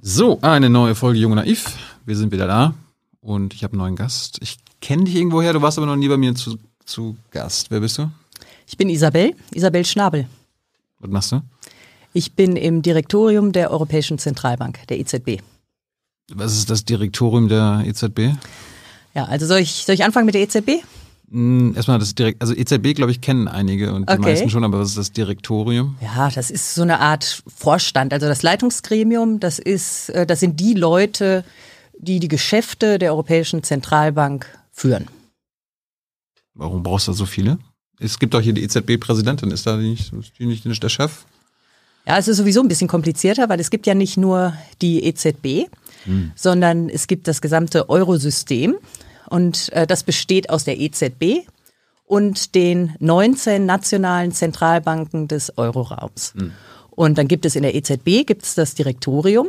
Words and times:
So, 0.00 0.38
eine 0.42 0.70
neue 0.70 0.94
Folge 0.94 1.18
Jung 1.18 1.32
und 1.32 1.38
Naiv. 1.38 1.76
Wir 2.06 2.16
sind 2.16 2.30
wieder 2.30 2.46
da 2.46 2.74
und 3.20 3.52
ich 3.52 3.64
habe 3.64 3.72
einen 3.72 3.80
neuen 3.80 3.96
Gast. 3.96 4.38
Ich 4.40 4.58
kenne 4.80 5.04
dich 5.04 5.16
irgendwoher, 5.16 5.52
du 5.52 5.60
warst 5.60 5.76
aber 5.76 5.88
noch 5.88 5.96
nie 5.96 6.08
bei 6.08 6.16
mir 6.16 6.36
zu, 6.36 6.56
zu 6.84 7.16
Gast. 7.32 7.72
Wer 7.72 7.80
bist 7.80 7.98
du? 7.98 8.08
Ich 8.68 8.76
bin 8.76 8.90
Isabel, 8.90 9.34
Isabel 9.52 9.84
Schnabel. 9.84 10.28
Was 11.00 11.10
machst 11.10 11.32
du? 11.32 11.40
Ich 12.12 12.34
bin 12.34 12.54
im 12.54 12.80
Direktorium 12.82 13.50
der 13.50 13.72
Europäischen 13.72 14.18
Zentralbank, 14.18 14.86
der 14.86 15.00
EZB. 15.00 15.42
Was 16.32 16.56
ist 16.56 16.70
das 16.70 16.84
Direktorium 16.84 17.48
der 17.48 17.82
EZB? 17.84 18.36
Ja, 19.14 19.24
also 19.24 19.46
soll 19.46 19.58
ich, 19.58 19.84
soll 19.84 19.96
ich 19.96 20.04
anfangen 20.04 20.26
mit 20.26 20.36
der 20.36 20.42
EZB? 20.42 20.84
Hm, 21.30 21.74
erstmal 21.76 21.98
das 21.98 22.14
Direkt, 22.14 22.40
also 22.40 22.54
EZB, 22.54 22.94
glaube 22.94 23.10
ich, 23.10 23.20
kennen 23.20 23.48
einige 23.48 23.92
und 23.92 24.08
die 24.08 24.14
Okay. 24.14 24.22
meisten 24.22 24.50
schon, 24.50 24.64
aber 24.64 24.80
was 24.80 24.90
ist 24.90 24.98
das 24.98 25.12
Direktorium? 25.12 25.96
Ja, 26.00 26.30
das 26.30 26.50
ist 26.50 26.74
so 26.74 26.82
eine 26.82 27.00
Art 27.00 27.42
Vorstand. 27.54 28.12
Also 28.12 28.26
das 28.26 28.42
Leitungsgremium, 28.42 29.38
das 29.38 29.58
ist, 29.58 30.08
äh, 30.10 30.26
das 30.26 30.40
sind 30.40 30.58
die 30.58 30.74
Leute, 30.74 31.44
die 31.98 32.18
die 32.20 32.28
Geschäfte 32.28 32.98
der 32.98 33.12
Europäischen 33.12 33.62
Zentralbank 33.62 34.46
führen. 34.72 35.06
Warum 36.54 36.82
brauchst 36.82 37.08
du 37.08 37.12
da 37.12 37.16
so 37.16 37.26
viele? 37.26 37.58
Es 38.00 38.18
gibt 38.18 38.32
doch 38.32 38.40
hier 38.40 38.52
die 38.52 38.62
EZB-Präsidentin, 38.62 39.50
ist 39.50 39.66
da 39.66 39.76
nicht, 39.76 40.12
ist 40.12 40.32
die 40.38 40.46
nicht 40.46 40.82
der 40.82 40.88
Chef? 40.88 41.24
Ja, 42.06 42.16
es 42.16 42.26
ist 42.26 42.38
sowieso 42.38 42.62
ein 42.62 42.68
bisschen 42.68 42.88
komplizierter, 42.88 43.48
weil 43.50 43.60
es 43.60 43.68
gibt 43.68 43.86
ja 43.86 43.94
nicht 43.94 44.16
nur 44.16 44.54
die 44.80 45.04
EZB, 45.04 45.68
sondern 46.36 46.88
es 46.88 47.06
gibt 47.06 47.28
das 47.28 47.42
gesamte 47.42 47.90
Eurosystem 47.90 48.76
und 49.28 49.72
äh, 49.72 49.86
das 49.86 50.02
besteht 50.02 50.50
aus 50.50 50.64
der 50.64 50.78
EZB 50.78 51.46
und 52.04 52.54
den 52.54 52.94
19 53.00 53.66
nationalen 53.66 54.32
Zentralbanken 54.32 55.28
des 55.28 55.56
Euroraums. 55.56 56.32
Und 56.90 57.18
dann 57.18 57.28
gibt 57.28 57.44
es 57.46 57.54
in 57.54 57.62
der 57.62 57.74
EZB 57.74 58.26
gibt 58.26 58.44
es 58.44 58.54
das 58.54 58.74
Direktorium 58.74 59.48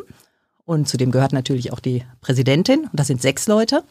und 0.65 0.87
zu 0.87 0.97
dem 0.97 1.11
gehört 1.11 1.33
natürlich 1.33 1.73
auch 1.73 1.79
die 1.79 2.03
Präsidentin 2.21 2.81
und 2.81 2.91
das 2.93 3.07
sind 3.07 3.21
sechs 3.21 3.47
Leute. 3.47 3.83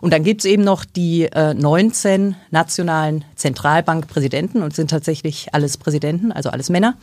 Und 0.00 0.12
dann 0.12 0.24
gibt 0.24 0.42
es 0.42 0.44
eben 0.46 0.64
noch 0.64 0.84
die 0.84 1.24
äh, 1.24 1.54
19 1.54 2.36
nationalen 2.50 3.24
Zentralbankpräsidenten 3.34 4.62
und 4.62 4.74
sind 4.74 4.90
tatsächlich 4.90 5.52
alles 5.52 5.76
Präsidenten, 5.76 6.32
also 6.32 6.50
alles 6.50 6.70
Männer. 6.70 6.96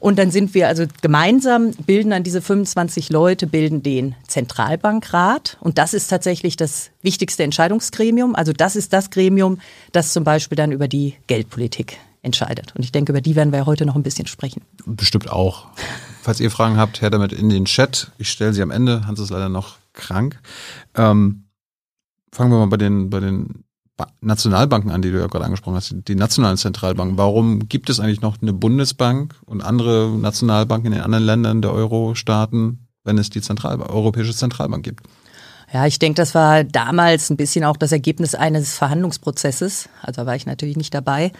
Und 0.00 0.18
dann 0.18 0.30
sind 0.30 0.54
wir 0.54 0.68
also 0.68 0.84
gemeinsam, 1.02 1.72
bilden 1.86 2.10
dann 2.10 2.22
diese 2.22 2.40
25 2.40 3.10
Leute, 3.10 3.46
bilden 3.46 3.82
den 3.82 4.14
Zentralbankrat. 4.26 5.56
Und 5.60 5.78
das 5.78 5.94
ist 5.94 6.08
tatsächlich 6.08 6.56
das 6.56 6.90
wichtigste 7.02 7.42
Entscheidungsgremium. 7.42 8.34
Also 8.34 8.52
das 8.52 8.76
ist 8.76 8.92
das 8.92 9.10
Gremium, 9.10 9.58
das 9.92 10.12
zum 10.12 10.24
Beispiel 10.24 10.56
dann 10.56 10.72
über 10.72 10.88
die 10.88 11.14
Geldpolitik 11.26 11.98
entscheidet. 12.22 12.74
Und 12.76 12.84
ich 12.84 12.92
denke, 12.92 13.12
über 13.12 13.20
die 13.20 13.36
werden 13.36 13.52
wir 13.52 13.66
heute 13.66 13.86
noch 13.86 13.96
ein 13.96 14.02
bisschen 14.02 14.26
sprechen. 14.26 14.62
Bestimmt 14.86 15.30
auch. 15.30 15.66
Falls 16.22 16.40
ihr 16.40 16.50
Fragen 16.50 16.76
habt, 16.76 17.00
her 17.00 17.10
damit 17.10 17.32
in 17.32 17.48
den 17.48 17.64
Chat. 17.64 18.12
Ich 18.18 18.30
stelle 18.30 18.52
sie 18.52 18.62
am 18.62 18.70
Ende. 18.70 19.06
Hans 19.06 19.20
ist 19.20 19.30
leider 19.30 19.48
noch 19.48 19.76
krank. 19.92 20.40
Ähm, 20.94 21.44
fangen 22.32 22.50
wir 22.52 22.58
mal 22.58 22.66
bei 22.66 22.76
den, 22.76 23.10
bei 23.10 23.20
den 23.20 23.64
Nationalbanken 24.20 24.90
an, 24.90 25.02
die 25.02 25.10
du 25.10 25.18
ja 25.18 25.26
gerade 25.26 25.44
angesprochen 25.44 25.76
hast, 25.76 25.94
die 26.08 26.14
nationalen 26.14 26.56
Zentralbanken. 26.56 27.18
Warum 27.18 27.68
gibt 27.68 27.90
es 27.90 28.00
eigentlich 28.00 28.20
noch 28.20 28.40
eine 28.40 28.52
Bundesbank 28.52 29.34
und 29.46 29.62
andere 29.62 30.10
Nationalbanken 30.10 30.92
in 30.92 30.98
den 30.98 31.04
anderen 31.04 31.24
Ländern 31.24 31.62
der 31.62 31.72
Euro-Staaten, 31.72 32.86
wenn 33.04 33.18
es 33.18 33.30
die 33.30 33.40
Zentralbank, 33.40 33.90
Europäische 33.90 34.34
Zentralbank 34.34 34.84
gibt? 34.84 35.06
Ja, 35.72 35.86
ich 35.86 35.98
denke, 35.98 36.16
das 36.16 36.34
war 36.34 36.64
damals 36.64 37.28
ein 37.28 37.36
bisschen 37.36 37.64
auch 37.64 37.76
das 37.76 37.92
Ergebnis 37.92 38.34
eines 38.34 38.74
Verhandlungsprozesses. 38.74 39.88
Also 40.02 40.22
da 40.22 40.26
war 40.26 40.34
ich 40.34 40.46
natürlich 40.46 40.76
nicht 40.76 40.94
dabei. 40.94 41.32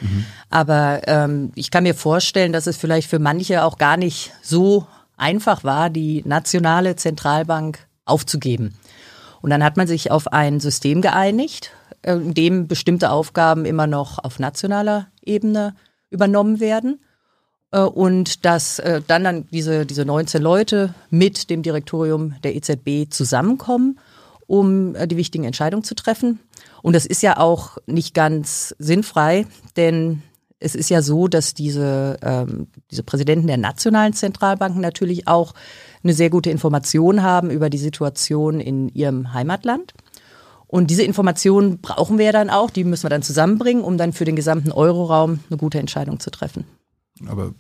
Aber 0.51 1.01
ähm, 1.07 1.51
ich 1.55 1.71
kann 1.71 1.85
mir 1.85 1.95
vorstellen, 1.95 2.53
dass 2.53 2.67
es 2.67 2.77
vielleicht 2.77 3.09
für 3.09 3.19
manche 3.19 3.65
auch 3.65 3.79
gar 3.79 3.97
nicht 3.97 4.33
so 4.43 4.87
einfach 5.17 5.65
war, 5.65 5.89
die 5.89 6.23
nationale 6.27 6.97
Zentralbank 6.97 7.87
aufzugeben. 8.05 8.75
Und 9.41 9.51
dann 9.51 9.65
hat 9.65 9.77
man 9.77 9.87
sich 9.87 10.11
auf 10.11 10.31
ein 10.33 10.61
System 10.61 11.01
geeinigt, 11.01 11.73
in 12.03 12.35
dem 12.35 12.69
bestimmte 12.69 13.11
Aufgaben 13.11 13.65
immer 13.65 13.87
noch 13.87 14.23
auf 14.23 14.39
nationaler 14.39 15.09
Ebene 15.25 15.75
übernommen 16.11 16.61
werden. 16.61 17.01
Äh, 17.71 17.81
Und 17.81 18.45
dass 18.45 18.79
äh, 18.79 19.03
dann, 19.07 19.25
dann 19.25 19.47
diese, 19.51 19.87
diese 19.87 20.05
19 20.05 20.43
Leute 20.43 20.95
mit 21.11 21.51
dem 21.51 21.63
Direktorium 21.63 22.35
der 22.43 22.55
EZB 22.57 23.11
zusammenkommen, 23.11 23.99
um 24.47 24.95
äh, 24.95 25.07
die 25.07 25.17
wichtigen 25.17 25.45
Entscheidungen 25.45 25.85
zu 25.85 25.95
treffen. 25.95 26.41
Und 26.83 26.95
das 26.95 27.07
ist 27.07 27.23
ja 27.23 27.39
auch 27.39 27.79
nicht 27.87 28.15
ganz 28.15 28.75
sinnfrei, 28.79 29.47
denn 29.77 30.23
es 30.61 30.75
ist 30.75 30.91
ja 30.91 31.03
so, 31.03 31.29
dass 31.29 31.55
diese, 31.55 32.17
ähm, 32.23 32.69
diese 32.91 33.03
Präsidenten 33.03 33.47
der 33.47 33.59
nationalen 33.59 34.13
Zentralbanken 34.13 34.81
natürlich 34.81 35.29
auch 35.29 35.55
eine 36.03 36.15
sehr 36.15 36.31
gute 36.31 36.51
Information 36.51 37.23
haben 37.23 37.51
über 37.51 37.71
die 37.71 37.79
Situation 37.79 38.61
in 38.61 38.89
ihrem 38.89 39.33
Heimatland. 39.33 39.95
Und 40.69 40.91
diese 40.91 41.03
Informationen 41.03 41.81
brauchen 41.81 42.19
wir 42.19 42.27
ja 42.27 42.33
dann 42.33 42.51
auch, 42.51 42.71
die 42.71 42.85
müssen 42.85 43.05
wir 43.05 43.11
dann 43.11 43.23
zusammenbringen, 43.23 43.83
um 43.83 43.97
dann 43.99 44.13
für 44.13 44.25
den 44.27 44.37
gesamten 44.37 44.71
Euroraum 44.71 45.41
eine 45.51 45.57
gute 45.57 45.79
Entscheidung 45.79 46.21
zu 46.21 46.31
treffen. 46.31 46.65
Aber 47.27 47.53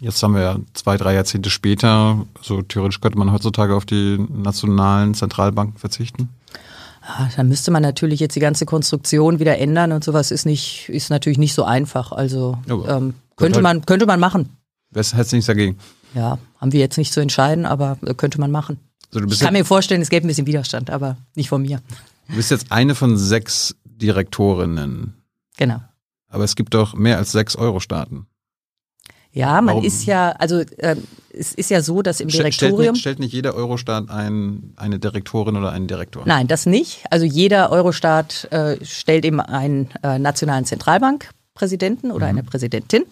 jetzt 0.00 0.22
haben 0.22 0.34
wir 0.34 0.42
ja 0.42 0.56
zwei, 0.74 0.96
drei 0.96 1.14
Jahrzehnte 1.14 1.48
später, 1.48 2.26
so 2.42 2.62
theoretisch 2.62 3.00
könnte 3.00 3.18
man 3.18 3.32
heutzutage 3.32 3.74
auf 3.74 3.86
die 3.86 4.18
nationalen 4.18 5.14
Zentralbanken 5.14 5.78
verzichten. 5.78 6.28
Ah, 7.02 7.28
Dann 7.36 7.46
müsste 7.48 7.70
man 7.70 7.82
natürlich 7.82 8.18
jetzt 8.18 8.34
die 8.34 8.40
ganze 8.40 8.66
Konstruktion 8.66 9.38
wieder 9.38 9.58
ändern 9.58 9.92
und 9.92 10.02
sowas 10.02 10.32
ist 10.32 10.44
nicht, 10.44 10.88
ist 10.88 11.08
natürlich 11.08 11.38
nicht 11.38 11.54
so 11.54 11.62
einfach. 11.62 12.10
Also 12.10 12.58
ähm, 12.68 13.14
könnte 13.36 13.56
halt- 13.56 13.62
man, 13.62 13.86
könnte 13.86 14.06
man 14.06 14.18
machen. 14.18 14.48
Wer 14.90 15.04
hätte 15.04 15.36
nichts 15.36 15.46
dagegen? 15.46 15.78
Ja, 16.14 16.38
haben 16.60 16.72
wir 16.72 16.80
jetzt 16.80 16.98
nicht 16.98 17.12
zu 17.12 17.20
entscheiden, 17.20 17.64
aber 17.64 17.96
äh, 18.04 18.14
könnte 18.14 18.40
man 18.40 18.50
machen. 18.50 18.80
Also 19.14 19.24
Ich 19.28 19.38
kann 19.38 19.52
mir 19.52 19.64
vorstellen, 19.64 20.02
es 20.02 20.08
gäbe 20.10 20.26
ein 20.26 20.28
bisschen 20.28 20.48
Widerstand, 20.48 20.90
aber 20.90 21.16
nicht 21.36 21.48
von 21.48 21.62
mir. 21.62 21.80
Du 22.28 22.36
bist 22.36 22.50
jetzt 22.50 22.72
eine 22.72 22.94
von 22.94 23.16
sechs 23.16 23.76
Direktorinnen. 23.84 25.14
Genau. 25.56 25.80
Aber 26.28 26.44
es 26.44 26.56
gibt 26.56 26.74
doch 26.74 26.94
mehr 26.94 27.18
als 27.18 27.32
sechs 27.32 27.56
Euro-Staaten. 27.56 28.26
Ja, 29.32 29.60
man 29.60 29.74
Warum? 29.74 29.84
ist 29.84 30.06
ja, 30.06 30.30
also 30.30 30.62
ähm, 30.78 31.02
es 31.30 31.52
ist 31.52 31.70
ja 31.70 31.82
so, 31.82 32.00
dass 32.00 32.20
im 32.20 32.30
Ste- 32.30 32.38
Stellt 32.38 32.60
Direktorium. 32.60 32.92
nicht, 32.92 33.00
stellt 33.00 33.18
nicht 33.18 33.32
jeder 33.34 33.54
Eurostaat 33.54 34.08
ein, 34.08 34.72
eine 34.76 34.98
Direktorin 34.98 35.56
oder 35.56 35.72
einen 35.72 35.86
Direktor? 35.86 36.22
Nein, 36.26 36.46
das 36.46 36.64
nicht. 36.64 37.04
Also 37.10 37.26
jeder 37.26 37.70
Eurostaat 37.70 38.48
äh, 38.50 38.82
stellt 38.82 39.26
eben 39.26 39.40
einen 39.40 39.90
äh, 40.02 40.18
nationalen 40.18 40.64
Zentralbankpräsidenten 40.64 42.12
oder 42.12 42.26
eine 42.26 42.42
Präsidentin. 42.42 43.04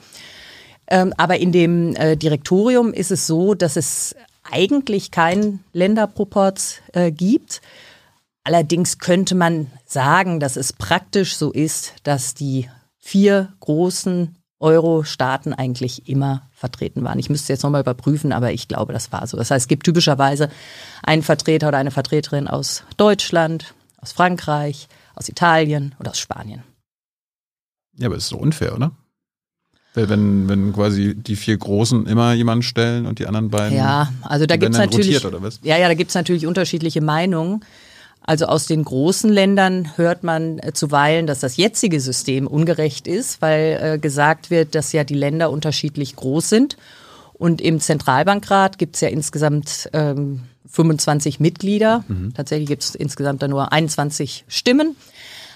Ähm, 0.86 1.12
aber 1.18 1.38
in 1.38 1.52
dem 1.52 1.94
äh, 1.96 2.16
Direktorium 2.16 2.94
ist 2.94 3.10
es 3.10 3.26
so, 3.26 3.54
dass 3.54 3.76
es 3.76 4.16
eigentlich 4.42 5.10
keinen 5.10 5.62
Länderproporz 5.72 6.80
äh, 6.92 7.10
gibt. 7.10 7.60
Allerdings 8.44 8.98
könnte 8.98 9.34
man 9.34 9.68
sagen, 9.86 10.38
dass 10.38 10.56
es 10.56 10.74
praktisch 10.74 11.36
so 11.36 11.50
ist, 11.50 11.94
dass 12.02 12.34
die 12.34 12.68
vier 12.98 13.52
großen 13.60 14.36
Euro-Staaten 14.60 15.52
eigentlich 15.52 16.08
immer 16.08 16.48
vertreten 16.52 17.04
waren. 17.04 17.18
Ich 17.18 17.30
müsste 17.30 17.52
jetzt 17.52 17.62
nochmal 17.62 17.80
überprüfen, 17.80 18.32
aber 18.32 18.52
ich 18.52 18.68
glaube, 18.68 18.92
das 18.92 19.12
war 19.12 19.26
so. 19.26 19.36
Das 19.36 19.50
heißt, 19.50 19.64
es 19.64 19.68
gibt 19.68 19.84
typischerweise 19.84 20.50
einen 21.02 21.22
Vertreter 21.22 21.68
oder 21.68 21.78
eine 21.78 21.90
Vertreterin 21.90 22.46
aus 22.46 22.84
Deutschland, 22.96 23.74
aus 23.98 24.12
Frankreich, 24.12 24.88
aus 25.14 25.28
Italien 25.28 25.94
oder 25.98 26.10
aus 26.12 26.18
Spanien. 26.18 26.62
Ja, 27.96 28.06
aber 28.06 28.16
es 28.16 28.24
ist 28.24 28.30
so 28.30 28.38
unfair, 28.38 28.74
oder? 28.74 28.92
Weil 29.94 30.08
Wenn, 30.08 30.48
wenn 30.48 30.72
quasi 30.72 31.14
die 31.14 31.36
vier 31.36 31.56
Großen 31.56 32.06
immer 32.06 32.32
jemanden 32.32 32.62
stellen 32.62 33.06
und 33.06 33.20
die 33.20 33.26
anderen 33.26 33.50
beiden. 33.50 33.76
Ja, 33.76 34.12
also 34.22 34.44
da 34.44 34.56
gibt's 34.56 34.76
dann 34.76 34.90
natürlich. 34.90 35.22
Ja, 35.62 35.78
ja, 35.78 35.88
da 35.88 35.94
gibt's 35.94 36.14
natürlich 36.14 36.46
unterschiedliche 36.46 37.00
Meinungen. 37.00 37.64
Also 38.26 38.46
aus 38.46 38.66
den 38.66 38.84
großen 38.84 39.30
Ländern 39.30 39.92
hört 39.96 40.24
man 40.24 40.58
äh, 40.58 40.72
zuweilen, 40.72 41.26
dass 41.26 41.40
das 41.40 41.58
jetzige 41.58 42.00
System 42.00 42.46
ungerecht 42.46 43.06
ist, 43.06 43.42
weil 43.42 43.78
äh, 43.80 43.98
gesagt 43.98 44.50
wird, 44.50 44.74
dass 44.74 44.92
ja 44.92 45.04
die 45.04 45.14
Länder 45.14 45.50
unterschiedlich 45.50 46.16
groß 46.16 46.48
sind. 46.48 46.76
Und 47.34 47.60
im 47.60 47.80
Zentralbankrat 47.80 48.78
gibt's 48.78 49.02
ja 49.02 49.08
insgesamt 49.08 49.90
ähm, 49.92 50.44
25 50.70 51.38
Mitglieder. 51.38 52.04
Tatsächlich 52.34 52.68
gibt's 52.68 52.94
insgesamt 52.94 53.42
da 53.42 53.48
nur 53.48 53.72
21 53.72 54.46
Stimmen. 54.48 54.96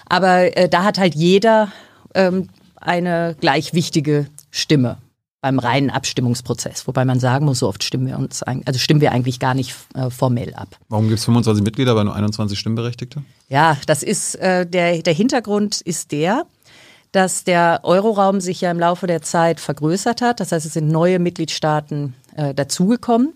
Aber 0.07 0.55
äh, 0.55 0.69
da 0.69 0.83
hat 0.83 0.99
halt 0.99 1.15
jeder 1.15 1.71
ähm, 2.13 2.49
eine 2.75 3.35
gleich 3.39 3.73
wichtige 3.73 4.27
Stimme 4.51 4.97
beim 5.41 5.59
reinen 5.59 5.89
Abstimmungsprozess, 5.89 6.85
wobei 6.87 7.05
man 7.05 7.19
sagen 7.19 7.45
muss, 7.45 7.59
so 7.59 7.67
oft 7.67 7.83
stimmen 7.83 8.07
wir 8.07 8.17
uns, 8.17 8.43
also 8.43 8.77
stimmen 8.77 8.99
wir 8.99 9.11
eigentlich 9.11 9.39
gar 9.39 9.53
nicht 9.53 9.73
äh, 9.95 10.09
formell 10.09 10.53
ab. 10.53 10.77
Warum 10.89 11.07
gibt 11.07 11.19
es 11.19 11.25
25 11.25 11.63
Mitglieder, 11.63 11.91
aber 11.91 12.03
nur 12.03 12.15
21 12.15 12.59
Stimmberechtigte? 12.59 13.23
Ja, 13.47 13.77
das 13.87 14.03
ist 14.03 14.35
äh, 14.35 14.65
der 14.65 15.01
der 15.01 15.13
Hintergrund 15.13 15.81
ist 15.81 16.11
der, 16.11 16.45
dass 17.11 17.43
der 17.43 17.81
Euroraum 17.83 18.41
sich 18.41 18.61
ja 18.61 18.71
im 18.71 18.79
Laufe 18.79 19.07
der 19.07 19.21
Zeit 19.21 19.59
vergrößert 19.59 20.21
hat. 20.21 20.39
Das 20.39 20.51
heißt, 20.51 20.65
es 20.65 20.73
sind 20.73 20.89
neue 20.89 21.19
Mitgliedstaaten 21.19 22.15
äh, 22.35 22.53
dazugekommen. 22.53 23.33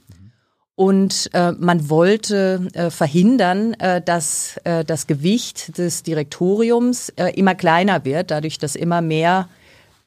Und 0.75 1.29
äh, 1.33 1.51
man 1.51 1.89
wollte 1.89 2.67
äh, 2.73 2.89
verhindern, 2.89 3.75
äh, 3.75 4.01
dass 4.01 4.57
äh, 4.63 4.83
das 4.83 5.05
Gewicht 5.05 5.77
des 5.77 6.01
Direktoriums 6.01 7.09
äh, 7.09 7.29
immer 7.35 7.53
kleiner 7.53 8.05
wird, 8.05 8.31
dadurch, 8.31 8.57
dass 8.57 8.75
immer 8.75 9.01
mehr 9.01 9.49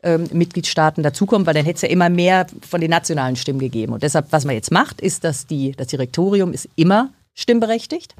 ähm, 0.06 0.29
Mitgliedstaaten 0.32 1.03
dazukommen, 1.03 1.47
weil 1.47 1.55
dann 1.55 1.64
hätte 1.64 1.76
es 1.76 1.82
ja 1.82 1.88
immer 1.88 2.08
mehr 2.08 2.47
von 2.67 2.81
den 2.81 2.91
nationalen 2.91 3.37
Stimmen 3.37 3.58
gegeben. 3.58 3.93
Und 3.93 4.03
deshalb, 4.03 4.26
was 4.31 4.44
man 4.44 4.55
jetzt 4.55 4.70
macht, 4.70 5.00
ist, 5.00 5.25
dass 5.25 5.47
die, 5.47 5.73
das 5.73 5.88
Direktorium 5.88 6.53
ist 6.53 6.69
immer 6.76 7.11
stimmberechtigt. 7.35 8.14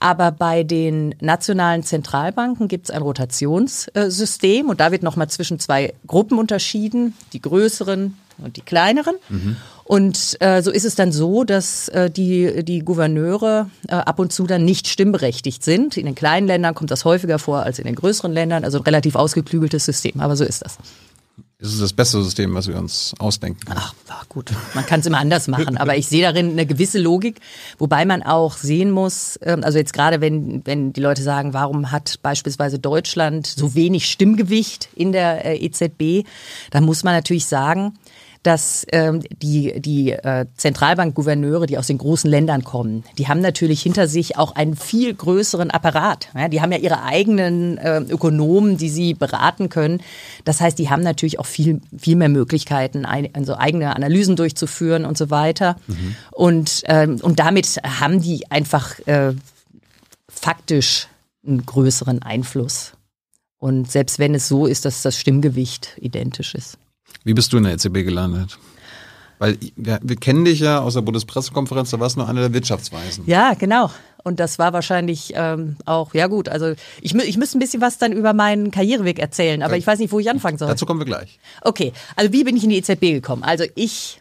Aber 0.00 0.30
bei 0.30 0.62
den 0.62 1.14
nationalen 1.20 1.82
Zentralbanken 1.82 2.68
gibt 2.68 2.88
es 2.88 2.90
ein 2.94 3.02
Rotationssystem 3.02 4.68
und 4.68 4.78
da 4.78 4.92
wird 4.92 5.02
nochmal 5.02 5.28
zwischen 5.28 5.58
zwei 5.58 5.92
Gruppen 6.06 6.38
unterschieden, 6.38 7.14
die 7.32 7.42
größeren 7.42 8.14
und 8.38 8.56
die 8.56 8.60
kleineren. 8.60 9.16
Mhm. 9.28 9.56
Und 9.84 10.36
äh, 10.40 10.62
so 10.62 10.70
ist 10.70 10.84
es 10.84 10.94
dann 10.94 11.12
so, 11.12 11.44
dass 11.44 11.88
äh, 11.88 12.10
die, 12.10 12.62
die 12.62 12.80
Gouverneure 12.80 13.70
äh, 13.88 13.94
ab 13.94 14.18
und 14.18 14.32
zu 14.32 14.46
dann 14.46 14.64
nicht 14.64 14.86
stimmberechtigt 14.86 15.64
sind. 15.64 15.96
In 15.96 16.06
den 16.06 16.14
kleinen 16.14 16.46
Ländern 16.46 16.74
kommt 16.74 16.90
das 16.90 17.04
häufiger 17.04 17.38
vor 17.38 17.62
als 17.62 17.78
in 17.78 17.86
den 17.86 17.94
größeren 17.94 18.32
Ländern. 18.32 18.64
Also 18.64 18.78
ein 18.78 18.84
relativ 18.84 19.14
ausgeklügeltes 19.16 19.86
System, 19.86 20.20
aber 20.20 20.36
so 20.36 20.44
ist 20.44 20.62
das. 20.62 20.78
Es 21.60 21.72
ist 21.72 21.82
das 21.82 21.92
beste 21.92 22.22
System, 22.22 22.54
was 22.54 22.68
wir 22.68 22.76
uns 22.76 23.14
ausdenken. 23.18 23.62
Ach, 23.74 23.92
ach 24.06 24.28
gut, 24.28 24.52
man 24.74 24.86
kann 24.86 25.00
es 25.00 25.06
immer 25.06 25.18
anders 25.18 25.48
machen, 25.48 25.76
aber 25.76 25.96
ich 25.96 26.06
sehe 26.06 26.22
darin 26.22 26.52
eine 26.52 26.66
gewisse 26.66 27.00
Logik, 27.00 27.40
wobei 27.78 28.04
man 28.04 28.22
auch 28.22 28.56
sehen 28.56 28.92
muss, 28.92 29.40
ähm, 29.42 29.64
also 29.64 29.76
jetzt 29.76 29.92
gerade 29.92 30.20
wenn, 30.20 30.64
wenn 30.66 30.92
die 30.92 31.00
Leute 31.00 31.20
sagen, 31.20 31.54
warum 31.54 31.90
hat 31.90 32.20
beispielsweise 32.22 32.78
Deutschland 32.78 33.48
so 33.48 33.74
wenig 33.74 34.08
Stimmgewicht 34.08 34.88
in 34.94 35.10
der 35.10 35.44
äh, 35.46 35.56
EZB, 35.56 36.28
dann 36.70 36.84
muss 36.84 37.02
man 37.02 37.14
natürlich 37.14 37.46
sagen, 37.46 37.98
dass 38.48 38.86
ähm, 38.92 39.20
die, 39.42 39.78
die 39.78 40.12
äh, 40.12 40.46
Zentralbankgouverneure, 40.56 41.66
die 41.66 41.76
aus 41.76 41.88
den 41.88 41.98
großen 41.98 42.30
Ländern 42.30 42.64
kommen, 42.64 43.04
die 43.18 43.28
haben 43.28 43.42
natürlich 43.42 43.82
hinter 43.82 44.08
sich 44.08 44.38
auch 44.38 44.56
einen 44.56 44.74
viel 44.74 45.12
größeren 45.12 45.70
Apparat. 45.70 46.30
Ja, 46.34 46.48
die 46.48 46.62
haben 46.62 46.72
ja 46.72 46.78
ihre 46.78 47.02
eigenen 47.02 47.76
äh, 47.76 48.00
Ökonomen, 48.00 48.78
die 48.78 48.88
sie 48.88 49.12
beraten 49.12 49.68
können. 49.68 50.00
Das 50.46 50.62
heißt, 50.62 50.78
die 50.78 50.88
haben 50.88 51.02
natürlich 51.02 51.38
auch 51.38 51.44
viel, 51.44 51.82
viel 51.98 52.16
mehr 52.16 52.30
Möglichkeiten, 52.30 53.04
ein, 53.04 53.28
also 53.34 53.54
eigene 53.54 53.94
Analysen 53.94 54.34
durchzuführen 54.34 55.04
und 55.04 55.18
so 55.18 55.28
weiter. 55.28 55.76
Mhm. 55.86 56.16
Und, 56.32 56.82
ähm, 56.86 57.18
und 57.20 57.40
damit 57.40 57.66
haben 57.84 58.22
die 58.22 58.50
einfach 58.50 58.98
äh, 59.00 59.34
faktisch 60.26 61.08
einen 61.46 61.66
größeren 61.66 62.22
Einfluss. 62.22 62.92
Und 63.58 63.92
selbst 63.92 64.18
wenn 64.18 64.34
es 64.34 64.48
so 64.48 64.64
ist, 64.64 64.86
dass 64.86 65.02
das 65.02 65.18
Stimmgewicht 65.18 65.98
identisch 66.00 66.54
ist. 66.54 66.78
Wie 67.24 67.34
bist 67.34 67.52
du 67.52 67.56
in 67.58 67.64
der 67.64 67.74
EZB 67.74 68.04
gelandet? 68.04 68.58
Weil 69.38 69.56
wir, 69.76 70.00
wir 70.02 70.16
kennen 70.16 70.44
dich 70.44 70.60
ja 70.60 70.80
aus 70.80 70.94
der 70.94 71.02
Bundespressekonferenz, 71.02 71.90
da 71.90 72.00
warst 72.00 72.16
du 72.16 72.20
nur 72.20 72.28
einer 72.28 72.40
der 72.40 72.52
Wirtschaftsweisen. 72.52 73.24
Ja, 73.26 73.54
genau. 73.54 73.90
Und 74.24 74.40
das 74.40 74.58
war 74.58 74.72
wahrscheinlich 74.72 75.32
ähm, 75.36 75.76
auch, 75.84 76.12
ja 76.12 76.26
gut, 76.26 76.48
also 76.48 76.74
ich, 77.00 77.14
ich 77.14 77.36
müsste 77.36 77.56
ein 77.56 77.60
bisschen 77.60 77.80
was 77.80 77.98
dann 77.98 78.12
über 78.12 78.32
meinen 78.32 78.72
Karriereweg 78.72 79.18
erzählen, 79.20 79.62
aber 79.62 79.76
ich 79.76 79.86
weiß 79.86 80.00
nicht, 80.00 80.10
wo 80.12 80.18
ich 80.18 80.28
anfangen 80.28 80.58
soll. 80.58 80.68
Dazu 80.68 80.86
kommen 80.86 81.00
wir 81.00 81.06
gleich. 81.06 81.38
Okay, 81.62 81.92
also 82.16 82.32
wie 82.32 82.42
bin 82.44 82.56
ich 82.56 82.64
in 82.64 82.70
die 82.70 82.78
EZB 82.78 83.00
gekommen? 83.00 83.44
Also 83.44 83.64
ich 83.76 84.20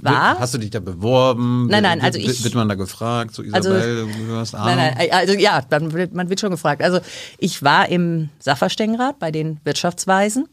war. 0.00 0.38
Hast 0.38 0.54
du 0.54 0.58
dich 0.58 0.70
da 0.70 0.80
beworben? 0.80 1.66
Nein, 1.68 1.82
nein, 1.82 2.00
also 2.00 2.18
ich. 2.18 2.44
Wird 2.44 2.54
man 2.54 2.68
da 2.68 2.74
gefragt, 2.74 3.34
so 3.34 3.42
Isabel, 3.42 3.72
also, 3.72 4.06
du 4.26 4.36
hast 4.36 4.54
Ahnung? 4.54 4.76
Nein, 4.76 4.94
nein, 4.96 5.08
also 5.12 5.34
ja, 5.34 5.62
man 5.70 5.92
wird, 5.92 6.14
man 6.14 6.28
wird 6.28 6.40
schon 6.40 6.50
gefragt. 6.50 6.82
Also 6.82 7.00
ich 7.38 7.62
war 7.62 7.88
im 7.88 8.28
Sachverständigenrat 8.38 9.18
bei 9.18 9.30
den 9.30 9.60
Wirtschaftsweisen 9.64 10.46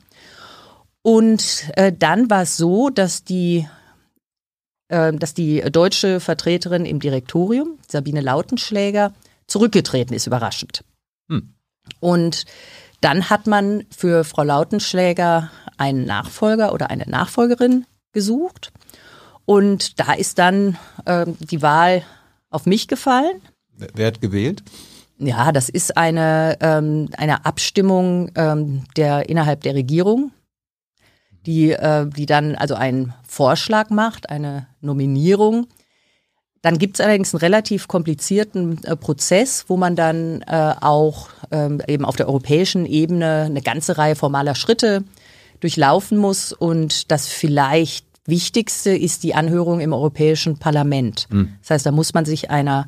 und 1.01 1.69
äh, 1.75 1.91
dann 1.91 2.29
war 2.29 2.43
es 2.43 2.57
so, 2.57 2.89
dass 2.89 3.23
die, 3.23 3.67
äh, 4.89 5.13
dass 5.13 5.33
die 5.33 5.61
deutsche 5.61 6.19
Vertreterin 6.19 6.85
im 6.85 6.99
Direktorium, 6.99 7.79
Sabine 7.87 8.21
Lautenschläger, 8.21 9.13
zurückgetreten 9.47 10.13
ist, 10.13 10.27
überraschend. 10.27 10.83
Hm. 11.29 11.53
Und 11.99 12.45
dann 13.01 13.29
hat 13.29 13.47
man 13.47 13.85
für 13.95 14.23
Frau 14.23 14.43
Lautenschläger 14.43 15.51
einen 15.77 16.05
Nachfolger 16.05 16.73
oder 16.73 16.89
eine 16.89 17.05
Nachfolgerin 17.07 17.85
gesucht. 18.11 18.73
Und 19.45 19.99
da 19.99 20.13
ist 20.13 20.37
dann 20.37 20.77
äh, 21.05 21.25
die 21.39 21.61
Wahl 21.61 22.03
auf 22.49 22.65
mich 22.65 22.87
gefallen. 22.87 23.41
Wer 23.71 24.07
hat 24.07 24.21
gewählt? 24.21 24.63
Ja, 25.17 25.51
das 25.51 25.69
ist 25.69 25.97
eine, 25.97 26.57
ähm, 26.61 27.09
eine 27.17 27.45
Abstimmung 27.45 28.31
ähm, 28.35 28.83
der 28.95 29.29
innerhalb 29.29 29.61
der 29.61 29.75
Regierung 29.75 30.31
die, 31.45 31.71
äh, 31.71 32.07
die 32.07 32.25
dann 32.25 32.55
also 32.55 32.75
einen 32.75 33.13
Vorschlag 33.27 33.89
macht, 33.89 34.29
eine 34.29 34.67
Nominierung. 34.81 35.67
Dann 36.61 36.77
gibt 36.77 36.99
es 36.99 37.05
allerdings 37.05 37.33
einen 37.33 37.39
relativ 37.39 37.87
komplizierten 37.87 38.83
äh, 38.83 38.95
Prozess, 38.95 39.65
wo 39.67 39.77
man 39.77 39.95
dann 39.95 40.41
äh, 40.41 40.73
auch 40.81 41.29
ähm, 41.51 41.81
eben 41.87 42.05
auf 42.05 42.17
der 42.17 42.27
europäischen 42.27 42.85
Ebene 42.85 43.43
eine 43.45 43.61
ganze 43.61 43.97
Reihe 43.97 44.15
formaler 44.15 44.55
Schritte 44.55 45.03
durchlaufen 45.61 46.17
muss. 46.17 46.51
Und 46.51 47.11
das 47.11 47.27
vielleicht 47.27 48.05
Wichtigste 48.25 48.91
ist 48.91 49.23
die 49.23 49.35
Anhörung 49.35 49.79
im 49.79 49.93
Europäischen 49.93 50.57
Parlament. 50.57 51.27
Mhm. 51.29 51.53
Das 51.61 51.71
heißt, 51.71 51.85
da 51.85 51.91
muss 51.91 52.13
man 52.13 52.25
sich 52.25 52.51
einer 52.51 52.87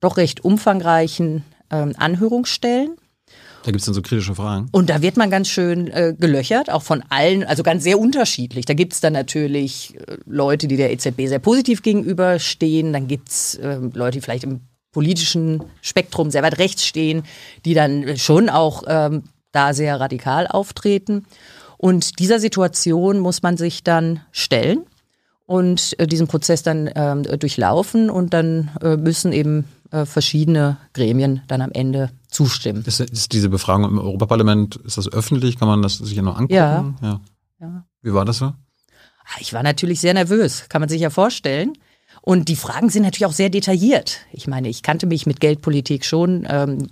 doch 0.00 0.16
recht 0.16 0.44
umfangreichen 0.44 1.44
ähm, 1.70 1.94
Anhörung 1.96 2.44
stellen. 2.44 2.96
Da 3.64 3.70
gibt 3.70 3.80
es 3.80 3.86
dann 3.86 3.94
so 3.94 4.02
kritische 4.02 4.34
Fragen. 4.34 4.68
Und 4.72 4.88
da 4.88 5.02
wird 5.02 5.16
man 5.16 5.30
ganz 5.30 5.48
schön 5.48 5.88
äh, 5.88 6.14
gelöchert, 6.18 6.70
auch 6.70 6.82
von 6.82 7.02
allen, 7.08 7.44
also 7.44 7.62
ganz 7.62 7.82
sehr 7.82 7.98
unterschiedlich. 7.98 8.64
Da 8.64 8.74
gibt 8.74 8.92
es 8.92 9.00
dann 9.00 9.12
natürlich 9.12 9.96
äh, 9.96 10.16
Leute, 10.26 10.68
die 10.68 10.76
der 10.76 10.92
EZB 10.92 11.26
sehr 11.26 11.38
positiv 11.38 11.82
gegenüberstehen. 11.82 12.92
Dann 12.92 13.08
gibt 13.08 13.28
es 13.28 13.56
äh, 13.56 13.78
Leute, 13.94 14.18
die 14.18 14.22
vielleicht 14.22 14.44
im 14.44 14.60
politischen 14.92 15.62
Spektrum 15.82 16.30
sehr 16.30 16.42
weit 16.42 16.58
rechts 16.58 16.84
stehen, 16.84 17.24
die 17.64 17.74
dann 17.74 18.16
schon 18.16 18.48
auch 18.48 18.84
ähm, 18.86 19.24
da 19.52 19.74
sehr 19.74 20.00
radikal 20.00 20.46
auftreten. 20.46 21.26
Und 21.76 22.18
dieser 22.18 22.40
Situation 22.40 23.20
muss 23.20 23.42
man 23.42 23.56
sich 23.56 23.84
dann 23.84 24.20
stellen 24.32 24.84
und 25.46 25.94
äh, 25.98 26.06
diesen 26.06 26.26
Prozess 26.26 26.62
dann 26.62 26.90
ähm, 26.94 27.22
durchlaufen 27.22 28.10
und 28.10 28.34
dann 28.34 28.70
äh, 28.82 28.96
müssen 28.96 29.32
eben 29.32 29.64
äh, 29.90 30.04
verschiedene 30.04 30.76
Gremien 30.92 31.42
dann 31.48 31.62
am 31.62 31.72
Ende 31.72 32.10
zustimmen. 32.28 32.84
Ist, 32.86 33.00
ist, 33.00 33.32
diese 33.32 33.48
Befragung 33.48 33.84
im 33.84 33.98
Europaparlament, 33.98 34.76
ist 34.76 34.98
das 34.98 35.10
öffentlich? 35.12 35.58
Kann 35.58 35.68
man 35.68 35.82
das 35.82 35.98
sich 35.98 36.16
ja 36.16 36.22
noch 36.22 36.36
angucken? 36.36 36.54
Ja. 36.54 36.94
ja. 37.02 37.20
ja. 37.60 37.84
Wie 38.02 38.14
war 38.14 38.24
das 38.24 38.38
so? 38.38 38.46
Ah, 38.46 39.38
ich 39.40 39.52
war 39.52 39.62
natürlich 39.62 40.00
sehr 40.00 40.14
nervös, 40.14 40.68
kann 40.68 40.80
man 40.80 40.88
sich 40.88 41.00
ja 41.00 41.10
vorstellen. 41.10 41.72
Und 42.22 42.48
die 42.48 42.56
Fragen 42.56 42.90
sind 42.90 43.02
natürlich 43.02 43.26
auch 43.26 43.32
sehr 43.32 43.50
detailliert. 43.50 44.18
Ich 44.32 44.46
meine, 44.46 44.68
ich 44.68 44.82
kannte 44.82 45.06
mich 45.06 45.26
mit 45.26 45.40
Geldpolitik 45.40 46.04
schon 46.04 46.46
ähm, 46.48 46.88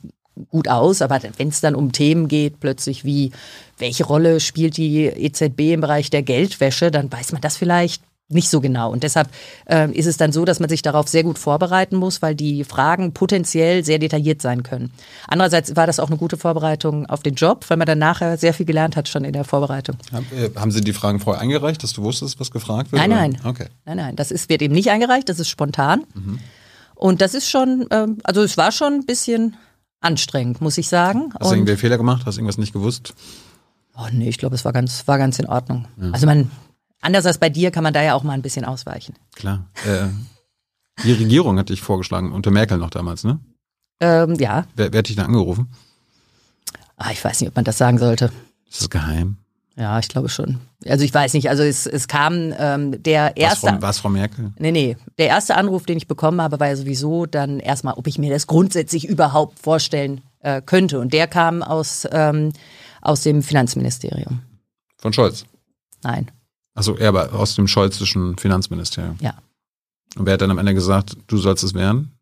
gut 0.51 0.69
aus, 0.69 1.03
aber 1.03 1.21
wenn 1.37 1.49
es 1.49 1.61
dann 1.61 1.75
um 1.75 1.93
Themen 1.93 2.29
geht, 2.29 2.61
plötzlich 2.61 3.05
wie, 3.05 3.33
welche 3.79 4.05
Rolle 4.05 4.41
spielt 4.41 4.77
die 4.77 5.07
EZB 5.07 5.73
im 5.73 5.81
Bereich 5.81 6.11
der 6.11 6.23
Geldwäsche, 6.23 6.91
dann 6.91 7.11
weiß 7.11 7.33
man 7.33 7.41
das 7.41 7.57
vielleicht 7.57 8.03
nicht 8.29 8.49
so 8.49 8.61
genau. 8.61 8.91
Und 8.91 9.05
deshalb 9.05 9.29
äh, 9.67 9.91
ist 9.93 10.07
es 10.07 10.17
dann 10.17 10.33
so, 10.33 10.45
dass 10.45 10.59
man 10.59 10.69
sich 10.69 10.83
darauf 10.83 11.07
sehr 11.07 11.23
gut 11.23 11.39
vorbereiten 11.39 11.97
muss, 11.97 12.23
weil 12.23 12.35
die 12.35 12.65
Fragen 12.65 13.13
potenziell 13.13 13.85
sehr 13.85 14.01
detailliert 14.01 14.43
sein 14.43 14.65
können. 14.65 14.91
Andererseits 15.29 15.77
war 15.77 15.87
das 15.87 16.01
auch 16.01 16.09
eine 16.09 16.17
gute 16.17 16.37
Vorbereitung 16.37 17.07
auf 17.07 17.23
den 17.23 17.35
Job, 17.35 17.65
weil 17.69 17.77
man 17.77 17.87
dann 17.87 17.99
nachher 17.99 18.37
sehr 18.37 18.53
viel 18.53 18.67
gelernt 18.67 18.97
hat 18.97 19.09
schon 19.09 19.25
in 19.25 19.33
der 19.33 19.45
Vorbereitung. 19.45 19.97
Äh, 20.13 20.51
haben 20.59 20.73
Sie 20.73 20.81
die 20.81 20.93
Fragen 20.93 21.21
vorher 21.21 21.41
eingereicht, 21.41 21.83
dass 21.83 21.93
du 21.93 22.03
wusstest, 22.03 22.41
was 22.41 22.51
gefragt 22.51 22.91
wird? 22.91 23.01
Nein, 23.01 23.11
nein. 23.11 23.41
Okay. 23.45 23.67
Nein, 23.85 23.99
nein. 23.99 24.17
Das 24.17 24.33
ist, 24.33 24.49
wird 24.49 24.61
eben 24.63 24.75
nicht 24.75 24.91
eingereicht, 24.91 25.29
das 25.29 25.39
ist 25.39 25.49
spontan. 25.49 26.03
Mhm. 26.15 26.41
Und 26.97 27.21
das 27.21 27.35
ist 27.35 27.49
schon, 27.49 27.87
ähm, 27.91 28.19
also 28.25 28.43
es 28.43 28.57
war 28.57 28.73
schon 28.73 28.95
ein 28.95 29.07
bisschen 29.07 29.57
anstrengend, 30.01 30.61
muss 30.61 30.79
ich 30.79 30.89
sagen. 30.89 31.33
Hast 31.39 31.51
du 31.51 31.55
irgendwie 31.55 31.77
Fehler 31.77 31.97
gemacht? 31.97 32.23
Hast 32.27 32.37
du 32.37 32.41
irgendwas 32.41 32.59
nicht 32.59 32.73
gewusst? 32.73 33.15
Oh 33.97 34.07
nee, 34.13 34.29
ich 34.29 34.39
glaube, 34.39 34.55
es 34.57 34.65
war 34.65 34.73
ganz, 34.73 35.07
war 35.07 35.19
ganz 35.19 35.39
in 35.39 35.47
Ordnung. 35.47 35.87
Ja. 36.01 36.11
Also 36.11 36.27
man 36.27 36.51
Anders 37.07 37.25
als 37.25 37.39
bei 37.39 37.49
dir 37.49 37.71
kann 37.71 37.85
man 37.85 37.95
da 37.95 38.03
ja 38.03 38.15
auch 38.15 38.25
mal 38.25 38.33
ein 38.33 38.43
bisschen 38.43 38.65
ausweichen. 38.65 39.15
Klar. 39.37 39.71
Äh, 39.87 40.09
die 41.05 41.13
Regierung 41.13 41.57
hat 41.57 41.69
dich 41.69 41.81
vorgeschlagen, 41.81 42.33
unter 42.33 42.51
Merkel 42.51 42.79
noch 42.79 42.91
damals, 42.91 43.23
ne? 43.23 43.39
Ähm, 44.01 44.35
ja. 44.41 44.65
Wer, 44.75 44.93
wer 44.93 44.99
hat 44.99 45.09
dich 45.09 45.15
da 45.15 45.25
angerufen? 45.25 45.69
Ah, 46.97 47.13
ich 47.13 47.25
weiß 47.25 47.41
nicht, 47.41 47.49
ob 47.49 47.55
man 47.55 47.65
das 47.65 47.79
sagen 47.79 47.99
sollte. 47.99 48.33
Ist 48.69 48.81
das 48.81 48.91
geheim? 48.91 49.37
Ja, 49.77 50.01
ich 50.01 50.09
glaube 50.09 50.29
schon. 50.29 50.59
Also 50.85 51.05
ich 51.05 51.15
weiß 51.15 51.35
nicht, 51.35 51.49
also 51.49 51.63
es, 51.63 51.87
es 51.87 52.09
kam 52.09 52.53
ähm, 52.59 53.01
der 53.01 53.37
erste. 53.37 53.81
War 53.81 53.91
es 53.91 53.99
Frau 54.01 54.09
Merkel? 54.09 54.53
Nee, 54.59 54.73
nee. 54.73 54.97
Der 55.17 55.29
erste 55.29 55.55
Anruf, 55.55 55.87
den 55.87 55.99
ich 55.99 56.09
bekommen 56.09 56.43
habe, 56.43 56.59
war 56.59 56.67
ja 56.67 56.77
sowieso 56.77 57.27
dann 57.27 57.61
erstmal, 57.61 57.95
ob 57.95 58.09
ich 58.09 58.19
mir 58.19 58.31
das 58.31 58.49
grundsätzlich 58.49 59.07
überhaupt 59.07 59.61
vorstellen 59.61 60.23
äh, 60.41 60.61
könnte. 60.61 60.99
Und 60.99 61.13
der 61.13 61.29
kam 61.29 61.63
aus, 61.63 62.05
ähm, 62.11 62.53
aus 63.01 63.21
dem 63.21 63.45
Finanzministerium. 63.45 64.41
Von 64.99 65.13
Scholz? 65.13 65.45
Nein. 66.03 66.33
Also 66.77 66.97
er 66.97 67.13
war 67.13 67.35
aus 67.35 67.57
dem 67.57 67.67
scholzischen 67.67 68.39
Finanzministerium. 68.39 69.17
Ja. 69.21 69.35
Und 70.17 70.27
wer 70.27 70.35
hat 70.35 70.43
dann 70.43 70.51
am 70.51 70.59
Ende 70.59 70.75
gesagt, 70.75 71.17
du 71.27 71.39
sollst 71.39 71.65
es 71.65 71.75
werden? 71.75 72.13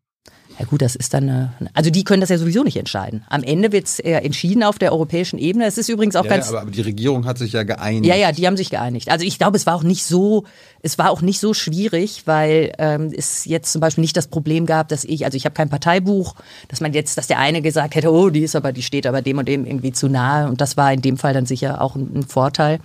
Ja 0.57 0.65
gut, 0.65 0.81
das 0.81 0.95
ist 0.95 1.13
dann, 1.13 1.29
eine, 1.29 1.53
also 1.73 1.89
die 1.89 2.05
können 2.05 2.21
das 2.21 2.29
ja 2.29 2.37
sowieso 2.37 2.63
nicht 2.63 2.77
entscheiden. 2.77 3.25
Am 3.29 3.43
Ende 3.43 3.73
wird 3.73 3.87
es 3.87 3.99
entschieden 3.99 4.63
auf 4.63 4.79
der 4.79 4.93
europäischen 4.93 5.37
Ebene. 5.37 5.65
Es 5.65 5.77
ist 5.77 5.89
übrigens 5.89 6.15
auch 6.15 6.23
ja, 6.23 6.29
ganz. 6.29 6.49
Ja, 6.49 6.61
aber 6.61 6.71
die 6.71 6.81
Regierung 6.81 7.25
hat 7.25 7.37
sich 7.37 7.51
ja 7.51 7.63
geeinigt. 7.63 8.05
Ja, 8.05 8.15
ja, 8.15 8.31
die 8.31 8.47
haben 8.47 8.55
sich 8.55 8.69
geeinigt. 8.69 9.09
Also 9.09 9.25
ich 9.25 9.37
glaube, 9.37 9.57
es 9.57 9.65
war 9.65 9.75
auch 9.75 9.83
nicht 9.83 10.05
so, 10.05 10.45
es 10.81 10.97
war 10.97 11.11
auch 11.11 11.21
nicht 11.21 11.41
so 11.41 11.53
schwierig, 11.53 12.23
weil 12.25 12.71
ähm, 12.77 13.11
es 13.15 13.43
jetzt 13.43 13.73
zum 13.73 13.81
Beispiel 13.81 14.01
nicht 14.01 14.15
das 14.15 14.27
Problem 14.27 14.65
gab, 14.65 14.87
dass 14.87 15.03
ich, 15.03 15.25
also 15.25 15.35
ich 15.35 15.43
habe 15.43 15.55
kein 15.55 15.69
Parteibuch, 15.69 16.35
dass 16.69 16.79
man 16.79 16.93
jetzt, 16.93 17.17
dass 17.17 17.27
der 17.27 17.39
eine 17.39 17.61
gesagt 17.61 17.95
hätte, 17.95 18.13
oh, 18.13 18.29
die 18.29 18.41
ist 18.41 18.55
aber, 18.55 18.71
die 18.71 18.83
steht 18.83 19.07
aber 19.07 19.21
dem 19.21 19.37
und 19.37 19.49
dem 19.49 19.65
irgendwie 19.65 19.91
zu 19.91 20.07
nahe. 20.07 20.47
Und 20.47 20.61
das 20.61 20.77
war 20.77 20.93
in 20.93 21.01
dem 21.01 21.17
Fall 21.17 21.33
dann 21.33 21.45
sicher 21.45 21.81
auch 21.81 21.97
ein, 21.97 22.11
ein 22.15 22.23
Vorteil. 22.23 22.79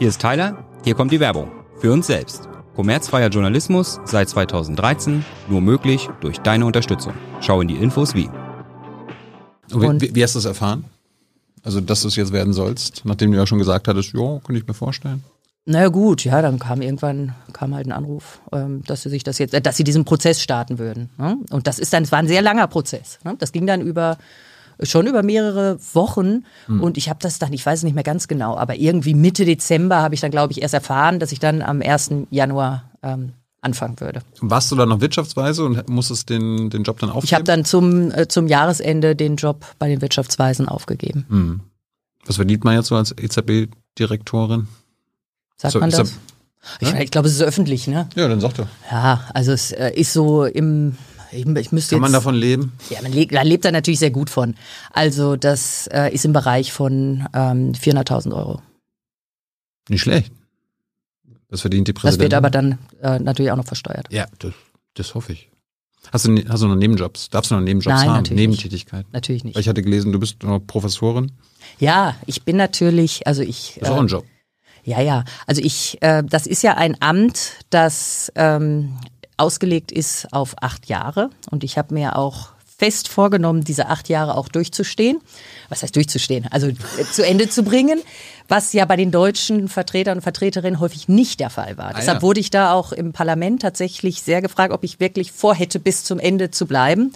Hier 0.00 0.08
ist 0.08 0.20
Tyler, 0.20 0.64
hier 0.82 0.96
kommt 0.96 1.12
die 1.12 1.20
Werbung. 1.20 1.52
Für 1.78 1.92
uns 1.92 2.08
selbst. 2.08 2.48
Kommerzfreier 2.74 3.28
Journalismus 3.28 4.00
seit 4.04 4.28
2013, 4.28 5.24
nur 5.48 5.60
möglich 5.60 6.08
durch 6.20 6.38
deine 6.38 6.66
Unterstützung. 6.66 7.14
Schau 7.40 7.60
in 7.60 7.68
die 7.68 7.76
Infos 7.76 8.12
wie. 8.12 8.28
Und 9.72 10.02
wie, 10.02 10.12
wie 10.12 10.22
hast 10.24 10.34
du 10.34 10.38
das 10.38 10.46
erfahren? 10.46 10.84
Also, 11.62 11.80
dass 11.80 12.02
du 12.02 12.08
es 12.08 12.16
jetzt 12.16 12.32
werden 12.32 12.52
sollst, 12.52 13.02
nachdem 13.04 13.30
du 13.30 13.38
ja 13.38 13.46
schon 13.46 13.58
gesagt 13.58 13.86
hattest, 13.86 14.12
ja, 14.14 14.40
könnte 14.44 14.60
ich 14.60 14.66
mir 14.66 14.74
vorstellen. 14.74 15.22
Naja 15.64 15.88
gut, 15.88 16.24
ja, 16.24 16.42
dann 16.42 16.58
kam 16.58 16.82
irgendwann 16.82 17.32
kam 17.52 17.72
halt 17.72 17.86
ein 17.86 17.92
Anruf, 17.92 18.40
ähm, 18.52 18.82
dass 18.86 19.02
sie 19.02 19.10
sich 19.10 19.22
das 19.22 19.38
jetzt, 19.38 19.54
äh, 19.54 19.60
dass 19.60 19.76
sie 19.76 19.84
diesen 19.84 20.04
Prozess 20.04 20.42
starten 20.42 20.80
würden. 20.80 21.08
Ne? 21.18 21.38
Und 21.50 21.68
das 21.68 21.78
ist 21.78 21.92
dann, 21.92 22.02
es 22.02 22.10
war 22.10 22.18
ein 22.18 22.28
sehr 22.28 22.42
langer 22.42 22.66
Prozess. 22.66 23.20
Ne? 23.24 23.36
Das 23.38 23.52
ging 23.52 23.66
dann 23.66 23.80
über 23.80 24.18
schon 24.82 25.06
über 25.06 25.22
mehrere 25.22 25.78
Wochen 25.92 26.44
hm. 26.66 26.82
und 26.82 26.96
ich 26.96 27.08
habe 27.08 27.20
das 27.20 27.38
dann, 27.38 27.52
ich 27.52 27.64
weiß 27.64 27.80
es 27.80 27.82
nicht 27.84 27.94
mehr 27.94 28.04
ganz 28.04 28.28
genau, 28.28 28.56
aber 28.56 28.76
irgendwie 28.76 29.14
Mitte 29.14 29.44
Dezember 29.44 30.02
habe 30.02 30.14
ich 30.14 30.20
dann, 30.20 30.30
glaube 30.30 30.52
ich, 30.52 30.62
erst 30.62 30.74
erfahren, 30.74 31.20
dass 31.20 31.32
ich 31.32 31.38
dann 31.38 31.62
am 31.62 31.80
1. 31.80 32.10
Januar 32.30 32.90
ähm, 33.02 33.32
anfangen 33.60 33.98
würde. 34.00 34.20
Warst 34.40 34.70
du 34.70 34.76
dann 34.76 34.88
noch 34.88 35.00
Wirtschaftsweise 35.00 35.64
und 35.64 35.88
musstest 35.88 36.28
den, 36.28 36.70
den 36.70 36.82
Job 36.82 36.98
dann 36.98 37.10
aufgeben? 37.10 37.24
Ich 37.24 37.34
habe 37.34 37.44
dann 37.44 37.64
zum, 37.64 38.10
äh, 38.10 38.28
zum 38.28 38.46
Jahresende 38.46 39.16
den 39.16 39.36
Job 39.36 39.64
bei 39.78 39.88
den 39.88 40.00
Wirtschaftsweisen 40.02 40.68
aufgegeben. 40.68 41.24
Hm. 41.28 41.60
Was 42.26 42.36
verdient 42.36 42.64
man 42.64 42.74
jetzt 42.74 42.88
so 42.88 42.96
als 42.96 43.12
EZB-Direktorin? 43.12 44.68
Sagt 45.56 45.72
so, 45.72 45.80
man 45.80 45.90
das? 45.90 46.14
Ich, 46.80 46.90
ja? 46.90 47.00
ich 47.00 47.10
glaube, 47.10 47.28
es 47.28 47.34
ist 47.34 47.42
öffentlich, 47.42 47.86
ne? 47.86 48.08
Ja, 48.14 48.28
dann 48.28 48.40
sag 48.40 48.54
doch. 48.54 48.66
Ja, 48.90 49.24
also 49.34 49.52
es 49.52 49.72
äh, 49.72 49.90
ist 49.94 50.12
so 50.12 50.44
im 50.44 50.96
ich, 51.34 51.46
ich 51.46 51.72
müsste 51.72 51.96
Kann 51.96 52.02
man 52.02 52.12
davon 52.12 52.34
leben? 52.34 52.72
Ja, 52.90 53.02
man 53.02 53.12
lebt, 53.12 53.34
da 53.34 53.42
lebt 53.42 53.64
er 53.64 53.72
natürlich 53.72 53.98
sehr 53.98 54.10
gut 54.10 54.30
von. 54.30 54.54
Also 54.92 55.36
das 55.36 55.88
äh, 55.88 56.12
ist 56.12 56.24
im 56.24 56.32
Bereich 56.32 56.72
von 56.72 57.26
ähm, 57.34 57.72
400.000 57.72 58.34
Euro. 58.34 58.62
Nicht 59.88 60.02
schlecht. 60.02 60.32
Das 61.48 61.60
verdient 61.60 61.88
die 61.88 61.92
Präsidentin. 61.92 62.18
Das 62.18 62.24
wird 62.24 62.34
aber 62.34 62.50
dann 62.50 62.78
äh, 63.02 63.18
natürlich 63.18 63.52
auch 63.52 63.56
noch 63.56 63.66
versteuert. 63.66 64.06
Ja, 64.10 64.26
das, 64.38 64.54
das 64.94 65.14
hoffe 65.14 65.32
ich. 65.32 65.50
Hast 66.12 66.26
du, 66.26 66.44
hast 66.48 66.62
du 66.62 66.68
noch 66.68 66.76
Nebenjobs? 66.76 67.30
Darfst 67.30 67.50
du 67.50 67.54
noch 67.54 67.62
Nebenjobs 67.62 67.96
Nein, 67.96 68.08
haben? 68.08 68.16
Natürlich 68.16 68.40
Nebentätigkeit? 68.40 69.04
Nicht. 69.06 69.12
Natürlich 69.12 69.44
nicht. 69.44 69.54
Weil 69.54 69.60
ich 69.60 69.68
hatte 69.68 69.82
gelesen, 69.82 70.12
du 70.12 70.18
bist 70.18 70.42
noch 70.42 70.60
Professorin. 70.60 71.32
Ja, 71.78 72.14
ich 72.26 72.42
bin 72.42 72.56
natürlich, 72.56 73.26
also 73.26 73.42
ich. 73.42 73.76
Das 73.80 73.88
ist 73.88 73.94
auch 73.94 74.00
ein 74.00 74.06
äh, 74.06 74.10
Job. 74.10 74.24
Ja, 74.84 75.00
ja. 75.00 75.24
Also 75.46 75.62
ich, 75.62 75.98
äh, 76.02 76.22
das 76.22 76.46
ist 76.46 76.62
ja 76.62 76.76
ein 76.76 76.96
Amt, 77.00 77.54
das 77.70 78.30
ähm, 78.34 78.98
ausgelegt 79.36 79.92
ist 79.92 80.32
auf 80.32 80.54
acht 80.62 80.86
Jahre. 80.86 81.30
Und 81.50 81.64
ich 81.64 81.78
habe 81.78 81.94
mir 81.94 82.16
auch 82.16 82.54
fest 82.76 83.08
vorgenommen, 83.08 83.62
diese 83.62 83.88
acht 83.88 84.08
Jahre 84.08 84.36
auch 84.36 84.48
durchzustehen. 84.48 85.20
Was 85.68 85.82
heißt 85.82 85.94
durchzustehen? 85.94 86.46
Also 86.50 86.68
äh, 86.68 86.74
zu 87.10 87.24
Ende 87.24 87.48
zu 87.48 87.62
bringen, 87.62 88.00
was 88.48 88.72
ja 88.72 88.84
bei 88.84 88.96
den 88.96 89.10
deutschen 89.10 89.68
Vertretern 89.68 90.18
und 90.18 90.22
Vertreterinnen 90.22 90.80
häufig 90.80 91.08
nicht 91.08 91.40
der 91.40 91.50
Fall 91.50 91.78
war. 91.78 91.90
Ah, 91.90 91.94
Deshalb 91.96 92.18
ja. 92.18 92.22
wurde 92.22 92.40
ich 92.40 92.50
da 92.50 92.72
auch 92.72 92.92
im 92.92 93.12
Parlament 93.12 93.62
tatsächlich 93.62 94.22
sehr 94.22 94.42
gefragt, 94.42 94.72
ob 94.72 94.82
ich 94.84 95.00
wirklich 95.00 95.32
vorhätte, 95.32 95.78
bis 95.78 96.04
zum 96.04 96.18
Ende 96.18 96.50
zu 96.50 96.66
bleiben. 96.66 97.12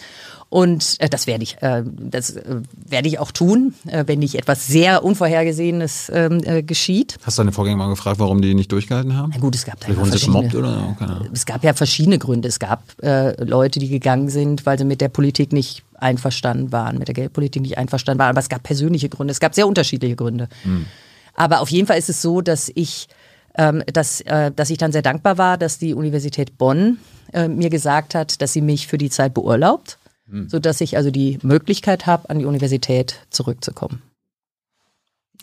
Und 0.50 0.96
äh, 1.00 1.10
das 1.10 1.26
werde 1.26 1.42
ich, 1.42 1.60
äh, 1.60 1.82
das 1.84 2.30
äh, 2.30 2.62
werde 2.72 3.08
ich 3.08 3.18
auch 3.18 3.32
tun, 3.32 3.74
äh, 3.86 4.04
wenn 4.06 4.18
nicht 4.18 4.34
etwas 4.34 4.66
sehr 4.66 5.04
Unvorhergesehenes 5.04 6.10
ähm, 6.14 6.40
äh, 6.42 6.62
geschieht. 6.62 7.18
Hast 7.22 7.36
du 7.36 7.42
deine 7.42 7.52
Vorgänger 7.52 7.76
mal 7.76 7.90
gefragt, 7.90 8.18
warum 8.18 8.40
die 8.40 8.54
nicht 8.54 8.72
durchgehalten 8.72 9.14
haben? 9.14 9.30
Na 9.34 9.40
gut, 9.40 9.54
es 9.54 9.66
gab 9.66 9.78
da 9.80 9.88
ja 9.88 9.94
verschiedene, 9.94 10.48
oder? 10.56 10.96
Okay. 10.96 11.28
Es 11.34 11.44
gab 11.44 11.64
ja 11.64 11.74
verschiedene 11.74 12.18
Gründe. 12.18 12.48
Es 12.48 12.58
gab 12.58 12.82
äh, 13.02 13.42
Leute, 13.44 13.78
die 13.78 13.88
gegangen 13.88 14.30
sind, 14.30 14.64
weil 14.64 14.78
sie 14.78 14.86
mit 14.86 15.02
der 15.02 15.10
Politik 15.10 15.52
nicht 15.52 15.82
einverstanden 15.94 16.72
waren, 16.72 16.96
mit 16.96 17.08
der 17.08 17.14
Geldpolitik 17.14 17.60
nicht 17.60 17.76
einverstanden 17.76 18.18
waren. 18.18 18.30
Aber 18.30 18.40
es 18.40 18.48
gab 18.48 18.62
persönliche 18.62 19.10
Gründe. 19.10 19.32
Es 19.32 19.40
gab 19.40 19.54
sehr 19.54 19.68
unterschiedliche 19.68 20.16
Gründe. 20.16 20.48
Hm. 20.62 20.86
Aber 21.34 21.60
auf 21.60 21.68
jeden 21.68 21.86
Fall 21.86 21.98
ist 21.98 22.08
es 22.08 22.22
so, 22.22 22.40
dass 22.40 22.70
ich 22.74 23.08
ähm, 23.54 23.82
dass, 23.92 24.22
äh, 24.22 24.50
dass 24.52 24.70
ich 24.70 24.78
dann 24.78 24.92
sehr 24.92 25.02
dankbar 25.02 25.36
war, 25.36 25.58
dass 25.58 25.78
die 25.78 25.92
Universität 25.92 26.56
Bonn 26.56 26.98
äh, 27.32 27.48
mir 27.48 27.68
gesagt 27.68 28.14
hat, 28.14 28.40
dass 28.40 28.52
sie 28.52 28.62
mich 28.62 28.86
für 28.86 28.98
die 28.98 29.10
Zeit 29.10 29.34
beurlaubt 29.34 29.98
hm. 30.30 30.48
sodass 30.48 30.80
ich 30.80 30.96
also 30.96 31.10
die 31.10 31.38
Möglichkeit 31.42 32.06
habe, 32.06 32.30
an 32.30 32.38
die 32.38 32.44
Universität 32.44 33.20
zurückzukommen. 33.30 34.02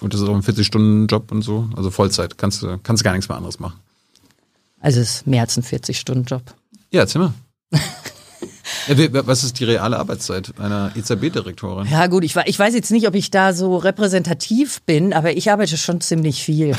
Und 0.01 0.13
das 0.13 0.21
ist 0.21 0.27
auch 0.27 0.35
ein 0.35 0.41
40-Stunden-Job 0.41 1.31
und 1.31 1.41
so, 1.41 1.69
also 1.75 1.89
Vollzeit, 1.89 2.37
kannst 2.37 2.61
du 2.61 2.77
kannst 2.83 3.03
gar 3.03 3.13
nichts 3.13 3.29
mehr 3.29 3.37
anderes 3.37 3.59
machen. 3.59 3.79
Also 4.79 4.99
es 4.99 5.15
ist 5.15 5.27
mehr 5.27 5.41
als 5.41 5.57
ein 5.57 5.63
40-Stunden-Job. 5.63 6.43
Ja, 6.91 7.01
erzähl 7.01 7.21
mal. 7.21 7.33
Was 8.87 9.43
ist 9.43 9.59
die 9.59 9.63
reale 9.63 9.97
Arbeitszeit 9.97 10.59
einer 10.59 10.91
EZB-Direktorin? 10.95 11.87
Ja 11.89 12.07
gut, 12.07 12.23
ich, 12.23 12.35
ich 12.45 12.59
weiß 12.59 12.73
jetzt 12.75 12.91
nicht, 12.91 13.07
ob 13.07 13.15
ich 13.15 13.31
da 13.31 13.53
so 13.53 13.77
repräsentativ 13.77 14.81
bin, 14.83 15.13
aber 15.13 15.35
ich 15.35 15.51
arbeite 15.51 15.77
schon 15.77 16.01
ziemlich 16.01 16.43
viel. 16.43 16.75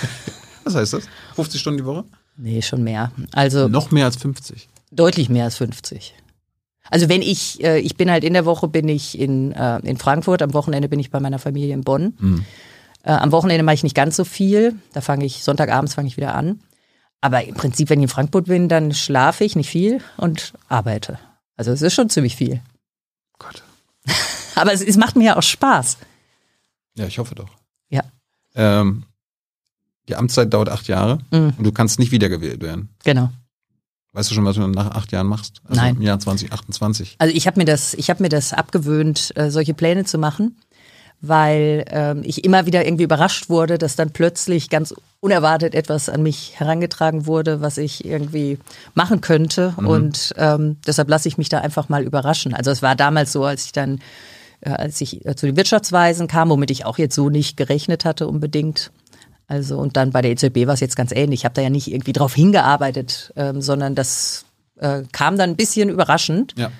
Was 0.64 0.74
heißt 0.74 0.92
das? 0.92 1.04
50 1.34 1.60
Stunden 1.60 1.78
die 1.78 1.84
Woche? 1.84 2.04
Nee, 2.36 2.62
schon 2.62 2.84
mehr. 2.84 3.10
Also 3.32 3.68
Noch 3.68 3.90
mehr 3.90 4.04
als 4.04 4.16
50? 4.16 4.68
Deutlich 4.92 5.28
mehr 5.28 5.44
als 5.44 5.56
50. 5.56 6.14
Also 6.90 7.08
wenn 7.08 7.22
ich, 7.22 7.62
äh, 7.62 7.78
ich 7.78 7.96
bin 7.96 8.10
halt 8.10 8.24
in 8.24 8.34
der 8.34 8.44
Woche 8.44 8.68
bin 8.68 8.88
ich 8.88 9.18
in, 9.18 9.52
äh, 9.52 9.78
in 9.78 9.96
Frankfurt, 9.96 10.42
am 10.42 10.52
Wochenende 10.54 10.88
bin 10.88 10.98
ich 10.98 11.10
bei 11.10 11.20
meiner 11.20 11.38
Familie 11.38 11.72
in 11.72 11.82
Bonn. 11.82 12.14
Mhm. 12.18 12.44
Äh, 13.02 13.12
am 13.12 13.32
Wochenende 13.32 13.62
mache 13.62 13.76
ich 13.76 13.82
nicht 13.82 13.96
ganz 13.96 14.16
so 14.16 14.24
viel. 14.24 14.74
Da 14.92 15.00
fange 15.00 15.24
ich, 15.24 15.42
Sonntagabends 15.42 15.94
fange 15.94 16.08
ich 16.08 16.16
wieder 16.16 16.34
an. 16.34 16.60
Aber 17.20 17.44
im 17.44 17.54
Prinzip, 17.54 17.90
wenn 17.90 18.00
ich 18.00 18.04
in 18.04 18.08
Frankfurt 18.08 18.46
bin, 18.46 18.68
dann 18.68 18.92
schlafe 18.92 19.44
ich 19.44 19.56
nicht 19.56 19.70
viel 19.70 20.00
und 20.16 20.52
arbeite. 20.68 21.18
Also 21.56 21.70
es 21.70 21.82
ist 21.82 21.94
schon 21.94 22.10
ziemlich 22.10 22.36
viel. 22.36 22.60
Gott. 23.38 23.62
Aber 24.54 24.72
es, 24.72 24.82
es 24.82 24.96
macht 24.96 25.16
mir 25.16 25.24
ja 25.24 25.36
auch 25.36 25.42
Spaß. 25.42 25.98
Ja, 26.96 27.06
ich 27.06 27.18
hoffe 27.18 27.34
doch. 27.34 27.50
Ja. 27.88 28.02
Ähm, 28.54 29.04
die 30.08 30.16
Amtszeit 30.16 30.52
dauert 30.52 30.70
acht 30.70 30.88
Jahre 30.88 31.18
mhm. 31.30 31.54
und 31.56 31.64
du 31.64 31.72
kannst 31.72 31.98
nicht 31.98 32.10
wiedergewählt 32.10 32.62
werden. 32.62 32.88
Genau. 33.04 33.30
Weißt 34.12 34.30
du 34.30 34.34
schon, 34.34 34.44
was 34.44 34.56
du 34.56 34.66
nach 34.66 34.90
acht 34.90 35.12
Jahren 35.12 35.28
machst? 35.28 35.60
Also 35.64 35.80
Nein. 35.80 35.96
Im 35.96 36.02
Jahr 36.02 36.18
2028. 36.18 37.16
Also 37.18 37.34
ich 37.34 37.46
habe 37.46 37.60
mir 37.60 37.64
das, 37.64 37.94
ich 37.94 38.10
habe 38.10 38.22
mir 38.22 38.28
das 38.28 38.52
abgewöhnt, 38.52 39.32
äh, 39.36 39.50
solche 39.50 39.72
Pläne 39.72 40.04
zu 40.04 40.18
machen, 40.18 40.56
weil 41.20 41.84
ähm, 41.90 42.22
ich 42.24 42.44
immer 42.44 42.66
wieder 42.66 42.84
irgendwie 42.84 43.04
überrascht 43.04 43.48
wurde, 43.48 43.78
dass 43.78 43.94
dann 43.94 44.10
plötzlich 44.10 44.68
ganz 44.68 44.94
unerwartet 45.20 45.74
etwas 45.74 46.08
an 46.08 46.22
mich 46.22 46.58
herangetragen 46.58 47.26
wurde, 47.26 47.60
was 47.60 47.78
ich 47.78 48.04
irgendwie 48.04 48.58
machen 48.94 49.20
könnte. 49.20 49.74
Mhm. 49.78 49.86
Und 49.86 50.34
ähm, 50.38 50.78
deshalb 50.86 51.08
lasse 51.08 51.28
ich 51.28 51.38
mich 51.38 51.48
da 51.48 51.60
einfach 51.60 51.88
mal 51.88 52.02
überraschen. 52.02 52.52
Also 52.52 52.72
es 52.72 52.82
war 52.82 52.96
damals 52.96 53.30
so, 53.30 53.44
als 53.44 53.66
ich 53.66 53.72
dann, 53.72 54.00
äh, 54.60 54.70
als 54.70 55.00
ich 55.00 55.24
äh, 55.24 55.36
zu 55.36 55.46
den 55.46 55.56
Wirtschaftsweisen 55.56 56.26
kam, 56.26 56.48
womit 56.50 56.72
ich 56.72 56.84
auch 56.84 56.98
jetzt 56.98 57.14
so 57.14 57.30
nicht 57.30 57.56
gerechnet 57.56 58.04
hatte 58.04 58.26
unbedingt, 58.26 58.90
also 59.50 59.78
und 59.78 59.96
dann 59.96 60.12
bei 60.12 60.22
der 60.22 60.30
EZB 60.30 60.68
war 60.68 60.74
es 60.74 60.80
jetzt 60.80 60.94
ganz 60.94 61.10
ähnlich. 61.10 61.40
Ich 61.40 61.44
habe 61.44 61.54
da 61.54 61.60
ja 61.60 61.70
nicht 61.70 61.90
irgendwie 61.90 62.12
drauf 62.12 62.34
hingearbeitet, 62.34 63.32
ähm, 63.34 63.60
sondern 63.60 63.96
das 63.96 64.44
äh, 64.76 65.02
kam 65.10 65.36
dann 65.36 65.50
ein 65.50 65.56
bisschen 65.56 65.88
überraschend. 65.88 66.54
Ja. 66.56 66.70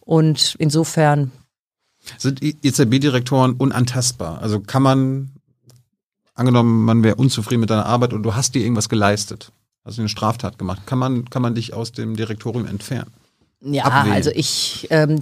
Und 0.00 0.56
insofern. 0.58 1.30
Sind 2.18 2.42
EZB-Direktoren 2.42 3.52
unantastbar? 3.52 4.42
Also 4.42 4.58
kann 4.58 4.82
man, 4.82 5.30
angenommen, 6.34 6.84
man 6.84 7.04
wäre 7.04 7.14
unzufrieden 7.14 7.60
mit 7.60 7.70
deiner 7.70 7.86
Arbeit 7.86 8.12
und 8.12 8.24
du 8.24 8.34
hast 8.34 8.56
dir 8.56 8.62
irgendwas 8.62 8.88
geleistet, 8.88 9.52
hast 9.84 10.00
eine 10.00 10.08
Straftat 10.08 10.58
gemacht, 10.58 10.82
kann 10.86 10.98
man, 10.98 11.30
kann 11.30 11.40
man 11.40 11.54
dich 11.54 11.72
aus 11.72 11.92
dem 11.92 12.16
Direktorium 12.16 12.66
entfernen? 12.66 13.12
Ja, 13.60 13.84
abwählen. 13.84 14.16
also 14.16 14.30
ich, 14.34 14.88
ähm, 14.90 15.20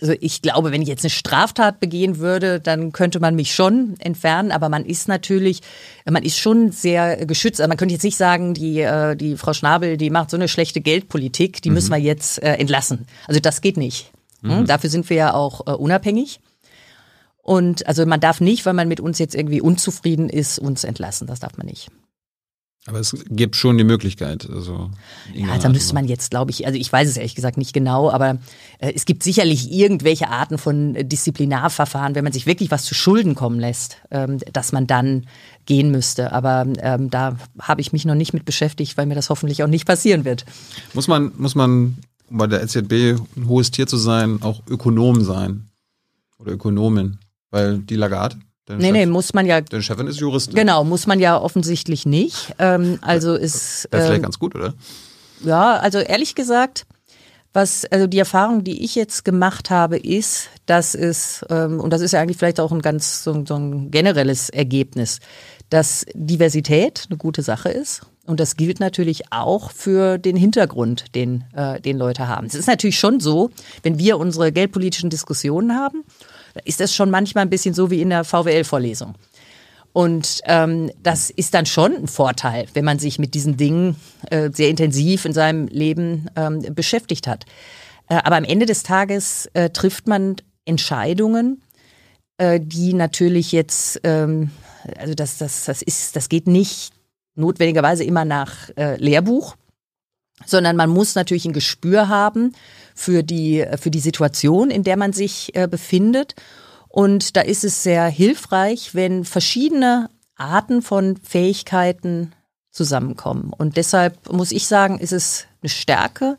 also 0.00 0.14
ich 0.20 0.42
glaube, 0.42 0.72
wenn 0.72 0.82
ich 0.82 0.88
jetzt 0.88 1.04
eine 1.04 1.10
Straftat 1.10 1.80
begehen 1.80 2.18
würde, 2.18 2.60
dann 2.60 2.92
könnte 2.92 3.20
man 3.20 3.34
mich 3.34 3.54
schon 3.54 3.94
entfernen. 3.98 4.52
Aber 4.52 4.68
man 4.68 4.84
ist 4.84 5.08
natürlich, 5.08 5.60
man 6.04 6.22
ist 6.22 6.38
schon 6.38 6.70
sehr 6.70 7.26
geschützt. 7.26 7.60
Also 7.60 7.68
man 7.68 7.76
könnte 7.76 7.94
jetzt 7.94 8.04
nicht 8.04 8.16
sagen, 8.16 8.54
die, 8.54 8.80
äh, 8.80 9.16
die 9.16 9.36
Frau 9.36 9.52
Schnabel, 9.52 9.96
die 9.96 10.10
macht 10.10 10.30
so 10.30 10.36
eine 10.36 10.48
schlechte 10.48 10.80
Geldpolitik, 10.80 11.62
die 11.62 11.70
mhm. 11.70 11.74
müssen 11.74 11.90
wir 11.90 11.98
jetzt 11.98 12.42
äh, 12.42 12.54
entlassen. 12.54 13.06
Also 13.26 13.40
das 13.40 13.60
geht 13.60 13.76
nicht. 13.76 14.12
Hm? 14.42 14.60
Mhm. 14.60 14.66
Dafür 14.66 14.90
sind 14.90 15.08
wir 15.10 15.16
ja 15.16 15.34
auch 15.34 15.66
äh, 15.66 15.72
unabhängig. 15.72 16.40
Und 17.42 17.86
also 17.86 18.04
man 18.06 18.20
darf 18.20 18.40
nicht, 18.40 18.66
weil 18.66 18.74
man 18.74 18.88
mit 18.88 18.98
uns 18.98 19.18
jetzt 19.18 19.34
irgendwie 19.34 19.60
unzufrieden 19.60 20.28
ist, 20.28 20.58
uns 20.58 20.82
entlassen. 20.82 21.26
Das 21.28 21.40
darf 21.40 21.56
man 21.56 21.66
nicht. 21.66 21.90
Aber 22.88 23.00
es 23.00 23.16
gibt 23.28 23.56
schon 23.56 23.78
die 23.78 23.84
Möglichkeit. 23.84 24.48
Also 24.48 24.90
ja, 25.34 25.58
da 25.58 25.68
müsste 25.68 25.92
man 25.94 26.06
jetzt, 26.06 26.30
glaube 26.30 26.52
ich, 26.52 26.66
also 26.66 26.78
ich 26.78 26.92
weiß 26.92 27.08
es 27.08 27.16
ehrlich 27.16 27.34
gesagt 27.34 27.58
nicht 27.58 27.72
genau, 27.72 28.10
aber 28.10 28.38
äh, 28.78 28.92
es 28.94 29.06
gibt 29.06 29.24
sicherlich 29.24 29.72
irgendwelche 29.72 30.28
Arten 30.28 30.56
von 30.56 30.94
Disziplinarverfahren, 30.94 32.14
wenn 32.14 32.22
man 32.22 32.32
sich 32.32 32.46
wirklich 32.46 32.70
was 32.70 32.84
zu 32.84 32.94
Schulden 32.94 33.34
kommen 33.34 33.58
lässt, 33.58 33.96
ähm, 34.12 34.38
dass 34.52 34.70
man 34.70 34.86
dann 34.86 35.26
gehen 35.66 35.90
müsste. 35.90 36.32
Aber 36.32 36.64
ähm, 36.78 37.10
da 37.10 37.36
habe 37.58 37.80
ich 37.80 37.92
mich 37.92 38.04
noch 38.04 38.14
nicht 38.14 38.32
mit 38.32 38.44
beschäftigt, 38.44 38.96
weil 38.96 39.06
mir 39.06 39.16
das 39.16 39.30
hoffentlich 39.30 39.64
auch 39.64 39.68
nicht 39.68 39.84
passieren 39.84 40.24
wird. 40.24 40.44
Muss 40.94 41.08
man, 41.08 41.32
muss 41.38 41.56
man, 41.56 41.96
um 42.30 42.38
bei 42.38 42.46
der 42.46 42.62
EZB 42.62 43.20
ein 43.36 43.48
hohes 43.48 43.72
Tier 43.72 43.88
zu 43.88 43.96
sein, 43.96 44.42
auch 44.42 44.62
Ökonom 44.68 45.24
sein 45.24 45.66
oder 46.38 46.52
Ökonomin? 46.52 47.18
Weil 47.50 47.78
die 47.78 47.96
Lagarde 47.96 48.36
Dein 48.66 48.78
nee, 48.78 48.84
Chef, 48.84 48.92
nee, 48.92 49.06
muss 49.06 49.32
man 49.32 49.46
ja. 49.46 49.60
Deine 49.60 49.82
Chefin 49.82 50.08
ist 50.08 50.18
Juristin. 50.18 50.54
Genau, 50.54 50.82
muss 50.82 51.06
man 51.06 51.20
ja 51.20 51.40
offensichtlich 51.40 52.04
nicht. 52.04 52.54
Ähm, 52.58 52.98
also 53.00 53.34
ist. 53.34 53.86
Wäre 53.90 54.02
vielleicht 54.02 54.16
ähm, 54.16 54.22
ganz 54.22 54.38
gut, 54.38 54.54
oder? 54.56 54.74
Ja, 55.44 55.76
also 55.76 55.98
ehrlich 55.98 56.34
gesagt, 56.34 56.86
was, 57.52 57.84
also 57.86 58.06
die 58.06 58.18
Erfahrung, 58.18 58.64
die 58.64 58.84
ich 58.84 58.94
jetzt 58.96 59.24
gemacht 59.24 59.70
habe, 59.70 59.96
ist, 59.96 60.48
dass 60.66 60.94
es, 60.94 61.44
ähm, 61.48 61.80
und 61.80 61.90
das 61.90 62.00
ist 62.00 62.12
ja 62.12 62.20
eigentlich 62.20 62.36
vielleicht 62.36 62.58
auch 62.58 62.72
ein 62.72 62.82
ganz 62.82 63.22
so, 63.22 63.44
so 63.46 63.54
ein 63.54 63.90
generelles 63.90 64.50
Ergebnis, 64.50 65.20
dass 65.70 66.04
Diversität 66.14 67.06
eine 67.08 67.16
gute 67.16 67.42
Sache 67.42 67.70
ist. 67.70 68.02
Und 68.26 68.40
das 68.40 68.56
gilt 68.56 68.80
natürlich 68.80 69.32
auch 69.32 69.70
für 69.70 70.18
den 70.18 70.36
Hintergrund, 70.36 71.14
den, 71.14 71.44
äh, 71.54 71.80
den 71.80 71.96
Leute 71.96 72.26
haben. 72.26 72.46
Es 72.46 72.54
ist 72.54 72.66
natürlich 72.66 72.98
schon 72.98 73.20
so, 73.20 73.50
wenn 73.84 73.98
wir 73.98 74.18
unsere 74.18 74.50
geldpolitischen 74.50 75.10
Diskussionen 75.10 75.76
haben, 75.76 76.02
ist 76.64 76.80
das 76.80 76.94
schon 76.94 77.10
manchmal 77.10 77.42
ein 77.42 77.50
bisschen 77.50 77.74
so 77.74 77.90
wie 77.90 78.00
in 78.00 78.10
der 78.10 78.24
VWL-Vorlesung. 78.24 79.14
Und 79.92 80.42
ähm, 80.44 80.90
das 81.02 81.30
ist 81.30 81.54
dann 81.54 81.64
schon 81.64 81.96
ein 81.96 82.06
Vorteil, 82.08 82.66
wenn 82.74 82.84
man 82.84 82.98
sich 82.98 83.18
mit 83.18 83.32
diesen 83.32 83.56
Dingen 83.56 83.96
äh, 84.30 84.50
sehr 84.52 84.68
intensiv 84.68 85.24
in 85.24 85.32
seinem 85.32 85.68
Leben 85.68 86.28
ähm, 86.36 86.74
beschäftigt 86.74 87.26
hat. 87.26 87.46
Äh, 88.08 88.16
aber 88.16 88.36
am 88.36 88.44
Ende 88.44 88.66
des 88.66 88.82
Tages 88.82 89.48
äh, 89.54 89.70
trifft 89.70 90.06
man 90.06 90.36
Entscheidungen, 90.66 91.62
äh, 92.36 92.60
die 92.62 92.92
natürlich 92.92 93.52
jetzt, 93.52 94.00
ähm, 94.04 94.50
also 94.98 95.14
das, 95.14 95.38
das, 95.38 95.64
das 95.64 95.80
ist, 95.80 96.14
das 96.14 96.28
geht 96.28 96.46
nicht 96.46 96.92
notwendigerweise 97.34 98.04
immer 98.04 98.26
nach 98.26 98.68
äh, 98.76 98.96
Lehrbuch, 98.96 99.56
sondern 100.44 100.76
man 100.76 100.90
muss 100.90 101.14
natürlich 101.14 101.46
ein 101.46 101.54
Gespür 101.54 102.08
haben 102.08 102.52
für 102.96 103.22
die, 103.22 103.64
für 103.80 103.92
die 103.92 104.00
Situation, 104.00 104.70
in 104.70 104.82
der 104.82 104.96
man 104.96 105.12
sich 105.12 105.54
äh, 105.54 105.68
befindet 105.68 106.34
und 106.96 107.36
da 107.36 107.42
ist 107.42 107.62
es 107.62 107.82
sehr 107.82 108.06
hilfreich, 108.06 108.94
wenn 108.94 109.26
verschiedene 109.26 110.08
Arten 110.34 110.80
von 110.80 111.18
Fähigkeiten 111.18 112.32
zusammenkommen. 112.70 113.52
Und 113.54 113.76
deshalb 113.76 114.32
muss 114.32 114.50
ich 114.50 114.66
sagen, 114.66 114.98
ist 114.98 115.12
es 115.12 115.44
eine 115.60 115.68
Stärke, 115.68 116.38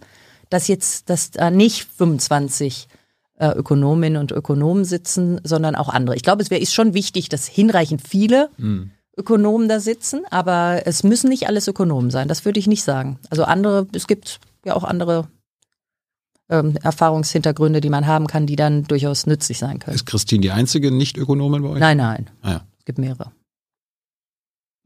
dass 0.49 0.67
jetzt, 0.67 1.11
dass 1.11 1.29
da 1.29 1.51
nicht 1.51 1.87
25 1.97 2.87
äh, 3.37 3.49
Ökonominnen 3.49 4.19
und 4.19 4.31
Ökonomen 4.31 4.83
sitzen, 4.83 5.39
sondern 5.43 5.75
auch 5.75 5.89
andere. 5.89 6.15
Ich 6.15 6.23
glaube, 6.23 6.41
es 6.41 6.49
wäre 6.49 6.59
ist 6.59 6.73
schon 6.73 6.95
wichtig, 6.95 7.29
dass 7.29 7.45
hinreichend 7.45 8.01
viele 8.01 8.49
mhm. 8.57 8.89
Ökonomen 9.15 9.69
da 9.69 9.79
sitzen, 9.79 10.23
aber 10.31 10.81
es 10.85 11.03
müssen 11.03 11.29
nicht 11.29 11.47
alles 11.47 11.67
Ökonomen 11.67 12.09
sein. 12.09 12.27
Das 12.27 12.45
würde 12.45 12.59
ich 12.59 12.65
nicht 12.65 12.81
sagen. 12.83 13.19
Also 13.29 13.43
andere, 13.43 13.85
es 13.93 14.07
gibt 14.07 14.39
ja 14.65 14.75
auch 14.75 14.83
andere 14.83 15.27
ähm, 16.49 16.75
Erfahrungshintergründe, 16.81 17.81
die 17.81 17.89
man 17.89 18.07
haben 18.07 18.27
kann, 18.27 18.45
die 18.45 18.55
dann 18.55 18.83
durchaus 18.83 19.25
nützlich 19.25 19.57
sein 19.57 19.79
können. 19.79 19.95
Ist 19.95 20.05
Christine 20.05 20.41
die 20.41 20.51
einzige 20.51 20.91
Nicht-Ökonomin 20.91 21.61
bei 21.61 21.69
euch? 21.69 21.79
Nein, 21.79 21.97
nein. 21.97 22.29
Ah, 22.41 22.51
ja. 22.51 22.61
Es 22.79 22.85
gibt 22.85 22.99
mehrere. 22.99 23.31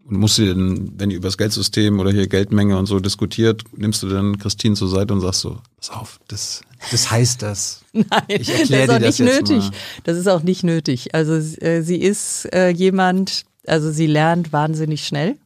Und 0.04 0.18
musst 0.18 0.40
du 0.40 0.46
denn, 0.46 0.94
wenn 0.98 1.12
ihr 1.12 1.18
über 1.18 1.28
das 1.28 1.38
Geldsystem 1.38 2.00
oder 2.00 2.12
hier 2.12 2.28
Geldmenge 2.28 2.78
und 2.78 2.88
so 2.88 3.00
diskutiert, 3.00 3.64
nimmst 3.78 4.02
du 4.02 4.10
dann 4.10 4.40
Christine 4.40 4.76
zur 4.76 4.90
Seite 4.90 5.14
und 5.14 5.22
sagst 5.22 5.42
so, 5.42 5.60
pass 5.78 5.92
auf, 5.92 6.20
das, 6.28 6.62
das 6.90 7.12
heißt 7.12 7.42
das. 7.42 7.86
Nein, 7.94 8.08
ich 8.28 8.48
das 8.48 8.70
ist 8.72 8.90
auch 8.90 9.00
nicht 9.00 9.20
nötig. 9.20 9.60
Mal. 9.60 9.72
Das 10.04 10.18
ist 10.18 10.28
auch 10.28 10.44
nicht 10.44 10.64
nötig. 10.64 11.14
Also 11.14 11.34
äh, 11.34 11.82
sie 11.82 11.98
ist 11.98 12.52
äh, 12.52 12.70
jemand, 12.70 13.46
also 13.68 13.92
sie 13.92 14.08
lernt 14.08 14.52
wahnsinnig 14.52 15.06
schnell. 15.06 15.38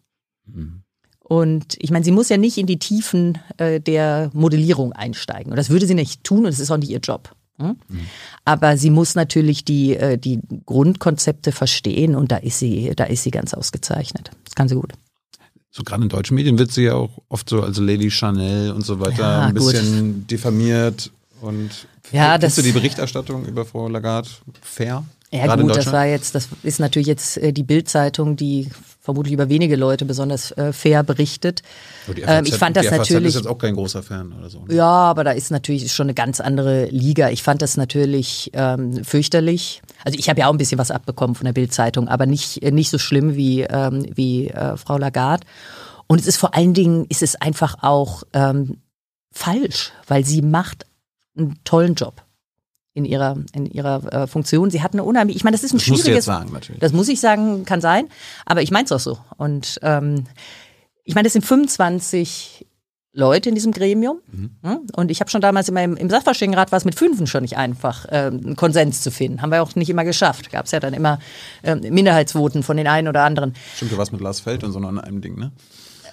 Mhm. 0.45 0.84
Und 1.27 1.75
ich 1.79 1.89
meine, 1.89 2.05
sie 2.05 2.11
muss 2.11 2.29
ja 2.29 2.37
nicht 2.37 2.59
in 2.59 2.67
die 2.67 2.77
Tiefen 2.77 3.39
äh, 3.57 3.81
der 3.81 4.29
Modellierung 4.33 4.93
einsteigen. 4.93 5.51
Und 5.51 5.57
das 5.57 5.71
würde 5.71 5.87
sie 5.87 5.95
nicht 5.95 6.23
tun 6.23 6.45
und 6.45 6.47
es 6.47 6.59
ist 6.59 6.69
auch 6.69 6.77
nicht 6.77 6.91
ihr 6.91 6.99
Job. 6.99 7.35
Hm? 7.57 7.77
Mhm. 7.87 7.99
Aber 8.43 8.77
sie 8.77 8.91
muss 8.91 9.15
natürlich 9.15 9.65
die, 9.65 9.95
äh, 9.95 10.19
die 10.19 10.39
Grundkonzepte 10.67 11.51
verstehen 11.51 12.15
und 12.15 12.31
da 12.31 12.37
ist 12.37 12.59
sie, 12.59 12.91
da 12.95 13.05
ist 13.05 13.23
sie 13.23 13.31
ganz 13.31 13.55
ausgezeichnet. 13.55 14.29
Das 14.43 14.53
kann 14.53 14.69
sie 14.69 14.75
gut. 14.75 14.93
So 15.71 15.83
gerade 15.83 16.03
in 16.03 16.09
deutschen 16.09 16.35
Medien 16.35 16.59
wird 16.59 16.71
sie 16.71 16.83
ja 16.83 16.93
auch 16.93 17.09
oft 17.27 17.49
so, 17.49 17.63
also 17.63 17.81
Lady 17.81 18.11
Chanel 18.11 18.71
und 18.71 18.85
so 18.85 18.99
weiter, 18.99 19.23
ja, 19.23 19.41
ein 19.47 19.55
bisschen 19.55 20.13
gut. 20.13 20.31
diffamiert. 20.31 21.11
Und 21.41 21.87
ja, 22.11 22.33
findest 22.33 22.59
du 22.59 22.61
die 22.61 22.71
Berichterstattung 22.71 23.45
über 23.45 23.65
Frau 23.65 23.87
Lagarde 23.87 24.29
fair? 24.61 25.03
Ja 25.31 25.55
gut, 25.55 25.75
das 25.75 25.91
war 25.91 26.05
jetzt, 26.05 26.35
das 26.35 26.49
ist 26.61 26.79
natürlich 26.79 27.07
jetzt 27.07 27.37
äh, 27.37 27.51
die 27.51 27.63
Bildzeitung, 27.63 28.35
die 28.35 28.69
vermutlich 29.05 29.33
über 29.33 29.49
wenige 29.49 29.75
Leute 29.75 30.03
besonders 30.03 30.51
äh, 30.53 30.73
fair 30.73 31.03
berichtet. 31.03 31.61
FAZ, 32.07 32.17
ähm, 32.25 32.45
ich 32.45 32.55
fand 32.55 32.75
das 32.75 32.87
die 32.87 32.91
natürlich. 32.91 33.29
ist 33.29 33.35
jetzt 33.35 33.47
auch 33.47 33.59
kein 33.59 33.75
großer 33.75 34.01
Fan 34.01 34.33
oder 34.33 34.49
so. 34.49 34.65
Ne? 34.65 34.73
Ja, 34.73 34.87
aber 34.87 35.23
da 35.23 35.31
ist 35.31 35.51
natürlich 35.51 35.93
schon 35.93 36.07
eine 36.07 36.15
ganz 36.15 36.41
andere 36.41 36.85
Liga. 36.87 37.29
Ich 37.29 37.43
fand 37.43 37.61
das 37.61 37.77
natürlich 37.77 38.49
ähm, 38.53 39.03
fürchterlich. 39.03 39.83
Also 40.03 40.17
ich 40.17 40.27
habe 40.27 40.39
ja 40.39 40.47
auch 40.47 40.51
ein 40.51 40.57
bisschen 40.57 40.79
was 40.79 40.89
abbekommen 40.89 41.35
von 41.35 41.45
der 41.45 41.53
Bildzeitung, 41.53 42.07
aber 42.07 42.25
nicht 42.25 42.63
äh, 42.63 42.71
nicht 42.71 42.89
so 42.89 42.97
schlimm 42.97 43.35
wie 43.35 43.61
ähm, 43.61 44.07
wie 44.13 44.47
äh, 44.47 44.75
Frau 44.75 44.97
Lagarde. 44.97 45.45
Und 46.07 46.19
es 46.19 46.25
ist 46.25 46.37
vor 46.37 46.55
allen 46.55 46.73
Dingen 46.73 47.05
ist 47.07 47.21
es 47.21 47.35
einfach 47.35 47.77
auch 47.83 48.23
ähm, 48.33 48.77
falsch, 49.31 49.91
weil 50.07 50.25
sie 50.25 50.41
macht 50.41 50.87
einen 51.37 51.59
tollen 51.63 51.93
Job 51.93 52.24
in 52.95 53.05
ihrer, 53.05 53.37
in 53.53 53.65
ihrer 53.65 54.13
äh, 54.13 54.27
Funktion. 54.27 54.71
Sie 54.71 54.81
hat 54.81 54.93
eine 54.93 55.03
unheimlich, 55.03 55.35
ich 55.35 55.43
meine, 55.43 55.55
das 55.55 55.63
ist 55.63 55.73
ein 55.73 55.77
das 55.77 55.83
schwieriges. 55.83 56.05
Musst 56.05 56.07
du 56.07 56.15
jetzt 56.15 56.25
sagen, 56.25 56.51
natürlich. 56.53 56.79
Das 56.79 56.93
muss 56.93 57.09
ich 57.09 57.19
sagen, 57.19 57.65
kann 57.65 57.81
sein, 57.81 58.07
aber 58.45 58.61
ich 58.61 58.71
meine 58.71 58.85
es 58.85 58.91
auch 58.91 58.99
so. 58.99 59.19
Und 59.37 59.79
ähm, 59.83 60.23
ich 61.03 61.13
meine, 61.13 61.25
das 61.25 61.33
sind 61.33 61.45
25 61.45 62.65
Leute 63.11 63.49
in 63.49 63.55
diesem 63.55 63.73
Gremium. 63.73 64.21
Mhm. 64.31 64.49
Hm? 64.63 64.79
Und 64.95 65.11
ich 65.11 65.19
habe 65.19 65.29
schon 65.29 65.41
damals 65.41 65.67
immer 65.67 65.83
im, 65.83 65.97
im 65.97 66.09
Sachverständigenrat 66.09 66.71
war 66.71 66.77
es 66.77 66.85
mit 66.85 66.95
Fünfen 66.95 67.27
schon 67.27 67.43
nicht 67.43 67.57
einfach, 67.57 68.05
äh, 68.05 68.27
einen 68.27 68.55
Konsens 68.55 69.01
zu 69.01 69.11
finden. 69.11 69.41
Haben 69.41 69.51
wir 69.51 69.61
auch 69.61 69.75
nicht 69.75 69.89
immer 69.89 70.05
geschafft. 70.05 70.49
Gab 70.49 70.65
es 70.65 70.71
ja 70.71 70.79
dann 70.79 70.93
immer 70.93 71.19
äh, 71.63 71.75
Minderheitsvoten 71.75 72.63
von 72.63 72.77
den 72.77 72.87
einen 72.87 73.09
oder 73.09 73.23
anderen. 73.23 73.55
Stimmt, 73.75 73.91
du 73.91 73.97
warst 73.97 74.13
mit 74.13 74.21
Lars 74.21 74.39
Feld 74.39 74.63
und 74.63 74.71
so 74.71 74.79
noch 74.79 74.89
an 74.89 74.99
einem 74.99 75.21
Ding, 75.21 75.37
ne? 75.37 75.51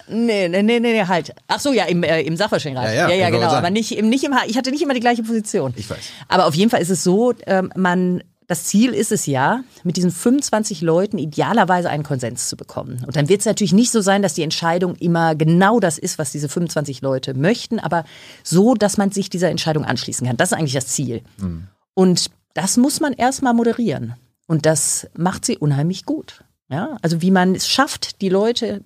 Nee, 0.07 0.49
nee, 0.49 0.61
nee, 0.61 0.79
nee, 0.79 1.05
halt. 1.05 1.33
Ach 1.47 1.59
so, 1.59 1.71
ja, 1.71 1.85
im, 1.85 2.03
äh, 2.03 2.21
im 2.21 2.35
Sachverständigenrat. 2.35 2.93
Ja, 2.93 3.07
ja, 3.07 3.09
ja, 3.09 3.15
ja 3.15 3.29
genau. 3.29 3.47
Aber 3.47 3.69
nicht, 3.69 3.97
im, 3.97 4.09
nicht 4.09 4.23
im, 4.23 4.33
ich 4.47 4.57
hatte 4.57 4.71
nicht 4.71 4.81
immer 4.81 4.93
die 4.93 4.99
gleiche 4.99 5.23
Position. 5.23 5.73
Ich 5.75 5.89
weiß. 5.89 5.99
Aber 6.27 6.47
auf 6.47 6.55
jeden 6.55 6.69
Fall 6.69 6.81
ist 6.81 6.89
es 6.89 7.03
so, 7.03 7.33
ähm, 7.45 7.71
man, 7.75 8.23
das 8.47 8.65
Ziel 8.65 8.93
ist 8.93 9.11
es 9.11 9.25
ja, 9.25 9.63
mit 9.83 9.97
diesen 9.97 10.11
25 10.11 10.81
Leuten 10.81 11.17
idealerweise 11.17 11.89
einen 11.89 12.03
Konsens 12.03 12.49
zu 12.49 12.57
bekommen. 12.57 13.03
Und 13.05 13.15
dann 13.15 13.29
wird 13.29 13.39
es 13.39 13.45
natürlich 13.45 13.73
nicht 13.73 13.91
so 13.91 14.01
sein, 14.01 14.21
dass 14.21 14.33
die 14.33 14.43
Entscheidung 14.43 14.95
immer 14.95 15.35
genau 15.35 15.79
das 15.79 15.97
ist, 15.97 16.17
was 16.17 16.31
diese 16.31 16.49
25 16.49 17.01
Leute 17.01 17.33
möchten, 17.33 17.79
aber 17.79 18.03
so, 18.43 18.73
dass 18.75 18.97
man 18.97 19.11
sich 19.11 19.29
dieser 19.29 19.49
Entscheidung 19.49 19.85
anschließen 19.85 20.27
kann. 20.27 20.37
Das 20.37 20.51
ist 20.51 20.57
eigentlich 20.57 20.73
das 20.73 20.87
Ziel. 20.87 21.21
Mhm. 21.37 21.67
Und 21.93 22.29
das 22.53 22.77
muss 22.77 22.99
man 22.99 23.13
erstmal 23.13 23.53
moderieren. 23.53 24.15
Und 24.47 24.65
das 24.65 25.07
macht 25.15 25.45
sie 25.45 25.57
unheimlich 25.57 26.05
gut. 26.05 26.43
Ja, 26.69 26.97
also 27.01 27.21
wie 27.21 27.31
man 27.31 27.55
es 27.55 27.67
schafft, 27.67 28.21
die 28.21 28.29
Leute 28.29 28.83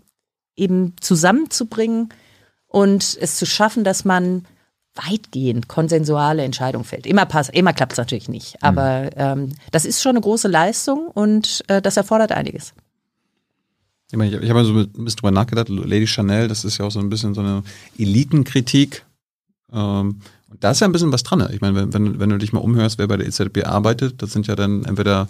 eben 0.57 0.93
zusammenzubringen 0.99 2.09
und 2.67 3.17
es 3.21 3.37
zu 3.37 3.45
schaffen, 3.45 3.83
dass 3.83 4.03
man 4.03 4.45
weitgehend 4.95 5.67
konsensuale 5.67 6.43
Entscheidungen 6.43 6.83
fällt. 6.83 7.05
Immer 7.05 7.27
immer 7.53 7.73
klappt 7.73 7.93
es 7.93 7.97
natürlich 7.97 8.29
nicht, 8.29 8.61
aber 8.63 9.03
mhm. 9.03 9.09
ähm, 9.15 9.49
das 9.71 9.85
ist 9.85 10.01
schon 10.01 10.11
eine 10.11 10.21
große 10.21 10.47
Leistung 10.47 11.07
und 11.07 11.63
äh, 11.67 11.81
das 11.81 11.97
erfordert 11.97 12.31
einiges. 12.31 12.73
Ich, 14.09 14.17
meine, 14.17 14.35
ich, 14.35 14.41
ich 14.41 14.49
habe 14.49 14.65
so 14.65 14.73
ein 14.73 14.87
bisschen 14.87 15.17
drüber 15.17 15.31
nachgedacht, 15.31 15.69
Lady 15.69 16.07
Chanel, 16.07 16.47
das 16.47 16.65
ist 16.65 16.77
ja 16.77 16.85
auch 16.85 16.91
so 16.91 16.99
ein 16.99 17.09
bisschen 17.09 17.33
so 17.33 17.41
eine 17.41 17.63
Elitenkritik. 17.97 19.05
Ähm, 19.71 20.21
und 20.49 20.63
da 20.63 20.71
ist 20.71 20.79
ja 20.79 20.87
ein 20.87 20.93
bisschen 20.93 21.11
was 21.11 21.23
dran. 21.23 21.45
Ich 21.51 21.61
meine, 21.61 21.75
wenn, 21.75 21.93
wenn, 21.93 22.19
wenn 22.19 22.29
du 22.29 22.37
dich 22.37 22.53
mal 22.53 22.61
umhörst, 22.61 22.97
wer 22.99 23.07
bei 23.07 23.17
der 23.17 23.27
EZB 23.27 23.65
arbeitet, 23.65 24.21
das 24.21 24.31
sind 24.31 24.47
ja 24.47 24.55
dann 24.55 24.85
entweder 24.85 25.27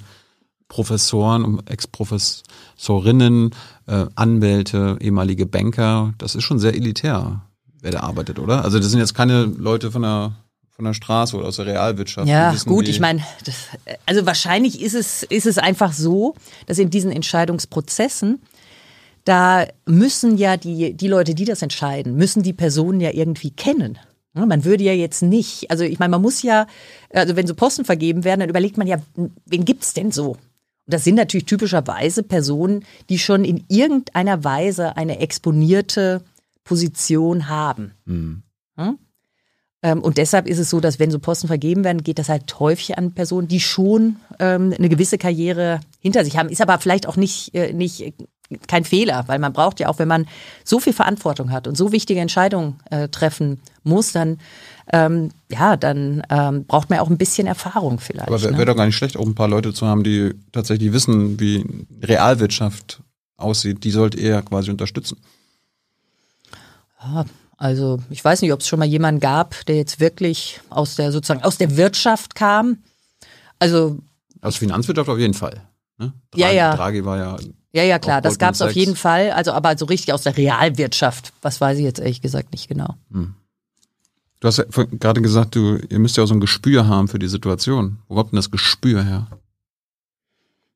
Professoren, 0.68 1.62
Ex-Professorinnen, 1.66 3.52
äh, 3.88 4.06
Anwälte, 4.16 4.98
ehemalige 5.00 5.46
Banker. 5.46 6.14
Das 6.18 6.36
ist 6.36 6.44
schon 6.44 6.60
sehr 6.60 6.76
elitär, 6.76 7.42
wer 7.82 7.92
da 7.92 8.00
arbeitet, 8.02 8.40
oder? 8.40 8.64
Also 8.64 8.80
das 8.80 8.90
sind 8.90 9.00
jetzt 9.00 9.16
keine 9.16 9.46
Leute 9.46 9.92
von 9.92 10.02
der 10.02 10.34
von 10.78 10.86
der 10.86 10.94
Straße 10.94 11.36
oder 11.36 11.48
aus 11.48 11.56
der 11.56 11.66
Realwirtschaft. 11.66 12.28
Ja, 12.28 12.56
gut, 12.66 12.88
ich 12.88 13.00
meine, 13.00 13.24
also 14.06 14.28
wahrscheinlich 14.28 14.80
ist 14.80 14.94
es, 14.94 15.24
ist 15.24 15.48
es 15.48 15.58
einfach 15.58 15.92
so, 15.92 16.36
dass 16.68 16.78
in 16.78 16.92
diesen 16.92 17.12
Entscheidungsprozessen, 17.12 18.40
da 19.26 19.66
müssen 19.88 20.38
ja 20.38 20.56
die, 20.56 20.94
die 20.94 21.08
Leute, 21.08 21.34
die 21.34 21.46
das 21.46 21.64
entscheiden, 21.64 22.16
müssen 22.16 22.44
die 22.44 22.54
Personen 22.54 23.02
ja 23.02 23.10
irgendwie 23.12 23.50
kennen. 23.50 23.98
Man 24.34 24.66
würde 24.66 24.84
ja 24.84 24.94
jetzt 24.94 25.24
nicht, 25.24 25.72
also 25.72 25.84
ich 25.84 25.98
meine, 25.98 26.12
man 26.12 26.22
muss 26.22 26.44
ja, 26.44 26.68
also 27.12 27.36
wenn 27.36 27.48
so 27.48 27.56
Posten 27.56 27.84
vergeben 27.84 28.24
werden, 28.24 28.42
dann 28.42 28.50
überlegt 28.50 28.78
man 28.78 28.86
ja, 28.86 28.98
wen 29.48 29.66
gibt's 29.66 29.96
denn 29.96 30.12
so? 30.12 30.38
Das 30.88 31.04
sind 31.04 31.16
natürlich 31.16 31.46
typischerweise 31.46 32.24
Personen, 32.24 32.86
die 33.10 33.20
schon 33.20 33.46
in 33.46 33.64
irgendeiner 33.68 34.44
Weise 34.44 34.98
eine 34.98 35.20
exponierte 35.20 36.24
Position 36.64 37.50
haben. 37.50 37.94
Mhm. 38.06 38.44
Hm? 38.78 38.98
und 40.02 40.18
deshalb 40.18 40.48
ist 40.48 40.58
es 40.58 40.70
so, 40.70 40.82
dass 40.82 41.00
wenn 41.00 41.12
so 41.12 41.20
Posten 41.20 41.48
vergeben 41.48 41.84
werden, 41.86 42.04
geht 42.04 42.20
das 42.20 42.28
halt 42.30 42.60
häufig 42.60 42.98
an 42.98 43.14
Personen, 43.14 43.48
die 43.48 43.62
schon 43.62 44.18
ähm, 44.40 44.74
eine 44.78 44.90
gewisse 44.90 45.18
Karriere 45.18 45.80
hinter 46.00 46.26
sich 46.26 46.36
haben. 46.36 46.50
Ist 46.50 46.62
aber 46.62 46.78
vielleicht 46.80 47.08
auch 47.08 47.16
nicht, 47.16 47.54
äh, 47.54 47.72
nicht 47.72 48.14
kein 48.68 48.84
Fehler, 48.84 49.26
weil 49.28 49.40
man 49.40 49.54
braucht 49.54 49.80
ja 49.80 49.88
auch, 49.88 50.00
wenn 50.00 50.08
man 50.08 50.28
so 50.64 50.80
viel 50.80 50.94
Verantwortung 50.94 51.52
hat 51.52 51.68
und 51.68 51.78
so 51.78 51.92
wichtige 51.92 52.20
Entscheidungen 52.20 52.80
äh, 52.90 53.08
treffen 53.08 53.62
muss, 53.84 54.12
dann 54.12 54.40
ähm, 54.94 55.32
ja, 55.52 55.76
dann 55.76 56.24
ähm, 56.30 56.66
braucht 56.66 56.90
man 56.90 57.00
auch 57.00 57.10
ein 57.10 57.18
bisschen 57.18 57.48
Erfahrung 57.48 58.00
vielleicht. 58.00 58.30
Aber 58.30 58.42
wäre 58.42 58.54
ne? 58.54 58.58
wär 58.58 58.66
doch 58.66 58.76
gar 58.76 58.86
nicht 58.86 58.96
schlecht, 58.96 59.18
auch 59.18 59.26
ein 59.26 59.36
paar 59.36 59.48
Leute 59.48 59.74
zu 59.74 59.86
haben, 59.86 60.04
die 60.04 60.34
tatsächlich 60.52 60.94
wissen, 60.94 61.40
wie 61.40 61.66
Realwirtschaft 62.02 63.02
aussieht. 63.36 63.84
Die 63.84 63.92
sollte 63.92 64.20
er 64.20 64.42
quasi 64.42 64.72
unterstützen. 64.72 65.18
Ja, 67.02 67.26
also 67.58 68.00
ich 68.10 68.24
weiß 68.24 68.42
nicht, 68.42 68.54
ob 68.54 68.62
es 68.62 68.68
schon 68.68 68.80
mal 68.80 68.86
jemanden 68.86 69.20
gab, 69.20 69.66
der 69.66 69.76
jetzt 69.76 70.00
wirklich 70.00 70.62
aus 70.70 70.96
der 70.96 71.12
sozusagen 71.12 71.44
aus 71.44 71.58
der 71.58 71.76
Wirtschaft 71.76 72.36
kam. 72.36 72.78
Also 73.60 73.98
aus 74.42 74.58
Finanzwirtschaft 74.58 75.10
auf 75.10 75.18
jeden 75.18 75.34
Fall. 75.34 75.62
Ne? 75.98 76.14
Draghi, 76.32 76.42
ja, 76.42 76.52
ja. 76.52 76.76
Draghi 76.76 77.04
war 77.04 77.18
ja 77.18 77.38
Ja, 77.72 77.84
ja, 77.84 78.00
klar, 78.00 78.22
das 78.22 78.38
gab 78.38 78.54
es 78.54 78.62
auf 78.62 78.72
jeden 78.72 78.96
Fall. 78.96 79.32
Also 79.32 79.52
aber 79.52 79.78
so 79.78 79.86
richtig 79.86 80.14
aus 80.14 80.24
der 80.24 80.38
Realwirtschaft, 80.38 81.34
was 81.42 81.60
weiß 81.60 81.78
ich 81.80 81.84
jetzt 81.84 82.00
ehrlich 82.00 82.22
gesagt 82.22 82.52
nicht 82.52 82.68
genau. 82.68 82.96
Du 84.40 84.48
hast 84.48 84.58
ja 84.58 84.66
gerade 84.66 85.22
gesagt, 85.22 85.56
du, 85.56 85.78
ihr 85.90 86.00
müsst 86.00 86.18
ja 86.18 86.24
auch 86.24 86.28
so 86.28 86.36
ein 86.36 86.40
Gespür 86.40 86.88
haben 86.88 87.08
für 87.08 87.20
die 87.20 87.28
Situation. 87.28 88.00
Wo 88.08 88.16
kommt 88.16 88.32
denn 88.32 88.38
das 88.38 88.52
Gespür 88.52 89.04
her? 89.04 89.28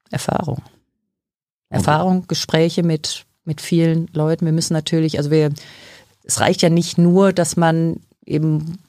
Erfahrung. 0.10 0.62
Erfahrung, 1.70 2.28
Gespräche 2.28 2.84
mit, 2.84 3.26
mit 3.46 3.62
vielen 3.62 4.08
Leuten. 4.14 4.46
Wir 4.46 4.52
müssen 4.52 4.74
natürlich, 4.74 5.18
also 5.18 5.32
wir, 5.32 5.52
es 6.24 6.40
reicht 6.40 6.62
ja 6.62 6.70
nicht 6.70 6.98
nur, 6.98 7.34
dass 7.34 7.56
man 7.56 8.02
eben 8.26 8.80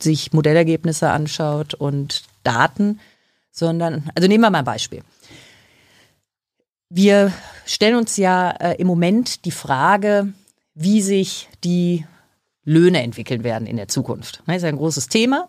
sich 0.00 0.32
Modellergebnisse 0.32 1.10
anschaut 1.10 1.74
und 1.74 2.24
Daten, 2.42 3.00
sondern, 3.52 4.10
also 4.14 4.28
nehmen 4.28 4.42
wir 4.42 4.50
mal 4.50 4.58
ein 4.60 4.64
Beispiel. 4.64 5.02
Wir 6.88 7.32
stellen 7.64 7.96
uns 7.96 8.16
ja 8.16 8.50
äh, 8.50 8.74
im 8.80 8.86
Moment 8.86 9.44
die 9.44 9.50
Frage, 9.50 10.32
wie 10.74 11.00
sich 11.00 11.48
die 11.64 12.04
Löhne 12.64 13.02
entwickeln 13.02 13.44
werden 13.44 13.66
in 13.66 13.76
der 13.76 13.88
Zukunft. 13.88 14.42
Das 14.46 14.56
ist 14.56 14.62
ja 14.62 14.68
ein 14.68 14.76
großes 14.76 15.08
Thema. 15.08 15.48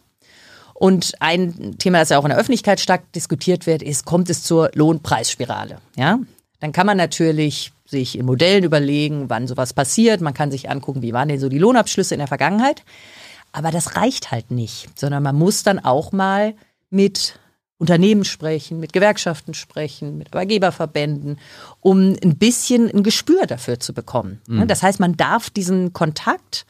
Und 0.73 1.13
ein 1.19 1.77
Thema, 1.77 1.99
das 1.99 2.09
ja 2.09 2.17
auch 2.17 2.25
in 2.25 2.29
der 2.29 2.37
Öffentlichkeit 2.37 2.79
stark 2.79 3.11
diskutiert 3.13 3.67
wird, 3.67 3.83
ist, 3.83 4.05
kommt 4.05 4.29
es 4.29 4.43
zur 4.43 4.71
Lohnpreisspirale? 4.73 5.77
Ja? 5.95 6.19
Dann 6.59 6.71
kann 6.71 6.87
man 6.87 6.97
natürlich 6.97 7.71
sich 7.85 8.17
in 8.17 8.25
Modellen 8.25 8.63
überlegen, 8.63 9.29
wann 9.29 9.47
sowas 9.47 9.73
passiert. 9.73 10.21
Man 10.21 10.33
kann 10.33 10.49
sich 10.49 10.69
angucken, 10.69 11.01
wie 11.01 11.13
waren 11.13 11.29
denn 11.29 11.39
so 11.39 11.49
die 11.49 11.59
Lohnabschlüsse 11.59 12.15
in 12.15 12.19
der 12.19 12.27
Vergangenheit. 12.27 12.83
Aber 13.51 13.69
das 13.69 13.95
reicht 13.95 14.31
halt 14.31 14.49
nicht, 14.49 14.97
sondern 14.97 15.21
man 15.21 15.35
muss 15.35 15.61
dann 15.61 15.77
auch 15.77 16.11
mal 16.11 16.55
mit 16.89 17.37
Unternehmen 17.77 18.23
sprechen, 18.23 18.79
mit 18.79 18.93
Gewerkschaften 18.93 19.53
sprechen, 19.53 20.17
mit 20.17 20.33
Arbeitgeberverbänden, 20.33 21.37
um 21.81 22.15
ein 22.23 22.37
bisschen 22.37 22.89
ein 22.89 23.03
Gespür 23.03 23.45
dafür 23.45 23.79
zu 23.79 23.93
bekommen. 23.93 24.41
Das 24.67 24.81
heißt, 24.81 24.99
man 24.99 25.17
darf 25.17 25.49
diesen 25.49 25.93
Kontakt 25.93 26.65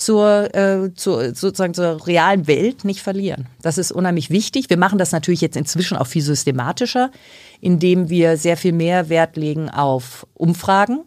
zur, 0.00 0.54
äh, 0.54 0.94
zur 0.94 1.34
sozusagen 1.34 1.74
zur 1.74 2.06
realen 2.06 2.46
Welt 2.46 2.84
nicht 2.84 3.02
verlieren. 3.02 3.46
Das 3.62 3.78
ist 3.78 3.92
unheimlich 3.92 4.30
wichtig. 4.30 4.70
Wir 4.70 4.78
machen 4.78 4.98
das 4.98 5.12
natürlich 5.12 5.40
jetzt 5.40 5.56
inzwischen 5.56 5.96
auch 5.96 6.06
viel 6.06 6.22
systematischer, 6.22 7.10
indem 7.60 8.08
wir 8.08 8.36
sehr 8.36 8.56
viel 8.56 8.72
mehr 8.72 9.08
Wert 9.08 9.36
legen 9.36 9.68
auf 9.68 10.26
Umfragen. 10.34 11.04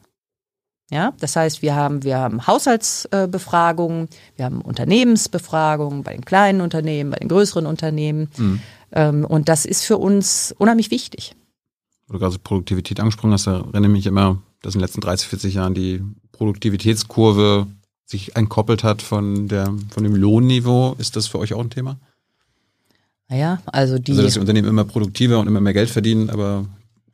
Ja, 0.91 1.13
das 1.19 1.35
heißt, 1.35 1.63
wir 1.63 1.75
haben, 1.75 2.03
wir 2.03 2.17
haben 2.17 2.45
Haushaltsbefragungen, 2.45 4.09
wir 4.35 4.45
haben 4.45 4.61
Unternehmensbefragungen 4.61 6.03
bei 6.03 6.13
den 6.13 6.23
kleinen 6.23 6.61
Unternehmen, 6.61 7.09
bei 7.09 7.17
den 7.17 7.29
größeren 7.29 7.65
Unternehmen. 7.65 8.29
Ähm, 8.91 9.25
und 9.25 9.49
das 9.49 9.65
ist 9.65 9.85
für 9.85 9.97
uns 9.97 10.53
unheimlich 10.59 10.91
wichtig. 10.91 11.35
Wo 12.07 12.13
du 12.13 12.19
gerade 12.19 12.37
Produktivität 12.37 12.99
angesprochen 12.99 13.31
hast, 13.31 13.47
da 13.47 13.61
erinnere 13.61 13.85
ich 13.85 13.89
mich 13.89 14.05
immer, 14.05 14.43
dass 14.61 14.75
in 14.75 14.79
den 14.79 14.85
letzten 14.85 15.01
30, 15.01 15.27
40 15.29 15.53
Jahren 15.55 15.73
die 15.73 16.03
Produktivitätskurve 16.31 17.65
sich 18.13 18.35
entkoppelt 18.35 18.83
hat 18.83 19.01
von, 19.01 19.47
der, 19.47 19.73
von 19.89 20.03
dem 20.03 20.15
Lohnniveau. 20.15 20.95
Ist 20.97 21.15
das 21.15 21.27
für 21.27 21.39
euch 21.39 21.53
auch 21.53 21.59
ein 21.59 21.69
Thema? 21.69 21.97
Naja, 23.27 23.61
also 23.65 23.97
die. 23.97 24.11
Also, 24.11 24.23
dass 24.23 24.33
die 24.33 24.39
Unternehmen 24.39 24.67
immer 24.67 24.85
produktiver 24.85 25.39
und 25.39 25.47
immer 25.47 25.61
mehr 25.61 25.73
Geld 25.73 25.89
verdienen, 25.89 26.29
aber 26.29 26.65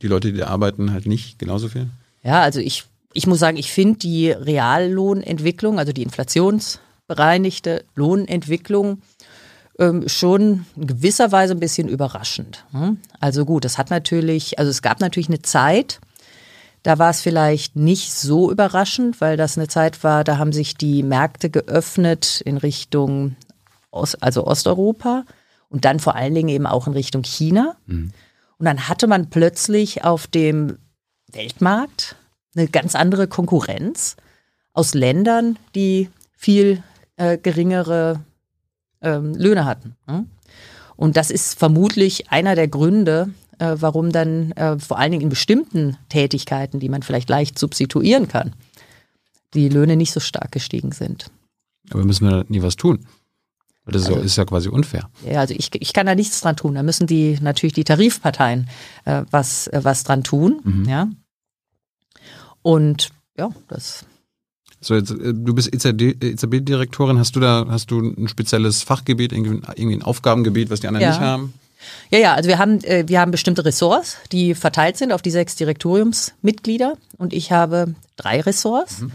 die 0.01 0.07
Leute, 0.07 0.31
die 0.31 0.39
da 0.39 0.47
arbeiten, 0.47 0.91
halt 0.91 1.05
nicht 1.05 1.39
genauso 1.39 1.69
viel? 1.69 1.89
Ja, 2.23 2.41
also 2.41 2.59
ich, 2.59 2.85
ich 3.13 3.27
muss 3.27 3.39
sagen, 3.39 3.57
ich 3.57 3.71
finde 3.71 3.99
die 3.99 4.31
Reallohnentwicklung, 4.31 5.79
also 5.79 5.93
die 5.93 6.03
inflationsbereinigte 6.03 7.85
Lohnentwicklung, 7.95 9.01
ähm, 9.79 10.09
schon 10.09 10.65
in 10.75 10.87
gewisser 10.87 11.31
Weise 11.31 11.53
ein 11.53 11.59
bisschen 11.59 11.87
überraschend. 11.87 12.65
hm? 12.71 12.97
Also 13.19 13.45
gut, 13.45 13.63
es 13.63 13.77
hat 13.77 13.89
natürlich, 13.89 14.59
also 14.59 14.69
es 14.69 14.81
gab 14.81 14.99
natürlich 14.99 15.29
eine 15.29 15.41
Zeit, 15.41 16.01
da 16.83 16.97
war 16.97 17.09
es 17.09 17.21
vielleicht 17.21 17.75
nicht 17.75 18.13
so 18.13 18.51
überraschend, 18.51 19.19
weil 19.21 19.37
das 19.37 19.57
eine 19.57 19.67
Zeit 19.67 20.03
war, 20.03 20.23
da 20.23 20.37
haben 20.37 20.53
sich 20.53 20.75
die 20.75 21.03
Märkte 21.03 21.49
geöffnet 21.49 22.41
in 22.41 22.57
Richtung 22.57 23.35
Ost, 23.91 24.21
also 24.23 24.45
Osteuropa 24.45 25.25
und 25.67 25.85
dann 25.85 25.99
vor 25.99 26.15
allen 26.15 26.33
Dingen 26.33 26.49
eben 26.49 26.65
auch 26.65 26.87
in 26.87 26.93
Richtung 26.93 27.23
China. 27.23 27.75
Und 28.57 28.65
dann 28.65 28.87
hatte 28.87 29.07
man 29.07 29.29
plötzlich 29.29 30.03
auf 30.03 30.27
dem 30.27 30.77
Weltmarkt 31.31 32.15
eine 32.55 32.67
ganz 32.67 32.95
andere 32.95 33.27
Konkurrenz 33.27 34.15
aus 34.73 34.93
Ländern, 34.93 35.57
die 35.75 36.09
viel 36.31 36.83
äh, 37.17 37.37
geringere 37.37 38.21
ähm, 39.01 39.33
Löhne 39.35 39.65
hatten. 39.65 39.95
ne? 40.07 40.25
Und 40.95 41.15
das 41.15 41.31
ist 41.31 41.57
vermutlich 41.57 42.29
einer 42.29 42.55
der 42.55 42.67
Gründe, 42.67 43.29
äh, 43.59 43.75
warum 43.79 44.11
dann 44.11 44.51
äh, 44.53 44.79
vor 44.79 44.97
allen 44.97 45.11
Dingen 45.11 45.23
in 45.23 45.29
bestimmten 45.29 45.97
Tätigkeiten, 46.09 46.79
die 46.79 46.89
man 46.89 47.03
vielleicht 47.03 47.29
leicht 47.29 47.59
substituieren 47.59 48.27
kann, 48.27 48.53
die 49.53 49.69
Löhne 49.69 49.95
nicht 49.95 50.11
so 50.11 50.19
stark 50.19 50.51
gestiegen 50.51 50.91
sind. 50.91 51.31
Aber 51.91 52.03
müssen 52.05 52.27
wir 52.27 52.31
da 52.31 52.43
nie 52.49 52.61
was 52.61 52.75
tun? 52.75 53.05
Das 53.85 54.03
ist, 54.03 54.07
Also- 54.09 54.19
ja, 54.19 54.25
ist 54.25 54.35
ja 54.35 54.45
quasi 54.45 54.69
unfair. 54.69 55.09
Ja, 55.25 55.39
also 55.39 55.55
ich, 55.57 55.69
ich 55.73 55.93
kann 55.93 56.05
da 56.05 56.13
nichts 56.13 56.41
dran 56.41 56.55
tun. 56.55 56.75
Da 56.75 56.83
müssen 56.83 57.07
die 57.07 57.37
natürlich 57.41 57.73
die 57.73 57.83
Tarifparteien 57.83 58.69
äh, 59.05 59.23
was, 59.31 59.65
äh, 59.67 59.79
was 59.83 60.03
dran 60.03 60.23
tun. 60.23 60.85
Ja. 60.87 61.09
Und 62.61 63.09
ja, 63.37 63.49
das 63.67 64.05
So, 64.81 64.93
jetzt, 64.95 65.11
äh, 65.11 65.33
du 65.33 65.53
bist 65.55 65.73
EZB-Direktorin. 65.73 67.17
Hast 67.17 67.35
du 67.35 67.39
da, 67.39 67.65
hast 67.69 67.89
du 67.91 67.99
ein 67.99 68.27
spezielles 68.27 68.83
Fachgebiet, 68.83 69.31
irgendwie 69.31 69.61
irgendwie 69.75 69.95
ein 69.97 70.03
Aufgabengebiet, 70.03 70.69
was 70.69 70.81
die 70.81 70.87
anderen 70.87 71.03
Ja. 71.03 71.09
nicht 71.09 71.19
haben? 71.21 71.53
Ja, 72.09 72.19
ja, 72.19 72.33
also 72.33 72.49
wir 72.49 72.57
haben, 72.57 72.83
äh, 72.83 73.07
wir 73.07 73.19
haben 73.19 73.31
bestimmte 73.31 73.63
Ressorts, 73.65 74.17
die 74.31 74.55
verteilt 74.55 74.97
sind 74.97 75.11
auf 75.11 75.21
die 75.21 75.31
sechs 75.31 75.55
Direktoriumsmitglieder 75.55 76.97
und 77.17 77.33
ich 77.33 77.51
habe 77.51 77.95
drei 78.17 78.41
Ressorts. 78.41 79.05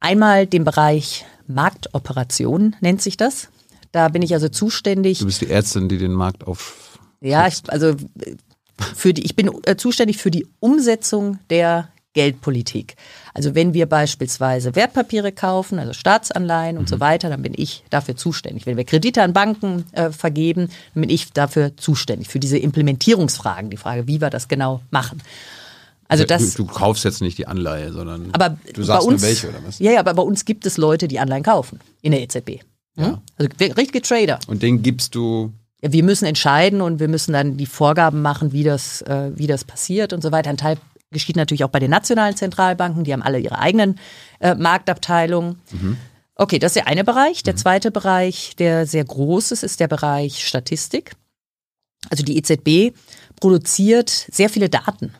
Einmal 0.00 0.46
den 0.46 0.64
Bereich 0.64 1.24
Marktoperationen 1.46 2.76
nennt 2.80 3.02
sich 3.02 3.16
das. 3.16 3.48
Da 3.92 4.08
bin 4.08 4.22
ich 4.22 4.34
also 4.34 4.48
zuständig. 4.48 5.18
Du 5.20 5.26
bist 5.26 5.40
die 5.40 5.50
Ärztin, 5.50 5.88
die 5.88 5.98
den 5.98 6.12
Markt 6.12 6.46
auf. 6.46 6.98
Ja, 7.20 7.46
ich, 7.46 7.62
also 7.68 7.88
äh, 7.88 8.36
für 8.94 9.12
die, 9.12 9.24
ich 9.24 9.34
bin 9.34 9.50
äh, 9.64 9.76
zuständig 9.76 10.18
für 10.18 10.30
die 10.30 10.46
Umsetzung 10.60 11.38
der 11.50 11.88
Geldpolitik. 12.14 12.96
Also 13.34 13.54
wenn 13.54 13.74
wir 13.74 13.86
beispielsweise 13.86 14.74
Wertpapiere 14.74 15.30
kaufen, 15.32 15.78
also 15.78 15.92
Staatsanleihen 15.92 16.78
und 16.78 16.88
so 16.88 17.00
weiter, 17.00 17.28
dann 17.28 17.42
bin 17.42 17.52
ich 17.56 17.84
dafür 17.90 18.16
zuständig. 18.16 18.66
Wenn 18.66 18.76
wir 18.76 18.84
Kredite 18.84 19.22
an 19.22 19.32
Banken 19.32 19.84
äh, 19.92 20.10
vergeben, 20.10 20.68
dann 20.94 21.02
bin 21.02 21.10
ich 21.10 21.32
dafür 21.32 21.76
zuständig 21.76 22.28
für 22.28 22.40
diese 22.40 22.58
Implementierungsfragen, 22.58 23.70
die 23.70 23.76
Frage, 23.76 24.06
wie 24.08 24.20
wir 24.20 24.30
das 24.30 24.48
genau 24.48 24.80
machen. 24.90 25.22
Also 26.08 26.24
das, 26.24 26.54
du, 26.54 26.64
du 26.64 26.72
kaufst 26.72 27.04
jetzt 27.04 27.20
nicht 27.20 27.36
die 27.36 27.46
Anleihe, 27.46 27.92
sondern 27.92 28.30
aber 28.32 28.56
du 28.72 28.82
sagst 28.82 29.06
bei 29.06 29.12
uns, 29.12 29.22
nur 29.22 29.28
welche 29.28 29.48
oder 29.50 29.58
was? 29.66 29.78
Ja, 29.78 29.92
ja, 29.92 30.00
aber 30.00 30.14
bei 30.14 30.22
uns 30.22 30.46
gibt 30.46 30.64
es 30.64 30.78
Leute, 30.78 31.06
die 31.06 31.18
Anleihen 31.18 31.42
kaufen 31.42 31.80
in 32.00 32.12
der 32.12 32.22
EZB. 32.22 32.62
Ja. 32.96 33.20
Also 33.36 33.50
richtige 33.76 34.02
Trader. 34.02 34.38
Und 34.48 34.62
den 34.62 34.82
gibst 34.82 35.14
du. 35.14 35.52
Wir 35.80 36.02
müssen 36.02 36.24
entscheiden 36.24 36.80
und 36.80 36.98
wir 36.98 37.06
müssen 37.06 37.32
dann 37.32 37.56
die 37.56 37.66
Vorgaben 37.66 38.20
machen, 38.20 38.52
wie 38.52 38.64
das, 38.64 39.02
äh, 39.02 39.30
wie 39.36 39.46
das 39.46 39.62
passiert 39.62 40.12
und 40.12 40.22
so 40.22 40.32
weiter. 40.32 40.50
Ein 40.50 40.56
Teil 40.56 40.76
geschieht 41.10 41.36
natürlich 41.36 41.64
auch 41.64 41.70
bei 41.70 41.78
den 41.78 41.90
nationalen 41.90 42.36
Zentralbanken, 42.36 43.04
die 43.04 43.12
haben 43.12 43.22
alle 43.22 43.38
ihre 43.38 43.58
eigenen 43.58 43.98
äh, 44.40 44.54
Marktabteilungen. 44.54 45.60
Okay, 46.34 46.58
das 46.58 46.70
ist 46.70 46.76
der 46.76 46.86
eine 46.86 47.04
Bereich. 47.04 47.42
Der 47.42 47.56
zweite 47.56 47.90
Bereich, 47.90 48.54
der 48.56 48.86
sehr 48.86 49.04
groß 49.04 49.52
ist, 49.52 49.62
ist 49.64 49.80
der 49.80 49.88
Bereich 49.88 50.46
Statistik. 50.46 51.12
Also 52.10 52.22
die 52.22 52.36
EZB 52.38 52.96
produziert 53.40 54.08
sehr 54.08 54.48
viele 54.48 54.68
Daten. 54.68 55.14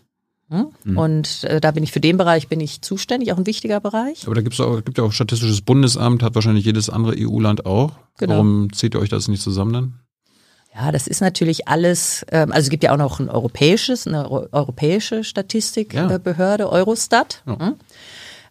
Hm? 0.51 0.97
Und 0.97 1.45
äh, 1.45 1.61
da 1.61 1.73
bin 1.73 1.83
ich 1.83 1.93
für 1.93 2.01
den 2.01 2.17
Bereich 2.17 2.49
bin 2.49 2.61
ich 2.61 2.81
zuständig, 2.81 3.33
auch 3.33 3.37
ein 3.37 3.47
wichtiger 3.47 3.81
Bereich. 3.81 4.25
Aber 4.27 4.35
da 4.35 4.41
gibt's 4.41 4.61
auch, 4.61 4.83
gibt 4.83 4.97
ja 4.97 5.05
auch 5.05 5.13
Statistisches 5.13 5.61
Bundesamt, 5.61 6.23
hat 6.23 6.35
wahrscheinlich 6.35 6.65
jedes 6.65 6.89
andere 6.89 7.15
EU-Land 7.19 7.67
auch. 7.67 7.93
Genau. 8.17 8.35
Warum 8.35 8.73
zieht 8.73 8.95
ihr 8.95 9.01
euch 9.01 9.11
das 9.11 9.29
nicht 9.29 9.43
zusammen 9.43 9.73
dann? 9.73 10.01
Ja, 10.81 10.93
das 10.93 11.07
ist 11.09 11.21
natürlich 11.21 11.67
alles, 11.67 12.25
ähm, 12.31 12.53
also 12.53 12.67
es 12.67 12.71
gibt 12.71 12.85
ja 12.85 12.93
auch 12.93 12.97
noch 12.99 13.19
ein 13.19 13.29
europäisches, 13.29 14.07
eine 14.07 14.31
eu- 14.31 14.47
europäische 14.53 15.17
Ja. 15.17 15.25
Statistikbehörde, 15.25 16.71
Eurostat. 16.71 17.43
Ja. 17.47 17.59
hm? 17.59 17.75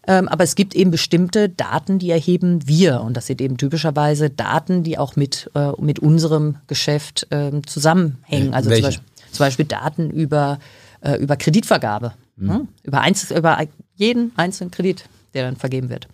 Ähm, 0.10 0.28
aber 0.30 0.44
es 0.46 0.56
gibt 0.56 0.74
eben 0.76 0.90
bestimmte 0.92 1.50
Daten, 1.50 2.00
die 2.00 2.12
erheben 2.12 2.66
wir. 2.68 3.02
Und 3.02 3.16
das 3.18 3.28
sind 3.28 3.42
eben 3.42 3.58
typischerweise 3.58 4.30
Daten, 4.30 4.84
die 4.84 4.98
auch 4.98 5.16
mit, 5.18 5.50
äh, 5.54 5.72
mit 5.80 6.00
unserem 6.00 6.56
Geschäft 6.68 7.28
ähm, 7.32 7.66
zusammenhängen. 7.68 8.54
Also 8.54 8.70
zum? 8.72 8.82
Beispiel, 8.82 9.06
zum 9.32 9.40
Beispiel 9.46 9.66
Daten 9.66 10.10
über, 10.10 10.60
äh, 11.02 11.16
über 11.18 11.36
Kreditvergabe. 11.38 12.14
hm? 12.38 12.68
Über, 12.84 13.02
einz 13.02 13.32
über 13.32 13.58
jeden 13.96 14.32
einzelnen 14.38 14.72
Kredit, 14.72 15.06
der 15.34 15.44
dann 15.44 15.56
vergeben 15.58 15.90
wird. 15.90 16.08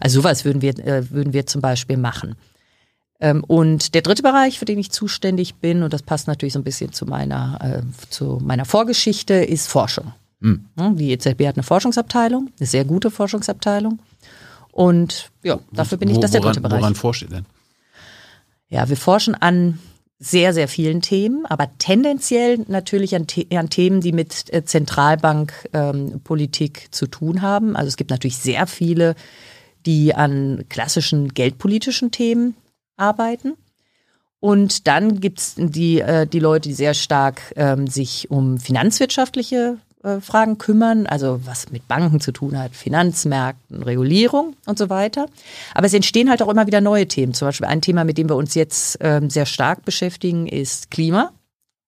Also 0.00 0.20
sowas 0.20 0.44
würden 0.44 0.60
wir, 0.62 0.78
äh, 0.78 1.10
würden 1.10 1.32
wir 1.32 1.46
zum 1.46 1.60
Beispiel 1.62 1.96
machen. 1.96 2.34
Ähm, 3.20 3.44
und 3.44 3.94
der 3.94 4.02
dritte 4.02 4.22
Bereich, 4.22 4.58
für 4.58 4.64
den 4.64 4.78
ich 4.78 4.90
zuständig 4.90 5.56
bin, 5.56 5.82
und 5.82 5.92
das 5.92 6.02
passt 6.02 6.26
natürlich 6.26 6.54
so 6.54 6.58
ein 6.58 6.64
bisschen 6.64 6.92
zu 6.92 7.06
meiner, 7.06 7.58
äh, 7.62 7.82
zu 8.08 8.38
meiner 8.42 8.64
Vorgeschichte, 8.64 9.34
ist 9.34 9.68
Forschung. 9.68 10.12
Ja, 10.78 10.90
Die 10.90 11.12
EZB 11.12 11.46
hat 11.46 11.56
eine 11.56 11.62
Forschungsabteilung, 11.62 12.50
eine 12.58 12.66
sehr 12.66 12.84
gute 12.84 13.10
Forschungsabteilung. 13.10 13.98
Und 14.72 15.30
ja, 15.42 15.58
dafür 15.72 15.98
bin 15.98 16.08
ich, 16.08 16.18
das 16.18 16.30
der 16.30 16.40
woran, 16.40 16.54
dritte 16.54 16.66
Bereich. 16.66 16.80
Woran 16.80 16.94
forscht 16.94 17.20
ihr 17.22 17.28
denn? 17.28 17.44
Ja, 18.68 18.88
wir 18.88 18.96
forschen 18.96 19.34
an 19.34 19.78
sehr, 20.18 20.54
sehr 20.54 20.68
vielen 20.68 21.02
Themen, 21.02 21.44
aber 21.46 21.68
tendenziell 21.78 22.64
natürlich 22.68 23.16
an, 23.16 23.26
an 23.54 23.70
Themen, 23.70 24.00
die 24.00 24.12
mit 24.12 24.52
äh, 24.52 24.64
Zentralbankpolitik 24.64 26.82
ähm, 26.84 26.92
zu 26.92 27.06
tun 27.06 27.42
haben. 27.42 27.76
Also 27.76 27.88
es 27.88 27.96
gibt 27.96 28.10
natürlich 28.10 28.38
sehr 28.38 28.66
viele, 28.66 29.14
die 29.86 30.14
an 30.14 30.64
klassischen 30.68 31.32
geldpolitischen 31.34 32.10
Themen 32.10 32.54
arbeiten. 33.00 33.54
Und 34.40 34.86
dann 34.86 35.20
gibt's 35.20 35.54
die, 35.56 36.00
äh, 36.00 36.26
die 36.26 36.38
Leute, 36.38 36.68
die 36.70 36.74
sehr 36.74 36.94
stark 36.94 37.52
ähm, 37.56 37.86
sich 37.86 38.30
um 38.30 38.58
finanzwirtschaftliche 38.58 39.76
äh, 40.02 40.20
Fragen 40.20 40.56
kümmern, 40.56 41.06
also 41.06 41.40
was 41.44 41.70
mit 41.70 41.86
Banken 41.86 42.20
zu 42.20 42.32
tun 42.32 42.58
hat, 42.58 42.74
Finanzmärkten, 42.74 43.82
Regulierung 43.82 44.56
und 44.64 44.78
so 44.78 44.88
weiter. 44.88 45.26
Aber 45.74 45.86
es 45.86 45.92
entstehen 45.92 46.30
halt 46.30 46.40
auch 46.42 46.48
immer 46.48 46.66
wieder 46.66 46.80
neue 46.80 47.06
Themen. 47.06 47.34
Zum 47.34 47.48
Beispiel 47.48 47.66
ein 47.66 47.82
Thema, 47.82 48.04
mit 48.04 48.16
dem 48.16 48.30
wir 48.30 48.36
uns 48.36 48.54
jetzt 48.54 48.96
ähm, 49.02 49.28
sehr 49.28 49.44
stark 49.44 49.84
beschäftigen, 49.84 50.46
ist 50.46 50.90
Klima. 50.90 51.32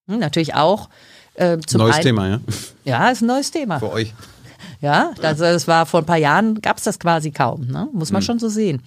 Hm, 0.09 0.19
natürlich 0.19 0.55
auch. 0.55 0.91
Äh, 1.35 1.59
zum 1.67 1.79
neues 1.79 1.97
einen, 1.97 2.05
Thema, 2.05 2.29
ja? 2.29 2.41
Ja, 2.85 3.09
ist 3.09 3.23
ein 3.23 3.29
neues 3.29 3.51
Thema. 3.51 3.79
Für 3.79 3.93
euch. 3.93 4.13
Ja, 4.83 5.13
das, 5.23 5.39
das 5.39 5.67
war 5.67 5.87
vor 5.87 6.01
ein 6.01 6.07
paar 6.07 6.19
Jahren, 6.19 6.61
gab 6.61 6.77
es 6.77 6.85
das 6.85 6.99
quasi 6.99 7.31
kaum, 7.31 7.69
ne? 7.69 7.89
muss 7.93 8.11
man 8.11 8.21
hm. 8.21 8.27
schon 8.27 8.39
so 8.41 8.49
sehen. 8.49 8.83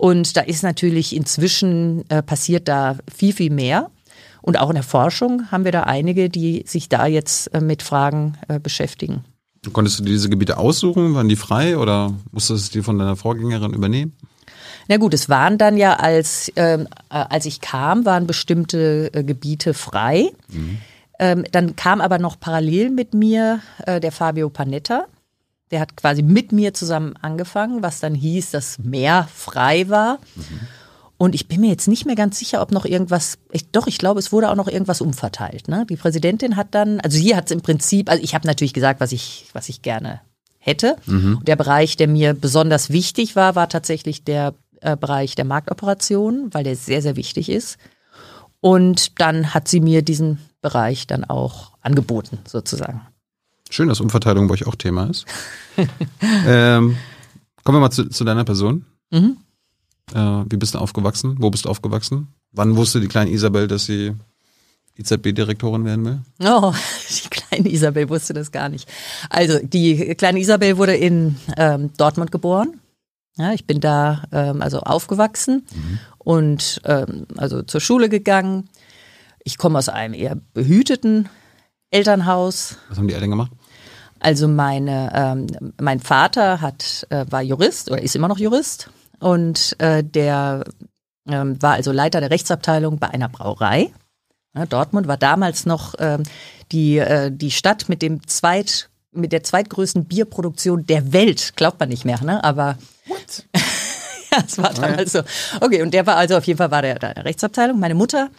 Und 0.00 0.38
da 0.38 0.40
ist 0.40 0.62
natürlich 0.62 1.14
inzwischen 1.14 2.08
äh, 2.08 2.22
passiert 2.22 2.68
da 2.68 2.96
viel, 3.14 3.34
viel 3.34 3.50
mehr. 3.50 3.90
Und 4.40 4.58
auch 4.58 4.70
in 4.70 4.74
der 4.74 4.82
Forschung 4.82 5.50
haben 5.50 5.66
wir 5.66 5.72
da 5.72 5.82
einige, 5.82 6.30
die 6.30 6.64
sich 6.66 6.88
da 6.88 7.04
jetzt 7.04 7.48
äh, 7.48 7.60
mit 7.60 7.82
Fragen 7.82 8.38
äh, 8.48 8.58
beschäftigen. 8.58 9.26
Konntest 9.74 10.00
du 10.00 10.04
diese 10.04 10.30
Gebiete 10.30 10.56
aussuchen? 10.56 11.12
Waren 11.12 11.28
die 11.28 11.36
frei 11.36 11.76
oder 11.76 12.14
musstest 12.32 12.74
du 12.74 12.78
die 12.78 12.82
von 12.82 12.98
deiner 12.98 13.14
Vorgängerin 13.14 13.74
übernehmen? 13.74 14.16
Na 14.88 14.96
gut, 14.96 15.12
es 15.12 15.28
waren 15.28 15.58
dann 15.58 15.76
ja, 15.76 15.96
als, 15.96 16.50
ähm, 16.56 16.88
äh, 17.10 17.16
als 17.16 17.44
ich 17.44 17.60
kam, 17.60 18.06
waren 18.06 18.26
bestimmte 18.26 19.10
äh, 19.12 19.22
Gebiete 19.22 19.74
frei. 19.74 20.30
Mhm. 20.48 20.78
Ähm, 21.18 21.44
dann 21.52 21.76
kam 21.76 22.00
aber 22.00 22.18
noch 22.18 22.40
parallel 22.40 22.88
mit 22.88 23.12
mir 23.12 23.60
äh, 23.84 24.00
der 24.00 24.12
Fabio 24.12 24.48
Panetta. 24.48 25.04
Der 25.70 25.80
hat 25.80 25.96
quasi 25.96 26.22
mit 26.22 26.52
mir 26.52 26.74
zusammen 26.74 27.14
angefangen, 27.20 27.82
was 27.82 28.00
dann 28.00 28.14
hieß, 28.14 28.50
dass 28.50 28.78
mehr 28.78 29.28
frei 29.32 29.88
war. 29.88 30.18
Mhm. 30.34 30.60
Und 31.16 31.34
ich 31.34 31.48
bin 31.48 31.60
mir 31.60 31.68
jetzt 31.68 31.86
nicht 31.86 32.06
mehr 32.06 32.16
ganz 32.16 32.38
sicher, 32.38 32.62
ob 32.62 32.72
noch 32.72 32.86
irgendwas, 32.86 33.36
ich, 33.52 33.70
doch, 33.70 33.86
ich 33.86 33.98
glaube, 33.98 34.18
es 34.18 34.32
wurde 34.32 34.48
auch 34.48 34.54
noch 34.54 34.68
irgendwas 34.68 35.02
umverteilt. 35.02 35.68
Ne? 35.68 35.84
Die 35.88 35.96
Präsidentin 35.96 36.56
hat 36.56 36.68
dann, 36.70 36.98
also 37.00 37.18
hier 37.18 37.36
hat 37.36 37.44
es 37.44 37.50
im 37.50 37.60
Prinzip, 37.60 38.08
also 38.08 38.24
ich 38.24 38.34
habe 38.34 38.46
natürlich 38.46 38.72
gesagt, 38.72 39.00
was 39.00 39.12
ich, 39.12 39.46
was 39.52 39.68
ich 39.68 39.82
gerne 39.82 40.22
hätte. 40.58 40.96
Mhm. 41.04 41.40
Der 41.42 41.56
Bereich, 41.56 41.98
der 41.98 42.08
mir 42.08 42.32
besonders 42.32 42.88
wichtig 42.88 43.36
war, 43.36 43.54
war 43.54 43.68
tatsächlich 43.68 44.24
der 44.24 44.54
äh, 44.80 44.96
Bereich 44.96 45.34
der 45.34 45.44
Marktoperation, 45.44 46.54
weil 46.54 46.64
der 46.64 46.76
sehr, 46.76 47.02
sehr 47.02 47.16
wichtig 47.16 47.50
ist. 47.50 47.76
Und 48.60 49.20
dann 49.20 49.52
hat 49.52 49.68
sie 49.68 49.80
mir 49.80 50.02
diesen 50.02 50.38
Bereich 50.62 51.06
dann 51.06 51.24
auch 51.24 51.72
angeboten, 51.82 52.38
sozusagen. 52.46 53.02
Schön, 53.70 53.88
dass 53.88 54.00
Umverteilung 54.00 54.48
bei 54.48 54.54
euch 54.54 54.66
auch 54.66 54.74
Thema 54.74 55.06
ist. 55.06 55.26
ähm, 56.46 56.96
kommen 57.64 57.76
wir 57.76 57.80
mal 57.80 57.90
zu, 57.90 58.08
zu 58.08 58.24
deiner 58.24 58.44
Person. 58.44 58.84
Mhm. 59.10 59.36
Äh, 60.12 60.44
wie 60.50 60.56
bist 60.56 60.74
du 60.74 60.78
aufgewachsen? 60.78 61.36
Wo 61.38 61.50
bist 61.50 61.64
du 61.64 61.68
aufgewachsen? 61.68 62.28
Wann 62.50 62.76
wusste 62.76 63.00
die 63.00 63.06
kleine 63.06 63.30
Isabel, 63.30 63.68
dass 63.68 63.84
sie 63.84 64.12
IZB-Direktorin 64.98 65.84
werden 65.84 66.04
will? 66.04 66.20
Oh, 66.40 66.74
die 67.08 67.28
kleine 67.28 67.70
Isabel 67.70 68.08
wusste 68.08 68.34
das 68.34 68.50
gar 68.50 68.68
nicht. 68.68 68.88
Also 69.30 69.60
die 69.62 70.14
kleine 70.16 70.40
Isabel 70.40 70.76
wurde 70.76 70.96
in 70.96 71.36
ähm, 71.56 71.90
Dortmund 71.96 72.32
geboren. 72.32 72.80
Ja, 73.36 73.52
ich 73.52 73.66
bin 73.66 73.80
da 73.80 74.24
ähm, 74.32 74.62
also 74.62 74.80
aufgewachsen 74.80 75.64
mhm. 75.72 75.98
und 76.18 76.80
ähm, 76.84 77.26
also 77.36 77.62
zur 77.62 77.80
Schule 77.80 78.08
gegangen. 78.08 78.68
Ich 79.44 79.58
komme 79.58 79.78
aus 79.78 79.88
einem 79.88 80.14
eher 80.14 80.36
behüteten 80.52 81.28
Elternhaus. 81.90 82.76
Was 82.88 82.98
haben 82.98 83.08
die 83.08 83.14
Eltern 83.14 83.30
gemacht? 83.30 83.52
Also 84.20 84.48
meine, 84.48 85.10
ähm, 85.14 85.72
mein 85.80 85.98
Vater 86.00 86.60
hat, 86.60 87.06
äh, 87.10 87.24
war 87.30 87.42
Jurist 87.42 87.90
oder 87.90 88.02
ist 88.02 88.14
immer 88.14 88.28
noch 88.28 88.38
Jurist 88.38 88.90
und 89.18 89.76
äh, 89.78 90.04
der 90.04 90.64
ähm, 91.28 91.60
war 91.60 91.72
also 91.72 91.90
Leiter 91.90 92.20
der 92.20 92.30
Rechtsabteilung 92.30 92.98
bei 92.98 93.08
einer 93.08 93.28
Brauerei. 93.28 93.90
Ja, 94.54 94.66
Dortmund 94.66 95.08
war 95.08 95.16
damals 95.16 95.64
noch 95.64 95.94
ähm, 95.98 96.24
die, 96.70 96.98
äh, 96.98 97.30
die 97.32 97.50
Stadt 97.50 97.88
mit 97.88 98.02
dem 98.02 98.26
zweit 98.26 98.88
mit 99.12 99.32
der 99.32 99.42
zweitgrößten 99.42 100.04
Bierproduktion 100.04 100.86
der 100.86 101.12
Welt. 101.12 101.54
Glaubt 101.56 101.80
man 101.80 101.88
nicht 101.88 102.04
mehr, 102.04 102.22
ne? 102.22 102.44
Aber 102.44 102.78
What? 103.06 103.44
ja, 104.32 104.38
es 104.46 104.58
war 104.58 104.72
damals 104.72 105.12
so. 105.12 105.22
Okay, 105.60 105.82
und 105.82 105.92
der 105.92 106.06
war 106.06 106.16
also 106.16 106.36
auf 106.36 106.44
jeden 106.44 106.58
Fall 106.58 106.70
war 106.70 106.82
der, 106.82 106.98
der 106.98 107.24
Rechtsabteilung. 107.24 107.80
Meine 107.80 107.96
Mutter 107.96 108.30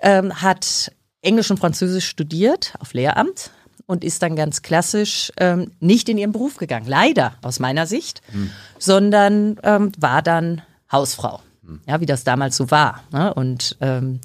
ähm, 0.00 0.42
hat 0.42 0.90
Englisch 1.22 1.50
und 1.50 1.58
Französisch 1.58 2.06
studiert 2.06 2.74
auf 2.80 2.94
Lehramt 2.94 3.50
und 3.88 4.04
ist 4.04 4.22
dann 4.22 4.36
ganz 4.36 4.62
klassisch 4.62 5.32
ähm, 5.38 5.72
nicht 5.80 6.08
in 6.08 6.18
ihren 6.18 6.30
Beruf 6.30 6.58
gegangen, 6.58 6.86
leider 6.86 7.34
aus 7.42 7.58
meiner 7.58 7.86
Sicht, 7.86 8.20
hm. 8.30 8.50
sondern 8.78 9.58
ähm, 9.64 9.92
war 9.98 10.22
dann 10.22 10.62
Hausfrau. 10.92 11.40
Ja, 11.86 12.00
wie 12.00 12.06
das 12.06 12.24
damals 12.24 12.56
so 12.56 12.70
war. 12.70 13.02
Ne? 13.12 13.34
Und 13.34 13.76
ähm, 13.80 14.20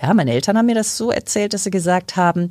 ja, 0.00 0.14
meine 0.14 0.32
Eltern 0.32 0.56
haben 0.56 0.66
mir 0.66 0.74
das 0.74 0.96
so 0.96 1.10
erzählt, 1.10 1.52
dass 1.52 1.64
sie 1.64 1.70
gesagt 1.70 2.16
haben, 2.16 2.50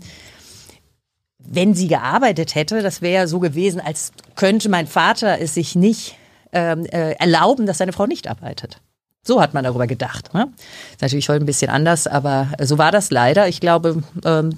wenn 1.39 1.73
sie 1.73 1.87
gearbeitet 1.87 2.55
hätte, 2.55 2.81
das 2.81 3.01
wäre 3.01 3.21
ja 3.21 3.27
so 3.27 3.39
gewesen, 3.39 3.79
als 3.79 4.11
könnte 4.35 4.69
mein 4.69 4.87
Vater 4.87 5.39
es 5.39 5.53
sich 5.53 5.75
nicht 5.75 6.15
ähm, 6.51 6.85
äh, 6.85 7.13
erlauben, 7.13 7.65
dass 7.65 7.79
seine 7.79 7.93
Frau 7.93 8.05
nicht 8.05 8.27
arbeitet. 8.27 8.81
So 9.23 9.41
hat 9.41 9.53
man 9.53 9.63
darüber 9.63 9.87
gedacht. 9.87 10.33
Ne? 10.33 10.51
Ist 10.91 11.01
natürlich 11.01 11.29
heute 11.29 11.43
ein 11.43 11.47
bisschen 11.47 11.71
anders, 11.71 12.05
aber 12.05 12.49
so 12.61 12.77
war 12.77 12.91
das 12.91 13.09
leider. 13.09 13.47
Ich 13.47 13.59
glaube, 13.59 14.03
ähm, 14.23 14.57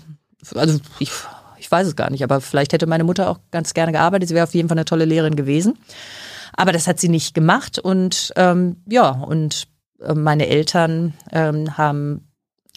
also 0.53 0.79
ich 0.99 1.11
ich 1.59 1.71
weiß 1.71 1.87
es 1.87 1.95
gar 1.95 2.09
nicht, 2.09 2.23
aber 2.23 2.41
vielleicht 2.41 2.73
hätte 2.73 2.87
meine 2.87 3.03
Mutter 3.03 3.29
auch 3.29 3.39
ganz 3.51 3.73
gerne 3.73 3.91
gearbeitet. 3.91 4.29
Sie 4.29 4.35
wäre 4.35 4.45
auf 4.45 4.53
jeden 4.53 4.69
Fall 4.69 4.77
eine 4.77 4.85
tolle 4.85 5.05
Lehrerin 5.05 5.35
gewesen. 5.35 5.77
Aber 6.53 6.71
das 6.71 6.87
hat 6.87 6.99
sie 6.99 7.09
nicht 7.09 7.33
gemacht 7.33 7.77
und 7.77 8.33
ähm, 8.35 8.77
ja, 8.87 9.09
und 9.09 9.67
äh, 10.01 10.13
meine 10.13 10.47
Eltern 10.47 11.13
ähm, 11.31 11.77
haben 11.77 12.27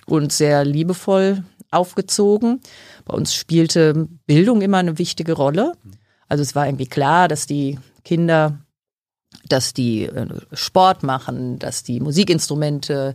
uns 0.06 0.38
sehr 0.38 0.64
liebevoll 0.64 1.44
aufgezogen. 1.70 2.60
Bei 3.04 3.14
uns 3.14 3.34
spielte 3.34 4.08
Bildung 4.26 4.60
immer 4.60 4.78
eine 4.78 4.98
wichtige 4.98 5.32
Rolle. 5.32 5.72
Also 6.28 6.42
es 6.42 6.54
war 6.54 6.66
irgendwie 6.66 6.86
klar, 6.86 7.28
dass 7.28 7.46
die 7.46 7.78
Kinder, 8.04 8.58
dass 9.48 9.72
die 9.72 10.04
äh, 10.04 10.26
Sport 10.52 11.02
machen, 11.02 11.58
dass 11.58 11.82
die 11.82 12.00
Musikinstrumente 12.00 13.14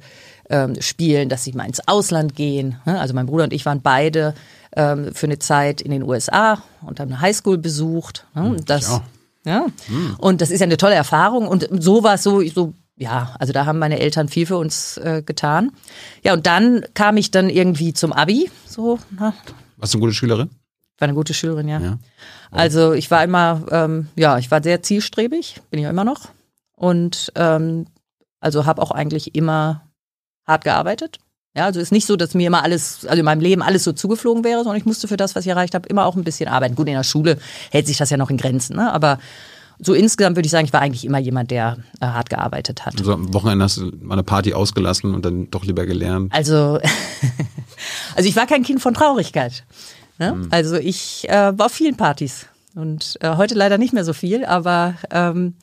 ähm, 0.50 0.82
spielen, 0.82 1.30
dass 1.30 1.44
sie 1.44 1.54
mal 1.54 1.68
ins 1.68 1.88
Ausland 1.88 2.36
gehen. 2.36 2.80
Also 2.86 3.14
mein 3.14 3.26
Bruder 3.26 3.46
und 3.46 3.54
ich 3.54 3.66
waren 3.66 3.82
beide 3.82 4.34
ähm, 4.76 5.14
für 5.14 5.28
eine 5.28 5.40
Zeit 5.40 5.82
in 5.82 5.92
den 5.92 6.04
USA 6.04 6.62
und 6.82 7.00
haben 7.00 7.12
eine 7.12 7.22
Highschool 7.22 7.58
besucht. 7.58 8.28
Ne? 8.36 8.44
Und 8.44 8.70
das, 8.70 9.02
ja. 9.46 9.68
Mhm. 9.88 10.16
Und 10.18 10.42
das 10.42 10.52
ist 10.52 10.60
ja 10.60 10.66
eine 10.66 10.78
tolle 10.78 10.96
Erfahrung. 10.96 11.48
Und 11.48 11.68
so 11.72 12.04
war 12.04 12.16
es 12.16 12.24
so, 12.24 12.42
so 12.48 12.74
ja, 12.98 13.36
also 13.40 13.52
da 13.52 13.66
haben 13.66 13.80
meine 13.80 14.00
Eltern 14.00 14.30
viel 14.30 14.46
für 14.46 14.58
uns 14.58 14.98
äh, 14.98 15.22
getan. 15.26 15.72
Ja, 16.24 16.34
und 16.34 16.46
dann 16.46 16.86
kam 16.94 17.18
ich 17.18 17.32
dann 17.32 17.50
irgendwie 17.50 17.94
zum 17.94 18.14
Abi. 18.14 18.50
So, 18.66 19.00
na. 19.12 19.34
Warst 19.78 19.94
du 19.94 19.98
eine 19.98 20.06
gute 20.06 20.14
Schülerin? 20.14 20.50
War 20.98 21.08
eine 21.08 21.14
gute 21.14 21.34
Schülerin, 21.34 21.68
ja. 21.68 21.80
ja. 21.80 21.98
Also 22.52 22.94
ich 22.94 23.12
war 23.12 23.24
immer, 23.24 23.66
ähm, 23.70 24.08
ja, 24.16 24.38
ich 24.38 24.50
war 24.50 24.64
sehr 24.64 24.82
zielstrebig, 24.82 25.62
bin 25.70 25.82
ich 25.82 25.88
auch 25.88 25.92
immer 25.92 26.06
noch. 26.06 26.30
Und 26.76 27.34
ähm, 27.36 27.88
also 28.40 28.66
habe 28.66 28.82
auch 28.82 28.92
eigentlich 28.92 29.36
immer 29.36 29.82
hart 30.46 30.64
gearbeitet. 30.64 31.20
Ja, 31.56 31.66
also 31.66 31.80
ist 31.80 31.92
nicht 31.92 32.06
so, 32.06 32.18
dass 32.18 32.34
mir 32.34 32.48
immer 32.48 32.64
alles, 32.64 33.06
also 33.06 33.20
in 33.20 33.26
meinem 33.26 33.40
Leben 33.40 33.62
alles 33.62 33.84
so 33.84 33.94
zugeflogen 33.94 34.44
wäre, 34.44 34.64
sondern 34.64 34.78
ich 34.78 34.86
musste 34.86 35.08
für 35.08 35.18
das, 35.18 35.36
was 35.36 35.46
ich 35.46 35.50
erreicht 35.50 35.74
habe, 35.74 35.88
immer 35.88 36.06
auch 36.06 36.16
ein 36.16 36.24
bisschen 36.24 36.50
arbeiten. 36.50 36.76
Gut, 36.76 36.88
in 36.88 36.94
der 36.94 37.04
Schule 37.04 37.38
hält 37.72 37.88
sich 37.88 37.98
das 37.98 38.10
ja 38.10 38.18
noch 38.18 38.30
in 38.30 38.38
Grenzen, 38.38 38.76
ne? 38.76 38.92
aber 38.92 39.20
so 39.80 39.94
insgesamt 39.94 40.36
würde 40.36 40.46
ich 40.46 40.52
sagen, 40.52 40.66
ich 40.66 40.74
war 40.74 40.82
eigentlich 40.82 41.06
immer 41.06 41.20
jemand, 41.20 41.52
der 41.52 41.78
äh, 42.00 42.06
hart 42.06 42.30
gearbeitet 42.30 42.86
hat. 42.86 42.98
Also 42.98 43.14
am 43.14 43.34
Wochenende 43.34 43.64
hast 43.64 43.78
du 43.78 43.92
mal 44.02 44.14
eine 44.14 44.24
Party 44.24 44.54
ausgelassen 44.54 45.14
und 45.14 45.26
dann 45.26 45.50
doch 45.50 45.66
lieber 45.66 45.86
gelernt. 45.86 46.34
Also, 46.34 46.80
also 48.16 48.30
ich 48.30 48.36
war 48.36 48.48
kein 48.48 48.64
Kind 48.64 48.82
von 48.82 48.94
Traurigkeit. 48.94 49.64
Ne? 50.18 50.32
Hm. 50.32 50.48
Also 50.52 50.76
ich 50.76 51.28
äh, 51.30 51.58
war 51.58 51.68
auf 51.68 51.74
vielen 51.74 51.98
Partys 51.98 52.48
und 52.74 53.18
äh, 53.22 53.36
heute 53.36 53.56
leider 53.56 53.78
nicht 53.78 53.94
mehr 53.94 54.06
so 54.06 54.14
viel, 54.14 54.46
aber 54.46 54.96
ähm, 55.12 55.56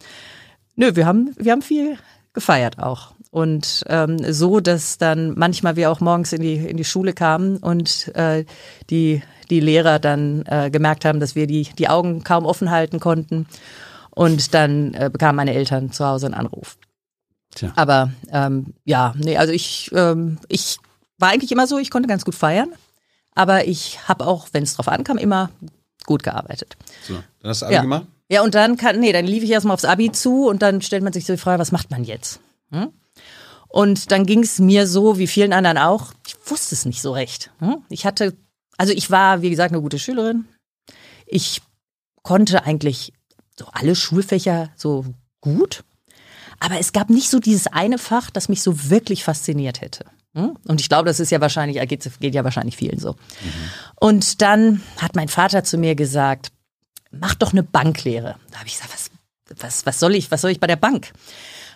nö, 0.76 0.94
wir 0.94 1.07
haben, 1.07 1.35
wir 1.38 1.52
haben 1.52 1.62
viel 1.62 1.96
gefeiert 2.35 2.78
auch. 2.78 3.12
Und 3.33 3.83
ähm, 3.87 4.18
so, 4.31 4.61
dass 4.61 4.99
dann 4.99 5.33
manchmal 5.38 5.75
wir 5.77 5.90
auch 5.90 6.01
morgens 6.01 6.35
in 6.35 6.42
die, 6.42 6.57
in 6.57 6.77
die 6.77 6.85
Schule 6.85 7.14
kamen 7.14 7.57
und 7.57 8.14
äh, 8.14 8.45
die, 8.90 9.23
die 9.49 9.61
Lehrer 9.61 9.99
dann 9.99 10.45
äh, 10.45 10.71
gemerkt 10.71 11.07
haben, 11.07 11.18
dass 11.18 11.35
wir 11.35 11.47
die, 11.47 11.62
die 11.79 11.88
Augen 11.88 12.25
kaum 12.25 12.45
offen 12.45 12.71
halten 12.71 13.01
konnten. 13.01 13.47
Und 14.11 14.53
dann 14.53 14.92
äh, 14.92 15.09
bekamen 15.11 15.37
meine 15.37 15.55
Eltern 15.55 15.92
zu 15.92 16.07
Hause 16.07 16.27
einen 16.27 16.35
Anruf. 16.35 16.77
Tja. 17.55 17.73
Aber 17.75 18.12
ähm, 18.31 18.75
ja, 18.85 19.14
nee, 19.16 19.38
also 19.38 19.55
ich, 19.55 19.90
ähm, 19.95 20.38
ich 20.49 20.77
war 21.16 21.31
eigentlich 21.31 21.53
immer 21.53 21.66
so, 21.66 21.79
ich 21.79 21.90
konnte 21.90 22.11
ganz 22.11 22.27
gut 22.27 22.35
feiern. 22.35 22.68
Aber 23.35 23.66
ich 23.66 24.07
habe 24.09 24.27
auch, 24.27 24.49
wenn 24.53 24.62
es 24.62 24.75
drauf 24.75 24.88
ankam, 24.88 25.16
immer 25.16 25.49
gut 26.05 26.23
gearbeitet. 26.23 26.77
So, 27.03 27.14
dann 27.40 27.49
hast 27.49 27.62
du 27.62 27.66
Abi 27.66 27.75
ja. 27.77 27.81
gemacht? 27.81 28.07
Ja, 28.29 28.42
und 28.42 28.55
dann 28.55 28.77
kann, 28.77 29.01
nee, 29.01 29.12
dann 29.12 29.27
lief 29.27 29.42
ich 29.42 29.51
erstmal 29.51 29.73
aufs 29.73 29.87
Abi 29.87 30.12
zu 30.12 30.49
und 30.49 30.61
dann 30.61 30.83
stellt 30.83 31.03
man 31.03 31.14
sich 31.14 31.25
so 31.25 31.33
die 31.33 31.38
Frage, 31.38 31.59
was 31.59 31.73
macht 31.73 31.90
man 31.90 32.05
jetzt? 32.05 32.38
Hm? 32.71 32.92
Und 33.72 34.12
dann 34.12 34.26
ging 34.26 34.42
es 34.42 34.58
mir 34.58 34.87
so, 34.87 35.16
wie 35.16 35.26
vielen 35.26 35.54
anderen 35.54 35.78
auch, 35.78 36.12
ich 36.26 36.37
wusste 36.44 36.74
es 36.74 36.85
nicht 36.85 37.00
so 37.00 37.12
recht. 37.12 37.50
Hm? 37.58 37.78
Ich 37.88 38.04
hatte, 38.04 38.37
also 38.76 38.92
ich 38.92 39.11
war, 39.11 39.40
wie 39.40 39.48
gesagt, 39.48 39.72
eine 39.72 39.80
gute 39.80 39.98
Schülerin. 39.98 40.44
Ich 41.24 41.62
konnte 42.22 42.64
eigentlich 42.64 43.14
so 43.58 43.66
alle 43.72 43.96
Schulfächer 43.96 44.70
so 44.76 45.06
gut. 45.40 45.85
Aber 46.61 46.78
es 46.78 46.92
gab 46.92 47.08
nicht 47.08 47.30
so 47.30 47.40
dieses 47.40 47.66
eine 47.66 47.96
Fach, 47.96 48.28
das 48.28 48.50
mich 48.50 48.61
so 48.61 48.90
wirklich 48.90 49.24
fasziniert 49.24 49.80
hätte. 49.80 50.04
Hm? 50.35 50.58
Und 50.68 50.82
ich 50.82 50.90
glaube, 50.90 51.06
das 51.06 51.18
ist 51.18 51.30
ja 51.30 51.40
wahrscheinlich, 51.40 51.80
geht, 51.88 52.11
geht 52.20 52.35
ja 52.35 52.44
wahrscheinlich 52.44 52.76
vielen 52.76 52.98
so. 52.98 53.12
Mhm. 53.12 53.16
Und 54.00 54.42
dann 54.42 54.82
hat 54.98 55.16
mein 55.16 55.28
Vater 55.28 55.64
zu 55.64 55.78
mir 55.78 55.94
gesagt, 55.94 56.52
mach 57.11 57.35
doch 57.35 57.52
eine 57.52 57.62
Banklehre. 57.62 58.37
Da 58.50 58.58
habe 58.58 58.68
ich 58.68 58.74
gesagt, 58.74 58.92
was, 58.92 59.11
was, 59.62 59.87
was 59.87 59.98
soll 59.98 60.14
ich, 60.14 60.30
was 60.30 60.42
soll 60.42 60.50
ich 60.50 60.61
bei 60.61 60.66
der 60.66 60.76
Bank? 60.76 61.12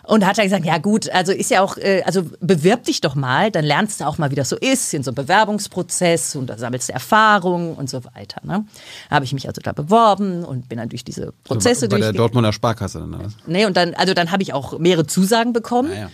Und 0.07 0.21
da 0.21 0.27
hat 0.27 0.37
er 0.37 0.45
gesagt, 0.45 0.63
ja 0.63 0.77
gut, 0.77 1.09
also 1.09 1.33
ist 1.33 1.51
ja 1.51 1.61
auch, 1.61 1.75
äh, 1.75 2.01
also 2.05 2.23
bewirb 2.39 2.85
dich 2.85 3.01
doch 3.01 3.15
mal, 3.15 3.51
dann 3.51 3.65
lernst 3.65 3.99
du 3.99 4.05
auch 4.05 4.17
mal, 4.17 4.31
wie 4.31 4.35
das 4.35 4.47
so 4.47 4.55
ist, 4.55 4.93
in 4.93 5.03
so 5.03 5.11
einem 5.11 5.15
Bewerbungsprozess 5.15 6.37
und 6.37 6.47
da 6.47 6.57
sammelst 6.57 6.87
du 6.87 6.93
Erfahrung 6.93 7.75
und 7.75 7.89
so 7.89 8.05
weiter. 8.15 8.39
Ne? 8.45 8.65
Habe 9.11 9.25
ich 9.25 9.33
mich 9.33 9.49
also 9.49 9.59
da 9.61 9.73
beworben 9.73 10.45
und 10.45 10.69
bin 10.69 10.77
dann 10.77 10.87
durch 10.87 11.03
diese 11.03 11.33
Prozesse 11.43 11.81
so, 11.81 11.87
bei, 11.87 11.97
durch. 11.97 12.01
Bei 12.03 12.11
der 12.13 12.17
Dortmunder 12.17 12.53
Sparkasse 12.53 12.99
dann, 12.99 13.19
was? 13.21 13.33
Nee, 13.47 13.65
und 13.65 13.75
dann, 13.75 13.95
also 13.95 14.13
dann 14.13 14.31
habe 14.31 14.43
ich 14.43 14.53
auch 14.53 14.79
mehrere 14.79 15.05
Zusagen 15.05 15.51
bekommen. 15.51 15.91
Ja, 15.91 15.99
ja. 15.99 16.09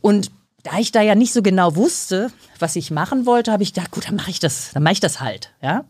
Und 0.00 0.30
da 0.62 0.78
ich 0.78 0.92
da 0.92 1.02
ja 1.02 1.16
nicht 1.16 1.32
so 1.32 1.42
genau 1.42 1.74
wusste, 1.74 2.30
was 2.60 2.76
ich 2.76 2.92
machen 2.92 3.26
wollte, 3.26 3.50
habe 3.50 3.64
ich 3.64 3.72
gedacht, 3.72 3.90
gut, 3.90 4.06
dann 4.06 4.14
mache 4.14 4.30
ich 4.30 4.38
das, 4.38 4.70
dann 4.74 4.84
mache 4.84 4.92
ich 4.94 5.00
das 5.00 5.20
halt, 5.20 5.50
ja. 5.60 5.84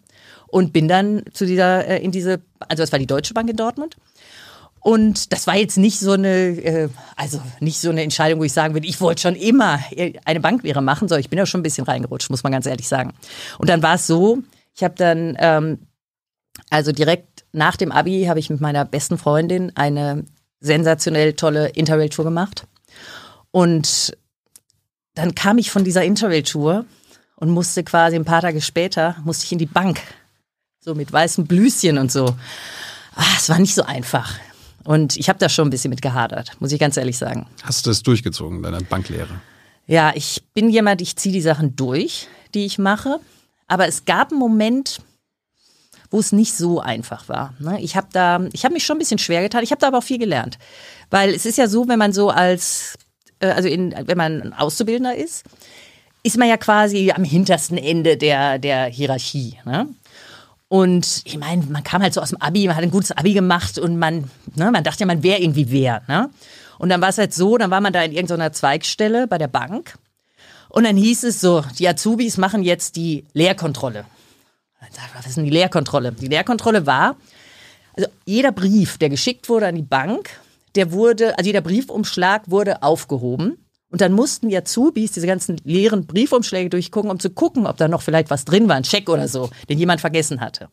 Und 0.47 0.73
bin 0.73 0.89
dann 0.89 1.25
zu 1.35 1.45
dieser, 1.45 1.87
äh, 1.87 2.03
in 2.03 2.11
diese, 2.11 2.41
also 2.61 2.83
das 2.83 2.91
war 2.91 2.99
die 2.99 3.07
Deutsche 3.07 3.35
Bank 3.35 3.51
in 3.51 3.57
Dortmund. 3.57 3.97
Und 4.85 5.33
das 5.33 5.47
war 5.47 5.57
jetzt 5.57 5.79
nicht 5.79 5.99
so 5.99 6.13
eine, 6.13 6.29
äh, 6.29 6.89
also 7.17 7.41
nicht 7.59 7.81
so 7.81 7.89
eine 7.89 8.03
Entscheidung, 8.03 8.39
wo 8.39 8.45
ich 8.45 8.53
sagen 8.53 8.75
würde, 8.75 8.87
ich 8.87 9.01
wollte 9.01 9.23
schon 9.23 9.35
immer 9.35 9.81
eine 10.27 10.41
Banklehre 10.41 10.83
machen, 10.83 11.09
sondern 11.09 11.23
ich 11.23 11.31
bin 11.31 11.39
ja 11.39 11.47
schon 11.47 11.61
ein 11.61 11.63
bisschen 11.63 11.87
reingerutscht, 11.87 12.29
muss 12.29 12.43
man 12.43 12.53
ganz 12.53 12.67
ehrlich 12.67 12.87
sagen. 12.87 13.15
Und 13.57 13.71
dann 13.71 13.83
war 13.83 13.95
es 13.95 14.07
so, 14.07 14.41
ich 14.77 14.85
habe 14.85 14.95
dann, 14.95 15.39
ähm, 15.41 15.79
also 16.69 16.93
direkt 16.93 17.47
nach 17.53 17.77
dem 17.77 17.93
Abi 17.93 18.27
habe 18.29 18.39
ich 18.39 18.51
mit 18.51 18.61
meiner 18.61 18.85
besten 18.85 19.17
Freundin 19.17 19.73
eine 19.75 20.27
sensationell 20.61 21.33
tolle 21.33 21.69
Interrail-Tour 21.69 22.27
gemacht. 22.27 22.67
Und 23.53 24.15
dann 25.15 25.35
kam 25.35 25.57
ich 25.57 25.71
von 25.71 25.85
dieser 25.85 26.05
Interrail-Tour 26.05 26.85
und 27.37 27.49
musste 27.49 27.85
quasi 27.85 28.17
ein 28.17 28.27
paar 28.27 28.43
Tage 28.43 28.61
später, 28.61 29.17
musste 29.25 29.47
ich 29.47 29.53
in 29.53 29.59
die 29.59 29.65
Bank. 29.65 30.03
So 30.79 30.95
mit 30.95 31.11
weißen 31.11 31.47
Blüschen 31.47 31.97
und 31.97 32.13
so. 32.13 32.37
Ah, 33.15 33.25
es 33.39 33.49
war 33.49 33.59
nicht 33.59 33.75
so 33.75 33.85
einfach. 33.85 34.39
Und 34.85 35.17
ich 35.17 35.29
habe 35.29 35.39
da 35.39 35.49
schon 35.49 35.69
ein 35.69 35.71
bisschen 35.71 35.91
mit 35.91 36.03
gehadert, 36.03 36.57
muss 36.61 36.73
ich 36.73 36.79
ganz 36.79 36.97
ehrlich 36.97 37.17
sagen. 37.17 37.47
Hast 37.63 37.87
du 37.87 37.91
es 37.91 38.03
durchgezogen, 38.03 38.63
deine 38.63 38.81
Banklehre? 38.83 39.41
Ja, 39.87 40.13
ich 40.15 40.43
bin 40.55 40.69
jemand, 40.71 41.01
ich 41.01 41.17
ziehe 41.17 41.33
die 41.33 41.41
Sachen 41.41 41.77
durch, 41.77 42.29
die 42.55 42.65
ich 42.65 42.79
mache. 42.79 43.19
Aber 43.67 43.89
es 43.89 44.05
gab 44.05 44.31
einen 44.31 44.39
Moment, 44.39 45.01
wo 46.11 46.19
es 46.21 46.33
nicht 46.33 46.55
so 46.55 46.81
einfach 46.81 47.29
war. 47.29 47.55
Ne? 47.59 47.81
Ich 47.81 47.97
habe 47.97 48.09
da, 48.13 48.47
ich 48.53 48.65
habe 48.65 48.75
mich 48.75 48.85
schon 48.85 48.97
ein 48.97 49.01
bisschen 49.01 49.19
schwer 49.19 49.43
getan. 49.43 49.65
Ich 49.65 49.71
habe 49.71 49.81
da 49.81 49.89
aber 49.89 49.99
auch 49.99 50.05
viel 50.05 50.19
gelernt, 50.19 50.59
weil 51.11 51.31
es 51.31 51.47
ist 51.47 51.59
ja 51.59 51.67
so, 51.67 51.89
wenn 51.89 51.99
man 51.99 52.13
so 52.13 52.31
als, 52.31 52.97
äh, 53.41 53.49
also 53.49 53.69
in, 53.69 53.95
wenn 54.07 54.17
man 54.19 54.43
ein 54.43 54.53
Auszubildender 54.53 55.17
ist, 55.17 55.45
ist 56.23 56.39
man 56.39 56.49
ja 56.49 56.57
quasi 56.57 57.11
am 57.11 57.25
hintersten 57.25 57.77
Ende 57.77 58.17
der 58.17 58.59
der 58.59 58.87
Hierarchie. 58.87 59.59
Ne? 59.65 59.89
Und 60.75 61.23
ich 61.25 61.39
meine, 61.39 61.63
man 61.67 61.85
kam 61.85 62.03
halt 62.03 62.15
so 62.15 62.21
aus 62.21 62.31
dem 62.31 62.43
Abi, 62.43 62.67
man 62.67 62.75
hat 62.75 62.83
ein 62.83 62.91
gutes 62.91 63.13
Abi 63.13 63.33
gemacht 63.33 63.79
und 63.79 63.97
man, 63.97 64.29
ne, 64.57 64.73
man 64.73 64.83
dachte 64.83 64.99
ja, 64.99 65.07
man 65.07 65.23
wäre 65.23 65.41
irgendwie 65.41 65.71
wer. 65.71 66.03
Ne? 66.09 66.31
Und 66.79 66.89
dann 66.89 67.01
war 67.01 67.11
es 67.11 67.19
halt 67.19 67.33
so, 67.33 67.57
dann 67.57 67.71
war 67.71 67.81
man 67.81 67.93
da 67.93 68.03
in 68.03 68.11
irgendeiner 68.11 68.51
Zweigstelle 68.51 69.29
bei 69.29 69.39
der 69.39 69.47
Bank. 69.47 69.95
Und 70.69 70.83
dann 70.83 70.97
hieß 70.97 71.23
es 71.23 71.41
so, 71.41 71.63
die 71.79 71.87
Azubis 71.87 72.39
machen 72.39 72.65
jetzt 72.65 72.97
die 72.97 73.25
Lehrkontrolle. 73.35 74.05
Was 75.15 75.27
ist 75.27 75.37
denn 75.37 75.45
die 75.45 75.51
Lehrkontrolle? 75.51 76.11
Die 76.11 76.27
Lehrkontrolle 76.27 76.87
war, 76.87 77.15
also 77.97 78.11
jeder 78.25 78.51
Brief, 78.51 78.99
der 78.99 79.11
geschickt 79.11 79.49
wurde 79.49 79.69
an 79.69 79.77
die 79.77 79.83
Bank, 79.83 80.41
der 80.75 80.91
wurde, 80.91 81.39
also 81.39 81.47
jeder 81.47 81.61
Briefumschlag 81.61 82.51
wurde 82.51 82.83
aufgehoben. 82.83 83.64
Und 83.95 84.01
dann 84.01 84.11
mussten 84.11 84.49
die 84.49 84.57
Azubis 84.57 85.13
diese 85.13 85.29
ganzen 85.29 85.57
leeren 85.63 86.05
Briefumschläge 86.05 86.69
durchgucken, 86.69 87.13
um 87.13 87.21
zu 87.21 87.31
gucken, 87.31 87.65
ob 87.65 87.77
da 87.77 87.87
noch 87.87 88.03
vielleicht 88.03 88.29
was 88.29 88.45
drin 88.45 88.69
war, 88.69 88.75
ein 88.75 88.83
Scheck 88.83 89.09
oder 89.09 89.29
so, 89.29 89.51
den 89.69 89.79
jemand 89.79 90.01
vergessen 90.01 90.41
hatte. 90.41 90.69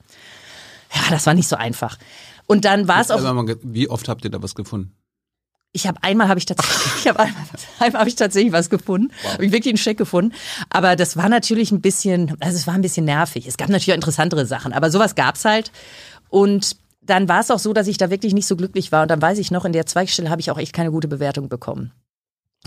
Ja, 0.91 1.01
das 1.11 1.27
war 1.27 1.35
nicht 1.35 1.47
so 1.47 1.55
einfach. 1.55 1.99
Und 2.47 2.65
dann 2.65 2.87
war 2.87 2.99
es 2.99 3.11
auch. 3.11 3.21
Wie 3.61 3.87
oft 3.91 4.09
habt 4.09 4.23
ihr 4.23 4.31
da 4.31 4.41
was 4.41 4.55
gefunden? 4.55 4.95
Ich 5.71 5.85
habe 5.85 6.01
einmal 6.01 6.29
habe 6.29 6.39
ich 6.39 6.47
tatsächlich, 6.47 6.95
ich 6.97 7.07
habe 7.07 7.19
einmal, 7.19 7.43
einmal 7.77 7.99
habe 7.99 8.09
ich 8.09 8.15
tatsächlich 8.15 8.53
was 8.53 8.71
gefunden, 8.71 9.13
wow. 9.21 9.33
habe 9.33 9.45
ich 9.45 9.51
wirklich 9.51 9.73
einen 9.73 9.77
Scheck 9.77 9.99
gefunden. 9.99 10.33
Aber 10.71 10.95
das 10.95 11.15
war 11.15 11.29
natürlich 11.29 11.71
ein 11.71 11.79
bisschen, 11.79 12.35
also 12.39 12.57
es 12.57 12.65
war 12.65 12.73
ein 12.73 12.81
bisschen 12.81 13.05
nervig. 13.05 13.45
Es 13.45 13.55
gab 13.55 13.69
natürlich 13.69 13.91
auch 13.91 13.97
interessantere 13.97 14.47
Sachen, 14.47 14.73
aber 14.73 14.89
sowas 14.89 15.13
gab's 15.13 15.45
halt. 15.45 15.71
Und 16.29 16.75
dann 17.03 17.29
war 17.29 17.41
es 17.41 17.51
auch 17.51 17.59
so, 17.59 17.71
dass 17.71 17.85
ich 17.85 17.99
da 17.99 18.09
wirklich 18.09 18.33
nicht 18.33 18.47
so 18.47 18.55
glücklich 18.55 18.91
war. 18.91 19.03
Und 19.03 19.11
dann 19.11 19.21
weiß 19.21 19.37
ich 19.37 19.51
noch, 19.51 19.63
in 19.63 19.73
der 19.73 19.85
Zweigstelle 19.85 20.31
habe 20.31 20.41
ich 20.41 20.49
auch 20.49 20.57
echt 20.57 20.73
keine 20.73 20.89
gute 20.89 21.07
Bewertung 21.07 21.49
bekommen. 21.49 21.91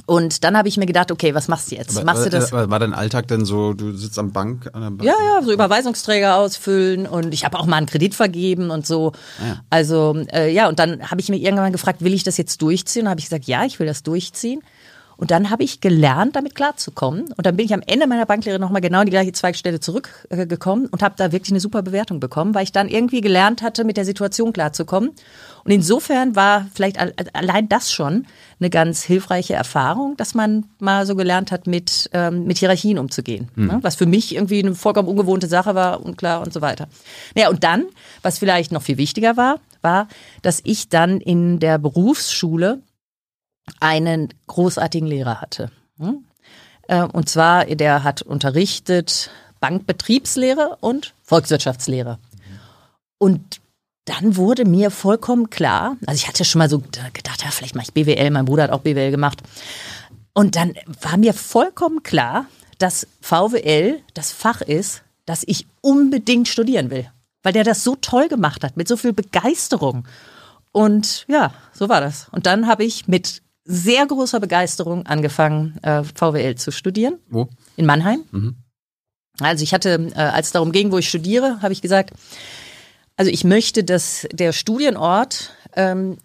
Und 0.06 0.44
dann 0.44 0.56
habe 0.56 0.68
ich 0.68 0.76
mir 0.76 0.86
gedacht, 0.86 1.10
okay, 1.10 1.34
was 1.34 1.48
machst 1.48 1.70
du 1.70 1.76
jetzt? 1.76 1.96
Aber, 1.96 2.04
machst 2.04 2.26
du 2.26 2.30
das? 2.30 2.52
War 2.52 2.78
dein 2.78 2.92
Alltag 2.92 3.26
denn 3.28 3.44
so, 3.44 3.72
du 3.72 3.96
sitzt 3.96 4.18
am 4.18 4.32
Bank, 4.32 4.68
an 4.72 4.82
der 4.82 4.90
Bank? 4.90 5.04
Ja, 5.04 5.14
ja, 5.24 5.42
so 5.42 5.52
Überweisungsträger 5.52 6.36
ausfüllen 6.36 7.06
und 7.06 7.32
ich 7.32 7.44
habe 7.44 7.58
auch 7.58 7.64
mal 7.64 7.76
einen 7.76 7.86
Kredit 7.86 8.14
vergeben 8.14 8.70
und 8.70 8.86
so. 8.86 9.12
Ah, 9.40 9.46
ja. 9.46 9.60
Also 9.70 10.14
äh, 10.32 10.52
ja, 10.52 10.68
und 10.68 10.78
dann 10.78 11.10
habe 11.10 11.20
ich 11.20 11.28
mir 11.30 11.36
irgendwann 11.36 11.72
gefragt, 11.72 12.02
will 12.02 12.12
ich 12.12 12.22
das 12.22 12.36
jetzt 12.36 12.60
durchziehen? 12.60 13.04
Und 13.04 13.10
habe 13.10 13.20
ich 13.20 13.26
gesagt, 13.26 13.46
ja, 13.46 13.64
ich 13.64 13.78
will 13.80 13.86
das 13.86 14.02
durchziehen. 14.02 14.60
Und 15.16 15.30
dann 15.30 15.50
habe 15.50 15.62
ich 15.62 15.80
gelernt, 15.80 16.36
damit 16.36 16.54
klarzukommen. 16.54 17.32
Und 17.36 17.46
dann 17.46 17.56
bin 17.56 17.66
ich 17.66 17.74
am 17.74 17.82
Ende 17.86 18.06
meiner 18.06 18.26
Banklehre 18.26 18.58
nochmal 18.58 18.80
genau 18.80 19.00
in 19.00 19.06
die 19.06 19.10
gleiche 19.10 19.32
Zweigstelle 19.32 19.80
zurückgekommen 19.80 20.86
und 20.86 21.02
habe 21.02 21.14
da 21.16 21.32
wirklich 21.32 21.52
eine 21.52 21.60
super 21.60 21.82
Bewertung 21.82 22.20
bekommen, 22.20 22.54
weil 22.54 22.64
ich 22.64 22.72
dann 22.72 22.88
irgendwie 22.88 23.20
gelernt 23.20 23.62
hatte, 23.62 23.84
mit 23.84 23.96
der 23.96 24.04
Situation 24.04 24.52
klarzukommen. 24.52 25.10
Und 25.64 25.70
insofern 25.70 26.36
war 26.36 26.66
vielleicht 26.74 26.98
allein 27.34 27.68
das 27.68 27.90
schon 27.90 28.26
eine 28.60 28.70
ganz 28.70 29.02
hilfreiche 29.02 29.54
Erfahrung, 29.54 30.16
dass 30.16 30.34
man 30.34 30.66
mal 30.78 31.06
so 31.06 31.16
gelernt 31.16 31.52
hat, 31.52 31.66
mit, 31.66 32.10
ähm, 32.12 32.44
mit 32.44 32.58
Hierarchien 32.58 32.98
umzugehen. 32.98 33.48
Mhm. 33.54 33.66
Ne? 33.66 33.78
Was 33.82 33.96
für 33.96 34.06
mich 34.06 34.34
irgendwie 34.34 34.58
eine 34.58 34.74
vollkommen 34.74 35.08
ungewohnte 35.08 35.46
Sache 35.46 35.74
war, 35.74 36.04
unklar 36.04 36.42
und 36.42 36.52
so 36.52 36.60
weiter. 36.60 36.88
Naja, 37.34 37.48
und 37.48 37.64
dann, 37.64 37.86
was 38.22 38.38
vielleicht 38.38 38.72
noch 38.72 38.82
viel 38.82 38.98
wichtiger 38.98 39.36
war, 39.36 39.58
war, 39.80 40.08
dass 40.42 40.60
ich 40.64 40.88
dann 40.88 41.20
in 41.20 41.60
der 41.60 41.78
Berufsschule 41.78 42.80
einen 43.80 44.32
großartigen 44.46 45.08
Lehrer 45.08 45.40
hatte. 45.40 45.70
Hm? 45.98 46.24
Äh, 46.88 47.02
und 47.02 47.28
zwar, 47.28 47.64
der 47.66 48.04
hat 48.04 48.22
unterrichtet 48.22 49.30
Bankbetriebslehre 49.60 50.76
und 50.80 51.14
Volkswirtschaftslehre. 51.22 52.18
Und 53.18 53.60
dann 54.04 54.36
wurde 54.36 54.66
mir 54.66 54.90
vollkommen 54.90 55.48
klar, 55.48 55.96
also 56.06 56.16
ich 56.16 56.28
hatte 56.28 56.44
schon 56.44 56.58
mal 56.58 56.68
so 56.68 56.80
gedacht, 56.80 57.42
ja, 57.42 57.50
vielleicht 57.50 57.74
mache 57.74 57.86
ich 57.86 57.94
BWL, 57.94 58.30
mein 58.30 58.44
Bruder 58.44 58.64
hat 58.64 58.70
auch 58.70 58.80
BWL 58.80 59.10
gemacht. 59.10 59.42
Und 60.34 60.56
dann 60.56 60.74
war 61.00 61.16
mir 61.16 61.32
vollkommen 61.32 62.02
klar, 62.02 62.46
dass 62.78 63.06
VWL 63.22 64.00
das 64.12 64.32
Fach 64.32 64.60
ist, 64.60 65.02
das 65.24 65.44
ich 65.46 65.66
unbedingt 65.80 66.48
studieren 66.48 66.90
will. 66.90 67.10
Weil 67.42 67.52
der 67.52 67.64
das 67.64 67.84
so 67.84 67.96
toll 67.96 68.28
gemacht 68.28 68.64
hat, 68.64 68.76
mit 68.76 68.88
so 68.88 68.96
viel 68.96 69.12
Begeisterung. 69.12 70.06
Und 70.72 71.24
ja, 71.28 71.54
so 71.72 71.88
war 71.88 72.00
das. 72.00 72.28
Und 72.30 72.46
dann 72.46 72.66
habe 72.66 72.84
ich 72.84 73.06
mit 73.06 73.42
sehr 73.64 74.06
großer 74.06 74.40
Begeisterung 74.40 75.06
angefangen, 75.06 75.78
äh, 75.82 76.02
VWL 76.04 76.54
zu 76.56 76.70
studieren. 76.70 77.18
Wo? 77.28 77.48
In 77.76 77.86
Mannheim. 77.86 78.24
Mhm. 78.30 78.56
Also 79.40 79.64
ich 79.64 79.74
hatte, 79.74 80.10
äh, 80.14 80.20
als 80.20 80.48
es 80.48 80.52
darum 80.52 80.70
ging, 80.72 80.92
wo 80.92 80.98
ich 80.98 81.08
studiere, 81.08 81.60
habe 81.62 81.72
ich 81.72 81.82
gesagt, 81.82 82.12
also 83.16 83.30
ich 83.30 83.44
möchte, 83.44 83.84
dass 83.84 84.26
der 84.32 84.52
Studienort 84.52 85.52
ähm, 85.76 86.18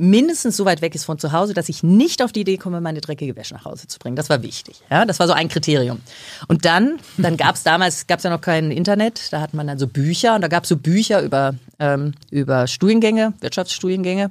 mindestens 0.00 0.56
so 0.56 0.64
weit 0.64 0.80
weg 0.80 0.94
ist 0.94 1.04
von 1.04 1.18
zu 1.18 1.32
Hause, 1.32 1.52
dass 1.52 1.68
ich 1.68 1.82
nicht 1.82 2.22
auf 2.22 2.32
die 2.32 2.40
Idee 2.40 2.56
komme, 2.56 2.80
meine 2.80 3.00
dreckige 3.00 3.36
Wäsche 3.36 3.54
nach 3.54 3.66
Hause 3.66 3.86
zu 3.86 3.98
bringen. 3.98 4.16
Das 4.16 4.30
war 4.30 4.42
wichtig. 4.42 4.80
Ja, 4.90 5.04
das 5.04 5.20
war 5.20 5.26
so 5.26 5.34
ein 5.34 5.48
Kriterium. 5.48 6.00
Und 6.48 6.64
dann, 6.64 6.98
dann 7.18 7.36
gab 7.36 7.56
es 7.56 7.62
damals, 7.64 8.06
gab 8.06 8.18
es 8.18 8.24
ja 8.24 8.30
noch 8.30 8.40
kein 8.40 8.70
Internet, 8.70 9.32
da 9.32 9.40
hat 9.40 9.52
man 9.52 9.66
dann 9.66 9.78
so 9.78 9.86
Bücher 9.86 10.34
und 10.34 10.40
da 10.40 10.48
gab 10.48 10.62
es 10.62 10.70
so 10.70 10.76
Bücher 10.76 11.22
über, 11.22 11.54
ähm, 11.78 12.14
über 12.30 12.66
Studiengänge, 12.66 13.34
Wirtschaftsstudiengänge. 13.40 14.30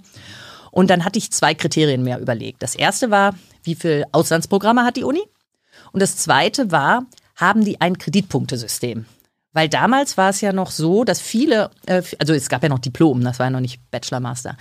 Und 0.71 0.89
dann 0.89 1.05
hatte 1.05 1.19
ich 1.19 1.31
zwei 1.31 1.53
Kriterien 1.53 2.03
mehr 2.03 2.19
überlegt. 2.19 2.63
Das 2.63 2.75
erste 2.75 3.11
war, 3.11 3.35
wie 3.63 3.75
viel 3.75 4.05
Auslandsprogramme 4.11 4.83
hat 4.83 4.97
die 4.97 5.03
Uni? 5.03 5.21
Und 5.91 6.01
das 6.01 6.17
zweite 6.17 6.71
war, 6.71 7.05
haben 7.35 7.63
die 7.63 7.81
ein 7.81 7.97
Kreditpunktesystem? 7.97 9.05
Weil 9.51 9.67
damals 9.67 10.17
war 10.17 10.29
es 10.29 10.41
ja 10.41 10.53
noch 10.53 10.69
so, 10.69 11.03
dass 11.03 11.19
viele, 11.19 11.71
äh, 11.87 12.03
also 12.19 12.33
es 12.33 12.49
gab 12.49 12.61
ja 12.61 12.69
noch 12.69 12.79
Diplom, 12.79 13.23
das 13.23 13.39
war 13.39 13.47
ja 13.47 13.51
noch 13.51 13.59
nicht 13.59 13.81
Bachelor, 13.89 14.19
Master. 14.19 14.57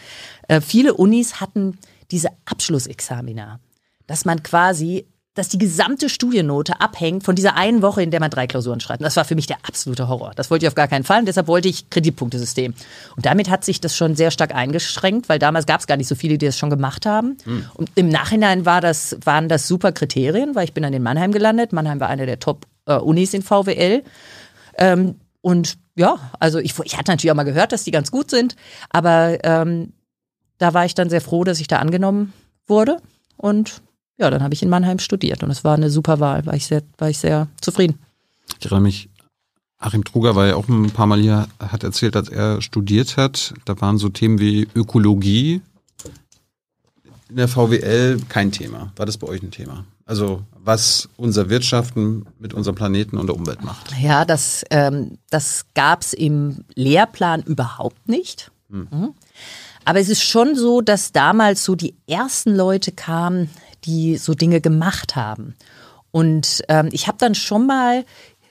Äh, 0.49 0.61
viele 0.61 0.95
Unis 0.95 1.41
hatten 1.41 1.79
diese 2.11 2.31
Abschlussexamina, 2.47 3.61
dass 4.07 4.25
man 4.25 4.43
quasi 4.43 5.07
dass 5.39 5.49
die 5.49 5.59
gesamte 5.59 6.09
Studiennote 6.09 6.81
abhängt 6.81 7.23
von 7.23 7.37
dieser 7.37 7.55
einen 7.55 7.81
Woche, 7.81 8.03
in 8.03 8.11
der 8.11 8.19
man 8.19 8.31
drei 8.31 8.47
Klausuren 8.47 8.81
schreibt. 8.81 9.01
Und 9.01 9.05
das 9.05 9.17
war 9.17 9.25
für 9.25 9.37
mich 9.37 9.47
der 9.47 9.59
absolute 9.63 10.09
Horror. 10.09 10.33
Das 10.35 10.51
wollte 10.51 10.65
ich 10.65 10.69
auf 10.69 10.75
gar 10.75 10.89
keinen 10.89 11.05
Fall 11.05 11.21
und 11.21 11.27
deshalb 11.27 11.47
wollte 11.47 11.69
ich 11.69 11.91
Kreditpunktesystem. 11.91 12.75
Und 13.17 13.27
damit 13.27 13.49
hat 13.49 13.65
sich 13.65 13.81
das 13.81 13.97
schon 13.97 14.17
sehr 14.17 14.31
stark 14.31 14.55
eingeschränkt, 14.55 15.29
weil 15.29 15.39
damals 15.39 15.67
gab 15.67 15.81
es 15.81 15.87
gar 15.87 15.97
nicht 15.97 16.09
so 16.09 16.17
viele, 16.17 16.39
die 16.39 16.47
das 16.47 16.59
schon 16.59 16.71
gemacht 16.71 17.07
haben. 17.07 17.37
Mhm. 17.45 17.65
Und 17.75 17.93
im 17.95 18.09
Nachhinein 18.09 18.67
war 18.67 18.81
das, 18.81 19.17
waren 19.25 19.49
das 19.49 19.69
super 19.69 19.93
Kriterien, 19.93 20.57
weil 20.57 20.65
ich 20.65 20.75
bin 20.75 20.83
dann 20.83 20.93
in 20.93 21.03
Mannheim 21.03 21.31
gelandet. 21.31 21.73
Mannheim 21.73 22.01
war 22.01 22.09
eine 22.09 22.27
der 22.27 22.41
Top-Unis 22.41 23.33
in 23.33 23.43
VWL. 23.43 24.03
Ähm, 24.77 25.21
und 25.41 25.79
ja, 25.95 26.19
also 26.41 26.59
ich, 26.59 26.75
ich 26.83 26.99
hatte 26.99 27.13
natürlich 27.13 27.31
auch 27.31 27.37
mal 27.37 27.45
gehört, 27.45 27.73
dass 27.73 27.85
die 27.85 27.91
ganz 27.91 28.11
gut 28.11 28.31
sind, 28.31 28.57
aber 28.91 29.39
ähm, 29.45 29.93
da 30.59 30.75
war 30.75 30.85
ich 30.85 30.95
dann 30.95 31.11
sehr 31.11 31.21
froh, 31.21 31.45
dass 31.45 31.61
ich 31.61 31.69
da 31.69 31.79
angenommen 31.79 32.33
wurde. 32.67 32.97
Und 33.37 33.83
ja, 34.19 34.31
dann 34.31 34.43
habe 34.43 34.55
ich 34.55 34.63
in 34.63 34.69
Mannheim 34.69 34.99
studiert 34.99 35.43
und 35.43 35.51
es 35.51 35.65
war 35.65 35.75
eine 35.75 35.91
super 35.91 36.21
Wahl, 36.21 36.45
war 36.47 36.55
ich 36.55 36.67
sehr, 36.67 36.83
war 36.99 37.09
ich 37.09 37.19
sehr 37.19 37.49
zufrieden. 37.61 37.99
Ich 38.59 38.67
erinnere 38.67 38.83
mich, 38.83 39.09
Achim 39.79 40.05
Truger 40.05 40.35
war 40.35 40.47
ja 40.47 40.57
auch 40.57 40.69
ein 40.69 40.91
paar 40.91 41.07
Mal 41.07 41.21
hier, 41.21 41.47
hat 41.61 41.85
erzählt, 41.85 42.17
als 42.17 42.29
er 42.29 42.61
studiert 42.61 43.17
hat, 43.17 43.55
da 43.65 43.81
waren 43.81 43.99
so 43.99 44.09
Themen 44.09 44.41
wie 44.41 44.67
Ökologie 44.75 45.63
in 47.29 47.37
der 47.37 47.49
VWL 47.49 48.21
kein 48.29 48.53
Thema. 48.53 48.93
War 48.97 49.07
das 49.07 49.19
bei 49.19 49.27
euch 49.27 49.43
ein 49.43 49.51
Thema? 49.51 49.85
Also 50.07 50.43
was 50.55 51.09
unser 51.17 51.51
Wirtschaften 51.51 52.27
mit 52.39 52.55
unserem 52.55 52.75
Planeten 52.75 53.19
und 53.19 53.27
der 53.27 53.37
Umwelt 53.37 53.63
macht? 53.63 53.93
Ja, 54.01 54.25
das, 54.25 54.65
ähm, 54.71 55.19
das 55.31 55.67
gab 55.75 56.01
es 56.01 56.15
im 56.15 56.65
Lehrplan 56.75 57.43
überhaupt 57.43 58.09
nicht. 58.09 58.51
Hm. 58.71 58.89
Mhm. 58.91 59.15
Aber 59.85 60.01
es 60.01 60.09
ist 60.09 60.23
schon 60.23 60.57
so, 60.57 60.81
dass 60.81 61.13
damals 61.13 61.65
so 61.65 61.75
die 61.75 61.95
ersten 62.07 62.55
Leute 62.55 62.93
kamen, 62.93 63.51
die 63.89 64.19
so 64.19 64.35
Dinge 64.35 64.61
gemacht 64.61 65.17
haben. 65.17 65.55
Und 66.11 66.63
ähm, 66.69 66.91
ich 66.93 67.09
habe 67.09 67.19
dann 67.19 67.35
schon 67.35 67.67
mal 67.67 68.05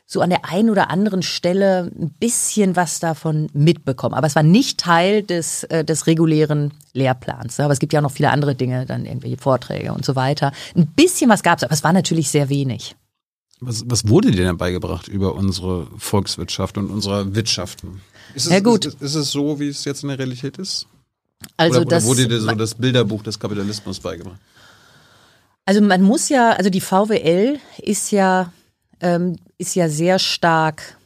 so 0.09 0.21
an 0.21 0.29
der 0.29 0.45
einen 0.45 0.69
oder 0.69 0.89
anderen 0.89 1.21
Stelle 1.21 1.91
ein 1.99 2.09
bisschen 2.11 2.75
was 2.77 2.99
davon 2.99 3.49
mitbekommen. 3.53 4.15
Aber 4.15 4.25
es 4.25 4.35
war 4.35 4.43
nicht 4.43 4.79
Teil 4.79 5.21
des, 5.21 5.63
äh, 5.65 5.83
des 5.83 6.07
regulären 6.07 6.73
Lehrplans. 6.93 7.59
Aber 7.59 7.73
es 7.73 7.79
gibt 7.79 7.91
ja 7.93 7.99
auch 7.99 8.03
noch 8.03 8.11
viele 8.11 8.31
andere 8.31 8.55
Dinge, 8.55 8.85
dann 8.85 9.05
irgendwelche 9.05 9.37
Vorträge 9.37 9.93
und 9.93 10.05
so 10.05 10.15
weiter. 10.15 10.53
Ein 10.75 10.87
bisschen 10.87 11.29
was 11.29 11.43
gab 11.43 11.57
es, 11.57 11.63
aber 11.63 11.73
es 11.73 11.83
war 11.83 11.93
natürlich 11.93 12.29
sehr 12.29 12.47
wenig. 12.47 12.95
Was, 13.59 13.83
was 13.87 14.07
wurde 14.07 14.31
dir 14.31 14.45
denn 14.45 14.57
beigebracht 14.57 15.07
über 15.07 15.35
unsere 15.35 15.87
Volkswirtschaft 15.97 16.77
und 16.77 16.89
unsere 16.89 17.35
Wirtschaften? 17.35 18.01
Ist 18.33 18.45
es, 18.45 18.51
ja, 18.53 18.59
gut. 18.61 18.85
Ist, 18.85 19.01
ist, 19.01 19.15
es 19.15 19.31
so, 19.31 19.59
wie 19.59 19.67
es 19.67 19.83
jetzt 19.83 20.03
in 20.03 20.09
der 20.09 20.19
Realität 20.19 20.57
ist? 20.57 20.87
Also 21.57 21.81
oder, 21.81 21.89
das, 21.89 22.05
oder 22.05 22.09
wurde 22.09 22.27
dir 22.27 22.39
so 22.39 22.51
das 22.51 22.75
Bilderbuch 22.75 23.23
des 23.23 23.37
Kapitalismus 23.37 23.99
beigebracht? 23.99 24.39
Also 25.67 25.81
man 25.81 26.01
muss 26.01 26.29
ja, 26.29 26.51
also 26.51 26.69
die 26.69 26.79
VWL 26.79 27.59
ist 27.79 28.11
ja, 28.11 28.53
ähm, 29.01 29.35
ist 29.57 29.75
ja 29.75 29.89
sehr 29.89 30.17
stark 30.17 30.97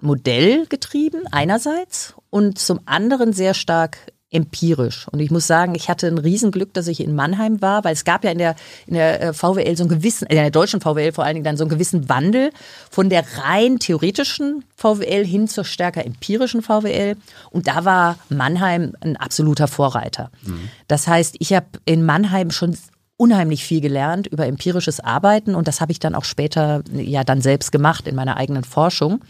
modellgetrieben 0.00 1.22
einerseits 1.32 2.14
und 2.30 2.56
zum 2.56 2.78
anderen 2.86 3.32
sehr 3.32 3.54
stark 3.54 3.98
empirisch. 4.30 5.08
Und 5.08 5.18
ich 5.18 5.32
muss 5.32 5.48
sagen, 5.48 5.74
ich 5.74 5.88
hatte 5.88 6.06
ein 6.06 6.18
Riesenglück, 6.18 6.72
dass 6.74 6.86
ich 6.86 7.00
in 7.00 7.16
Mannheim 7.16 7.60
war, 7.60 7.82
weil 7.82 7.92
es 7.92 8.04
gab 8.04 8.22
ja 8.22 8.30
in 8.30 8.38
der, 8.38 8.54
in 8.86 8.94
der 8.94 9.20
äh, 9.20 9.32
VWL 9.32 9.76
so 9.76 9.82
einen 9.82 9.90
gewissen, 9.90 10.26
in 10.26 10.36
der 10.36 10.50
deutschen 10.52 10.80
VWL 10.80 11.12
vor 11.12 11.24
allen 11.24 11.34
Dingen 11.34 11.44
dann 11.44 11.56
so 11.56 11.64
einen 11.64 11.70
gewissen 11.70 12.08
Wandel 12.08 12.50
von 12.90 13.10
der 13.10 13.24
rein 13.38 13.80
theoretischen 13.80 14.64
VWL 14.76 15.24
hin 15.24 15.48
zur 15.48 15.64
stärker 15.64 16.04
empirischen 16.04 16.62
VWL. 16.62 17.16
Und 17.50 17.66
da 17.66 17.84
war 17.84 18.18
Mannheim 18.28 18.94
ein 19.00 19.16
absoluter 19.16 19.66
Vorreiter. 19.66 20.30
Mhm. 20.42 20.68
Das 20.86 21.08
heißt, 21.08 21.34
ich 21.40 21.52
habe 21.52 21.66
in 21.84 22.04
Mannheim 22.04 22.52
schon 22.52 22.76
unheimlich 23.24 23.64
viel 23.64 23.80
gelernt 23.80 24.26
über 24.26 24.46
empirisches 24.46 25.00
Arbeiten 25.00 25.54
und 25.54 25.66
das 25.66 25.80
habe 25.80 25.92
ich 25.92 25.98
dann 25.98 26.14
auch 26.14 26.24
später 26.24 26.82
ja 26.92 27.24
dann 27.24 27.40
selbst 27.40 27.72
gemacht 27.72 28.06
in 28.06 28.14
meiner 28.14 28.36
eigenen 28.36 28.64
Forschung. 28.64 29.24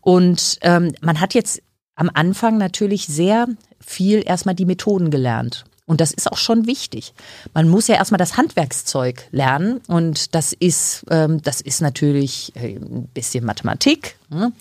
Und 0.00 0.58
ähm, 0.62 0.92
man 1.00 1.20
hat 1.20 1.32
jetzt 1.32 1.62
am 1.94 2.10
Anfang 2.12 2.58
natürlich 2.58 3.06
sehr 3.06 3.46
viel 3.78 4.24
erstmal 4.26 4.56
die 4.56 4.64
Methoden 4.64 5.12
gelernt. 5.12 5.64
Und 5.86 6.00
das 6.00 6.12
ist 6.12 6.32
auch 6.32 6.36
schon 6.36 6.66
wichtig. 6.66 7.14
Man 7.54 7.68
muss 7.68 7.86
ja 7.86 7.94
erstmal 7.94 8.18
das 8.18 8.36
Handwerkszeug 8.36 9.28
lernen 9.30 9.80
und 9.86 10.34
das 10.34 10.52
ist, 10.52 11.04
ähm, 11.10 11.40
das 11.42 11.60
ist 11.60 11.80
natürlich 11.80 12.52
äh, 12.56 12.74
ein 12.74 13.08
bisschen 13.14 13.44
Mathematik, 13.44 14.16
ne? 14.30 14.52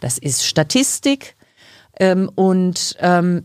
das 0.00 0.18
ist 0.18 0.44
Statistik 0.44 1.36
ähm, 2.00 2.30
und 2.34 2.96
ähm, 2.98 3.44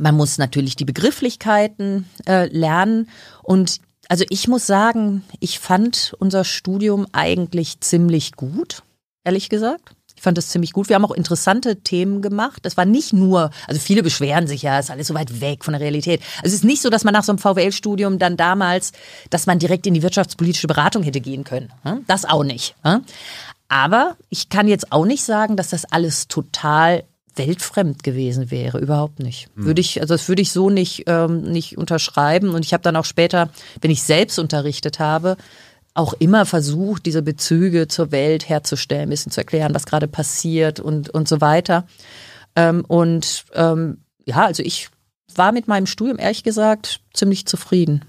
man 0.00 0.16
muss 0.16 0.38
natürlich 0.38 0.76
die 0.76 0.84
Begrifflichkeiten 0.84 2.08
äh, 2.26 2.46
lernen. 2.46 3.08
Und 3.42 3.80
also 4.08 4.24
ich 4.30 4.48
muss 4.48 4.66
sagen, 4.66 5.24
ich 5.40 5.58
fand 5.58 6.14
unser 6.18 6.44
Studium 6.44 7.06
eigentlich 7.12 7.80
ziemlich 7.80 8.32
gut, 8.32 8.82
ehrlich 9.24 9.48
gesagt. 9.48 9.92
Ich 10.18 10.22
fand 10.22 10.36
das 10.36 10.48
ziemlich 10.48 10.72
gut. 10.72 10.88
Wir 10.88 10.96
haben 10.96 11.04
auch 11.04 11.12
interessante 11.12 11.76
Themen 11.76 12.22
gemacht. 12.22 12.58
Das 12.64 12.76
war 12.76 12.84
nicht 12.84 13.12
nur, 13.12 13.50
also 13.68 13.80
viele 13.80 14.02
beschweren 14.02 14.48
sich 14.48 14.62
ja, 14.62 14.80
ist 14.80 14.90
alles 14.90 15.06
so 15.06 15.14
weit 15.14 15.40
weg 15.40 15.64
von 15.64 15.72
der 15.72 15.80
Realität. 15.80 16.20
Also 16.38 16.48
es 16.48 16.54
ist 16.54 16.64
nicht 16.64 16.82
so, 16.82 16.90
dass 16.90 17.04
man 17.04 17.14
nach 17.14 17.22
so 17.22 17.30
einem 17.30 17.38
VWL-Studium 17.38 18.18
dann 18.18 18.36
damals, 18.36 18.90
dass 19.30 19.46
man 19.46 19.60
direkt 19.60 19.86
in 19.86 19.94
die 19.94 20.02
wirtschaftspolitische 20.02 20.66
Beratung 20.66 21.04
hätte 21.04 21.20
gehen 21.20 21.44
können. 21.44 21.72
Hm? 21.84 22.04
Das 22.08 22.24
auch 22.24 22.42
nicht. 22.42 22.74
Hm? 22.82 23.04
Aber 23.68 24.16
ich 24.28 24.48
kann 24.48 24.66
jetzt 24.66 24.90
auch 24.90 25.04
nicht 25.04 25.22
sagen, 25.22 25.56
dass 25.56 25.68
das 25.68 25.84
alles 25.84 26.26
total 26.26 27.04
weltfremd 27.38 28.02
gewesen 28.02 28.50
wäre, 28.50 28.78
überhaupt 28.78 29.20
nicht. 29.20 29.48
Hm. 29.54 29.66
Würde 29.66 29.80
ich, 29.80 30.00
also 30.00 30.14
das 30.14 30.28
würde 30.28 30.42
ich 30.42 30.52
so 30.52 30.70
nicht, 30.70 31.04
ähm, 31.06 31.42
nicht 31.42 31.78
unterschreiben. 31.78 32.50
Und 32.50 32.64
ich 32.64 32.72
habe 32.72 32.82
dann 32.82 32.96
auch 32.96 33.04
später, 33.04 33.50
wenn 33.80 33.90
ich 33.90 34.02
selbst 34.02 34.38
unterrichtet 34.38 34.98
habe, 34.98 35.36
auch 35.94 36.12
immer 36.14 36.46
versucht, 36.46 37.06
diese 37.06 37.22
Bezüge 37.22 37.88
zur 37.88 38.12
Welt 38.12 38.48
herzustellen, 38.48 39.04
ein 39.04 39.10
bisschen 39.10 39.32
zu 39.32 39.40
erklären, 39.40 39.74
was 39.74 39.86
gerade 39.86 40.06
passiert 40.06 40.78
und, 40.78 41.10
und 41.10 41.26
so 41.28 41.40
weiter. 41.40 41.86
Ähm, 42.54 42.84
und 42.86 43.44
ähm, 43.54 43.98
ja, 44.24 44.44
also 44.46 44.62
ich 44.62 44.90
war 45.34 45.52
mit 45.52 45.68
meinem 45.68 45.86
Studium 45.86 46.18
ehrlich 46.18 46.44
gesagt 46.44 47.00
ziemlich 47.14 47.46
zufrieden. 47.46 48.04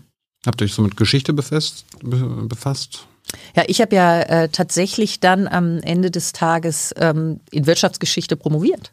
Habt 0.45 0.61
ihr 0.61 0.65
euch 0.65 0.73
so 0.73 0.81
mit 0.81 0.97
Geschichte 0.97 1.33
befasst? 1.33 1.85
befasst? 2.01 3.07
Ja, 3.55 3.63
ich 3.67 3.81
habe 3.81 3.95
ja 3.95 4.21
äh, 4.21 4.49
tatsächlich 4.49 5.19
dann 5.19 5.47
am 5.47 5.79
Ende 5.79 6.11
des 6.11 6.33
Tages 6.33 6.93
ähm, 6.97 7.39
in 7.51 7.65
Wirtschaftsgeschichte 7.65 8.35
promoviert. 8.35 8.91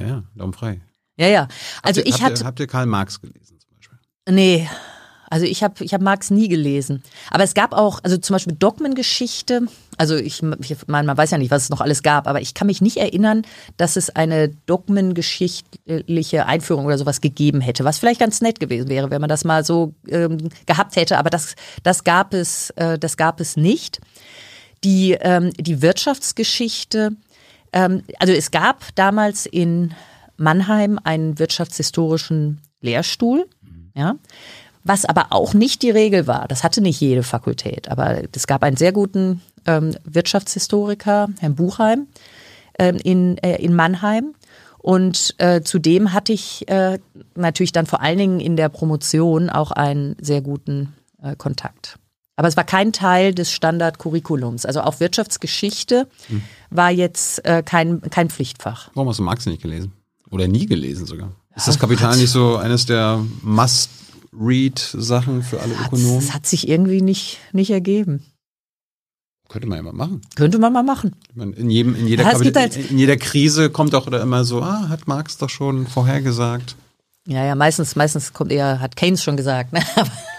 Ja, 0.00 0.24
Daumen 0.34 0.52
frei. 0.52 0.80
Ja, 1.18 1.26
ja. 1.26 1.48
Also 1.82 2.00
habt 2.00 2.08
ihr, 2.08 2.14
ich 2.14 2.22
hatte. 2.22 2.44
Habt 2.44 2.60
ihr 2.60 2.66
Karl 2.66 2.86
Marx 2.86 3.20
gelesen 3.20 3.58
zum 3.60 3.76
Beispiel? 3.76 3.98
Nee. 4.30 4.68
Also 5.30 5.44
ich 5.44 5.62
habe 5.62 5.84
ich 5.84 5.92
hab 5.92 6.00
Marx 6.00 6.30
nie 6.30 6.48
gelesen. 6.48 7.02
Aber 7.30 7.44
es 7.44 7.52
gab 7.52 7.74
auch, 7.74 8.00
also 8.02 8.16
zum 8.16 8.34
Beispiel 8.34 8.54
Dogmengeschichte. 8.54 9.66
Also 9.98 10.16
ich, 10.16 10.42
ich 10.42 10.76
meine, 10.86 11.06
man 11.06 11.18
weiß 11.18 11.32
ja 11.32 11.38
nicht, 11.38 11.50
was 11.50 11.64
es 11.64 11.68
noch 11.68 11.82
alles 11.82 12.02
gab, 12.02 12.26
aber 12.26 12.40
ich 12.40 12.54
kann 12.54 12.66
mich 12.66 12.80
nicht 12.80 12.96
erinnern, 12.96 13.42
dass 13.76 13.96
es 13.96 14.08
eine 14.08 14.48
dogmengeschichtliche 14.48 16.46
Einführung 16.46 16.86
oder 16.86 16.96
sowas 16.96 17.20
gegeben 17.20 17.60
hätte, 17.60 17.84
was 17.84 17.98
vielleicht 17.98 18.20
ganz 18.20 18.40
nett 18.40 18.58
gewesen 18.58 18.88
wäre, 18.88 19.10
wenn 19.10 19.20
man 19.20 19.28
das 19.28 19.44
mal 19.44 19.64
so 19.64 19.92
ähm, 20.08 20.48
gehabt 20.64 20.96
hätte. 20.96 21.18
Aber 21.18 21.28
das, 21.28 21.56
das 21.82 22.04
gab 22.04 22.32
es, 22.32 22.70
äh, 22.70 22.98
das 22.98 23.18
gab 23.18 23.40
es 23.40 23.56
nicht. 23.56 24.00
Die, 24.82 25.12
ähm, 25.20 25.52
die 25.58 25.82
Wirtschaftsgeschichte 25.82 27.10
ähm, 27.72 28.02
also 28.18 28.32
es 28.32 28.50
gab 28.50 28.94
damals 28.94 29.46
in 29.46 29.94
Mannheim 30.36 30.98
einen 31.02 31.38
wirtschaftshistorischen 31.38 32.60
Lehrstuhl, 32.80 33.48
ja, 33.94 34.16
was 34.84 35.04
aber 35.04 35.26
auch 35.30 35.54
nicht 35.54 35.82
die 35.82 35.90
Regel 35.90 36.26
war. 36.26 36.48
Das 36.48 36.64
hatte 36.64 36.80
nicht 36.80 37.00
jede 37.00 37.22
Fakultät, 37.22 37.90
aber 37.90 38.22
es 38.34 38.46
gab 38.46 38.62
einen 38.62 38.76
sehr 38.76 38.92
guten 38.92 39.42
ähm, 39.66 39.94
Wirtschaftshistoriker, 40.04 41.28
Herrn 41.40 41.54
Buchheim, 41.56 42.06
ähm, 42.78 42.96
in, 43.02 43.38
äh, 43.38 43.56
in 43.56 43.74
Mannheim. 43.74 44.34
Und 44.78 45.34
äh, 45.38 45.62
zudem 45.62 46.12
hatte 46.12 46.32
ich 46.32 46.68
äh, 46.68 46.98
natürlich 47.34 47.72
dann 47.72 47.86
vor 47.86 48.00
allen 48.00 48.18
Dingen 48.18 48.40
in 48.40 48.56
der 48.56 48.68
Promotion 48.68 49.50
auch 49.50 49.72
einen 49.72 50.16
sehr 50.20 50.40
guten 50.40 50.94
äh, 51.22 51.34
Kontakt. 51.36 51.98
Aber 52.38 52.46
es 52.46 52.56
war 52.56 52.62
kein 52.62 52.92
Teil 52.92 53.34
des 53.34 53.50
Standardcurriculums. 53.50 54.64
Also 54.64 54.82
auch 54.82 55.00
Wirtschaftsgeschichte 55.00 56.06
hm. 56.28 56.42
war 56.70 56.92
jetzt 56.92 57.44
äh, 57.44 57.64
kein, 57.64 58.00
kein 58.00 58.30
Pflichtfach. 58.30 58.92
Warum 58.94 59.08
hast 59.08 59.18
du 59.18 59.24
Marx 59.24 59.44
nicht 59.46 59.60
gelesen? 59.60 59.90
Oder 60.30 60.46
nie 60.46 60.66
gelesen 60.66 61.04
sogar? 61.04 61.32
Ist 61.56 61.66
das 61.66 61.80
Kapital 61.80 62.16
nicht 62.16 62.30
so 62.30 62.54
eines 62.54 62.86
der 62.86 63.24
Must-Read-Sachen 63.42 65.42
für 65.42 65.60
alle 65.60 65.74
Ökonomen? 65.74 66.20
Das 66.20 66.32
hat 66.32 66.46
sich 66.46 66.68
irgendwie 66.68 67.02
nicht, 67.02 67.38
nicht 67.50 67.70
ergeben. 67.70 68.24
Könnte 69.48 69.66
man 69.66 69.78
ja 69.78 69.82
mal 69.82 69.92
machen. 69.92 70.20
Könnte 70.36 70.60
man 70.60 70.72
mal 70.72 70.84
machen. 70.84 71.16
In, 71.34 71.70
jedem, 71.70 71.96
in, 71.96 72.06
jeder, 72.06 72.22
ja, 72.22 72.34
halt 72.34 72.76
in 72.76 72.98
jeder 72.98 73.16
Krise 73.16 73.68
kommt 73.68 73.94
doch 73.94 74.06
immer 74.06 74.44
so, 74.44 74.62
ah, 74.62 74.88
hat 74.88 75.08
Marx 75.08 75.38
doch 75.38 75.50
schon 75.50 75.88
vorhergesagt. 75.88 76.76
Ja, 77.28 77.44
ja, 77.44 77.54
meistens, 77.54 77.94
meistens 77.94 78.32
kommt 78.32 78.50
eher, 78.50 78.80
hat 78.80 78.96
Keynes 78.96 79.22
schon 79.22 79.36
gesagt. 79.36 79.72
Ne? 79.72 79.80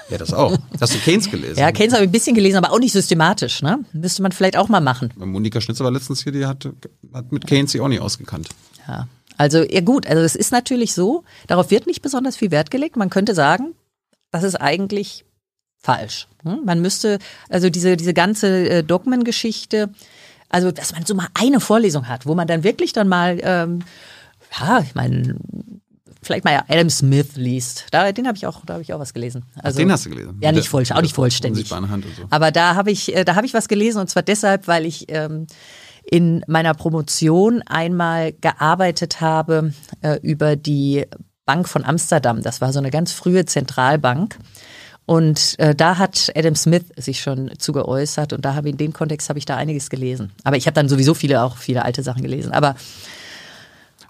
Ja, 0.09 0.17
das 0.17 0.33
auch. 0.33 0.57
Hast 0.81 0.95
du 0.95 0.97
Keynes 0.97 1.29
gelesen? 1.29 1.59
Ja, 1.59 1.71
Keynes 1.71 1.93
habe 1.93 2.03
ich 2.03 2.09
ein 2.09 2.11
bisschen 2.11 2.33
gelesen, 2.33 2.57
aber 2.57 2.73
auch 2.73 2.79
nicht 2.79 2.93
systematisch. 2.93 3.61
Ne? 3.61 3.85
Müsste 3.93 4.23
man 4.23 4.31
vielleicht 4.31 4.57
auch 4.57 4.67
mal 4.67 4.81
machen. 4.81 5.13
Monika 5.15 5.61
Schnitzer 5.61 5.83
war 5.83 5.91
letztens 5.91 6.23
hier, 6.23 6.31
die 6.31 6.47
hat, 6.47 6.67
hat 7.13 7.31
mit 7.31 7.45
Keynes 7.45 7.73
sie 7.73 7.79
auch 7.79 7.87
nicht 7.87 8.01
ausgekannt. 8.01 8.49
Ja, 8.87 9.07
also 9.37 9.61
ja 9.61 9.81
gut, 9.81 10.07
also 10.07 10.23
es 10.23 10.35
ist 10.35 10.51
natürlich 10.51 10.95
so, 10.95 11.25
darauf 11.45 11.69
wird 11.69 11.85
nicht 11.85 12.01
besonders 12.01 12.37
viel 12.37 12.49
Wert 12.49 12.71
gelegt. 12.71 12.97
Man 12.97 13.11
könnte 13.11 13.35
sagen, 13.35 13.75
das 14.31 14.41
ist 14.41 14.55
eigentlich 14.55 15.25
falsch. 15.77 16.27
Hm? 16.41 16.61
Man 16.65 16.81
müsste, 16.81 17.19
also 17.47 17.69
diese, 17.69 17.95
diese 17.95 18.15
ganze 18.15 18.67
äh, 18.67 18.83
Dogmengeschichte, 18.83 19.91
also 20.49 20.71
dass 20.71 20.93
man 20.93 21.05
so 21.05 21.13
mal 21.13 21.27
eine 21.35 21.59
Vorlesung 21.59 22.07
hat, 22.07 22.25
wo 22.25 22.33
man 22.33 22.47
dann 22.47 22.63
wirklich 22.63 22.93
dann 22.93 23.07
mal, 23.07 23.37
ähm, 23.43 23.83
ja, 24.59 24.79
ich 24.79 24.95
meine, 24.95 25.35
vielleicht 26.21 26.45
mal 26.45 26.63
Adam 26.67 26.89
Smith 26.89 27.35
liest. 27.35 27.85
Da, 27.91 28.11
den 28.11 28.27
habe 28.27 28.37
ich 28.37 28.45
auch, 28.45 28.65
da 28.65 28.73
habe 28.73 28.83
ich 28.83 28.93
auch 28.93 28.99
was 28.99 29.13
gelesen. 29.13 29.45
Also, 29.61 29.77
den 29.79 29.91
hast 29.91 30.05
du 30.05 30.09
gelesen? 30.09 30.37
Ja, 30.41 30.51
nicht 30.51 30.67
voll, 30.67 30.83
auch 30.91 31.01
nicht 31.01 31.15
vollständig. 31.15 31.71
Hand 31.71 32.05
und 32.05 32.15
so. 32.15 32.23
Aber 32.29 32.51
da 32.51 32.75
habe 32.75 32.91
ich, 32.91 33.15
äh, 33.15 33.23
da 33.23 33.35
habe 33.35 33.45
ich 33.45 33.53
was 33.53 33.67
gelesen 33.67 33.99
und 33.99 34.09
zwar 34.09 34.23
deshalb, 34.23 34.67
weil 34.67 34.85
ich 34.85 35.05
ähm, 35.09 35.47
in 36.03 36.43
meiner 36.47 36.73
Promotion 36.73 37.61
einmal 37.63 38.33
gearbeitet 38.33 39.21
habe 39.21 39.73
äh, 40.01 40.19
über 40.21 40.55
die 40.55 41.05
Bank 41.45 41.69
von 41.69 41.83
Amsterdam. 41.83 42.41
Das 42.41 42.61
war 42.61 42.73
so 42.73 42.79
eine 42.79 42.91
ganz 42.91 43.11
frühe 43.11 43.45
Zentralbank. 43.45 44.37
Und 45.05 45.57
äh, 45.57 45.73
da 45.73 45.97
hat 45.97 46.31
Adam 46.35 46.53
Smith 46.53 46.85
sich 46.95 47.21
schon 47.21 47.51
zu 47.57 47.73
geäußert 47.73 48.31
und 48.31 48.45
da 48.45 48.53
habe 48.53 48.69
in 48.69 48.77
dem 48.77 48.93
Kontext 48.93 49.27
habe 49.29 49.39
ich 49.39 49.45
da 49.45 49.55
einiges 49.55 49.89
gelesen. 49.89 50.31
Aber 50.43 50.57
ich 50.57 50.67
habe 50.67 50.75
dann 50.75 50.87
sowieso 50.87 51.15
viele 51.15 51.41
auch 51.41 51.57
viele 51.57 51.83
alte 51.83 52.03
Sachen 52.03 52.21
gelesen. 52.21 52.51
Aber 52.51 52.75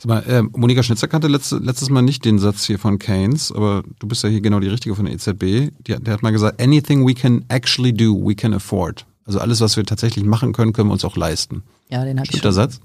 Sag 0.01 0.05
mal, 0.05 0.23
äh, 0.23 0.41
Monika 0.41 0.81
Schnitzer 0.81 1.09
kannte 1.09 1.27
letzte, 1.27 1.57
letztes 1.57 1.89
Mal 1.89 2.01
nicht 2.01 2.23
den 2.23 2.39
Satz 2.39 2.63
hier 2.63 2.79
von 2.79 2.99
Keynes, 2.99 3.51
aber 3.51 3.83
du 3.99 4.07
bist 4.07 4.23
ja 4.23 4.29
hier 4.29 4.39
genau 4.39 4.61
die 4.61 4.69
richtige 4.69 4.95
von 4.95 5.05
der 5.05 5.13
EZB. 5.13 5.71
Die, 5.79 5.95
der 5.99 6.13
hat 6.13 6.23
mal 6.23 6.31
gesagt, 6.31 6.61
anything 6.61 7.05
we 7.05 7.13
can 7.13 7.43
actually 7.49 7.93
do, 7.93 8.15
we 8.15 8.33
can 8.33 8.53
afford. 8.53 9.05
Also 9.25 9.39
alles, 9.39 9.59
was 9.59 9.75
wir 9.75 9.85
tatsächlich 9.85 10.23
machen 10.23 10.53
können, 10.53 10.71
können 10.71 10.87
wir 10.87 10.93
uns 10.93 11.03
auch 11.03 11.17
leisten. 11.17 11.63
Ja, 11.89 12.05
den 12.05 12.17
habe 12.17 12.25
ich 12.25 12.29
Stimmt 12.29 12.45
der 12.45 12.53
Satz? 12.53 12.79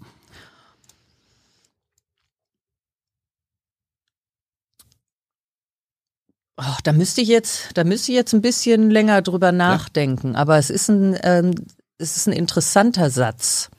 Ach, 6.57 6.81
da 6.81 6.93
müsste 6.93 7.21
ich 7.21 7.29
jetzt, 7.29 7.71
da 7.75 7.85
müsste 7.85 8.11
ich 8.13 8.17
jetzt 8.17 8.33
ein 8.33 8.43
bisschen 8.43 8.91
länger 8.91 9.23
drüber 9.23 9.53
nachdenken. 9.53 10.33
Ja. 10.33 10.39
Aber 10.39 10.59
es 10.59 10.71
ist 10.71 10.89
ein, 10.89 11.17
ähm, 11.23 11.55
es 11.99 12.17
ist 12.17 12.27
ein 12.27 12.33
interessanter 12.33 13.11
Satz. 13.11 13.71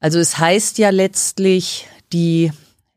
Also 0.00 0.18
es 0.18 0.38
heißt 0.38 0.78
ja 0.78 0.90
letztlich, 0.90 1.88
die, 2.12 2.52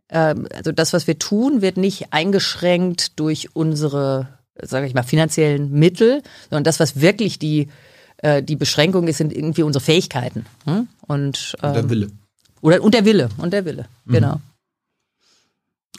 ähm, 0.10 0.48
also 0.54 0.72
das, 0.72 0.94
was 0.94 1.08
wir 1.08 1.20
tun, 1.20 1.62
wird 1.62 1.78
nicht 1.78 2.12
eingeschränkt 2.12 3.20
durch 3.20 3.56
unsere, 3.56 4.28
sage 4.62 4.88
ich 4.88 4.94
mal, 4.94 5.04
finanziellen 5.04 5.72
Mittel, 5.72 6.22
sondern 6.50 6.64
das, 6.64 6.80
was 6.80 7.00
wirklich 7.00 7.40
die 7.40 7.70
äh, 8.22 8.44
die 8.44 8.56
Beschränkung 8.56 9.08
ist, 9.08 9.18
sind 9.18 9.34
irgendwie 9.34 9.64
unsere 9.64 9.84
Fähigkeiten. 9.84 10.46
Hm? 10.66 10.88
Und, 11.08 11.56
ähm, 11.62 11.70
und 11.70 11.74
der 11.76 11.84
ähm, 11.84 11.90
Wille. 11.90 12.12
Oder, 12.62 12.84
und 12.84 12.94
der 12.94 13.06
Wille, 13.06 13.30
und 13.38 13.52
der 13.52 13.66
Wille, 13.66 13.88
mhm. 14.06 14.14
genau. 14.14 14.42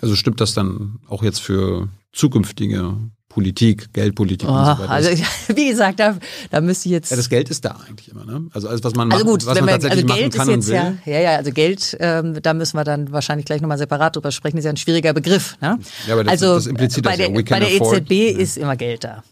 Also 0.01 0.17
stimmt 0.17 0.41
das 0.41 0.55
dann 0.55 1.01
auch 1.09 1.23
jetzt 1.23 1.41
für 1.41 1.89
zukünftige 2.13 2.97
Politik, 3.33 3.93
Geldpolitik 3.95 4.47
oh, 4.47 4.53
und 4.53 4.65
so 4.65 4.71
weiter. 4.83 4.91
Also 4.91 5.11
wie 5.55 5.69
gesagt, 5.71 5.99
da, 6.01 6.19
da 6.51 6.61
müsste 6.61 6.89
ich 6.89 6.93
jetzt. 6.93 7.11
Ja, 7.11 7.17
das 7.17 7.31
Geld 7.31 7.49
ist 7.49 7.65
da 7.65 7.79
eigentlich 7.89 8.11
immer, 8.11 8.27
ne? 8.27 8.47
Also 8.53 8.69
alles, 8.69 8.85
was 8.85 8.95
man 8.95 9.11
also 9.11 9.25
gut, 9.25 9.47
was 9.47 9.55
man 9.59 9.67
wir, 9.67 9.73
tatsächlich 9.73 10.05
also 10.05 10.15
Geld 10.15 10.37
machen 10.37 10.49
kann 10.49 10.59
ist 10.59 10.69
jetzt 10.69 10.79
und 10.79 10.97
will. 11.05 11.13
Ja, 11.13 11.19
ja, 11.19 11.31
ja, 11.31 11.37
also 11.39 11.51
Geld, 11.51 11.97
ähm, 12.01 12.39
da 12.43 12.53
müssen 12.53 12.77
wir 12.77 12.85
dann 12.85 13.11
wahrscheinlich 13.11 13.47
gleich 13.47 13.63
nochmal 13.63 13.79
separat 13.79 14.17
drüber 14.17 14.31
sprechen, 14.33 14.59
ist 14.59 14.65
ja 14.65 14.71
ein 14.71 14.77
schwieriger 14.77 15.15
Begriff. 15.15 15.57
Ne? 15.63 15.79
Ja, 16.07 16.13
aber 16.13 16.25
das, 16.25 16.33
also 16.33 16.55
das 16.57 16.67
impliziert 16.67 17.05
bei 17.05 17.17
das 17.17 17.27
der, 17.27 17.35
ja. 17.35 17.43
bei 17.49 17.61
der 17.61 17.73
EZB 17.73 18.11
ja. 18.11 18.39
ist 18.39 18.59
immer 18.59 18.77
Geld 18.77 19.05
da. 19.05 19.23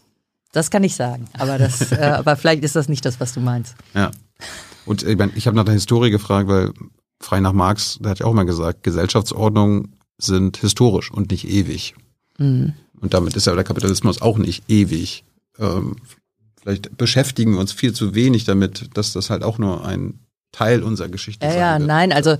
Das 0.51 0.71
kann 0.71 0.83
ich 0.83 0.95
sagen, 0.95 1.27
aber 1.37 1.59
das, 1.59 1.91
äh, 1.91 1.97
aber 1.97 2.35
vielleicht 2.35 2.63
ist 2.63 2.75
das 2.75 2.89
nicht 2.89 3.05
das, 3.05 3.19
was 3.19 3.33
du 3.33 3.39
meinst. 3.39 3.75
Ja. 3.93 4.09
Und 4.85 5.03
ich, 5.03 5.15
mein, 5.15 5.31
ich 5.35 5.45
habe 5.45 5.55
nach 5.55 5.65
der 5.65 5.75
Historie 5.75 6.09
gefragt, 6.09 6.47
weil 6.47 6.71
frei 7.19 7.39
nach 7.39 7.53
Marx, 7.53 7.99
der 8.01 8.11
hat 8.11 8.19
ja 8.19 8.25
auch 8.25 8.33
mal 8.33 8.45
gesagt, 8.45 8.81
Gesellschaftsordnungen 8.81 9.95
sind 10.17 10.57
historisch 10.57 11.11
und 11.11 11.29
nicht 11.29 11.47
ewig. 11.47 11.93
Mhm. 12.39 12.73
Und 13.01 13.13
damit 13.13 13.35
ist 13.35 13.47
ja 13.47 13.55
der 13.55 13.63
Kapitalismus 13.63 14.21
auch 14.21 14.37
nicht 14.37 14.69
ewig. 14.69 15.23
Ähm, 15.59 15.97
vielleicht 16.61 16.97
beschäftigen 16.97 17.53
wir 17.53 17.59
uns 17.59 17.73
viel 17.73 17.93
zu 17.93 18.15
wenig 18.15 18.45
damit, 18.45 18.89
dass 18.93 19.13
das 19.13 19.29
halt 19.29 19.43
auch 19.43 19.57
nur 19.57 19.85
ein 19.85 20.19
Teil 20.51 20.83
unserer 20.83 21.09
Geschichte 21.09 21.45
ist. 21.45 21.53
Ja, 21.53 21.59
ja, 21.59 21.79
nein, 21.79 22.13
also, 22.13 22.37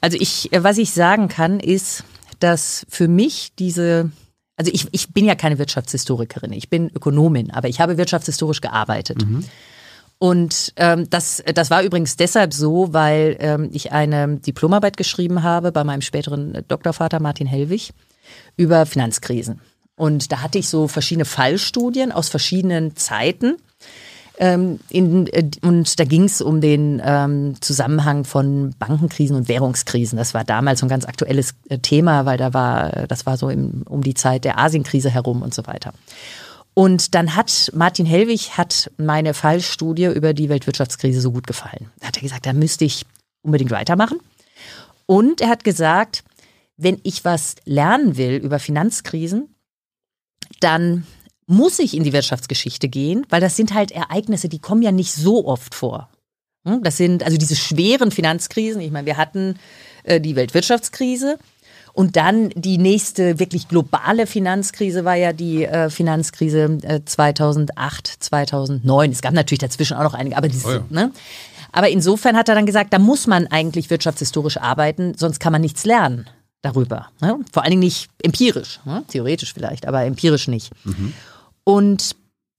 also 0.00 0.16
ich, 0.20 0.50
was 0.52 0.78
ich 0.78 0.92
sagen 0.92 1.28
kann, 1.28 1.60
ist, 1.60 2.04
dass 2.40 2.84
für 2.88 3.08
mich 3.08 3.52
diese 3.58 4.10
also 4.60 4.72
ich, 4.74 4.88
ich 4.90 5.08
bin 5.08 5.24
ja 5.24 5.34
keine 5.36 5.58
Wirtschaftshistorikerin, 5.58 6.52
ich 6.52 6.68
bin 6.68 6.90
Ökonomin, 6.94 7.50
aber 7.50 7.68
ich 7.68 7.80
habe 7.80 7.96
wirtschaftshistorisch 7.96 8.60
gearbeitet. 8.60 9.26
Mhm. 9.26 9.42
Und 10.18 10.74
ähm, 10.76 11.08
das, 11.08 11.42
das 11.54 11.70
war 11.70 11.82
übrigens 11.82 12.16
deshalb 12.16 12.52
so, 12.52 12.92
weil 12.92 13.38
ähm, 13.40 13.70
ich 13.72 13.90
eine 13.92 14.36
Diplomarbeit 14.36 14.98
geschrieben 14.98 15.42
habe 15.42 15.72
bei 15.72 15.82
meinem 15.82 16.02
späteren 16.02 16.62
Doktorvater 16.68 17.20
Martin 17.20 17.46
Hellwig 17.46 17.94
über 18.58 18.84
Finanzkrisen. 18.84 19.62
Und 20.00 20.32
da 20.32 20.40
hatte 20.40 20.56
ich 20.56 20.70
so 20.70 20.88
verschiedene 20.88 21.26
Fallstudien 21.26 22.10
aus 22.10 22.30
verschiedenen 22.30 22.96
Zeiten 22.96 23.56
ähm, 24.38 24.80
in, 24.88 25.26
äh, 25.26 25.50
und 25.60 26.00
da 26.00 26.04
ging 26.04 26.24
es 26.24 26.40
um 26.40 26.62
den 26.62 27.02
ähm, 27.04 27.60
Zusammenhang 27.60 28.24
von 28.24 28.74
Bankenkrisen 28.78 29.36
und 29.36 29.48
Währungskrisen. 29.48 30.16
Das 30.16 30.32
war 30.32 30.44
damals 30.44 30.80
so 30.80 30.86
ein 30.86 30.88
ganz 30.88 31.04
aktuelles 31.04 31.54
äh, 31.68 31.76
Thema, 31.80 32.24
weil 32.24 32.38
da 32.38 32.54
war, 32.54 33.06
das 33.08 33.26
war 33.26 33.36
so 33.36 33.50
im, 33.50 33.82
um 33.86 34.02
die 34.02 34.14
Zeit 34.14 34.46
der 34.46 34.58
Asienkrise 34.58 35.10
herum 35.10 35.42
und 35.42 35.52
so 35.52 35.66
weiter. 35.66 35.92
Und 36.72 37.14
dann 37.14 37.36
hat 37.36 37.70
Martin 37.74 38.06
Hellwig 38.06 38.56
hat 38.56 38.90
meine 38.96 39.34
Fallstudie 39.34 40.06
über 40.06 40.32
die 40.32 40.48
Weltwirtschaftskrise 40.48 41.20
so 41.20 41.32
gut 41.32 41.46
gefallen. 41.46 41.90
Da 42.00 42.06
hat 42.06 42.16
er 42.16 42.22
gesagt, 42.22 42.46
da 42.46 42.54
müsste 42.54 42.86
ich 42.86 43.04
unbedingt 43.42 43.70
weitermachen. 43.70 44.18
Und 45.04 45.42
er 45.42 45.50
hat 45.50 45.62
gesagt, 45.62 46.24
wenn 46.78 46.98
ich 47.02 47.26
was 47.26 47.56
lernen 47.66 48.16
will 48.16 48.36
über 48.36 48.58
Finanzkrisen, 48.58 49.54
dann 50.60 51.06
muss 51.46 51.78
ich 51.80 51.96
in 51.96 52.04
die 52.04 52.12
Wirtschaftsgeschichte 52.12 52.88
gehen, 52.88 53.26
weil 53.28 53.40
das 53.40 53.56
sind 53.56 53.74
halt 53.74 53.90
Ereignisse, 53.90 54.48
die 54.48 54.60
kommen 54.60 54.82
ja 54.82 54.92
nicht 54.92 55.12
so 55.12 55.46
oft 55.46 55.74
vor. 55.74 56.08
Hm, 56.64 56.82
das 56.82 56.96
sind 56.96 57.24
also 57.24 57.36
diese 57.36 57.56
schweren 57.56 58.10
Finanzkrisen. 58.10 58.80
Ich 58.80 58.92
meine, 58.92 59.06
wir 59.06 59.16
hatten 59.16 59.56
äh, 60.04 60.20
die 60.20 60.36
Weltwirtschaftskrise 60.36 61.38
und 61.92 62.16
dann 62.16 62.50
die 62.50 62.78
nächste 62.78 63.40
wirklich 63.40 63.66
globale 63.66 64.26
Finanzkrise 64.26 65.04
war 65.04 65.16
ja 65.16 65.32
die 65.32 65.64
äh, 65.64 65.90
Finanzkrise 65.90 66.78
äh, 66.82 67.00
2008, 67.04 68.06
2009. 68.06 69.10
Es 69.10 69.22
gab 69.22 69.32
natürlich 69.32 69.58
dazwischen 69.58 69.96
auch 69.96 70.04
noch 70.04 70.14
einige, 70.14 70.36
aber 70.36 70.48
dieses, 70.48 70.66
oh 70.66 70.72
ja. 70.72 70.84
ne? 70.88 71.12
Aber 71.72 71.88
insofern 71.88 72.36
hat 72.36 72.48
er 72.48 72.54
dann 72.54 72.66
gesagt, 72.66 72.92
da 72.92 72.98
muss 72.98 73.26
man 73.26 73.46
eigentlich 73.46 73.90
wirtschaftshistorisch 73.90 74.56
arbeiten, 74.56 75.14
sonst 75.16 75.38
kann 75.38 75.52
man 75.52 75.60
nichts 75.60 75.84
lernen 75.84 76.28
darüber. 76.62 77.08
Ne? 77.20 77.38
Vor 77.52 77.62
allen 77.62 77.70
Dingen 77.70 77.80
nicht 77.80 78.10
empirisch, 78.22 78.80
ne? 78.84 79.04
theoretisch 79.08 79.52
vielleicht, 79.52 79.86
aber 79.86 80.04
empirisch 80.04 80.48
nicht. 80.48 80.70
Mhm. 80.84 81.12
Und 81.64 82.16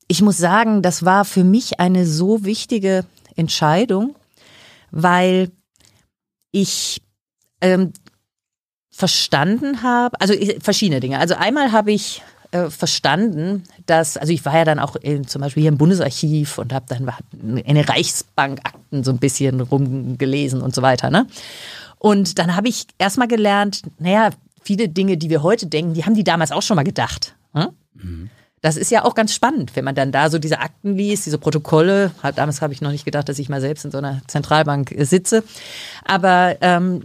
ich 0.08 0.22
muss 0.22 0.38
sagen, 0.38 0.82
das 0.82 1.06
war 1.06 1.26
für 1.26 1.44
mich 1.44 1.80
eine 1.80 2.06
so 2.06 2.44
wichtige 2.44 3.06
Entscheidung, 3.36 4.16
weil 4.92 5.52
ich 6.52 7.02
ähm, 7.62 7.94
verstanden 8.92 9.84
habe, 9.84 10.20
also 10.20 10.34
verschiedene 10.60 11.00
Dinge. 11.00 11.20
Also 11.20 11.36
einmal 11.36 11.72
habe 11.72 11.92
ich 11.92 12.22
äh, 12.52 12.70
verstanden, 12.70 13.64
dass, 13.86 14.18
also 14.18 14.34
ich 14.34 14.44
war 14.44 14.56
ja 14.56 14.66
dann 14.66 14.80
auch 14.80 14.98
in, 14.98 15.26
zum 15.26 15.42
Beispiel 15.42 15.62
hier 15.62 15.72
im 15.72 15.78
Bundesarchiv 15.78 16.58
und 16.58 16.74
habe 16.74 16.86
dann 16.90 17.10
eine 17.66 17.88
Reichsbankakten 17.88 19.06
so 19.06 19.12
ein 19.12 19.20
bisschen 19.20 19.62
rumgelesen 19.62 20.62
und 20.62 20.76
so 20.76 20.82
weiter. 20.82 21.10
Ne? 21.10 21.28
Und 22.02 22.40
dann 22.40 22.56
habe 22.56 22.68
ich 22.68 22.88
erstmal 22.98 23.28
gelernt, 23.28 23.84
naja, 24.00 24.32
viele 24.64 24.90
Dinge, 24.90 25.18
die 25.18 25.30
wir 25.30 25.44
heute 25.44 25.68
denken, 25.68 25.94
die 25.94 26.04
haben 26.04 26.16
die 26.16 26.24
damals 26.24 26.52
auch 26.52 26.64
schon 26.64 26.76
mal 26.76 26.84
gedacht. 26.84 27.36
Hm? 27.54 27.68
Mhm. 27.94 28.30
Das 28.60 28.76
ist 28.76 28.90
ja 28.90 29.06
auch 29.06 29.14
ganz 29.14 29.36
spannend, 29.36 29.76
wenn 29.76 29.86
man 29.86 29.94
dann 29.94 30.12
da 30.12 30.32
so 30.32 30.40
diese 30.40 30.62
Akten 30.62 30.96
liest, 30.96 31.28
diese 31.28 31.38
Protokolle. 31.38 32.10
Damals 32.36 32.64
habe 32.64 32.74
ich 32.74 32.82
noch 32.82 32.90
nicht 32.90 33.06
gedacht, 33.06 33.30
dass 33.30 33.38
ich 33.38 33.50
mal 33.50 33.62
selbst 33.62 33.86
in 33.86 33.92
so 33.92 34.00
einer 34.00 34.20
Zentralbank 34.26 34.92
äh, 34.92 35.06
sitze. 35.06 35.44
Aber 36.04 36.58
ähm, 36.62 37.04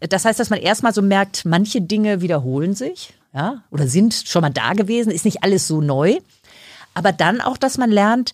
das 0.00 0.24
heißt, 0.24 0.40
dass 0.40 0.50
man 0.50 0.58
erstmal 0.58 0.92
so 0.92 1.00
merkt, 1.00 1.44
manche 1.44 1.80
Dinge 1.80 2.20
wiederholen 2.20 2.74
sich, 2.74 3.14
ja, 3.32 3.62
oder 3.70 3.86
sind 3.86 4.14
schon 4.14 4.42
mal 4.42 4.50
da 4.50 4.72
gewesen, 4.72 5.12
ist 5.12 5.24
nicht 5.24 5.44
alles 5.44 5.68
so 5.68 5.80
neu. 5.80 6.18
Aber 6.92 7.12
dann 7.12 7.40
auch, 7.40 7.56
dass 7.56 7.78
man 7.78 7.92
lernt, 7.92 8.32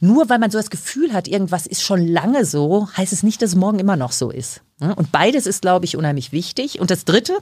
nur 0.00 0.28
weil 0.28 0.38
man 0.38 0.50
so 0.50 0.58
das 0.58 0.70
Gefühl 0.70 1.12
hat, 1.12 1.28
irgendwas 1.28 1.66
ist 1.66 1.82
schon 1.82 2.06
lange 2.06 2.44
so, 2.44 2.88
heißt 2.96 3.12
es 3.12 3.22
nicht, 3.22 3.42
dass 3.42 3.50
es 3.50 3.56
morgen 3.56 3.78
immer 3.78 3.96
noch 3.96 4.12
so 4.12 4.30
ist. 4.30 4.62
Und 4.80 5.12
beides 5.12 5.46
ist, 5.46 5.60
glaube 5.60 5.84
ich, 5.84 5.96
unheimlich 5.96 6.32
wichtig. 6.32 6.80
Und 6.80 6.90
das 6.90 7.04
Dritte, 7.04 7.38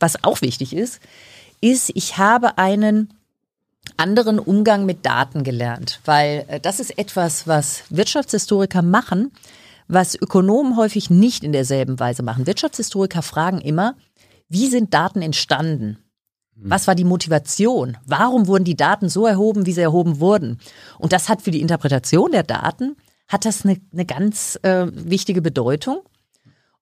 was 0.00 0.24
auch 0.24 0.40
wichtig 0.40 0.74
ist, 0.74 1.00
ist, 1.60 1.90
ich 1.94 2.16
habe 2.16 2.56
einen 2.56 3.12
anderen 3.96 4.38
Umgang 4.38 4.86
mit 4.86 5.04
Daten 5.04 5.44
gelernt, 5.44 6.00
weil 6.04 6.44
äh, 6.48 6.60
das 6.60 6.80
ist 6.80 6.98
etwas, 6.98 7.46
was 7.46 7.84
Wirtschaftshistoriker 7.90 8.82
machen, 8.82 9.32
was 9.86 10.14
Ökonomen 10.14 10.76
häufig 10.76 11.10
nicht 11.10 11.44
in 11.44 11.52
derselben 11.52 11.98
Weise 11.98 12.22
machen. 12.22 12.46
Wirtschaftshistoriker 12.46 13.22
fragen 13.22 13.60
immer, 13.60 13.96
wie 14.48 14.68
sind 14.68 14.94
Daten 14.94 15.22
entstanden? 15.22 15.98
Hm. 16.60 16.70
Was 16.70 16.86
war 16.86 16.94
die 16.94 17.04
Motivation? 17.04 17.96
Warum 18.06 18.46
wurden 18.46 18.64
die 18.64 18.76
Daten 18.76 19.08
so 19.08 19.26
erhoben, 19.26 19.66
wie 19.66 19.72
sie 19.72 19.80
erhoben 19.80 20.20
wurden? 20.20 20.58
Und 20.98 21.12
das 21.12 21.28
hat 21.28 21.42
für 21.42 21.50
die 21.50 21.60
Interpretation 21.60 22.32
der 22.32 22.42
Daten, 22.42 22.96
hat 23.28 23.44
das 23.44 23.64
eine, 23.64 23.80
eine 23.92 24.06
ganz 24.06 24.58
äh, 24.62 24.86
wichtige 24.90 25.42
Bedeutung. 25.42 26.00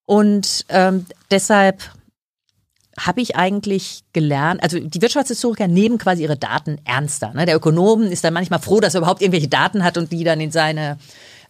Und 0.05 0.65
ähm, 0.69 1.07
deshalb 1.31 1.83
habe 2.99 3.21
ich 3.21 3.37
eigentlich 3.37 4.05
gelernt, 4.13 4.63
also 4.63 4.79
die 4.79 5.03
Wirtschaftshistoriker 5.03 5.69
nehmen 5.69 5.99
quasi 5.99 6.23
ihre 6.23 6.37
Daten 6.37 6.79
ernster. 6.85 7.33
Ne? 7.35 7.45
Der 7.45 7.57
Ökonom 7.57 8.05
ist 8.05 8.25
dann 8.25 8.33
manchmal 8.33 8.61
froh, 8.61 8.81
dass 8.81 8.95
er 8.95 9.01
überhaupt 9.01 9.21
irgendwelche 9.21 9.49
Daten 9.49 9.85
hat 9.85 9.99
und 9.99 10.13
die 10.13 10.25
dann 10.25 10.41
in 10.41 10.51
seine, 10.51 10.97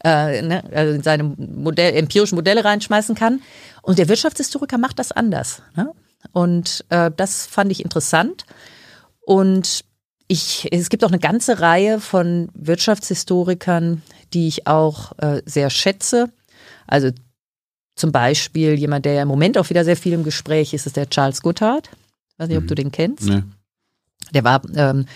äh, 0.03 0.43
ne, 0.43 0.65
also 0.73 0.95
in 0.95 1.03
seine 1.03 1.23
Modell, 1.23 1.95
empirischen 1.95 2.35
Modelle 2.35 2.65
reinschmeißen 2.65 3.15
kann. 3.15 3.43
Und 3.83 3.99
der 3.99 4.09
Wirtschaftshistoriker 4.09 4.79
macht 4.79 4.99
das 4.99 5.13
anders. 5.13 5.63
Ne? 5.77 5.93
Und 6.33 6.85
äh, 6.89 7.11
das 7.17 7.47
fand 7.47 7.73
ich 7.73 7.83
interessant. 7.83 8.45
Und 9.21 9.85
ich, 10.29 10.69
es 10.73 10.89
gibt 10.89 11.05
auch 11.05 11.11
eine 11.11 11.19
ganze 11.19 11.61
Reihe 11.61 12.01
von 12.01 12.49
Wirtschaftshistorikern, 12.55 14.03
die 14.33 14.49
ich 14.49 14.67
auch 14.67 15.13
äh, 15.19 15.43
sehr 15.45 15.71
schätze. 15.71 16.31
Also 16.87 17.11
zum 17.95 18.13
Beispiel 18.13 18.75
jemand, 18.75 19.05
der 19.05 19.15
ja 19.15 19.23
im 19.23 19.29
Moment 19.29 19.57
auch 19.57 19.71
wieder 19.71 19.85
sehr 19.85 19.97
viel 19.97 20.13
im 20.13 20.25
Gespräch 20.25 20.75
ist, 20.75 20.87
ist 20.87 20.97
der 20.97 21.09
Charles 21.09 21.43
Goodhart. 21.43 21.91
Weiß 22.39 22.49
nicht, 22.49 22.59
ob 22.59 22.67
du 22.67 22.75
mhm. 22.75 22.77
den 22.77 22.93
kennst. 22.93 23.25
Nee. 23.25 23.43
Der 24.35 24.45
war, 24.45 24.63
ähm, 24.75 25.07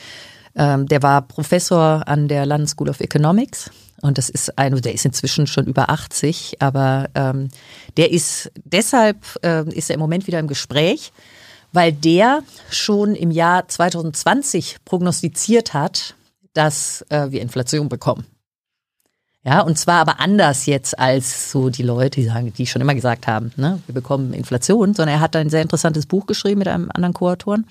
ähm, 0.55 0.87
der 0.87 1.03
war 1.03 1.23
Professor 1.23 2.07
an 2.07 2.29
der 2.29 2.47
London 2.47 2.69
School 2.69 2.89
of 2.89 3.01
Economics. 3.01 3.71
Und 4.03 4.19
das 4.19 4.29
ist 4.29 4.59
ein, 4.59 4.81
der 4.81 4.95
ist 4.95 5.05
inzwischen 5.05 5.47
schon 5.47 5.67
über 5.67 5.91
80, 5.91 6.57
aber 6.61 7.09
ähm, 7.15 7.49
der 7.97 8.11
ist 8.11 8.51
deshalb 8.65 9.19
äh, 9.43 9.69
ist 9.71 9.91
er 9.91 9.95
im 9.95 10.01
Moment 10.01 10.27
wieder 10.27 10.39
im 10.39 10.49
Gespräch, 10.49 11.13
weil 11.73 11.93
der 11.93 12.43
schon 12.71 13.15
im 13.15 13.31
Jahr 13.31 13.69
2020 13.69 14.79
prognostiziert 14.85 15.75
hat, 15.75 16.15
dass 16.55 17.05
äh, 17.11 17.31
wir 17.31 17.43
Inflation 17.43 17.89
bekommen. 17.89 18.27
Ja, 19.43 19.63
und 19.63 19.79
zwar 19.79 20.01
aber 20.01 20.21
anders 20.21 20.67
jetzt 20.67 20.99
als 20.99 21.51
so 21.51 21.71
die 21.71 21.83
Leute, 21.83 22.21
die 22.21 22.27
sagen, 22.27 22.53
die 22.53 22.67
schon 22.67 22.83
immer 22.83 22.95
gesagt 22.95 23.27
haben, 23.27 23.53
ne, 23.57 23.81
wir 23.87 23.95
bekommen 23.95 24.35
Inflation, 24.35 24.93
sondern 24.93 25.17
er 25.17 25.21
hat 25.21 25.35
ein 25.35 25.49
sehr 25.49 25.63
interessantes 25.63 26.05
Buch 26.05 26.27
geschrieben 26.27 26.59
mit 26.59 26.69
einem 26.69 26.91
anderen 26.93 27.15
Co-Autoren, 27.15 27.67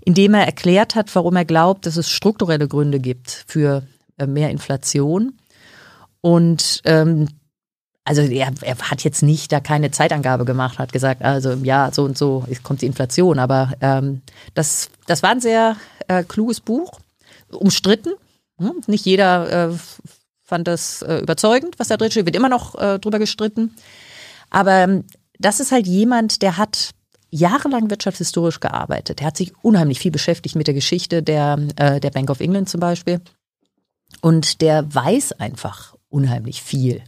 in 0.00 0.14
dem 0.14 0.34
er 0.34 0.44
erklärt 0.44 0.96
hat, 0.96 1.14
warum 1.14 1.36
er 1.36 1.44
glaubt, 1.44 1.86
dass 1.86 1.96
es 1.96 2.10
strukturelle 2.10 2.66
Gründe 2.66 2.98
gibt 2.98 3.44
für 3.46 3.84
mehr 4.26 4.50
Inflation. 4.50 5.38
Und 6.20 6.80
ähm, 6.84 7.28
also 8.04 8.22
er, 8.22 8.52
er 8.62 8.78
hat 8.78 9.04
jetzt 9.04 9.22
nicht 9.22 9.52
da 9.52 9.60
keine 9.60 9.90
Zeitangabe 9.90 10.44
gemacht, 10.44 10.78
hat 10.78 10.92
gesagt, 10.92 11.22
also 11.22 11.52
im 11.52 11.64
Jahr 11.64 11.92
so 11.92 12.04
und 12.04 12.18
so 12.18 12.44
kommt 12.62 12.82
die 12.82 12.86
Inflation. 12.86 13.38
Aber 13.38 13.72
ähm, 13.80 14.22
das, 14.54 14.90
das 15.06 15.22
war 15.22 15.30
ein 15.30 15.40
sehr 15.40 15.76
äh, 16.08 16.24
kluges 16.24 16.60
Buch, 16.60 16.98
umstritten. 17.50 18.14
Hm? 18.58 18.82
Nicht 18.86 19.04
jeder 19.04 19.70
äh, 19.70 19.76
fand 20.42 20.66
das 20.68 21.02
äh, 21.02 21.18
überzeugend, 21.18 21.78
was 21.78 21.88
da 21.88 21.96
drin 21.96 22.10
steht, 22.10 22.26
wird 22.26 22.36
immer 22.36 22.48
noch 22.48 22.74
äh, 22.74 22.98
drüber 22.98 23.18
gestritten. 23.18 23.74
Aber 24.50 24.72
ähm, 24.72 25.04
das 25.38 25.60
ist 25.60 25.72
halt 25.72 25.86
jemand, 25.86 26.42
der 26.42 26.56
hat 26.56 26.90
jahrelang 27.30 27.88
wirtschaftshistorisch 27.88 28.60
gearbeitet. 28.60 29.20
Er 29.20 29.28
hat 29.28 29.36
sich 29.36 29.52
unheimlich 29.62 29.98
viel 29.98 30.10
beschäftigt 30.10 30.54
mit 30.56 30.66
der 30.66 30.74
Geschichte 30.74 31.22
der, 31.22 31.58
äh, 31.76 32.00
der 32.00 32.10
Bank 32.10 32.30
of 32.30 32.40
England 32.40 32.68
zum 32.68 32.80
Beispiel. 32.80 33.20
Und 34.20 34.60
der 34.60 34.94
weiß 34.94 35.32
einfach 35.32 35.94
unheimlich 36.08 36.62
viel 36.62 37.02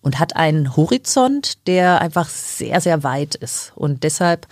und 0.00 0.18
hat 0.18 0.36
einen 0.36 0.76
Horizont, 0.76 1.66
der 1.66 2.00
einfach 2.00 2.28
sehr, 2.28 2.80
sehr 2.80 3.02
weit 3.02 3.34
ist. 3.34 3.72
Und 3.74 4.02
deshalb 4.02 4.46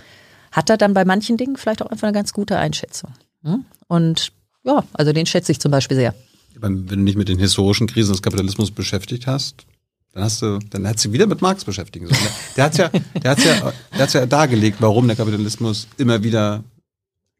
hat 0.51 0.70
er 0.70 0.76
dann 0.76 0.95
bei 0.95 1.05
manchen 1.05 1.37
Dingen 1.37 1.57
vielleicht 1.57 1.83
auch 1.83 1.91
einfach 1.91 2.09
eine 2.09 2.14
ganz 2.14 2.33
gute 2.33 2.59
Einschätzung. 2.59 3.12
Hm? 3.43 3.64
Und 3.89 4.33
ja, 4.64 4.85
also 4.93 5.12
den 5.12 5.26
schätze 5.26 5.53
ich 5.53 5.61
zum 5.61 5.72
Beispiel 5.72 5.97
sehr 5.97 6.14
wenn 6.62 6.87
du 6.87 6.97
dich 6.97 7.16
mit 7.16 7.28
den 7.28 7.39
historischen 7.39 7.87
Krisen 7.87 8.12
des 8.12 8.22
Kapitalismus 8.22 8.70
beschäftigt 8.70 9.26
hast, 9.26 9.66
dann 10.12 10.24
hast 10.24 10.43
du, 10.43 10.59
dann 10.70 10.87
hat 10.87 10.99
sie 10.99 11.12
wieder 11.12 11.26
mit 11.26 11.41
Marx 11.41 11.64
beschäftigen 11.64 12.07
sollen. 12.07 12.20
Der 12.57 12.64
hat's 12.64 12.76
ja, 12.76 12.89
der 13.22 13.30
hat's 13.30 13.45
ja, 13.45 13.72
der 13.93 14.01
hat's 14.01 14.12
ja 14.12 14.26
dargelegt, 14.26 14.78
warum 14.80 15.07
der 15.07 15.16
Kapitalismus 15.16 15.89
immer 15.97 16.22
wieder 16.22 16.62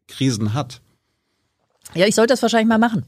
Krisen 0.07 0.53
hat. 0.53 0.81
Ja, 1.93 2.07
ich 2.07 2.15
sollte 2.15 2.33
das 2.33 2.41
wahrscheinlich 2.41 2.67
mal 2.67 2.79
machen. 2.79 3.05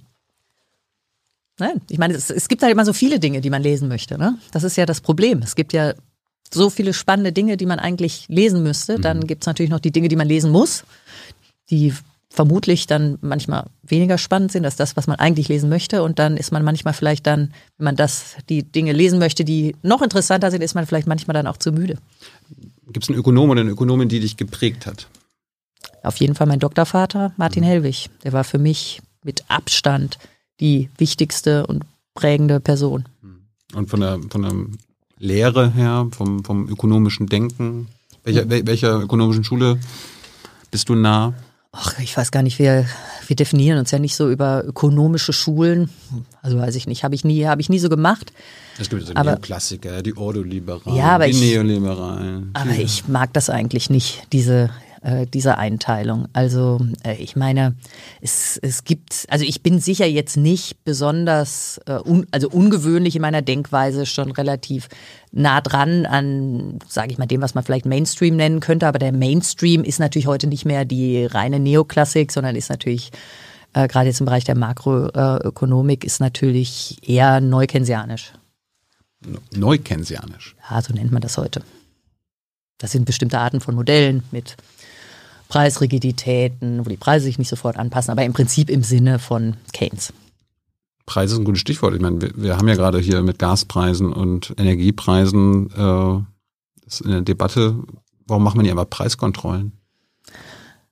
Nein, 1.60 1.82
ich 1.89 1.97
meine, 1.97 2.14
es, 2.16 2.30
es 2.30 2.47
gibt 2.47 2.64
halt 2.64 2.72
immer 2.72 2.86
so 2.86 2.93
viele 2.93 3.20
Dinge, 3.20 3.41
die 3.41 3.49
man 3.49 3.62
lesen 3.62 3.88
möchte. 3.88 4.18
Ne? 4.18 4.38
Das 4.51 4.64
ist 4.64 4.76
ja 4.76 4.86
das 4.86 5.01
Problem. 5.01 5.39
Es 5.41 5.56
gibt 5.56 5.74
ja 5.74 5.93
so 6.53 6.70
viele 6.70 6.93
spannende 6.93 7.32
Dinge, 7.32 7.58
die 7.58 7.66
man 7.66 7.80
eigentlich 7.80 8.26
lesen 8.28 8.64
müsste. 8.64 8.99
Dann 8.99 9.20
mhm. 9.20 9.28
gibt 9.28 9.43
es 9.43 9.47
natürlich 9.47 9.72
noch 9.72 9.80
die 9.80 9.91
Dinge, 9.91 10.10
die 10.10 10.16
man 10.16 10.28
lesen 10.28 10.51
muss, 10.51 10.84
die 11.70 11.93
vermutlich 12.30 12.86
dann 12.88 13.18
manchmal 13.22 13.66
weniger 13.82 14.18
spannend 14.18 14.51
sind 14.51 14.66
als 14.66 14.76
das, 14.76 14.97
was 14.97 15.08
man 15.08 15.18
eigentlich 15.18 15.47
lesen 15.47 15.70
möchte. 15.70 16.03
Und 16.03 16.20
dann 16.20 16.36
ist 16.36 16.51
man 16.51 16.64
manchmal 16.64 16.93
vielleicht 16.93 17.26
dann, 17.26 17.53
wenn 17.78 17.86
man 17.86 17.95
das, 17.95 18.36
die 18.49 18.64
Dinge 18.64 18.91
lesen 18.91 19.20
möchte, 19.20 19.45
die 19.45 19.76
noch 19.82 20.01
interessanter 20.01 20.51
sind, 20.51 20.62
ist 20.62 20.76
man 20.76 20.86
vielleicht 20.86 21.08
manchmal 21.08 21.34
dann 21.34 21.47
auch 21.47 21.58
zu 21.58 21.72
müde. 21.72 21.97
Gibt 22.91 23.06
es 23.06 23.10
einen 23.10 23.18
Ökonom 23.18 23.49
oder 23.49 23.62
eine 23.62 23.72
Ökonomin, 23.72 24.10
die 24.10 24.20
dich 24.20 24.36
geprägt 24.36 24.86
hat? 24.86 25.08
Auf 26.03 26.18
jeden 26.18 26.36
Fall 26.36 26.47
mein 26.47 26.60
Doktorvater, 26.60 27.34
Martin 27.38 27.64
mhm. 27.64 27.68
Hellwig. 27.68 28.10
Der 28.24 28.34
war 28.34 28.43
für 28.43 28.60
mich 28.60 29.01
mit 29.24 29.45
Abstand 29.47 30.20
die 30.60 30.89
wichtigste 30.97 31.68
und 31.68 31.84
prägende 32.14 32.60
Person. 32.60 33.06
Und 33.74 33.89
von 33.89 33.99
der, 33.99 34.20
von 34.30 34.41
der 34.41 34.53
Lehre 35.18 35.72
her, 35.72 36.08
vom, 36.12 36.43
vom 36.43 36.68
ökonomischen 36.70 37.28
Denken, 37.28 37.88
welcher, 38.24 38.49
welcher 38.49 38.99
ökonomischen 39.01 39.43
Schule 39.43 39.80
bist 40.72 40.89
du 40.89 40.95
nah? 40.95 41.34
Ach, 41.72 41.99
ich 41.99 42.16
weiß 42.16 42.32
gar 42.32 42.41
nicht, 42.41 42.58
wir, 42.58 42.86
wir 43.28 43.36
definieren 43.36 43.78
uns 43.78 43.91
ja 43.91 43.99
nicht 43.99 44.16
so 44.16 44.32
über 44.32 44.64
ökonomische 44.66 45.34
Schulen. 45.34 45.89
Also 46.41 46.58
weiß 46.58 46.76
ich 46.76 46.88
nicht, 46.88 47.03
habe 47.03 47.16
ich 47.16 47.26
nie, 47.26 47.45
habe 47.45 47.60
ich 47.60 47.70
nie 47.70 47.80
so 47.80 47.89
gemacht. 47.89 48.32
Es 48.80 48.89
gibt 48.89 49.06
so 49.06 49.12
die 49.12 49.18
aber, 49.18 49.36
Klassiker, 49.38 50.01
die 50.01 50.16
Ordoliberalen, 50.16 50.97
ja, 50.97 51.20
die 51.20 51.34
Neoliberalen. 51.34 52.51
Aber 52.53 52.72
ich 52.72 53.08
mag 53.10 53.34
das 53.34 53.49
eigentlich 53.49 53.89
nicht, 53.89 54.24
diese 54.32 54.70
äh, 55.06 55.28
diese 55.28 55.60
Einteilung. 55.60 56.28
Also 56.34 56.80
äh, 57.03 57.16
ich 57.16 57.36
meine, 57.36 57.76
es, 58.22 58.58
es 58.58 58.84
gibt, 58.84 59.28
also 59.30 59.45
ich 59.45 59.62
bin 59.62 59.80
sicher 59.80 60.08
jetzt 60.08 60.36
nicht 60.36 60.84
besonders, 60.84 61.80
äh, 61.86 61.99
un, 61.99 62.26
also 62.32 62.49
ungewöhnlich 62.49 63.16
in 63.16 63.22
meiner 63.22 63.43
Denkweise 63.43 64.08
schon 64.08 64.32
relativ 64.32 64.89
nah 65.32 65.62
dran 65.62 66.08
an, 66.08 66.80
sage 66.88 67.12
ich 67.12 67.20
mal, 67.20 67.28
dem, 67.28 67.41
was 67.41 67.53
man 67.53 67.64
vielleicht 67.64 67.86
Mainstream 67.86 68.36
nennen 68.36 68.62
könnte. 68.62 68.88
Aber 68.88 68.97
der 68.97 69.12
Mainstream 69.12 69.84
ist 69.84 69.99
natürlich 69.99 70.26
heute 70.26 70.47
nicht 70.47 70.66
mehr 70.66 70.86
die 70.86 71.26
reine 71.26 71.60
Neoklassik, 71.60 72.32
sondern 72.32 72.56
ist 72.56 72.72
natürlich 72.72 73.12
äh, 73.74 73.88
gerade 73.88 74.08
jetzt 74.08 74.22
im 74.22 74.26
Bereich 74.26 74.45
der 74.45 74.58
Makroökonomik 74.58 76.03
ist 76.03 76.20
natürlich 76.20 76.97
eher 77.08 77.41
neukensianisch. 77.41 78.34
Neukensianisch. 79.53 80.56
Ja, 80.68 80.82
so 80.82 80.93
nennt 80.93 81.12
man 81.12 81.22
das 81.22 81.38
heute. 81.38 81.62
Das 82.80 82.91
sind 82.91 83.06
bestimmte 83.06 83.39
Arten 83.39 83.62
von 83.62 83.76
Modellen 83.76 84.24
mit 84.32 84.58
Preisrigiditäten, 85.47 86.85
wo 86.85 86.89
die 86.89 86.97
Preise 86.97 87.25
sich 87.25 87.37
nicht 87.37 87.49
sofort 87.49 87.77
anpassen, 87.77 88.11
aber 88.11 88.23
im 88.23 88.33
Prinzip 88.33 88.69
im 88.69 88.83
Sinne 88.83 89.19
von 89.19 89.55
Keynes. 89.73 90.13
Preise 91.05 91.35
ist 91.35 91.39
ein 91.39 91.45
gutes 91.45 91.61
Stichwort. 91.61 91.93
Ich 91.93 92.01
meine, 92.01 92.21
wir, 92.21 92.31
wir 92.35 92.57
haben 92.57 92.67
ja 92.67 92.75
gerade 92.75 92.99
hier 92.99 93.21
mit 93.21 93.39
Gaspreisen 93.39 94.11
und 94.11 94.53
Energiepreisen 94.57 95.69
äh, 95.71 97.03
in 97.03 97.11
der 97.11 97.21
Debatte, 97.21 97.75
warum 98.27 98.43
macht 98.43 98.55
man 98.55 98.65
hier 98.65 98.73
aber 98.73 98.85
Preiskontrollen? 98.85 99.73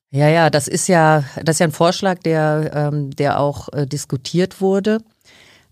Ja, 0.09 0.29
ja, 0.29 0.51
das 0.51 0.67
ist 0.67 0.87
ja, 0.87 1.23
das 1.43 1.55
ist 1.55 1.59
ja 1.59 1.67
ein 1.67 1.71
Vorschlag, 1.71 2.19
der, 2.19 2.71
ähm, 2.75 3.11
der 3.11 3.39
auch 3.39 3.69
äh, 3.73 3.87
diskutiert 3.87 4.61
wurde. 4.61 4.99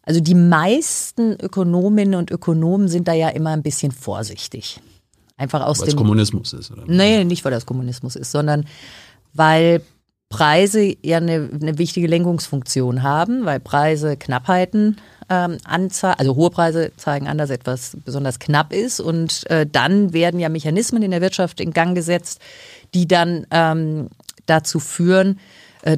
Also 0.01 0.19
die 0.19 0.35
meisten 0.35 1.33
Ökonominnen 1.39 2.15
und 2.15 2.31
Ökonomen 2.31 2.87
sind 2.87 3.07
da 3.07 3.13
ja 3.13 3.29
immer 3.29 3.51
ein 3.51 3.61
bisschen 3.61 3.91
vorsichtig. 3.91 4.81
Einfach 5.41 5.65
aus 5.65 5.79
weil 5.79 5.87
dem. 5.87 5.93
es 5.93 5.95
Kommunismus 5.95 6.53
ist, 6.53 6.69
oder? 6.69 6.83
Nee, 6.85 7.23
nicht 7.23 7.43
weil 7.43 7.51
das 7.51 7.65
Kommunismus 7.65 8.15
ist, 8.15 8.31
sondern 8.31 8.65
weil 9.33 9.81
Preise 10.29 10.95
ja 11.01 11.17
eine, 11.17 11.49
eine 11.51 11.79
wichtige 11.79 12.05
Lenkungsfunktion 12.05 13.01
haben, 13.01 13.43
weil 13.43 13.59
Preise 13.59 14.17
Knappheiten 14.17 14.97
ähm, 15.29 15.57
anzeigen, 15.63 16.19
also 16.19 16.35
hohe 16.35 16.51
Preise 16.51 16.91
zeigen 16.95 17.27
an, 17.27 17.39
dass 17.39 17.49
etwas 17.49 17.97
besonders 18.05 18.37
knapp 18.37 18.71
ist 18.71 18.99
und 18.99 19.49
äh, 19.49 19.65
dann 19.65 20.13
werden 20.13 20.39
ja 20.39 20.47
Mechanismen 20.47 21.01
in 21.01 21.09
der 21.09 21.21
Wirtschaft 21.21 21.59
in 21.59 21.71
Gang 21.71 21.95
gesetzt, 21.95 22.39
die 22.93 23.07
dann 23.07 23.47
ähm, 23.49 24.09
dazu 24.45 24.79
führen, 24.79 25.39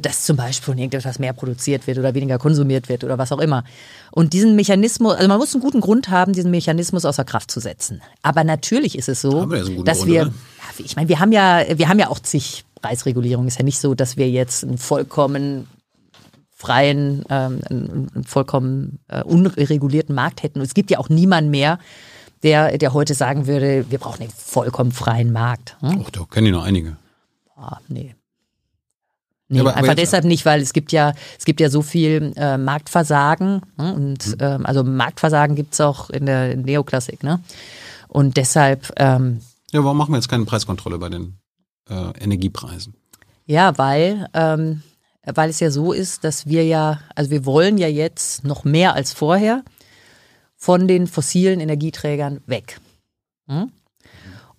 dass 0.00 0.24
zum 0.24 0.36
Beispiel 0.36 0.64
von 0.64 0.78
irgendetwas 0.78 1.18
mehr 1.18 1.32
produziert 1.32 1.86
wird 1.86 1.98
oder 1.98 2.14
weniger 2.14 2.38
konsumiert 2.38 2.88
wird 2.88 3.04
oder 3.04 3.18
was 3.18 3.32
auch 3.32 3.38
immer. 3.38 3.64
Und 4.10 4.32
diesen 4.32 4.56
Mechanismus, 4.56 5.14
also 5.14 5.28
man 5.28 5.38
muss 5.38 5.54
einen 5.54 5.62
guten 5.62 5.80
Grund 5.80 6.08
haben, 6.08 6.32
diesen 6.32 6.50
Mechanismus 6.50 7.04
außer 7.04 7.24
Kraft 7.24 7.50
zu 7.50 7.60
setzen. 7.60 8.00
Aber 8.22 8.44
natürlich 8.44 8.96
ist 8.96 9.08
es 9.08 9.20
so, 9.20 9.50
wir 9.50 9.84
dass 9.84 9.98
Grund, 9.98 10.10
wir, 10.10 10.22
ja, 10.22 10.32
ich 10.78 10.96
meine, 10.96 11.08
wir 11.08 11.20
haben 11.20 11.32
ja, 11.32 11.62
wir 11.76 11.88
haben 11.88 11.98
ja 11.98 12.08
auch 12.08 12.18
zig 12.18 12.64
Preisregulierungen. 12.80 13.48
Ist 13.48 13.58
ja 13.58 13.64
nicht 13.64 13.78
so, 13.78 13.94
dass 13.94 14.16
wir 14.16 14.30
jetzt 14.30 14.64
einen 14.64 14.78
vollkommen 14.78 15.66
freien, 16.54 17.24
ähm, 17.28 17.60
einen 17.68 18.24
vollkommen 18.26 19.00
äh, 19.08 19.22
unregulierten 19.22 20.14
Markt 20.14 20.42
hätten. 20.42 20.60
Und 20.60 20.66
es 20.66 20.74
gibt 20.74 20.90
ja 20.90 20.98
auch 20.98 21.08
niemanden 21.08 21.50
mehr, 21.50 21.78
der, 22.42 22.76
der 22.78 22.92
heute 22.92 23.14
sagen 23.14 23.46
würde, 23.46 23.86
wir 23.90 23.98
brauchen 23.98 24.22
einen 24.22 24.30
vollkommen 24.30 24.92
freien 24.92 25.32
Markt. 25.32 25.76
Hm? 25.80 26.04
Ach, 26.04 26.10
da 26.10 26.24
kenne 26.30 26.48
ich 26.48 26.52
noch 26.52 26.64
einige. 26.64 26.96
Ah, 27.56 27.78
nee. 27.88 28.14
Nee, 29.48 29.60
aber, 29.60 29.70
einfach 29.76 29.90
aber 29.90 29.94
deshalb 29.94 30.24
nicht, 30.24 30.46
weil 30.46 30.62
es 30.62 30.72
gibt 30.72 30.90
ja, 30.90 31.12
es 31.38 31.44
gibt 31.44 31.60
ja 31.60 31.68
so 31.68 31.82
viel 31.82 32.32
äh, 32.36 32.56
Marktversagen 32.56 33.60
ne? 33.76 33.94
und 33.94 34.26
mhm. 34.26 34.36
ähm, 34.40 34.66
also 34.66 34.82
Marktversagen 34.82 35.54
gibt 35.54 35.74
es 35.74 35.80
auch 35.80 36.08
in 36.10 36.26
der 36.26 36.56
Neoklassik, 36.56 37.22
ne? 37.22 37.40
Und 38.08 38.36
deshalb. 38.36 38.92
Ähm, 38.96 39.40
ja, 39.72 39.82
warum 39.84 39.98
machen 39.98 40.12
wir 40.12 40.18
jetzt 40.18 40.28
keine 40.28 40.44
Preiskontrolle 40.44 40.98
bei 40.98 41.08
den 41.08 41.38
äh, 41.90 42.12
Energiepreisen? 42.20 42.94
Ja, 43.44 43.76
weil, 43.76 44.28
ähm, 44.32 44.82
weil 45.24 45.50
es 45.50 45.60
ja 45.60 45.70
so 45.70 45.92
ist, 45.92 46.24
dass 46.24 46.46
wir 46.46 46.64
ja, 46.64 47.00
also 47.14 47.30
wir 47.30 47.44
wollen 47.44 47.76
ja 47.76 47.88
jetzt 47.88 48.44
noch 48.44 48.64
mehr 48.64 48.94
als 48.94 49.12
vorher 49.12 49.62
von 50.56 50.88
den 50.88 51.06
fossilen 51.06 51.60
Energieträgern 51.60 52.40
weg. 52.46 52.80
Hm? 53.48 53.70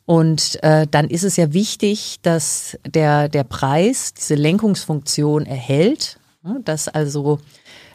Und 0.06 0.64
äh, 0.64 0.86
dann 0.90 1.10
ist 1.10 1.24
es 1.24 1.36
ja 1.36 1.52
wichtig, 1.54 2.18
dass 2.22 2.78
der, 2.86 3.28
der 3.28 3.44
Preis 3.44 4.14
diese 4.14 4.36
Lenkungsfunktion 4.36 5.46
erhält, 5.46 6.20
hm? 6.44 6.64
dass 6.64 6.88
also, 6.88 7.40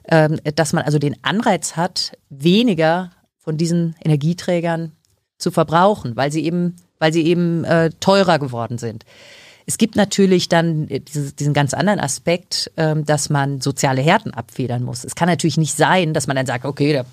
ähm, 0.08 0.40
dass 0.56 0.72
man 0.72 0.84
also 0.84 0.98
den 0.98 1.16
Anreiz 1.22 1.76
hat, 1.76 2.12
weniger 2.28 3.12
von 3.38 3.56
diesen 3.56 3.94
Energieträgern 4.04 4.92
zu 5.38 5.50
verbrauchen, 5.50 6.16
weil 6.16 6.32
sie 6.32 6.44
eben, 6.44 6.76
weil 6.98 7.12
sie 7.12 7.24
eben 7.24 7.64
äh, 7.64 7.90
teurer 8.00 8.38
geworden 8.38 8.78
sind. 8.78 9.04
Es 9.66 9.78
gibt 9.78 9.94
natürlich 9.94 10.48
dann 10.48 10.88
diesen 10.88 11.52
ganz 11.52 11.74
anderen 11.74 12.00
Aspekt, 12.00 12.72
ähm, 12.76 13.04
dass 13.04 13.30
man 13.30 13.60
soziale 13.60 14.02
Härten 14.02 14.34
abfedern 14.34 14.82
muss. 14.82 15.04
Es 15.04 15.14
kann 15.14 15.28
natürlich 15.28 15.58
nicht 15.58 15.76
sein, 15.76 16.12
dass 16.12 16.26
man 16.26 16.34
dann 16.34 16.46
sagt, 16.46 16.64
okay, 16.64 16.92
da 16.92 17.04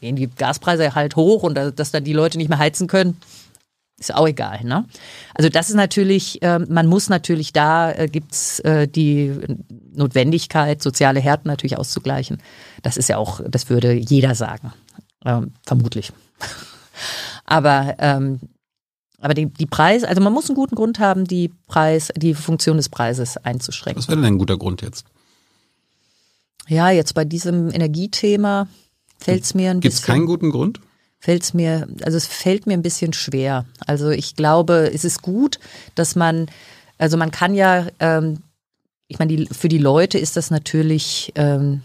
gehen 0.00 0.14
die 0.14 0.28
Gaspreise 0.28 0.94
halt 0.94 1.16
hoch 1.16 1.42
und 1.42 1.56
dass 1.56 1.90
dann 1.90 2.04
die 2.04 2.12
Leute 2.12 2.38
nicht 2.38 2.48
mehr 2.48 2.58
heizen 2.58 2.86
können. 2.86 3.16
Ist 3.98 4.14
auch 4.14 4.28
egal, 4.28 4.62
ne? 4.62 4.84
Also 5.34 5.48
das 5.48 5.70
ist 5.70 5.74
natürlich, 5.74 6.42
äh, 6.42 6.58
man 6.58 6.86
muss 6.86 7.08
natürlich 7.08 7.54
da, 7.54 7.92
äh, 7.92 8.08
gibt's 8.08 8.60
äh, 8.60 8.86
die 8.86 9.32
Notwendigkeit, 9.94 10.82
soziale 10.82 11.20
Härten 11.20 11.48
natürlich 11.48 11.78
auszugleichen. 11.78 12.42
Das 12.82 12.98
ist 12.98 13.08
ja 13.08 13.16
auch, 13.16 13.40
das 13.48 13.70
würde 13.70 13.92
jeder 13.94 14.34
sagen, 14.34 14.72
ähm, 15.24 15.52
vermutlich. 15.64 16.12
Aber 17.46 17.94
ähm, 17.98 18.40
aber 19.18 19.34
die, 19.34 19.46
die 19.46 19.66
Preise, 19.66 20.08
also 20.08 20.20
man 20.20 20.32
muss 20.32 20.48
einen 20.48 20.56
guten 20.56 20.76
Grund 20.76 20.98
haben, 20.98 21.24
die 21.24 21.50
Preis, 21.66 22.12
die 22.16 22.34
Funktion 22.34 22.76
des 22.76 22.88
Preises 22.88 23.36
einzuschränken. 23.38 24.02
Was 24.02 24.08
wäre 24.08 24.18
denn 24.18 24.26
ein 24.26 24.38
guter 24.38 24.58
Grund 24.58 24.82
jetzt? 24.82 25.06
Ja, 26.68 26.90
jetzt 26.90 27.14
bei 27.14 27.24
diesem 27.24 27.70
Energiethema 27.70 28.68
fällt 29.18 29.44
es 29.44 29.54
mir 29.54 29.70
ein 29.70 29.80
Gibt's 29.80 30.00
bisschen. 30.00 30.06
Gibt 30.06 30.10
es 30.10 30.14
keinen 30.14 30.26
guten 30.26 30.50
Grund? 30.50 30.80
Fällt 31.18 31.42
es 31.42 31.54
mir, 31.54 31.88
also 32.02 32.16
es 32.16 32.26
fällt 32.26 32.66
mir 32.66 32.74
ein 32.74 32.82
bisschen 32.82 33.12
schwer. 33.12 33.64
Also 33.86 34.10
ich 34.10 34.36
glaube, 34.36 34.90
es 34.92 35.04
ist 35.04 35.22
gut, 35.22 35.58
dass 35.94 36.14
man, 36.14 36.46
also 36.98 37.16
man 37.16 37.30
kann 37.30 37.54
ja, 37.54 37.86
ähm, 38.00 38.42
ich 39.08 39.18
meine, 39.18 39.36
die, 39.36 39.46
für 39.46 39.68
die 39.68 39.78
Leute 39.78 40.18
ist 40.18 40.36
das 40.36 40.50
natürlich 40.50 41.32
ähm, 41.36 41.82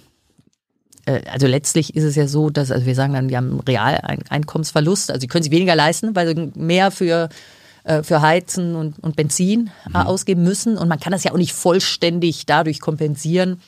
äh, 1.06 1.22
also 1.32 1.48
letztlich 1.48 1.96
ist 1.96 2.04
es 2.04 2.16
ja 2.16 2.28
so, 2.28 2.50
dass, 2.50 2.72
also 2.72 2.86
wir 2.86 2.96
sagen 2.96 3.14
dann, 3.14 3.28
die 3.28 3.38
haben 3.38 3.52
einen 3.52 3.60
Realeinkommensverlust, 3.62 5.12
also 5.12 5.22
sie 5.22 5.28
können 5.28 5.44
sich 5.44 5.52
weniger 5.52 5.76
leisten, 5.76 6.16
weil 6.16 6.28
sie 6.28 6.52
mehr 6.56 6.92
für 6.92 7.30
äh, 7.84 8.04
für 8.04 8.22
Heizen 8.22 8.76
und, 8.76 9.00
und 9.00 9.16
Benzin 9.16 9.72
äh, 9.86 9.90
mhm. 9.90 9.96
ausgeben 9.96 10.44
müssen. 10.44 10.78
Und 10.78 10.88
man 10.88 11.00
kann 11.00 11.12
das 11.12 11.24
ja 11.24 11.32
auch 11.32 11.38
nicht 11.38 11.54
vollständig 11.54 12.46
dadurch 12.46 12.80
kompensieren, 12.80 13.60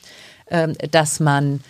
ähm, 0.50 0.74
dass 0.92 1.18
man 1.18 1.60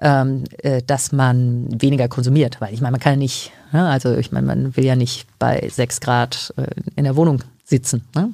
ähm, 0.00 0.44
dass 0.86 1.12
man 1.12 1.66
weniger 1.80 2.08
konsumiert. 2.08 2.60
Weil 2.60 2.74
ich 2.74 2.80
meine, 2.80 2.92
man 2.92 3.00
kann 3.00 3.14
ja 3.14 3.18
nicht, 3.18 3.52
ne, 3.72 3.88
also 3.88 4.14
ich 4.16 4.32
meine, 4.32 4.46
man 4.46 4.76
will 4.76 4.84
ja 4.84 4.96
nicht 4.96 5.26
bei 5.38 5.68
sechs 5.72 6.00
Grad 6.00 6.54
in 6.96 7.04
der 7.04 7.16
Wohnung 7.16 7.42
sitzen. 7.64 8.04
Ne? 8.14 8.32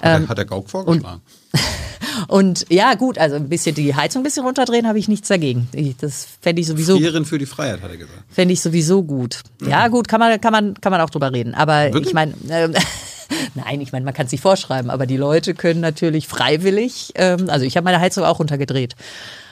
Hat, 0.00 0.22
ähm, 0.22 0.28
hat 0.28 0.38
der 0.38 0.44
Gauk 0.44 0.68
vorgeschlagen. 0.68 1.20
Und 2.28 2.66
ja, 2.70 2.94
gut, 2.94 3.18
also 3.18 3.36
ein 3.36 3.48
bisschen 3.48 3.74
die 3.74 3.94
Heizung 3.94 4.20
ein 4.20 4.24
bisschen 4.24 4.44
runterdrehen, 4.44 4.86
habe 4.86 4.98
ich 4.98 5.08
nichts 5.08 5.28
dagegen. 5.28 5.68
Das 6.00 6.26
fände 6.40 6.60
ich 6.60 6.66
sowieso. 6.66 6.96
Frieren 6.96 7.24
für 7.24 7.38
die 7.38 7.46
Freiheit, 7.46 7.82
hat 7.82 7.90
er 7.90 7.96
gesagt. 7.96 8.18
Fände 8.28 8.54
ich 8.54 8.60
sowieso 8.60 9.02
gut. 9.02 9.42
Ja, 9.66 9.88
gut, 9.88 10.08
kann 10.08 10.20
man, 10.20 10.40
kann 10.40 10.52
man, 10.52 10.74
kann 10.74 10.92
man 10.92 11.00
auch 11.00 11.10
drüber 11.10 11.32
reden. 11.32 11.54
Aber 11.54 11.84
Wirklich? 11.84 12.08
ich 12.08 12.14
meine, 12.14 12.32
äh, 12.48 12.68
nein, 13.54 13.80
ich 13.80 13.92
meine, 13.92 14.04
man 14.04 14.14
kann 14.14 14.26
es 14.26 14.32
nicht 14.32 14.40
vorschreiben, 14.40 14.90
aber 14.90 15.06
die 15.06 15.16
Leute 15.16 15.54
können 15.54 15.80
natürlich 15.80 16.28
freiwillig, 16.28 17.12
ähm, 17.14 17.48
also 17.48 17.64
ich 17.64 17.76
habe 17.76 17.84
meine 17.84 18.00
Heizung 18.00 18.24
auch 18.24 18.38
runtergedreht. 18.38 18.94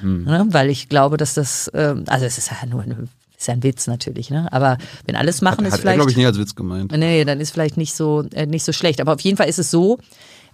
Hm. 0.01 0.25
Ne, 0.25 0.47
weil 0.51 0.71
ich 0.71 0.89
glaube, 0.89 1.17
dass 1.17 1.35
das, 1.35 1.71
ähm, 1.75 2.05
also 2.07 2.25
es 2.27 2.39
ist 2.39 2.51
ja 2.51 2.67
nur 2.67 2.83
eine 2.83 3.09
ist 3.37 3.49
ja 3.49 3.55
ein 3.55 3.63
Witz 3.63 3.87
natürlich, 3.87 4.31
ne? 4.31 4.51
Aber 4.53 4.79
wenn 5.07 5.17
alles 5.17 5.43
machen, 5.43 5.59
hat, 5.59 5.67
ist 5.67 5.73
hat 5.73 5.81
vielleicht. 5.81 5.97
glaube 5.97 6.11
ich, 6.11 6.17
nie 6.17 6.25
als 6.25 6.39
Witz 6.39 6.55
gemeint. 6.55 6.93
Nee, 6.93 7.25
dann 7.25 7.41
ist 7.41 7.51
vielleicht 7.51 7.77
nicht 7.77 7.95
so, 7.95 8.25
äh, 8.33 8.47
nicht 8.47 8.65
so 8.65 8.73
schlecht. 8.73 9.01
Aber 9.01 9.13
auf 9.13 9.21
jeden 9.21 9.37
Fall 9.37 9.49
ist 9.49 9.59
es 9.59 9.71
so, 9.71 9.99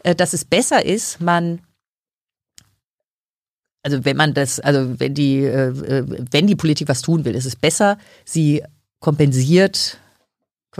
äh, 0.02 0.14
dass 0.14 0.32
es 0.32 0.44
besser 0.44 0.84
ist, 0.84 1.20
man 1.20 1.60
also 3.82 4.04
wenn 4.04 4.16
man 4.16 4.34
das, 4.34 4.60
also 4.60 4.98
wenn 4.98 5.14
die, 5.14 5.38
äh, 5.38 5.68
äh, 5.68 6.04
wenn 6.30 6.46
die 6.46 6.56
Politik 6.56 6.88
was 6.88 7.02
tun 7.02 7.24
will, 7.24 7.34
ist 7.34 7.46
es 7.46 7.56
besser, 7.56 7.98
sie 8.24 8.62
kompensiert 9.00 9.98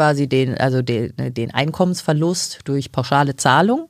quasi 0.01 0.29
den, 0.29 0.57
also 0.57 0.81
den, 0.81 1.13
den 1.35 1.53
Einkommensverlust 1.53 2.61
durch 2.65 2.91
pauschale 2.91 3.37
Zahlung, 3.37 3.87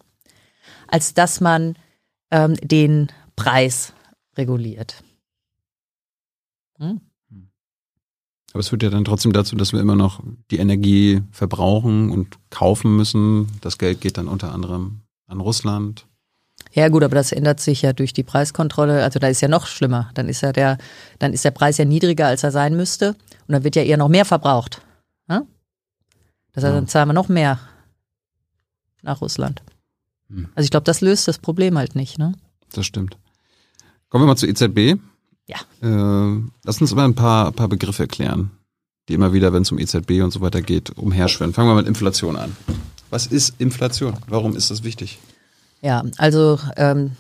als 0.88 1.14
dass 1.14 1.40
man 1.40 1.76
ähm, 2.32 2.56
den 2.56 3.12
Preis 3.36 3.92
reguliert. 4.36 5.04
Hm? 6.78 7.00
Aber 8.52 8.58
es 8.58 8.70
führt 8.70 8.82
ja 8.82 8.90
dann 8.90 9.04
trotzdem 9.04 9.32
dazu, 9.32 9.54
dass 9.54 9.72
wir 9.72 9.78
immer 9.78 9.94
noch 9.94 10.20
die 10.50 10.58
Energie 10.58 11.22
verbrauchen 11.30 12.11
und 12.11 12.38
kaufen 12.50 12.96
müssen. 12.96 13.46
Das 13.61 13.78
Geld 13.78 14.00
geht 14.00 14.18
dann 14.18 14.26
unter 14.26 14.52
anderem 14.52 15.02
an 15.28 15.38
Russland. 15.38 16.06
Ja 16.72 16.88
gut, 16.88 17.04
aber 17.04 17.14
das 17.14 17.30
ändert 17.30 17.61
sich 17.61 17.82
ja 17.82 17.92
durch 17.92 18.12
die 18.12 18.24
Preiskontrolle. 18.24 19.04
Also 19.04 19.20
da 19.20 19.28
ist 19.28 19.42
ja 19.42 19.46
noch 19.46 19.68
schlimmer. 19.68 20.11
Dann 20.14 20.28
ist 20.28 20.40
ja 20.40 20.50
der, 20.50 20.76
dann 21.20 21.32
ist 21.32 21.44
der 21.44 21.52
Preis 21.52 21.78
ja 21.78 21.84
niedriger, 21.84 22.26
als 22.26 22.42
er 22.42 22.50
sein 22.50 22.74
müsste. 22.74 23.11
Und 23.46 23.52
dann 23.52 23.62
wird 23.62 23.76
ja 23.76 23.84
eher 23.84 23.96
noch 23.96 24.08
mehr 24.08 24.24
verbraucht. 24.24 24.82
Ja? 25.28 25.42
Das 26.61 26.68
heißt, 26.68 26.76
dann 26.76 26.88
zahlen 26.88 27.08
wir 27.08 27.12
noch 27.14 27.28
mehr 27.28 27.58
nach 29.02 29.20
Russland. 29.20 29.62
Hm. 30.28 30.48
Also 30.54 30.64
ich 30.64 30.70
glaube, 30.70 30.84
das 30.84 31.00
löst 31.00 31.26
das 31.28 31.38
Problem 31.38 31.78
halt 31.78 31.94
nicht. 31.94 32.18
Ne? 32.18 32.34
Das 32.72 32.86
stimmt. 32.86 33.16
Kommen 34.08 34.24
wir 34.24 34.26
mal 34.28 34.36
zur 34.36 34.48
EZB. 34.48 35.00
Ja. 35.46 35.56
Äh, 35.82 36.42
lass 36.64 36.80
uns 36.80 36.94
mal 36.94 37.04
ein 37.04 37.14
paar, 37.14 37.52
paar 37.52 37.68
Begriffe 37.68 38.04
erklären, 38.04 38.50
die 39.08 39.14
immer 39.14 39.32
wieder, 39.32 39.52
wenn 39.52 39.62
es 39.62 39.72
um 39.72 39.78
EZB 39.78 40.22
und 40.22 40.32
so 40.32 40.40
weiter 40.40 40.62
geht, 40.62 40.90
umherschwören. 40.98 41.52
Fangen 41.52 41.68
wir 41.68 41.74
mit 41.74 41.86
Inflation 41.86 42.36
an. 42.36 42.56
Was 43.11 43.26
ist 43.26 43.54
Inflation? 43.58 44.16
Warum 44.28 44.54
ist 44.54 44.70
das 44.70 44.84
wichtig? 44.84 45.18
Ja, 45.80 46.04
also 46.18 46.58
ähm, 46.76 47.12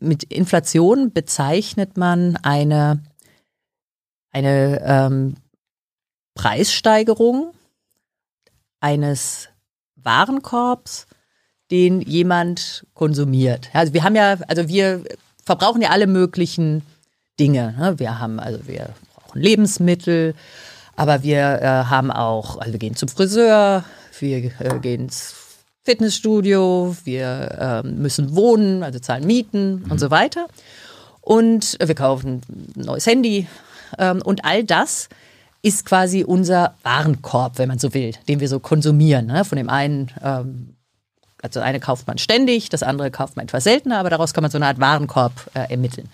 mit 0.00 0.24
Inflation 0.24 1.12
bezeichnet 1.12 1.96
man 1.96 2.36
eine, 2.42 3.02
eine 4.32 4.80
ähm, 4.84 5.34
Preissteigerung 6.34 7.52
eines 8.82 9.48
Warenkorbs, 9.96 11.06
den 11.70 12.00
jemand 12.02 12.86
konsumiert. 12.92 13.70
Also 13.72 13.94
wir 13.94 14.04
haben 14.04 14.16
ja, 14.16 14.36
also 14.48 14.68
wir 14.68 15.04
verbrauchen 15.44 15.80
ja 15.80 15.90
alle 15.90 16.06
möglichen 16.06 16.82
Dinge. 17.40 17.74
Ne? 17.78 17.98
Wir 17.98 18.18
haben, 18.18 18.38
also 18.38 18.66
wir 18.66 18.90
brauchen 19.14 19.40
Lebensmittel, 19.40 20.34
aber 20.96 21.22
wir 21.22 21.38
äh, 21.38 21.66
haben 21.84 22.10
auch, 22.10 22.58
also 22.58 22.72
wir 22.72 22.78
gehen 22.78 22.96
zum 22.96 23.08
Friseur, 23.08 23.84
wir 24.18 24.38
äh, 24.60 24.78
gehen 24.80 25.08
Fitnessstudio, 25.84 26.94
wir 27.04 27.82
äh, 27.84 27.86
müssen 27.86 28.36
wohnen, 28.36 28.82
also 28.82 28.98
zahlen 28.98 29.26
Mieten 29.26 29.82
mhm. 29.84 29.90
und 29.90 29.98
so 29.98 30.10
weiter. 30.10 30.48
Und 31.20 31.78
wir 31.80 31.94
kaufen 31.94 32.42
ein 32.48 32.82
neues 32.82 33.06
Handy. 33.06 33.46
Ähm, 33.98 34.20
und 34.22 34.44
all 34.44 34.64
das 34.64 35.08
ist 35.62 35.86
quasi 35.86 36.24
unser 36.24 36.74
Warenkorb, 36.82 37.58
wenn 37.58 37.68
man 37.68 37.78
so 37.78 37.94
will, 37.94 38.12
den 38.28 38.40
wir 38.40 38.48
so 38.48 38.58
konsumieren. 38.58 39.26
Ne? 39.26 39.44
Von 39.44 39.56
dem 39.56 39.68
einen, 39.68 40.10
ähm, 40.22 40.76
also 41.40 41.60
das 41.60 41.62
eine 41.62 41.80
kauft 41.80 42.06
man 42.06 42.18
ständig, 42.18 42.68
das 42.68 42.82
andere 42.82 43.10
kauft 43.10 43.36
man 43.36 43.44
etwas 43.44 43.64
seltener, 43.64 43.98
aber 43.98 44.10
daraus 44.10 44.34
kann 44.34 44.42
man 44.42 44.50
so 44.50 44.58
eine 44.58 44.66
Art 44.66 44.80
Warenkorb 44.80 45.50
äh, 45.54 45.70
ermitteln. 45.70 46.08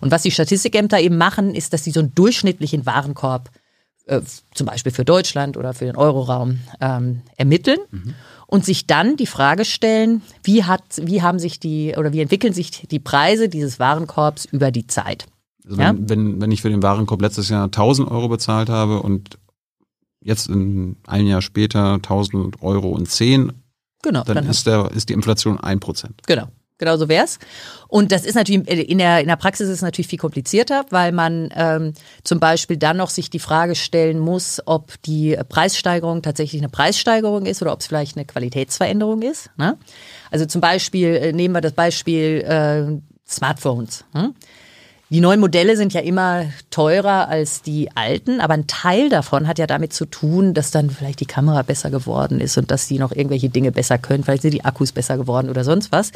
Und 0.00 0.10
was 0.10 0.22
die 0.22 0.30
Statistikämter 0.30 1.00
eben 1.00 1.16
machen, 1.16 1.54
ist, 1.54 1.72
dass 1.72 1.84
sie 1.84 1.90
so 1.90 2.00
einen 2.00 2.14
durchschnittlichen 2.14 2.86
Warenkorb 2.86 3.50
äh, 4.06 4.20
zum 4.54 4.66
Beispiel 4.66 4.92
für 4.92 5.04
Deutschland 5.04 5.56
oder 5.56 5.74
für 5.74 5.84
den 5.84 5.96
Euroraum 5.96 6.60
ähm, 6.80 7.22
ermitteln. 7.36 7.78
Mhm 7.90 8.14
und 8.52 8.66
sich 8.66 8.86
dann 8.86 9.16
die 9.16 9.26
Frage 9.26 9.64
stellen, 9.64 10.20
wie 10.42 10.64
hat, 10.64 10.82
wie 11.00 11.22
haben 11.22 11.38
sich 11.38 11.58
die 11.58 11.94
oder 11.96 12.12
wie 12.12 12.20
entwickeln 12.20 12.52
sich 12.52 12.86
die 12.86 12.98
Preise 12.98 13.48
dieses 13.48 13.78
Warenkorbs 13.80 14.44
über 14.44 14.70
die 14.70 14.86
Zeit? 14.86 15.24
Also 15.64 15.80
ja? 15.80 15.88
wenn, 15.88 16.08
wenn, 16.08 16.40
wenn 16.40 16.50
ich 16.52 16.62
für 16.62 16.70
den 16.70 16.82
Warenkorb 16.82 17.20
letztes 17.20 17.48
Jahr 17.48 17.64
1000 17.64 18.10
Euro 18.10 18.28
bezahlt 18.28 18.68
habe 18.68 19.00
und 19.00 19.38
jetzt 20.22 20.48
in 20.48 20.96
ein 21.06 21.26
Jahr 21.26 21.42
später 21.42 21.94
1000 21.94 22.62
Euro 22.62 22.90
und 22.90 23.08
10, 23.08 23.52
genau, 24.02 24.22
dann, 24.24 24.36
dann 24.36 24.48
ist, 24.48 24.66
der, 24.66 24.90
ist 24.92 25.08
die 25.08 25.14
Inflation 25.14 25.58
1%. 25.58 26.10
Genau 26.26 26.48
genau 26.82 26.96
so 26.96 27.08
wär's. 27.08 27.38
Und 27.86 28.10
das 28.10 28.24
ist 28.24 28.34
natürlich, 28.34 28.68
in 28.68 28.98
der, 28.98 29.20
in 29.20 29.28
der 29.28 29.36
Praxis 29.36 29.68
ist 29.68 29.76
es 29.76 29.82
natürlich 29.82 30.08
viel 30.08 30.18
komplizierter, 30.18 30.84
weil 30.90 31.12
man 31.12 31.48
ähm, 31.54 31.92
zum 32.24 32.40
Beispiel 32.40 32.76
dann 32.76 32.96
noch 32.96 33.08
sich 33.08 33.30
die 33.30 33.38
Frage 33.38 33.76
stellen 33.76 34.18
muss, 34.18 34.60
ob 34.66 35.00
die 35.02 35.38
Preissteigerung 35.48 36.22
tatsächlich 36.22 36.60
eine 36.60 36.70
Preissteigerung 36.70 37.46
ist 37.46 37.62
oder 37.62 37.72
ob 37.72 37.80
es 37.80 37.86
vielleicht 37.86 38.16
eine 38.16 38.26
Qualitätsveränderung 38.26 39.22
ist. 39.22 39.50
Ne? 39.56 39.78
Also 40.32 40.44
zum 40.46 40.60
Beispiel, 40.60 41.14
äh, 41.14 41.32
nehmen 41.32 41.54
wir 41.54 41.60
das 41.60 41.72
Beispiel 41.72 42.40
äh, 42.40 43.00
Smartphones. 43.30 44.04
Hm? 44.12 44.34
Die 45.12 45.20
neuen 45.20 45.40
Modelle 45.40 45.76
sind 45.76 45.92
ja 45.92 46.00
immer 46.00 46.46
teurer 46.70 47.28
als 47.28 47.60
die 47.60 47.94
alten, 47.94 48.40
aber 48.40 48.54
ein 48.54 48.66
Teil 48.66 49.10
davon 49.10 49.46
hat 49.46 49.58
ja 49.58 49.66
damit 49.66 49.92
zu 49.92 50.06
tun, 50.06 50.54
dass 50.54 50.70
dann 50.70 50.88
vielleicht 50.88 51.20
die 51.20 51.26
Kamera 51.26 51.60
besser 51.60 51.90
geworden 51.90 52.40
ist 52.40 52.56
und 52.56 52.70
dass 52.70 52.88
die 52.88 52.98
noch 52.98 53.12
irgendwelche 53.12 53.50
Dinge 53.50 53.72
besser 53.72 53.98
können. 53.98 54.24
Vielleicht 54.24 54.40
sind 54.40 54.54
die 54.54 54.64
Akkus 54.64 54.90
besser 54.90 55.18
geworden 55.18 55.50
oder 55.50 55.64
sonst 55.64 55.92
was. 55.92 56.12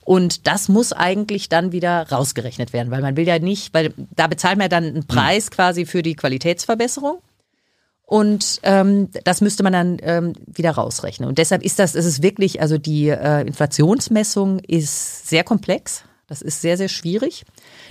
Und 0.00 0.46
das 0.46 0.70
muss 0.70 0.94
eigentlich 0.94 1.50
dann 1.50 1.72
wieder 1.72 2.08
rausgerechnet 2.08 2.72
werden, 2.72 2.90
weil 2.90 3.02
man 3.02 3.18
will 3.18 3.26
ja 3.26 3.38
nicht, 3.38 3.74
weil 3.74 3.92
da 4.16 4.28
bezahlt 4.28 4.56
man 4.56 4.64
ja 4.64 4.68
dann 4.70 4.84
einen 4.84 5.06
Preis 5.06 5.50
quasi 5.50 5.84
für 5.84 6.00
die 6.00 6.14
Qualitätsverbesserung. 6.14 7.18
Und 8.06 8.60
ähm, 8.62 9.10
das 9.24 9.42
müsste 9.42 9.62
man 9.62 9.74
dann 9.74 9.98
ähm, 10.00 10.32
wieder 10.46 10.70
rausrechnen. 10.70 11.28
Und 11.28 11.36
deshalb 11.36 11.62
ist 11.62 11.78
das, 11.78 11.94
es 11.94 12.06
ist 12.06 12.22
wirklich, 12.22 12.62
also 12.62 12.78
die 12.78 13.10
äh, 13.10 13.42
Inflationsmessung 13.42 14.60
ist 14.60 15.28
sehr 15.28 15.44
komplex. 15.44 16.04
Das 16.28 16.42
ist 16.42 16.60
sehr, 16.60 16.76
sehr 16.76 16.88
schwierig. 16.88 17.44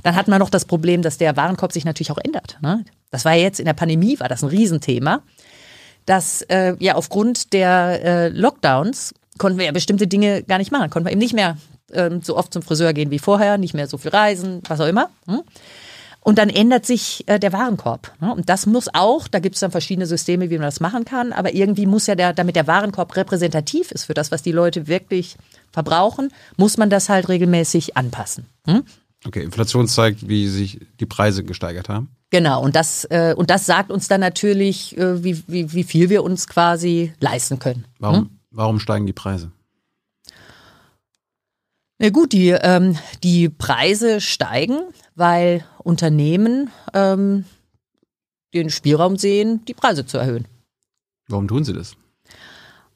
Dann 0.03 0.15
hat 0.15 0.27
man 0.27 0.39
noch 0.39 0.49
das 0.49 0.65
Problem, 0.65 1.01
dass 1.01 1.17
der 1.17 1.35
Warenkorb 1.35 1.73
sich 1.73 1.85
natürlich 1.85 2.11
auch 2.11 2.19
ändert. 2.23 2.57
Ne? 2.61 2.85
Das 3.11 3.25
war 3.25 3.33
jetzt 3.33 3.59
in 3.59 3.65
der 3.65 3.73
Pandemie, 3.73 4.19
war 4.19 4.29
das 4.29 4.43
ein 4.43 4.49
Riesenthema. 4.49 5.21
Dass 6.05 6.43
äh, 6.43 6.75
ja 6.79 6.95
aufgrund 6.95 7.51
der 7.51 7.99
äh, 8.03 8.27
Lockdowns 8.29 9.13
konnten 9.37 9.57
wir 9.57 9.65
ja 9.65 9.71
bestimmte 9.71 10.07
Dinge 10.07 10.43
gar 10.43 10.59
nicht 10.59 10.71
machen. 10.71 10.89
Konnten 10.89 11.07
wir 11.07 11.11
eben 11.11 11.19
nicht 11.19 11.33
mehr 11.33 11.57
ähm, 11.91 12.21
so 12.21 12.37
oft 12.37 12.53
zum 12.53 12.61
Friseur 12.61 12.93
gehen 12.93 13.11
wie 13.11 13.19
vorher, 13.19 13.57
nicht 13.57 13.73
mehr 13.73 13.87
so 13.87 13.97
viel 13.97 14.11
reisen, 14.11 14.61
was 14.67 14.79
auch 14.79 14.87
immer. 14.87 15.09
Hm? 15.27 15.41
Und 16.21 16.37
dann 16.37 16.49
ändert 16.49 16.85
sich 16.85 17.23
äh, 17.27 17.39
der 17.39 17.53
Warenkorb. 17.53 18.11
Ne? 18.19 18.33
Und 18.33 18.49
das 18.49 18.65
muss 18.65 18.89
auch, 18.93 19.27
da 19.27 19.39
gibt 19.39 19.55
es 19.55 19.61
dann 19.61 19.71
verschiedene 19.71 20.05
Systeme, 20.05 20.49
wie 20.49 20.57
man 20.57 20.67
das 20.67 20.79
machen 20.79 21.05
kann, 21.05 21.31
aber 21.31 21.53
irgendwie 21.53 21.85
muss 21.85 22.07
ja 22.07 22.15
der, 22.15 22.33
damit 22.33 22.55
der 22.57 22.67
Warenkorb 22.67 23.15
repräsentativ 23.15 23.91
ist 23.91 24.05
für 24.05 24.13
das, 24.13 24.31
was 24.31 24.41
die 24.41 24.51
Leute 24.51 24.87
wirklich 24.87 25.37
verbrauchen, 25.71 26.29
muss 26.57 26.77
man 26.77 26.89
das 26.89 27.09
halt 27.09 27.29
regelmäßig 27.29 27.97
anpassen. 27.97 28.45
Hm? 28.65 28.83
Okay, 29.25 29.43
Inflation 29.43 29.87
zeigt, 29.87 30.27
wie 30.27 30.47
sich 30.47 30.79
die 30.99 31.05
Preise 31.05 31.43
gesteigert 31.43 31.89
haben. 31.89 32.09
Genau, 32.29 32.61
und 32.61 32.75
das, 32.75 33.05
äh, 33.05 33.33
und 33.35 33.49
das 33.49 33.65
sagt 33.65 33.89
uns 33.89 34.07
dann 34.07 34.21
natürlich, 34.21 34.97
äh, 34.97 35.23
wie, 35.23 35.41
wie, 35.47 35.73
wie 35.73 35.83
viel 35.83 36.09
wir 36.09 36.23
uns 36.23 36.47
quasi 36.47 37.13
leisten 37.19 37.57
können. 37.59 37.85
Warum, 37.99 38.17
hm? 38.17 38.29
warum 38.51 38.79
steigen 38.79 39.05
die 39.05 39.13
Preise? 39.13 39.51
Na 41.99 42.09
gut, 42.09 42.31
die, 42.31 42.49
ähm, 42.49 42.95
die 43.23 43.49
Preise 43.49 44.21
steigen, 44.21 44.79
weil 45.15 45.65
Unternehmen 45.79 46.69
ähm, 46.93 47.45
den 48.53 48.69
Spielraum 48.69 49.17
sehen, 49.17 49.65
die 49.65 49.73
Preise 49.73 50.05
zu 50.05 50.17
erhöhen. 50.17 50.47
Warum 51.27 51.47
tun 51.47 51.63
sie 51.63 51.73
das? 51.73 51.95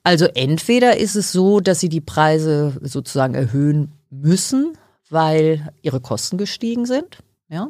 Also 0.04 0.26
entweder 0.26 0.98
ist 0.98 1.16
es 1.16 1.32
so, 1.32 1.60
dass 1.60 1.80
sie 1.80 1.90
die 1.90 2.02
Preise 2.02 2.74
sozusagen 2.82 3.36
erhöhen 3.36 3.92
müssen, 4.10 4.74
weil 5.10 5.70
ihre 5.82 6.00
Kosten 6.00 6.38
gestiegen 6.38 6.86
sind, 6.86 7.20
ja. 7.50 7.70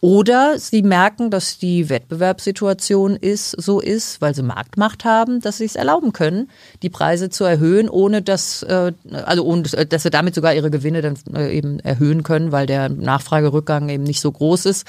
Oder 0.00 0.58
sie 0.58 0.82
merken, 0.82 1.30
dass 1.30 1.58
die 1.58 1.88
Wettbewerbssituation 1.88 3.16
ist, 3.16 3.50
so 3.50 3.80
ist, 3.80 4.20
weil 4.20 4.34
sie 4.34 4.42
Marktmacht 4.42 5.04
haben, 5.04 5.40
dass 5.40 5.58
sie 5.58 5.64
es 5.64 5.74
erlauben 5.74 6.12
können, 6.12 6.50
die 6.82 6.90
Preise 6.90 7.30
zu 7.30 7.44
erhöhen, 7.44 7.88
ohne 7.88 8.22
dass, 8.22 8.62
äh, 8.62 8.92
also 9.10 9.44
ohne, 9.44 9.62
dass 9.62 10.02
sie 10.02 10.10
damit 10.10 10.34
sogar 10.34 10.54
ihre 10.54 10.70
Gewinne 10.70 11.02
dann 11.02 11.16
äh, 11.34 11.50
eben 11.52 11.80
erhöhen 11.80 12.22
können, 12.22 12.52
weil 12.52 12.66
der 12.66 12.88
Nachfragerückgang 12.88 13.88
eben 13.88 14.04
nicht 14.04 14.20
so 14.20 14.30
groß 14.30 14.66
ist, 14.66 14.86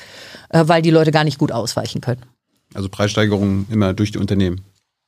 äh, 0.49 0.63
weil 0.67 0.81
die 0.83 0.91
Leute 0.91 1.11
gar 1.11 1.23
nicht 1.23 1.39
gut 1.39 1.51
ausweichen 1.51 2.01
können. 2.01 2.21
Also 2.73 2.89
Preissteigerungen 2.89 3.65
immer 3.71 3.93
durch 3.93 4.11
die 4.11 4.19
Unternehmen. 4.19 4.61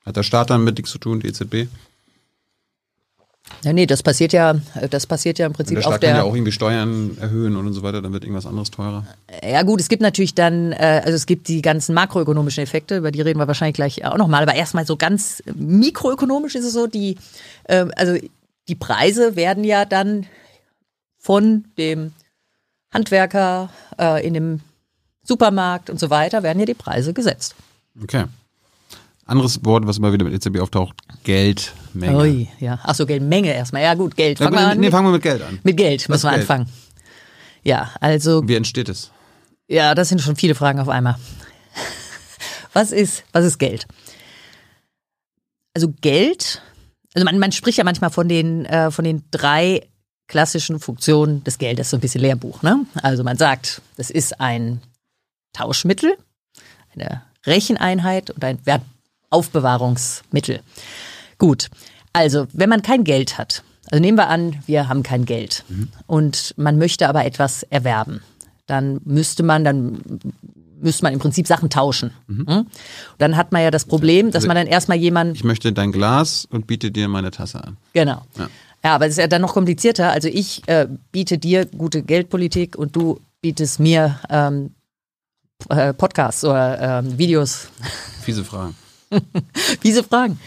Hat 0.10 0.16
der 0.16 0.24
Staat 0.24 0.49
damit 0.49 0.76
nichts 0.76 0.89
zu 0.89 0.97
tun, 0.97 1.20
die 1.20 1.28
EZB? 1.28 1.68
Ja, 3.64 3.74
nee, 3.74 3.86
das 3.86 4.01
passiert 4.01 4.34
ja, 4.34 4.55
das 4.89 5.05
passiert 5.05 5.38
ja 5.38 5.45
im 5.45 5.53
Prinzip 5.53 5.76
der 5.76 5.82
Staat 5.84 5.93
auf 5.93 5.99
der. 5.99 6.10
kann 6.10 6.18
ja 6.18 6.24
auch 6.24 6.34
irgendwie 6.34 6.51
Steuern 6.51 7.16
erhöhen 7.22 7.55
und 7.55 7.72
so 7.74 7.84
weiter, 7.84 8.01
dann 8.01 8.12
wird 8.12 8.24
irgendwas 8.24 8.47
anderes 8.47 8.72
teurer. 8.72 9.05
Ja 9.47 9.62
gut, 9.62 9.80
es 9.80 9.88
gibt 9.88 10.01
natürlich 10.01 10.34
dann, 10.34 10.72
äh, 10.72 11.03
also 11.05 11.16
es 11.16 11.28
gibt 11.28 11.47
die 11.47 11.62
ganzen 11.62 11.93
makroökonomischen 11.93 12.64
Effekte, 12.64 12.97
über 12.97 13.12
die 13.12 13.22
reden 13.22 13.38
wir 13.38 13.47
wahrscheinlich 13.47 13.76
gleich 13.76 14.03
auch 14.03 14.18
nochmal, 14.18 14.41
aber 14.41 14.55
erstmal 14.55 14.88
so 14.88 14.97
ganz 14.97 15.43
mikroökonomisch 15.53 16.55
ist 16.55 16.66
es 16.66 16.74
so, 16.74 16.88
die, 16.88 17.18
äh, 17.66 17.86
also 17.95 18.18
die 18.68 18.76
Preise 18.76 19.36
werden 19.36 19.64
ja 19.64 19.86
dann 19.86 20.26
von 21.20 21.66
dem 21.78 22.14
Handwerker 22.91 23.70
äh, 23.99 24.26
in 24.26 24.34
dem 24.34 24.62
Supermarkt 25.22 25.91
und 25.91 25.99
so 25.99 26.10
weiter, 26.10 26.41
werden 26.41 26.60
ja 26.60 26.66
die 26.66 26.74
Preise 26.74 27.14
gesetzt. 27.14 27.53
Okay. 28.01 28.26
Anderes 29.30 29.63
Wort, 29.63 29.86
was 29.88 29.97
immer 29.97 30.11
wieder 30.11 30.25
mit 30.25 30.34
EZB 30.34 30.59
auftaucht, 30.59 30.95
Geldmenge. 31.23 32.17
Ui, 32.17 32.49
ja. 32.59 32.80
Achso, 32.84 33.05
Geldmenge 33.05 33.53
erstmal. 33.53 33.84
Ja 33.84 33.93
gut, 33.93 34.15
Geld. 34.15 34.39
Ja, 34.39 34.45
Fangen 34.45 34.57
wir 34.57 34.61
gut, 34.63 34.71
an. 34.71 34.77
nee, 34.77 34.86
mit, 34.88 34.91
fangen 34.91 35.07
wir 35.07 35.11
mit 35.13 35.21
Geld 35.21 35.41
an. 35.41 35.59
mit 35.63 35.77
Geld 35.77 36.09
müssen 36.09 36.23
wir 36.23 36.32
Geld? 36.32 36.41
anfangen. 36.41 36.69
Ja, 37.63 37.91
also 37.99 38.47
Wie 38.47 38.55
entsteht 38.55 38.89
es? 38.89 39.11
Ja, 39.67 39.93
das 39.93 40.09
sind 40.09 40.21
schon 40.21 40.36
viele 40.36 40.55
Fragen 40.55 40.80
auf 40.80 40.89
einmal. 40.89 41.15
Was 42.73 42.91
ist, 42.91 43.23
was 43.32 43.45
ist 43.45 43.57
Geld? 43.57 43.88
Also 45.73 45.91
Geld, 46.01 46.61
also 47.13 47.25
man, 47.25 47.39
man 47.39 47.51
spricht 47.51 47.77
ja 47.77 47.84
manchmal 47.84 48.09
von 48.11 48.27
den, 48.30 48.65
äh, 48.65 48.91
von 48.91 49.03
den 49.05 49.23
drei 49.32 49.88
klassischen 50.27 50.80
Funktionen 50.80 51.43
des 51.43 51.57
Geldes, 51.57 51.89
so 51.89 51.97
ein 51.97 51.99
bisschen 51.99 52.21
Lehrbuch. 52.21 52.61
Ne? 52.61 52.86
Also 53.01 53.23
man 53.23 53.38
sagt, 53.38 53.82
das 53.97 54.09
ist 54.11 54.39
ein 54.39 54.82
Tauschmittel, 55.53 56.15
eine 56.93 57.23
Recheneinheit 57.45 58.30
und 58.30 58.43
ein 58.43 58.59
Wertaufbewahrungsmittel. 59.32 60.61
Gut, 61.38 61.69
also 62.13 62.47
wenn 62.53 62.69
man 62.69 62.82
kein 62.82 63.03
Geld 63.03 63.38
hat, 63.38 63.63
also 63.91 64.01
nehmen 64.01 64.17
wir 64.17 64.27
an, 64.27 64.57
wir 64.65 64.89
haben 64.89 65.03
kein 65.03 65.25
Geld 65.25 65.63
und 66.05 66.53
man 66.57 66.77
möchte 66.77 67.07
aber 67.07 67.25
etwas 67.25 67.63
erwerben, 67.63 68.21
dann 68.67 68.99
müsste 69.05 69.43
man, 69.43 69.63
dann 69.63 70.01
müsste 70.82 71.03
man 71.03 71.13
im 71.13 71.19
Prinzip 71.19 71.47
Sachen 71.47 71.69
tauschen. 71.69 72.11
Mhm. 72.27 72.67
Dann 73.17 73.36
hat 73.36 73.51
man 73.51 73.61
ja 73.61 73.71
das 73.71 73.86
Problem, 73.86 74.32
dass 74.32 74.45
man 74.45 74.55
dann 74.55 74.67
erstmal 74.67 74.97
jemanden 74.97 75.34
Ich 75.36 75.43
möchte 75.43 75.73
dein 75.73 75.91
Glas 75.91 76.45
und 76.49 76.67
biete 76.67 76.91
dir 76.91 77.07
meine 77.07 77.32
Tasse 77.32 77.63
an. 77.63 77.77
Genau. 77.93 78.25
Ja. 78.38 78.49
Ja. 78.84 78.95
aber 78.95 79.05
es 79.05 79.11
ist 79.13 79.17
ja 79.17 79.27
dann 79.27 79.41
noch 79.41 79.53
komplizierter. 79.53 80.11
Also 80.11 80.27
ich 80.27 80.67
äh, 80.67 80.88
biete 81.11 81.38
dir 81.38 81.65
gute 81.65 82.03
Geldpolitik 82.03 82.77
und 82.77 82.95
du 82.95 83.19
bietest 83.41 83.80
mir 83.80 84.19
ähm, 84.30 84.71
äh, 85.69 85.93
Podcasts 85.93 86.45
oder 86.45 86.99
ähm, 86.99 87.17
Videos. 87.17 87.69
Fiese 88.21 88.45
Fragen. 88.45 88.75
Diese 89.84 90.03
Fragen. 90.03 90.39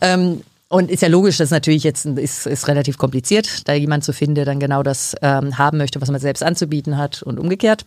Ähm, 0.00 0.42
und 0.68 0.90
ist 0.90 1.02
ja 1.02 1.08
logisch, 1.08 1.36
das 1.36 1.48
ist 1.48 1.52
natürlich 1.52 1.84
jetzt 1.84 2.04
ist, 2.04 2.46
ist 2.46 2.68
relativ 2.68 2.98
kompliziert, 2.98 3.68
da 3.68 3.74
jemand 3.74 4.02
zu 4.02 4.12
finden, 4.12 4.34
der 4.34 4.44
dann 4.44 4.58
genau 4.58 4.82
das 4.82 5.14
ähm, 5.22 5.56
haben 5.56 5.78
möchte, 5.78 6.00
was 6.00 6.10
man 6.10 6.20
selbst 6.20 6.42
anzubieten 6.42 6.98
hat 6.98 7.22
und 7.22 7.38
umgekehrt. 7.38 7.84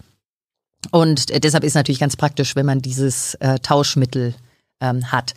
Und 0.91 1.31
äh, 1.31 1.39
deshalb 1.39 1.63
ist 1.63 1.73
natürlich 1.73 1.99
ganz 1.99 2.15
praktisch, 2.15 2.55
wenn 2.55 2.65
man 2.65 2.81
dieses 2.81 3.35
äh, 3.35 3.59
Tauschmittel 3.59 4.35
ähm, 4.79 5.11
hat. 5.11 5.33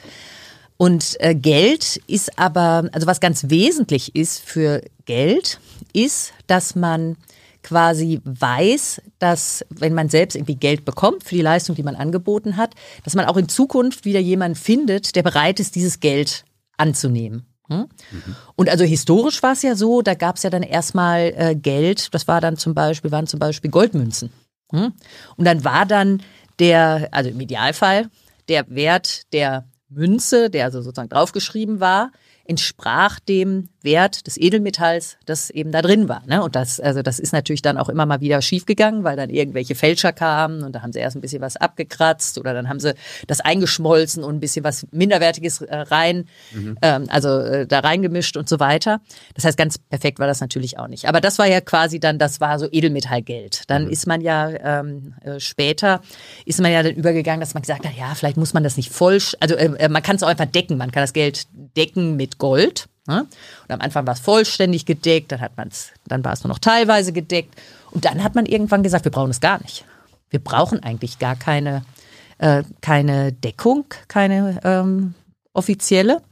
Und 0.76 1.16
äh, 1.20 1.34
Geld 1.34 2.01
ist 2.07 2.38
aber, 2.38 2.88
also 2.93 3.07
was 3.07 3.20
ganz 3.20 3.51
wesentlich 3.51 4.14
ist 4.14 4.41
für 4.41 4.82
Geld, 5.05 5.61
ist, 5.93 6.32
dass 6.47 6.74
man 6.74 7.16
quasi 7.62 8.20
weiß, 8.24 9.02
dass 9.18 9.64
wenn 9.70 9.94
man 9.94 10.08
selbst 10.08 10.34
irgendwie 10.34 10.56
Geld 10.56 10.84
bekommt 10.84 11.24
für 11.24 11.34
die 11.34 11.42
Leistung, 11.42 11.76
die 11.76 11.82
man 11.82 11.96
angeboten 11.96 12.56
hat, 12.56 12.74
dass 13.04 13.14
man 13.14 13.26
auch 13.26 13.36
in 13.36 13.48
Zukunft 13.48 14.04
wieder 14.04 14.20
jemanden 14.20 14.56
findet, 14.56 15.16
der 15.16 15.22
bereit 15.22 15.61
ist, 15.61 15.74
dieses 15.74 16.00
Geld 16.00 16.44
anzunehmen. 16.76 17.46
Hm? 17.68 17.86
Und 18.56 18.68
also 18.68 18.84
historisch 18.84 19.42
war 19.42 19.52
es 19.52 19.62
ja 19.62 19.74
so, 19.74 20.02
da 20.02 20.14
gab 20.14 20.36
es 20.36 20.42
ja 20.42 20.50
dann 20.50 20.62
erstmal 20.62 21.32
äh, 21.36 21.54
Geld, 21.54 22.12
das 22.14 22.26
war 22.26 22.40
dann 22.40 22.56
zum 22.56 22.74
Beispiel, 22.74 23.11
waren 23.11 23.26
zum 23.26 23.38
Beispiel 23.38 23.70
Goldmünzen. 23.70 24.32
Hm? 24.72 24.92
Und 25.36 25.44
dann 25.44 25.64
war 25.64 25.86
dann 25.86 26.22
der, 26.58 27.08
also 27.12 27.30
im 27.30 27.40
Idealfall, 27.40 28.08
der 28.48 28.68
Wert 28.68 29.32
der 29.32 29.66
Münze, 29.88 30.50
der 30.50 30.66
also 30.66 30.82
sozusagen 30.82 31.08
draufgeschrieben 31.08 31.80
war, 31.80 32.12
entsprach 32.51 33.20
dem 33.20 33.68
Wert 33.82 34.26
des 34.26 34.36
Edelmetalls, 34.36 35.16
das 35.24 35.51
eben 35.51 35.70
da 35.70 35.82
drin 35.82 36.09
war. 36.09 36.22
Ne? 36.26 36.42
Und 36.42 36.57
das, 36.57 36.80
also 36.80 37.01
das 37.01 37.20
ist 37.20 37.32
natürlich 37.32 37.62
dann 37.62 37.78
auch 37.78 37.88
immer 37.88 38.07
mal 38.07 38.20
wieder 38.20 38.42
schiefgegangen, 38.42 39.05
weil 39.05 39.16
dann 39.16 39.30
irgendwelche 39.30 39.76
Fälscher 39.76 40.12
kamen 40.12 40.64
und 40.64 40.74
da 40.74 40.82
haben 40.82 40.92
sie 40.92 40.98
erst 40.98 41.16
ein 41.16 41.20
bisschen 41.20 41.40
was 41.40 41.57
abgekratzt 41.57 42.38
oder 42.38 42.53
dann 42.53 42.68
haben 42.68 42.80
sie 42.80 42.94
das 43.28 43.40
eingeschmolzen 43.40 44.24
und 44.24 44.34
ein 44.34 44.40
bisschen 44.40 44.64
was 44.64 44.84
Minderwertiges 44.90 45.62
äh, 45.62 45.76
rein, 45.76 46.26
ähm, 46.82 47.07
also 47.09 47.38
äh, 47.38 47.66
da 47.68 47.78
reingemischt 47.78 48.36
und 48.36 48.48
so 48.48 48.59
weiter. 48.59 49.01
Das 49.34 49.44
heißt, 49.44 49.57
ganz 49.57 49.78
perfekt 49.78 50.18
war 50.18 50.26
das 50.26 50.40
natürlich 50.40 50.76
auch 50.76 50.88
nicht. 50.88 51.07
Aber 51.09 51.20
das 51.20 51.38
war 51.38 51.46
ja 51.46 51.61
quasi 51.61 52.01
dann, 52.01 52.18
das 52.18 52.40
war 52.40 52.59
so 52.59 52.66
Edelmetallgeld. 52.70 53.62
Dann 53.68 53.88
ist 53.88 54.09
man 54.09 54.20
ja 54.20 54.80
ähm, 54.80 55.14
äh, 55.22 55.38
später, 55.38 56.01
ist 56.44 56.61
man 56.61 56.72
ja 56.72 56.82
dann 56.82 56.96
übergegangen, 56.96 57.40
dass 57.40 57.55
man 57.55 57.62
gesagt 57.62 57.86
hat, 57.86 57.96
ja, 57.96 58.12
vielleicht 58.16 58.36
muss 58.36 58.55
man 58.55 58.64
das 58.64 58.76
nicht 58.76 58.90
voll, 58.90 59.20
also 59.38 59.55
äh, 59.55 59.88
man 59.88 60.03
kann 60.03 60.16
es 60.16 60.24
auch 60.24 60.28
einfach 60.28 60.46
decken. 60.46 60.76
Man 60.76 60.90
kann 60.90 61.05
das 61.05 61.12
Geld 61.12 61.46
decken 61.76 62.16
mit 62.16 62.39
Gold. 62.41 62.88
Ne? 63.07 63.20
Und 63.68 63.72
am 63.72 63.80
Anfang 63.80 64.05
war 64.07 64.14
es 64.14 64.20
vollständig 64.20 64.84
gedeckt, 64.84 65.30
dann 65.30 65.41
hat 65.41 65.57
man 65.57 65.68
es, 65.68 65.91
dann 66.09 66.24
war 66.24 66.32
es 66.32 66.43
nur 66.43 66.49
noch 66.49 66.59
teilweise 66.59 67.12
gedeckt. 67.12 67.55
Und 67.93 68.05
dann 68.05 68.24
hat 68.24 68.34
man 68.34 68.47
irgendwann 68.47 68.82
gesagt, 68.82 69.05
wir 69.05 69.12
brauchen 69.12 69.30
es 69.30 69.41
gar 69.41 69.62
nicht. 69.62 69.84
Wir 70.30 70.41
brauchen 70.41 70.82
eigentlich 70.82 71.20
gar 71.20 71.36
keine, 71.36 71.84
äh, 72.38 72.64
keine 72.80 73.32
Deckung, 73.32 73.84
keine 74.09 74.61
ähm, 74.64 75.14
offizielle, 75.53 76.22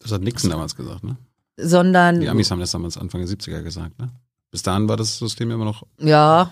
Das 0.00 0.12
hat 0.12 0.22
Nixon 0.22 0.50
damals 0.50 0.74
gesagt, 0.74 1.04
ne? 1.04 1.16
sondern 1.56 2.20
Die 2.20 2.28
Amis 2.28 2.50
haben 2.50 2.60
das 2.60 2.70
damals 2.70 2.96
Anfang 2.96 3.24
der 3.24 3.28
70er 3.36 3.62
gesagt, 3.62 3.98
ne? 3.98 4.10
Bis 4.50 4.62
dahin 4.62 4.88
war 4.88 4.96
das 4.96 5.18
System 5.18 5.50
immer 5.50 5.64
noch 5.64 5.82
ja, 5.98 6.50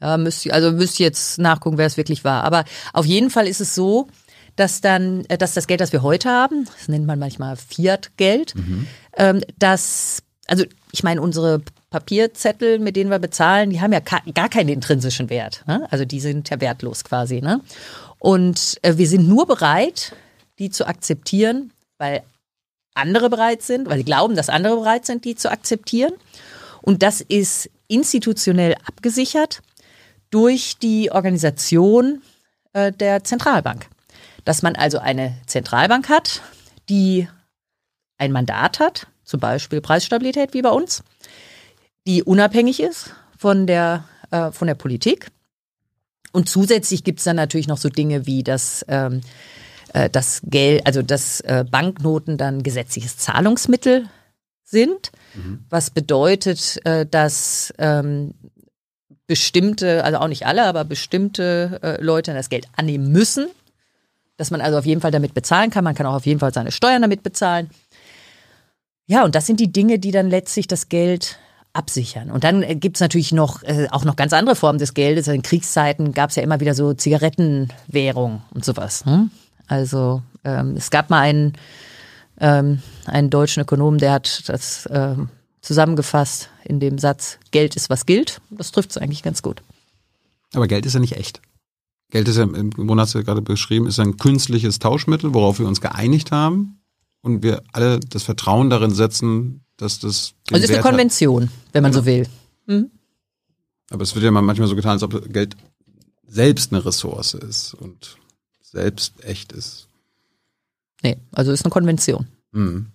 Ja, 0.00 0.16
müsste, 0.18 0.52
also 0.52 0.72
müsste 0.72 1.02
jetzt 1.02 1.38
nachgucken, 1.38 1.78
wer 1.78 1.86
es 1.86 1.96
wirklich 1.96 2.24
war. 2.24 2.44
Aber 2.44 2.64
auf 2.92 3.06
jeden 3.06 3.30
Fall 3.30 3.46
ist 3.46 3.60
es 3.60 3.74
so, 3.74 4.08
dass 4.58 4.80
dann, 4.80 5.24
äh, 5.28 5.38
dass 5.38 5.54
das 5.54 5.66
Geld, 5.66 5.80
das 5.80 5.92
wir 5.92 6.02
heute 6.02 6.28
haben, 6.28 6.66
das 6.76 6.88
nennt 6.88 7.06
man 7.06 7.18
manchmal 7.18 7.56
Fiat-Geld, 7.56 8.54
mhm. 8.54 8.86
ähm, 9.16 9.40
dass, 9.58 10.22
also 10.46 10.64
ich 10.92 11.02
meine, 11.02 11.22
unsere 11.22 11.62
Papierzettel, 11.90 12.78
mit 12.78 12.96
denen 12.96 13.10
wir 13.10 13.18
bezahlen, 13.18 13.70
die 13.70 13.80
haben 13.80 13.92
ja 13.92 14.00
gar 14.00 14.48
keinen 14.48 14.68
intrinsischen 14.68 15.30
Wert. 15.30 15.62
Ne? 15.66 15.86
Also 15.90 16.04
die 16.04 16.20
sind 16.20 16.50
ja 16.50 16.60
wertlos 16.60 17.04
quasi. 17.04 17.40
Ne? 17.40 17.60
Und 18.18 18.78
äh, 18.82 18.96
wir 18.96 19.08
sind 19.08 19.28
nur 19.28 19.46
bereit, 19.46 20.14
die 20.58 20.70
zu 20.70 20.86
akzeptieren, 20.86 21.72
weil 21.98 22.22
andere 22.94 23.30
bereit 23.30 23.62
sind, 23.62 23.88
weil 23.88 23.98
sie 23.98 24.04
glauben, 24.04 24.34
dass 24.34 24.48
andere 24.48 24.76
bereit 24.76 25.06
sind, 25.06 25.24
die 25.24 25.36
zu 25.36 25.50
akzeptieren. 25.50 26.12
Und 26.82 27.02
das 27.02 27.20
ist 27.20 27.70
institutionell 27.86 28.74
abgesichert 28.86 29.62
durch 30.30 30.78
die 30.78 31.12
Organisation 31.12 32.22
äh, 32.72 32.92
der 32.92 33.24
Zentralbank. 33.24 33.88
Dass 34.48 34.62
man 34.62 34.76
also 34.76 34.98
eine 34.98 35.36
Zentralbank 35.44 36.08
hat, 36.08 36.40
die 36.88 37.28
ein 38.16 38.32
Mandat 38.32 38.80
hat, 38.80 39.06
zum 39.22 39.40
Beispiel 39.40 39.82
Preisstabilität 39.82 40.54
wie 40.54 40.62
bei 40.62 40.70
uns, 40.70 41.02
die 42.06 42.22
unabhängig 42.22 42.80
ist 42.80 43.14
von 43.36 43.66
der, 43.66 44.04
äh, 44.30 44.50
von 44.50 44.66
der 44.66 44.74
Politik. 44.74 45.30
Und 46.32 46.48
zusätzlich 46.48 47.04
gibt 47.04 47.18
es 47.18 47.26
dann 47.26 47.36
natürlich 47.36 47.68
noch 47.68 47.76
so 47.76 47.90
Dinge 47.90 48.24
wie 48.24 48.42
das, 48.42 48.86
ähm, 48.88 49.20
äh, 49.92 50.08
das 50.08 50.40
Geld, 50.44 50.86
also 50.86 51.02
dass 51.02 51.42
äh, 51.42 51.66
Banknoten 51.70 52.38
dann 52.38 52.62
gesetzliches 52.62 53.18
Zahlungsmittel 53.18 54.08
sind, 54.64 55.12
mhm. 55.34 55.66
was 55.68 55.90
bedeutet, 55.90 56.80
äh, 56.86 57.04
dass 57.04 57.74
ähm, 57.76 58.32
bestimmte, 59.26 60.04
also 60.04 60.20
auch 60.20 60.28
nicht 60.28 60.46
alle, 60.46 60.64
aber 60.64 60.86
bestimmte 60.86 61.80
äh, 61.82 62.02
Leute 62.02 62.32
das 62.32 62.48
Geld 62.48 62.66
annehmen 62.74 63.12
müssen, 63.12 63.48
dass 64.38 64.50
man 64.50 64.62
also 64.62 64.78
auf 64.78 64.86
jeden 64.86 65.02
Fall 65.02 65.10
damit 65.10 65.34
bezahlen 65.34 65.70
kann. 65.70 65.84
Man 65.84 65.94
kann 65.94 66.06
auch 66.06 66.14
auf 66.14 66.24
jeden 66.26 66.40
Fall 66.40 66.54
seine 66.54 66.72
Steuern 66.72 67.02
damit 67.02 67.22
bezahlen. 67.22 67.68
Ja, 69.06 69.24
und 69.24 69.34
das 69.34 69.46
sind 69.46 69.60
die 69.60 69.70
Dinge, 69.70 69.98
die 69.98 70.12
dann 70.12 70.30
letztlich 70.30 70.66
das 70.66 70.88
Geld 70.88 71.38
absichern. 71.72 72.30
Und 72.30 72.44
dann 72.44 72.62
äh, 72.62 72.76
gibt 72.76 72.96
es 72.96 73.00
natürlich 73.00 73.32
noch 73.32 73.62
äh, 73.64 73.88
auch 73.90 74.04
noch 74.04 74.16
ganz 74.16 74.32
andere 74.32 74.56
Formen 74.56 74.78
des 74.78 74.94
Geldes. 74.94 75.28
In 75.28 75.42
Kriegszeiten 75.42 76.12
gab 76.12 76.30
es 76.30 76.36
ja 76.36 76.42
immer 76.42 76.60
wieder 76.60 76.74
so 76.74 76.94
Zigarettenwährung 76.94 78.42
und 78.54 78.64
sowas. 78.64 79.04
Hm? 79.04 79.30
Also 79.66 80.22
ähm, 80.44 80.74
es 80.76 80.90
gab 80.90 81.10
mal 81.10 81.20
einen, 81.20 81.54
ähm, 82.40 82.82
einen 83.06 83.30
deutschen 83.30 83.62
Ökonomen, 83.62 83.98
der 83.98 84.12
hat 84.12 84.48
das 84.48 84.88
ähm, 84.90 85.28
zusammengefasst 85.60 86.48
in 86.64 86.80
dem 86.80 86.98
Satz, 86.98 87.38
Geld 87.50 87.76
ist, 87.76 87.90
was 87.90 88.06
gilt. 88.06 88.40
Das 88.50 88.72
trifft 88.72 88.90
es 88.90 88.98
eigentlich 88.98 89.22
ganz 89.22 89.42
gut. 89.42 89.62
Aber 90.54 90.66
Geld 90.66 90.86
ist 90.86 90.94
ja 90.94 91.00
nicht 91.00 91.16
echt. 91.16 91.40
Geld 92.10 92.28
ist 92.28 92.36
ja, 92.36 92.44
im 92.44 92.70
Grunde 92.70 93.02
hast 93.02 93.14
du 93.14 93.18
ja 93.18 93.24
gerade 93.24 93.42
beschrieben, 93.42 93.86
ist 93.86 93.98
ein 93.98 94.16
künstliches 94.16 94.78
Tauschmittel, 94.78 95.34
worauf 95.34 95.58
wir 95.58 95.66
uns 95.66 95.80
geeinigt 95.80 96.32
haben 96.32 96.80
und 97.20 97.42
wir 97.42 97.62
alle 97.72 98.00
das 98.00 98.22
Vertrauen 98.22 98.70
darin 98.70 98.92
setzen, 98.92 99.64
dass 99.76 99.98
das. 99.98 100.34
Also 100.50 100.64
ist 100.64 100.70
Wert 100.70 100.84
eine 100.84 100.90
Konvention, 100.90 101.44
hat. 101.44 101.50
wenn 101.72 101.82
man 101.82 101.92
ja. 101.92 101.98
so 101.98 102.06
will. 102.06 102.26
Mhm. 102.66 102.90
Aber 103.90 104.02
es 104.02 104.14
wird 104.14 104.24
ja 104.24 104.30
manchmal 104.30 104.68
so 104.68 104.76
getan, 104.76 104.92
als 104.92 105.02
ob 105.02 105.32
Geld 105.32 105.56
selbst 106.26 106.72
eine 106.72 106.84
Ressource 106.84 107.34
ist 107.34 107.74
und 107.74 108.16
selbst 108.60 109.24
echt 109.24 109.52
ist. 109.52 109.88
Nee, 111.02 111.16
also 111.32 111.52
ist 111.52 111.64
eine 111.64 111.70
Konvention. 111.70 112.26
Mhm. 112.52 112.86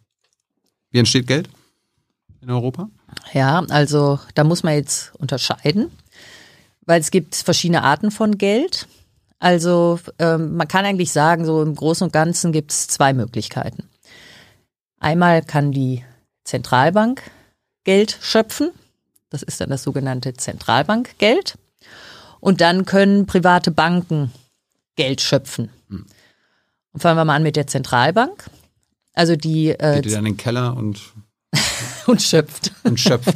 Wie 0.91 0.99
entsteht 0.99 1.28
Geld? 1.28 1.49
in 2.43 2.51
Europa? 2.51 2.89
Ja, 3.34 3.64
also 3.70 4.20
da 4.36 4.43
muss 4.43 4.64
man 4.64 4.76
jetzt 4.76 5.14
unterscheiden, 5.18 5.91
weil 6.86 6.99
es 7.01 7.09
gibt 7.09 7.36
verschiedene 7.36 7.84
Arten 7.84 8.11
von 8.11 8.38
Geld. 8.38 8.88
Also 9.44 10.00
ähm, 10.20 10.56
man 10.56 10.70
kann 10.70 10.86
eigentlich 10.86 11.12
sagen, 11.12 11.44
so 11.44 11.62
im 11.62 11.76
Großen 11.76 12.06
und 12.06 12.14
Ganzen 12.14 12.54
gibt 12.54 12.72
es 12.72 12.88
zwei 12.88 13.12
Möglichkeiten. 13.12 13.89
Einmal 15.02 15.41
kann 15.41 15.74
die 15.74 16.02
Zentralbank 16.46 17.22
Geld 17.84 18.18
schöpfen. 18.22 18.72
Das 19.30 19.44
ist 19.44 19.60
dann 19.60 19.70
das 19.70 19.84
sogenannte 19.84 20.34
Zentralbankgeld. 20.34 21.58
Und 22.39 22.62
dann 22.62 22.86
können 22.86 23.26
private 23.26 23.72
Banken 23.72 24.32
Geld 24.96 25.20
schöpfen. 25.20 25.70
Hm. 25.89 26.06
Und 26.94 27.02
fangen 27.02 27.18
wir 27.18 27.26
mal 27.26 27.36
an 27.36 27.44
mit 27.44 27.58
der 27.58 27.68
Zentralbank. 27.68 28.50
Also 29.12 29.36
die. 29.36 29.72
Äh, 29.72 29.96
Geht 29.96 30.06
ihr 30.06 30.12
dann 30.14 30.26
in 30.26 30.36
den 30.36 30.38
Keller 30.38 30.78
und 30.78 31.02
und 32.08 32.22
schöpft. 32.22 32.72
Und 32.86 32.98
schöpft. 32.98 33.36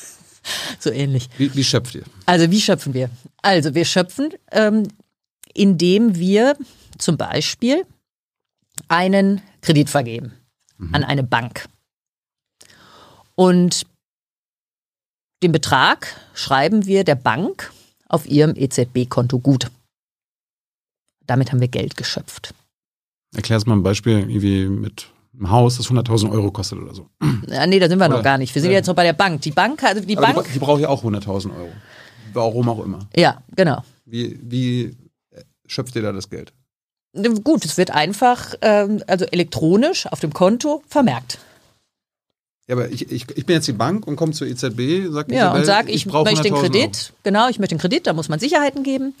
so 0.78 0.90
ähnlich. 0.90 1.28
Wie, 1.36 1.54
wie, 1.54 1.64
schöpft 1.64 1.94
ihr? 1.94 2.04
Also 2.24 2.50
wie 2.50 2.60
schöpfen 2.62 2.94
wir? 2.94 3.10
Also 3.42 3.74
wir 3.74 3.84
schöpfen, 3.84 4.30
ähm, 4.50 4.88
indem 5.54 6.16
wir 6.16 6.56
zum 6.98 7.16
Beispiel 7.16 7.86
einen 8.88 9.40
Kredit 9.62 9.90
vergeben 9.90 10.32
mhm. 10.78 10.94
an 10.94 11.04
eine 11.04 11.22
Bank. 11.22 11.68
Und 13.34 13.86
den 15.42 15.52
Betrag 15.52 16.14
schreiben 16.34 16.86
wir 16.86 17.04
der 17.04 17.14
Bank 17.14 17.72
auf 18.08 18.26
ihrem 18.26 18.54
EZB-Konto 18.54 19.38
gut. 19.38 19.70
Damit 21.26 21.52
haben 21.52 21.60
wir 21.60 21.68
Geld 21.68 21.96
geschöpft. 21.96 22.54
Erklär 23.34 23.56
es 23.56 23.66
mal 23.66 23.74
ein 23.74 23.82
Beispiel, 23.82 24.26
wie 24.28 24.66
mit 24.66 25.08
ein 25.38 25.48
Haus, 25.48 25.76
das 25.76 25.86
100.000 25.88 26.30
Euro 26.30 26.50
kostet 26.50 26.80
oder 26.80 26.94
so. 26.94 27.08
Ja, 27.48 27.66
nee, 27.68 27.78
da 27.78 27.88
sind 27.88 27.98
wir 27.98 28.06
oder, 28.06 28.16
noch 28.16 28.24
gar 28.24 28.36
nicht. 28.36 28.54
Wir 28.54 28.60
sind 28.60 28.72
ja. 28.72 28.78
jetzt 28.78 28.88
noch 28.88 28.96
bei 28.96 29.04
der 29.04 29.12
Bank. 29.12 29.40
Die 29.42 29.52
Bank, 29.52 29.82
also 29.84 30.04
die 30.04 30.16
Bank. 30.16 30.44
Die, 30.46 30.52
die 30.54 30.58
braucht 30.58 30.80
ja 30.80 30.88
auch 30.88 31.04
100.000 31.04 31.56
Euro. 31.56 31.72
Warum 32.32 32.68
auch 32.68 32.84
immer. 32.84 33.08
Ja, 33.14 33.42
genau. 33.54 33.82
Wie, 34.04 34.38
wie 34.42 34.96
schöpft 35.70 35.96
ihr 35.96 36.02
da 36.02 36.12
das 36.12 36.28
Geld? 36.28 36.52
Gut, 37.42 37.64
es 37.64 37.76
wird 37.76 37.90
einfach, 37.90 38.54
ähm, 38.62 39.02
also 39.06 39.24
elektronisch 39.24 40.06
auf 40.06 40.20
dem 40.20 40.32
Konto 40.32 40.82
vermerkt. 40.88 41.38
Ja, 42.68 42.76
aber 42.76 42.88
ich, 42.88 43.10
ich, 43.10 43.26
ich 43.34 43.46
bin 43.46 43.56
jetzt 43.56 43.66
die 43.66 43.72
Bank 43.72 44.06
und 44.06 44.14
komme 44.14 44.32
zur 44.32 44.46
EZB, 44.46 45.10
sag 45.10 45.30
Ja, 45.32 45.48
Isabel, 45.48 45.60
und 45.60 45.64
sag, 45.64 45.88
ich, 45.88 46.06
ich 46.06 46.12
möchte 46.12 46.42
den 46.42 46.54
Kredit. 46.54 46.82
Euro. 46.84 47.18
Genau, 47.24 47.48
ich 47.48 47.58
möchte 47.58 47.74
den 47.74 47.80
Kredit, 47.80 48.06
da 48.06 48.12
muss 48.12 48.28
man 48.28 48.38
Sicherheiten 48.38 48.84
geben. 48.84 49.14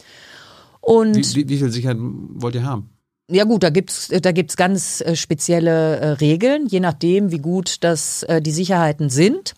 Und 0.80 1.16
wie, 1.16 1.34
wie, 1.34 1.48
wie 1.48 1.58
viel 1.58 1.70
Sicherheiten 1.70 2.28
wollt 2.40 2.54
ihr 2.54 2.64
haben? 2.64 2.90
Ja 3.28 3.44
gut, 3.44 3.62
da 3.62 3.70
gibt's 3.70 4.08
da 4.08 4.32
gibt's 4.32 4.56
ganz 4.56 5.00
äh, 5.00 5.16
spezielle 5.16 5.96
äh, 5.96 6.08
Regeln, 6.12 6.66
je 6.66 6.80
nachdem, 6.80 7.32
wie 7.32 7.38
gut 7.38 7.78
das 7.80 8.22
äh, 8.24 8.40
die 8.40 8.50
Sicherheiten 8.50 9.10
sind. 9.10 9.54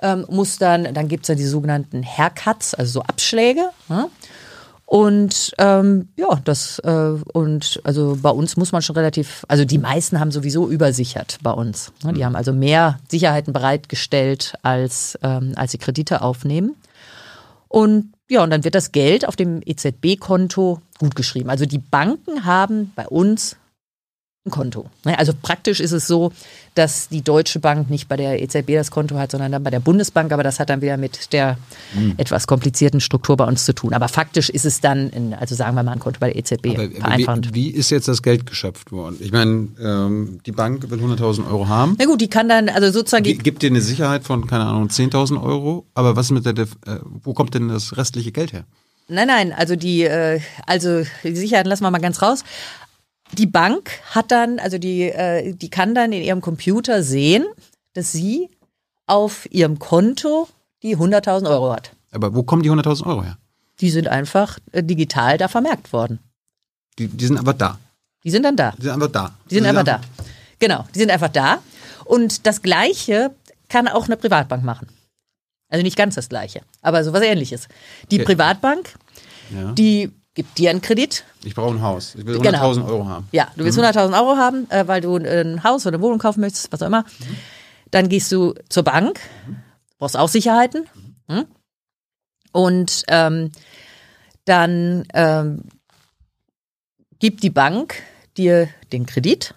Ähm, 0.00 0.26
muss 0.28 0.58
dann, 0.58 0.92
dann 0.92 1.08
gibt's 1.08 1.28
ja 1.28 1.34
die 1.34 1.46
sogenannten 1.46 2.04
Haircuts, 2.04 2.74
also 2.74 3.00
so 3.00 3.02
Abschläge. 3.02 3.70
Ne? 3.88 4.10
Und 4.86 5.52
ähm, 5.58 6.08
ja, 6.16 6.40
das 6.44 6.78
äh, 6.78 7.14
und 7.32 7.80
also 7.82 8.18
bei 8.22 8.30
uns 8.30 8.56
muss 8.56 8.70
man 8.70 8.82
schon 8.82 8.94
relativ, 8.94 9.44
also 9.48 9.64
die 9.64 9.78
meisten 9.78 10.20
haben 10.20 10.30
sowieso 10.30 10.68
übersichert 10.68 11.38
bei 11.42 11.50
uns. 11.50 11.92
Ne? 12.04 12.12
Die 12.12 12.20
mhm. 12.20 12.26
haben 12.26 12.36
also 12.36 12.52
mehr 12.52 12.98
Sicherheiten 13.08 13.52
bereitgestellt, 13.52 14.54
als 14.62 15.18
ähm, 15.22 15.52
als 15.56 15.72
sie 15.72 15.78
Kredite 15.78 16.22
aufnehmen. 16.22 16.76
Und 17.66 18.12
ja, 18.28 18.44
und 18.44 18.50
dann 18.50 18.62
wird 18.62 18.76
das 18.76 18.92
Geld 18.92 19.26
auf 19.26 19.34
dem 19.34 19.60
EZB-Konto 19.64 20.80
gut 20.98 21.16
geschrieben. 21.16 21.50
Also 21.50 21.66
die 21.66 21.78
Banken 21.78 22.44
haben 22.44 22.92
bei 22.94 23.08
uns 23.08 23.56
Konto. 24.50 24.86
Ne, 25.04 25.18
also 25.18 25.32
praktisch 25.40 25.80
ist 25.80 25.92
es 25.92 26.06
so, 26.06 26.32
dass 26.74 27.08
die 27.08 27.22
Deutsche 27.22 27.58
Bank 27.58 27.90
nicht 27.90 28.08
bei 28.08 28.16
der 28.16 28.42
EZB 28.42 28.74
das 28.74 28.90
Konto 28.90 29.16
hat, 29.16 29.30
sondern 29.30 29.52
dann 29.52 29.62
bei 29.62 29.70
der 29.70 29.80
Bundesbank. 29.80 30.32
Aber 30.32 30.42
das 30.42 30.60
hat 30.60 30.70
dann 30.70 30.82
wieder 30.82 30.96
mit 30.96 31.32
der 31.32 31.58
mhm. 31.94 32.14
etwas 32.16 32.46
komplizierten 32.46 33.00
Struktur 33.00 33.36
bei 33.36 33.44
uns 33.44 33.64
zu 33.64 33.74
tun. 33.74 33.94
Aber 33.94 34.08
faktisch 34.08 34.50
ist 34.50 34.64
es 34.64 34.80
dann, 34.80 35.10
in, 35.10 35.34
also 35.34 35.54
sagen 35.54 35.74
wir 35.74 35.82
mal, 35.82 35.92
ein 35.92 35.98
Konto 35.98 36.20
bei 36.20 36.30
der 36.30 36.36
EZB. 36.36 36.66
Aber, 36.74 36.90
vereinfachend. 36.90 37.54
Wie, 37.54 37.66
wie, 37.66 37.70
ist 37.70 37.90
jetzt 37.90 38.08
das 38.08 38.22
Geld 38.22 38.46
geschöpft 38.46 38.92
worden? 38.92 39.16
Ich 39.20 39.32
meine, 39.32 39.68
ähm, 39.80 40.40
die 40.44 40.52
Bank 40.52 40.90
will 40.90 40.98
100.000 40.98 41.48
Euro 41.50 41.68
haben. 41.68 41.96
Na 41.98 42.04
gut, 42.04 42.20
die 42.20 42.28
kann 42.28 42.48
dann, 42.48 42.68
also 42.68 42.90
sozusagen. 42.90 43.24
G 43.24 43.34
gibt 43.34 43.62
dir 43.62 43.70
eine 43.70 43.80
Sicherheit 43.80 44.24
von, 44.24 44.46
keine 44.46 44.66
Ahnung, 44.66 44.88
10.000 44.88 45.42
Euro. 45.42 45.86
Aber 45.94 46.16
was 46.16 46.30
mit 46.30 46.44
der, 46.44 46.56
äh, 46.58 46.66
wo 47.22 47.32
kommt 47.32 47.54
denn 47.54 47.68
das 47.68 47.96
restliche 47.96 48.32
Geld 48.32 48.52
her? 48.52 48.64
Nein, 49.08 49.28
nein, 49.28 49.52
also 49.52 49.76
die, 49.76 50.02
äh, 50.02 50.40
also 50.66 51.04
die 51.22 51.36
Sicherheiten 51.36 51.70
lassen 51.70 51.84
wir 51.84 51.90
mal 51.92 51.98
ganz 51.98 52.22
raus. 52.22 52.42
Die 53.32 53.46
Bank 53.46 53.90
hat 54.10 54.30
dann, 54.30 54.58
also 54.58 54.78
die, 54.78 55.02
äh, 55.02 55.52
die 55.54 55.70
kann 55.70 55.94
dann 55.94 56.12
in 56.12 56.22
ihrem 56.22 56.40
Computer 56.40 57.02
sehen, 57.02 57.44
dass 57.94 58.12
sie 58.12 58.50
auf 59.06 59.50
ihrem 59.52 59.78
Konto 59.78 60.48
die 60.82 60.96
100.000 60.96 61.48
Euro 61.48 61.72
hat. 61.72 61.92
Aber 62.12 62.34
wo 62.34 62.42
kommen 62.42 62.62
die 62.62 62.70
100.000 62.70 63.06
Euro 63.06 63.24
her? 63.24 63.38
Die 63.80 63.90
sind 63.90 64.08
einfach 64.08 64.58
äh, 64.72 64.82
digital 64.82 65.38
da 65.38 65.48
vermerkt 65.48 65.92
worden. 65.92 66.20
Die, 66.98 67.08
die 67.08 67.26
sind 67.26 67.38
einfach 67.38 67.54
da. 67.54 67.78
Die 68.24 68.30
sind 68.30 68.42
dann 68.42 68.56
da. 68.56 68.72
Die 68.78 68.82
sind 68.82 68.92
einfach 68.92 69.12
da. 69.12 69.34
Die 69.50 69.54
sind, 69.54 69.64
die 69.64 69.68
sind 69.68 69.78
einfach, 69.78 69.84
da. 69.84 70.00
Genau, 70.58 70.84
die 70.94 70.98
sind 70.98 71.10
einfach 71.10 71.28
da. 71.28 71.58
Und 72.04 72.46
das 72.46 72.62
Gleiche 72.62 73.34
kann 73.68 73.88
auch 73.88 74.06
eine 74.06 74.16
Privatbank 74.16 74.64
machen. 74.64 74.88
Also 75.68 75.82
nicht 75.82 75.96
ganz 75.96 76.14
das 76.14 76.28
Gleiche, 76.28 76.62
aber 76.80 77.02
so 77.02 77.12
was 77.12 77.22
ähnliches. 77.22 77.68
Die. 78.10 78.20
Privatbank, 78.20 78.94
ja. 79.50 79.72
die 79.72 80.12
gibt 80.36 80.58
dir 80.58 80.70
einen 80.70 80.82
Kredit. 80.82 81.24
Ich 81.42 81.54
brauche 81.54 81.74
ein 81.74 81.82
Haus. 81.82 82.14
Ich 82.14 82.24
will 82.24 82.36
100.000 82.36 82.74
genau. 82.74 82.86
Euro 82.86 83.08
haben. 83.08 83.28
Ja, 83.32 83.50
du 83.56 83.64
willst 83.64 83.78
mhm. 83.78 83.84
100.000 83.84 84.16
Euro 84.16 84.36
haben, 84.36 84.70
äh, 84.70 84.86
weil 84.86 85.00
du 85.00 85.16
ein 85.16 85.64
Haus 85.64 85.84
oder 85.86 85.96
eine 85.96 86.02
Wohnung 86.02 86.18
kaufen 86.18 86.40
möchtest, 86.40 86.70
was 86.70 86.82
auch 86.82 86.86
immer. 86.86 87.02
Mhm. 87.02 87.36
Dann 87.90 88.08
gehst 88.08 88.30
du 88.30 88.54
zur 88.68 88.84
Bank, 88.84 89.18
brauchst 89.98 90.16
auch 90.16 90.28
Sicherheiten. 90.28 90.86
Mhm. 91.26 91.46
Und 92.52 93.02
ähm, 93.08 93.50
dann 94.44 95.06
ähm, 95.14 95.64
gibt 97.18 97.42
die 97.42 97.50
Bank 97.50 97.94
dir 98.36 98.68
den 98.92 99.06
Kredit 99.06 99.54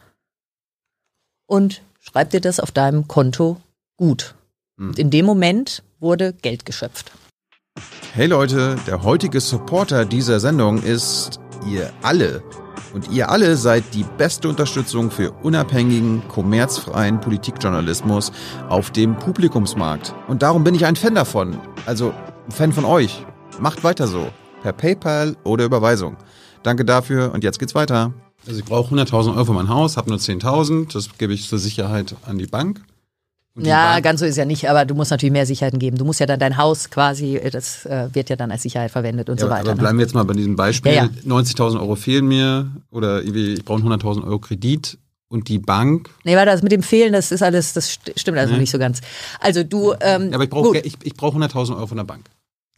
und 1.46 1.82
schreibt 2.00 2.34
dir 2.34 2.42
das 2.42 2.60
auf 2.60 2.72
deinem 2.72 3.08
Konto 3.08 3.58
gut. 3.98 4.36
Hm. 4.78 4.90
Und 4.90 5.00
in 5.00 5.12
dem 5.12 5.26
Moment 5.26 5.84
wurde 6.00 6.34
Geld 6.34 6.66
geschöpft. 6.66 7.12
Hey 8.12 8.26
Leute, 8.26 8.76
der 8.88 9.04
heutige 9.04 9.40
Supporter 9.40 10.04
dieser 10.04 10.40
Sendung 10.40 10.82
ist 10.82 11.40
ihr 11.70 11.92
alle. 12.02 12.42
Und 12.92 13.12
ihr 13.12 13.30
alle 13.30 13.56
seid 13.56 13.84
die 13.94 14.04
beste 14.18 14.50
Unterstützung 14.50 15.12
für 15.12 15.32
unabhängigen, 15.44 16.28
kommerzfreien 16.28 17.22
Politikjournalismus 17.22 18.32
auf 18.68 18.90
dem 18.90 19.16
Publikumsmarkt. 19.16 20.16
Und 20.28 20.42
darum 20.42 20.64
bin 20.64 20.74
ich 20.74 20.86
ein 20.88 20.96
Fan 20.96 21.14
davon. 21.14 21.60
Also 21.86 22.12
ein 22.48 22.52
Fan 22.52 22.74
von 22.74 22.84
euch. 22.84 23.28
Macht 23.60 23.84
weiter 23.84 24.08
so. 24.08 24.28
Per 24.64 24.74
PayPal 24.74 25.38
oder 25.44 25.66
Überweisung. 25.66 26.18
Danke 26.64 26.86
dafür 26.86 27.32
und 27.32 27.44
jetzt 27.44 27.60
geht's 27.60 27.76
weiter. 27.76 28.12
Also 28.48 28.60
ich 28.60 28.66
brauche 28.66 28.94
100.000 28.94 29.36
Euro 29.36 29.46
für 29.46 29.54
mein 29.54 29.70
Haus, 29.70 29.98
habe 29.98 30.10
nur 30.10 30.18
10.000. 30.18 30.92
Das 30.92 31.16
gebe 31.20 31.34
ich 31.34 31.48
zur 31.48 31.60
Sicherheit 31.60 32.16
an 32.26 32.40
die 32.40 32.48
Bank. 32.48 32.82
Ja, 33.66 33.94
Bank- 33.94 34.04
ganz 34.04 34.20
so 34.20 34.26
ist 34.26 34.38
ja 34.38 34.46
nicht, 34.46 34.70
aber 34.70 34.86
du 34.86 34.96
musst 34.96 35.12
natürlich 35.12 35.34
mehr 35.34 35.46
Sicherheiten 35.46 35.80
geben. 35.80 35.98
Du 35.98 36.06
musst 36.06 36.20
ja 36.20 36.26
dann 36.26 36.40
dein 36.40 36.58
Haus 36.58 36.90
quasi, 36.90 37.38
äh, 37.38 37.50
das 37.50 37.86
äh, 37.86 38.08
wird 38.14 38.30
ja 38.30 38.36
dann 38.36 38.52
als 38.52 38.62
Sicherheit 38.64 38.92
verwendet 38.92 39.30
und 39.30 39.40
Ja, 39.40 39.46
so 39.48 39.52
aber 39.52 39.60
weiter. 39.62 39.76
ne? 39.76 39.80
bleiben 39.82 39.98
wir 39.98 40.06
jetzt 40.06 40.14
mal 40.16 40.24
bei 40.24 40.34
diesem 40.34 40.56
Beispiel. 40.56 40.92
Ja, 40.94 41.04
ja. 41.06 41.10
90.000 41.26 41.80
Euro 41.80 41.96
fehlen 41.96 42.28
mir 42.28 42.72
oder 42.92 43.22
ich 43.24 43.64
brauche 43.66 43.82
100.000 43.82 44.24
Euro 44.26 44.40
Kredit 44.40 44.98
und 45.28 45.48
die 45.48 45.60
Bank. 45.60 46.10
Nee, 46.24 46.36
warte, 46.36 46.52
das 46.52 46.64
mit 46.64 46.72
dem 46.72 46.82
Fehlen, 46.84 47.14
das 47.14 47.32
ist 47.32 47.44
alles, 47.44 47.74
das 47.74 47.90
st- 47.92 48.20
stimmt 48.20 48.38
also 48.40 48.54
Nee. 48.54 48.60
nicht 48.62 48.72
so 48.72 48.80
ganz. 48.80 49.00
Also 49.40 49.64
du, 49.64 49.94
ähm, 50.02 50.30
Ja, 50.30 50.36
aber 50.36 50.44
ich 50.46 50.50
brauche 50.50 50.78
ich, 50.80 50.96
ich 51.04 51.14
brauche 51.14 51.38
100.000 51.38 51.76
Euro 51.76 51.86
von 51.88 51.98
der 51.98 52.04
Bank. 52.06 52.26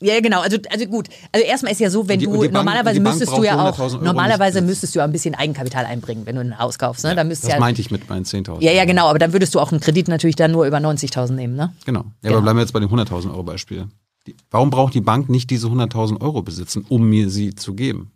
Ja, 0.03 0.19
genau. 0.19 0.41
Also, 0.41 0.57
also 0.69 0.85
gut. 0.87 1.09
Also 1.31 1.45
erstmal 1.45 1.71
ist 1.73 1.79
ja 1.79 1.89
so, 1.91 2.07
wenn 2.07 2.19
die- 2.19 2.25
du 2.25 2.31
Bank- 2.39 2.51
normalerweise 2.53 2.99
müsstest 2.99 3.31
du 3.37 3.43
ja 3.43 3.53
auch 3.55 3.77
100.000 3.77 3.93
Euro 3.97 4.03
normalerweise 4.05 4.61
müsstest 4.61 4.95
du 4.95 4.99
ja 4.99 5.05
ein 5.05 5.11
bisschen 5.11 5.35
Eigenkapital 5.35 5.85
einbringen, 5.85 6.25
wenn 6.25 6.35
du 6.35 6.41
ein 6.41 6.57
Haus 6.57 6.79
kaufst. 6.79 7.03
Ne? 7.03 7.13
Müsstest 7.23 7.43
Das 7.43 7.53
ja, 7.53 7.59
meinte 7.59 7.81
ich 7.81 7.91
mit 7.91 8.09
meinen 8.09 8.25
10.000. 8.25 8.61
ja, 8.63 8.71
ja, 8.71 8.85
genau. 8.85 9.07
Aber 9.07 9.19
dann 9.19 9.31
würdest 9.31 9.53
du 9.53 9.59
auch 9.59 9.71
einen 9.71 9.79
Kredit 9.79 10.07
natürlich 10.07 10.35
dann 10.35 10.51
nur 10.51 10.65
über 10.65 10.79
90.000 10.79 11.35
nehmen, 11.35 11.55
ne? 11.55 11.73
Genau. 11.85 11.99
Ja, 11.99 12.05
Genau. 12.23 12.33
aber 12.37 12.41
bleiben 12.41 12.57
wir 12.57 12.63
jetzt 12.63 12.73
bei 12.73 12.79
dem 12.79 12.89
100.000 12.89 13.31
Euro 13.31 13.43
Beispiel. 13.43 13.87
Die, 14.25 14.35
warum 14.49 14.69
braucht 14.71 14.93
die 14.95 15.01
Bank 15.01 15.29
nicht 15.29 15.49
diese 15.51 15.67
100.000 15.67 16.19
Euro 16.21 16.41
besitzen, 16.41 16.83
um 16.89 17.07
mir 17.07 17.29
sie 17.29 17.53
zu 17.53 17.73
geben? 17.75 18.11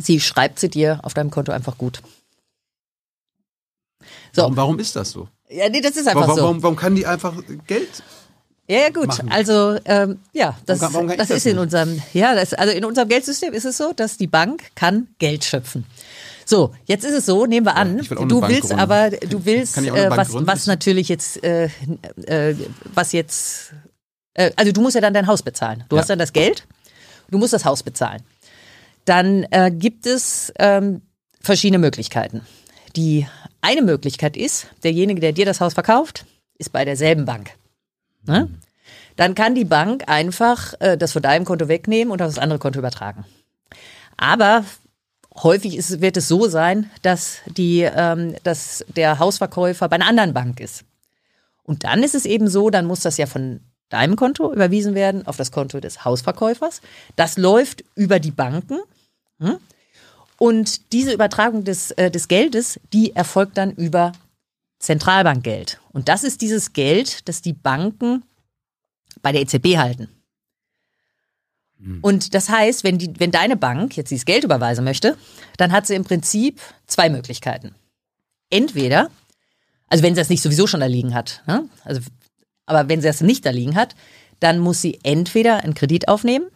Sie 0.00 0.20
schreibt 0.20 0.58
sie 0.58 0.68
dir 0.70 1.00
auf 1.02 1.12
deinem 1.14 1.30
Konto 1.30 1.52
einfach 1.52 1.76
gut. 1.78 2.00
So. 4.32 4.42
Warum, 4.42 4.56
warum 4.56 4.78
ist 4.78 4.94
das 4.96 5.10
so? 5.10 5.28
Ja, 5.50 5.68
nee, 5.68 5.80
das 5.80 5.96
ist 5.96 6.06
einfach 6.06 6.22
Warum, 6.22 6.36
so. 6.36 6.42
warum, 6.42 6.62
warum 6.62 6.76
kann 6.76 6.94
die 6.94 7.06
einfach 7.06 7.34
Geld? 7.66 8.02
Ja, 8.70 8.78
ja, 8.80 8.88
gut. 8.90 9.06
machen? 9.08 9.30
Also, 9.30 9.78
ähm, 9.86 10.18
ja, 10.32 10.56
das, 10.66 10.80
Warum 10.80 10.92
kann- 10.92 10.94
warum 10.94 11.08
kann 11.08 11.18
das 11.18 11.28
das 11.28 11.36
ist 11.38 11.46
in 11.46 11.58
unserem, 11.58 12.02
ja, 12.12 12.34
das, 12.34 12.52
also 12.54 12.72
in 12.72 12.84
unserem 12.84 13.08
Geldsystem 13.08 13.52
ist 13.54 13.64
es 13.64 13.76
so, 13.78 13.92
dass 13.94 14.16
die 14.18 14.26
Bank 14.26 14.62
kann 14.74 15.08
Geld 15.18 15.44
schöpfen. 15.44 15.84
So, 16.44 16.74
jetzt 16.86 17.04
ist 17.04 17.12
es 17.14 17.26
so, 17.26 17.46
nehmen 17.46 17.66
wir 17.66 17.76
an, 17.76 17.98
will 17.98 18.26
du 18.28 18.40
Bank 18.40 18.52
willst 18.52 18.68
gründen. 18.68 18.80
aber, 18.80 19.10
du 19.10 19.44
willst, 19.44 19.76
äh, 19.78 20.10
was, 20.10 20.28
was 20.32 20.66
natürlich 20.66 21.08
jetzt, 21.08 21.42
äh, 21.44 21.68
äh, 22.26 22.54
was 22.94 23.12
jetzt, 23.12 23.72
äh, 24.34 24.50
also 24.56 24.72
du 24.72 24.80
musst 24.80 24.94
ja 24.94 25.00
dann 25.00 25.12
dein 25.14 25.26
Haus 25.26 25.42
bezahlen. 25.42 25.84
Du 25.88 25.96
Ja. 25.96 26.00
hast 26.02 26.08
dann 26.10 26.18
das 26.18 26.32
Geld, 26.32 26.66
du 27.30 27.38
musst 27.38 27.52
das 27.52 27.64
Haus 27.64 27.82
bezahlen. 27.82 28.22
Dann 29.04 29.44
äh, 29.50 29.70
gibt 29.70 30.06
es 30.06 30.52
ähm, 30.58 31.02
verschiedene 31.40 31.78
Möglichkeiten. 31.78 32.42
Die 32.96 33.26
eine 33.60 33.82
Möglichkeit 33.82 34.36
ist, 34.36 34.66
derjenige, 34.84 35.20
der 35.20 35.32
dir 35.32 35.44
das 35.46 35.60
Haus 35.60 35.74
verkauft, 35.74 36.24
ist 36.58 36.72
bei 36.72 36.84
derselben 36.84 37.24
Bank. 37.24 37.50
Ne? 38.24 38.48
Dann 39.16 39.34
kann 39.34 39.54
die 39.54 39.64
Bank 39.64 40.04
einfach 40.06 40.74
äh, 40.80 40.96
das 40.96 41.12
von 41.12 41.22
deinem 41.22 41.44
Konto 41.44 41.68
wegnehmen 41.68 42.12
und 42.12 42.22
auf 42.22 42.28
das 42.28 42.38
andere 42.38 42.58
Konto 42.58 42.78
übertragen. 42.78 43.24
Aber 44.16 44.64
häufig 45.42 45.76
ist, 45.76 46.00
wird 46.00 46.16
es 46.16 46.28
so 46.28 46.48
sein, 46.48 46.90
dass, 47.02 47.38
die, 47.46 47.82
ähm, 47.82 48.34
dass 48.42 48.84
der 48.94 49.18
Hausverkäufer 49.18 49.88
bei 49.88 49.96
einer 49.96 50.08
anderen 50.08 50.34
Bank 50.34 50.60
ist. 50.60 50.84
Und 51.62 51.84
dann 51.84 52.02
ist 52.02 52.14
es 52.14 52.26
eben 52.26 52.48
so, 52.48 52.70
dann 52.70 52.86
muss 52.86 53.00
das 53.00 53.16
ja 53.18 53.26
von 53.26 53.60
deinem 53.88 54.16
Konto 54.16 54.52
überwiesen 54.52 54.94
werden 54.94 55.26
auf 55.26 55.36
das 55.36 55.52
Konto 55.52 55.80
des 55.80 56.04
Hausverkäufers. 56.04 56.80
Das 57.16 57.38
läuft 57.38 57.84
über 57.94 58.20
die 58.20 58.30
Banken. 58.30 58.78
hm? 59.40 59.58
Und 60.38 60.92
diese 60.92 61.12
Übertragung 61.12 61.64
des, 61.64 61.90
äh, 61.92 62.10
des 62.10 62.28
Geldes, 62.28 62.78
die 62.92 63.16
erfolgt 63.16 63.58
dann 63.58 63.72
über 63.72 64.12
Zentralbankgeld. 64.78 65.80
Und 65.92 66.08
das 66.08 66.24
ist 66.24 66.40
dieses 66.40 66.72
Geld, 66.72 67.28
das 67.28 67.42
die 67.42 67.52
Banken 67.52 68.24
bei 69.22 69.32
der 69.32 69.42
EZB 69.42 69.76
halten. 69.76 70.08
Und 72.02 72.34
das 72.34 72.48
heißt, 72.48 72.82
wenn, 72.82 72.98
die, 72.98 73.12
wenn 73.18 73.30
deine 73.30 73.56
Bank 73.56 73.96
jetzt 73.96 74.10
dieses 74.10 74.24
Geld 74.24 74.42
überweisen 74.42 74.84
möchte, 74.84 75.16
dann 75.56 75.70
hat 75.70 75.86
sie 75.86 75.94
im 75.94 76.04
Prinzip 76.04 76.60
zwei 76.86 77.08
Möglichkeiten. 77.08 77.74
Entweder, 78.50 79.10
also 79.86 80.02
wenn 80.02 80.14
sie 80.14 80.20
das 80.20 80.28
nicht 80.28 80.42
sowieso 80.42 80.66
schon 80.66 80.80
da 80.80 80.86
liegen 80.86 81.14
hat, 81.14 81.42
ne? 81.46 81.68
also, 81.84 82.00
aber 82.66 82.88
wenn 82.88 83.00
sie 83.00 83.06
das 83.06 83.20
nicht 83.20 83.46
da 83.46 83.50
liegen 83.50 83.76
hat, 83.76 83.94
dann 84.40 84.58
muss 84.58 84.80
sie 84.80 84.98
entweder 85.04 85.62
einen 85.62 85.74
Kredit 85.74 86.08
aufnehmen 86.08 86.46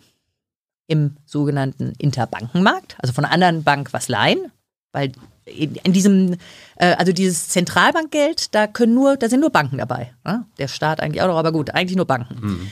im 0.89 1.17
sogenannten 1.25 1.93
Interbankenmarkt, 1.99 2.97
also 2.99 3.13
von 3.13 3.25
einer 3.25 3.33
anderen 3.33 3.63
Bank 3.63 3.93
was 3.93 4.09
leihen, 4.09 4.51
weil 4.91 5.13
in, 5.45 5.93
diesem, 5.93 6.37
äh, 6.77 6.95
also 6.95 7.13
dieses 7.13 7.49
Zentralbankgeld, 7.49 8.55
da 8.55 8.67
können 8.67 8.95
nur, 8.95 9.17
da 9.17 9.29
sind 9.29 9.41
nur 9.41 9.51
Banken 9.51 9.79
dabei. 9.79 10.13
Ne? 10.25 10.45
Der 10.59 10.69
Staat 10.69 11.01
eigentlich 11.01 11.23
auch 11.23 11.27
noch, 11.27 11.37
aber 11.37 11.53
gut, 11.53 11.71
eigentlich 11.71 11.97
nur 11.97 12.07
Banken. 12.07 12.71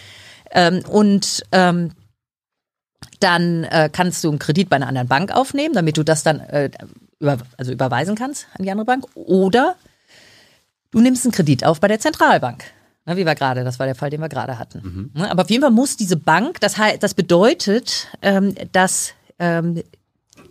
Ähm, 0.53 0.83
und 0.89 1.45
ähm, 1.53 1.93
dann 3.21 3.65
äh, 3.65 3.91
kannst 3.93 4.25
du 4.25 4.29
einen 4.29 4.39
Kredit 4.39 4.69
bei 4.69 4.77
einer 4.77 4.89
anderen 4.89 5.09
Bank 5.09 5.33
aufnehmen, 5.35 5.75
damit 5.75 5.97
du 5.97 6.03
das 6.03 6.23
dann 6.23 6.41
äh, 6.41 6.71
über, 7.19 7.39
also 7.57 7.73
überweisen 7.73 8.15
kannst 8.17 8.47
an 8.57 8.65
die 8.65 8.71
andere 8.71 8.87
Bank. 8.87 9.05
Oder 9.15 9.77
du 10.91 11.01
nimmst 11.01 11.25
einen 11.25 11.33
Kredit 11.33 11.65
auf 11.65 11.81
bei 11.81 11.89
der 11.89 12.01
Zentralbank. 12.01 12.65
Ne, 13.07 13.17
wie 13.17 13.25
wir 13.25 13.35
gerade, 13.35 13.65
das 13.65 13.79
war 13.79 13.87
der 13.87 13.95
Fall, 13.95 14.11
den 14.11 14.21
wir 14.21 14.29
gerade 14.29 14.59
hatten. 14.59 15.11
Ne, 15.15 15.31
Aber 15.31 15.43
auf 15.43 15.51
jeden 15.51 15.63
Fall 15.63 15.71
muss 15.71 15.97
diese 15.97 16.17
Bank, 16.17 16.61
das, 16.61 16.77
das 17.01 17.15
bedeutet, 17.15 18.09
ähm, 18.23 18.55
dass 18.73 19.15
ähm, 19.39 19.83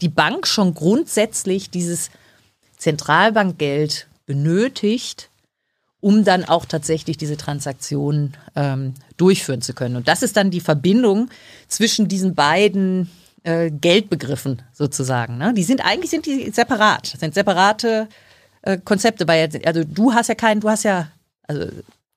die 0.02 0.10
Bank 0.10 0.48
schon 0.48 0.74
grundsätzlich 0.74 1.70
dieses 1.70 2.10
Zentralbankgeld 2.78 4.08
benötigt, 4.26 5.30
um 6.02 6.24
dann 6.24 6.46
auch 6.46 6.66
tatsächlich 6.66 7.18
diese 7.18 7.36
Transaktionen 7.36 8.38
ähm, 8.56 8.94
durchführen 9.18 9.62
zu 9.62 9.74
können. 9.74 9.98
Und 9.98 10.08
das 10.08 10.24
ist 10.24 10.38
dann 10.38 10.50
die 10.50 10.62
Verbindung 10.62 11.30
zwischen 11.68 12.08
diesen 12.08 12.36
beiden 12.36 13.10
äh, 13.44 13.70
Geldbegriffen 13.70 14.62
sozusagen. 14.74 15.38
Ne? 15.38 15.54
Die 15.54 15.64
sind 15.64 15.86
eigentlich 15.86 16.10
sind 16.10 16.26
die 16.26 16.52
separat, 16.52 17.14
das 17.14 17.20
sind 17.20 17.34
separate 17.34 18.08
äh, 18.62 18.78
Konzepte. 18.78 19.28
Weil, 19.28 19.50
also 19.66 19.84
du 19.84 20.14
hast 20.14 20.28
ja 20.28 20.36
keinen, 20.36 20.62
du 20.62 20.70
hast 20.70 20.84
ja, 20.84 21.10
also 21.48 21.66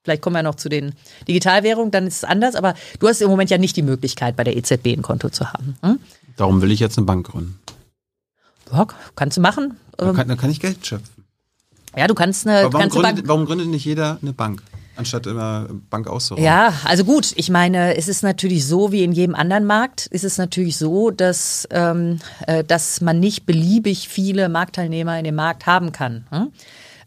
vielleicht 0.04 0.22
kommen 0.22 0.36
wir 0.36 0.42
noch 0.42 0.56
zu 0.56 0.68
den 0.68 0.94
Digitalwährungen, 1.26 1.90
dann 1.90 2.06
ist 2.06 2.18
es 2.18 2.24
anders, 2.24 2.54
aber 2.54 2.74
du 2.98 3.08
hast 3.08 3.20
im 3.20 3.30
Moment 3.30 3.50
ja 3.50 3.58
nicht 3.58 3.76
die 3.76 3.82
Möglichkeit, 3.82 4.36
bei 4.36 4.44
der 4.44 4.56
EZB 4.56 4.88
ein 4.88 5.02
Konto 5.02 5.28
zu 5.28 5.52
haben. 5.52 5.76
Hm? 5.82 5.98
Darum 6.36 6.62
will 6.62 6.70
ich 6.70 6.80
jetzt 6.80 6.98
eine 6.98 7.06
Bank 7.06 7.26
gründen. 7.26 7.58
Ja, 8.72 8.86
kannst 9.16 9.36
du 9.36 9.40
machen. 9.40 9.76
Dann 9.96 10.08
Ähm, 10.10 10.16
kann, 10.16 10.28
dann 10.28 10.38
kann 10.38 10.50
ich 10.50 10.60
Geld 10.60 10.86
schöpfen. 10.86 11.24
ja, 11.96 12.06
du 12.06 12.14
kannst 12.14 12.46
eine, 12.46 12.60
Aber 12.60 12.72
warum 12.72 12.80
kannst 12.82 12.96
gründet, 12.96 13.16
Bank 13.16 13.28
warum 13.28 13.46
gründet 13.46 13.68
nicht 13.68 13.84
jeder 13.84 14.18
eine 14.22 14.32
Bank, 14.32 14.62
anstatt 14.96 15.26
immer 15.26 15.68
Bank 15.90 16.08
auszuräumen? 16.08 16.44
Ja, 16.44 16.72
also 16.84 17.04
gut, 17.04 17.32
ich 17.36 17.50
meine, 17.50 17.96
es 17.96 18.08
ist 18.08 18.22
natürlich 18.22 18.66
so, 18.66 18.92
wie 18.92 19.04
in 19.04 19.12
jedem 19.12 19.34
anderen 19.34 19.64
Markt, 19.66 20.06
ist 20.06 20.24
es 20.24 20.38
natürlich 20.38 20.76
so, 20.76 21.10
dass, 21.10 21.68
ähm, 21.70 22.18
äh, 22.46 22.64
dass 22.64 23.00
man 23.00 23.20
nicht 23.20 23.44
beliebig 23.46 24.08
viele 24.08 24.48
Marktteilnehmer 24.48 25.18
in 25.18 25.24
dem 25.24 25.34
Markt 25.34 25.66
haben 25.66 25.92
kann. 25.92 26.26
Hm? 26.30 26.52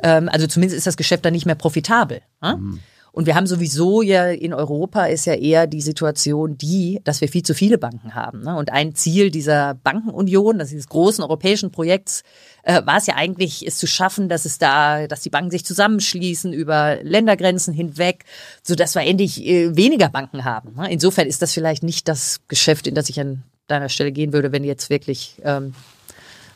Ähm, 0.04 0.30
also 0.30 0.46
zumindest 0.48 0.78
ist 0.78 0.88
das 0.88 0.98
Geschäft 0.98 1.26
dann 1.26 1.34
nicht 1.34 1.46
mehr 1.46 1.56
profitabel. 1.56 2.22
Hm? 2.42 2.80
Und 3.16 3.28
wir 3.28 3.36
haben 3.36 3.48
sowieso 3.48 4.02
ja 4.02 4.28
in 4.28 4.54
Europa 4.54 5.06
ist 5.06 5.24
ja 5.24 5.36
eher 5.36 5.68
die 5.68 5.80
Situation 5.80 6.58
die, 6.58 7.00
dass 7.06 7.22
wir 7.22 7.30
viel 7.30 7.44
zu 7.44 7.54
viele 7.54 7.78
Banken 7.78 8.14
haben. 8.14 8.42
Ne? 8.42 8.58
Und 8.58 8.74
ein 8.74 8.94
Ziel 8.94 9.32
dieser 9.32 9.74
Bankenunion, 9.74 10.60
das 10.60 10.68
dieses 10.68 10.90
großen 10.90 11.24
europäischen 11.24 11.72
Projekts, 11.72 12.24
äh, 12.64 12.86
war 12.86 12.98
es 12.98 13.08
ja 13.08 13.16
eigentlich, 13.16 13.66
es 13.66 13.78
zu 13.78 13.88
schaffen, 13.88 14.28
dass 14.28 14.44
es 14.44 14.58
da, 14.58 15.08
dass 15.08 15.22
die 15.22 15.30
Banken 15.30 15.50
sich 15.50 15.64
zusammenschließen 15.64 16.52
über 16.52 16.98
Ländergrenzen 17.04 17.74
hinweg, 17.74 18.26
so 18.64 18.76
dass 18.76 18.96
wir 18.96 19.04
endlich 19.04 19.42
äh, 19.46 19.74
weniger 19.78 20.10
Banken 20.10 20.44
haben. 20.44 20.76
Ne? 20.76 20.92
Insofern 20.92 21.28
ist 21.28 21.42
das 21.42 21.54
vielleicht 21.54 21.84
nicht 21.84 22.10
das 22.10 22.42
Geschäft, 22.50 22.86
in 22.86 22.96
das 22.96 23.08
ich 23.08 23.18
an 23.22 23.44
deiner 23.68 23.88
Stelle 23.88 24.12
gehen 24.12 24.34
würde, 24.34 24.52
wenn 24.52 24.66
jetzt 24.66 24.90
wirklich 24.90 25.36
ähm, 25.46 25.74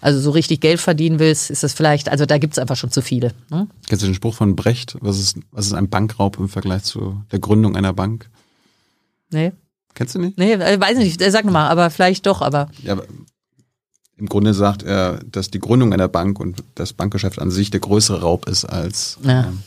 also 0.02 0.20
so 0.20 0.32
richtig 0.32 0.62
Geld 0.62 0.80
verdienen 0.80 1.20
willst, 1.20 1.50
ist 1.50 1.64
das 1.64 1.74
vielleicht, 1.74 2.10
also 2.10 2.26
da 2.26 2.38
gibt's 2.38 2.58
einfach 2.60 2.76
schon 2.78 2.92
zu 2.92 3.02
viele. 3.02 3.34
Ne? 3.50 3.68
Kennst 3.88 4.04
du 4.04 4.08
den 4.08 4.16
Spruch 4.16 4.34
von 4.36 4.56
Brecht? 4.56 4.96
Was 5.02 5.20
ist, 5.20 5.38
was 5.52 5.66
ist 5.68 5.74
ein 5.74 5.90
Bankraub 5.90 6.38
im 6.40 6.48
Vergleich 6.50 6.84
zu 6.84 7.22
der 7.32 7.40
Gründung 7.40 7.76
einer 7.76 7.94
Bank? 7.94 8.30
Nee, 9.32 9.52
Kennst 9.94 10.16
du 10.16 10.20
nicht? 10.20 10.38
nee, 10.38 10.54
äh, 10.54 10.80
weiß 10.80 10.98
nicht, 10.98 11.22
äh, 11.22 11.32
sag 11.32 11.46
nochmal, 11.46 11.70
aber 11.70 11.90
vielleicht 11.90 12.26
doch, 12.26 12.42
aber 12.42 12.70
Ja, 12.84 12.94
aber 12.94 13.04
im 14.18 14.28
Grunde 14.28 14.54
sagt 14.54 14.84
er, 14.84 15.20
dass 15.32 15.50
die 15.50 15.60
Gründung 15.60 15.94
einer 15.94 16.08
Bank 16.08 16.40
und 16.40 16.64
das 16.76 16.94
Bankgeschäft 16.94 17.40
an 17.40 17.52
sich 17.52 17.70
der 17.72 17.80
größere 17.80 18.22
Raub 18.22 18.48
ist 18.50 18.66
als 18.66 19.18
Ja. 19.24 19.46
ähm, 19.46 19.64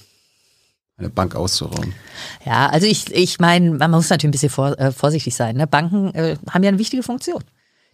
eine 0.99 1.09
Bank 1.11 1.35
auszurauben. 1.35 1.95
Ja, 2.45 2.69
also 2.69 2.87
ich, 2.87 3.11
ich 3.13 3.41
meine, 3.41 3.73
man 3.73 3.91
muss 3.91 4.11
natürlich 4.11 4.29
ein 4.29 4.31
bisschen 4.33 4.51
vor, 4.51 4.79
äh, 4.79 4.93
vorsichtig 4.93 5.35
sein. 5.35 5.57
Ne? 5.57 5.67
Banken 5.67 6.15
äh, 6.15 6.37
haben 6.51 6.63
ja 6.63 6.69
eine 6.69 6.79
wichtige 6.79 7.03
Funktion. 7.03 7.43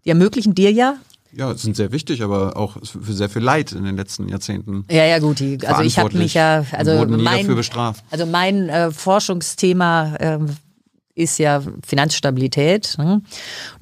Die 0.04 0.10
ermöglichen 0.10 0.54
dir 0.54 0.72
ja 0.72 0.96
ja, 1.32 1.54
sind 1.54 1.76
sehr 1.76 1.92
wichtig, 1.92 2.22
aber 2.22 2.56
auch 2.56 2.78
für 2.82 3.12
sehr 3.12 3.28
viel 3.28 3.42
Leid 3.42 3.72
in 3.72 3.84
den 3.84 3.96
letzten 3.96 4.28
Jahrzehnten. 4.28 4.84
Ja, 4.90 5.04
ja, 5.04 5.18
gut. 5.18 5.40
Die, 5.40 5.58
also 5.66 5.82
ich 5.82 5.98
habe 5.98 6.16
mich 6.16 6.34
ja, 6.34 6.64
also 6.72 7.04
mein, 7.06 7.24
dafür 7.24 7.54
bestraft. 7.54 8.04
Also 8.10 8.26
mein 8.26 8.68
äh, 8.68 8.90
Forschungsthema 8.90 10.14
äh, 10.16 10.38
ist 11.14 11.38
ja 11.38 11.62
Finanzstabilität. 11.86 12.94
Ne? 12.98 13.22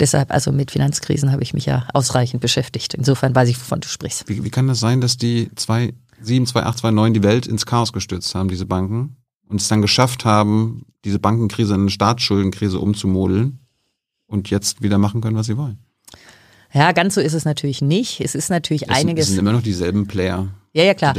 Deshalb, 0.01 0.33
also 0.33 0.51
mit 0.53 0.71
Finanzkrisen 0.71 1.31
habe 1.31 1.43
ich 1.43 1.55
mich 1.55 1.67
ja 1.67 1.87
ausreichend 1.93 2.41
beschäftigt. 2.41 2.95
Insofern 2.95 3.35
weiß 3.35 3.49
ich, 3.49 3.61
wovon 3.61 3.81
du 3.81 3.89
sprichst. 3.89 4.29
Wie, 4.29 4.43
wie 4.43 4.51
kann 4.51 4.67
das 4.67 4.81
sein, 4.81 5.01
dass 5.01 5.17
die 5.17 5.51
27, 5.55 6.57
28, 6.57 6.83
29 6.83 7.13
die 7.13 7.29
Welt 7.29 7.47
ins 7.47 7.67
Chaos 7.67 7.93
gestürzt 7.93 8.35
haben, 8.35 8.49
diese 8.49 8.67
Banken, 8.67 9.17
und 9.49 9.61
es 9.61 9.69
dann 9.69 9.83
geschafft 9.83 10.25
haben, 10.25 10.87
diese 11.05 11.21
Bankenkrise 11.21 11.75
in 11.75 11.83
eine 11.83 11.91
Staatsschuldenkrise 11.91 12.81
umzumodeln 12.81 13.61
und 14.27 14.51
jetzt 14.51 14.83
wieder 14.83 14.99
machen 14.99 15.21
können, 15.21 15.37
was 15.37 15.47
sie 15.47 15.57
wollen? 15.57 15.79
Ja, 16.77 16.93
ganz 16.93 17.15
so 17.15 17.23
ist 17.23 17.33
es 17.33 17.47
natürlich 17.47 17.81
nicht. 17.81 18.21
Es 18.21 18.35
ist 18.35 18.51
natürlich 18.51 18.83
es 18.83 18.89
einiges. 18.91 19.25
Es 19.25 19.31
sind 19.31 19.39
immer 19.39 19.53
noch 19.53 19.63
dieselben 19.63 20.07
Player. 20.07 20.49
Ja, 20.75 20.85
ja, 20.85 20.93
klar. 20.93 21.15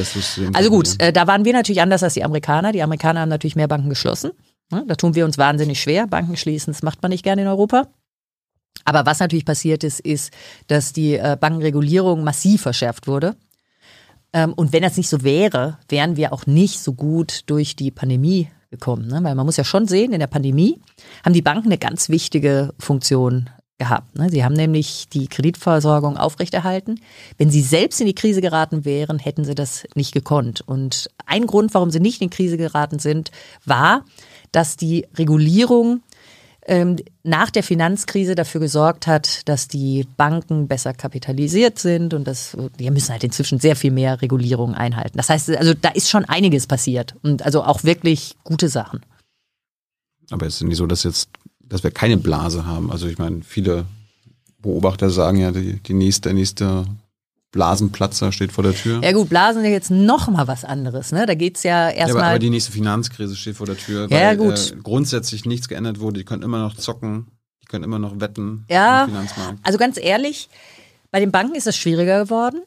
Also 0.53 0.69
gut, 0.69 1.01
äh, 1.01 1.11
da 1.11 1.25
waren 1.25 1.45
wir 1.45 1.53
natürlich 1.53 1.81
anders 1.81 2.03
als 2.03 2.13
die 2.13 2.23
Amerikaner. 2.23 2.73
Die 2.73 2.83
Amerikaner 2.83 3.21
haben 3.21 3.29
natürlich 3.29 3.55
mehr 3.55 3.67
Banken 3.67 3.89
geschlossen. 3.89 4.33
Ne? 4.69 4.83
Da 4.87 4.93
tun 4.93 5.15
wir 5.15 5.25
uns 5.25 5.39
wahnsinnig 5.39 5.81
schwer. 5.81 6.05
Banken 6.05 6.37
schließen, 6.37 6.71
das 6.71 6.83
macht 6.83 7.01
man 7.01 7.09
nicht 7.09 7.23
gerne 7.23 7.41
in 7.41 7.47
Europa. 7.47 7.87
Aber 8.85 9.07
was 9.07 9.19
natürlich 9.19 9.45
passiert 9.45 9.83
ist, 9.83 9.99
ist, 9.99 10.31
dass 10.67 10.93
die 10.93 11.15
äh, 11.15 11.35
Bankenregulierung 11.39 12.23
massiv 12.23 12.61
verschärft 12.61 13.07
wurde. 13.07 13.35
Ähm, 14.33 14.53
und 14.53 14.73
wenn 14.73 14.83
das 14.83 14.95
nicht 14.95 15.09
so 15.09 15.23
wäre, 15.23 15.79
wären 15.89 16.17
wir 16.17 16.33
auch 16.33 16.45
nicht 16.45 16.79
so 16.81 16.93
gut 16.93 17.41
durch 17.47 17.75
die 17.75 17.89
Pandemie 17.89 18.47
gekommen. 18.69 19.07
Ne? 19.07 19.23
Weil 19.23 19.33
man 19.33 19.47
muss 19.47 19.57
ja 19.57 19.63
schon 19.63 19.87
sehen, 19.87 20.13
in 20.13 20.19
der 20.19 20.27
Pandemie 20.27 20.79
haben 21.25 21.33
die 21.33 21.41
Banken 21.41 21.69
eine 21.69 21.79
ganz 21.79 22.09
wichtige 22.09 22.75
Funktion 22.77 23.49
gehabt. 23.77 24.17
Ne? 24.17 24.29
Sie 24.29 24.43
haben 24.43 24.53
nämlich 24.53 25.07
die 25.09 25.27
Kreditversorgung 25.27 26.17
aufrechterhalten. 26.17 26.99
Wenn 27.37 27.49
sie 27.49 27.61
selbst 27.61 27.99
in 28.01 28.07
die 28.07 28.15
Krise 28.15 28.41
geraten 28.41 28.85
wären, 28.85 29.19
hätten 29.19 29.45
sie 29.45 29.55
das 29.55 29.85
nicht 29.95 30.13
gekonnt. 30.13 30.61
Und 30.61 31.09
ein 31.25 31.47
Grund, 31.47 31.73
warum 31.73 31.91
sie 31.91 31.99
nicht 31.99 32.21
in 32.21 32.29
die 32.29 32.35
Krise 32.35 32.57
geraten 32.57 32.99
sind, 32.99 33.31
war, 33.65 34.03
dass 34.51 34.77
die 34.77 35.05
Regulierung 35.15 36.01
ähm, 36.65 36.97
nach 37.23 37.49
der 37.49 37.63
Finanzkrise 37.63 38.35
dafür 38.35 38.59
gesorgt 38.59 39.07
hat, 39.07 39.47
dass 39.47 39.67
die 39.67 40.05
Banken 40.17 40.67
besser 40.67 40.93
kapitalisiert 40.93 41.79
sind 41.79 42.13
und 42.13 42.27
dass 42.27 42.57
die 42.77 42.91
müssen 42.91 43.11
halt 43.11 43.23
inzwischen 43.23 43.59
sehr 43.59 43.75
viel 43.75 43.91
mehr 43.91 44.21
Regulierung 44.21 44.73
einhalten. 44.73 45.17
Das 45.17 45.29
heißt, 45.29 45.49
also 45.51 45.73
da 45.73 45.89
ist 45.89 46.09
schon 46.09 46.25
einiges 46.25 46.67
passiert 46.67 47.15
und 47.23 47.43
also 47.43 47.63
auch 47.63 47.83
wirklich 47.83 48.35
gute 48.43 48.67
Sachen. 48.67 49.01
Aber 50.29 50.45
es 50.45 50.55
ist 50.55 50.63
nicht 50.63 50.77
so, 50.77 50.87
dass 50.87 51.03
jetzt 51.03 51.29
dass 51.69 51.83
wir 51.83 51.91
keine 51.91 52.17
Blase 52.17 52.65
haben. 52.65 52.91
Also 52.91 53.07
ich 53.07 53.17
meine, 53.17 53.41
viele 53.43 53.85
Beobachter 54.61 55.09
sagen 55.09 55.39
ja, 55.39 55.51
die, 55.51 55.81
die 55.81 55.93
nächste, 55.93 56.29
der 56.29 56.33
nächste 56.33 56.85
Blasenplatzer 57.51 58.31
steht 58.31 58.51
vor 58.51 58.63
der 58.63 58.73
Tür. 58.73 59.01
Ja 59.03 59.11
gut, 59.13 59.29
Blasen 59.29 59.63
ist 59.63 59.71
jetzt 59.71 59.91
noch 59.91 60.27
mal 60.29 60.47
was 60.47 60.65
anderes. 60.65 61.11
Ne? 61.11 61.25
Da 61.25 61.33
geht's 61.33 61.63
ja 61.63 61.89
erstmal. 61.89 62.23
Ja, 62.23 62.29
aber, 62.31 62.39
die 62.39 62.49
nächste 62.49 62.71
Finanzkrise 62.71 63.35
steht 63.35 63.55
vor 63.55 63.65
der 63.65 63.77
Tür, 63.77 64.09
weil 64.09 64.19
ja, 64.19 64.33
gut. 64.35 64.73
Äh, 64.73 64.81
grundsätzlich 64.83 65.45
nichts 65.45 65.67
geändert 65.67 65.99
wurde. 65.99 66.19
Die 66.19 66.25
können 66.25 66.43
immer 66.43 66.59
noch 66.59 66.75
zocken, 66.75 67.27
die 67.61 67.67
können 67.67 67.83
immer 67.83 67.99
noch 67.99 68.19
wetten 68.19 68.65
ja, 68.69 69.05
im 69.05 69.11
Finanzmarkt. 69.11 69.59
Also 69.63 69.77
ganz 69.77 69.97
ehrlich, 69.97 70.49
bei 71.11 71.19
den 71.19 71.31
Banken 71.31 71.55
ist 71.55 71.67
es 71.67 71.77
schwieriger 71.77 72.23
geworden. 72.23 72.61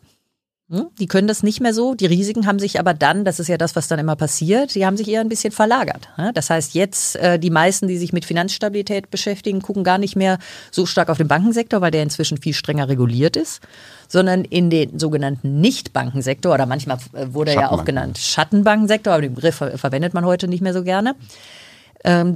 Hm? 0.70 0.86
Die 1.01 1.09
können 1.09 1.26
das 1.26 1.42
nicht 1.42 1.60
mehr 1.60 1.74
so. 1.74 1.97
Die 1.97 2.06
Risiken 2.06 2.47
haben 2.47 2.60
sich 2.60 2.78
aber 2.78 2.94
dann, 2.94 3.24
das 3.24 3.40
ist 3.40 3.48
ja 3.48 3.59
das, 3.59 3.74
was 3.74 3.88
dann 3.88 3.98
immer 3.98 4.14
passiert, 4.14 4.76
die 4.76 4.86
haben 4.86 4.97
sich 4.97 5.09
eher 5.09 5.20
ein 5.20 5.28
bisschen 5.28 5.52
verlagert. 5.52 6.09
Das 6.34 6.48
heißt, 6.48 6.74
jetzt 6.74 7.16
äh, 7.16 7.40
die 7.40 7.51
meisten, 7.51 7.88
die 7.88 7.98
sich 7.98 8.12
mit 8.12 8.24
Finanzstabilität 8.24 9.10
beschäftigen, 9.10 9.62
gucken 9.62 9.82
gar 9.82 9.98
nicht 9.98 10.14
mehr 10.14 10.38
so 10.70 10.86
stark 10.86 11.09
auf 11.09 11.18
den 11.18 11.26
Bankensektor, 11.26 11.80
weil 11.80 11.90
der 11.90 12.05
inzwischen 12.05 12.38
viel 12.38 12.55
strenger 12.55 12.88
reguliert 12.88 13.36
ist, 13.36 13.60
sondern 14.06 14.44
in 14.44 14.70
den 14.70 14.97
sogenannten 14.97 15.60
Nicht-Bankensektor 15.60 16.55
oder 16.55 16.66
manchmal 16.66 16.98
äh, 17.14 17.26
wurde 17.32 17.51
er 17.51 17.62
ja 17.62 17.70
auch 17.72 17.84
genannt 17.84 18.18
Schattenbankensektor, 18.18 19.12
aber 19.12 19.22
den 19.22 19.34
Begriff 19.34 19.56
verwendet 19.56 20.14
man 20.14 20.24
heute 20.24 20.47
nicht 20.47 20.60
mehr 20.60 20.72
so 20.72 20.84
gerne. 20.84 21.16
Ähm, 22.05 22.34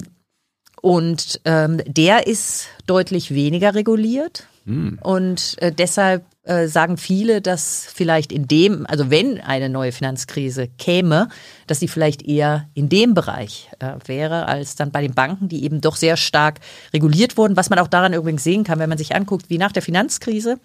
und 0.82 1.40
ähm, 1.44 1.80
der 1.86 2.26
ist 2.26 2.66
deutlich 2.86 3.32
weniger 3.32 3.76
reguliert. 3.76 4.48
Hm. 4.66 4.98
Und 5.02 5.56
äh, 5.62 5.72
deshalb 5.72 6.24
äh, 6.44 6.68
sagen 6.68 6.96
viele, 6.96 7.40
dass 7.40 7.86
vielleicht 7.92 8.30
in 8.30 8.46
dem, 8.46 8.86
also 8.86 9.10
wenn 9.10 9.40
eine 9.40 9.68
neue 9.68 9.92
Finanzkrise 9.92 10.68
käme, 10.78 11.28
dass 11.66 11.80
sie 11.80 11.88
vielleicht 11.88 12.22
eher 12.22 12.68
in 12.74 12.88
dem 12.88 13.14
Bereich 13.14 13.70
äh, 13.78 13.94
wäre, 14.06 14.46
als 14.46 14.76
dann 14.76 14.90
bei 14.90 15.00
den 15.00 15.14
Banken, 15.14 15.48
die 15.48 15.64
eben 15.64 15.80
doch 15.80 15.96
sehr 15.96 16.16
stark 16.16 16.60
reguliert 16.92 17.36
wurden. 17.36 17.56
Was 17.56 17.70
man 17.70 17.78
auch 17.78 17.88
daran 17.88 18.12
übrigens 18.12 18.44
sehen 18.44 18.64
kann, 18.64 18.78
wenn 18.78 18.90
man 18.90 18.98
sich 18.98 19.14
anguckt, 19.16 19.48
wie 19.48 19.58
nach 19.58 19.72
der 19.72 19.82
Finanzkrise 19.82 20.58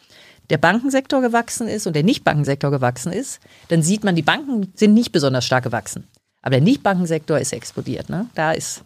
der 0.50 0.58
Bankensektor 0.58 1.22
gewachsen 1.22 1.68
ist 1.68 1.88
und 1.88 1.96
der 1.96 2.04
Nichtbankensektor 2.04 2.72
gewachsen 2.72 3.14
ist, 3.14 3.40
dann 3.70 3.82
sieht 3.82 4.04
man, 4.04 4.16
die 4.16 4.22
Banken 4.22 4.74
sind 4.76 4.94
nicht 4.94 5.12
besonders 5.12 5.46
stark 5.46 5.64
gewachsen. 5.64 6.08
Aber 6.42 6.52
der 6.52 6.62
Nichtbankensektor 6.62 7.38
ist 7.40 7.54
explodiert. 7.54 8.10
Ne? 8.10 8.28
Da 8.36 8.52
ist 8.52 8.84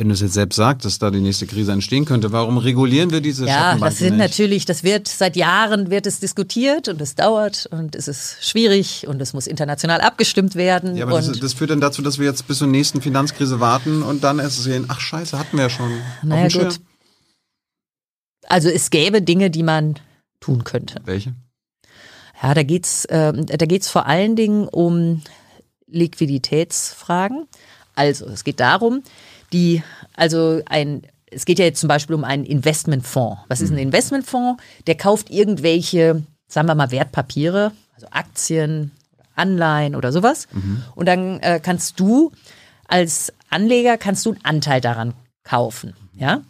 wenn 0.00 0.08
du 0.08 0.14
es 0.14 0.20
jetzt 0.20 0.32
selbst 0.32 0.56
sagst, 0.56 0.86
dass 0.86 0.98
da 0.98 1.10
die 1.10 1.20
nächste 1.20 1.46
Krise 1.46 1.72
entstehen 1.72 2.06
könnte, 2.06 2.32
warum 2.32 2.56
regulieren 2.56 3.10
wir 3.10 3.20
diese 3.20 3.44
Ja, 3.46 3.76
das 3.76 3.98
sind 3.98 4.16
nicht? 4.16 4.18
natürlich, 4.18 4.64
das 4.64 4.82
wird 4.82 5.06
seit 5.08 5.36
Jahren 5.36 5.90
wird 5.90 6.06
es 6.06 6.20
diskutiert 6.20 6.88
und 6.88 7.02
es 7.02 7.16
dauert 7.16 7.68
und 7.70 7.94
es 7.94 8.08
ist 8.08 8.38
schwierig 8.40 9.06
und 9.06 9.20
es 9.20 9.34
muss 9.34 9.46
international 9.46 10.00
abgestimmt 10.00 10.54
werden. 10.54 10.96
Ja, 10.96 11.04
aber 11.04 11.20
das, 11.20 11.38
das, 11.38 11.52
führt 11.52 11.68
dann 11.68 11.82
dazu, 11.82 12.00
dass 12.00 12.18
wir 12.18 12.24
jetzt 12.24 12.48
bis 12.48 12.56
zur 12.56 12.66
nächsten 12.66 13.02
Finanzkrise 13.02 13.60
warten 13.60 14.02
und 14.02 14.24
dann 14.24 14.38
erst 14.38 14.62
sehen, 14.62 14.86
ach 14.88 15.00
scheiße, 15.00 15.38
hatten 15.38 15.58
wir 15.58 15.64
ja 15.64 15.70
schon. 15.70 15.92
Naja, 16.22 16.48
gut. 16.48 16.80
Also 18.46 18.70
es 18.70 18.88
gäbe 18.88 19.20
Dinge, 19.20 19.50
die 19.50 19.62
man 19.62 19.96
tun 20.40 20.64
könnte. 20.64 21.02
Welche? 21.04 21.34
Ja, 22.42 22.54
da 22.54 22.62
geht's, 22.62 23.04
äh, 23.04 23.34
da 23.34 23.66
geht's 23.66 23.90
vor 23.90 24.06
allen 24.06 24.34
Dingen 24.34 24.66
um 24.66 25.20
Liquiditätsfragen. 25.88 27.46
Also 27.94 28.24
es 28.28 28.44
geht 28.44 28.60
darum, 28.60 29.02
die, 29.52 29.82
also 30.16 30.62
ein, 30.66 31.02
es 31.30 31.44
geht 31.44 31.58
ja 31.58 31.64
jetzt 31.64 31.80
zum 31.80 31.88
Beispiel 31.88 32.14
um 32.14 32.24
einen 32.24 32.44
Investmentfonds. 32.44 33.42
Was 33.48 33.60
ist 33.60 33.70
ein 33.70 33.74
mhm. 33.74 33.82
Investmentfonds? 33.82 34.62
Der 34.86 34.96
kauft 34.96 35.30
irgendwelche, 35.30 36.22
sagen 36.48 36.68
wir 36.68 36.74
mal, 36.74 36.90
Wertpapiere, 36.90 37.72
also 37.94 38.06
Aktien, 38.10 38.92
Anleihen 39.34 39.94
oder 39.94 40.12
sowas. 40.12 40.48
Mhm. 40.52 40.82
Und 40.94 41.06
dann 41.06 41.40
äh, 41.40 41.60
kannst 41.62 41.98
du 42.00 42.32
als 42.90 43.32
Anleger 43.48 43.96
kannst 43.98 44.26
du 44.26 44.30
einen 44.30 44.44
Anteil 44.44 44.80
daran 44.80 45.14
kaufen, 45.44 45.94
ja? 46.14 46.42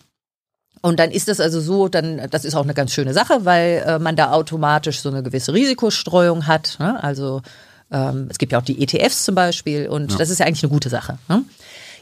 Und 0.82 0.98
dann 0.98 1.10
ist 1.10 1.28
das 1.28 1.40
also 1.40 1.60
so, 1.60 1.88
dann, 1.88 2.28
das 2.30 2.46
ist 2.46 2.54
auch 2.54 2.62
eine 2.62 2.72
ganz 2.72 2.92
schöne 2.92 3.12
Sache, 3.12 3.44
weil 3.44 3.84
äh, 3.86 3.98
man 3.98 4.16
da 4.16 4.32
automatisch 4.32 5.00
so 5.00 5.10
eine 5.10 5.22
gewisse 5.22 5.52
Risikostreuung 5.52 6.46
hat. 6.46 6.76
Ne? 6.78 7.02
Also 7.04 7.42
ähm, 7.90 8.28
es 8.30 8.38
gibt 8.38 8.52
ja 8.52 8.58
auch 8.58 8.64
die 8.64 8.82
ETFs 8.82 9.26
zum 9.26 9.34
Beispiel 9.34 9.88
und 9.88 10.12
ja. 10.12 10.16
das 10.16 10.30
ist 10.30 10.38
ja 10.38 10.46
eigentlich 10.46 10.62
eine 10.62 10.72
gute 10.72 10.88
Sache. 10.88 11.18
Ne? 11.28 11.44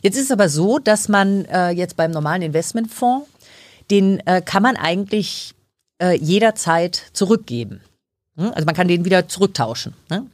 Jetzt 0.03 0.17
ist 0.17 0.27
es 0.27 0.31
aber 0.31 0.49
so, 0.49 0.79
dass 0.79 1.09
man 1.09 1.45
äh, 1.47 1.71
jetzt 1.71 1.97
beim 1.97 2.11
normalen 2.11 2.43
Investmentfonds, 2.43 3.29
den 3.91 4.21
äh, 4.27 4.43
kann 4.43 4.63
man 4.63 4.77
eigentlich 4.77 5.55
äh, 6.01 6.17
jederzeit 6.17 7.03
zurückgeben. 7.13 7.81
Hm? 8.37 8.53
Also 8.55 8.67
man 8.67 8.75
kann 8.75 8.89
den 8.89 9.05
wieder 9.05 9.29
zurücktauschen. 9.29 9.95
Ne? 10.11 10.27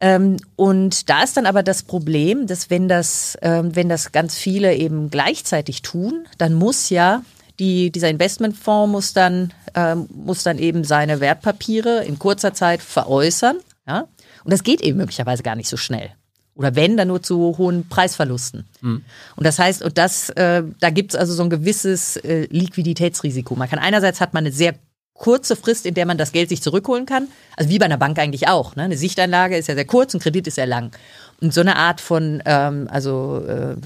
Ähm, 0.00 0.36
und 0.56 1.08
da 1.08 1.22
ist 1.22 1.36
dann 1.36 1.46
aber 1.46 1.62
das 1.62 1.82
Problem, 1.82 2.46
dass 2.46 2.68
wenn 2.68 2.88
das, 2.88 3.38
ähm, 3.40 3.74
wenn 3.74 3.88
das 3.88 4.12
ganz 4.12 4.36
viele 4.36 4.74
eben 4.74 5.10
gleichzeitig 5.10 5.82
tun, 5.82 6.26
dann 6.36 6.54
muss 6.54 6.90
ja 6.90 7.22
die, 7.58 7.90
dieser 7.90 8.10
Investmentfonds 8.10 8.92
muss 8.92 9.12
dann, 9.14 9.54
ähm, 9.74 10.06
muss 10.12 10.42
dann 10.42 10.58
eben 10.58 10.84
seine 10.84 11.20
Wertpapiere 11.20 12.04
in 12.04 12.18
kurzer 12.18 12.52
Zeit 12.52 12.82
veräußern. 12.82 13.56
Ja? 13.86 14.06
Und 14.44 14.52
das 14.52 14.62
geht 14.62 14.82
eben 14.82 14.98
möglicherweise 14.98 15.42
gar 15.42 15.56
nicht 15.56 15.68
so 15.68 15.78
schnell. 15.78 16.10
Oder 16.56 16.74
wenn, 16.74 16.96
dann 16.96 17.08
nur 17.08 17.22
zu 17.22 17.58
hohen 17.58 17.88
Preisverlusten. 17.88 18.66
Mhm. 18.80 19.04
Und 19.36 19.46
das 19.46 19.58
heißt, 19.58 19.82
und 19.82 19.98
das, 19.98 20.30
äh, 20.30 20.62
da 20.80 20.90
gibt 20.90 21.12
es 21.12 21.20
also 21.20 21.34
so 21.34 21.42
ein 21.42 21.50
gewisses 21.50 22.16
äh, 22.16 22.46
Liquiditätsrisiko. 22.50 23.54
Man 23.54 23.68
kann 23.68 23.78
einerseits 23.78 24.20
hat 24.20 24.32
man 24.32 24.44
eine 24.44 24.52
sehr 24.52 24.74
kurze 25.12 25.56
Frist, 25.56 25.86
in 25.86 25.94
der 25.94 26.06
man 26.06 26.18
das 26.18 26.32
Geld 26.32 26.48
sich 26.48 26.62
zurückholen 26.62 27.06
kann. 27.06 27.28
Also 27.56 27.70
wie 27.70 27.78
bei 27.78 27.84
einer 27.84 27.98
Bank 27.98 28.18
eigentlich 28.18 28.48
auch. 28.48 28.76
Ne? 28.76 28.84
Eine 28.84 28.96
Sichteinlage 28.96 29.56
ist 29.56 29.68
ja 29.68 29.74
sehr 29.74 29.84
kurz, 29.84 30.14
ein 30.14 30.20
Kredit 30.20 30.46
ist 30.46 30.54
sehr 30.54 30.66
lang. 30.66 30.92
Und 31.40 31.52
so 31.52 31.60
eine 31.60 31.76
Art 31.76 32.00
von, 32.00 32.42
ähm, 32.46 32.88
also 32.90 33.44
äh, 33.46 33.76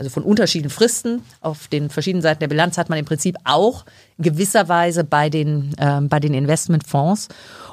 also 0.00 0.08
von 0.08 0.22
unterschiedlichen 0.22 0.74
Fristen 0.74 1.22
auf 1.42 1.68
den 1.68 1.90
verschiedenen 1.90 2.22
Seiten 2.22 2.40
der 2.40 2.48
Bilanz 2.48 2.78
hat 2.78 2.88
man 2.88 2.98
im 2.98 3.04
Prinzip 3.04 3.36
auch 3.44 3.84
in 4.16 4.24
gewisser 4.24 4.66
Weise 4.66 5.04
bei 5.04 5.28
den, 5.28 5.74
ähm, 5.78 6.08
bei 6.08 6.20
den 6.20 6.32
Investmentfonds. 6.32 7.28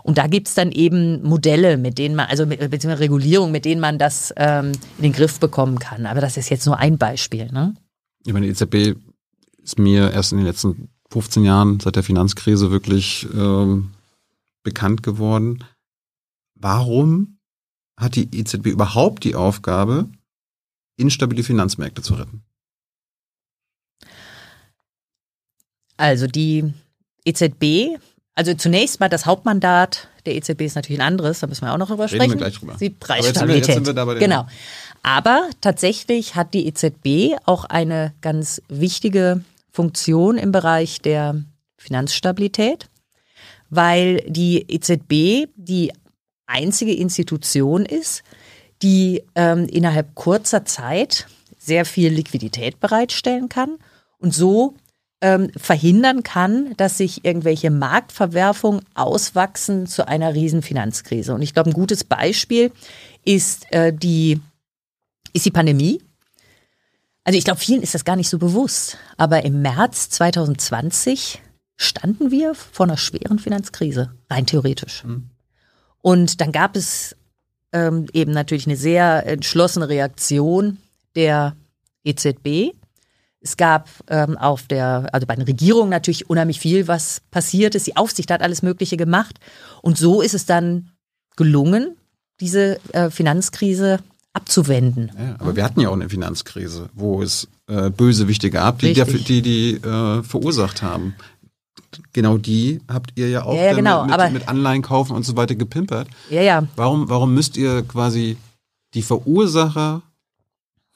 Und 0.08 0.18
da 0.18 0.28
gibt 0.28 0.48
es 0.48 0.54
dann 0.54 0.72
eben 0.72 1.22
Modelle, 1.22 1.76
mit 1.76 1.98
denen 1.98 2.16
man, 2.16 2.28
also 2.28 2.46
mit, 2.46 2.60
beziehungsweise 2.60 3.02
Regulierung, 3.02 3.52
mit 3.52 3.66
denen 3.66 3.82
man 3.82 4.00
das 4.00 4.34
ähm, 4.38 4.72
in 4.98 5.04
den 5.04 5.12
Griff 5.12 5.38
bekommen 5.38 5.80
kann. 5.80 6.06
Aber 6.06 6.22
das 6.22 6.38
ist 6.38 6.50
jetzt 6.50 6.66
nur 6.66 6.78
ein 6.78 6.98
Beispiel. 6.98 7.52
Ne? 7.52 7.76
Ich 8.26 8.32
meine, 8.32 8.46
die 8.46 8.54
EZB 8.54 8.98
ist 9.62 9.78
mir 9.78 10.10
erst 10.12 10.32
in 10.32 10.38
den 10.38 10.48
letzten 10.48 10.88
15 11.10 11.44
Jahren 11.44 11.82
seit 11.82 11.98
der 11.98 12.04
Finanzkrise 12.04 12.72
wirklich 12.72 13.28
ähm, 13.34 13.92
bekannt 14.64 15.04
geworden. 15.04 15.66
Warum 16.56 17.40
hat 18.00 18.16
die 18.16 18.34
EZB 18.34 18.68
überhaupt 18.68 19.26
die 19.26 19.36
Aufgabe, 19.36 20.10
instabile 20.96 21.44
Finanzmärkte 21.44 22.02
zu 22.02 22.14
retten? 22.14 22.44
Also 25.98 26.28
die 26.28 26.74
EZB, 27.26 27.98
also 28.38 28.54
zunächst 28.54 29.00
mal 29.00 29.10
das 29.10 29.26
Hauptmandat 29.26 30.10
der 30.28 30.36
EZB 30.36 30.62
ist 30.62 30.76
natürlich 30.76 31.02
ein 31.02 31.08
anderes, 31.08 31.40
da 31.40 31.48
müssen 31.48 31.66
wir 31.66 31.74
auch 31.74 31.78
noch 31.78 31.88
drüber 31.88 32.06
Reden 32.06 32.16
sprechen. 32.16 32.32
wir 32.32 32.38
gleich 32.38 32.60
drüber. 32.60 32.76
Die 32.80 32.90
Preisstabilität. 32.92 33.84
genau. 34.20 34.46
Aber 35.02 35.50
tatsächlich 35.62 36.36
hat 36.36 36.54
die 36.54 36.68
EZB 36.68 37.40
auch 37.46 37.66
eine 37.66 38.14
ganz 38.22 38.62
wichtige 38.68 39.42
Funktion 39.72 40.38
im 40.38 40.52
Bereich 40.52 41.02
der 41.02 41.42
Finanzstabilität, 41.78 42.90
weil 43.72 44.18
die 44.28 44.66
EZB 44.68 45.50
die 45.56 45.92
einzige 46.46 46.94
Institution 46.94 47.86
ist, 47.86 48.22
die 48.84 49.24
ähm, 49.34 49.66
innerhalb 49.68 50.14
kurzer 50.14 50.64
Zeit 50.64 51.28
sehr 51.58 51.86
viel 51.86 52.10
Liquidität 52.10 52.80
bereitstellen 52.80 53.50
kann 53.50 53.78
und 54.20 54.34
so 54.34 54.76
ähm, 55.22 55.52
verhindern 55.58 56.24
kann, 56.24 56.76
dass 56.78 56.98
sich 56.98 57.26
irgendwelche 57.26 57.72
Marktverwerfungen 57.72 58.82
auswachsen 58.94 59.88
zu 59.88 60.08
einer 60.08 60.34
riesen 60.34 60.62
Finanzkrise. 60.62 61.34
Und 61.34 61.42
ich 61.42 61.54
glaube, 61.54 61.72
ein 61.72 61.74
gutes 61.74 62.04
Beispiel 62.04 62.72
ist 63.24 63.72
äh, 63.72 63.92
die 63.94 64.40
ist 65.34 65.46
die 65.46 65.52
Pandemie. 65.52 66.02
Also 67.24 67.38
ich 67.38 67.46
glaube, 67.46 67.60
vielen 67.60 67.82
ist 67.82 67.94
das 67.94 68.06
gar 68.06 68.16
nicht 68.16 68.30
so 68.30 68.38
bewusst. 68.38 68.98
Aber 69.18 69.44
im 69.44 69.62
März 69.62 70.10
2020 70.12 71.42
standen 71.76 72.32
wir 72.32 72.56
vor 72.56 72.86
einer 72.86 72.98
schweren 72.98 73.40
Finanzkrise, 73.40 74.14
rein 74.30 74.46
theoretisch. 74.46 75.04
Und 76.02 76.42
dann 76.42 76.52
gab 76.52 76.76
es 76.76 77.16
ähm, 77.74 78.08
eben 78.14 78.32
natürlich 78.32 78.66
eine 78.66 78.78
sehr 78.78 79.26
entschlossene 79.28 79.90
Reaktion 79.90 80.78
der 81.16 81.56
EZB. 82.04 82.72
Es 83.48 83.56
gab 83.58 83.90
ähm, 84.10 84.38
auf 84.38 84.64
der, 84.64 85.08
also 85.14 85.26
bei 85.26 85.36
den 85.36 85.46
Regierungen 85.46 85.90
natürlich 85.90 86.30
unheimlich 86.30 86.60
viel, 86.60 86.88
was 86.90 87.22
passiert 87.32 87.76
ist. 87.76 87.88
Die 87.88 87.96
Aufsicht 87.96 88.30
hat 88.30 88.42
alles 88.42 88.62
Mögliche 88.62 88.98
gemacht. 88.98 89.40
Und 89.82 89.98
so 89.98 90.22
ist 90.22 90.34
es 90.34 90.46
dann 90.46 90.90
gelungen, 91.38 91.96
diese 92.42 92.78
äh, 92.94 93.10
Finanzkrise 93.10 94.00
abzuwenden. 94.34 95.12
Ja, 95.18 95.36
aber 95.40 95.56
wir 95.56 95.64
hatten 95.64 95.80
ja 95.80 95.88
auch 95.90 95.94
eine 95.94 96.10
Finanzkrise, 96.10 96.90
wo 96.94 97.22
es 97.24 97.48
äh, 97.68 97.90
Bösewichte 97.90 98.50
gab, 98.52 98.80
die 98.80 98.88
Richtig. 98.88 99.06
dafür, 99.06 99.20
die, 99.22 99.42
die 99.42 99.74
äh, 99.76 100.24
verursacht 100.24 100.82
haben. 100.82 101.16
Genau 102.14 102.38
die 102.38 102.82
habt 102.90 103.12
ihr 103.16 103.30
ja 103.30 103.44
auch 103.46 103.56
Ja, 103.56 103.68
ja, 103.68 103.74
genau, 103.74 104.04
mit, 104.06 104.14
aber- 104.14 104.30
mit 104.30 104.50
Anleihen 104.50 104.82
kaufen 104.82 105.16
und 105.16 105.24
so 105.24 105.38
weiter 105.38 105.56
gepimpert. 105.56 106.08
Ja, 106.30 106.42
ja. 106.42 106.68
Warum, 106.76 107.08
warum 107.10 107.34
müsst 107.34 107.56
ihr 107.56 107.82
quasi 107.84 108.36
die 108.94 109.02
Verursacher 109.04 110.02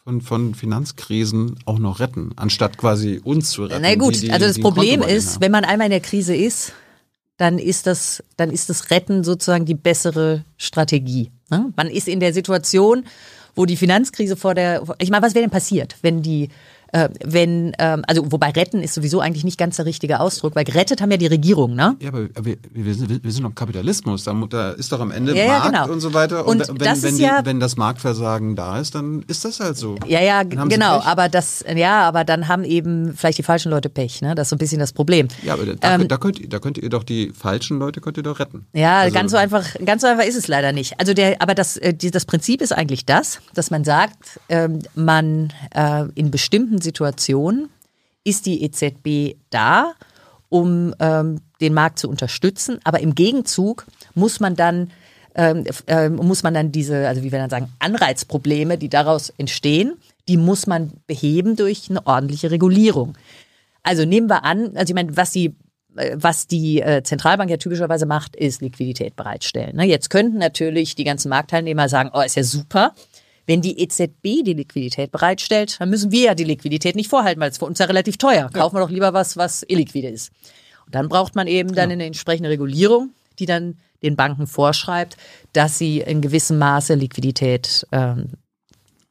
von, 0.03 0.21
von 0.21 0.55
Finanzkrisen 0.55 1.55
auch 1.65 1.79
noch 1.79 1.99
retten, 1.99 2.31
anstatt 2.35 2.77
quasi 2.77 3.21
uns 3.23 3.51
zu 3.51 3.65
retten? 3.65 3.81
Na 3.81 3.95
gut, 3.95 4.15
die, 4.15 4.21
die, 4.21 4.31
also 4.31 4.47
das 4.47 4.59
Problem 4.59 5.01
ist, 5.01 5.35
haben? 5.35 5.41
wenn 5.41 5.51
man 5.51 5.63
einmal 5.65 5.87
in 5.87 5.91
der 5.91 5.99
Krise 5.99 6.35
ist, 6.35 6.73
dann 7.37 7.57
ist 7.57 7.87
das, 7.87 8.23
dann 8.37 8.51
ist 8.51 8.69
das 8.69 8.91
Retten 8.91 9.23
sozusagen 9.23 9.65
die 9.65 9.75
bessere 9.75 10.45
Strategie. 10.57 11.31
ne? 11.49 11.73
Man 11.75 11.87
ist 11.87 12.07
in 12.07 12.19
der 12.19 12.33
Situation, 12.33 13.05
wo 13.55 13.65
die 13.65 13.77
Finanzkrise 13.77 14.35
vor 14.35 14.53
der, 14.53 14.83
ich 14.99 15.09
meine, 15.09 15.25
was 15.25 15.33
wäre 15.33 15.43
denn 15.43 15.51
passiert, 15.51 15.97
wenn 16.01 16.21
die, 16.21 16.49
äh, 16.93 17.09
wenn, 17.23 17.73
ähm, 17.79 18.03
also 18.07 18.31
wobei 18.31 18.49
retten 18.49 18.81
ist 18.83 18.93
sowieso 18.93 19.19
eigentlich 19.21 19.43
nicht 19.43 19.57
ganz 19.57 19.77
der 19.77 19.85
richtige 19.85 20.19
Ausdruck, 20.19 20.55
weil 20.55 20.63
gerettet 20.65 21.01
haben 21.01 21.11
ja 21.11 21.17
die 21.17 21.27
Regierung, 21.27 21.75
ne? 21.75 21.95
Ja, 22.01 22.09
aber 22.09 22.27
wir, 22.43 22.57
wir, 22.71 22.93
sind, 22.93 23.23
wir 23.23 23.31
sind 23.31 23.43
doch 23.43 23.55
Kapitalismus. 23.55 24.23
Da, 24.23 24.33
da 24.49 24.71
ist 24.71 24.91
doch 24.91 24.99
am 24.99 25.11
Ende 25.11 25.35
Ja, 25.35 25.43
ja, 25.43 25.47
Markt 25.59 25.65
genau. 25.71 25.89
und 25.91 25.99
so 26.01 26.13
weiter. 26.13 26.45
Und 26.47 26.67
wenn, 26.67 26.75
das 26.77 27.03
wenn, 27.03 27.15
die, 27.17 27.23
ja- 27.23 27.41
wenn 27.43 27.59
das 27.59 27.77
Marktversagen 27.77 28.55
da 28.55 28.79
ist, 28.79 28.95
dann 28.95 29.23
ist 29.27 29.45
das 29.45 29.59
halt 29.59 29.77
so. 29.77 29.95
Ja, 30.07 30.21
ja, 30.21 30.43
genau, 30.43 30.99
aber 31.01 31.29
das, 31.29 31.63
ja, 31.75 32.01
aber 32.07 32.23
dann 32.23 32.47
haben 32.47 32.63
eben 32.63 33.13
vielleicht 33.15 33.37
die 33.37 33.43
falschen 33.43 33.69
Leute 33.71 33.89
Pech, 33.89 34.21
ne? 34.21 34.35
Das 34.35 34.45
ist 34.47 34.49
so 34.49 34.55
ein 34.55 34.59
bisschen 34.59 34.79
das 34.79 34.93
Problem. 34.93 35.27
Ja, 35.43 35.53
aber 35.53 35.65
da, 35.65 35.95
Ähm, 35.95 36.07
da, 36.07 36.17
könnt, 36.17 36.39
ihr- 36.39 36.49
da 36.49 36.59
könnt 36.59 36.77
ihr 36.77 36.89
doch 36.89 37.03
die 37.03 37.31
falschen 37.31 37.79
Leute 37.79 38.01
könnt 38.01 38.17
ihr 38.17 38.23
doch 38.23 38.39
retten. 38.39 38.65
Ja, 38.73 38.99
Also- 38.99 39.13
ganz 39.13 39.31
so 39.31 39.37
einfach, 39.37 39.65
ganz 39.85 40.01
so 40.01 40.07
einfach 40.07 40.25
ist 40.25 40.35
es 40.35 40.47
leider 40.47 40.71
nicht. 40.73 40.99
Also 40.99 41.13
der, 41.13 41.41
aber 41.41 41.55
das, 41.55 41.77
äh, 41.77 41.93
das 41.93 42.25
Prinzip 42.25 42.61
ist 42.61 42.71
eigentlich 42.73 43.05
das, 43.05 43.39
dass 43.53 43.71
man 43.71 43.83
sagt, 43.83 44.39
ähm, 44.49 44.79
man 44.95 45.53
äh, 45.73 46.05
in 46.15 46.31
bestimmten 46.31 46.80
Situationen 46.81 47.69
ist 48.23 48.45
die 48.45 48.63
EZB 48.63 49.37
da, 49.49 49.93
um 50.49 50.93
ähm, 50.99 51.41
den 51.61 51.73
Markt 51.73 51.99
zu 51.99 52.09
unterstützen, 52.09 52.79
aber 52.83 52.99
im 52.99 53.15
Gegenzug 53.15 53.85
muss 54.13 54.39
man 54.39 54.55
dann 54.55 54.91
ähm, 55.33 55.63
ähm, 55.87 56.15
muss 56.17 56.43
man 56.43 56.53
dann 56.53 56.73
diese, 56.73 57.07
also 57.07 57.23
wie 57.23 57.31
wir 57.31 57.39
dann 57.39 57.49
sagen, 57.49 57.71
Anreizprobleme, 57.79 58.77
die 58.77 58.89
daraus 58.89 59.31
entstehen, 59.37 59.93
die 60.27 60.35
muss 60.35 60.67
man 60.67 60.91
beheben 61.07 61.55
durch 61.55 61.89
eine 61.89 62.05
ordentliche 62.05 62.51
Regulierung. 62.51 63.17
Also 63.81 64.03
nehmen 64.03 64.29
wir 64.29 64.43
an, 64.43 64.75
also 64.75 64.91
ich 64.91 64.95
meine, 64.95 65.15
was 65.15 65.31
die 65.31 65.55
äh, 65.95 66.15
was 66.15 66.47
die 66.47 66.81
äh, 66.81 67.03
Zentralbank 67.03 67.49
ja 67.49 67.57
typischerweise 67.57 68.05
macht, 68.05 68.35
ist 68.35 68.61
Liquidität 68.61 69.15
bereitstellen. 69.15 69.75
Ne? 69.75 69.85
Jetzt 69.85 70.09
könnten 70.09 70.37
natürlich 70.37 70.95
die 70.95 71.03
ganzen 71.03 71.29
Marktteilnehmer 71.29 71.89
sagen, 71.89 72.11
oh, 72.13 72.21
ist 72.21 72.35
ja 72.35 72.43
super. 72.43 72.93
Wenn 73.51 73.59
die 73.61 73.81
EZB 73.81 74.45
die 74.45 74.53
Liquidität 74.53 75.11
bereitstellt, 75.11 75.75
dann 75.81 75.89
müssen 75.89 76.09
wir 76.09 76.21
ja 76.27 76.35
die 76.35 76.45
Liquidität 76.45 76.95
nicht 76.95 77.09
vorhalten, 77.09 77.41
weil 77.41 77.51
es 77.51 77.57
für 77.57 77.65
uns 77.65 77.79
ja 77.79 77.85
relativ 77.85 78.15
teuer. 78.17 78.49
Kaufen 78.53 78.77
wir 78.77 78.79
doch 78.79 78.89
lieber 78.89 79.11
was, 79.13 79.35
was 79.35 79.65
illiquide 79.67 80.07
ist. 80.07 80.31
Und 80.85 80.95
dann 80.95 81.09
braucht 81.09 81.35
man 81.35 81.47
eben 81.47 81.75
dann 81.75 81.91
eine 81.91 82.05
entsprechende 82.05 82.49
Regulierung, 82.49 83.09
die 83.39 83.45
dann 83.45 83.75
den 84.03 84.15
Banken 84.15 84.47
vorschreibt, 84.47 85.17
dass 85.51 85.77
sie 85.77 85.99
in 85.99 86.21
gewissem 86.21 86.59
Maße 86.59 86.93
Liquidität 86.93 87.85
ähm, 87.91 88.29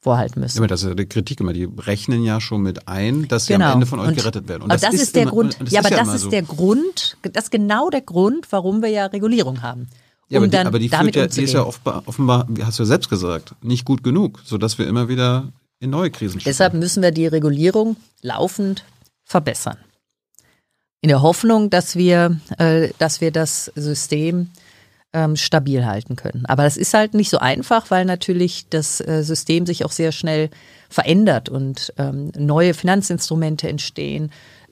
vorhalten 0.01 0.41
müssen. 0.41 0.57
Immer, 0.57 0.69
das 0.69 0.85
ist 0.85 0.89
ja 0.89 0.95
die 0.95 1.05
Kritik 1.05 1.39
immer, 1.41 1.53
die 1.53 1.69
rechnen 1.77 2.25
ja 2.25 2.41
schon 2.41 2.62
mit 2.62 2.89
ein, 2.89 3.29
dass 3.29 3.45
sie 3.45 3.53
Genau. 3.53 3.67
am 3.67 3.73
Ende 3.75 3.85
von 3.87 4.01
euch 4.01 4.09
Und- 4.09 4.15
gerettet 4.17 4.49
werden. 4.49 4.62
aber 4.71 4.79
das, 4.79 4.95
ist, 4.95 5.15
der 5.17 5.25
immer- 5.25 5.33
Grund. 5.33 5.61
und 5.61 5.67
das 5.67 5.75
Ja, 5.75 5.81
ist 5.81 5.87
aber 5.87 5.97
das 5.97 6.15
ist 6.15 6.23
so. 6.23 6.31
der 6.31 6.43
Grund. 6.45 7.19
Das 7.31 7.45
ist 7.45 7.51
genau 7.51 7.91
der 7.91 8.01
Grund, 8.01 8.47
warum 8.51 8.81
wir 8.81 8.89
ja 8.89 9.05
Regulierung 9.05 9.61
haben. 9.61 9.89
Ja, 10.31 10.39
um 10.39 10.44
aber 10.44 10.47
die, 10.47 10.57
dann 10.57 10.66
aber 10.66 10.78
die, 10.78 10.89
damit 10.89 11.15
führt 11.15 11.32
ja, 11.32 11.40
die 11.40 11.44
ist 11.44 11.52
ja 11.52 11.62
umzugehen. 11.62 11.69
offenbar, 11.69 12.02
offenbar, 12.07 12.47
wie 12.48 12.65
hast 12.65 12.78
du 12.78 12.85
ja 12.85 12.86
selbst 12.86 13.11
gesagt, 13.11 13.55
nicht 13.62 13.85
gut 13.85 14.05
genug, 14.05 14.40
sodass 14.44 14.78
wir 14.78 14.86
immer 14.86 15.09
wieder 15.09 15.52
in 15.81 15.90
neue 15.90 16.11
Krisen 16.11 16.40
stecken. 16.40 16.51
Deshalb 16.51 16.74
müssen 16.74 17.02
wir 17.02 17.11
die 17.11 17.27
Regulierung 17.27 17.97
laufend 18.23 18.85
verbessern. 19.24 19.77
In 21.02 21.09
der 21.09 21.23
Hoffnung, 21.23 21.69
dass 21.70 21.97
wir, 21.97 22.40
äh, 22.59 22.90
dass 22.98 23.20
wir 23.20 23.32
das 23.32 23.73
System 23.74 24.51
ähm, 25.12 25.35
stabil 25.35 25.85
halten 25.85 26.15
können. 26.15 26.47
Aber 26.47 26.62
das 26.62 26.77
ist 26.77 26.94
halt 26.94 27.15
nicht 27.15 27.31
so 27.31 27.39
einfach, 27.39 27.90
weil 27.90 28.05
natürlich 28.05 28.66
das 28.69 29.01
äh, 29.01 29.23
System 29.24 29.66
sich 29.66 29.85
auch 29.85 29.93
sehr 29.93 30.12
schnell 30.12 30.51
verändert 30.89 31.48
und 31.48 31.93
ähm, 31.98 32.31
neue 32.36 32.74
Finanzinstrumente 32.74 33.69
entstehen, 33.69 34.31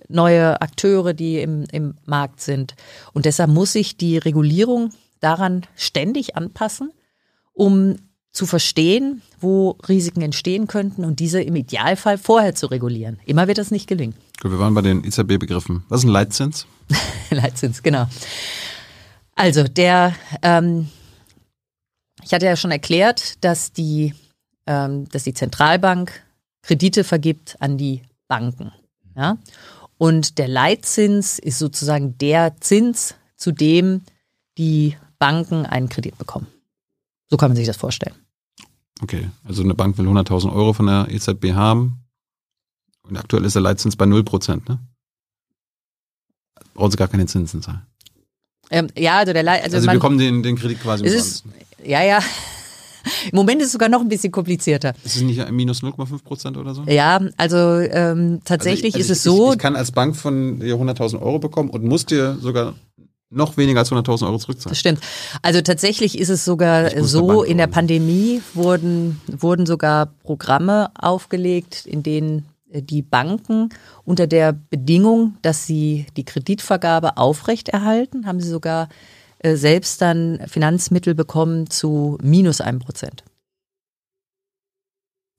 neue 0.09 0.61
Akteure, 0.61 1.15
die 1.15 1.41
im, 1.41 1.65
im 1.73 1.95
Markt 2.07 2.41
sind. 2.41 2.75
Und 3.13 3.25
deshalb 3.25 3.51
muss 3.51 3.73
sich 3.73 3.97
die 3.97 4.19
Regulierung 4.19 4.93
daran 5.21 5.67
ständig 5.77 6.37
anpassen, 6.37 6.93
um 7.53 7.97
zu 8.33 8.47
verstehen, 8.47 9.23
wo 9.41 9.77
Risiken 9.89 10.23
entstehen 10.23 10.67
könnten 10.67 11.05
und 11.05 11.19
diese 11.21 11.43
im 11.43 11.57
Idealfall 11.57 12.19
vorher 12.19 12.55
zu 12.55 12.67
regulieren. 12.67 13.19
Immer 13.25 13.49
wird 13.49 13.59
das 13.59 13.71
nicht 13.71 13.89
gelingen. 13.89 14.15
Gut, 14.41 14.53
wir 14.53 14.59
waren 14.59 14.75
bei 14.75 14.83
den 14.83 15.03
EZB-Begriffen. 15.05 15.83
Was 15.89 16.01
ist 16.01 16.07
ein 16.07 16.13
Leitzins? 16.13 16.67
Leitzins, 17.31 17.83
genau. 17.83 18.07
Also 19.35 19.65
der, 19.65 20.15
ähm, 20.43 20.89
ich 22.23 22.33
hatte 22.33 22.47
ja 22.47 22.57
schon 22.57 22.71
erklärt, 22.71 23.43
dass 23.45 23.73
die, 23.73 24.15
ähm, 24.67 25.09
dass 25.09 25.25
die 25.25 25.35
Zentralbank 25.35 26.23
Kredite 26.63 27.03
vergibt 27.03 27.57
an 27.61 27.79
die 27.79 28.03
Banken. 28.29 28.73
Ja? 29.17 29.39
Und 29.97 30.39
der 30.39 30.49
Leitzins 30.49 31.39
ist 31.39 31.59
sozusagen 31.59 32.17
der 32.19 32.61
Zins, 32.61 33.15
zu 33.37 33.53
dem 33.53 34.03
die 34.59 34.97
Banken 35.19 35.67
einen 35.67 35.89
Kredit 35.89 36.17
bekommen. 36.19 36.47
So 37.31 37.37
kann 37.37 37.51
man 37.51 37.57
sich 37.57 37.67
das 37.67 37.77
vorstellen. 37.77 38.15
Okay, 39.03 39.31
also 39.45 39.63
eine 39.63 39.75
Bank 39.75 39.97
will 39.99 40.07
100.000 40.09 40.53
Euro 40.53 40.73
von 40.73 40.87
der 40.87 41.07
EZB 41.11 41.53
haben 41.55 42.01
und 43.03 43.17
aktuell 43.17 43.45
ist 43.45 43.55
der 43.55 43.63
Leitzins 43.63 43.97
bei 43.97 44.05
0%, 44.07 44.69
ne? 44.69 44.79
Brauchen 46.75 46.91
sie 46.91 46.97
gar 46.97 47.09
keine 47.09 47.27
Zinsen 47.27 47.63
zahlen. 47.63 47.83
Ähm, 48.71 48.89
ja, 48.97 49.19
also 49.19 49.33
der 49.33 49.43
Leit, 49.43 49.63
also, 49.65 49.77
Also, 49.77 49.87
man, 49.87 49.95
wir 49.95 49.99
bekommen 50.01 50.19
den, 50.19 50.43
den 50.43 50.57
Kredit 50.57 50.81
quasi 50.81 51.05
es 51.05 51.15
ist, 51.15 51.45
ja, 51.85 52.03
ja. 52.03 52.19
Im 53.31 53.37
Moment 53.37 53.61
ist 53.63 53.69
es 53.69 53.73
sogar 53.73 53.89
noch 53.89 54.01
ein 54.01 54.09
bisschen 54.09 54.31
komplizierter. 54.33 54.95
Ist 55.05 55.17
es 55.17 55.23
nicht 55.23 55.51
minus 55.51 55.83
0,5% 55.83 56.59
oder 56.59 56.75
so? 56.75 56.83
Ja, 56.85 57.21
also 57.37 57.57
ähm, 57.57 58.41
tatsächlich 58.45 58.95
Also 58.95 58.99
ich- 59.07 59.11
also 59.11 59.13
ist 59.13 59.19
es 59.19 59.19
ich, 59.19 59.23
so, 59.23 59.47
Ich, 59.49 59.53
ich 59.55 59.59
kann 59.59 59.77
als 59.77 59.93
Bank 59.93 60.17
von 60.17 60.61
dir 60.61 60.75
100.000 60.77 61.21
Euro 61.21 61.39
bekommen 61.39 61.71
und 61.71 61.85
muss 61.85 62.05
dir 62.05 62.37
sogar 62.41 62.75
noch 63.31 63.57
weniger 63.57 63.81
als 63.81 63.93
100.000 63.93 64.27
Euro 64.27 64.39
zurückzahlen. 64.39 64.71
das 64.73 64.79
stimmt. 64.79 65.01
Also 65.43 65.61
tatsächlich 65.61 66.19
ist 66.19 66.31
es 66.31 66.45
sogar 66.45 66.91
so, 67.03 67.43
in 67.43 67.59
der. 67.59 67.69
Pandemie 67.69 68.43
wurden, 68.55 69.21
wurden 69.27 69.67
sogar 69.67 70.07
Programme 70.07 70.91
aufgelegt, 70.99 71.85
in 71.85 72.03
denen 72.03 72.47
äh, 72.71 72.83
die 72.83 73.03
Banken 73.03 73.69
unter 74.05 74.27
der 74.27 74.53
Bedingung, 74.53 75.37
dass 75.43 75.67
sie 75.67 76.07
die 76.17 76.25
Kreditvergabe 76.25 77.19
aufrechterhalten, 77.19 78.27
haben 78.27 78.41
sie 78.41 78.49
sogar 78.49 78.89
äh, 79.41 79.57
selbst 79.57 80.01
dann 80.01 80.41
Finanzmittel 80.47 81.15
bekommen 81.15 81.69
zu 81.71 82.19
minus 82.23 82.61
einem 82.61 82.79
Prozent. 82.79 83.23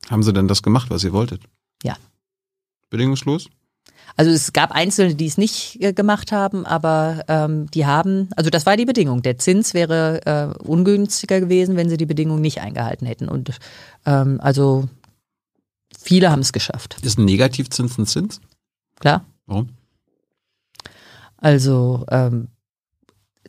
Haben 0.10 0.24
Sie 0.24 0.34
denn 0.34 0.48
das 0.48 0.64
gemacht, 0.64 0.90
was 0.90 1.04
ihr 1.04 1.14
wolltet? 1.14 1.44
Ja. 1.84 1.96
Bedingungslos? 2.90 3.50
Also 4.20 4.32
es 4.32 4.52
gab 4.52 4.72
Einzelne, 4.72 5.16
die 5.16 5.28
es 5.28 5.38
nicht 5.38 5.82
äh, 5.82 5.94
gemacht 5.94 6.34
haben, 6.34 6.66
aber 6.66 7.24
ähm, 7.30 7.72
die 7.72 7.86
haben, 7.86 8.28
also 8.36 8.50
das 8.50 8.66
war 8.66 8.76
die 8.76 8.84
Bedingung. 8.84 9.22
Der 9.22 9.38
Zins 9.38 9.74
wäre 9.74 10.20
äh, 10.26 10.62
ungünstiger 10.62 11.40
gewesen, 11.40 11.78
wenn 11.78 11.88
sie 11.90 11.96
die 11.96 12.06
Bedingung 12.06 12.42
nicht 12.42 12.60
eingehalten 12.60 13.06
hätten. 13.06 13.30
Und 13.30 13.58
ähm, 14.06 14.42
also 14.42 14.90
viele 15.98 16.32
haben 16.32 16.42
es 16.42 16.52
geschafft. 16.52 16.98
Ist 17.02 17.18
ein 17.18 17.24
Negativzins 17.24 17.98
ein 17.98 18.06
Zins? 18.08 18.42
Klar. 19.00 19.24
Warum? 19.46 19.70
Also 21.38 22.06
ähm, 22.12 22.50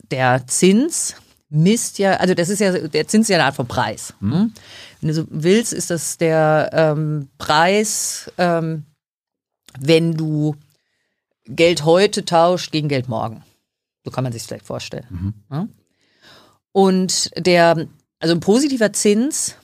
der 0.09 0.47
Zins 0.47 1.15
misst 1.49 1.99
ja, 1.99 2.13
also 2.13 2.33
das 2.33 2.47
ist 2.47 2.59
ja, 2.59 2.71
der 2.71 3.09
Zins 3.09 3.25
ist 3.25 3.29
ja 3.31 3.39
eine 3.39 3.45
Art 3.47 3.57
von 3.57 3.67
Preis. 3.67 4.13
Hm? 4.21 4.53
Wenn 5.01 5.07
du 5.09 5.13
so 5.13 5.25
willst, 5.29 5.73
ist 5.73 5.89
das 5.89 6.17
der 6.17 6.69
ähm, 6.71 7.27
Preis, 7.37 8.31
ähm, 8.37 8.85
wenn 9.79 10.15
du 10.15 10.55
Geld 11.45 11.85
heute 11.85 12.25
tauscht 12.25 12.71
gegen 12.71 12.87
Geld 12.87 13.09
morgen. 13.09 13.43
So 14.03 14.11
kann 14.11 14.23
man 14.23 14.33
sich 14.33 14.43
vielleicht 14.43 14.65
vorstellen. 14.65 15.33
Ja? 15.51 15.67
Und 16.71 17.31
der, 17.37 17.87
also 18.19 18.35
ein 18.35 18.39
positiver 18.39 18.93
Zins 18.93 19.55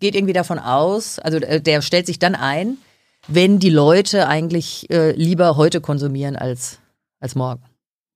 geht 0.00 0.14
irgendwie 0.14 0.32
davon 0.32 0.58
aus, 0.58 1.18
also 1.18 1.38
äh, 1.38 1.60
der 1.60 1.82
stellt 1.82 2.06
sich 2.06 2.18
dann 2.18 2.34
ein, 2.34 2.78
wenn 3.26 3.58
die 3.58 3.70
Leute 3.70 4.28
eigentlich 4.28 4.88
äh, 4.90 5.12
lieber 5.12 5.56
heute 5.56 5.80
konsumieren 5.80 6.36
als, 6.36 6.78
als 7.20 7.34
morgen. 7.34 7.62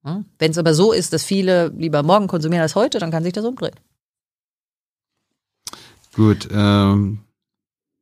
Ja? 0.05 0.23
Wenn 0.39 0.51
es 0.51 0.57
aber 0.57 0.73
so 0.73 0.91
ist, 0.91 1.13
dass 1.13 1.23
viele 1.23 1.67
lieber 1.69 2.03
morgen 2.03 2.27
konsumieren 2.27 2.61
als 2.61 2.75
heute, 2.75 2.99
dann 2.99 3.11
kann 3.11 3.23
sich 3.23 3.33
das 3.33 3.45
umdrehen. 3.45 3.75
Gut, 6.13 6.47
ähm, 6.51 7.19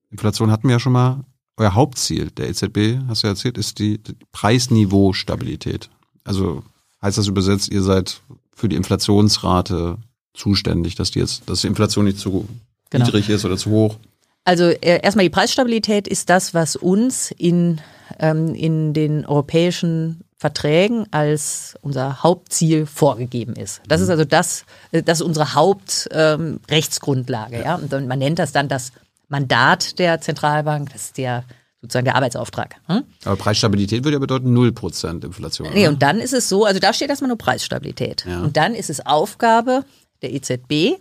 Inflation 0.10 0.52
hatten 0.52 0.68
wir 0.68 0.76
ja 0.76 0.80
schon 0.80 0.94
mal. 0.94 1.24
Euer 1.62 1.76
Hauptziel 1.76 2.32
der 2.32 2.50
EZB, 2.50 2.98
hast 3.08 3.22
du 3.22 3.28
ja 3.28 3.34
erzählt, 3.34 3.56
ist 3.56 3.78
die, 3.78 4.00
die 4.00 4.16
Preisniveau-Stabilität. 4.32 5.90
Also 6.24 6.64
heißt 7.04 7.20
das 7.20 7.28
übersetzt, 7.28 7.72
ihr 7.72 7.84
seid 7.84 8.20
für 8.56 8.68
die 8.68 8.76
Inflationsrate 8.76 9.98
zuständig, 10.34 10.96
dass 10.96 11.12
die 11.12 11.20
jetzt, 11.20 11.48
dass 11.48 11.62
die 11.62 11.68
Inflation 11.68 12.06
nicht 12.06 12.18
zu 12.18 12.48
Genau. 12.90 13.06
niedrig 13.06 13.30
ist 13.30 13.46
oder 13.46 13.58
zu 13.58 13.70
hoch. 13.70 13.98
Also 14.44 14.64
äh, 14.64 15.02
erstmal 15.04 15.24
die 15.24 15.30
Preisstabilität 15.30 16.08
ist 16.08 16.32
das, 16.32 16.56
was 16.56 16.76
uns 16.76 17.30
in, 17.38 17.80
ähm, 18.18 18.56
in 18.56 18.94
den 18.94 19.26
europäischen 19.28 20.22
Verträgen 20.38 21.06
als 21.12 21.76
unser 21.82 22.24
Hauptziel 22.24 22.88
vorgegeben 22.88 23.56
ist. 23.56 23.82
Das 23.88 24.02
ist 24.02 24.10
also 24.10 24.26
das, 24.26 24.66
äh, 24.92 25.04
das 25.04 25.20
ist 25.20 25.26
unsere 25.28 25.54
Hauptrechtsgrundlage. 25.54 26.44
Ähm, 26.44 26.60
Rechtsgrundlage, 26.72 27.62
ja. 27.62 27.76
Und 27.76 28.08
man 28.08 28.18
nennt 28.18 28.40
das 28.40 28.52
dann 28.52 28.68
das 28.68 28.92
Mandat 29.32 29.98
der 29.98 30.22
Zentralbank, 30.22 30.92
das 30.92 31.06
ist 31.06 31.18
der 31.18 31.46
sozusagen 31.82 32.06
der 32.06 32.16
Arbeitsauftrag. 32.16 32.76
Hm? 32.86 33.04
Aber 33.26 33.36
Preisstabilität 33.38 34.04
würde 34.04 34.18
ja 34.18 34.20
bedeuten 34.20 34.56
0% 34.56 35.26
Inflation. 35.26 35.70
Nee, 35.74 35.82
oder? 35.82 35.90
und 35.90 36.04
dann 36.04 36.20
ist 36.20 36.34
es 36.34 36.48
so, 36.48 36.66
also 36.66 36.80
da 36.80 36.94
steht 36.94 37.10
erstmal 37.10 37.30
nur 37.30 37.40
Preisstabilität. 37.40 38.26
Ja. 38.28 38.42
Und 38.42 38.56
dann 38.56 38.76
ist 38.76 38.92
es 38.92 39.04
Aufgabe 39.04 39.84
der 40.22 40.32
EZB 40.34 41.00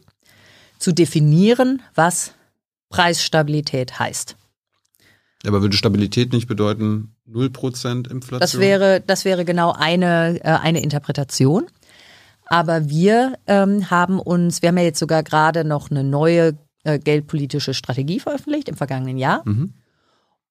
zu 0.79 0.93
definieren, 0.93 1.83
was 1.95 2.33
Preisstabilität 2.89 3.99
heißt. 3.99 4.37
Aber 5.47 5.61
würde 5.61 5.77
Stabilität 5.77 6.33
nicht 6.33 6.49
bedeuten 6.49 7.15
0% 7.31 8.11
Inflation? 8.11 8.41
Das 8.41 8.59
wäre, 8.59 9.03
das 9.07 9.25
wäre 9.25 9.45
genau 9.45 9.73
eine, 9.73 10.41
äh, 10.43 10.49
eine 10.49 10.83
Interpretation. 10.83 11.67
Aber 12.47 12.89
wir 12.89 13.39
ähm, 13.47 13.91
haben 13.91 14.19
uns, 14.19 14.63
wir 14.63 14.71
haben 14.71 14.79
ja 14.79 14.85
jetzt 14.85 14.99
sogar 14.99 15.23
gerade 15.23 15.65
noch 15.65 15.91
eine 15.91 16.05
neue 16.05 16.59
äh, 16.85 16.99
geldpolitische 16.99 17.75
Strategie 17.75 18.21
veröffentlicht 18.21 18.69
im 18.69 18.77
vergangenen 18.77 19.19
Jahr. 19.19 19.43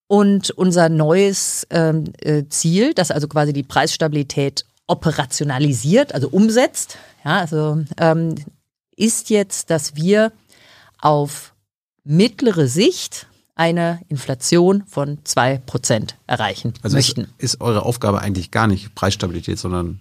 Und 0.08 0.50
unser 0.52 0.90
neues 0.90 1.68
ähm, 1.70 2.06
äh, 2.20 2.44
Ziel, 2.50 2.94
das 2.94 3.12
also 3.12 3.28
quasi 3.28 3.54
die 3.54 3.64
Preisstabilität 3.64 4.66
operationalisiert, 4.88 6.14
also 6.14 6.30
umsetzt, 6.30 6.98
ja, 7.24 7.40
also 7.40 7.84
ähm, 7.98 8.36
ist 8.96 9.30
jetzt, 9.30 9.70
dass 9.70 9.96
wir 9.96 10.32
auf 11.00 11.54
mittlere 12.04 12.68
Sicht 12.68 13.28
eine 13.56 14.00
Inflation 14.08 14.84
von 14.88 15.20
2% 15.24 16.14
erreichen 16.28 16.74
also 16.82 16.98
ist, 16.98 17.18
möchten. 17.18 17.34
ist 17.38 17.62
eure 17.62 17.84
Aufgabe 17.84 18.22
eigentlich 18.22 18.52
gar 18.52 18.68
nicht 18.68 18.96
Preisstabilität, 18.96 19.60
sondern 19.60 20.00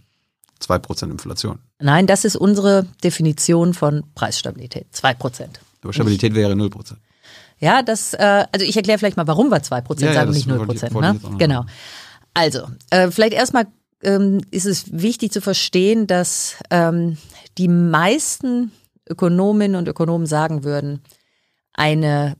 2% 0.62 1.10
Inflation. 1.10 1.58
Nein, 1.80 2.06
das 2.06 2.24
ist 2.24 2.36
unsere 2.36 2.86
Definition 3.02 3.74
von 3.74 4.04
Preisstabilität. 4.14 4.86
2%. 4.94 5.48
Aber 5.88 5.92
Stabilität 5.94 6.34
wäre 6.34 6.52
0%. 6.54 6.96
Ja, 7.60 7.82
das, 7.82 8.14
äh, 8.14 8.44
also 8.52 8.64
ich 8.64 8.76
erkläre 8.76 8.98
vielleicht 8.98 9.16
mal, 9.16 9.26
warum 9.26 9.48
wir 9.50 9.62
2% 9.62 10.00
Ja, 10.00 10.06
ja, 10.08 10.14
sagen 10.14 10.28
und 10.28 10.36
das 10.36 10.46
nicht 10.46 10.48
0%. 10.48 10.58
wollte 10.58 10.86
ich- 10.86 10.94
wollte 10.94 11.16
ich 11.24 11.30
ne? 11.30 11.36
Genau. 11.38 11.64
Also, 12.34 12.68
äh, 12.90 13.10
vielleicht 13.10 13.32
erstmal 13.32 13.66
ähm, 14.04 14.40
ist 14.52 14.64
es 14.66 14.92
wichtig 14.92 15.32
zu 15.32 15.40
verstehen, 15.40 16.06
dass 16.06 16.54
ähm, 16.70 17.16
die 17.58 17.66
meisten 17.66 18.70
Ökonominnen 19.10 19.74
und 19.76 19.88
Ökonomen 19.88 20.26
sagen 20.26 20.62
würden, 20.62 21.00
eine, 21.72 22.36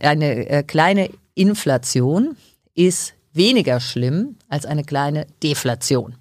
eine 0.00 0.48
äh, 0.48 0.62
kleine 0.62 1.10
Inflation 1.34 2.36
ist 2.74 3.14
weniger 3.32 3.80
schlimm 3.80 4.36
als 4.48 4.66
eine 4.66 4.84
kleine 4.84 5.26
Deflation. 5.42 6.14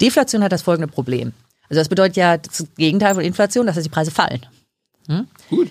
Deflation 0.00 0.44
hat 0.44 0.52
das 0.52 0.62
folgende 0.62 0.86
Problem. 0.92 1.32
Also 1.68 1.80
das 1.80 1.88
bedeutet 1.88 2.16
ja 2.16 2.36
das 2.36 2.64
Gegenteil 2.76 3.14
von 3.14 3.24
Inflation, 3.24 3.66
dass 3.66 3.82
die 3.82 3.88
Preise 3.88 4.10
fallen. 4.12 4.40
Gut. 5.50 5.70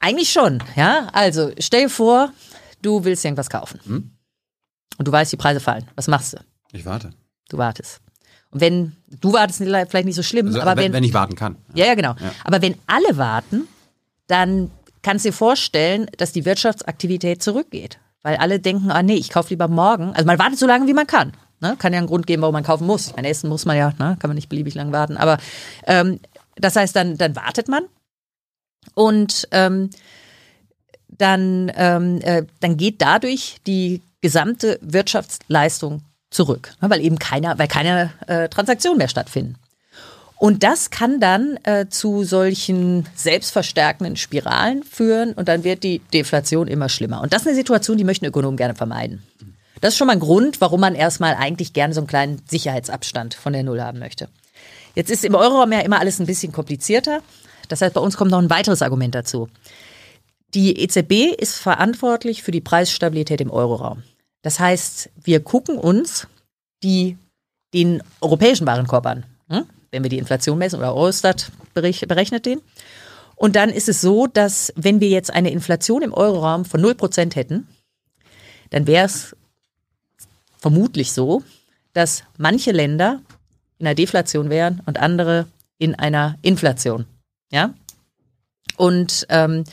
Eigentlich 0.00 0.32
schon, 0.32 0.62
ja. 0.76 1.08
Also 1.12 1.52
stell 1.58 1.84
dir 1.84 1.90
vor, 1.90 2.32
du 2.82 3.04
willst 3.04 3.24
irgendwas 3.24 3.48
kaufen. 3.48 3.80
Hm? 3.84 4.10
Und 4.98 5.08
du 5.08 5.12
weißt, 5.12 5.32
die 5.32 5.36
Preise 5.36 5.60
fallen. 5.60 5.88
Was 5.94 6.08
machst 6.08 6.34
du? 6.34 6.38
Ich 6.72 6.84
warte. 6.84 7.10
Du 7.48 7.58
wartest. 7.58 8.00
Und 8.50 8.60
wenn, 8.60 8.96
du 9.08 9.32
wartest 9.32 9.58
vielleicht 9.58 10.04
nicht 10.04 10.14
so 10.14 10.22
schlimm, 10.22 10.48
Also, 10.48 10.60
aber 10.60 10.76
wenn, 10.76 10.92
wenn, 10.92 11.04
ich 11.04 11.14
warten 11.14 11.34
kann. 11.36 11.56
ja, 11.74 11.86
ja, 11.86 11.94
genau. 11.94 12.14
Ja. 12.20 12.32
Aber 12.44 12.60
wenn 12.60 12.76
alle 12.86 13.16
warten, 13.16 13.66
dann 14.26 14.70
kannst 15.02 15.24
du 15.24 15.30
dir 15.30 15.34
vorstellen, 15.34 16.06
dass 16.18 16.32
die 16.32 16.44
Wirtschaftsaktivität 16.44 17.42
zurückgeht. 17.42 17.98
Weil 18.22 18.36
alle 18.36 18.60
denken, 18.60 18.90
ah 18.90 19.02
nee, 19.02 19.14
ich 19.14 19.30
kaufe 19.30 19.50
lieber 19.50 19.68
morgen. 19.68 20.12
Also 20.14 20.26
man 20.26 20.38
wartet 20.38 20.58
so 20.58 20.66
lange, 20.66 20.86
wie 20.86 20.94
man 20.94 21.06
kann. 21.06 21.32
Ne? 21.60 21.76
Kann 21.78 21.92
ja 21.92 21.98
einen 21.98 22.06
Grund 22.08 22.26
geben, 22.26 22.42
warum 22.42 22.52
man 22.52 22.62
kaufen 22.62 22.86
muss. 22.86 23.14
Ein 23.14 23.24
Essen 23.24 23.48
muss 23.48 23.64
man 23.64 23.76
ja, 23.76 23.92
ne? 23.98 24.16
kann 24.20 24.28
man 24.28 24.34
nicht 24.34 24.48
beliebig 24.48 24.74
lang 24.74 24.92
warten. 24.92 25.16
Aber 25.16 25.38
ähm, 25.86 26.20
das 26.56 26.76
heißt, 26.76 26.94
dann, 26.94 27.16
dann 27.16 27.34
wartet 27.34 27.68
man 27.68 27.84
und 28.94 29.48
ähm, 29.50 29.90
dann, 31.08 31.70
ähm, 31.76 32.20
äh, 32.22 32.44
dann 32.60 32.76
geht 32.76 33.00
dadurch 33.02 33.56
die 33.66 34.02
gesamte 34.20 34.78
Wirtschaftsleistung 34.82 36.02
zurück, 36.30 36.74
ne? 36.80 36.90
weil 36.90 37.00
eben 37.00 37.18
keiner, 37.18 37.58
weil 37.58 37.68
keine 37.68 38.12
äh, 38.26 38.48
Transaktionen 38.48 38.98
mehr 38.98 39.08
stattfinden. 39.08 39.56
Und 40.42 40.64
das 40.64 40.90
kann 40.90 41.20
dann 41.20 41.56
äh, 41.62 41.86
zu 41.88 42.24
solchen 42.24 43.06
selbstverstärkenden 43.14 44.16
Spiralen 44.16 44.82
führen 44.82 45.34
und 45.34 45.46
dann 45.46 45.62
wird 45.62 45.84
die 45.84 46.00
Deflation 46.12 46.66
immer 46.66 46.88
schlimmer. 46.88 47.20
Und 47.20 47.32
das 47.32 47.42
ist 47.42 47.48
eine 47.48 47.56
Situation, 47.56 47.96
die 47.96 48.02
möchten 48.02 48.24
Ökonomen 48.24 48.56
gerne 48.56 48.74
vermeiden. 48.74 49.22
Das 49.80 49.94
ist 49.94 49.98
schon 49.98 50.08
mal 50.08 50.14
ein 50.14 50.20
Grund, 50.20 50.60
warum 50.60 50.80
man 50.80 50.96
erstmal 50.96 51.34
eigentlich 51.34 51.72
gerne 51.72 51.94
so 51.94 52.00
einen 52.00 52.08
kleinen 52.08 52.42
Sicherheitsabstand 52.48 53.34
von 53.34 53.52
der 53.52 53.62
Null 53.62 53.80
haben 53.80 54.00
möchte. 54.00 54.28
Jetzt 54.96 55.10
ist 55.10 55.24
im 55.24 55.34
Euroraum 55.34 55.70
ja 55.72 55.80
immer 55.80 56.00
alles 56.00 56.18
ein 56.18 56.26
bisschen 56.26 56.52
komplizierter. 56.52 57.20
Das 57.72 57.80
heißt, 57.80 57.94
bei 57.94 58.02
uns 58.02 58.18
kommt 58.18 58.30
noch 58.30 58.38
ein 58.38 58.50
weiteres 58.50 58.82
Argument 58.82 59.14
dazu. 59.14 59.48
Die 60.52 60.78
EZB 60.78 61.34
ist 61.40 61.56
verantwortlich 61.56 62.42
für 62.42 62.50
die 62.50 62.60
Preisstabilität 62.60 63.40
im 63.40 63.50
Euroraum. 63.50 64.02
Das 64.42 64.60
heißt, 64.60 65.08
wir 65.24 65.40
gucken 65.40 65.78
uns 65.78 66.26
die, 66.82 67.16
den 67.72 68.02
europäischen 68.20 68.66
Warenkorb 68.66 69.06
an, 69.06 69.24
hm? 69.48 69.64
wenn 69.90 70.02
wir 70.02 70.10
die 70.10 70.18
Inflation 70.18 70.58
messen 70.58 70.80
oder 70.80 70.94
Eurostat 70.94 71.50
berech- 71.74 72.06
berechnet 72.06 72.44
den. 72.44 72.60
Und 73.36 73.56
dann 73.56 73.70
ist 73.70 73.88
es 73.88 74.02
so, 74.02 74.26
dass 74.26 74.70
wenn 74.76 75.00
wir 75.00 75.08
jetzt 75.08 75.32
eine 75.32 75.50
Inflation 75.50 76.02
im 76.02 76.12
Euroraum 76.12 76.66
von 76.66 76.84
0% 76.84 77.34
hätten, 77.34 77.66
dann 78.68 78.86
wäre 78.86 79.06
es 79.06 79.34
vermutlich 80.58 81.12
so, 81.12 81.42
dass 81.94 82.24
manche 82.36 82.72
Länder 82.72 83.22
in 83.78 83.86
einer 83.86 83.94
Deflation 83.94 84.50
wären 84.50 84.82
und 84.84 85.00
andere 85.00 85.46
in 85.78 85.94
einer 85.94 86.36
Inflation. 86.42 87.06
Ja? 87.52 87.74
Und 88.76 89.26
ähm, 89.28 89.64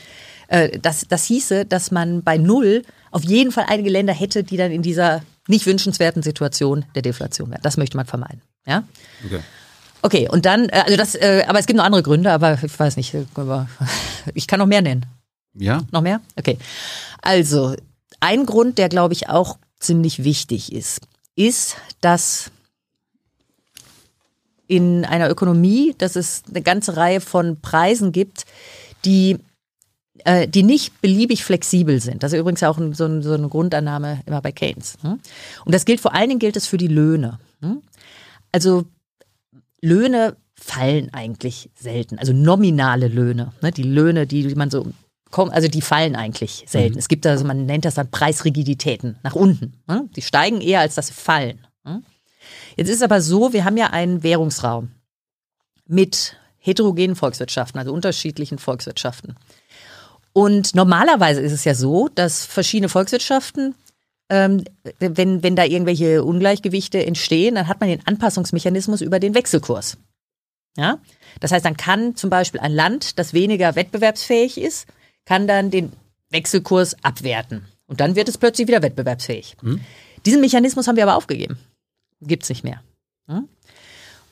äh, 0.48 0.78
das, 0.78 1.06
das 1.08 1.24
hieße, 1.24 1.64
dass 1.64 1.90
man 1.90 2.22
bei 2.22 2.38
Null 2.38 2.82
auf 3.10 3.24
jeden 3.24 3.50
Fall 3.50 3.64
einige 3.68 3.90
Länder 3.90 4.12
hätte, 4.12 4.44
die 4.44 4.56
dann 4.56 4.70
in 4.70 4.82
dieser 4.82 5.22
nicht 5.48 5.66
wünschenswerten 5.66 6.22
Situation 6.22 6.84
der 6.94 7.02
Deflation 7.02 7.50
wären. 7.50 7.62
Das 7.62 7.76
möchte 7.76 7.96
man 7.96 8.06
vermeiden. 8.06 8.42
Ja? 8.66 8.84
Okay. 9.24 9.40
Okay, 10.02 10.28
und 10.30 10.46
dann, 10.46 10.68
äh, 10.68 10.82
also 10.86 10.96
das, 10.96 11.14
äh, 11.14 11.44
aber 11.46 11.58
es 11.58 11.66
gibt 11.66 11.76
noch 11.76 11.84
andere 11.84 12.02
Gründe, 12.02 12.32
aber 12.32 12.58
ich 12.62 12.78
weiß 12.78 12.96
nicht, 12.96 13.14
ich 14.34 14.46
kann 14.46 14.58
noch 14.58 14.66
mehr 14.66 14.82
nennen. 14.82 15.06
Ja? 15.54 15.82
Noch 15.90 16.00
mehr? 16.00 16.20
Okay. 16.36 16.58
Also, 17.20 17.74
ein 18.20 18.46
Grund, 18.46 18.78
der 18.78 18.88
glaube 18.88 19.14
ich 19.14 19.28
auch 19.28 19.58
ziemlich 19.78 20.24
wichtig 20.24 20.72
ist, 20.72 21.00
ist, 21.36 21.76
dass 22.00 22.50
in 24.70 25.04
einer 25.04 25.28
Ökonomie, 25.28 25.94
dass 25.98 26.14
es 26.14 26.44
eine 26.48 26.62
ganze 26.62 26.96
Reihe 26.96 27.20
von 27.20 27.60
Preisen 27.60 28.12
gibt, 28.12 28.46
die 29.04 29.38
äh, 30.24 30.46
die 30.46 30.62
nicht 30.62 31.00
beliebig 31.00 31.44
flexibel 31.44 32.00
sind. 32.00 32.22
Das 32.22 32.32
ist 32.32 32.38
übrigens 32.38 32.62
auch 32.62 32.78
so, 32.92 33.06
ein, 33.06 33.22
so 33.22 33.32
eine 33.32 33.48
Grundannahme 33.48 34.20
immer 34.26 34.40
bei 34.40 34.52
Keynes. 34.52 34.96
Ne? 35.02 35.18
Und 35.64 35.74
das 35.74 35.84
gilt 35.84 36.00
vor 36.00 36.14
allen 36.14 36.28
Dingen 36.28 36.40
gilt 36.40 36.56
es 36.56 36.66
für 36.66 36.76
die 36.76 36.88
Löhne. 36.88 37.38
Ne? 37.60 37.80
Also 38.52 38.84
Löhne 39.80 40.36
fallen 40.54 41.12
eigentlich 41.14 41.70
selten, 41.74 42.18
also 42.18 42.32
nominale 42.32 43.08
Löhne, 43.08 43.52
ne? 43.62 43.72
die 43.72 43.82
Löhne, 43.82 44.26
die 44.26 44.54
man 44.54 44.70
so 44.70 44.86
kommen, 45.30 45.50
also 45.52 45.68
die 45.68 45.80
fallen 45.80 46.16
eigentlich 46.16 46.64
selten. 46.66 46.94
Mhm. 46.94 46.98
Es 46.98 47.08
gibt 47.08 47.26
also, 47.26 47.44
man 47.44 47.64
nennt 47.64 47.86
das 47.86 47.94
dann 47.94 48.10
Preisrigiditäten 48.10 49.16
nach 49.22 49.34
unten. 49.34 49.72
Ne? 49.88 50.08
Die 50.14 50.22
steigen 50.22 50.60
eher, 50.60 50.80
als 50.80 50.96
dass 50.96 51.08
sie 51.08 51.14
fallen. 51.14 51.66
Ne? 51.84 52.02
Jetzt 52.80 52.88
ist 52.88 53.02
aber 53.02 53.20
so, 53.20 53.52
wir 53.52 53.66
haben 53.66 53.76
ja 53.76 53.88
einen 53.88 54.22
Währungsraum 54.22 54.92
mit 55.86 56.38
heterogenen 56.56 57.14
Volkswirtschaften, 57.14 57.78
also 57.78 57.92
unterschiedlichen 57.92 58.56
Volkswirtschaften. 58.56 59.36
Und 60.32 60.74
normalerweise 60.74 61.42
ist 61.42 61.52
es 61.52 61.64
ja 61.64 61.74
so, 61.74 62.08
dass 62.08 62.46
verschiedene 62.46 62.88
Volkswirtschaften, 62.88 63.74
ähm, 64.30 64.64
wenn, 64.98 65.42
wenn 65.42 65.56
da 65.56 65.64
irgendwelche 65.64 66.24
Ungleichgewichte 66.24 67.04
entstehen, 67.04 67.56
dann 67.56 67.68
hat 67.68 67.80
man 67.80 67.90
den 67.90 68.06
Anpassungsmechanismus 68.06 69.02
über 69.02 69.20
den 69.20 69.34
Wechselkurs. 69.34 69.98
Ja? 70.74 71.00
Das 71.40 71.52
heißt, 71.52 71.66
dann 71.66 71.76
kann 71.76 72.16
zum 72.16 72.30
Beispiel 72.30 72.60
ein 72.60 72.72
Land, 72.72 73.18
das 73.18 73.34
weniger 73.34 73.76
wettbewerbsfähig 73.76 74.56
ist, 74.56 74.86
kann 75.26 75.46
dann 75.46 75.70
den 75.70 75.92
Wechselkurs 76.30 76.96
abwerten. 77.04 77.66
Und 77.86 78.00
dann 78.00 78.16
wird 78.16 78.30
es 78.30 78.38
plötzlich 78.38 78.68
wieder 78.68 78.80
wettbewerbsfähig. 78.80 79.58
Hm. 79.60 79.82
Diesen 80.24 80.40
Mechanismus 80.40 80.88
haben 80.88 80.96
wir 80.96 81.02
aber 81.02 81.16
aufgegeben. 81.16 81.58
Gibt 82.20 82.44
es 82.44 82.48
nicht 82.48 82.64
mehr. 82.64 82.82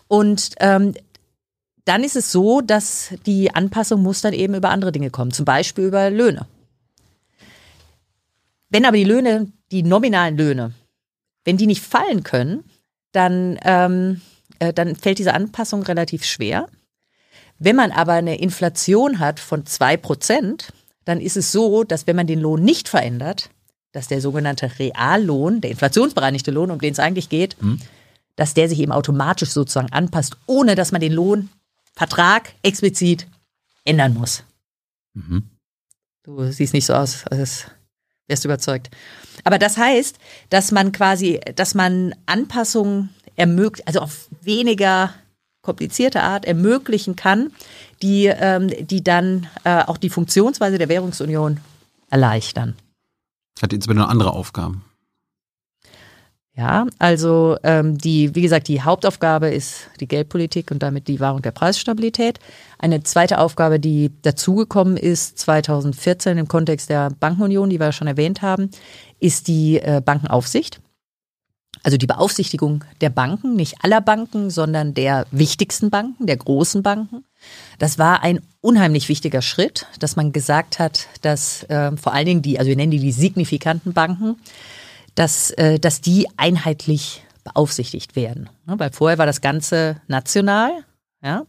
Und 0.09 0.55
ähm, 0.60 0.94
dann 1.85 2.05
ist 2.05 2.16
es 2.16 2.32
so, 2.32 2.60
dass 2.60 3.15
die 3.24 3.55
Anpassung 3.55 4.02
muss 4.02 4.20
dann 4.20 4.32
eben 4.32 4.55
über 4.55 4.70
andere 4.70 4.93
Dinge 4.93 5.10
kommen, 5.10 5.32
zum 5.32 5.44
Beispiel 5.44 5.85
über 5.85 6.10
Löhne. 6.10 6.47
Wenn 8.69 8.85
aber 8.85 8.97
die 8.97 9.05
Löhne, 9.05 9.51
die 9.70 9.82
nominalen 9.82 10.36
Löhne, 10.36 10.73
wenn 11.44 11.56
die 11.56 11.66
nicht 11.66 11.82
fallen 11.82 12.24
können, 12.24 12.65
dann, 13.12 13.59
ähm, 13.62 14.20
äh, 14.59 14.73
dann 14.73 14.97
fällt 14.97 15.19
diese 15.19 15.32
Anpassung 15.32 15.82
relativ 15.82 16.24
schwer. 16.24 16.69
Wenn 17.59 17.77
man 17.77 17.90
aber 17.90 18.12
eine 18.12 18.39
Inflation 18.39 19.19
hat 19.19 19.40
von 19.40 19.65
zwei 19.65 19.97
Prozent, 19.97 20.73
dann 21.05 21.20
ist 21.20 21.39
es 21.39 21.52
so, 21.52 21.85
dass 21.85 22.06
wenn 22.06 22.16
man 22.16 22.27
den 22.27 22.40
Lohn 22.40 22.62
nicht 22.62 22.89
verändert, 22.89 23.48
dass 23.93 24.09
der 24.09 24.20
sogenannte 24.20 24.70
Reallohn, 24.78 25.60
der 25.60 25.70
inflationsbereinigte 25.70 26.51
Lohn, 26.51 26.70
um 26.70 26.81
den 26.81 26.93
es 26.93 26.98
eigentlich 26.98 27.28
geht, 27.28 27.56
hm. 27.60 27.81
dass 28.36 28.55
der 28.55 28.69
sich 28.69 28.81
eben 28.81 28.93
automatisch 28.93 29.51
sozusagen 29.51 29.93
anpasst, 29.93 30.36
ohne 30.47 30.74
dass 30.74 30.93
man 30.93 31.01
den 31.01 31.12
Lohn 31.12 31.48
Vertrag 31.94 32.52
explizit 32.62 33.27
ändern 33.85 34.15
muss. 34.15 34.44
Mhm. 35.15 35.51
Du 36.23 36.44
siehst 36.52 36.73
nicht 36.73 36.86
so 36.86 36.94
aus, 36.94 37.27
als 37.27 37.65
wärst 38.28 38.44
du 38.44 38.48
überzeugt. 38.48 38.90
Aber 39.43 39.59
das 39.59 39.77
heißt, 39.77 40.16
dass 40.51 40.70
man 40.70 40.93
quasi, 40.93 41.40
dass 41.56 41.74
man 41.74 42.15
Anpassungen 42.27 43.09
ermöglicht, 43.35 43.89
also 43.89 44.01
auf 44.01 44.28
weniger 44.43 45.12
komplizierte 45.62 46.23
Art 46.23 46.44
ermöglichen 46.44 47.16
kann, 47.16 47.51
die, 48.01 48.27
ähm, 48.27 48.69
die 48.86 49.02
dann 49.02 49.48
äh, 49.65 49.82
auch 49.82 49.97
die 49.97 50.10
Funktionsweise 50.10 50.78
der 50.78 50.89
Währungsunion 50.89 51.59
erleichtern. 52.10 52.77
Hat 53.62 53.72
jetzt 53.72 53.89
noch 53.89 54.09
andere 54.09 54.32
Aufgaben. 54.32 54.85
Ja, 56.59 56.89
also 56.98 57.56
ähm, 57.62 57.98
die, 57.98 58.35
wie 58.35 58.43
gesagt, 58.43 58.66
die 58.66 58.82
Hauptaufgabe 58.82 59.48
ist 59.48 59.90
die 60.01 60.09
Geldpolitik 60.09 60.72
und 60.72 60.82
damit 60.82 61.06
die 61.06 61.20
Wahrung 61.20 61.40
der 61.40 61.52
Preisstabilität. 61.52 62.40
Eine 62.80 63.05
zweite 63.05 63.39
Aufgabe, 63.39 63.78
die 63.78 64.10
dazugekommen 64.22 64.97
ist 64.97 65.39
2014 65.39 66.36
im 66.36 66.48
Kontext 66.48 66.90
der 66.90 67.10
Bankenunion, 67.10 67.70
die 67.70 67.78
wir 67.78 67.93
schon 67.93 68.09
erwähnt 68.09 68.43
haben, 68.43 68.72
ist 69.20 69.47
die 69.47 69.78
äh, 69.78 70.02
Bankenaufsicht. 70.05 70.80
Also 71.85 71.97
die 71.97 72.09
Beaufsichtigung 72.09 72.85
der 73.01 73.10
Banken, 73.10 73.55
nicht 73.55 73.76
aller 73.85 74.01
Banken, 74.01 74.51
sondern 74.51 74.94
der 74.94 75.26
wichtigsten 75.30 75.90
Banken, 75.90 76.26
der 76.26 76.39
großen 76.39 76.82
Banken. 76.82 77.24
Das 77.78 77.98
war 77.98 78.23
ein 78.23 78.40
unheimlich 78.60 79.09
wichtiger 79.09 79.43
Schritt, 79.43 79.86
dass 79.98 80.16
man 80.16 80.32
gesagt 80.32 80.78
hat, 80.78 81.06
dass 81.23 81.62
äh, 81.65 81.97
vor 81.97 82.12
allen 82.12 82.27
Dingen 82.27 82.43
die, 82.43 82.59
also 82.59 82.69
wir 82.69 82.77
nennen 82.77 82.90
die 82.90 82.98
die 82.98 83.12
signifikanten 83.12 83.93
Banken, 83.93 84.36
dass, 85.15 85.51
äh, 85.52 85.78
dass 85.78 86.01
die 86.01 86.28
einheitlich 86.36 87.23
beaufsichtigt 87.44 88.16
werden. 88.16 88.48
Ne, 88.66 88.74
weil 88.78 88.93
vorher 88.93 89.19
war 89.19 89.27
das 89.27 89.40
Ganze 89.40 90.01
national, 90.06 90.70
ja. 91.23 91.44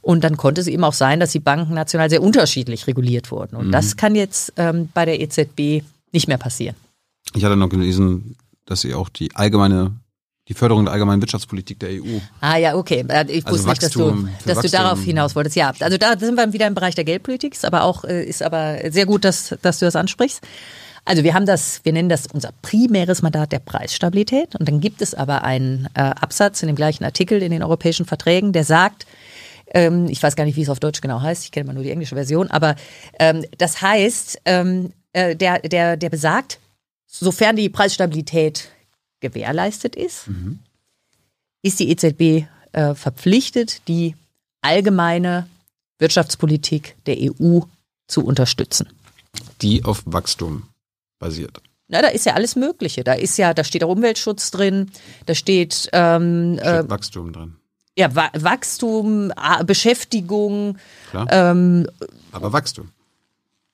Und 0.00 0.24
dann 0.24 0.36
konnte 0.36 0.60
es 0.60 0.66
eben 0.66 0.82
auch 0.82 0.92
sein, 0.92 1.20
dass 1.20 1.30
die 1.30 1.38
Banken 1.38 1.74
national 1.74 2.10
sehr 2.10 2.22
unterschiedlich 2.22 2.88
reguliert 2.88 3.30
wurden. 3.30 3.54
Und 3.54 3.68
mhm. 3.68 3.72
das 3.72 3.96
kann 3.96 4.16
jetzt 4.16 4.52
ähm, 4.56 4.88
bei 4.92 5.04
der 5.04 5.20
EZB 5.20 5.84
nicht 6.10 6.26
mehr 6.26 6.38
passieren. 6.38 6.74
Ich 7.34 7.44
hatte 7.44 7.56
noch 7.56 7.68
gelesen, 7.68 8.36
dass 8.66 8.80
sie 8.80 8.94
auch 8.94 9.08
die 9.08 9.34
allgemeine 9.36 9.92
die 10.48 10.54
Förderung 10.54 10.84
der 10.84 10.92
allgemeinen 10.92 11.22
Wirtschaftspolitik 11.22 11.78
der 11.78 11.90
EU. 11.90 12.18
Ah 12.40 12.56
ja, 12.56 12.74
okay. 12.74 13.04
Äh, 13.08 13.26
ich 13.30 13.46
also 13.46 13.58
wusste 13.58 13.68
Wachstum, 13.68 14.24
nicht, 14.24 14.34
dass 14.38 14.42
du, 14.42 14.54
dass 14.54 14.62
du 14.62 14.76
darauf 14.76 15.00
hinaus 15.02 15.36
wolltest. 15.36 15.56
Ja, 15.56 15.72
also 15.78 15.98
da 15.98 16.18
sind 16.18 16.34
wir 16.34 16.52
wieder 16.52 16.66
im 16.66 16.74
Bereich 16.74 16.94
der 16.94 17.04
Geldpolitik, 17.04 17.54
ist 17.54 17.64
aber 17.64 17.84
auch 17.84 18.04
äh, 18.04 18.24
ist 18.24 18.42
aber 18.42 18.78
sehr 18.90 19.06
gut, 19.06 19.24
dass, 19.24 19.54
dass 19.62 19.78
du 19.78 19.84
das 19.84 19.96
ansprichst. 19.96 20.42
Also 21.04 21.24
wir 21.24 21.34
haben 21.34 21.46
das, 21.46 21.80
wir 21.84 21.92
nennen 21.92 22.08
das 22.08 22.26
unser 22.32 22.50
primäres 22.62 23.22
Mandat 23.22 23.52
der 23.52 23.58
Preisstabilität. 23.58 24.54
Und 24.54 24.68
dann 24.68 24.80
gibt 24.80 25.02
es 25.02 25.14
aber 25.14 25.42
einen 25.42 25.88
äh, 25.94 26.00
Absatz 26.00 26.62
in 26.62 26.68
dem 26.68 26.76
gleichen 26.76 27.04
Artikel 27.04 27.42
in 27.42 27.50
den 27.50 27.62
europäischen 27.62 28.06
Verträgen, 28.06 28.52
der 28.52 28.64
sagt, 28.64 29.06
ähm, 29.74 30.06
ich 30.08 30.22
weiß 30.22 30.36
gar 30.36 30.44
nicht, 30.44 30.56
wie 30.56 30.62
es 30.62 30.68
auf 30.68 30.80
Deutsch 30.80 31.00
genau 31.00 31.20
heißt, 31.20 31.44
ich 31.44 31.50
kenne 31.50 31.66
mal 31.66 31.72
nur 31.72 31.82
die 31.82 31.90
englische 31.90 32.14
Version, 32.14 32.50
aber 32.50 32.76
ähm, 33.18 33.44
das 33.58 33.82
heißt, 33.82 34.42
ähm, 34.44 34.92
äh, 35.12 35.34
der, 35.34 35.60
der, 35.60 35.96
der 35.96 36.10
besagt, 36.10 36.58
sofern 37.06 37.56
die 37.56 37.68
Preisstabilität 37.68 38.68
gewährleistet 39.22 39.96
ist, 39.96 40.28
mhm. 40.28 40.58
ist 41.62 41.80
die 41.80 41.90
EZB 41.90 42.46
äh, 42.72 42.94
verpflichtet, 42.94 43.88
die 43.88 44.14
allgemeine 44.60 45.48
Wirtschaftspolitik 45.98 46.96
der 47.06 47.16
EU 47.18 47.60
zu 48.06 48.24
unterstützen. 48.24 48.88
Die 49.62 49.84
auf 49.84 50.02
Wachstum 50.04 50.64
basiert? 51.18 51.62
Na, 51.88 52.02
da 52.02 52.08
ist 52.08 52.26
ja 52.26 52.34
alles 52.34 52.56
Mögliche. 52.56 53.04
Da 53.04 53.14
ist 53.14 53.38
ja, 53.38 53.54
da 53.54 53.64
steht 53.64 53.84
auch 53.84 53.90
Umweltschutz 53.90 54.50
drin, 54.50 54.90
da 55.26 55.34
steht, 55.34 55.88
ähm, 55.92 56.58
steht 56.58 56.66
äh, 56.66 56.90
Wachstum 56.90 57.32
drin. 57.32 57.56
Ja, 57.96 58.14
Wa 58.14 58.30
Wachstum, 58.32 59.32
Beschäftigung. 59.66 60.78
Klar. 61.10 61.26
Ähm, 61.30 61.86
Aber 62.32 62.52
Wachstum. 62.52 62.88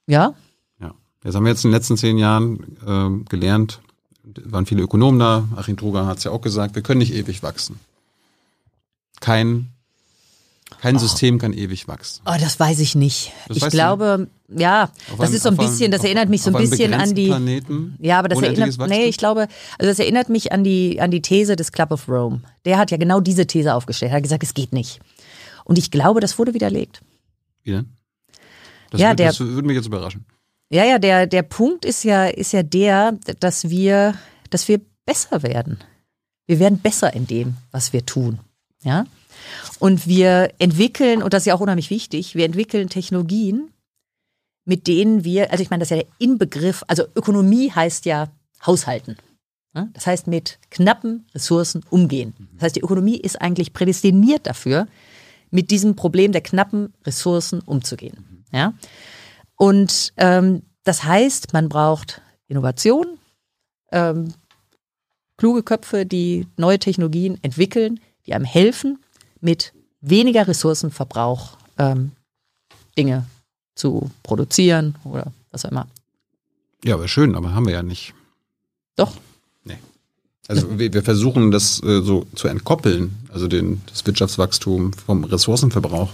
Ja. 0.07 0.35
Ja. 0.81 0.95
Das 1.23 1.35
haben 1.35 1.45
wir 1.45 1.51
jetzt 1.51 1.65
in 1.65 1.71
den 1.71 1.77
letzten 1.77 1.97
zehn 1.97 2.19
Jahren 2.19 2.77
äh, 2.85 3.25
gelernt. 3.29 3.81
Waren 4.45 4.67
viele 4.67 4.83
Ökonomen 4.83 5.19
da. 5.19 5.49
Achim 5.57 5.77
Truger 5.77 6.07
hat 6.07 6.19
es 6.19 6.25
ja 6.25 6.31
auch 6.31 6.41
gesagt, 6.41 6.75
wir 6.75 6.83
können 6.83 6.99
nicht 6.99 7.15
ewig 7.15 7.43
wachsen. 7.43 7.81
Kein 9.21 9.71
kein 10.81 10.97
oh. 10.97 10.99
System 10.99 11.39
kann 11.39 11.53
ewig 11.53 11.89
wachsen. 11.89 12.23
Oh, 12.27 12.37
das 12.39 12.61
weiß 12.61 12.79
ich 12.81 12.95
nicht. 12.95 13.33
Das 13.49 13.57
ich 13.57 13.69
glaube, 13.69 14.29
du? 14.49 14.63
ja, 14.63 14.91
das 15.19 15.33
ist 15.33 15.43
so 15.43 15.49
ein 15.49 15.57
bisschen, 15.57 15.91
das 15.91 16.05
erinnert 16.05 16.29
mich 16.29 16.43
so 16.43 16.51
ein 16.51 16.57
bisschen 16.57 16.95
an 16.95 17.15
die. 17.15 17.29
Planeten, 17.29 17.97
ja, 18.01 18.19
aber 18.19 18.29
das 18.29 18.41
erinnert, 18.41 18.77
nee, 18.89 19.07
ich 19.07 19.17
glaube, 19.17 19.49
also 19.79 19.91
das 19.91 19.99
erinnert 19.99 20.29
mich 20.29 20.53
an 20.53 20.63
die, 20.63 21.01
an 21.01 21.11
die 21.11 21.23
These 21.23 21.57
des 21.57 21.73
Club 21.73 21.91
of 21.91 22.09
Rome. 22.09 22.43
Der 22.65 22.79
hat 22.79 22.91
ja 22.91 22.97
genau 22.97 23.21
diese 23.21 23.47
These 23.47 23.75
aufgestellt. 23.75 24.13
Er 24.13 24.17
hat 24.17 24.23
gesagt, 24.23 24.43
es 24.43 24.55
geht 24.55 24.73
nicht. 24.73 25.01
Und 25.65 25.79
ich 25.79 25.91
glaube, 25.91 26.21
das 26.21 26.39
wurde 26.39 26.55
widerlegt. 26.55 27.01
Wie 27.65 27.73
denn? 27.73 27.87
Das, 28.91 29.01
ja, 29.01 29.09
würde, 29.09 29.17
der, 29.17 29.29
das 29.29 29.41
würde 29.41 29.67
mich 29.67 29.77
jetzt 29.77 29.87
überraschen. 29.87 30.25
Ja, 30.71 30.85
ja, 30.85 30.99
der, 30.99 31.27
der 31.27 31.43
Punkt 31.43 31.85
ist 31.85 32.05
ja, 32.05 32.27
ist 32.27 32.53
ja 32.53 32.63
der, 32.63 33.13
dass 33.41 33.71
wir, 33.71 34.15
dass 34.51 34.69
wir 34.69 34.81
besser 35.07 35.43
werden. 35.43 35.79
Wir 36.47 36.59
werden 36.59 36.79
besser 36.79 37.13
in 37.15 37.27
dem, 37.27 37.57
was 37.71 37.93
wir 37.93 38.05
tun. 38.05 38.41
Ja. 38.83 39.07
Und 39.79 40.07
wir 40.07 40.53
entwickeln, 40.59 41.23
und 41.23 41.33
das 41.33 41.43
ist 41.43 41.47
ja 41.47 41.55
auch 41.55 41.61
unheimlich 41.61 41.91
wichtig, 41.91 42.35
wir 42.35 42.45
entwickeln 42.45 42.89
Technologien, 42.89 43.71
mit 44.65 44.87
denen 44.87 45.25
wir, 45.25 45.51
also 45.51 45.63
ich 45.63 45.71
meine, 45.71 45.81
das 45.81 45.91
ist 45.91 45.97
ja 45.97 46.03
der 46.03 46.13
Inbegriff, 46.19 46.85
also 46.89 47.05
Ökonomie 47.15 47.71
heißt 47.71 48.05
ja 48.05 48.29
Haushalten. 48.67 49.17
Das 49.93 50.07
heißt, 50.07 50.27
mit 50.27 50.59
knappen 50.71 51.27
Ressourcen 51.35 51.85
umgehen. 51.91 52.35
Das 52.55 52.65
heißt, 52.65 52.77
die 52.77 52.81
Ökonomie 52.81 53.17
ist 53.17 53.41
eigentlich 53.41 53.73
prädestiniert 53.73 54.47
dafür, 54.47 54.89
mit 55.51 55.71
diesem 55.71 55.95
Problem 55.95 56.33
der 56.33 56.41
knappen 56.41 56.93
Ressourcen 57.07 57.61
umzugehen. 57.61 58.45
Ja? 58.53 58.75
Und 59.59 60.15
ähm, 60.17 60.63
das 60.85 61.05
heißt, 61.05 61.53
man 61.53 61.69
braucht 61.69 62.23
Innovation, 62.47 63.19
ähm, 63.93 64.33
kluge 65.37 65.63
Köpfe, 65.63 66.07
die 66.07 66.47
neue 66.57 66.79
Technologien 66.79 67.39
entwickeln, 67.43 68.01
die 68.25 68.33
einem 68.33 68.47
helfen, 68.47 68.99
mit 69.41 69.75
weniger 70.01 70.49
Ressourcenverbrauch 70.49 71.59
ähm, 71.77 72.13
Dinge 72.97 73.27
zu 73.75 74.11
produzieren 74.23 74.95
oder 75.05 75.33
was 75.51 75.65
auch 75.65 75.71
immer. 75.71 75.87
Ja, 76.85 76.95
aber 76.95 77.09
schön, 77.09 77.35
aber 77.35 77.53
haben 77.53 77.67
wir 77.67 77.75
ja 77.75 77.83
nicht. 77.83 78.15
Doch. 78.97 79.13
Nee. 79.65 79.79
Also 80.47 80.79
wir, 80.79 80.93
wir 80.93 81.03
versuchen 81.03 81.51
das 81.51 81.83
äh, 81.83 82.03
so 82.03 82.27
zu 82.35 82.49
entkoppeln, 82.49 83.17
also 83.33 83.49
den, 83.49 83.83
das 83.87 84.07
Wirtschaftswachstum 84.07 84.93
vom 84.93 85.25
Ressourcenverbrauch. 85.25 86.11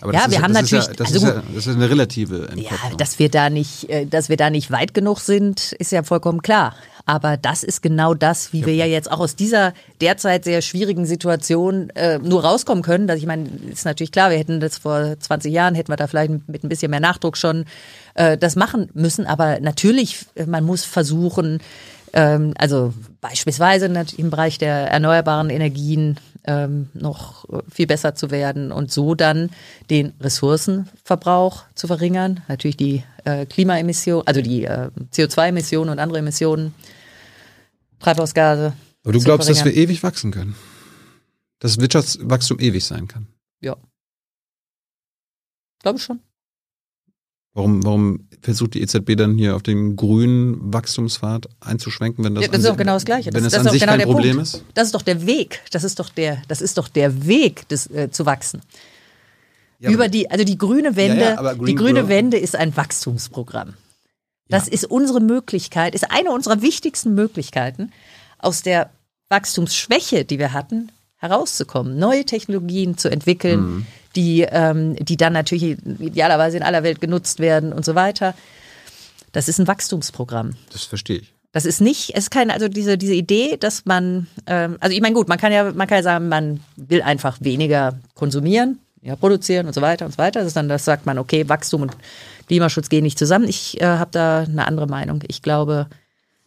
Aber 0.00 0.12
Ja, 0.14 0.20
das 0.20 0.30
wir 0.30 0.36
ist, 0.38 0.44
haben 0.44 0.52
natürlich- 0.52 0.86
ja, 0.86 0.92
das, 0.94 1.06
also 1.14 1.26
ist 1.26 1.34
ja, 1.34 1.42
das 1.54 1.66
ist 1.66 1.74
eine 1.74 1.90
relative 1.90 2.36
Ja, 2.40 2.52
Entkopplung. 2.70 2.96
dass 2.98 3.18
wir 3.18 3.28
da 3.30 3.50
nicht, 3.50 3.88
äh, 3.90 4.06
dass 4.06 4.28
wir 4.28 4.36
da 4.36 4.50
nicht 4.50 4.70
weit 4.70 4.94
genug 4.94 5.18
sind, 5.20 5.72
ist 5.72 5.92
ja 5.92 6.02
vollkommen 6.02 6.42
klar. 6.42 6.74
Aber 7.06 7.38
das 7.38 7.62
ist 7.62 7.80
genau 7.82 8.12
das, 8.12 8.52
wie 8.52 8.66
wir 8.66 8.74
ja 8.74 8.84
jetzt 8.84 9.10
auch 9.10 9.20
aus 9.20 9.34
dieser 9.34 9.72
derzeit 10.02 10.44
sehr 10.44 10.60
schwierigen 10.60 11.06
Situation 11.06 11.88
äh, 11.94 12.18
nur 12.18 12.44
rauskommen 12.44 12.84
können. 12.84 13.06
Dass 13.06 13.16
ich 13.18 13.24
meine, 13.24 13.48
ist 13.72 13.86
natürlich 13.86 14.12
klar, 14.12 14.30
wir 14.30 14.36
hätten 14.36 14.60
das 14.60 14.76
vor 14.76 15.18
20 15.18 15.50
Jahren, 15.50 15.74
hätten 15.74 15.90
wir 15.90 15.96
da 15.96 16.06
vielleicht 16.06 16.46
mit 16.48 16.62
ein 16.64 16.68
bisschen 16.68 16.90
mehr 16.90 17.00
Nachdruck 17.00 17.38
schon 17.38 17.64
äh, 18.14 18.36
das 18.36 18.56
machen 18.56 18.90
müssen. 18.92 19.24
Aber 19.26 19.58
natürlich, 19.60 20.26
äh, 20.34 20.44
man 20.44 20.64
muss 20.64 20.84
versuchen, 20.84 21.60
ähm, 22.12 22.52
also 22.58 22.92
beispielsweise 23.22 23.86
im 24.18 24.30
Bereich 24.30 24.58
der 24.58 24.90
erneuerbaren 24.90 25.48
Energien 25.50 26.18
ähm, 26.48 26.88
noch 26.94 27.44
viel 27.70 27.86
besser 27.86 28.14
zu 28.14 28.30
werden 28.30 28.72
und 28.72 28.90
so 28.90 29.14
dann 29.14 29.50
den 29.90 30.14
Ressourcenverbrauch 30.18 31.64
zu 31.74 31.86
verringern, 31.86 32.42
natürlich 32.48 32.78
die 32.78 33.04
äh, 33.24 33.44
Klimaemission, 33.44 34.22
also 34.26 34.40
die 34.40 34.64
äh, 34.64 34.90
CO2-Emissionen 35.12 35.90
und 35.90 35.98
andere 35.98 36.20
Emissionen, 36.20 36.74
Treibhausgase. 38.00 38.72
Aber 39.04 39.12
du 39.12 39.20
glaubst, 39.20 39.48
dass 39.48 39.58
wir 39.58 39.64
verringern. 39.64 39.82
ewig 39.82 40.02
wachsen 40.02 40.30
können? 40.30 40.56
Dass 41.58 41.78
Wirtschaftswachstum 41.78 42.58
ewig 42.60 42.84
sein 42.84 43.08
kann? 43.08 43.26
Ja. 43.60 43.76
Glaube 45.80 45.98
ich 45.98 46.04
schon. 46.04 46.20
Warum, 47.58 47.84
warum 47.84 48.28
versucht 48.40 48.74
die 48.74 48.82
EZB 48.82 49.16
dann 49.16 49.36
hier 49.36 49.56
auf 49.56 49.62
den 49.64 49.96
grünen 49.96 50.72
Wachstumspfad 50.72 51.48
einzuschwenken, 51.60 52.24
wenn 52.24 52.34
das, 52.36 52.44
Ja, 52.44 52.48
das 52.50 52.60
ist 52.60 52.68
doch 52.68 52.76
genau 52.76 52.94
das 52.94 53.04
Gleiche. 53.04 53.26
Wenn 53.34 53.42
Das- 53.42 53.52
das, 53.52 53.52
das 53.52 53.54
ist 53.54 53.58
an 53.60 53.66
doch 53.66 53.72
sich 53.72 53.80
genau 53.82 53.92
kein 53.92 53.98
der 53.98 54.06
Problem 54.06 54.36
Punkt. 54.36 54.54
ist? 54.54 54.64
Das 54.74 54.86
ist 54.86 54.94
doch 54.94 55.02
der 55.02 55.26
Weg. 55.26 55.60
Das 55.72 55.82
ist 55.84 55.98
doch 55.98 56.08
der, 56.08 56.40
das 56.48 56.60
ist 56.60 56.78
doch 56.78 56.88
der 56.88 57.26
Weg 57.26 57.68
des, 57.68 57.88
äh, 57.90 58.10
zu 58.10 58.26
wachsen. 58.26 58.60
Ja, 59.80 59.90
Über 59.90 60.08
die, 60.08 60.30
also 60.30 60.44
die 60.44 60.56
grüne 60.58 60.94
Wende, 60.96 61.20
Ja, 61.22 61.42
ja, 61.42 61.52
Green 61.54 61.66
die 61.66 61.74
grüne 61.74 62.00
Growth- 62.02 62.08
Wende 62.08 62.36
ist 62.38 62.56
ein 62.56 62.76
Wachstumsprogramm. 62.76 63.74
Das 64.48 64.66
ist 64.68 64.84
unsere 64.86 65.20
Möglichkeit, 65.20 65.94
ist 65.94 66.10
eine 66.10 66.30
unserer 66.30 66.62
wichtigsten 66.62 67.14
Möglichkeiten, 67.14 67.92
aus 68.38 68.62
der 68.62 68.90
Wachstumsschwäche, 69.30 70.24
die 70.24 70.38
wir 70.38 70.52
hatten, 70.52 70.90
herauszukommen, 71.16 71.98
neue 71.98 72.24
Technologien 72.24 72.96
zu 72.96 73.10
entwickeln, 73.10 73.60
Mhm. 73.60 73.86
Die, 74.18 74.42
ähm, 74.50 74.96
die 74.96 75.16
dann 75.16 75.32
natürlich 75.32 75.78
idealerweise 76.00 76.56
in 76.56 76.64
aller 76.64 76.82
Welt 76.82 77.00
genutzt 77.00 77.38
werden 77.38 77.72
und 77.72 77.84
so 77.84 77.94
weiter. 77.94 78.34
Das 79.30 79.48
ist 79.48 79.60
ein 79.60 79.68
Wachstumsprogramm. 79.68 80.56
Das 80.72 80.82
verstehe 80.82 81.18
ich. 81.18 81.32
Das 81.52 81.64
ist 81.64 81.80
nicht, 81.80 82.10
es 82.14 82.24
ist 82.24 82.30
keine, 82.30 82.52
also 82.52 82.66
diese, 82.66 82.98
diese 82.98 83.14
Idee, 83.14 83.56
dass 83.58 83.86
man, 83.86 84.26
ähm, 84.46 84.76
also 84.80 84.94
ich 84.94 85.00
meine, 85.00 85.14
gut, 85.14 85.28
man 85.28 85.38
kann 85.38 85.52
ja, 85.52 85.70
man 85.72 85.86
kann 85.86 85.98
ja 85.98 86.02
sagen, 86.02 86.28
man 86.28 86.60
will 86.76 87.00
einfach 87.00 87.38
weniger 87.40 88.00
konsumieren, 88.14 88.80
ja, 89.02 89.14
produzieren 89.14 89.68
und 89.68 89.72
so 89.72 89.82
weiter 89.82 90.04
und 90.04 90.10
so 90.10 90.18
weiter. 90.18 90.40
Das 90.40 90.48
ist 90.48 90.56
dann, 90.56 90.68
das 90.68 90.84
sagt 90.84 91.06
man, 91.06 91.16
okay, 91.18 91.48
Wachstum 91.48 91.82
und 91.82 91.96
Klimaschutz 92.48 92.88
gehen 92.88 93.04
nicht 93.04 93.18
zusammen. 93.18 93.48
Ich 93.48 93.80
äh, 93.80 93.84
habe 93.84 94.10
da 94.10 94.40
eine 94.40 94.66
andere 94.66 94.88
Meinung. 94.88 95.22
Ich 95.28 95.42
glaube, 95.42 95.86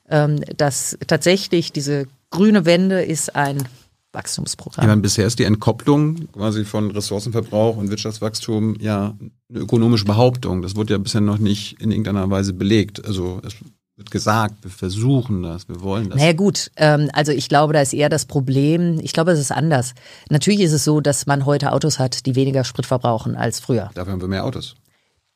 ähm, 0.10 0.44
dass 0.58 0.98
tatsächlich 1.08 1.72
diese 1.72 2.08
grüne 2.32 2.66
Wende 2.66 3.02
ist 3.02 3.34
ein 3.34 3.64
Wachstumsprogramm. 4.14 4.84
Ich 4.84 4.88
meine, 4.88 5.02
bisher 5.02 5.26
ist 5.26 5.40
die 5.40 5.46
Entkopplung 5.46 6.28
quasi 6.34 6.66
von 6.66 6.92
Ressourcenverbrauch 6.92 7.78
und 7.78 7.90
Wirtschaftswachstum 7.90 8.76
ja 8.80 9.16
eine 9.50 9.60
ökonomische 9.60 10.06
Behauptung. 10.06 10.62
Das 10.62 10.76
wurde 10.76 10.94
ja 10.94 10.98
bisher 10.98 11.22
noch 11.22 11.38
nicht 11.38 11.82
in 11.82 11.92
irgendeiner 11.92 12.30
Weise 12.30 12.54
belegt. 12.54 13.06
Also 13.06 13.42
es 13.46 13.56
wird 13.96 14.12
gesagt, 14.12 14.64
wir 14.64 14.72
versuchen 14.72 15.44
das, 15.44 15.70
wir 15.70 15.82
wollen 15.82 16.10
das. 16.10 16.20
Naja 16.20 16.34
gut, 16.34 16.72
ähm, 16.76 17.10
also 17.14 17.32
ich 17.32 17.48
glaube, 17.50 17.74
da 17.74 17.82
ist 17.82 17.94
eher 17.94 18.10
das 18.10 18.26
Problem, 18.26 19.00
ich 19.02 19.14
glaube, 19.14 19.32
es 19.32 19.40
ist 19.40 19.52
anders. 19.52 19.94
Natürlich 20.30 20.62
ist 20.62 20.74
es 20.74 20.84
so, 20.84 21.02
dass 21.02 21.28
man 21.28 21.46
heute 21.46 21.72
Autos 21.72 22.00
hat, 22.00 22.26
die 22.26 22.36
weniger 22.36 22.64
Sprit 22.64 22.86
verbrauchen 22.86 23.36
als 23.36 23.60
früher. 23.60 23.92
Dafür 23.94 24.14
haben 24.14 24.22
wir 24.22 24.28
mehr 24.28 24.46
Autos. 24.46 24.76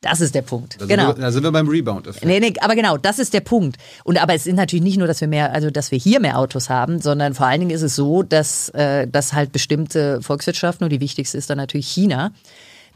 Das 0.08 0.20
ist 0.20 0.34
der 0.34 0.42
Punkt. 0.42 0.76
Da 0.80 0.86
genau. 0.86 1.06
sind 1.08 1.16
wir, 1.16 1.22
da 1.22 1.32
sind 1.32 1.42
wir 1.42 1.52
beim 1.52 1.68
Rebound-Effekt. 1.68 2.24
Nee, 2.24 2.38
nee, 2.40 2.54
aber 2.60 2.74
genau, 2.74 2.96
das 2.96 3.18
ist 3.18 3.34
der 3.34 3.40
Punkt. 3.40 3.76
Und 4.04 4.22
aber 4.22 4.34
es 4.34 4.46
ist 4.46 4.54
natürlich 4.54 4.82
nicht 4.84 4.98
nur, 4.98 5.06
dass 5.06 5.20
wir 5.20 5.28
mehr, 5.28 5.52
also 5.52 5.70
dass 5.70 5.90
wir 5.90 5.98
hier 5.98 6.20
mehr 6.20 6.38
Autos 6.38 6.70
haben, 6.70 7.00
sondern 7.00 7.34
vor 7.34 7.46
allen 7.46 7.60
Dingen 7.60 7.72
ist 7.72 7.82
es 7.82 7.96
so, 7.96 8.22
dass, 8.22 8.68
äh, 8.70 9.06
dass 9.08 9.32
halt 9.32 9.52
bestimmte 9.52 10.22
Volkswirtschaften, 10.22 10.84
und 10.84 10.90
die 10.90 11.00
wichtigste 11.00 11.36
ist 11.36 11.50
dann 11.50 11.58
natürlich 11.58 11.88
China, 11.88 12.30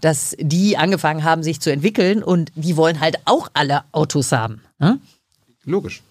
dass 0.01 0.37
die 0.39 0.77
angefangen 0.77 1.25
haben, 1.25 1.43
sich 1.43 1.61
zu 1.61 1.71
entwickeln 1.71 2.23
und 2.23 2.53
die 2.55 2.77
wollen 2.77 3.01
halt 3.01 3.17
auch 3.25 3.49
alle 3.53 3.83
Autos 3.93 4.33
haben. 4.33 4.63
Ne? 4.79 4.99
Logisch. 5.65 6.03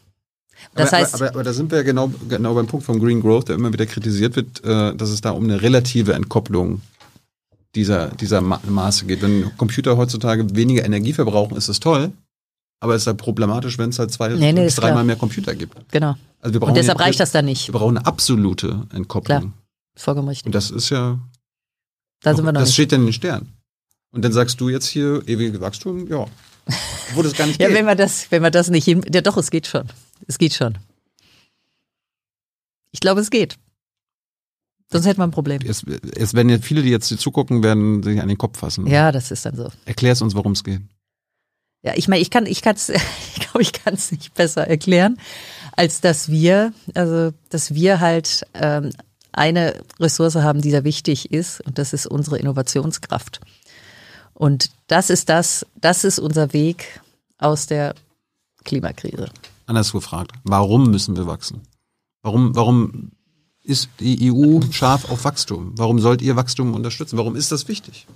Das 0.76 0.94
aber, 0.94 1.04
heißt- 1.04 1.14
aber, 1.16 1.24
aber, 1.26 1.30
aber 1.36 1.44
da 1.44 1.54
sind 1.54 1.72
wir 1.72 1.80
ja 1.80 1.84
genau, 1.84 2.12
genau 2.28 2.54
beim 2.54 2.68
Punkt 2.68 2.86
vom 2.86 3.00
Green 3.00 3.22
Growth, 3.22 3.48
der 3.48 3.56
immer 3.56 3.72
wieder 3.72 3.86
kritisiert 3.86 4.36
wird, 4.36 4.64
äh, 4.64 4.96
dass 4.96 5.10
es 5.10 5.22
da 5.22 5.32
um 5.32 5.46
eine 5.46 5.62
relative 5.62 6.14
Entkopplung 6.14 6.82
dieser, 7.76 8.08
dieser 8.10 8.42
Ma 8.42 8.60
Maße 8.68 9.06
geht. 9.06 9.22
Wenn 9.22 9.56
Computer 9.58 9.98
heutzutage 9.98 10.56
weniger 10.56 10.84
Energie 10.86 11.14
verbrauchen, 11.14 11.56
ist 11.58 11.70
das 11.70 11.80
toll. 11.80 12.12
Aber 12.82 12.96
es 12.96 13.04
ist 13.04 13.08
halt 13.08 13.18
problematisch, 13.18 13.78
wenn 13.78 13.90
es 13.90 14.00
halt 14.00 14.12
zwei 14.12 14.30
Nee, 14.30 14.54
nee, 14.54 14.64
bis 14.64 14.76
klar. 14.76 14.88
dreimal 14.90 15.04
mehr 15.04 15.18
Computer 15.18 15.54
gibt. 15.54 15.76
Genau. 15.92 16.16
Also 16.40 16.54
wir 16.54 16.60
brauchen 16.62 16.70
Und 16.70 16.76
deshalb 16.78 16.98
ja- 17.00 17.06
reicht 17.06 17.20
das 17.20 17.32
dann 17.32 17.46
nicht. 17.46 17.68
Wir 17.68 17.74
brauchen 17.74 17.98
eine 17.98 18.06
absolute 18.06 18.88
Entkopplung. 18.94 19.40
Klar. 19.40 19.54
Vollkommen 19.98 20.30
richtig. 20.30 20.46
Und 20.46 20.56
das 20.56 20.72
ist 20.72 20.90
ja, 20.90 21.20
Da 22.22 22.34
sind 22.34 22.46
wir 22.46 22.54
noch 22.54 22.62
das 22.62 22.70
nicht. 22.70 22.74
steht 22.76 22.92
dann 22.94 23.02
in 23.02 23.08
den 23.08 23.14
Sternen. 23.14 23.54
Und 24.12 24.24
dann 24.24 24.32
sagst 24.32 24.60
du 24.62 24.70
jetzt 24.70 24.88
hier 24.88 25.22
ewige 25.28 25.60
Wachstum, 25.62 26.08
ja. 26.08 26.26
Wo 27.14 27.22
das 27.22 27.34
gar 27.34 27.48
nicht 27.48 27.60
Ja, 27.62 27.68
geht. 27.68 27.76
wenn 27.78 27.86
wir 27.86 27.96
das, 27.96 28.32
wenn 28.32 28.42
wir 28.42 28.50
das 28.52 28.70
nicht 28.70 28.86
hin, 28.86 29.04
ja 29.14 29.22
doch, 29.22 29.36
es 29.38 29.52
geht 29.52 29.68
schon. 29.68 29.88
Es 30.28 30.38
geht 30.38 30.54
schon. 30.54 30.78
Ich 32.92 33.00
glaube, 33.02 33.22
es 33.22 33.30
geht. 33.30 33.58
Sonst 34.92 35.06
hätten 35.06 35.20
wir 35.20 35.26
ein 35.26 35.32
Problem. 35.32 35.62
es, 35.66 35.84
es 36.16 36.34
werden 36.34 36.50
ja 36.50 36.58
viele, 36.60 36.82
die 36.82 36.90
jetzt 36.90 37.08
hier 37.10 37.18
zugucken, 37.18 37.64
werden 37.64 38.02
sich 38.02 38.20
an 38.22 38.28
den 38.28 38.38
Kopf 38.38 38.58
fassen. 38.58 38.88
Ja, 38.88 39.12
das 39.12 39.30
ist 39.30 39.46
dann 39.46 39.56
so. 39.56 39.70
Erklär 39.86 40.14
es 40.14 40.22
uns, 40.22 40.34
worum 40.34 40.54
es 40.54 40.64
geht. 40.64 40.82
Ja, 41.84 41.94
ich 41.96 42.08
meine, 42.08 42.22
ich 42.22 42.32
kann, 42.32 42.46
ich 42.46 42.62
kann's, 42.62 42.90
ich 43.36 43.40
glaube, 43.40 43.62
ich 43.62 43.74
kann 43.74 43.94
es 43.94 44.12
nicht 44.12 44.34
besser 44.34 44.68
erklären, 44.68 45.18
als 45.76 46.02
dass 46.02 46.30
wir, 46.30 46.74
also 46.96 47.32
dass 47.50 47.74
wir 47.74 48.00
halt 48.00 48.46
ähm, 48.54 48.92
eine 49.32 49.76
Ressource 50.00 50.36
haben, 50.36 50.62
die 50.62 50.72
sehr 50.72 50.84
wichtig 50.84 51.32
ist, 51.32 51.62
und 51.62 51.78
das 51.78 51.94
ist 51.94 52.08
unsere 52.08 52.40
Innovationskraft. 52.40 53.40
Und 54.34 54.72
das 54.88 55.10
ist 55.10 55.30
das, 55.30 55.66
das 55.76 56.04
ist 56.04 56.18
unser 56.18 56.52
Weg 56.54 57.02
aus 57.38 57.68
der 57.68 57.94
Klimakrise. 58.64 59.30
Anders 59.68 59.92
gefragt, 59.92 60.32
warum 60.44 60.90
müssen 60.90 61.16
wir 61.16 61.28
wachsen? 61.28 61.62
Warum, 62.24 62.56
warum 62.56 63.12
ist 63.70 63.90
die 64.00 64.32
EU 64.32 64.60
scharf 64.72 65.10
auf 65.10 65.24
Wachstum? 65.24 65.74
Warum 65.76 66.00
sollt 66.00 66.22
ihr 66.22 66.36
Wachstum 66.36 66.74
unterstützen? 66.74 67.18
Warum 67.18 67.36
ist 67.36 67.52
das 67.52 67.68
wichtig? 67.68 68.08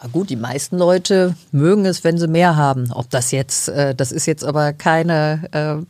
Ja 0.00 0.08
gut, 0.08 0.30
die 0.30 0.36
meisten 0.36 0.78
Leute 0.78 1.36
mögen 1.52 1.84
es, 1.84 2.04
wenn 2.04 2.18
sie 2.18 2.28
mehr 2.28 2.56
haben. 2.56 2.92
Ob 2.92 3.10
das 3.10 3.30
jetzt, 3.32 3.68
äh, 3.68 3.94
das 3.94 4.12
ist 4.12 4.26
jetzt 4.26 4.44
aber 4.44 4.72
keine, 4.72 5.86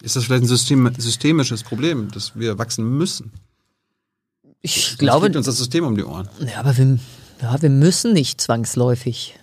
äh, 0.00 0.04
Ist 0.04 0.16
das 0.16 0.24
vielleicht 0.24 0.44
ein 0.44 0.48
System, 0.48 0.92
systemisches 0.98 1.62
Problem, 1.62 2.10
dass 2.10 2.36
wir 2.38 2.58
wachsen 2.58 2.84
müssen? 2.98 3.32
ich 4.60 4.84
Sonst 4.86 4.98
glaube, 4.98 5.26
fliegt 5.26 5.36
uns 5.36 5.46
das 5.46 5.58
System 5.58 5.84
um 5.84 5.96
die 5.96 6.04
Ohren. 6.04 6.28
Ja, 6.40 6.60
aber 6.60 6.76
wir, 6.76 6.98
ja, 7.40 7.62
wir 7.62 7.70
müssen 7.70 8.12
nicht 8.12 8.40
zwangsläufig 8.40 9.38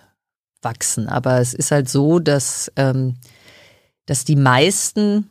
wachsen. 0.62 1.08
Aber 1.08 1.40
es 1.40 1.54
ist 1.54 1.70
halt 1.70 1.88
so, 1.88 2.18
dass, 2.18 2.70
ähm, 2.76 3.16
dass 4.04 4.24
die 4.24 4.36
meisten 4.36 5.30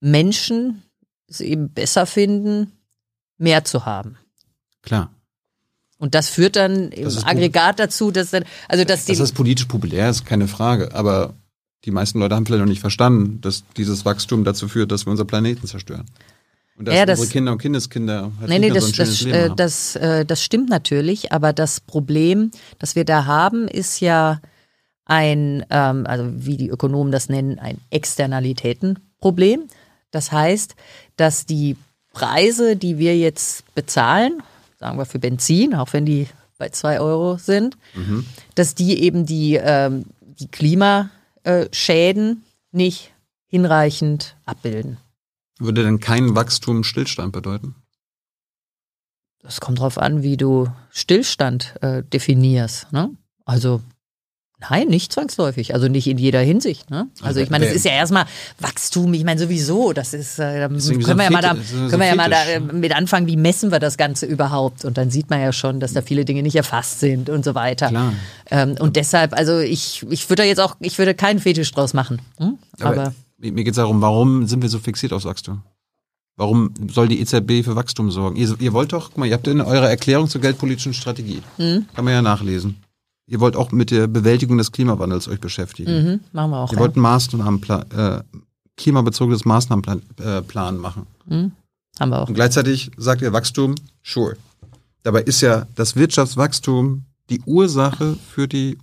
Menschen 0.00 0.82
es 1.28 1.40
eben 1.40 1.70
besser 1.70 2.06
finden, 2.06 2.72
mehr 3.38 3.64
zu 3.64 3.84
haben. 3.86 4.16
Klar. 4.82 5.10
Und 5.98 6.14
das 6.14 6.28
führt 6.28 6.56
dann 6.56 6.90
im 6.92 7.04
Das 7.04 7.16
ist 7.16 7.26
Aggregat 7.26 7.78
dazu, 7.78 8.10
dass 8.10 8.30
dann, 8.30 8.44
also 8.68 8.84
dass 8.84 9.06
die, 9.06 9.16
das 9.16 9.32
politisch 9.32 9.66
populär 9.66 10.10
ist, 10.10 10.26
keine 10.26 10.46
Frage. 10.46 10.94
Aber 10.94 11.34
die 11.84 11.90
meisten 11.90 12.18
Leute 12.20 12.34
haben 12.34 12.44
vielleicht 12.46 12.60
noch 12.60 12.68
nicht 12.68 12.80
verstanden, 12.80 13.40
dass 13.40 13.64
dieses 13.76 14.04
Wachstum 14.04 14.44
dazu 14.44 14.68
führt, 14.68 14.92
dass 14.92 15.06
wir 15.06 15.10
unser 15.10 15.24
Planeten 15.24 15.66
zerstören. 15.66 16.04
Und 16.76 16.86
dass 16.86 16.94
Ja, 16.94 17.06
das- 17.06 17.18
unsere 17.18 17.32
Kinder 17.32 17.52
und 17.52 17.58
Kindeskinder 17.58 18.30
halt 18.38 18.50
Nee, 18.50 18.58
nee, 18.58 18.70
mehr 18.70 18.80
so 18.82 18.88
das, 18.88 18.96
das, 18.96 19.24
äh, 19.24 19.44
haben. 19.48 19.56
das, 19.56 19.96
äh, 19.96 20.26
das 20.26 20.42
stimmt 20.42 20.68
natürlich, 20.68 21.32
aber 21.32 21.54
das 21.54 21.80
Problem, 21.80 22.50
das 22.78 22.94
wir 22.94 23.06
da 23.06 23.24
haben, 23.24 23.66
ist 23.66 24.00
ja 24.00 24.42
ein, 25.06 25.64
ähm, 25.70 26.06
also 26.06 26.30
wie 26.34 26.58
die 26.58 26.68
Ökonomen 26.68 27.12
das 27.12 27.30
nennen, 27.30 27.58
ein 27.58 27.78
Externalitätenproblem. 27.90 29.68
Das 30.10 30.32
heißt, 30.32 30.74
dass 31.16 31.46
die 31.46 31.76
Preise, 32.12 32.76
die 32.76 32.98
wir 32.98 33.16
jetzt 33.16 33.74
bezahlen, 33.74 34.42
sagen 34.78 34.98
wir 34.98 35.06
für 35.06 35.18
Benzin, 35.18 35.74
auch 35.74 35.92
wenn 35.92 36.06
die 36.06 36.28
bei 36.58 36.70
zwei 36.70 37.00
Euro 37.00 37.36
sind, 37.36 37.76
dass 38.54 38.74
die 38.74 39.02
eben 39.02 39.26
die, 39.26 39.54
ähm, 39.54 40.06
die 40.20 40.48
Klimaschäden 40.48 42.44
nicht 42.72 43.12
hinreichend 43.46 44.36
abbilden. 44.44 44.98
Würde 45.58 45.82
denn 45.84 46.00
kein 46.00 46.34
Wachstum 46.34 46.84
Stillstand 46.84 47.32
bedeuten? 47.32 47.74
Das 49.40 49.60
kommt 49.60 49.78
drauf 49.78 49.98
an, 49.98 50.22
wie 50.22 50.36
du 50.36 50.68
Stillstand 50.90 51.74
äh, 51.80 52.02
definierst. 52.02 52.92
Ne? 52.92 53.10
Also 53.44 53.80
Nein, 54.58 54.88
nicht 54.88 55.12
zwangsläufig. 55.12 55.74
Also 55.74 55.86
nicht 55.88 56.06
in 56.06 56.16
jeder 56.16 56.40
Hinsicht. 56.40 56.88
Ne? 56.90 57.08
Also, 57.16 57.24
Also 57.26 57.40
ich 57.40 57.50
meine, 57.50 57.66
es 57.66 57.74
ist 57.74 57.84
ja 57.84 57.92
erstmal 57.92 58.24
Wachstum. 58.58 59.12
Ich 59.12 59.22
meine 59.22 59.38
sowieso, 59.38 59.92
das 59.92 60.14
ist, 60.14 60.38
äh, 60.38 60.60
können 60.66 60.80
so 60.80 60.92
wir 60.98 61.24
ja 61.24 61.30
mal 61.30 61.42
da, 61.42 61.54
Fetisch, 61.54 61.68
so- 61.68 61.76
können 61.88 62.00
wir 62.00 62.06
ja 62.06 62.14
mal 62.14 62.30
da 62.30 62.42
äh, 62.46 62.60
mit 62.60 62.96
anfangen, 62.96 63.26
wie 63.26 63.36
messen 63.36 63.70
wir 63.70 63.80
das 63.80 63.98
Ganze 63.98 64.24
überhaupt? 64.24 64.86
Und 64.86 64.96
dann 64.96 65.10
sieht 65.10 65.28
man 65.28 65.40
ja 65.42 65.52
schon, 65.52 65.78
dass 65.78 65.92
da 65.92 66.00
viele 66.00 66.24
Dinge 66.24 66.42
nicht 66.42 66.56
erfasst 66.56 67.00
sind 67.00 67.28
und 67.28 67.44
so 67.44 67.54
weiter. 67.54 68.14
Ähm, 68.50 68.76
und 68.80 68.96
deshalb, 68.96 69.34
also 69.34 69.58
ich, 69.58 70.06
ich 70.08 70.28
würde 70.30 70.42
da 70.42 70.46
jetzt 70.48 70.60
auch, 70.60 70.76
ich 70.80 70.96
würde 70.96 71.14
keinen 71.14 71.38
Fetisch 71.38 71.70
draus 71.72 71.92
machen. 71.92 72.22
Hm? 72.38 72.56
Aber, 72.80 72.88
Aber, 73.02 73.14
mir 73.36 73.52
mir 73.52 73.62
geht 73.64 73.72
es 73.72 73.76
darum, 73.76 74.00
warum 74.00 74.46
sind 74.46 74.62
wir 74.62 74.70
so 74.70 74.78
fixiert 74.78 75.12
aufs 75.12 75.26
Wachstum? 75.26 75.62
Warum 76.38 76.72
soll 76.90 77.08
die 77.08 77.20
EZB 77.20 77.62
für 77.64 77.76
Wachstum 77.76 78.10
sorgen? 78.10 78.36
Ihr, 78.36 78.54
ihr 78.58 78.72
wollt 78.72 78.92
doch, 78.94 79.08
guck 79.10 79.18
mal, 79.18 79.26
ihr 79.26 79.34
habt 79.34 79.46
in 79.48 79.60
eurer 79.60 79.88
Erklärung 79.90 80.28
zur 80.28 80.40
geldpolitischen 80.40 80.94
Strategie, 80.94 81.42
Hm? 81.58 81.86
kann 81.94 82.04
man 82.06 82.14
ja 82.14 82.22
nachlesen. 82.22 82.76
Ihr 83.28 83.40
wollt 83.40 83.56
auch 83.56 83.72
mit 83.72 83.90
der 83.90 84.06
Bewältigung 84.06 84.56
des 84.58 84.70
Klimawandels 84.72 85.26
euch 85.28 85.40
beschäftigen. 85.40 85.90
mhm, 85.92 86.20
machen 86.32 86.50
wir 86.50 86.58
auch. 86.58 86.70
Ihr 86.70 86.76
Ja. 86.76 86.80
wollt 86.80 86.94
einen 86.94 87.02
Maßnahmenplan, 87.02 87.90
äh, 87.90 88.22
klimabezogenes 88.76 89.44
Maßnahmenplan 89.44 90.02
äh, 90.22 90.72
machen. 90.72 91.06
Hm? 91.28 91.52
Haben 91.98 92.10
wir 92.10 92.22
auch. 92.22 92.28
Und 92.28 92.34
gleichzeitig 92.34 92.90
sagt 92.96 93.22
ihr 93.22 93.32
Wachstum, 93.32 93.74
sure. 94.04 94.36
Dabei 95.02 95.22
ist 95.22 95.40
ja 95.40 95.66
das 95.74 95.96
Wirtschaftswachstum 95.96 97.04
die 97.30 97.40
Ursache 97.46 98.16
für 98.28 98.46
die, 98.46 98.78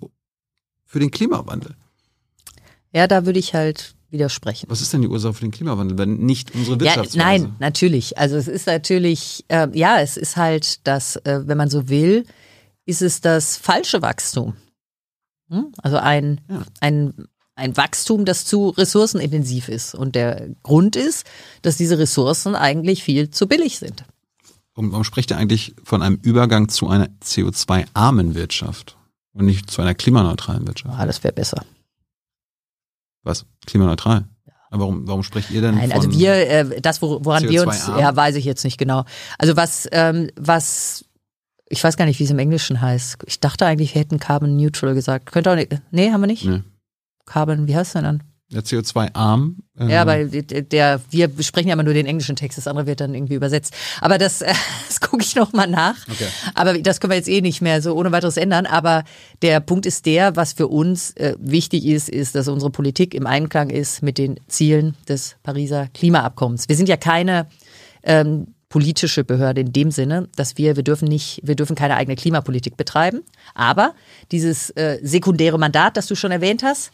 für 0.86 1.00
den 1.00 1.12
Klimawandel. 1.12 1.76
Ja, 2.92 3.08
da 3.08 3.26
würde 3.26 3.40
ich 3.40 3.54
halt 3.54 3.96
widersprechen. 4.10 4.70
Was 4.70 4.82
ist 4.82 4.94
denn 4.94 5.02
die 5.02 5.08
Ursache 5.08 5.34
für 5.34 5.42
den 5.42 5.52
Klimawandel, 5.52 5.98
wenn 5.98 6.18
nicht 6.18 6.54
unsere 6.54 6.76
Ja, 6.78 6.82
Wirtschaftsweise? 6.84 7.18
nein, 7.18 7.56
natürlich. 7.60 8.18
Also 8.18 8.36
es 8.36 8.48
ist 8.48 8.68
natürlich, 8.68 9.46
äh, 9.48 9.68
ja, 9.74 10.00
es 10.02 10.18
ist 10.18 10.36
halt 10.38 10.86
das, 10.88 11.16
äh, 11.18 11.42
wenn 11.46 11.58
man 11.58 11.70
so 11.70 11.88
will, 11.90 12.26
ist 12.86 13.02
es 13.02 13.22
das 13.22 13.58
falsche 13.58 14.02
Wachstum. 14.02 14.56
Hm? 15.50 15.72
Also 15.82 15.98
ein, 15.98 16.42
Ja. 16.50 16.64
ein, 16.82 17.28
ein 17.56 17.78
Wachstum, 17.78 18.26
das 18.26 18.46
zu 18.46 18.70
ressourcenintensiv 18.70 19.70
ist. 19.70 19.94
Und 19.96 20.16
der 20.16 20.50
Grund 20.64 20.96
ist, 20.96 21.26
dass 21.62 21.78
diese 21.78 21.98
Ressourcen 22.00 22.56
eigentlich 22.56 23.04
viel 23.04 23.30
zu 23.30 23.48
billig 23.48 23.78
sind. 23.80 24.04
Warum, 24.76 24.92
warum 24.92 25.04
spricht 25.04 25.30
ihr 25.32 25.38
eigentlich 25.38 25.76
von 25.84 26.02
einem 26.02 26.16
Übergang 26.24 26.68
zu 26.70 26.88
einer 26.90 27.08
CO2-armen 27.24 28.34
Wirtschaft 28.34 28.98
und 29.34 29.46
nicht 29.46 29.70
zu 29.70 29.82
einer 29.82 29.94
klimaneutralen 29.94 30.66
Wirtschaft? 30.66 30.96
Ah, 30.98 31.06
das 31.06 31.24
wäre 31.24 31.34
besser. 31.34 31.64
Was? 33.24 33.46
Klimaneutral? 33.66 34.26
Aber 34.72 34.82
warum, 34.86 35.08
warum 35.08 35.22
sprecht 35.24 35.52
ihr 35.52 35.62
denn 35.62 35.76
Nein, 35.76 35.92
von... 35.92 36.00
also 36.02 36.12
wir, 36.20 36.34
äh, 36.50 36.82
das, 36.82 37.02
wo- 37.04 37.24
woran 37.24 37.48
wir 37.48 37.62
uns, 37.68 37.84
CO2-arm? 37.86 38.00
ja, 38.00 38.16
weiß 38.16 38.36
ich 38.36 38.46
jetzt 38.46 38.64
nicht 38.64 38.80
genau. 38.80 39.06
Also 39.38 39.56
was, 39.56 39.88
ähm, 39.92 40.32
was, 40.36 41.06
ich 41.70 41.84
weiß 41.84 41.98
gar 41.98 42.06
nicht, 42.06 42.20
wie 42.20 42.24
es 42.24 42.32
im 42.32 42.40
Englischen 42.40 42.82
heißt. 42.82 43.18
Ich 43.26 43.40
dachte 43.40 43.66
eigentlich, 43.66 43.96
wir 43.96 44.02
hätten 44.02 44.20
Carbon 44.20 44.56
Neutral 44.56 44.94
gesagt. 44.94 45.32
Könnte 45.32 45.52
auch 45.52 45.56
nicht, 45.56 45.76
nee, 45.92 46.12
haben 46.12 46.22
wir 46.22 46.28
nicht? 46.28 46.46
Nee. 46.46 46.62
Carbon, 47.26 47.68
wie 47.68 47.76
heißt 47.76 47.90
es 47.90 47.94
denn 47.94 48.04
dann? 48.04 48.24
Der 48.52 48.64
CO2-arm? 48.64 49.58
äh, 49.80 49.92
Ja, 49.92 50.02
aber 50.04 50.26
der, 50.26 51.02
wir 51.10 51.28
besprechen 51.28 51.70
ja 51.70 51.74
immer 51.74 51.84
nur 51.84 51.96
den 51.96 52.06
englischen 52.06 52.36
Text, 52.36 52.58
das 52.58 52.68
andere 52.68 52.86
wird 52.86 53.02
dann 53.02 53.16
irgendwie 53.16 53.34
übersetzt. 53.34 53.74
Aber 54.00 54.18
das, 54.18 54.42
äh, 54.42 54.54
das 54.88 55.02
gucke 55.02 55.24
ich 55.24 55.36
noch 55.36 55.54
mal 55.54 55.68
nach. 55.68 55.96
Okay. 56.08 56.28
Aber 56.54 56.78
das 56.78 57.00
können 57.00 57.12
wir 57.12 57.18
jetzt 57.18 57.30
eh 57.30 57.42
nicht 57.42 57.62
mehr 57.62 57.82
so 57.82 57.96
ohne 57.96 58.12
weiteres 58.12 58.38
ändern. 58.38 58.66
Aber 58.68 59.04
der 59.42 59.60
Punkt 59.60 59.86
ist 59.86 60.06
der, 60.06 60.36
was 60.36 60.54
für 60.54 60.68
uns 60.68 61.12
äh, 61.12 61.36
wichtig 61.40 61.86
ist, 61.86 62.10
ist, 62.10 62.36
dass 62.36 62.48
unsere 62.48 62.72
Politik 62.72 63.16
im 63.16 63.26
Einklang 63.26 63.70
ist 63.72 64.04
mit 64.04 64.18
den 64.18 64.40
Zielen 64.48 64.96
des 65.08 65.38
Pariser 65.42 65.88
Klimaabkommens. 65.94 66.70
Wir 66.70 66.76
sind 66.76 66.90
ja 66.90 66.98
keine 66.98 67.48
ähm, 68.04 68.54
politische 68.74 69.24
Behörde 69.24 69.62
in 69.62 69.72
dem 69.72 69.92
Sinne, 69.92 70.30
dass 70.36 70.58
wir, 70.58 70.76
wir 70.76 70.82
dürfen 70.82 71.08
nicht, 71.08 71.40
wir 71.44 71.54
dürfen 71.54 71.76
keine 71.76 71.96
eigene 71.96 72.16
Klimapolitik 72.16 72.76
betreiben. 72.76 73.22
Aber 73.54 73.94
dieses 74.32 74.72
äh, 74.72 74.98
sekundäre 75.04 75.60
Mandat, 75.60 75.96
das 75.96 76.08
du 76.08 76.16
schon 76.16 76.32
erwähnt 76.32 76.64
hast, 76.64 76.90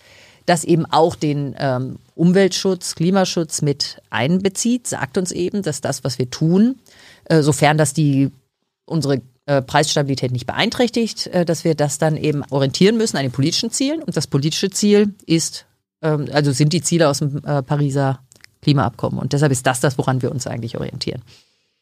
das 0.45 0.65
eben 0.65 0.85
auch 0.85 1.15
den 1.15 1.56
ähm, 1.57 1.95
Umweltschutz, 2.15 2.95
Klimaschutz 2.95 3.61
mit 3.61 4.01
einbezieht, 4.10 4.88
sagt 4.88 5.18
uns 5.18 5.31
eben, 5.31 5.61
dass 5.61 5.80
das, 5.80 6.03
was 6.03 6.19
wir 6.19 6.30
tun, 6.30 6.76
äh, 7.30 7.41
sofern 7.41 7.77
das 7.77 7.93
die 7.93 8.30
unsere 8.85 9.22
äh, 9.45 9.61
Preisstabilität 9.61 10.34
nicht 10.34 10.47
beeinträchtigt, 10.47 11.27
äh, 11.27 11.45
dass 11.45 11.64
wir 11.64 11.76
das 11.76 11.97
dann 11.97 12.18
eben 12.18 12.43
orientieren 12.49 12.97
müssen 12.97 13.15
an 13.15 13.23
den 13.23 13.31
politischen 13.31 13.72
Zielen. 13.72 14.03
Und 14.03 14.18
das 14.18 14.27
politische 14.27 14.69
Ziel 14.69 15.14
ist, 15.26 15.65
ähm, 16.01 16.27
also 16.34 16.51
sind 16.51 16.73
die 16.73 16.81
Ziele 16.81 17.07
aus 17.07 17.19
dem 17.19 17.38
äh, 17.45 17.64
Pariser 17.64 18.19
Klimaabkommen. 18.64 19.18
Und 19.18 19.31
deshalb 19.31 19.53
ist 19.53 19.65
das 19.65 19.80
das, 19.80 19.97
woran 19.97 20.22
wir 20.22 20.30
uns 20.30 20.45
eigentlich 20.45 20.77
orientieren. 20.77 21.22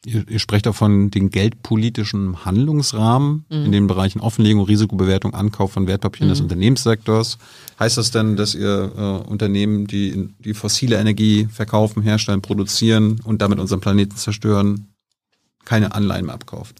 Ihr, 0.05 0.23
ihr 0.29 0.39
sprecht 0.39 0.67
auch 0.67 0.75
von 0.75 1.09
den 1.09 1.29
geldpolitischen 1.31 2.45
Handlungsrahmen 2.45 3.45
Mhm. 3.49 3.65
in 3.65 3.71
den 3.71 3.87
Bereichen 3.87 4.19
Offenlegung, 4.21 4.63
Risikobewertung, 4.63 5.33
Ankauf 5.33 5.71
von 5.73 5.87
Wertpapieren 5.87 6.27
Mhm. 6.27 6.33
des 6.33 6.41
Unternehmenssektors. 6.41 7.37
Heißt 7.79 7.97
das 7.97 8.11
denn, 8.11 8.35
dass 8.37 8.53
ihr 8.55 8.91
äh, 8.95 9.27
Unternehmen, 9.29 9.87
die, 9.87 10.29
die 10.39 10.53
fossile 10.53 10.97
Energie 10.97 11.47
verkaufen, 11.51 12.03
herstellen, 12.03 12.41
produzieren 12.41 13.19
und 13.23 13.41
damit 13.41 13.59
unseren 13.59 13.79
Planeten 13.81 14.15
zerstören, 14.15 14.87
keine 15.65 15.93
Anleihen 15.93 16.25
mehr 16.27 16.35
abkauft? 16.35 16.75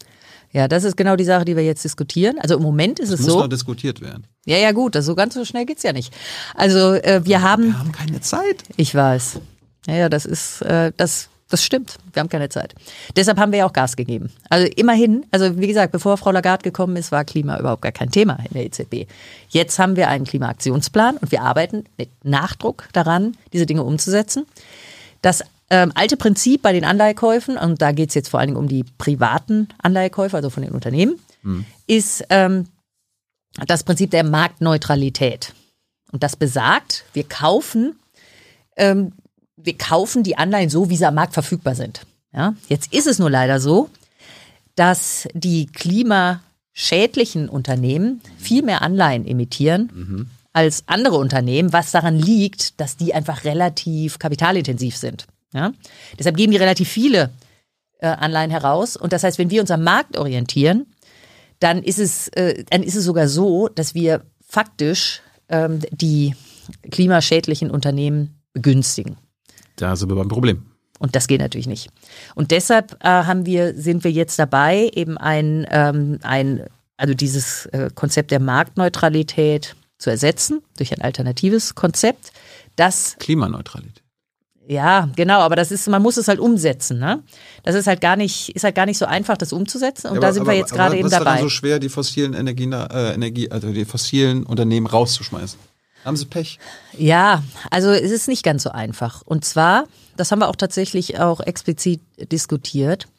Ja, 0.53 0.68
das 0.68 0.84
ist 0.85 0.95
genau 0.95 1.15
die 1.18 1.26
Sache, 1.26 1.44
die 1.44 1.56
wir 1.57 1.64
jetzt 1.65 1.84
diskutieren. 1.84 2.38
Also 2.39 2.56
im 2.56 2.61
Moment 2.64 2.99
ist 2.99 3.11
Das 3.11 3.19
es 3.19 3.26
muss 3.26 3.34
so. 3.34 3.39
noch 3.41 3.49
diskutiert 3.49 3.99
werden. 3.99 4.26
Ja, 4.45 4.57
ja, 4.57 4.72
gut, 4.72 4.95
das 4.95 5.06
so 5.06 5.14
ganz 5.14 5.34
so 5.34 5.44
schnell 5.44 5.65
geht's 5.65 5.84
ja 5.84 5.91
nicht. 5.91 6.14
Also 6.56 6.94
äh, 6.94 7.22
wir 7.26 7.41
haben, 7.41 7.65
Wir 7.65 7.80
haben 7.80 7.91
keine 7.91 8.22
Zeit. 8.22 8.64
ich 8.77 8.95
weiß. 8.95 9.39
Ja, 9.88 9.95
ja, 9.95 10.10
das 10.10 10.26
ist, 10.26 10.61
äh, 10.61 10.94
das, 10.95 11.27
das 11.49 11.64
stimmt. 11.64 11.98
Wir 12.11 12.19
haben 12.19 12.30
keine 12.30 12.49
Zeit. 12.49 12.76
Deshalb 13.15 13.38
haben 13.38 13.52
wir 13.52 13.60
ja 13.60 13.65
auch 13.65 13.74
Gas 13.74 13.95
gegeben. 13.95 14.32
Also 14.49 14.68
immerhin, 14.76 15.26
also 15.32 15.57
wie 15.57 15.68
gesagt, 15.68 15.91
bevor 15.91 16.18
Frau 16.18 16.32
Lagarde 16.32 16.64
gekommen 16.64 16.95
ist, 16.98 17.11
war 17.11 17.24
Klima 17.24 17.60
überhaupt 17.60 17.82
gar 17.82 17.91
kein 17.91 18.11
Thema 18.11 18.38
in 18.49 18.53
der 18.53 18.65
EZB. 18.65 19.10
Jetzt 19.49 19.80
haben 19.80 19.95
wir 19.95 20.10
einen 20.10 20.26
Klimaaktionsplan 20.26 21.18
und 21.18 21.32
wir 21.32 21.41
arbeiten 21.41 21.86
mit 21.98 22.10
Nachdruck 22.24 22.90
daran, 22.94 23.38
diese 23.53 23.65
Dinge 23.65 23.84
umzusetzen. 23.84 24.45
Das 25.22 25.44
ähm, 25.69 25.91
alte 25.95 26.18
Prinzip 26.18 26.61
bei 26.61 26.74
den 26.74 26.86
Anleihekäufen, 26.86 27.57
und 27.57 27.82
da 27.82 27.91
geht's 27.91 28.14
jetzt 28.14 28.30
vor 28.30 28.40
allen 28.40 28.48
Dingen 28.48 28.60
um 28.60 28.68
die 28.68 28.86
privaten 28.98 29.69
Anleihekäufe, 29.82 30.36
also 30.36 30.49
von 30.49 30.64
den 30.64 30.72
Unternehmen, 30.72 31.19
ist 31.88 32.26
ähm, 32.30 32.68
das 33.65 33.84
Prinzip 33.84 34.11
der 34.11 34.24
Marktneutralität. 34.24 35.53
Und 36.11 36.24
das 36.24 36.36
besagt, 36.36 37.06
wir 37.14 37.24
kaufen, 37.24 37.98
ähm, 38.76 39.14
wir 39.57 39.77
kaufen 39.77 40.23
die 40.23 40.38
Anleihen 40.38 40.69
so, 40.69 40.89
wie 40.89 40.95
sie 40.95 41.05
am 41.05 41.15
Markt 41.15 41.34
verfügbar 41.34 41.75
sind. 41.75 42.01
Ja? 42.34 42.55
Jetzt 42.69 42.93
ist 42.93 43.07
es 43.07 43.19
nur 43.19 43.29
leider 43.29 43.59
so, 43.59 43.89
dass 44.75 45.27
die 45.34 45.65
klimaschädlichen 45.65 47.49
Unternehmen 47.49 48.21
viel 48.38 48.61
mehr 48.61 48.84
Anleihen 48.84 49.27
emittieren 49.27 50.29
als 50.53 50.84
andere 50.88 51.17
Unternehmen, 51.17 51.73
was 51.73 51.91
daran 51.91 52.17
liegt, 52.17 52.79
dass 52.79 52.95
die 52.95 53.13
einfach 53.13 53.43
relativ 53.43 54.19
kapitalintensiv 54.19 54.95
sind. 54.95 55.27
Ja? 55.53 55.73
Deshalb 56.17 56.38
geben 56.38 56.51
die 56.51 56.57
relativ 56.57 56.89
viele 56.89 57.31
äh, 57.99 58.07
Anleihen 58.07 58.51
heraus. 58.51 58.95
Und 58.95 59.13
das 59.13 59.23
heißt, 59.23 59.39
wenn 59.39 59.49
wir 59.49 59.61
uns 59.61 59.71
am 59.71 59.84
Markt 59.84 60.17
orientieren, 60.17 60.85
dann 61.59 61.81
ist 61.81 61.99
es, 61.99 62.27
äh, 62.29 62.63
dann 62.69 62.84
ist 62.84 62.95
es 62.95 63.03
sogar 63.03 63.27
so, 63.27 63.67
dass 63.67 63.95
wir 63.95 64.21
faktisch 64.47 65.21
ähm, 65.49 65.79
die 65.91 66.35
klimaschädlichen 66.91 67.71
Unternehmen 67.71 68.41
begünstigen. 68.53 69.17
Da 69.78 69.95
sind 69.95 70.10
wir 70.10 70.16
beim 70.16 70.28
Problem. 70.28 70.66
Und 70.99 71.16
das 71.16 71.28
geht 71.28 71.40
natürlich 71.41 71.68
nicht. 71.68 71.90
Und 72.36 72.52
deshalb 72.52 72.94
äh, 73.04 73.08
haben 73.08 73.45
wir, 73.45 73.76
sind 73.76 74.04
wir 74.04 74.12
jetzt 74.12 74.38
dabei, 74.40 74.90
eben 74.94 75.18
ein, 75.18 75.66
ähm, 75.72 76.20
ein 76.24 76.64
also 76.98 77.14
dieses 77.14 77.68
äh, 77.68 77.90
Konzept 77.94 78.32
der 78.32 78.40
Marktneutralität 78.40 79.76
zu 79.99 80.10
ersetzen 80.10 80.62
durch 80.78 80.91
ein 80.94 81.02
alternatives 81.02 81.76
Konzept, 81.76 82.32
das 82.76 83.16
Klimaneutralität. 83.20 84.02
ja, 84.68 85.10
genau, 85.16 85.40
aber 85.40 85.56
das 85.56 85.72
ist, 85.72 85.88
man 85.88 86.02
muss 86.02 86.18
es 86.18 86.28
halt 86.28 86.40
umsetzen, 86.40 86.98
ne? 86.99 87.24
Das 87.64 87.76
ist 87.76 87.86
halt 87.88 88.02
gar 88.02 88.16
nicht, 88.16 88.49
ist 88.56 88.64
halt 88.64 88.76
gar 88.76 88.86
nicht 88.88 88.98
so 88.98 89.06
einfach, 89.06 89.38
das 89.38 89.54
umzusetzen. 89.54 90.08
Und 90.08 90.16
Ja, 90.16 90.22
da 90.22 90.28
aber- 90.28 90.34
sind 90.34 90.41
aber- 90.44 90.52
wir 90.52 90.58
jetzt 90.58 90.74
gerade 90.74 90.95
eben 90.95 91.06
was 91.06 91.12
ist 91.12 91.20
daran 91.20 91.26
dabei. 91.36 91.41
so 91.41 91.49
schwer, 91.49 91.80
die 91.80 91.90
fossilen 91.90 92.34
Energien, 92.34 92.74
äh, 92.74 93.14
Energie, 93.14 93.49
also 93.52 93.72
die 93.72 93.86
fossilen 93.86 94.44
Unternehmen 94.44 94.88
rauszuschmeißen? 94.88 95.60
Haben 96.07 96.15
sie 96.15 96.25
Pech? 96.25 96.57
Ja, 96.97 97.43
also 97.69 97.89
es 97.89 98.11
ist 98.11 98.29
nicht 98.29 98.41
ganz 98.41 98.63
so 98.63 98.69
einfach. 98.69 99.23
Und 99.23 99.43
zwar, 99.43 99.88
das 100.15 100.31
haben 100.31 100.39
wir 100.39 100.47
auch 100.47 100.55
tatsächlich 100.55 101.19
auch 101.19 101.41
explizit 101.41 101.99
diskutiert. 102.31 103.09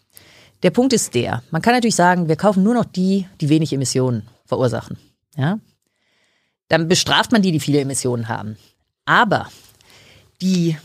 Der 0.62 0.70
Punkt 0.70 0.94
ist 0.94 1.14
der, 1.14 1.42
man 1.50 1.60
kann 1.60 1.74
natürlich 1.74 1.96
sagen, 1.96 2.28
wir 2.28 2.36
kaufen 2.36 2.62
nur 2.62 2.72
noch 2.72 2.86
die, 2.86 3.26
die 3.42 3.50
wenig 3.50 3.74
Emissionen 3.74 4.26
verursachen. 4.46 4.96
Ja? 5.36 5.60
Dann 6.68 6.88
bestraft 6.88 7.30
man 7.30 7.42
die, 7.42 7.52
die 7.52 7.60
viele 7.60 7.80
Emissionen 7.80 8.26
haben. 8.26 8.56
Aber 9.04 9.50
die, 10.40 10.78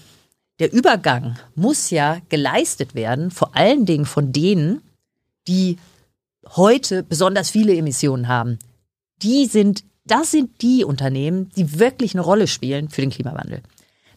der 0.59 0.73
Übergang 0.73 1.39
muss 1.55 1.89
ja 1.89 2.19
geleistet 2.27 2.95
werden, 2.95 3.31
vor 3.31 3.55
allen 3.55 3.85
Dingen 3.85 4.05
von 4.05 4.34
denen, 4.34 4.81
die 5.47 5.77
heute 6.49 7.01
besonders 7.01 7.49
viele 7.49 7.73
Emissionen 7.73 8.27
haben. 8.27 8.59
Die 9.21 9.45
sind, 9.45 9.85
das 10.05 10.31
sind 10.31 10.61
die 10.61 10.84
Unternehmen, 10.84 11.49
die 11.55 11.80
wirklich 11.80 12.13
eine 12.13 12.21
Rolle 12.21 12.47
spielen 12.47 12.89
für 12.89 13.01
den 13.01 13.09
Klimawandel. 13.09 13.61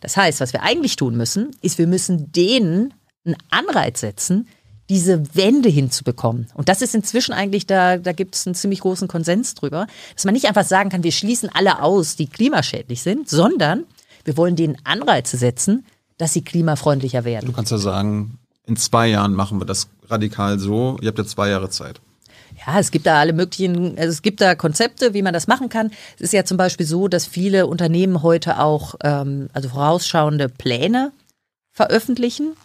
Das 0.01 0.17
heißt, 0.17 0.41
was 0.41 0.53
wir 0.53 0.63
eigentlich 0.63 0.97
tun 0.97 1.17
müssen, 1.17 1.51
ist, 1.63 1.79
wir 1.79 1.87
müssen 1.87 2.33
denen 2.33 2.95
einen 3.25 3.37
Anreiz 3.51 4.01
setzen, 4.01 4.49
diese 4.89 5.35
Wende 5.35 5.69
hinzubekommen. 5.69 6.47
Und 6.55 6.69
das 6.69 6.81
ist 6.81 6.95
inzwischen 6.95 7.33
eigentlich, 7.33 7.67
da, 7.67 7.97
da 7.97 8.13
gibt 8.13 8.37
es 8.37 8.47
einen 8.47 8.55
ziemlich 8.55 8.81
großen 8.81 9.09
Konsens 9.09 9.55
drüber, 9.55 9.87
dass 10.15 10.25
man 10.25 10.35
nicht 10.35 10.47
einfach 10.47 10.65
sagen 10.65 10.91
kann, 10.91 11.03
wir 11.03 11.13
schließen 11.13 11.49
alle 11.53 11.83
aus, 11.83 12.15
die 12.15 12.27
klimaschädlich 12.27 13.03
sind, 13.03 13.29
sondern 13.29 13.85
wir 14.25 14.37
wollen 14.37 14.55
denen 14.55 14.77
Anreize 14.85 15.37
setzen, 15.37 15.87
dass 16.19 16.33
sie 16.33 16.43
klimafreundlicher 16.43 17.25
werden. 17.25 17.47
Du 17.47 17.53
kannst 17.53 17.73
ja 17.73 17.79
sagen, 17.79 18.39
in 18.67 18.77
zwei 18.77 19.09
Jahren 19.09 19.35
machen 19.35 19.61
wir 19.61 19.67
das 19.67 19.89
radikal 20.09 20.59
so. 20.59 20.99
Ihr 21.01 21.09
habt 21.09 21.19
ja 21.19 21.25
zwei 21.27 21.49
Jahre 21.49 21.69
Zeit. 21.69 22.01
Ja, 22.65 22.79
es 22.79 22.91
gibt 22.91 23.07
da 23.07 23.21
alle 23.21 23.33
möglichen, 23.33 23.99
also 23.99 24.11
es 24.11 24.23
gibt 24.23 24.41
da 24.41 24.55
Konzepte, 24.55 25.15
wie 25.15 25.23
man 25.23 25.35
das 25.35 25.47
machen 25.47 25.69
kann. 25.69 25.91
Es 26.17 26.23
ist 26.23 26.33
ja 26.33 26.45
zum 26.45 26.57
Beispiel 26.57 26.87
so, 26.87 27.09
dass 27.09 27.27
viele 27.27 27.67
Unternehmen 27.67 28.23
heute 28.23 28.59
auch 28.61 28.95
ähm, 29.03 29.49
also 29.53 29.69
vorausschauende 29.69 30.49
Pläne 30.49 31.13
veröffentlichen. 31.73 32.57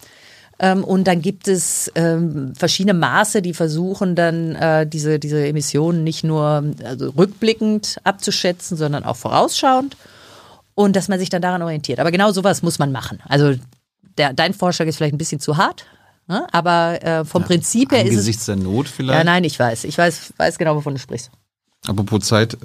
Ähm, 0.59 0.83
und 0.83 1.05
dann 1.05 1.21
gibt 1.21 1.47
es 1.47 1.91
ähm, 1.95 2.53
verschiedene 2.55 2.93
Maße, 2.93 3.41
die 3.41 3.53
versuchen 3.53 4.15
dann 4.15 4.55
äh, 4.55 4.87
diese, 4.87 5.19
diese 5.19 5.45
Emissionen 5.45 6.03
nicht 6.03 6.23
nur 6.23 6.63
also 6.83 7.09
rückblickend 7.09 7.97
abzuschätzen, 8.03 8.77
sondern 8.77 9.03
auch 9.03 9.17
vorausschauend. 9.17 9.97
Und 10.73 10.95
dass 10.95 11.09
man 11.09 11.19
sich 11.19 11.29
dann 11.29 11.41
daran 11.41 11.61
orientiert. 11.63 11.99
Aber 11.99 12.11
genau 12.11 12.31
sowas 12.31 12.61
muss 12.61 12.79
man 12.79 12.91
machen. 12.91 13.19
Also 13.27 13.55
der, 14.17 14.33
dein 14.33 14.53
Vorschlag 14.53 14.85
ist 14.87 14.97
vielleicht 14.97 15.13
ein 15.13 15.17
bisschen 15.17 15.41
zu 15.41 15.57
hart, 15.57 15.85
ne? 16.31 16.47
aber 16.51 17.03
äh, 17.03 17.25
vom 17.25 17.41
Ja, 17.43 17.47
Prinzip 17.47 17.91
her 17.91 17.99
ist 18.03 18.09
es. 18.11 18.11
Angesichts 18.17 18.45
der 18.45 18.55
Not 18.55 18.87
vielleicht. 18.87 19.17
Ja, 19.17 19.23
nein, 19.23 19.43
ich 19.43 19.57
weiß. 19.59 19.83
Ich 19.83 19.97
weiß, 19.97 20.33
weiß 20.37 20.57
genau, 20.57 20.75
wovon 20.75 20.93
du 20.93 20.99
sprichst. 20.99 21.31
Apropos 21.87 22.25
Zeit, 22.25 22.57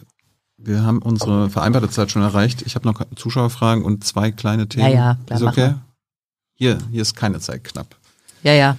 wir 0.57 0.83
haben 0.83 1.01
unsere 1.03 1.51
vereinbarte 1.51 1.91
Zeit 1.91 2.11
schon 2.11 2.23
erreicht. 2.23 2.63
Ich 2.63 2.75
habe 2.75 2.87
noch 2.87 3.01
Zuschauerfragen 3.15 3.85
und 3.85 4.05
zwei 4.05 4.31
kleine 4.31 4.69
Themen. 4.69 4.87
Ja, 4.91 4.95
ja, 4.95 5.19
klar, 5.27 5.41
Ist 5.41 5.47
okay? 5.47 5.75
Hier, 6.55 6.79
hier 6.91 7.03
ist 7.03 7.15
keine 7.15 7.41
Zeit 7.41 7.65
knapp. 7.65 7.97
Ja, 8.43 8.53
ja. 8.53 8.77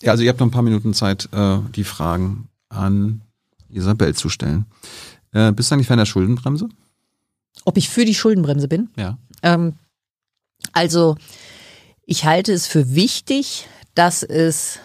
Ja, 0.00 0.12
also 0.12 0.22
ihr 0.22 0.28
habt 0.30 0.40
noch 0.40 0.46
ein 0.46 0.50
paar 0.52 0.62
Minuten 0.62 0.94
Zeit, 0.94 1.28
äh, 1.32 1.58
die 1.74 1.84
Fragen 1.84 2.48
an 2.68 3.22
Isabel 3.70 4.14
zu 4.14 4.28
stellen. 4.28 4.66
Äh, 5.32 5.52
bist 5.52 5.70
du 5.70 5.74
eigentlich 5.74 5.86
Fan 5.86 5.98
der 5.98 6.06
Schuldenbremse? 6.06 6.68
Ob 7.64 7.76
ich 7.76 7.88
für 7.88 8.04
die 8.04 8.14
Schuldenbremse 8.14 8.68
bin? 8.68 8.90
Ja. 8.96 9.18
Ähm, 9.42 9.74
also, 10.72 11.16
ich 12.04 12.24
halte 12.24 12.52
es 12.52 12.66
für 12.66 12.94
wichtig, 12.94 13.66
dass 13.96 14.22
es 14.22 14.78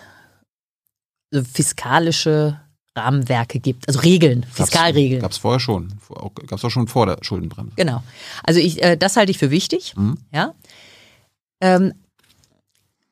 fiskalische 1.53 2.59
Rahmenwerke 2.95 3.59
gibt, 3.59 3.87
also 3.87 3.99
Regeln, 3.99 4.45
Fiskalregeln. 4.51 5.21
Gab 5.21 5.31
es 5.31 5.37
vorher 5.37 5.59
schon. 5.59 5.93
Gab 6.47 6.59
es 6.59 6.65
auch 6.65 6.69
schon 6.69 6.87
vor 6.87 7.05
der 7.05 7.17
Schuldenbremse. 7.21 7.73
Genau. 7.75 8.03
Also 8.43 8.59
ich, 8.59 8.83
äh, 8.83 8.97
das 8.97 9.15
halte 9.15 9.31
ich 9.31 9.37
für 9.37 9.51
wichtig. 9.51 9.95
Mhm. 9.95 10.17
Ja. 10.33 10.53
Ähm, 11.61 11.93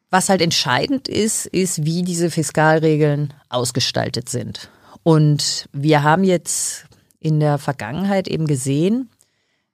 was 0.10 0.28
halt 0.28 0.42
entscheidend 0.42 1.08
ist, 1.08 1.46
ist, 1.46 1.86
wie 1.86 2.02
diese 2.02 2.32
Fiskalregeln 2.32 3.34
ausgestaltet 3.48 4.28
sind. 4.28 4.70
Und 5.04 5.70
wir 5.72 6.04
haben 6.04 6.24
jetzt 6.24 6.86
in 7.20 7.40
der 7.40 7.58
Vergangenheit 7.58 8.28
eben 8.28 8.48
gesehen, 8.48 9.10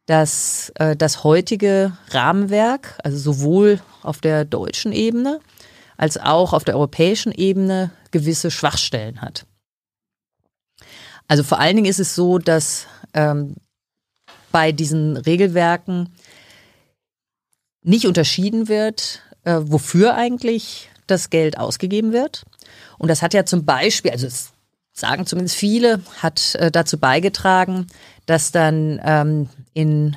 dass 0.06 0.72
äh, 0.76 0.95
das 0.95 1.23
heutige 1.23 1.97
Rahmenwerk, 2.10 2.99
also 3.03 3.18
sowohl 3.18 3.80
auf 4.03 4.22
der 4.22 4.45
deutschen 4.45 4.91
Ebene 4.91 5.39
als 5.98 6.18
auch 6.18 6.54
auf 6.54 6.64
der 6.64 6.76
europäischen 6.76 7.32
Ebene 7.32 7.92
gewisse 8.12 8.52
Schwachstellen 8.52 9.22
hat. 9.22 9.46
Also 11.28 11.44
vor 11.44 11.60
allen 11.60 11.76
Dingen 11.76 11.90
ist 11.90 12.00
es 12.00 12.16
so, 12.16 12.38
dass 12.38 12.88
ähm, 13.14 13.56
bei 14.52 14.72
diesen 14.72 15.18
Regelwerken 15.18 16.14
nicht 17.82 18.06
unterschieden 18.06 18.68
wird, 18.68 19.22
äh, 19.44 19.58
wofür 19.62 20.16
eigentlich 20.16 20.90
das 21.08 21.30
Geld 21.30 21.58
ausgegeben 21.58 22.12
wird. 22.12 22.46
Und 22.98 23.10
das 23.10 23.22
hat 23.22 23.34
ja 23.34 23.46
zum 23.46 23.66
Beispiel, 23.66 24.12
also 24.12 24.28
es 24.28 24.52
sagen 24.92 25.26
zumindest 25.26 25.56
viele, 25.56 26.02
hat 26.20 26.56
äh, 26.56 26.72
dazu 26.72 26.98
beigetragen, 26.98 27.88
dass 28.26 28.52
dann 28.52 29.00
ähm, 29.04 29.50
in 29.74 30.16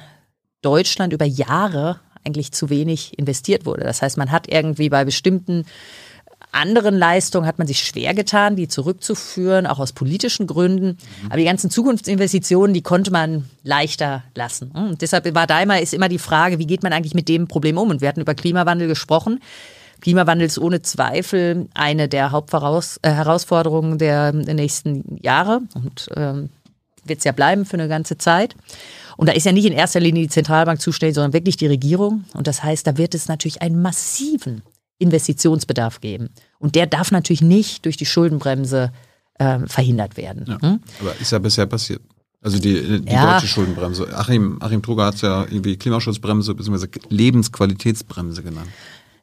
Deutschland 0.63 1.13
über 1.13 1.25
Jahre 1.25 2.01
eigentlich 2.29 2.53
zu 2.53 2.69
wenig 2.69 3.19
investiert 3.19 3.65
wurde. 3.65 3.85
Das 3.85 4.03
heißt, 4.03 4.19
man 4.19 4.31
hat 4.31 4.53
irgendwie 4.53 4.91
bei 4.91 5.05
bestimmten 5.05 5.65
anderen 6.53 6.97
Leistungen 6.97 7.47
hat 7.47 7.59
man 7.59 7.67
sich 7.67 7.81
schwer 7.81 8.15
getan, 8.15 8.57
die 8.57 8.69
zurückzuführen, 8.69 9.67
auch 9.67 9.79
aus 9.79 9.93
politischen 9.93 10.47
Gründen. 10.47 10.97
Aber 11.29 11.37
die 11.37 11.45
ganzen 11.45 11.71
Zukunftsinvestitionen, 11.71 12.73
die 12.73 12.83
konnte 12.83 13.11
man 13.11 13.45
leichter 13.63 14.25
lassen. 14.35 14.71
Und 14.71 15.03
deshalb 15.03 15.35
war 15.35 15.47
da 15.47 15.61
immer, 15.61 15.81
ist 15.81 15.95
immer 15.95 16.09
die 16.09 16.19
Frage, 16.19 16.59
wie 16.59 16.67
geht 16.67 16.83
man 16.83 16.93
eigentlich 16.93 17.15
mit 17.15 17.29
dem 17.29 17.49
Problem 17.49 17.77
um? 17.77 17.91
Und 17.91 18.01
wir 18.01 18.09
hatten 18.09 18.21
über 18.21 18.35
Klimawandel 18.35 18.89
gesprochen. 18.89 19.41
Klimawandel 20.01 20.47
ist 20.47 20.59
ohne 20.59 20.81
Zweifel 20.81 21.69
eine 21.75 22.09
der 22.09 22.31
Hauptherausforderungen 22.31 23.99
der 23.99 24.33
nächsten 24.33 25.19
Jahre 25.23 25.61
und 25.75 26.09
ähm, 26.17 26.51
wird 27.05 27.19
es 27.19 27.25
ja 27.25 27.33
bleiben 27.33 27.65
für 27.65 27.75
eine 27.75 27.89
ganze 27.89 28.17
Zeit. 28.17 28.55
Und 29.19 29.27
da 29.29 29.33
ist 29.33 29.45
ja 29.45 29.53
nicht 29.53 29.65
in 29.67 29.73
erster 29.73 29.99
Linie 30.01 30.23
die 30.23 30.29
Zentralbank 30.29 30.81
zuständig, 30.81 31.17
sondern 31.17 31.33
wirklich 31.33 31.57
die 31.57 31.67
Regierung. 31.67 32.25
Und 32.35 32.47
das 32.47 32.63
heißt, 32.63 32.87
da 32.87 32.97
wird 32.97 33.15
es 33.15 33.27
natürlich 33.29 33.61
einen 33.61 33.83
massiven 33.83 34.63
Investitionsbedarf 34.99 36.01
geben. 36.01 36.31
Und 36.61 36.77
der 36.77 36.87
darf 36.87 37.11
natürlich 37.11 37.43
nicht 37.43 37.85
durch 37.85 37.97
die 37.97 38.07
Schuldenbremse 38.07 38.93
äh, 39.41 39.59
verhindert 39.67 40.17
werden. 40.17 40.45
Ja. 40.49 40.61
Hm? 40.63 40.81
Aber 41.01 41.15
ist 41.21 41.33
ja 41.33 41.39
bisher 41.41 41.67
passiert. 41.67 42.01
Also 42.41 42.59
die, 42.61 43.01
die 43.03 43.13
Ja. 43.13 43.33
deutsche 43.35 43.49
Schuldenbremse. 43.49 44.09
Achim, 44.17 44.59
Achim 44.61 44.83
Truger 44.83 45.07
hat 45.07 45.17
es 45.17 45.23
ja 45.23 45.43
irgendwie 45.43 45.77
Klimaschutzbremse 45.77 46.55
bzw. 46.55 46.87
Lebensqualitätsbremse 47.09 48.43
genannt. 48.45 48.69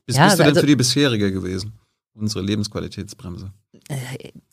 Bist, 0.06 0.18
Ja, 0.18 0.26
bist 0.26 0.40
du 0.40 0.44
denn 0.44 0.50
also- 0.50 0.60
für 0.62 0.68
die 0.68 0.76
bisherige 0.76 1.32
gewesen? 1.32 1.72
Unsere 2.18 2.44
Lebensqualitätsbremse. 2.44 3.52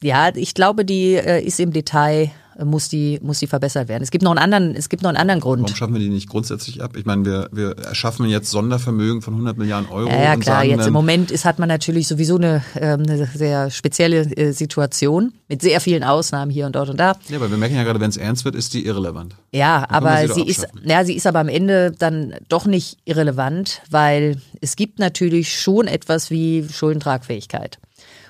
Ja, 0.02 0.35
ich 0.35 0.55
glaube, 0.55 0.85
die 0.85 1.14
äh, 1.14 1.43
ist 1.44 1.60
im 1.60 1.73
Detail, 1.73 2.24
äh, 2.24 2.31
muss 2.65 2.89
die, 2.89 3.19
muss 3.23 3.39
die 3.39 3.47
verbessert 3.47 3.89
werden. 3.89 4.03
Es 4.03 4.11
gibt 4.11 4.23
noch 4.23 4.31
einen 4.31 4.39
anderen, 4.39 4.74
es 4.74 4.89
gibt 4.89 5.03
noch 5.03 5.09
einen 5.09 5.16
anderen 5.16 5.43
Warum 5.43 5.61
Grund. 5.61 5.77
schaffen 5.77 5.95
wir 5.95 6.01
die 6.01 6.11
nicht 6.11 6.29
grundsätzlich 6.29 6.83
ab? 6.83 6.97
Ich 6.97 7.07
meine, 7.07 7.24
wir, 7.24 7.49
wir 7.53 7.79
erschaffen 7.79 8.27
jetzt 8.27 8.51
Sondervermögen 8.51 9.23
von 9.23 9.35
100 9.35 9.57
Milliarden 9.57 9.89
Euro. 9.91 10.09
Ja, 10.09 10.23
ja 10.23 10.37
klar, 10.37 10.59
sagen 10.59 10.70
jetzt 10.70 10.87
im 10.87 10.93
Moment 10.93 11.31
ist, 11.31 11.45
hat 11.45 11.59
man 11.59 11.69
natürlich 11.69 12.09
sowieso 12.09 12.37
eine, 12.37 12.62
ähm, 12.77 13.05
eine 13.09 13.27
sehr 13.27 13.70
spezielle 13.70 14.20
äh, 14.37 14.53
Situation 14.53 15.33
mit 15.49 15.62
sehr 15.62 15.81
vielen 15.81 16.05
Ausnahmen 16.05 16.51
hier 16.51 16.66
und 16.66 16.77
dort 16.77 16.91
und 16.91 16.99
da. 16.99 17.16
Ja, 17.29 17.37
aber 17.37 17.51
wir 17.51 17.57
merken 17.57 17.77
ja 17.77 17.85
gerade, 17.85 18.01
wenn 18.01 18.11
es 18.11 18.16
ernst 18.16 18.45
wird, 18.45 18.55
ist 18.55 18.74
die 18.74 18.85
irrelevant. 18.85 19.35
Ja, 19.53 19.87
aber 19.89 20.29
sie 20.29 20.43
sie 20.43 20.51
ist, 20.51 20.66
ja, 20.85 21.05
sie 21.05 21.15
ist 21.15 21.27
aber 21.27 21.41
am 21.41 21.49
Ende 21.49 21.93
dann 21.99 22.35
doch 22.49 22.66
nicht 22.66 22.99
irrelevant, 23.05 23.83
weil 23.91 24.37
es 24.61 24.77
gibt 24.77 24.99
natürlich 24.99 25.59
schon 25.59 25.87
etwas 25.87 26.31
wie 26.31 26.66
Schuldentragfähigkeit. 26.70 27.79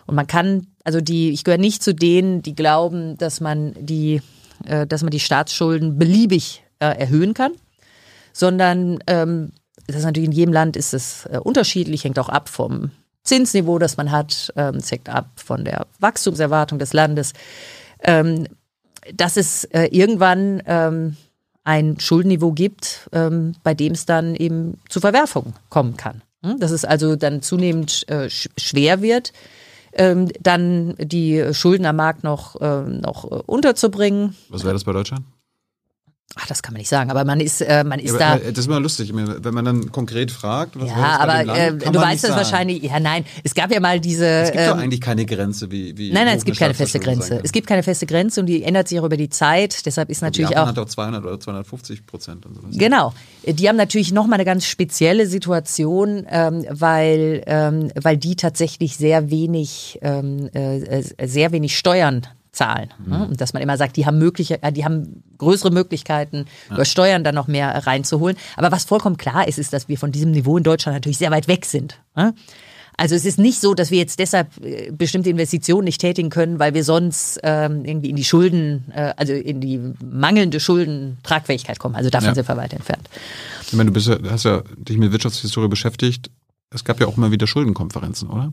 Und 0.07 0.15
man 0.15 0.27
kann, 0.27 0.67
also 0.85 1.01
die, 1.01 1.31
ich 1.31 1.45
gehöre 1.45 1.59
nicht 1.59 1.83
zu 1.83 1.95
denen, 1.95 2.43
die 2.43 2.55
glauben, 2.55 3.17
dass 3.19 3.41
man 3.41 3.75
die, 3.79 4.21
äh, 4.67 4.87
dass 4.87 5.03
man 5.03 5.11
die 5.11 5.21
Staatsschulden 5.21 5.99
beliebig 5.99 6.65
äh, 6.81 6.99
erhöhen 6.99 7.35
kann, 7.35 7.53
sondern 8.33 8.99
ähm, 9.07 9.53
das 9.87 9.97
ist 9.97 10.05
natürlich 10.05 10.29
in 10.29 10.35
jedem 10.35 10.53
Land 10.53 10.77
ist 10.77 10.95
es 10.95 11.27
äh, 11.27 11.39
unterschiedlich, 11.39 12.05
hängt 12.05 12.19
auch 12.19 12.29
ab 12.29 12.49
vom 12.49 12.91
Zinsniveau, 13.25 13.79
das 13.79 13.97
man 13.97 14.11
hat, 14.11 14.53
ähm, 14.57 14.77
es 14.77 14.91
hängt 14.91 15.09
ab 15.09 15.29
von 15.37 15.65
der 15.65 15.87
Wachstumserwartung 16.01 16.79
des 16.79 16.93
Landes. 16.93 17.33
Ähm, 18.03 18.47
dass 19.15 19.37
es 19.37 19.65
äh, 19.65 19.87
irgendwann 19.87 20.63
ähm, 20.67 21.17
ein 21.65 21.99
Schuldenniveau 22.01 22.53
gibt, 22.53 23.09
ähm, 23.13 23.55
bei 23.63 23.75
dem 23.75 23.93
es 23.93 24.07
dann 24.07 24.35
eben 24.35 24.79
zu 24.89 25.01
Verwerfungen 25.01 25.55
kommen 25.69 25.97
kann. 25.97 26.23
Hm? 26.43 26.59
Dass 26.59 26.71
es 26.71 26.85
also 26.85 27.17
dann 27.17 27.43
zunehmend 27.43 28.09
äh, 28.09 28.29
sch 28.29 28.49
schwer 28.57 29.03
wird, 29.03 29.33
ähm, 29.93 30.29
dann 30.41 30.95
die 30.99 31.53
Schulden 31.53 31.87
am 31.87 31.97
Markt 31.97 32.25
noch, 32.25 32.57
ähm, 32.61 33.01
noch 33.01 33.25
äh, 33.31 33.43
unterzubringen. 33.47 34.37
Was 34.49 34.65
wäre 34.65 34.73
das 34.73 34.85
bei 34.85 34.93
Deutschland? 34.93 35.25
Ach, 36.35 36.47
das 36.47 36.63
kann 36.63 36.73
man 36.73 36.79
nicht 36.79 36.89
sagen, 36.89 37.11
aber 37.11 37.25
man 37.25 37.41
ist, 37.41 37.61
äh, 37.61 37.85
man 37.85 38.01
ist 38.01 38.13
Ja, 38.13 38.19
da. 38.19 38.37
äh, 38.37 38.51
das 38.53 38.61
ist 38.61 38.67
immer 38.67 38.81
lustig, 38.81 39.13
wenn 39.15 39.55
man 39.55 39.65
dann 39.67 39.93
konkret 39.93 40.31
fragt, 40.31 40.79
was 40.81 40.89
Ja, 40.89 41.19
aber 41.21 41.45
Land, 41.45 41.59
äh, 41.59 41.73
du 41.73 41.79
weißt 41.79 41.93
nicht 41.93 42.01
das 42.01 42.21
sagen. 42.23 42.37
wahrscheinlich. 42.37 42.83
Ja, 42.85 43.01
nein, 43.01 43.25
es 43.45 43.55
gab 43.55 43.71
ja 43.71 43.81
mal 43.81 44.01
diese. 44.01 44.27
Es 44.27 44.53
gibt 44.53 44.67
doch 44.67 44.73
ähm, 44.75 44.79
eigentlich 44.81 45.01
keine 45.03 45.27
Grenze, 45.27 45.71
wie, 45.71 45.97
wie 45.99 46.11
Nein, 46.11 46.25
nein, 46.27 46.39
es 46.39 46.45
gibt 46.45 46.57
eine 46.57 46.69
keine 46.69 46.75
feste 46.75 47.01
Grenze. 47.01 47.41
Es 47.45 47.53
gibt 47.53 47.67
keine 47.67 47.83
feste 47.83 48.07
Grenze 48.07 48.41
und 48.41 48.47
die 48.47 48.63
ändert 48.63 48.89
sich 48.89 48.99
auch 48.99 49.05
über 49.05 49.17
die 49.19 49.29
Zeit. 49.29 49.85
Deshalb 49.85 50.09
ist 50.09 50.23
natürlich 50.23 50.51
Japan 50.51 50.65
auch. 50.65 50.69
hat 50.69 50.79
auch 50.79 50.87
200 50.89 51.23
oder 51.25 51.39
250 51.39 52.07
Prozent 52.07 52.47
und 52.47 52.55
sowas. 52.55 52.71
Genau. 52.79 53.13
Die 53.47 53.69
haben 53.69 53.77
natürlich 53.77 54.13
nochmal 54.13 54.37
eine 54.39 54.45
ganz 54.47 54.65
spezielle 54.65 55.27
Situation, 55.27 56.27
ähm, 56.31 56.65
weil, 56.71 57.43
ähm, 57.47 57.91
weil 58.01 58.17
die 58.17 58.37
tatsächlich 58.37 58.97
sehr 58.97 59.31
wenig, 59.31 59.99
ähm, 60.03 60.49
äh, 60.55 60.79
äh, 61.01 61.27
sehr 61.27 61.53
wenig 61.53 61.77
Steuern 61.77 62.27
zahlen. 62.53 62.93
Ne? 63.07 63.27
Und 63.29 63.41
dass 63.41 63.55
man 63.55 63.63
immer 63.63 63.77
sagt, 63.79 63.97
die 63.97 64.05
haben 64.07 64.19
mögliche, 64.19 64.59
die 64.73 64.85
haben 64.85 65.23
größere 65.39 65.71
Möglichkeiten, 65.71 66.45
über 66.71 66.85
Steuern 66.85 67.25
dann 67.25 67.35
noch 67.35 67.49
mehr 67.49 67.87
reinzuholen. 67.87 68.37
Aber 68.57 68.71
was 68.71 68.85
vollkommen 68.85 69.17
klar 69.17 69.49
ist, 69.49 69.59
ist, 69.59 69.73
dass 69.73 69.89
wir 69.89 69.97
von 69.99 70.13
diesem 70.13 70.33
Niveau 70.33 70.59
in 70.59 70.63
Deutschland 70.63 70.95
natürlich 70.97 71.19
sehr 71.19 71.31
weit 71.31 71.49
weg 71.49 71.65
sind. 71.65 71.99
Ne? 72.15 72.35
Also 72.99 73.15
es 73.15 73.25
ist 73.25 73.39
nicht 73.39 73.59
so, 73.59 73.73
dass 73.73 73.91
wir 73.91 73.99
jetzt 73.99 74.19
deshalb 74.19 74.49
äh, 74.63 74.91
bestimmte 74.93 75.31
Investitionen 75.31 75.85
nicht 75.85 75.99
tätigen 76.01 76.29
können, 76.29 76.59
weil 76.59 76.75
wir 76.75 76.85
sonst 76.85 77.41
ähm, 77.43 77.87
irgendwie 77.87 78.11
in 78.11 78.17
die 78.17 78.25
Schulden, 78.25 78.93
äh, 78.95 79.15
also 79.17 79.33
in 79.33 79.63
die 79.63 79.81
mangelnde 80.05 80.61
Schuldentragfähigkeit 80.61 81.79
kommen. 81.79 81.95
Also 81.95 82.11
davon 82.11 82.29
Ja. 82.29 82.35
sind 82.35 82.47
wir 82.47 82.57
weit 82.59 82.75
entfernt. 82.75 83.09
Ich 83.67 83.73
meine, 83.73 83.91
du 83.91 83.95
bist 83.95 84.09
ja, 84.09 84.19
hast 84.31 84.45
ja 84.45 84.63
dich 84.77 84.99
mit 84.99 85.11
Wirtschaftshistorie 85.11 85.69
beschäftigt. 85.69 86.31
Es 86.71 86.85
gab 86.85 87.01
ja 87.01 87.07
auch 87.07 87.17
immer 87.17 87.31
wieder 87.31 87.47
Schuldenkonferenzen, 87.47 88.29
oder? 88.29 88.53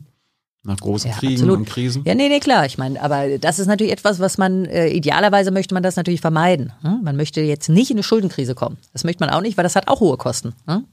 Nach 0.62 0.76
großen 0.76 1.10
Ja, 1.10 1.16
Kriegen 1.16 1.34
absolut. 1.34 1.58
und 1.58 1.64
Krisen. 1.68 2.02
Ja, 2.04 2.14
nee, 2.14 2.28
nee, 2.28 2.40
klar. 2.40 2.66
Ich 2.66 2.76
meine, 2.76 3.00
aber 3.02 3.38
das 3.38 3.58
ist 3.58 3.66
natürlich 3.66 3.92
etwas, 3.92 4.18
was 4.20 4.36
man, 4.36 4.66
äh, 4.66 4.88
idealerweise 4.88 5.50
möchte 5.50 5.72
man 5.72 5.82
das 5.82 5.96
natürlich 5.96 6.20
vermeiden. 6.20 6.72
Hm? 6.82 7.00
Man 7.02 7.16
möchte 7.16 7.40
jetzt 7.40 7.70
nicht 7.70 7.90
in 7.90 7.96
eine 7.96 8.02
Schuldenkrise 8.02 8.54
kommen. 8.54 8.76
Das 8.92 9.04
möchte 9.04 9.24
man 9.24 9.32
auch 9.32 9.40
nicht, 9.40 9.56
weil 9.56 9.62
das 9.64 9.74
hat 9.74 9.88
auch 9.88 10.00
hohe 10.00 10.18
Kosten. 10.18 10.52
Hm? 10.66 10.84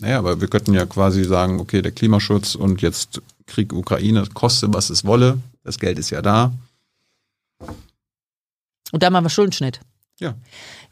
Naja, 0.00 0.18
aber 0.18 0.40
wir 0.40 0.48
könnten 0.48 0.74
ja 0.74 0.84
quasi 0.84 1.24
sagen, 1.24 1.60
okay, 1.60 1.80
der 1.80 1.92
Klimaschutz 1.92 2.56
und 2.56 2.82
jetzt 2.82 3.22
Krieg 3.46 3.72
Ukraine, 3.72 4.24
koste 4.34 4.72
was 4.74 4.90
es 4.90 5.04
wolle, 5.04 5.38
das 5.62 5.78
Geld 5.78 5.98
ist 5.98 6.10
ja 6.10 6.20
da. 6.20 6.52
Und 8.92 9.02
da 9.02 9.08
machen 9.10 9.24
wir 9.24 9.30
Schuldenschnitt. 9.30 9.80
Ja. 10.20 10.34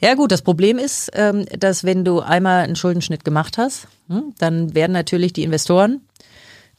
Ja 0.00 0.14
gut, 0.14 0.32
das 0.32 0.42
Problem 0.42 0.78
ist, 0.78 1.10
ähm, 1.14 1.46
dass 1.58 1.84
wenn 1.84 2.04
du 2.04 2.20
einmal 2.20 2.64
einen 2.64 2.74
Schuldenschnitt 2.74 3.24
gemacht 3.24 3.56
hast, 3.58 3.86
hm, 4.08 4.34
dann 4.38 4.74
werden 4.74 4.92
natürlich 4.92 5.32
die 5.32 5.44
Investoren 5.44 6.00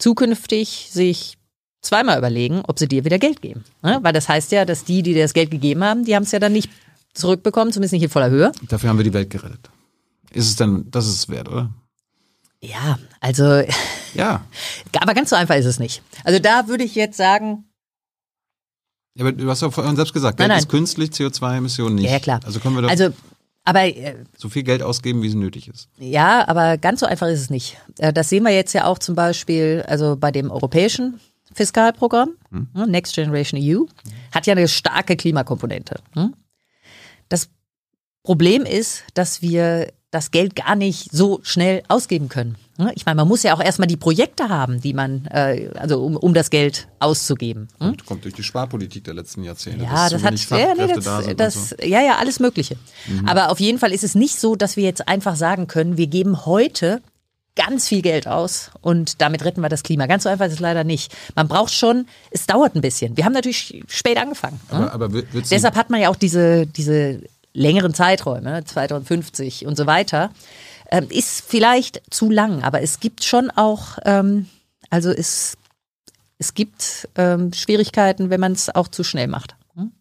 zukünftig 0.04 0.90
sich 0.92 1.38
zweimal 1.82 2.18
überlegen, 2.18 2.62
ob 2.68 2.78
sie 2.78 2.88
dir 2.90 3.06
wieder 3.06 3.20
Geld 3.20 3.42
geben. 3.42 3.64
Ne? 3.82 4.00
Weil 4.02 4.12
das 4.14 4.28
heißt 4.28 4.52
ja, 4.52 4.66
dass 4.66 4.84
die, 4.84 5.02
die 5.02 5.14
dir 5.14 5.24
das 5.24 5.34
Geld 5.34 5.50
gegeben 5.50 5.82
haben, 5.84 6.04
die 6.04 6.14
haben 6.16 6.24
es 6.24 6.32
ja 6.32 6.40
dann 6.40 6.52
nicht 6.52 6.70
zurückbekommen, 7.14 7.72
zumindest 7.72 7.94
nicht 7.94 8.04
in 8.04 8.10
voller 8.10 8.30
Höhe. 8.30 8.52
Dafür 8.68 8.90
haben 8.90 8.98
wir 8.98 9.04
die 9.06 9.14
Welt 9.14 9.30
gerettet. 9.30 9.70
Ist 10.32 10.48
es 10.48 10.56
denn, 10.58 10.90
das 10.92 11.08
ist 11.08 11.14
es 11.14 11.30
wert, 11.30 11.48
oder? 11.48 11.70
Ja, 12.62 13.00
also, 13.22 13.64
Ja. 14.14 14.46
aber 15.00 15.14
ganz 15.14 15.30
so 15.30 15.36
einfach 15.38 15.56
ist 15.56 15.66
es 15.66 15.80
nicht. 15.80 16.02
Also 16.24 16.40
da 16.40 16.68
würde 16.68 16.84
ich 16.84 16.96
jetzt 16.96 17.16
sagen, 17.18 17.66
Ja, 19.16 19.24
aber 19.26 19.32
du 19.32 19.50
hast 19.50 19.62
ja 19.62 19.72
vorhin 19.72 19.96
selbst 19.96 20.14
gesagt, 20.14 20.38
Nein, 20.40 20.48
Geld 20.50 20.56
nein. 20.58 20.60
ist 20.60 20.70
künstlich, 20.70 21.12
CO2-Emissionen 21.12 21.96
nicht. 21.96 22.06
Ja, 22.06 22.12
ja, 22.12 22.20
klar. 22.20 22.40
Also 22.44 22.60
können 22.60 22.76
wir 22.76 22.82
doch 22.82 22.90
also, 22.90 23.14
aber 23.66 23.84
äh, 23.86 24.16
so 24.38 24.50
viel 24.50 24.64
Geld 24.64 24.82
ausgeben, 24.84 25.22
wie 25.22 25.28
es 25.28 25.36
nötig 25.36 25.68
ist. 25.68 25.88
Ja, 25.98 26.48
aber 26.48 26.78
ganz 26.78 27.00
so 27.00 27.06
einfach 27.06 27.28
ist 27.28 27.40
es 27.42 27.50
nicht. 27.50 27.78
Äh, 28.00 28.12
Das 28.14 28.30
sehen 28.30 28.44
wir 28.44 28.52
jetzt 28.54 28.74
ja 28.74 28.86
auch 28.86 29.00
zum 29.00 29.16
Beispiel, 29.16 29.84
also 29.88 30.16
bei 30.18 30.32
dem 30.32 30.52
europäischen 30.52 31.20
Fiskalprogramm, 31.54 32.32
ne, 32.52 32.88
Next 32.88 33.16
Generation 33.16 33.60
EU, 33.62 33.84
hat 34.34 34.48
ja 34.48 34.54
eine 34.54 34.68
starke 34.68 35.16
Klimakomponente. 35.16 36.00
hm? 36.14 36.34
Das 37.30 37.50
Problem 38.24 38.64
ist, 38.64 39.04
dass 39.14 39.42
wir 39.42 39.92
das 40.12 40.32
Geld 40.32 40.56
gar 40.56 40.76
nicht 40.76 41.12
so 41.12 41.40
schnell 41.44 41.84
ausgeben 41.88 42.30
können. 42.30 42.56
Ne? 42.78 42.92
Ich 42.96 43.06
meine, 43.06 43.16
man 43.18 43.28
muss 43.28 43.44
ja 43.44 43.54
auch 43.56 43.62
erstmal 43.64 43.88
die 43.88 43.98
Projekte 43.98 44.50
haben, 44.50 44.82
die 44.82 44.94
man, 44.94 45.26
äh, 45.28 45.70
also 45.76 46.04
um, 46.04 46.16
um 46.18 46.34
das 46.34 46.50
Geld 46.50 46.88
auszugeben. 47.00 47.68
hm? 47.80 47.90
Und 47.90 48.06
kommt 48.06 48.24
durch 48.26 48.34
die 48.34 48.44
Sparpolitik 48.44 49.04
der 49.04 49.14
letzten 49.14 49.44
Jahrzehnte. 49.44 49.84
Ja, 49.84 50.10
das 50.10 50.24
hat 50.24 50.40
ja, 50.50 50.74
nee, 50.76 50.94
das, 50.94 51.04
da 51.06 51.22
das, 51.34 51.70
so. 51.70 51.76
ja, 51.82 52.02
ja, 52.02 52.18
alles 52.18 52.40
Mögliche. 52.40 52.76
Aber 53.26 53.52
auf 53.52 53.60
jeden 53.60 53.80
Fall 53.80 53.92
ist 53.92 54.04
es 54.04 54.16
nicht 54.16 54.40
so, 54.40 54.56
dass 54.56 54.78
wir 54.78 54.84
jetzt 54.84 55.08
einfach 55.08 55.36
sagen 55.36 55.68
können, 55.68 55.98
wir 55.98 56.08
geben 56.08 56.46
heute 56.46 57.02
ganz 57.56 57.88
viel 57.88 58.02
Geld 58.02 58.28
aus 58.28 58.72
und 58.82 59.22
damit 59.22 59.46
retten 59.46 59.62
wir 59.62 59.70
das 59.70 59.84
Klima. 59.84 60.08
Ganz 60.08 60.24
so 60.24 60.30
einfach 60.30 60.46
ist 60.48 60.54
es 60.54 60.60
leider 60.60 60.84
nicht. 60.84 61.14
Man 61.36 61.48
braucht 61.48 61.72
schon, 61.72 62.08
es 62.32 62.48
dauert 62.48 62.76
ein 62.76 62.82
bisschen. 62.82 63.16
Wir 63.16 63.26
haben 63.26 63.34
natürlich 63.34 63.84
spät 63.88 64.18
angefangen. 64.18 64.60
ne? 64.72 64.78
Aber, 64.78 64.92
aber 64.94 65.14
wird- 65.14 65.32
wird's 65.34 65.50
Deshalb 65.50 65.76
hat 65.76 65.92
man 65.92 66.02
ja 66.02 66.10
auch 66.10 66.16
diese, 66.16 66.66
diese 66.66 67.22
längeren 67.54 67.94
Zeiträume, 67.94 68.50
ne, 68.50 68.64
2050 68.66 69.68
und 69.68 69.78
so 69.78 69.86
weiter. 69.86 70.32
Ähm, 70.94 71.08
ist 71.10 71.44
vielleicht 71.48 72.02
zu 72.12 72.30
lang, 72.30 72.62
aber 72.62 72.82
es 72.84 73.00
gibt 73.00 73.24
schon 73.24 73.50
auch, 73.50 73.98
ähm, 74.06 74.46
also 74.92 75.10
es, 75.10 75.58
es 76.38 76.54
gibt 76.54 77.10
ähm, 77.16 77.52
Schwierigkeiten, 77.52 78.30
wenn 78.30 78.40
man 78.40 78.52
es 78.52 78.70
auch 78.70 78.88
zu 78.88 79.04
schnell 79.04 79.28
macht. 79.28 79.56
Hm? 79.76 79.92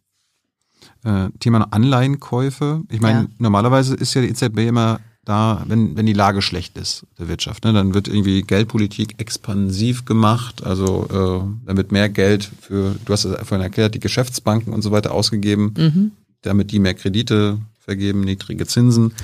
äh, 1.04 1.30
Thema 1.40 1.66
Anleihenkäufe. 1.70 2.82
Ich 2.90 3.00
meine, 3.00 3.20
Ja. 3.22 3.26
normalerweise 3.38 3.94
ist 3.94 4.12
ja 4.12 4.20
die 4.20 4.28
EZB 4.28 4.68
immer 4.68 5.00
da, 5.24 5.64
wenn, 5.66 5.96
wenn 5.96 6.04
die 6.04 6.12
Lage 6.12 6.42
schlecht 6.42 6.76
ist 6.76 7.06
der 7.18 7.26
Wirtschaft. 7.28 7.64
Ne? 7.64 7.72
Dann 7.72 7.94
wird 7.94 8.06
irgendwie 8.08 8.42
Geldpolitik 8.42 9.14
expansiv 9.18 10.04
gemacht. 10.04 10.62
Also 10.62 11.06
äh, 11.08 11.66
dann 11.66 11.76
wird 11.78 11.90
mehr 11.90 12.10
Geld 12.10 12.50
für, 12.60 12.96
du 13.02 13.12
hast 13.14 13.24
es 13.24 13.34
vorhin 13.48 13.62
erklärt, 13.62 13.94
die 13.94 14.00
Geschäftsbanken 14.00 14.74
und 14.74 14.82
so 14.82 14.90
weiter 14.90 15.12
ausgegeben, 15.12 16.12
damit 16.42 16.70
die 16.70 16.80
mehr 16.80 16.94
Kredite 16.94 17.58
vergeben, 17.78 18.20
niedrige 18.22 18.66
Zinsen. 18.66 19.14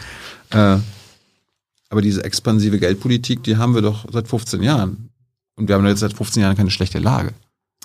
Äh, 0.51 0.79
aber 1.91 2.03
diese 2.03 2.25
expansive 2.25 2.79
Geldpolitik, 2.79 3.43
die 3.45 3.57
haben 3.57 3.75
wir 3.75 3.83
doch 3.83 4.07
seit 4.13 4.29
15 4.29 4.63
Jahren. 4.63 5.11
Und 5.57 5.69
wir 5.69 5.75
haben 5.75 5.87
jetzt 5.87 6.01
seit 6.01 6.13
15 6.13 6.43
Jahren 6.43 6.57
keine 6.57 6.71
schlechte 6.71 6.99
Lage. 6.99 7.33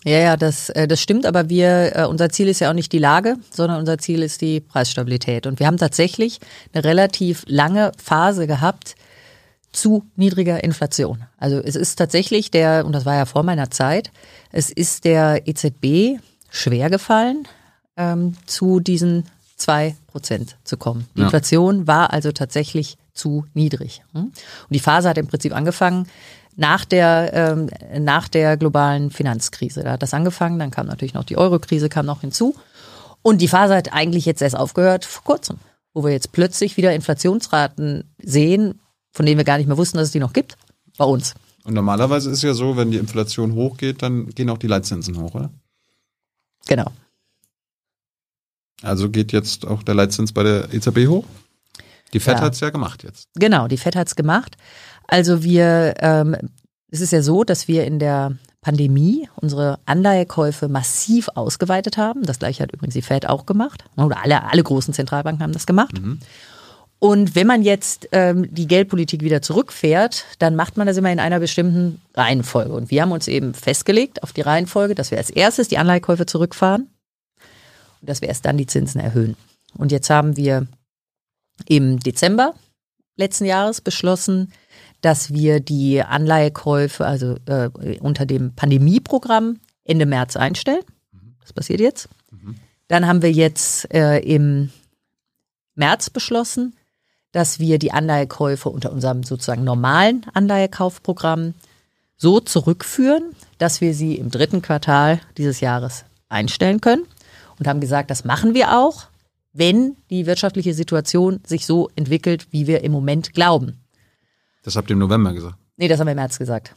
Ja, 0.05 0.17
ja, 0.19 0.37
das, 0.37 0.69
äh, 0.71 0.87
das 0.87 0.99
stimmt, 1.01 1.25
aber 1.25 1.49
wir, 1.49 1.95
äh, 1.95 2.05
unser 2.05 2.29
Ziel 2.29 2.49
ist 2.49 2.59
ja 2.59 2.69
auch 2.69 2.73
nicht 2.75 2.91
die 2.91 2.99
Lage, 2.99 3.37
sondern 3.51 3.79
unser 3.79 3.97
Ziel 3.97 4.21
ist 4.21 4.41
die 4.41 4.59
Preisstabilität. 4.59 5.47
Und 5.47 5.59
wir 5.59 5.67
haben 5.67 5.77
tatsächlich 5.77 6.39
eine 6.73 6.83
relativ 6.83 7.43
lange 7.47 7.93
Phase 8.03 8.45
gehabt 8.45 8.95
zu 9.71 10.05
niedriger 10.15 10.63
Inflation. 10.63 11.23
Also 11.37 11.57
es 11.57 11.75
ist 11.75 11.95
tatsächlich 11.95 12.51
der, 12.51 12.85
und 12.85 12.91
das 12.91 13.05
war 13.05 13.15
ja 13.15 13.25
vor 13.25 13.43
meiner 13.43 13.71
Zeit, 13.71 14.11
es 14.51 14.69
ist 14.69 15.05
der 15.05 15.47
EZB 15.47 16.19
schwer 16.49 16.89
gefallen, 16.89 17.47
ähm, 17.97 18.35
zu 18.45 18.79
diesen 18.81 19.23
zwei 19.55 19.95
Prozent 20.07 20.57
zu 20.63 20.77
kommen. 20.77 21.07
Die 21.15 21.19
Ja. 21.21 21.25
Inflation 21.25 21.87
war 21.87 22.11
also 22.11 22.31
tatsächlich 22.33 22.97
zu 23.13 23.45
niedrig. 23.53 24.03
hm? 24.13 24.23
Und 24.23 24.33
die 24.69 24.79
Phase 24.79 25.09
hat 25.09 25.17
im 25.17 25.27
Prinzip 25.27 25.55
angefangen 25.55 26.07
nach 26.55 26.85
der, 26.85 27.31
ähm, 27.33 27.69
nach 28.03 28.27
der 28.27 28.57
globalen 28.57 29.11
Finanzkrise. 29.11 29.83
Da 29.83 29.93
hat 29.93 30.03
das 30.03 30.13
angefangen, 30.13 30.59
dann 30.59 30.71
kam 30.71 30.87
natürlich 30.87 31.13
noch 31.13 31.23
die 31.23 31.37
Euro-Krise, 31.37 31.89
kam 31.89 32.05
noch 32.05 32.21
hinzu. 32.21 32.55
Und 33.21 33.41
die 33.41 33.47
Phase 33.47 33.75
hat 33.75 33.93
eigentlich 33.93 34.25
jetzt 34.25 34.41
erst 34.41 34.57
aufgehört 34.57 35.05
vor 35.05 35.23
kurzem, 35.23 35.57
wo 35.93 36.03
wir 36.03 36.11
jetzt 36.11 36.31
plötzlich 36.31 36.77
wieder 36.77 36.93
Inflationsraten 36.93 38.03
sehen, 38.21 38.79
von 39.11 39.25
denen 39.25 39.37
wir 39.37 39.45
gar 39.45 39.57
nicht 39.57 39.67
mehr 39.67 39.77
wussten, 39.77 39.97
dass 39.97 40.07
es 40.07 40.11
die 40.11 40.19
noch 40.19 40.33
gibt, 40.33 40.57
bei 40.97 41.05
uns. 41.05 41.33
Und 41.63 41.73
normalerweise 41.73 42.29
ist 42.29 42.43
ja 42.43 42.53
so, 42.53 42.75
wenn 42.75 42.91
die 42.91 42.97
Inflation 42.97 43.53
hochgeht, 43.53 44.01
dann 44.01 44.29
gehen 44.29 44.49
auch 44.49 44.57
die 44.57 44.67
Leitzinsen 44.67 45.17
hoch, 45.17 45.33
oder? 45.33 45.49
Genau. 46.67 46.91
Also 48.81 49.09
geht 49.09 49.31
jetzt 49.31 49.65
auch 49.65 49.81
der 49.83 49.95
Leitzins 49.95 50.33
bei 50.33 50.43
der 50.43 50.73
EZB 50.73 51.07
hoch? 51.07 51.25
Die 52.13 52.19
FED 52.19 52.35
Ja. 52.37 52.41
hat's 52.41 52.59
ja 52.59 52.69
gemacht 52.69 53.03
jetzt. 53.03 53.27
Genau, 53.35 53.67
die 53.67 53.77
FED 53.77 53.95
hat's 53.95 54.15
gemacht. 54.15 54.55
Also 55.07 55.43
wir, 55.43 55.95
ähm, 55.99 56.35
es 56.91 57.01
ist 57.01 57.11
ja 57.11 57.21
so, 57.21 57.43
dass 57.43 57.67
wir 57.67 57.85
in 57.85 57.99
der 57.99 58.37
Pandemie 58.61 59.27
unsere 59.35 59.79
Anleihekäufe 59.85 60.69
massiv 60.69 61.27
ausgeweitet 61.35 61.97
haben. 61.97 62.23
Das 62.23 62.39
gleiche 62.39 62.63
hat 62.63 62.71
übrigens 62.71 62.93
die 62.93 63.01
FED 63.01 63.27
auch 63.27 63.45
gemacht. 63.45 63.83
Oder 63.97 64.23
alle, 64.23 64.43
alle 64.49 64.63
großen 64.63 64.93
Zentralbanken 64.93 65.43
haben 65.43 65.51
das 65.51 65.65
gemacht. 65.65 65.99
Und 66.99 67.35
wenn 67.35 67.47
man 67.47 67.63
jetzt 67.63 68.07
ähm, 68.13 68.47
die 68.53 68.65
Geldpolitik 68.67 69.21
wieder 69.21 69.41
zurückfährt, 69.41 70.23
dann 70.39 70.55
macht 70.55 70.77
man 70.77 70.87
das 70.87 70.95
immer 70.95 71.11
in 71.11 71.19
einer 71.19 71.41
bestimmten 71.41 71.99
Reihenfolge. 72.13 72.71
Und 72.73 72.89
wir 72.91 73.01
haben 73.01 73.11
uns 73.11 73.27
eben 73.27 73.53
festgelegt 73.53 74.23
auf 74.23 74.31
die 74.31 74.39
Reihenfolge, 74.39 74.95
dass 74.95 75.11
wir 75.11 75.17
als 75.17 75.29
erstes 75.29 75.67
die 75.67 75.77
Anleihekäufe 75.77 76.25
zurückfahren 76.25 76.87
und 77.99 78.09
dass 78.09 78.21
wir 78.21 78.29
erst 78.29 78.45
dann 78.45 78.55
die 78.55 78.67
Zinsen 78.67 79.01
erhöhen. 79.01 79.35
Und 79.77 79.91
jetzt 79.91 80.09
haben 80.09 80.37
wir 80.37 80.67
im 81.67 81.99
Dezember 81.99 82.53
letzten 83.15 83.45
Jahres 83.45 83.81
beschlossen, 83.81 84.51
dass 85.01 85.33
wir 85.33 85.59
die 85.59 86.01
Anleihekäufe, 86.01 87.05
also 87.05 87.35
äh, 87.45 87.69
unter 87.99 88.25
dem 88.25 88.55
Pandemieprogramm 88.55 89.59
Ende 89.83 90.05
März 90.05 90.37
einstellen. 90.37 90.83
Das 91.41 91.53
passiert 91.53 91.81
jetzt. 91.81 92.09
Dann 92.87 93.07
haben 93.07 93.21
wir 93.21 93.31
jetzt 93.31 93.93
äh, 93.93 94.19
im 94.19 94.69
März 95.75 96.09
beschlossen, 96.09 96.75
dass 97.31 97.59
wir 97.59 97.79
die 97.79 97.91
Anleihekäufe 97.91 98.69
unter 98.69 98.91
unserem 98.91 99.23
sozusagen 99.23 99.63
normalen 99.63 100.25
Anleihekaufprogramm 100.33 101.55
so 102.15 102.39
zurückführen, 102.39 103.35
dass 103.57 103.81
wir 103.81 103.93
sie 103.93 104.15
im 104.15 104.29
dritten 104.29 104.61
Quartal 104.61 105.19
dieses 105.37 105.59
Jahres 105.59 106.05
einstellen 106.29 106.79
können 106.79 107.05
und 107.59 107.67
haben 107.67 107.81
gesagt, 107.81 108.11
das 108.11 108.23
machen 108.23 108.53
wir 108.53 108.77
auch, 108.77 109.07
wenn 109.53 109.95
die 110.09 110.25
wirtschaftliche 110.25 110.73
Situation 110.73 111.39
sich 111.45 111.65
so 111.65 111.89
entwickelt, 111.95 112.47
wie 112.51 112.67
wir 112.67 112.83
im 112.83 112.91
Moment 112.91 113.33
glauben. 113.33 113.79
Das 114.63 114.75
habt 114.75 114.89
ihr 114.89 114.93
im 114.93 114.99
November 114.99 115.33
gesagt. 115.33 115.55
Nee, 115.77 115.87
das 115.87 115.99
haben 115.99 116.07
wir 116.07 116.13
im 116.13 116.17
März 116.17 116.39
gesagt. 116.39 116.75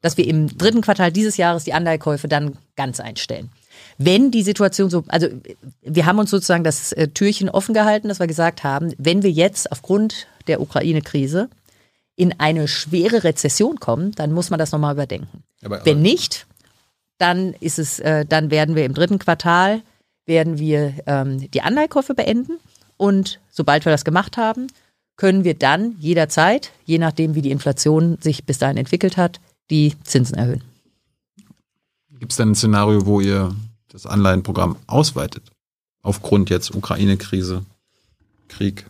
Dass 0.00 0.16
wir 0.16 0.26
im 0.26 0.56
dritten 0.56 0.80
Quartal 0.80 1.12
dieses 1.12 1.36
Jahres 1.36 1.64
die 1.64 1.72
Anleihekäufe 1.72 2.28
dann 2.28 2.56
ganz 2.76 3.00
einstellen. 3.00 3.50
Wenn 3.98 4.30
die 4.30 4.42
Situation 4.42 4.90
so, 4.90 5.04
also 5.08 5.28
wir 5.82 6.06
haben 6.06 6.18
uns 6.18 6.30
sozusagen 6.30 6.64
das 6.64 6.92
äh, 6.92 7.08
Türchen 7.08 7.48
offen 7.48 7.74
gehalten, 7.74 8.08
dass 8.08 8.20
wir 8.20 8.26
gesagt 8.26 8.64
haben, 8.64 8.92
wenn 8.98 9.22
wir 9.22 9.30
jetzt 9.30 9.70
aufgrund 9.70 10.26
der 10.46 10.60
Ukraine-Krise 10.60 11.48
in 12.16 12.38
eine 12.38 12.68
schwere 12.68 13.24
Rezession 13.24 13.80
kommen, 13.80 14.12
dann 14.12 14.32
muss 14.32 14.50
man 14.50 14.58
das 14.58 14.72
nochmal 14.72 14.94
überdenken. 14.94 15.42
Aber, 15.62 15.84
Wenn 15.84 16.02
nicht, 16.02 16.46
dann 17.18 17.54
ist 17.54 17.78
es, 17.78 17.98
äh, 18.00 18.24
dann 18.24 18.50
werden 18.50 18.76
wir 18.76 18.84
im 18.84 18.94
dritten 18.94 19.18
Quartal 19.18 19.82
werden 20.26 20.58
wir 20.58 20.94
ähm, 21.06 21.50
die 21.50 21.62
Anleihkäufe 21.62 22.14
beenden 22.14 22.58
und 22.96 23.40
sobald 23.50 23.84
wir 23.84 23.92
das 23.92 24.04
gemacht 24.04 24.36
haben, 24.36 24.68
können 25.16 25.44
wir 25.44 25.54
dann 25.54 25.96
jederzeit, 25.98 26.72
je 26.84 26.98
nachdem 26.98 27.34
wie 27.34 27.42
die 27.42 27.50
Inflation 27.50 28.18
sich 28.20 28.44
bis 28.44 28.58
dahin 28.58 28.76
entwickelt 28.76 29.16
hat, 29.16 29.40
die 29.70 29.94
Zinsen 30.04 30.36
erhöhen. 30.36 30.62
Gibt 32.18 32.32
es 32.32 32.36
denn 32.36 32.50
ein 32.50 32.54
Szenario, 32.54 33.06
wo 33.06 33.20
ihr 33.20 33.54
das 33.88 34.06
Anleihenprogramm 34.06 34.76
ausweitet? 34.86 35.42
Aufgrund 36.02 36.50
jetzt 36.50 36.74
Ukraine-Krise, 36.74 37.64
Krieg. 38.48 38.86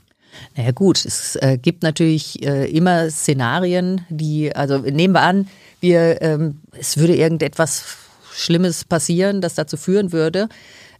Naja 0.56 0.72
gut, 0.72 1.04
es 1.04 1.36
äh, 1.36 1.58
gibt 1.60 1.82
natürlich 1.82 2.42
äh, 2.44 2.68
immer 2.70 3.10
Szenarien, 3.10 4.04
die, 4.08 4.54
also 4.54 4.78
nehmen 4.78 5.14
wir 5.14 5.22
an, 5.22 5.48
wir, 5.80 6.20
ähm, 6.22 6.60
es 6.72 6.96
würde 6.96 7.14
irgendetwas 7.14 7.84
Schlimmes 8.32 8.84
passieren, 8.84 9.40
das 9.40 9.54
dazu 9.54 9.76
führen 9.76 10.10
würde, 10.12 10.48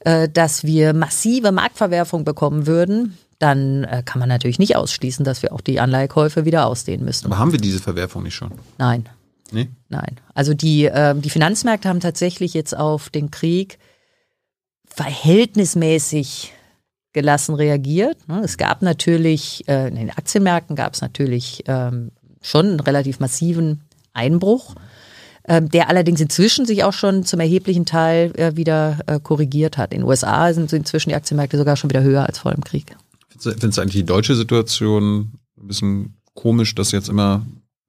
äh, 0.04 0.28
dass 0.28 0.64
wir 0.64 0.92
massive 0.92 1.52
Marktverwerfung 1.52 2.24
bekommen 2.24 2.66
würden, 2.66 3.18
dann 3.38 3.84
äh, 3.84 4.02
kann 4.04 4.20
man 4.20 4.28
natürlich 4.28 4.58
nicht 4.58 4.76
ausschließen, 4.76 5.24
dass 5.24 5.42
wir 5.42 5.52
auch 5.52 5.60
die 5.60 5.80
Anleihekäufe 5.80 6.44
wieder 6.44 6.66
ausdehnen 6.66 7.04
müssen. 7.04 7.26
Aber 7.26 7.38
haben 7.38 7.52
wir 7.52 7.58
diese 7.58 7.80
Verwerfung 7.80 8.22
nicht 8.22 8.34
schon? 8.34 8.52
Nein. 8.78 9.08
Nee? 9.50 9.68
Nein. 9.88 10.16
Also 10.34 10.54
die, 10.54 10.86
äh, 10.86 11.14
die 11.14 11.30
Finanzmärkte 11.30 11.88
haben 11.88 12.00
tatsächlich 12.00 12.54
jetzt 12.54 12.76
auf 12.76 13.10
den 13.10 13.30
Krieg 13.30 13.78
verhältnismäßig 14.86 16.52
gelassen 17.12 17.54
reagiert. 17.54 18.28
Ne? 18.28 18.42
Es 18.44 18.56
gab 18.56 18.82
natürlich, 18.82 19.66
äh, 19.68 19.88
in 19.88 19.96
den 19.96 20.10
Aktienmärkten 20.10 20.76
gab 20.76 20.94
es 20.94 21.00
natürlich 21.00 21.64
ähm, 21.66 22.10
schon 22.42 22.66
einen 22.66 22.80
relativ 22.80 23.20
massiven 23.20 23.82
Einbruch, 24.12 24.74
ähm, 24.74 24.82
der 25.46 25.88
allerdings 25.88 26.20
inzwischen 26.20 26.64
sich 26.64 26.84
auch 26.84 26.92
schon 26.92 27.24
zum 27.24 27.40
erheblichen 27.40 27.84
Teil 27.84 28.32
äh, 28.36 28.56
wieder 28.56 28.98
äh, 29.06 29.20
korrigiert 29.20 29.76
hat. 29.76 29.92
In 29.92 30.00
den 30.00 30.08
USA 30.08 30.52
sind 30.54 30.72
inzwischen 30.72 31.10
die 31.10 31.14
Aktienmärkte 31.14 31.58
sogar 31.58 31.76
schon 31.76 31.90
wieder 31.90 32.02
höher 32.02 32.26
als 32.26 32.38
vor 32.38 32.52
dem 32.52 32.64
Krieg. 32.64 32.96
Findest 33.38 33.76
du 33.76 33.82
eigentlich 33.82 33.94
die 33.94 34.06
deutsche 34.06 34.36
Situation 34.36 35.32
ein 35.60 35.66
bisschen 35.66 36.14
komisch, 36.34 36.74
dass 36.74 36.92
jetzt 36.92 37.08
immer, 37.08 37.44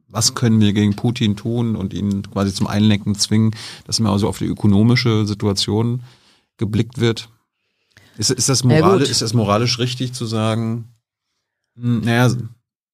was 0.10 0.36
können 0.36 0.60
wir 0.60 0.74
gegen 0.74 0.96
Putin 0.96 1.36
tun 1.36 1.76
und 1.76 1.94
ihn 1.94 2.24
quasi 2.30 2.54
zum 2.54 2.68
Einlenken 2.68 3.16
zwingen, 3.16 3.52
dass 3.86 4.00
immer 4.00 4.18
so 4.20 4.28
auf 4.28 4.38
die 4.38 4.46
ökonomische 4.46 5.26
Situation 5.26 6.04
geblickt 6.58 7.00
wird? 7.00 7.30
Ist, 8.18 8.32
ist, 8.32 8.50
das, 8.50 8.64
moralisch, 8.64 9.10
ist 9.10 9.22
das 9.22 9.34
moralisch 9.34 9.80
richtig 9.80 10.14
zu 10.14 10.26
sagen, 10.26 10.90
hm, 11.78 12.02
naja, 12.02 12.34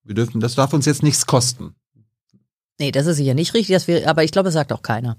wir 0.04 0.16
dürfen, 0.16 0.42
das 0.42 0.56
darf 0.56 0.74
uns 0.74 0.86
jetzt 0.86 1.04
nichts 1.04 1.26
kosten? 1.26 1.76
Nee, 2.82 2.91
das 2.91 3.06
ist 3.06 3.18
sicher 3.18 3.36
nicht 3.36 3.53
richtig, 3.53 3.76
das 3.76 3.88
wir, 3.88 4.10
aber 4.10 4.24
ich 4.24 4.32
glaube, 4.32 4.48
das 4.48 4.56
sagt 4.56 4.74
auch 4.74 4.82
keiner. 4.82 5.16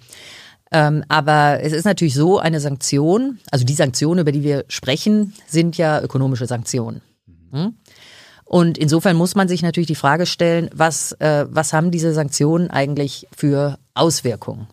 Ähm, 0.73 1.05
aber 1.09 1.61
es 1.63 1.73
ist 1.73 1.85
natürlich 1.85 2.15
so, 2.15 2.41
eine 2.41 2.59
Sanktion, 2.59 3.39
also 3.53 3.65
die 3.65 3.75
Sanktionen, 3.75 4.21
über 4.21 4.33
die 4.33 4.43
wir 4.43 4.65
sprechen, 4.67 5.33
sind 5.47 5.79
ja 5.79 6.03
ökonomische 6.03 6.47
Sanktionen. 6.47 7.03
Hm? 7.53 7.75
Und 8.45 8.79
insofern 8.79 9.17
muss 9.17 9.37
man 9.37 9.47
sich 9.47 9.63
natürlich 9.63 9.87
die 9.87 9.95
Frage 9.95 10.27
stellen, 10.27 10.71
was, 10.75 11.13
äh, 11.21 11.47
was 11.49 11.73
haben 11.73 11.93
diese 11.93 12.13
Sanktionen 12.13 12.69
eigentlich 12.69 13.29
für 13.35 13.79
Auswirkungen? 13.95 14.67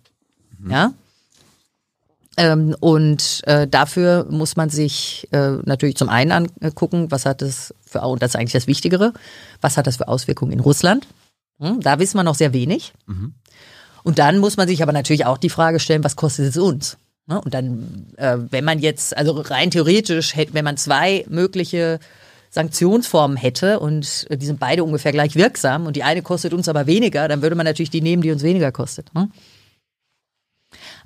Mhm. 0.57 0.71
Ja? 0.71 0.93
Ähm, 2.37 2.75
und 2.79 3.41
äh, 3.45 3.67
dafür 3.67 4.25
muss 4.31 4.55
man 4.55 4.71
sich 4.71 5.27
äh, 5.31 5.57
natürlich 5.63 5.95
zum 5.95 6.09
einen 6.09 6.31
angucken, 6.31 7.11
was 7.11 7.27
hat 7.27 7.43
das 7.43 7.71
für, 7.85 8.01
und 8.01 8.23
das 8.23 8.31
ist 8.31 8.35
eigentlich 8.35 8.53
das 8.53 8.65
Wichtigere, 8.65 9.13
was 9.61 9.77
hat 9.77 9.85
das 9.85 9.97
für 9.97 10.07
Auswirkungen 10.07 10.53
in 10.53 10.59
Russland? 10.59 11.05
Hm, 11.59 11.81
da 11.81 11.99
wissen 11.99 12.17
wir 12.17 12.23
noch 12.23 12.35
sehr 12.35 12.53
wenig. 12.53 12.93
Mhm. 13.07 13.33
Und 14.03 14.19
dann 14.19 14.39
muss 14.39 14.57
man 14.57 14.67
sich 14.67 14.81
aber 14.81 14.93
natürlich 14.93 15.25
auch 15.25 15.37
die 15.37 15.49
Frage 15.49 15.79
stellen, 15.79 16.03
was 16.03 16.15
kostet 16.15 16.47
es 16.47 16.57
uns? 16.57 16.97
Ne? 17.27 17.39
Und 17.39 17.53
dann, 17.53 18.07
äh, 18.17 18.37
wenn 18.49 18.65
man 18.65 18.79
jetzt, 18.79 19.15
also 19.15 19.33
rein 19.33 19.71
theoretisch, 19.71 20.35
wenn 20.51 20.65
man 20.65 20.77
zwei 20.77 21.25
mögliche 21.29 21.99
Sanktionsformen 22.49 23.37
hätte 23.37 23.79
und 23.79 24.27
die 24.31 24.45
sind 24.45 24.59
beide 24.59 24.83
ungefähr 24.83 25.11
gleich 25.11 25.35
wirksam 25.35 25.85
und 25.85 25.95
die 25.95 26.03
eine 26.03 26.23
kostet 26.23 26.53
uns 26.53 26.67
aber 26.67 26.87
weniger, 26.87 27.27
dann 27.27 27.41
würde 27.43 27.55
man 27.55 27.65
natürlich 27.65 27.91
die 27.91 28.01
nehmen, 28.01 28.23
die 28.23 28.31
uns 28.31 28.41
weniger 28.41 28.71
kostet. 28.71 29.13
Ne? 29.13 29.29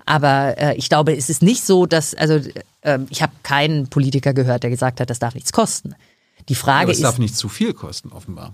Aber 0.05 0.57
äh, 0.57 0.75
ich 0.75 0.87
glaube, 0.87 1.15
es 1.15 1.29
ist 1.29 1.41
nicht 1.41 1.63
so, 1.65 1.85
dass, 1.85 2.13
also 2.15 2.39
äh, 2.81 2.99
ich 3.09 3.21
habe 3.21 3.33
keinen 3.43 3.89
Politiker 3.89 4.33
gehört, 4.33 4.63
der 4.63 4.69
gesagt 4.69 4.99
hat, 4.99 5.09
das 5.09 5.19
darf 5.19 5.35
nichts 5.35 5.51
kosten. 5.51 5.95
Die 6.49 6.55
Frage 6.55 6.87
ja, 6.87 6.91
es 6.91 6.97
ist. 6.97 7.03
Es 7.03 7.09
darf 7.09 7.19
nicht 7.19 7.35
zu 7.35 7.49
viel 7.49 7.73
kosten, 7.73 8.11
offenbar. 8.11 8.53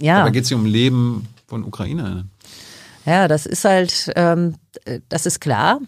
Ja. 0.00 0.24
Da 0.24 0.30
geht 0.30 0.44
es 0.44 0.48
hier 0.48 0.56
um 0.56 0.66
Leben 0.66 1.28
von 1.46 1.64
Ukraine. 1.64 2.26
Ja, 3.06 3.28
das 3.28 3.46
ist 3.46 3.64
halt, 3.64 4.10
ähm, 4.16 4.54
das 5.08 5.26
ist 5.26 5.40
klar, 5.40 5.80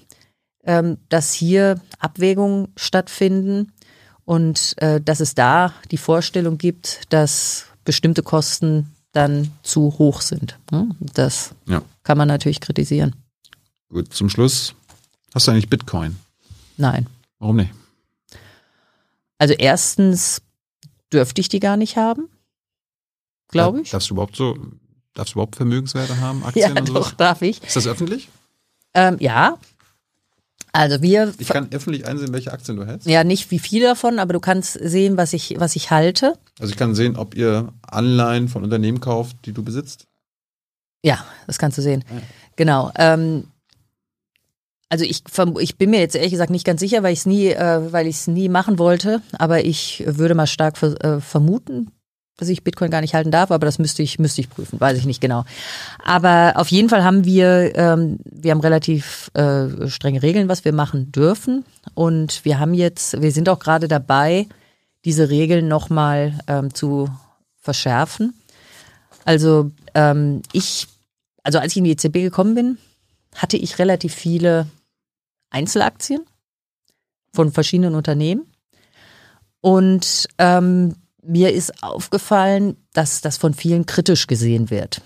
ähm, 0.64 0.98
dass 1.08 1.32
hier 1.32 1.80
Abwägungen 1.98 2.68
stattfinden 2.76 3.72
und 4.24 4.74
äh, 4.78 5.00
dass 5.00 5.20
es 5.20 5.34
da 5.34 5.72
die 5.90 5.98
Vorstellung 5.98 6.58
gibt, 6.58 7.12
dass 7.12 7.66
bestimmte 7.84 8.22
Kosten 8.22 8.94
dann 9.12 9.50
zu 9.62 9.98
hoch 9.98 10.20
sind. 10.20 10.58
Hm? 10.70 10.94
Das 11.00 11.54
ja. 11.66 11.82
kann 12.02 12.18
man 12.18 12.28
natürlich 12.28 12.60
kritisieren. 12.60 13.14
Gut, 13.88 14.14
zum 14.14 14.30
Schluss. 14.30 14.74
Hast 15.34 15.46
du 15.46 15.52
eigentlich 15.52 15.68
Bitcoin? 15.68 16.16
Nein. 16.76 17.06
Warum 17.38 17.56
nicht? 17.56 17.70
Also 19.38 19.54
erstens 19.54 20.40
dürfte 21.12 21.40
ich 21.40 21.48
die 21.48 21.60
gar 21.60 21.76
nicht 21.76 21.96
haben, 21.96 22.28
glaube 23.52 23.80
ich. 23.80 23.90
Darfst 23.90 24.10
du 24.10 24.14
überhaupt 24.14 24.36
so, 24.36 24.56
darfst 25.14 25.34
du 25.34 25.38
überhaupt 25.38 25.56
Vermögenswerte 25.56 26.18
haben, 26.20 26.44
Aktien 26.44 26.74
ja, 26.74 26.80
und 26.80 26.88
sowas? 26.88 27.10
doch, 27.10 27.12
darf 27.12 27.42
ich. 27.42 27.62
Ist 27.62 27.76
das 27.76 27.86
öffentlich? 27.86 28.28
Ähm, 28.94 29.16
ja. 29.20 29.58
Also 30.72 31.02
wir. 31.02 31.32
Ich 31.38 31.48
kann 31.48 31.68
öffentlich 31.70 32.06
einsehen, 32.06 32.32
welche 32.32 32.52
Aktien 32.52 32.76
du 32.76 32.86
hältst. 32.86 33.06
Ja, 33.06 33.24
nicht 33.24 33.50
wie 33.50 33.58
viele 33.58 33.88
davon, 33.88 34.18
aber 34.18 34.32
du 34.32 34.40
kannst 34.40 34.72
sehen, 34.72 35.18
was 35.18 35.34
ich, 35.34 35.56
was 35.58 35.76
ich 35.76 35.90
halte. 35.90 36.38
Also 36.58 36.72
ich 36.72 36.78
kann 36.78 36.94
sehen, 36.94 37.16
ob 37.16 37.34
ihr 37.34 37.72
Anleihen 37.82 38.48
von 38.48 38.64
Unternehmen 38.64 39.00
kauft, 39.00 39.36
die 39.44 39.52
du 39.52 39.62
besitzt. 39.62 40.06
Ja, 41.04 41.24
das 41.46 41.58
kannst 41.58 41.76
du 41.76 41.82
sehen. 41.82 42.04
Ja. 42.10 42.22
Genau. 42.56 42.90
Ähm, 42.96 43.48
also 44.88 45.04
ich, 45.04 45.22
ich 45.60 45.78
bin 45.78 45.90
mir 45.90 46.00
jetzt 46.00 46.14
ehrlich 46.14 46.32
gesagt 46.32 46.50
nicht 46.50 46.66
ganz 46.66 46.80
sicher, 46.80 47.02
weil 47.02 47.14
ich 47.14 47.20
es 47.20 47.26
nie, 47.26 47.48
äh, 47.48 47.92
weil 47.92 48.06
ich 48.06 48.16
es 48.16 48.26
nie 48.26 48.48
machen 48.48 48.78
wollte. 48.78 49.22
Aber 49.38 49.64
ich 49.64 50.04
würde 50.06 50.34
mal 50.34 50.46
stark 50.46 50.76
ver, 50.76 51.02
äh, 51.02 51.20
vermuten, 51.20 51.90
dass 52.36 52.48
ich 52.48 52.64
Bitcoin 52.64 52.90
gar 52.90 53.00
nicht 53.00 53.14
halten 53.14 53.30
darf. 53.30 53.50
Aber 53.50 53.66
das 53.66 53.78
müsste 53.78 54.02
ich, 54.02 54.18
müsste 54.18 54.40
ich 54.40 54.50
prüfen, 54.50 54.80
weiß 54.80 54.98
ich 54.98 55.06
nicht 55.06 55.20
genau. 55.20 55.44
Aber 56.04 56.54
auf 56.56 56.68
jeden 56.68 56.88
Fall 56.88 57.04
haben 57.04 57.24
wir, 57.24 57.76
ähm, 57.76 58.18
wir 58.24 58.50
haben 58.50 58.60
relativ 58.60 59.30
äh, 59.34 59.88
strenge 59.88 60.22
Regeln, 60.22 60.48
was 60.48 60.64
wir 60.64 60.72
machen 60.72 61.12
dürfen. 61.12 61.64
Und 61.94 62.44
wir 62.44 62.58
haben 62.58 62.74
jetzt, 62.74 63.20
wir 63.20 63.32
sind 63.32 63.48
auch 63.48 63.58
gerade 63.58 63.88
dabei, 63.88 64.46
diese 65.04 65.30
Regeln 65.30 65.68
nochmal 65.68 66.38
ähm, 66.46 66.74
zu 66.74 67.08
verschärfen. 67.60 68.34
Also 69.24 69.70
ähm, 69.94 70.42
ich, 70.52 70.88
also 71.42 71.58
als 71.58 71.72
ich 71.72 71.78
in 71.78 71.84
die 71.84 71.92
EZB 71.92 72.14
gekommen 72.14 72.54
bin, 72.54 72.78
hatte 73.36 73.56
ich 73.56 73.78
relativ 73.78 74.14
viele 74.14 74.66
Einzelaktien 75.50 76.22
von 77.32 77.52
verschiedenen 77.52 77.94
Unternehmen. 77.94 78.46
Und 79.60 80.28
ähm, 80.38 80.96
mir 81.22 81.52
ist 81.52 81.82
aufgefallen, 81.82 82.76
dass 82.92 83.20
das 83.20 83.36
von 83.38 83.54
vielen 83.54 83.86
kritisch 83.86 84.26
gesehen 84.26 84.70
wird. 84.70 85.02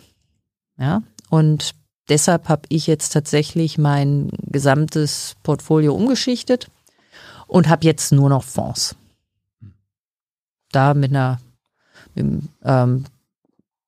Ja, 0.78 1.02
und 1.30 1.74
deshalb 2.08 2.48
habe 2.48 2.62
ich 2.68 2.86
jetzt 2.86 3.10
tatsächlich 3.10 3.78
mein 3.78 4.30
gesamtes 4.42 5.36
Portfolio 5.42 5.94
umgeschichtet 5.94 6.68
und 7.46 7.68
habe 7.68 7.84
jetzt 7.84 8.12
nur 8.12 8.28
noch 8.28 8.44
Fonds. 8.44 8.96
Da 10.72 10.94
mit 10.94 11.10
einer, 11.10 11.40
mit, 12.14 12.42
ähm, 12.64 13.04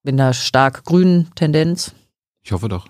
mit 0.03 0.13
einer 0.13 0.33
stark 0.33 0.85
grünen 0.85 1.33
Tendenz. 1.35 1.93
Ich 2.41 2.51
hoffe 2.51 2.69
doch. 2.69 2.87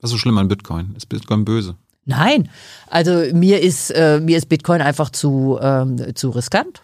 Was 0.00 0.08
ist 0.08 0.12
so 0.12 0.18
schlimm 0.18 0.38
an 0.38 0.48
Bitcoin? 0.48 0.94
Ist 0.96 1.08
Bitcoin 1.08 1.44
böse? 1.44 1.76
Nein, 2.04 2.50
also 2.88 3.12
mir 3.34 3.60
ist 3.60 3.90
äh, 3.90 4.20
mir 4.20 4.38
ist 4.38 4.48
Bitcoin 4.48 4.80
einfach 4.80 5.10
zu 5.10 5.58
ähm, 5.60 6.14
zu 6.14 6.30
riskant. 6.30 6.82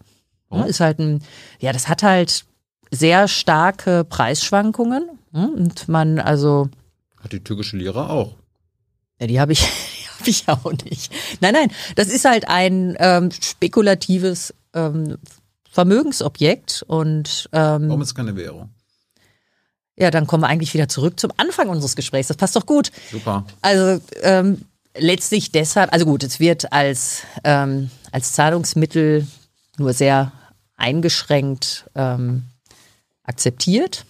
Oh. 0.50 0.62
Ist 0.62 0.80
halt 0.80 0.98
ein, 0.98 1.22
ja, 1.58 1.72
das 1.72 1.88
hat 1.88 2.02
halt 2.02 2.44
sehr 2.90 3.26
starke 3.28 4.04
Preisschwankungen 4.04 5.08
hm? 5.32 5.48
und 5.48 5.88
man 5.88 6.18
also 6.18 6.68
hat 7.20 7.32
die 7.32 7.42
türkische 7.42 7.76
Lira 7.76 8.10
auch. 8.10 8.34
Ja, 9.20 9.26
die 9.26 9.40
habe 9.40 9.52
ich 9.52 9.62
habe 10.18 10.30
ich 10.30 10.48
auch 10.48 10.72
nicht. 10.84 11.12
Nein, 11.40 11.54
nein, 11.54 11.70
das 11.96 12.08
ist 12.08 12.24
halt 12.24 12.48
ein 12.48 12.96
ähm, 12.98 13.30
spekulatives 13.30 14.54
ähm, 14.74 15.16
Vermögensobjekt 15.70 16.84
und 16.86 17.48
ähm, 17.52 17.88
warum 17.88 18.02
ist 18.02 18.08
es 18.08 18.14
keine 18.14 18.36
Währung? 18.36 18.70
Ja, 19.98 20.10
dann 20.10 20.26
kommen 20.26 20.42
wir 20.42 20.48
eigentlich 20.48 20.74
wieder 20.74 20.88
zurück 20.88 21.18
zum 21.18 21.32
Anfang 21.38 21.68
unseres 21.68 21.96
Gesprächs. 21.96 22.28
Das 22.28 22.36
passt 22.36 22.54
doch 22.54 22.66
gut. 22.66 22.92
Super. 23.10 23.46
Also 23.62 24.00
ähm, 24.22 24.62
letztlich 24.94 25.52
deshalb, 25.52 25.92
also 25.92 26.04
gut, 26.04 26.22
es 26.22 26.38
wird 26.38 26.72
als, 26.72 27.22
ähm, 27.44 27.90
als 28.12 28.32
Zahlungsmittel 28.32 29.26
nur 29.78 29.92
sehr 29.92 30.32
eingeschränkt 30.76 31.88
ähm, 31.94 32.44
akzeptiert. 33.24 34.04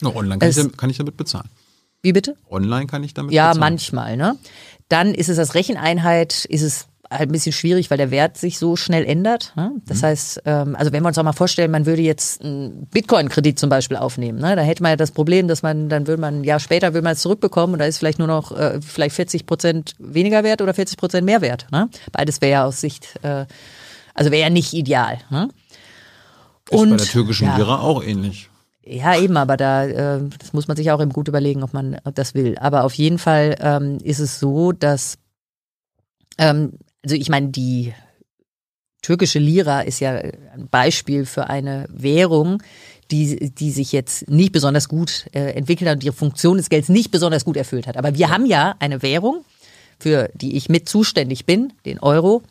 No, 0.00 0.14
online 0.14 0.38
kann, 0.38 0.48
es, 0.48 0.56
ich, 0.56 0.76
kann 0.76 0.90
ich 0.90 0.98
damit 0.98 1.16
bezahlen. 1.16 1.48
Wie 2.02 2.12
bitte? 2.12 2.36
Online 2.50 2.86
kann 2.86 3.02
ich 3.02 3.14
damit 3.14 3.32
ja, 3.32 3.48
bezahlen. 3.48 3.62
Ja, 3.62 3.70
manchmal. 3.70 4.16
Ne? 4.16 4.36
Dann 4.88 5.14
ist 5.14 5.28
es 5.28 5.38
als 5.38 5.54
Recheneinheit, 5.54 6.44
ist 6.44 6.62
es 6.62 6.86
halt 7.10 7.28
ein 7.28 7.32
bisschen 7.32 7.52
schwierig, 7.52 7.90
weil 7.90 7.98
der 7.98 8.10
Wert 8.10 8.36
sich 8.36 8.58
so 8.58 8.76
schnell 8.76 9.04
ändert. 9.04 9.52
Ne? 9.56 9.72
Das 9.86 10.02
mhm. 10.02 10.06
heißt, 10.06 10.42
ähm, 10.44 10.76
also 10.76 10.92
wenn 10.92 11.02
wir 11.02 11.08
uns 11.08 11.18
auch 11.18 11.22
mal 11.22 11.32
vorstellen, 11.32 11.70
man 11.70 11.86
würde 11.86 12.02
jetzt 12.02 12.42
einen 12.42 12.86
Bitcoin-Kredit 12.86 13.58
zum 13.58 13.70
Beispiel 13.70 13.96
aufnehmen, 13.96 14.38
ne? 14.38 14.56
da 14.56 14.62
hätte 14.62 14.82
man 14.82 14.90
ja 14.90 14.96
das 14.96 15.12
Problem, 15.12 15.48
dass 15.48 15.62
man, 15.62 15.88
dann 15.88 16.06
würde 16.06 16.20
man 16.20 16.40
ein 16.40 16.44
Jahr 16.44 16.60
später 16.60 16.94
will 16.94 17.02
man 17.02 17.12
es 17.12 17.20
zurückbekommen 17.20 17.74
und 17.74 17.78
da 17.78 17.86
ist 17.86 17.98
vielleicht 17.98 18.18
nur 18.18 18.28
noch 18.28 18.52
äh, 18.52 18.80
vielleicht 18.80 19.16
40 19.16 19.46
Prozent 19.46 19.94
weniger 19.98 20.44
wert 20.44 20.62
oder 20.62 20.74
40 20.74 20.96
Prozent 20.96 21.24
mehr 21.24 21.40
wert. 21.40 21.66
Ne? 21.70 21.88
Beides 22.12 22.40
wäre 22.40 22.52
ja 22.52 22.64
aus 22.64 22.80
Sicht, 22.80 23.18
äh, 23.22 23.46
also 24.14 24.30
wäre 24.30 24.42
ja 24.42 24.50
nicht 24.50 24.72
ideal. 24.72 25.18
Ne? 25.30 25.48
Ist 26.70 26.78
und, 26.78 26.90
bei 26.90 26.96
der 26.96 27.06
türkischen 27.06 27.46
ja. 27.46 27.56
Lira 27.56 27.80
auch 27.80 28.02
ähnlich. 28.02 28.48
Ja, 28.86 29.18
eben, 29.18 29.36
aber 29.36 29.56
da 29.56 29.84
äh, 29.84 30.20
das 30.38 30.52
muss 30.52 30.68
man 30.68 30.76
sich 30.76 30.90
auch 30.90 31.00
eben 31.00 31.12
gut 31.12 31.28
überlegen, 31.28 31.62
ob 31.62 31.72
man 31.72 31.98
das 32.14 32.34
will. 32.34 32.56
Aber 32.58 32.84
auf 32.84 32.94
jeden 32.94 33.18
Fall 33.18 33.56
ähm, 33.60 33.98
ist 34.02 34.18
es 34.18 34.38
so, 34.38 34.72
dass 34.72 35.18
ähm, 36.38 36.72
also 37.02 37.16
ich 37.16 37.28
meine, 37.28 37.48
die 37.48 37.92
türkische 39.02 39.38
Lira 39.38 39.82
ist 39.82 40.00
ja 40.00 40.12
ein 40.12 40.68
Beispiel 40.70 41.26
für 41.26 41.48
eine 41.48 41.86
Währung, 41.90 42.62
die, 43.10 43.50
die 43.50 43.70
sich 43.70 43.92
jetzt 43.92 44.28
nicht 44.30 44.52
besonders 44.52 44.88
gut 44.88 45.26
äh, 45.32 45.52
entwickelt 45.52 45.88
hat 45.90 45.96
und 45.96 46.04
ihre 46.04 46.14
Funktion 46.14 46.56
des 46.56 46.70
Gelds 46.70 46.88
nicht 46.88 47.10
besonders 47.10 47.44
gut 47.44 47.56
erfüllt 47.56 47.86
hat. 47.86 47.98
Aber 47.98 48.16
wir 48.16 48.30
haben 48.30 48.46
ja 48.46 48.74
eine 48.78 49.02
Währung, 49.02 49.44
für 49.98 50.30
die 50.34 50.56
ich 50.56 50.70
mit 50.70 50.88
zuständig 50.88 51.44
bin, 51.44 51.74
den 51.84 51.98
Euro, 51.98 52.42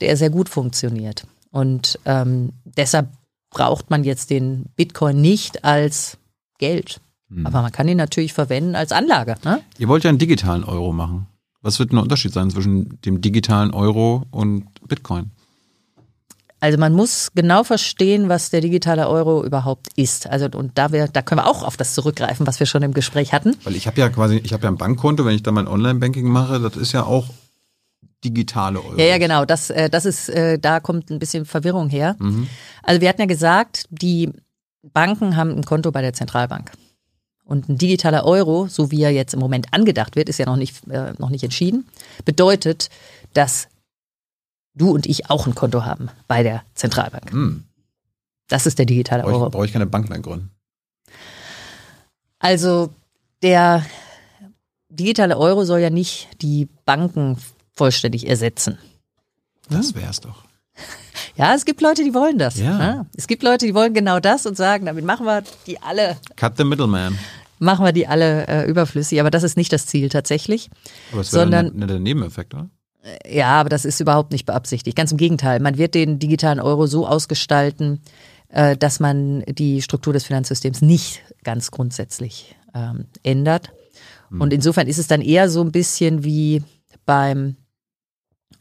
der 0.00 0.16
sehr 0.16 0.30
gut 0.30 0.48
funktioniert. 0.48 1.26
Und 1.50 1.98
ähm, 2.04 2.52
deshalb 2.64 3.08
braucht 3.50 3.90
man 3.90 4.04
jetzt 4.04 4.30
den 4.30 4.66
Bitcoin 4.76 5.20
nicht 5.20 5.64
als 5.64 6.18
Geld. 6.58 7.00
Hm. 7.30 7.46
Aber 7.46 7.62
man 7.62 7.72
kann 7.72 7.88
ihn 7.88 7.96
natürlich 7.96 8.32
verwenden 8.32 8.74
als 8.74 8.92
Anlage. 8.92 9.36
Ne? 9.44 9.60
Ihr 9.78 9.88
wollt 9.88 10.04
ja 10.04 10.10
einen 10.10 10.18
digitalen 10.18 10.64
Euro 10.64 10.92
machen. 10.92 11.26
Was 11.60 11.78
wird 11.78 11.90
denn 11.90 11.96
der 11.96 12.04
Unterschied 12.04 12.32
sein 12.32 12.50
zwischen 12.50 13.00
dem 13.02 13.20
digitalen 13.20 13.72
Euro 13.72 14.24
und 14.30 14.66
Bitcoin? 14.86 15.30
Also 16.60 16.76
man 16.78 16.92
muss 16.92 17.30
genau 17.34 17.62
verstehen, 17.62 18.28
was 18.28 18.50
der 18.50 18.60
digitale 18.60 19.08
Euro 19.08 19.44
überhaupt 19.44 19.88
ist. 19.94 20.26
Also 20.26 20.48
und 20.56 20.76
da 20.76 20.92
wir, 20.92 21.06
da 21.06 21.22
können 21.22 21.40
wir 21.40 21.46
auch 21.46 21.62
auf 21.62 21.76
das 21.76 21.94
zurückgreifen, 21.94 22.46
was 22.46 22.58
wir 22.58 22.66
schon 22.66 22.82
im 22.82 22.94
Gespräch 22.94 23.32
hatten. 23.32 23.56
Weil 23.62 23.76
ich 23.76 23.86
habe 23.86 24.00
ja 24.00 24.08
quasi, 24.08 24.38
ich 24.38 24.52
habe 24.52 24.64
ja 24.64 24.70
ein 24.70 24.76
Bankkonto, 24.76 25.24
wenn 25.24 25.34
ich 25.34 25.42
da 25.42 25.52
mein 25.52 25.68
Online-Banking 25.68 26.28
mache, 26.28 26.58
das 26.58 26.76
ist 26.76 26.92
ja 26.92 27.04
auch 27.04 27.26
digitale 28.24 28.80
Euro. 28.80 28.96
Ja, 28.96 29.04
ja, 29.04 29.18
genau. 29.18 29.44
Das, 29.44 29.70
äh, 29.70 29.88
das 29.88 30.04
ist, 30.04 30.28
äh, 30.28 30.58
da 30.58 30.80
kommt 30.80 31.10
ein 31.10 31.18
bisschen 31.18 31.44
Verwirrung 31.44 31.88
her. 31.88 32.16
Mhm. 32.18 32.48
Also 32.82 33.00
wir 33.00 33.08
hatten 33.08 33.20
ja 33.20 33.26
gesagt, 33.26 33.86
die 33.90 34.32
Banken 34.82 35.36
haben 35.36 35.50
ein 35.50 35.64
Konto 35.64 35.90
bei 35.92 36.02
der 36.02 36.12
Zentralbank. 36.12 36.72
Und 37.44 37.68
ein 37.68 37.78
digitaler 37.78 38.24
Euro, 38.24 38.66
so 38.66 38.90
wie 38.90 39.02
er 39.02 39.10
jetzt 39.10 39.32
im 39.32 39.40
Moment 39.40 39.72
angedacht 39.72 40.16
wird, 40.16 40.28
ist 40.28 40.38
ja 40.38 40.46
noch 40.46 40.56
nicht, 40.56 40.86
äh, 40.88 41.14
noch 41.18 41.30
nicht 41.30 41.44
entschieden, 41.44 41.86
bedeutet, 42.24 42.90
dass 43.32 43.68
du 44.74 44.90
und 44.90 45.06
ich 45.06 45.30
auch 45.30 45.46
ein 45.46 45.54
Konto 45.54 45.84
haben 45.84 46.10
bei 46.26 46.42
der 46.42 46.62
Zentralbank. 46.74 47.30
Hm. 47.30 47.64
Das 48.48 48.66
ist 48.66 48.78
der 48.78 48.86
digitale 48.86 49.22
brauche 49.22 49.32
ich, 49.32 49.38
Euro. 49.38 49.50
Brauche 49.50 49.66
ich 49.66 49.72
keine 49.72 49.86
Bank 49.86 50.08
mehr 50.10 50.18
gründen? 50.18 50.50
Also 52.38 52.90
der 53.42 53.84
digitale 54.88 55.36
Euro 55.38 55.64
soll 55.64 55.80
ja 55.80 55.90
nicht 55.90 56.28
die 56.42 56.68
Banken 56.84 57.38
vollständig 57.78 58.28
ersetzen. 58.28 58.78
Das 59.70 59.94
wäre 59.94 60.10
es 60.10 60.20
doch. 60.20 60.44
Ja, 61.36 61.54
es 61.54 61.64
gibt 61.64 61.80
Leute, 61.80 62.02
die 62.04 62.14
wollen 62.14 62.38
das. 62.38 62.58
Ja. 62.58 62.78
Ne? 62.78 63.06
Es 63.16 63.26
gibt 63.26 63.42
Leute, 63.42 63.66
die 63.66 63.74
wollen 63.74 63.94
genau 63.94 64.20
das 64.20 64.44
und 64.44 64.56
sagen, 64.56 64.86
damit 64.86 65.04
machen 65.04 65.24
wir 65.24 65.42
die 65.66 65.80
alle. 65.80 66.16
Cut 66.36 66.56
the 66.56 66.64
middleman. 66.64 67.16
Machen 67.60 67.84
wir 67.84 67.92
die 67.92 68.06
alle 68.06 68.46
äh, 68.46 68.68
überflüssig, 68.68 69.20
aber 69.20 69.30
das 69.30 69.42
ist 69.42 69.56
nicht 69.56 69.72
das 69.72 69.86
Ziel 69.86 70.08
tatsächlich. 70.08 70.70
Aber 71.12 71.22
es 71.22 71.32
wäre 71.32 71.42
sondern 71.42 71.88
der 71.88 71.98
Nebeneffekt, 71.98 72.54
oder? 72.54 72.68
Ja, 73.28 73.60
aber 73.60 73.68
das 73.68 73.84
ist 73.84 74.00
überhaupt 74.00 74.32
nicht 74.32 74.46
beabsichtigt. 74.46 74.96
Ganz 74.96 75.12
im 75.12 75.18
Gegenteil. 75.18 75.60
Man 75.60 75.78
wird 75.78 75.94
den 75.94 76.18
digitalen 76.18 76.60
Euro 76.60 76.86
so 76.86 77.06
ausgestalten, 77.06 78.00
äh, 78.48 78.76
dass 78.76 79.00
man 79.00 79.42
die 79.48 79.82
Struktur 79.82 80.12
des 80.12 80.24
Finanzsystems 80.24 80.82
nicht 80.82 81.22
ganz 81.44 81.70
grundsätzlich 81.70 82.56
ähm, 82.74 83.06
ändert. 83.22 83.70
Hm. 84.30 84.40
Und 84.40 84.52
insofern 84.52 84.88
ist 84.88 84.98
es 84.98 85.06
dann 85.06 85.20
eher 85.20 85.48
so 85.48 85.62
ein 85.62 85.72
bisschen 85.72 86.24
wie 86.24 86.62
beim 87.06 87.56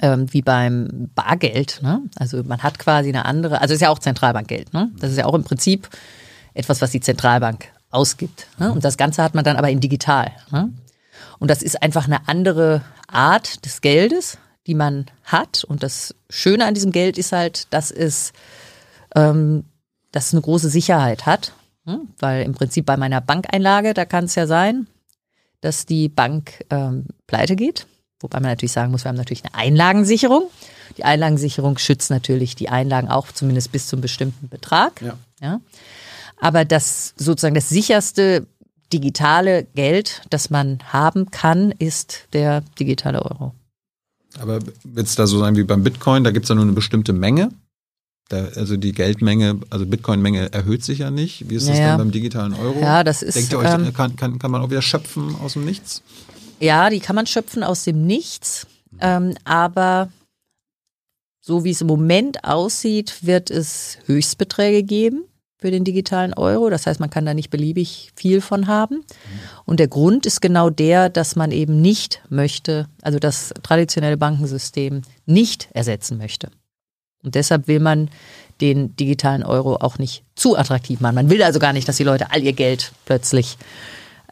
ähm, 0.02 0.32
wie 0.32 0.42
beim 0.42 1.10
Bargeld. 1.16 1.80
Ne? 1.82 2.02
Also 2.16 2.44
man 2.44 2.64
hat 2.64 2.80
quasi 2.80 3.10
eine 3.10 3.26
andere, 3.26 3.62
also 3.62 3.74
ist 3.74 3.82
ja 3.82 3.90
auch 3.90 4.00
Zentralbankgeld. 4.00 4.74
Ne? 4.74 4.92
Das 5.00 5.12
ist 5.12 5.18
ja 5.18 5.26
auch 5.26 5.34
im 5.34 5.44
Prinzip 5.44 5.90
etwas, 6.54 6.82
was 6.82 6.92
die 6.92 7.02
Zentralbank 7.02 7.66
ausgibt. 7.90 8.48
Ne? 8.60 8.72
Und 8.72 8.84
das 8.84 8.98
Ganze 8.98 9.24
hat 9.24 9.36
man 9.36 9.44
dann 9.44 9.58
aber 9.58 9.70
in 9.70 9.80
digital. 9.80 10.32
Ne? 10.52 10.72
Und 11.40 11.50
das 11.50 11.64
ist 11.64 11.82
einfach 11.82 12.06
eine 12.06 12.28
andere 12.28 12.82
Art 13.08 13.66
des 13.66 13.82
Geldes, 13.82 14.38
die 14.66 14.76
man 14.76 15.06
hat. 15.24 15.64
Und 15.64 15.84
das 15.84 16.14
Schöne 16.30 16.66
an 16.66 16.74
diesem 16.74 16.92
Geld 16.92 17.18
ist 17.18 17.32
halt, 17.32 17.72
dass 17.74 17.92
es, 17.92 18.34
ähm, 19.16 19.64
dass 20.12 20.28
es 20.28 20.34
eine 20.34 20.42
große 20.42 20.70
Sicherheit 20.70 21.26
hat. 21.26 21.54
Hm? 21.86 22.10
Weil 22.20 22.44
im 22.44 22.54
Prinzip 22.54 22.86
bei 22.86 22.98
meiner 22.98 23.22
Bankeinlage, 23.22 23.94
da 23.94 24.06
kann 24.06 24.26
es 24.26 24.36
ja 24.36 24.46
sein, 24.46 24.88
dass 25.62 25.86
die 25.86 26.10
Bank 26.10 26.66
ähm, 26.70 27.06
pleite 27.26 27.56
geht. 27.56 27.88
Wobei 28.20 28.40
man 28.40 28.50
natürlich 28.50 28.72
sagen 28.72 28.92
muss, 28.92 29.04
wir 29.04 29.10
haben 29.10 29.16
natürlich 29.16 29.44
eine 29.46 29.54
Einlagensicherung. 29.54 30.50
Die 30.98 31.04
Einlagensicherung 31.04 31.78
schützt 31.78 32.10
natürlich 32.10 32.56
die 32.56 32.70
Einlagen 32.70 33.10
auch 33.10 33.32
zumindest 33.32 33.72
bis 33.72 33.88
zum 33.88 34.02
bestimmten 34.02 34.50
Betrag. 34.50 35.02
Ja. 35.02 35.18
ja. 35.42 35.62
Aber 36.40 36.66
das 36.66 37.14
sozusagen 37.18 37.56
das 37.56 37.70
sicherste 37.70 38.48
digitale 38.92 39.66
Geld, 39.76 40.22
das 40.30 40.50
man 40.50 40.80
haben 40.92 41.30
kann, 41.30 41.72
ist 41.72 42.28
der 42.34 42.62
digitale 42.80 43.24
Euro. 43.24 43.54
Aber 44.40 44.60
wird 44.84 45.08
es 45.08 45.16
da 45.16 45.28
so 45.28 45.40
sein 45.40 45.56
wie 45.56 45.64
beim 45.64 45.84
Bitcoin? 45.84 46.24
Da 46.24 46.32
gibt 46.32 46.46
es 46.46 46.50
ja 46.50 46.56
nur 46.56 46.64
eine 46.64 46.74
bestimmte 46.74 47.14
Menge. 47.14 47.50
Da, 48.30 48.46
also 48.56 48.76
die 48.76 48.92
Geldmenge, 48.92 49.60
also 49.70 49.86
Bitcoin-Menge 49.86 50.52
erhöht 50.52 50.84
sich 50.84 51.00
ja 51.00 51.12
nicht. 51.12 51.50
Wie 51.50 51.56
ist 51.56 51.70
das 51.70 51.78
dann 51.78 51.98
beim 51.98 52.12
digitalen 52.12 52.54
Euro? 52.54 52.80
Ja, 52.82 53.04
das 53.04 53.24
ist. 53.24 53.36
Denkt 53.36 53.54
ihr 53.54 53.60
euch, 53.60 53.74
ähm, 53.74 53.94
kann, 53.94 54.18
kann, 54.18 54.38
kann 54.38 54.52
man 54.52 54.62
auch 54.62 54.70
wieder 54.70 54.82
schöpfen 54.82 55.36
aus 55.42 55.54
dem 55.54 55.64
Nichts? 55.64 56.02
Ja, 56.60 56.90
die 56.90 57.00
kann 57.00 57.16
man 57.16 57.28
schöpfen 57.28 57.64
aus 57.64 57.84
dem 57.84 58.06
Nichts. 58.06 58.68
Ähm, 59.00 59.36
aber 59.44 60.10
so 61.42 61.64
wie 61.64 61.72
es 61.72 61.82
im 61.82 61.88
Moment 61.88 62.44
aussieht, 62.44 63.20
wird 63.22 63.52
es 63.52 64.00
Höchstbeträge 64.06 64.84
geben 64.84 65.26
für 65.60 65.72
den 65.72 65.84
digitalen 65.84 66.34
Euro. 66.34 66.70
Das 66.70 66.86
heißt, 66.86 67.00
man 67.00 67.10
kann 67.10 67.26
da 67.26 67.34
nicht 67.34 67.50
beliebig 67.50 68.12
viel 68.16 68.42
von 68.42 68.68
haben. 68.68 69.04
Und 69.66 69.80
der 69.80 69.88
Grund 69.88 70.26
ist 70.26 70.42
genau 70.42 70.70
der, 70.70 71.10
dass 71.10 71.36
man 71.36 71.52
eben 71.52 71.82
nicht 71.82 72.22
möchte, 72.30 72.88
also 73.02 73.18
das 73.18 73.54
traditionelle 73.64 74.18
Bankensystem 74.18 75.02
nicht 75.26 75.70
ersetzen 75.72 76.18
möchte. 76.18 76.50
Und 77.24 77.36
deshalb 77.36 77.68
will 77.68 77.80
man 77.80 78.10
den 78.62 78.96
digitalen 78.96 79.44
Euro 79.44 79.76
auch 79.76 79.98
nicht 79.98 80.24
zu 80.36 80.58
attraktiv 80.58 81.00
machen. 81.00 81.16
Man 81.16 81.30
will 81.30 81.42
also 81.44 81.60
gar 81.60 81.74
nicht, 81.74 81.88
dass 81.88 81.98
die 81.98 82.04
Leute 82.04 82.32
all 82.32 82.44
ihr 82.44 82.54
Geld 82.54 82.92
plötzlich 83.06 83.58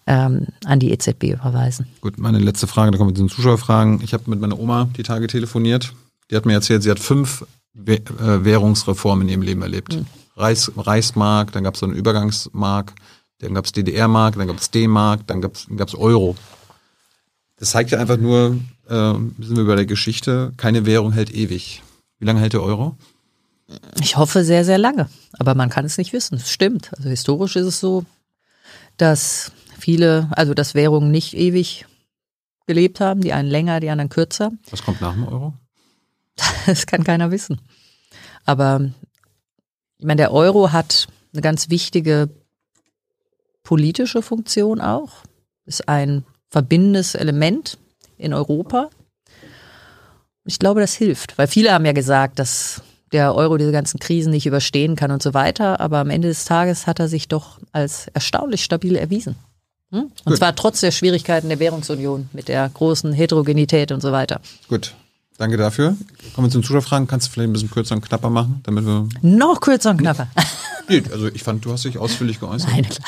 ähm, 0.07 0.47
an 0.65 0.79
die 0.79 0.91
EZB 0.91 1.33
überweisen. 1.33 1.87
Gut, 2.01 2.17
meine 2.17 2.39
letzte 2.39 2.67
Frage, 2.67 2.91
da 2.91 2.97
kommen 2.97 3.11
wir 3.11 3.15
zu 3.15 3.23
den 3.23 3.29
Zuschauerfragen. 3.29 4.01
Ich 4.01 4.13
habe 4.13 4.29
mit 4.29 4.39
meiner 4.39 4.59
Oma 4.59 4.89
die 4.95 5.03
Tage 5.03 5.27
telefoniert. 5.27 5.93
Die 6.29 6.35
hat 6.35 6.45
mir 6.45 6.53
erzählt, 6.53 6.83
sie 6.83 6.91
hat 6.91 6.99
fünf 6.99 7.45
äh, 7.85 7.99
Währungsreformen 8.19 9.27
in 9.27 9.31
ihrem 9.31 9.41
Leben 9.41 9.61
erlebt. 9.61 9.93
Hm. 9.93 10.05
Reichs, 10.37 10.71
Reichsmark, 10.75 11.51
dann 11.51 11.63
gab 11.63 11.75
es 11.75 11.79
so 11.79 11.85
einen 11.85 11.95
Übergangsmark, 11.95 12.93
dann 13.39 13.53
gab 13.53 13.65
es 13.65 13.71
DDR-Mark, 13.71 14.35
dann 14.35 14.47
gab 14.47 14.57
es 14.57 14.69
D-Mark, 14.69 15.27
dann 15.27 15.41
gab 15.41 15.55
es 15.55 15.95
Euro. 15.95 16.35
Das 17.57 17.71
zeigt 17.71 17.91
ja 17.91 17.99
einfach 17.99 18.17
nur, 18.17 18.59
äh, 18.89 19.13
sind 19.13 19.55
wir 19.55 19.65
bei 19.65 19.75
der 19.75 19.85
Geschichte, 19.85 20.51
keine 20.57 20.85
Währung 20.85 21.13
hält 21.13 21.33
ewig. 21.33 21.83
Wie 22.19 22.25
lange 22.25 22.39
hält 22.39 22.53
der 22.53 22.63
Euro? 22.63 22.97
Ich 23.99 24.17
hoffe 24.17 24.43
sehr, 24.43 24.63
sehr 24.65 24.77
lange. 24.77 25.09
Aber 25.39 25.55
man 25.55 25.69
kann 25.69 25.85
es 25.85 25.97
nicht 25.97 26.13
wissen. 26.13 26.35
Es 26.35 26.51
stimmt. 26.51 26.91
Also 26.97 27.09
historisch 27.09 27.55
ist 27.55 27.65
es 27.65 27.79
so, 27.79 28.05
dass 28.97 29.51
viele, 29.85 30.29
also 30.31 30.55
dass 30.55 30.73
Währungen 30.73 31.11
nicht 31.11 31.35
ewig 31.35 31.85
gelebt 32.65 32.99
haben, 32.99 33.21
die 33.21 33.33
einen 33.33 33.47
länger, 33.47 33.79
die 33.79 33.91
anderen 33.91 34.09
kürzer. 34.09 34.51
Was 34.71 34.83
kommt 34.83 34.99
nach 34.99 35.13
dem 35.13 35.27
Euro? 35.27 35.53
Das 36.65 36.87
kann 36.87 37.03
keiner 37.03 37.29
wissen. 37.29 37.61
Aber 38.43 38.89
ich 39.99 40.05
meine, 40.05 40.17
der 40.17 40.33
Euro 40.33 40.71
hat 40.71 41.07
eine 41.31 41.43
ganz 41.43 41.69
wichtige 41.69 42.29
politische 43.61 44.23
Funktion 44.23 44.81
auch. 44.81 45.23
Ist 45.65 45.87
ein 45.87 46.25
verbindendes 46.49 47.13
Element 47.13 47.77
in 48.17 48.33
Europa. 48.33 48.89
Ich 50.45 50.57
glaube, 50.57 50.81
das 50.81 50.95
hilft, 50.95 51.37
weil 51.37 51.47
viele 51.47 51.71
haben 51.71 51.85
ja 51.85 51.93
gesagt, 51.93 52.39
dass 52.39 52.81
der 53.11 53.35
Euro 53.35 53.57
diese 53.57 53.71
ganzen 53.71 53.99
Krisen 53.99 54.31
nicht 54.31 54.47
überstehen 54.47 54.95
kann 54.95 55.11
und 55.11 55.21
so 55.21 55.35
weiter. 55.35 55.79
Aber 55.79 55.99
am 55.99 56.09
Ende 56.09 56.27
des 56.27 56.45
Tages 56.45 56.87
hat 56.87 56.99
er 56.99 57.07
sich 57.07 57.27
doch 57.27 57.59
als 57.71 58.07
erstaunlich 58.07 58.63
stabil 58.63 58.95
erwiesen. 58.95 59.35
Hm? 59.91 60.03
Und 60.03 60.25
Gut. 60.25 60.37
zwar 60.37 60.55
trotz 60.55 60.81
der 60.81 60.91
Schwierigkeiten 60.91 61.49
der 61.49 61.59
Währungsunion 61.59 62.29
mit 62.33 62.47
der 62.47 62.67
großen 62.69 63.13
Heterogenität 63.13 63.91
und 63.91 64.01
so 64.01 64.11
weiter. 64.11 64.41
Gut. 64.67 64.93
Danke 65.37 65.57
dafür. 65.57 65.97
Kommen 66.33 66.47
wir 66.47 66.51
zum 66.51 66.63
Zuschauerfragen. 66.63 67.07
Kannst 67.07 67.27
du 67.27 67.31
vielleicht 67.31 67.49
ein 67.49 67.53
bisschen 67.53 67.69
kürzer 67.69 67.95
und 67.95 68.01
knapper 68.01 68.29
machen, 68.29 68.61
damit 68.63 68.85
wir. 68.85 69.09
Noch 69.21 69.59
kürzer 69.59 69.91
und 69.91 69.97
knapper. 69.97 70.27
Nee, 70.87 71.01
also 71.11 71.25
ich 71.29 71.41
fand, 71.41 71.65
du 71.65 71.71
hast 71.71 71.83
dich 71.83 71.97
ausführlich 71.97 72.39
geäußert. 72.39 72.69
Nein, 72.69 72.87
klar. 72.87 73.07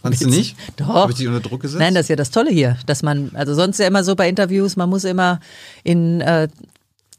Fandest 0.00 0.22
du 0.24 0.28
nicht? 0.28 0.56
Doch. 0.76 0.88
Habe 0.88 1.12
ich 1.12 1.18
dich 1.18 1.28
unter 1.28 1.40
Druck 1.40 1.60
gesetzt? 1.60 1.78
Nein, 1.78 1.94
das 1.94 2.04
ist 2.04 2.08
ja 2.08 2.16
das 2.16 2.30
Tolle 2.30 2.50
hier, 2.50 2.78
dass 2.86 3.02
man, 3.02 3.30
also 3.34 3.54
sonst 3.54 3.78
ja 3.78 3.86
immer 3.86 4.04
so 4.04 4.16
bei 4.16 4.26
Interviews, 4.26 4.76
man 4.76 4.88
muss 4.88 5.04
immer 5.04 5.40
in 5.84 6.22
äh, 6.22 6.48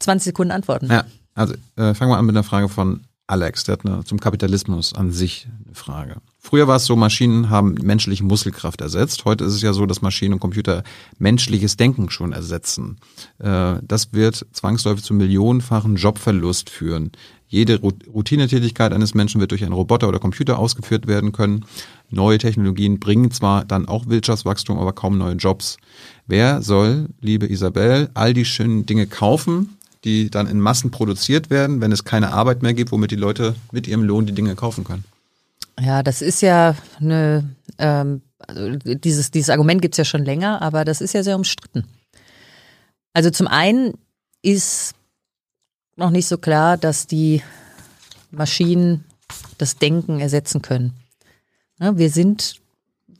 20 0.00 0.24
Sekunden 0.24 0.50
antworten. 0.50 0.88
Ja, 0.90 1.04
also 1.34 1.54
äh, 1.76 1.94
fangen 1.94 2.10
wir 2.10 2.18
an 2.18 2.26
mit 2.26 2.34
einer 2.34 2.42
Frage 2.42 2.68
von 2.68 3.04
Alex. 3.28 3.62
Der 3.64 3.74
hat 3.74 3.86
eine, 3.86 4.04
zum 4.04 4.18
Kapitalismus 4.18 4.94
an 4.94 5.12
sich 5.12 5.46
eine 5.66 5.74
Frage. 5.76 6.16
Früher 6.44 6.66
war 6.66 6.76
es 6.76 6.86
so, 6.86 6.96
Maschinen 6.96 7.50
haben 7.50 7.76
menschliche 7.82 8.24
Muskelkraft 8.24 8.80
ersetzt. 8.80 9.24
Heute 9.24 9.44
ist 9.44 9.54
es 9.54 9.62
ja 9.62 9.72
so, 9.72 9.86
dass 9.86 10.02
Maschinen 10.02 10.34
und 10.34 10.40
Computer 10.40 10.82
menschliches 11.18 11.76
Denken 11.76 12.10
schon 12.10 12.32
ersetzen. 12.32 12.98
Äh, 13.38 13.76
das 13.80 14.12
wird 14.12 14.44
zwangsläufig 14.52 15.04
zu 15.04 15.14
millionenfachen 15.14 15.94
Jobverlust 15.94 16.68
führen. 16.68 17.12
Jede 17.46 17.80
Routinetätigkeit 17.80 18.92
eines 18.92 19.14
Menschen 19.14 19.40
wird 19.40 19.52
durch 19.52 19.62
einen 19.62 19.72
Roboter 19.72 20.08
oder 20.08 20.18
Computer 20.18 20.58
ausgeführt 20.58 21.06
werden 21.06 21.30
können. 21.30 21.64
Neue 22.10 22.38
Technologien 22.38 22.98
bringen 22.98 23.30
zwar 23.30 23.64
dann 23.64 23.86
auch 23.86 24.08
Wirtschaftswachstum, 24.08 24.78
aber 24.78 24.92
kaum 24.94 25.18
neue 25.18 25.36
Jobs. 25.36 25.76
Wer 26.26 26.60
soll, 26.60 27.08
liebe 27.20 27.46
Isabel, 27.46 28.10
all 28.14 28.34
die 28.34 28.46
schönen 28.46 28.84
Dinge 28.84 29.06
kaufen, 29.06 29.78
die 30.02 30.28
dann 30.28 30.48
in 30.48 30.60
Massen 30.60 30.90
produziert 30.90 31.50
werden, 31.50 31.80
wenn 31.80 31.92
es 31.92 32.02
keine 32.02 32.32
Arbeit 32.32 32.62
mehr 32.62 32.74
gibt, 32.74 32.90
womit 32.90 33.12
die 33.12 33.16
Leute 33.16 33.54
mit 33.70 33.86
ihrem 33.86 34.02
Lohn 34.02 34.26
die 34.26 34.34
Dinge 34.34 34.56
kaufen 34.56 34.82
können? 34.82 35.04
Ja, 35.80 36.02
das 36.02 36.22
ist 36.22 36.42
ja 36.42 36.76
eine, 37.00 37.48
ähm, 37.78 38.22
also 38.38 38.76
dieses, 38.76 39.30
dieses 39.30 39.50
Argument 39.50 39.82
gibt's 39.82 39.98
ja 39.98 40.04
schon 40.04 40.24
länger, 40.24 40.62
aber 40.62 40.84
das 40.84 41.00
ist 41.00 41.14
ja 41.14 41.22
sehr 41.22 41.36
umstritten. 41.36 41.86
Also 43.12 43.30
zum 43.30 43.46
einen 43.46 43.94
ist 44.42 44.94
noch 45.96 46.10
nicht 46.10 46.26
so 46.26 46.38
klar, 46.38 46.76
dass 46.76 47.06
die 47.06 47.42
Maschinen 48.30 49.04
das 49.58 49.76
Denken 49.76 50.20
ersetzen 50.20 50.62
können. 50.62 50.94
Ja, 51.78 51.96
wir 51.96 52.10
sind 52.10 52.62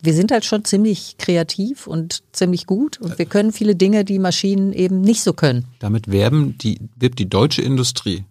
wir 0.05 0.15
sind 0.15 0.33
halt 0.33 0.45
schon 0.45 0.65
ziemlich 0.65 1.17
kreativ 1.17 1.87
und 1.87 2.25
ziemlich 2.33 2.67
gut 2.67 3.01
und 3.01 3.19
wir 3.19 3.27
können 3.27 3.53
viele 3.53 3.77
Dinge, 3.77 4.05
die 4.05 4.19
Maschinen 4.19 4.73
eben 4.73 5.01
nicht 5.01 5.23
so 5.23 5.33
können. 5.33 5.67
Damit 5.79 6.11
werben 6.11 6.59
die, 6.59 6.81
wirbt 6.97 7.21
die 7.21 7.29
deutsche 7.29 7.63
Industrie 7.63 8.25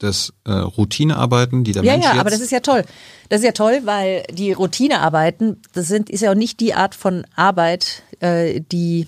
das 0.00 0.32
äh, 0.44 0.52
Routinearbeiten, 0.52 1.62
die 1.62 1.72
der 1.72 1.84
ja, 1.84 1.92
Mensch 1.92 2.04
Ja, 2.04 2.12
jetzt 2.12 2.20
aber 2.20 2.30
das 2.30 2.40
ist 2.40 2.50
ja 2.50 2.60
toll. 2.60 2.84
Das 3.28 3.40
ist 3.40 3.46
ja 3.46 3.52
toll, 3.52 3.82
weil 3.84 4.24
die 4.32 4.52
Routinearbeiten, 4.52 5.62
das 5.72 5.88
sind, 5.88 6.10
ist 6.10 6.22
ja 6.22 6.32
auch 6.32 6.36
nicht 6.36 6.58
die 6.60 6.74
Art 6.74 6.94
von 6.94 7.24
Arbeit, 7.36 8.02
äh, 8.20 8.60
die 8.60 9.06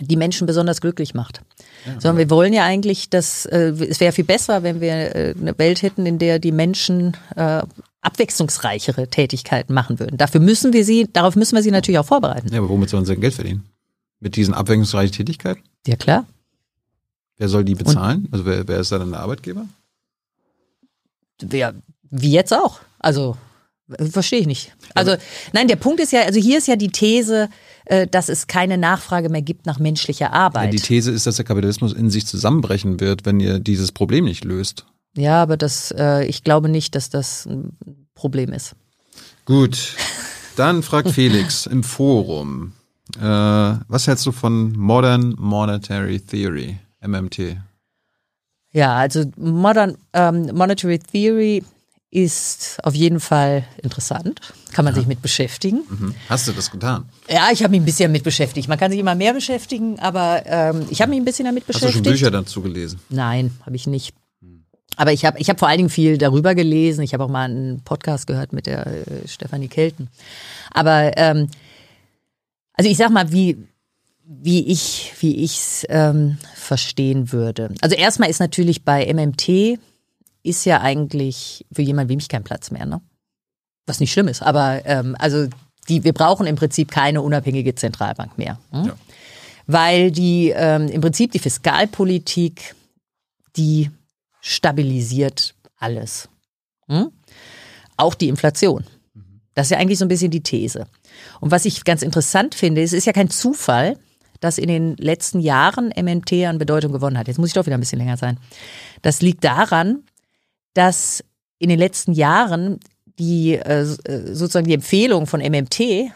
die 0.00 0.16
Menschen 0.16 0.46
besonders 0.46 0.80
glücklich 0.80 1.14
macht. 1.14 1.40
Ja, 1.86 1.92
Sondern 1.92 2.18
wir 2.18 2.30
wollen 2.30 2.52
ja 2.52 2.64
eigentlich, 2.64 3.08
dass 3.08 3.46
äh, 3.46 3.72
es 3.88 3.98
wäre 3.98 4.12
viel 4.12 4.24
besser, 4.24 4.62
wenn 4.62 4.80
wir 4.80 5.14
äh, 5.14 5.34
eine 5.40 5.58
Welt 5.58 5.82
hätten, 5.82 6.04
in 6.04 6.18
der 6.18 6.38
die 6.38 6.52
Menschen 6.52 7.16
äh, 7.34 7.62
abwechslungsreichere 8.02 9.08
Tätigkeiten 9.08 9.72
machen 9.72 9.98
würden. 9.98 10.18
Dafür 10.18 10.40
müssen 10.40 10.72
wir 10.72 10.84
sie, 10.84 11.08
darauf 11.10 11.34
müssen 11.34 11.56
wir 11.56 11.62
sie 11.62 11.70
natürlich 11.70 11.98
auch 11.98 12.06
vorbereiten. 12.06 12.52
Ja, 12.52 12.58
aber 12.58 12.68
womit 12.68 12.90
sollen 12.90 13.06
sie 13.06 13.16
Geld 13.16 13.34
verdienen? 13.34 13.64
Mit 14.20 14.36
diesen 14.36 14.54
abwechslungsreichen 14.54 15.12
Tätigkeiten? 15.12 15.62
Ja, 15.86 15.96
klar. 15.96 16.26
Wer 17.38 17.48
soll 17.48 17.64
die 17.64 17.74
bezahlen? 17.74 18.26
Und 18.26 18.32
also 18.32 18.46
wer, 18.46 18.68
wer 18.68 18.80
ist 18.80 18.92
da 18.92 18.98
dann 18.98 19.10
der 19.10 19.20
Arbeitgeber? 19.20 19.66
Wer, 21.40 21.74
wie 22.10 22.32
jetzt 22.32 22.52
auch. 22.52 22.80
Also 22.98 23.36
Verstehe 24.10 24.40
ich 24.40 24.46
nicht. 24.48 24.72
Also 24.94 25.14
nein, 25.52 25.68
der 25.68 25.76
Punkt 25.76 26.00
ist 26.00 26.10
ja, 26.10 26.22
also 26.22 26.40
hier 26.40 26.58
ist 26.58 26.66
ja 26.66 26.74
die 26.74 26.90
These, 26.90 27.48
äh, 27.84 28.08
dass 28.08 28.28
es 28.28 28.48
keine 28.48 28.78
Nachfrage 28.78 29.28
mehr 29.28 29.42
gibt 29.42 29.64
nach 29.64 29.78
menschlicher 29.78 30.32
Arbeit. 30.32 30.64
Ja, 30.64 30.70
die 30.72 30.80
These 30.80 31.12
ist, 31.12 31.26
dass 31.26 31.36
der 31.36 31.44
Kapitalismus 31.44 31.92
in 31.92 32.10
sich 32.10 32.26
zusammenbrechen 32.26 32.98
wird, 32.98 33.24
wenn 33.24 33.38
ihr 33.38 33.60
dieses 33.60 33.92
Problem 33.92 34.24
nicht 34.24 34.44
löst. 34.44 34.86
Ja, 35.16 35.40
aber 35.40 35.56
das, 35.56 35.94
äh, 35.96 36.24
ich 36.24 36.42
glaube 36.42 36.68
nicht, 36.68 36.96
dass 36.96 37.10
das 37.10 37.46
ein 37.46 37.76
Problem 38.14 38.52
ist. 38.52 38.74
Gut, 39.44 39.94
dann 40.56 40.82
fragt 40.82 41.10
Felix 41.10 41.66
im 41.66 41.84
Forum, 41.84 42.72
äh, 43.16 43.22
was 43.22 44.08
hältst 44.08 44.26
du 44.26 44.32
von 44.32 44.72
Modern 44.72 45.36
Monetary 45.38 46.18
Theory, 46.18 46.80
MMT? 47.00 47.56
Ja, 48.76 48.94
also 48.94 49.24
Modern 49.38 49.96
ähm, 50.12 50.50
Monetary 50.52 50.98
Theory 50.98 51.64
ist 52.10 52.78
auf 52.82 52.94
jeden 52.94 53.20
Fall 53.20 53.64
interessant. 53.82 54.38
Kann 54.72 54.84
man 54.84 54.92
ja. 54.92 55.00
sich 55.00 55.08
mit 55.08 55.22
beschäftigen. 55.22 55.80
Mhm. 55.88 56.14
Hast 56.28 56.46
du 56.46 56.52
das 56.52 56.70
getan? 56.70 57.08
Ja, 57.26 57.48
ich 57.50 57.62
habe 57.62 57.70
mich 57.70 57.80
ein 57.80 57.86
bisschen 57.86 58.10
damit 58.10 58.22
beschäftigt. 58.22 58.68
Man 58.68 58.78
kann 58.78 58.90
sich 58.90 59.00
immer 59.00 59.14
mehr 59.14 59.32
beschäftigen, 59.32 59.98
aber 59.98 60.42
ähm, 60.44 60.84
ich 60.90 61.00
habe 61.00 61.08
mich 61.08 61.18
ein 61.18 61.24
bisschen 61.24 61.46
damit 61.46 61.66
beschäftigt. 61.66 61.94
Hast 61.94 62.04
du 62.04 62.04
schon 62.04 62.12
Bücher 62.12 62.30
dazu 62.30 62.60
gelesen? 62.60 63.00
Nein, 63.08 63.50
habe 63.64 63.76
ich 63.76 63.86
nicht. 63.86 64.14
Aber 64.96 65.14
ich 65.14 65.24
habe 65.24 65.38
ich 65.38 65.48
hab 65.48 65.58
vor 65.58 65.68
allen 65.68 65.78
Dingen 65.78 65.88
viel 65.88 66.18
darüber 66.18 66.54
gelesen. 66.54 67.00
Ich 67.00 67.14
habe 67.14 67.24
auch 67.24 67.30
mal 67.30 67.48
einen 67.48 67.80
Podcast 67.82 68.26
gehört 68.26 68.52
mit 68.52 68.66
der 68.66 68.86
äh, 68.86 69.26
Stefanie 69.26 69.68
Kelten. 69.68 70.08
Aber 70.70 71.16
ähm, 71.16 71.48
also 72.74 72.90
ich 72.90 72.98
sag 72.98 73.08
mal, 73.08 73.32
wie 73.32 73.56
wie 74.28 74.66
ich 74.66 75.12
wie 75.20 75.36
ich's 75.36 75.86
ähm, 75.88 76.38
verstehen 76.54 77.32
würde. 77.32 77.72
Also 77.80 77.94
erstmal 77.94 78.28
ist 78.28 78.40
natürlich 78.40 78.84
bei 78.84 79.12
MMT 79.12 79.78
ist 80.42 80.64
ja 80.64 80.80
eigentlich 80.80 81.64
für 81.72 81.82
jemanden 81.82 82.10
wie 82.10 82.16
mich 82.16 82.28
kein 82.28 82.44
Platz 82.44 82.70
mehr, 82.70 82.86
ne? 82.86 83.00
Was 83.86 84.00
nicht 84.00 84.12
schlimm 84.12 84.28
ist, 84.28 84.42
aber 84.42 84.84
ähm, 84.84 85.14
also 85.18 85.46
die, 85.88 86.02
wir 86.02 86.12
brauchen 86.12 86.46
im 86.46 86.56
Prinzip 86.56 86.90
keine 86.90 87.22
unabhängige 87.22 87.74
Zentralbank 87.76 88.36
mehr. 88.36 88.58
Hm? 88.72 88.86
Ja. 88.86 88.96
Weil 89.68 90.10
die 90.10 90.52
ähm, 90.54 90.88
im 90.88 91.00
Prinzip 91.00 91.30
die 91.30 91.38
Fiskalpolitik, 91.38 92.74
die 93.56 93.90
stabilisiert 94.40 95.54
alles. 95.78 96.28
Hm? 96.88 97.10
Auch 97.96 98.14
die 98.14 98.28
Inflation. 98.28 98.84
Das 99.54 99.68
ist 99.68 99.70
ja 99.70 99.78
eigentlich 99.78 99.98
so 99.98 100.04
ein 100.04 100.08
bisschen 100.08 100.30
die 100.30 100.42
These. 100.42 100.86
Und 101.40 101.52
was 101.52 101.64
ich 101.64 101.84
ganz 101.84 102.02
interessant 102.02 102.54
finde, 102.54 102.82
es 102.82 102.92
ist 102.92 103.06
ja 103.06 103.12
kein 103.12 103.30
Zufall, 103.30 103.96
dass 104.40 104.58
in 104.58 104.68
den 104.68 104.96
letzten 104.96 105.40
Jahren 105.40 105.92
MMT 105.96 106.32
an 106.46 106.58
Bedeutung 106.58 106.92
gewonnen 106.92 107.18
hat. 107.18 107.28
Jetzt 107.28 107.38
muss 107.38 107.48
ich 107.48 107.54
doch 107.54 107.66
wieder 107.66 107.76
ein 107.76 107.80
bisschen 107.80 107.98
länger 107.98 108.16
sein. 108.16 108.38
Das 109.02 109.22
liegt 109.22 109.44
daran, 109.44 110.04
dass 110.74 111.24
in 111.58 111.68
den 111.68 111.78
letzten 111.78 112.12
Jahren 112.12 112.80
die 113.18 113.54
äh, 113.54 113.82
äh 113.82 114.34
sozusagen 114.34 114.66
die 114.66 114.74
Empfehlung 114.74 115.26
von 115.26 115.40
MMT 115.40 116.10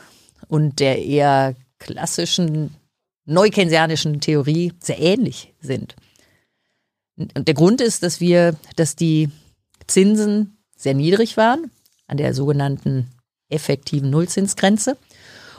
und 0.48 0.80
der 0.80 1.02
eher 1.02 1.54
klassischen 1.78 2.74
neukensianischen 3.24 4.20
Theorie 4.20 4.72
sehr 4.80 4.98
ähnlich 4.98 5.54
sind. 5.60 5.96
Und 7.16 7.46
der 7.46 7.54
Grund 7.54 7.80
ist, 7.80 8.02
dass 8.02 8.20
wir, 8.20 8.56
dass 8.76 8.96
die 8.96 9.30
Zinsen 9.86 10.58
sehr 10.76 10.94
niedrig 10.94 11.36
waren, 11.36 11.70
an 12.06 12.16
der 12.16 12.34
sogenannten 12.34 13.08
effektiven 13.48 14.10
Nullzinsgrenze. 14.10 14.96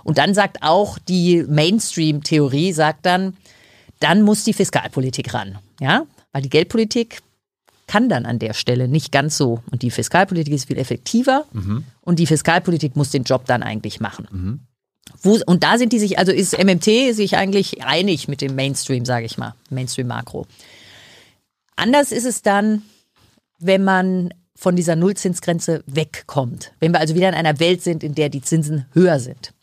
Und 0.03 0.17
dann 0.17 0.33
sagt 0.33 0.57
auch 0.61 0.97
die 0.99 1.43
Mainstream-Theorie, 1.47 2.73
sagt 2.73 3.05
dann, 3.05 3.35
dann 3.99 4.21
muss 4.21 4.43
die 4.43 4.53
Fiskalpolitik 4.53 5.33
ran. 5.33 5.59
Ja, 5.79 6.05
weil 6.31 6.41
die 6.41 6.49
Geldpolitik 6.49 7.21
kann 7.87 8.07
dann 8.07 8.25
an 8.25 8.39
der 8.39 8.53
Stelle 8.53 8.87
nicht 8.87 9.11
ganz 9.11 9.37
so. 9.37 9.61
Und 9.69 9.81
die 9.81 9.91
Fiskalpolitik 9.91 10.53
ist 10.53 10.67
viel 10.67 10.77
effektiver 10.77 11.45
mhm. 11.51 11.83
und 12.01 12.19
die 12.19 12.27
Fiskalpolitik 12.27 12.95
muss 12.95 13.09
den 13.09 13.23
Job 13.23 13.45
dann 13.45 13.63
eigentlich 13.63 13.99
machen. 13.99 14.27
Mhm. 14.31 14.59
Wo, 15.21 15.37
und 15.45 15.63
da 15.63 15.77
sind 15.77 15.91
die 15.91 15.99
sich, 15.99 16.17
also 16.17 16.31
ist 16.31 16.57
MMT 16.57 17.13
sich 17.13 17.35
eigentlich 17.35 17.83
einig 17.83 18.27
mit 18.27 18.41
dem 18.41 18.55
Mainstream, 18.55 19.03
sage 19.03 19.25
ich 19.25 19.37
mal, 19.37 19.55
Mainstream-Makro. 19.69 20.47
Anders 21.75 22.11
ist 22.11 22.25
es 22.25 22.41
dann, 22.41 22.83
wenn 23.59 23.83
man 23.83 24.33
von 24.55 24.75
dieser 24.75 24.95
Nullzinsgrenze 24.95 25.83
wegkommt. 25.85 26.71
Wenn 26.79 26.93
wir 26.93 26.99
also 26.99 27.15
wieder 27.15 27.27
in 27.29 27.35
einer 27.35 27.59
Welt 27.59 27.81
sind, 27.81 28.03
in 28.03 28.15
der 28.15 28.29
die 28.29 28.41
Zinsen 28.41 28.85
höher 28.93 29.19
sind. 29.19 29.53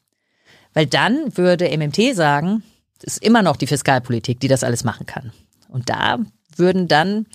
Weil 0.78 0.86
dann 0.86 1.36
würde 1.36 1.76
MMT 1.76 2.14
sagen, 2.14 2.62
es 3.02 3.14
ist 3.14 3.24
immer 3.24 3.42
noch 3.42 3.56
die 3.56 3.66
Fiskalpolitik, 3.66 4.38
die 4.38 4.46
das 4.46 4.62
alles 4.62 4.84
machen 4.84 5.06
kann. 5.06 5.32
Und 5.68 5.90
da 5.90 6.20
würden 6.54 6.86
dann, 6.86 7.26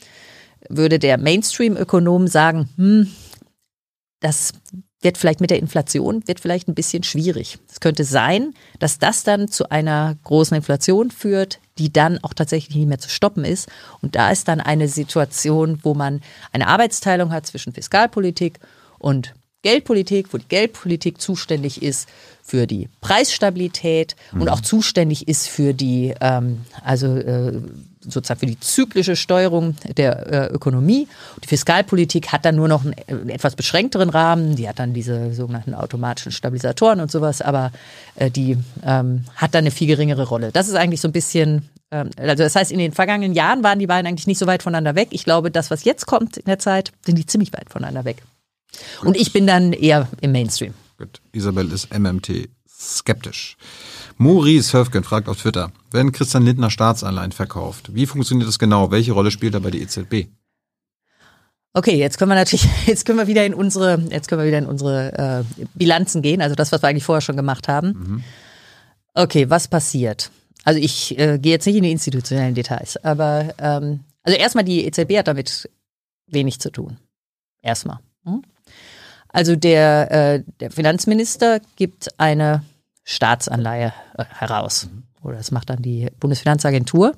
würde 0.69 0.97
der 0.97 1.17
Mainstream-Ökonom 1.17 2.27
sagen, 2.27 2.69
hm, 2.77 3.11
das 4.21 4.53
wird 5.01 5.17
vielleicht 5.17 5.41
mit 5.41 5.49
der 5.49 5.59
Inflation, 5.59 6.25
wird 6.25 6.39
vielleicht 6.39 6.69
ein 6.69 6.73
bisschen 6.73 7.03
schwierig. 7.03 7.59
Es 7.69 7.81
könnte 7.81 8.05
sein, 8.05 8.53
dass 8.79 8.97
das 8.97 9.25
dann 9.25 9.49
zu 9.49 9.67
einer 9.67 10.15
großen 10.23 10.55
Inflation 10.55 11.11
führt, 11.11 11.59
die 11.77 11.91
dann 11.91 12.19
auch 12.23 12.33
tatsächlich 12.33 12.77
nicht 12.77 12.87
mehr 12.87 12.99
zu 12.99 13.09
stoppen 13.09 13.43
ist. 13.43 13.67
Und 14.01 14.15
da 14.15 14.31
ist 14.31 14.47
dann 14.47 14.61
eine 14.61 14.87
Situation, 14.87 15.79
wo 15.83 15.95
man 15.95 16.21
eine 16.53 16.67
Arbeitsteilung 16.67 17.33
hat 17.33 17.45
zwischen 17.45 17.73
Fiskalpolitik 17.73 18.59
und 18.99 19.33
Geldpolitik, 19.63 20.31
wo 20.31 20.37
die 20.37 20.47
Geldpolitik 20.47 21.19
zuständig 21.19 21.81
ist 21.81 22.07
für 22.43 22.67
die 22.67 22.89
Preisstabilität 23.01 24.15
mhm. 24.31 24.41
und 24.41 24.49
auch 24.49 24.61
zuständig 24.61 25.27
ist 25.27 25.47
für 25.47 25.73
die, 25.73 26.13
ähm, 26.21 26.61
also 26.83 27.15
äh, 27.15 27.53
sozusagen 28.01 28.41
für 28.41 28.45
die 28.45 28.59
zyklische 28.59 29.15
Steuerung 29.15 29.75
der 29.97 30.51
äh, 30.51 30.53
Ökonomie. 30.53 31.07
Die 31.41 31.47
Fiskalpolitik 31.47 32.33
hat 32.33 32.43
dann 32.43 32.55
nur 32.55 32.67
noch 32.67 32.83
einen, 32.83 32.95
einen, 33.07 33.29
äh, 33.29 33.33
etwas 33.33 33.55
beschränkteren 33.55 34.09
Rahmen. 34.09 34.57
Die 34.57 34.67
hat 34.67 34.79
dann 34.79 34.93
diese 34.93 35.33
sogenannten 35.33 35.73
automatischen 35.73 36.33
Stabilisatoren 36.33 36.99
und 36.99 37.09
sowas, 37.09 37.41
aber 37.41 37.71
äh, 38.15 38.29
die 38.29 38.57
ähm, 38.85 39.23
hat 39.35 39.55
dann 39.55 39.63
eine 39.63 39.71
viel 39.71 39.87
geringere 39.87 40.27
Rolle. 40.27 40.51
Das 40.51 40.67
ist 40.67 40.75
eigentlich 40.75 41.01
so 41.01 41.07
ein 41.07 41.13
bisschen 41.13 41.69
ähm, 41.91 42.09
also 42.17 42.43
das 42.43 42.55
heißt, 42.55 42.71
in 42.71 42.79
den 42.79 42.91
vergangenen 42.91 43.33
Jahren 43.33 43.63
waren 43.63 43.79
die 43.79 43.87
beiden 43.87 44.07
eigentlich 44.07 44.27
nicht 44.27 44.39
so 44.39 44.47
weit 44.47 44.63
voneinander 44.63 44.95
weg. 44.95 45.09
Ich 45.11 45.23
glaube, 45.23 45.51
das, 45.51 45.71
was 45.71 45.85
jetzt 45.85 46.07
kommt 46.07 46.37
in 46.37 46.45
der 46.45 46.59
Zeit, 46.59 46.91
sind 47.05 47.17
die 47.17 47.25
ziemlich 47.25 47.53
weit 47.53 47.69
voneinander 47.69 48.03
weg. 48.03 48.23
Und 49.03 49.17
ich 49.17 49.33
bin 49.33 49.47
dann 49.47 49.73
eher 49.73 50.07
im 50.21 50.31
Mainstream. 50.31 50.73
Gut. 50.97 51.21
Isabel 51.31 51.71
ist 51.71 51.93
MMT 51.93 52.49
skeptisch. 52.69 53.57
Maurice 54.17 54.77
Höfgen 54.77 55.03
fragt 55.03 55.27
auf 55.27 55.41
Twitter, 55.41 55.71
wenn 55.91 56.11
Christian 56.11 56.43
Lindner 56.43 56.69
Staatsanleihen 56.69 57.31
verkauft, 57.31 57.93
wie 57.93 58.05
funktioniert 58.05 58.47
das 58.47 58.59
genau? 58.59 58.91
Welche 58.91 59.13
Rolle 59.13 59.31
spielt 59.31 59.55
dabei 59.55 59.71
die 59.71 59.81
EZB? 59.81 60.27
Okay, 61.75 61.97
jetzt 61.97 62.19
können 62.19 62.29
wir 62.29 62.35
natürlich, 62.35 62.67
jetzt 62.85 63.05
können 63.05 63.17
wir 63.17 63.27
wieder 63.27 63.45
in 63.45 63.53
unsere, 63.53 63.99
jetzt 64.11 64.27
können 64.27 64.41
wir 64.41 64.47
wieder 64.47 64.59
in 64.59 64.67
unsere 64.67 65.45
äh, 65.49 65.65
Bilanzen 65.73 66.21
gehen, 66.21 66.41
also 66.41 66.55
das, 66.55 66.71
was 66.71 66.83
wir 66.83 66.89
eigentlich 66.89 67.03
vorher 67.03 67.21
schon 67.21 67.37
gemacht 67.37 67.67
haben. 67.67 67.87
Mhm. 67.87 68.23
Okay, 69.15 69.49
was 69.49 69.67
passiert? 69.67 70.29
Also 70.63 70.79
ich 70.79 71.17
äh, 71.17 71.39
gehe 71.39 71.51
jetzt 71.51 71.65
nicht 71.65 71.75
in 71.75 71.83
die 71.83 71.91
institutionellen 71.91 72.55
Details, 72.55 73.03
aber 73.03 73.53
ähm, 73.57 74.01
also 74.23 74.37
erstmal 74.37 74.63
die 74.63 74.85
EZB 74.85 75.17
hat 75.17 75.27
damit 75.27 75.69
wenig 76.27 76.59
zu 76.59 76.71
tun. 76.71 76.97
Erstmal. 77.61 77.99
Hm? 78.23 78.43
Also 79.33 79.55
der, 79.55 80.11
äh, 80.11 80.43
der 80.59 80.71
Finanzminister 80.71 81.59
gibt 81.75 82.17
eine 82.19 82.63
Staatsanleihe 83.03 83.91
äh, 84.17 84.25
heraus. 84.25 84.87
Oder 85.23 85.37
das 85.37 85.51
macht 85.51 85.69
dann 85.69 85.81
die 85.81 86.09
Bundesfinanzagentur 86.19 87.15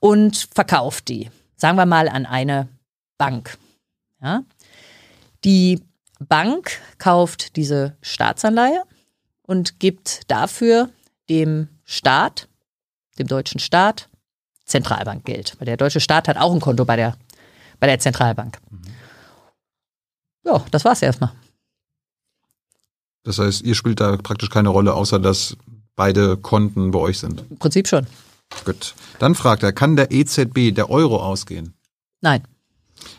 und 0.00 0.48
verkauft 0.54 1.08
die. 1.08 1.30
Sagen 1.56 1.76
wir 1.76 1.86
mal 1.86 2.08
an 2.08 2.24
eine 2.24 2.68
Bank. 3.18 3.58
Ja? 4.22 4.44
Die 5.44 5.82
Bank 6.20 6.80
kauft 6.98 7.56
diese 7.56 7.96
Staatsanleihe 8.00 8.84
und 9.42 9.80
gibt 9.80 10.30
dafür 10.30 10.88
dem 11.28 11.68
Staat, 11.84 12.48
dem 13.18 13.26
deutschen 13.26 13.58
Staat, 13.58 14.08
Zentralbankgeld. 14.66 15.56
Weil 15.58 15.66
der 15.66 15.76
deutsche 15.76 16.00
Staat 16.00 16.28
hat 16.28 16.36
auch 16.36 16.54
ein 16.54 16.60
Konto 16.60 16.84
bei 16.84 16.94
der, 16.94 17.16
bei 17.80 17.88
der 17.88 17.98
Zentralbank. 17.98 18.58
Mhm. 18.70 18.82
Ja, 20.48 20.64
das 20.70 20.84
war's 20.84 21.02
erstmal. 21.02 21.32
Das 23.22 23.38
heißt, 23.38 23.62
ihr 23.62 23.74
spielt 23.74 24.00
da 24.00 24.16
praktisch 24.16 24.48
keine 24.48 24.70
Rolle, 24.70 24.94
außer 24.94 25.18
dass 25.18 25.56
beide 25.94 26.38
Konten 26.38 26.90
bei 26.90 26.98
euch 26.98 27.18
sind. 27.18 27.44
Im 27.50 27.58
Prinzip 27.58 27.86
schon. 27.86 28.06
Gut. 28.64 28.94
Dann 29.18 29.34
fragt 29.34 29.62
er, 29.62 29.72
kann 29.72 29.96
der 29.96 30.10
EZB 30.10 30.74
der 30.74 30.88
Euro 30.88 31.22
ausgehen? 31.22 31.74
Nein. 32.22 32.42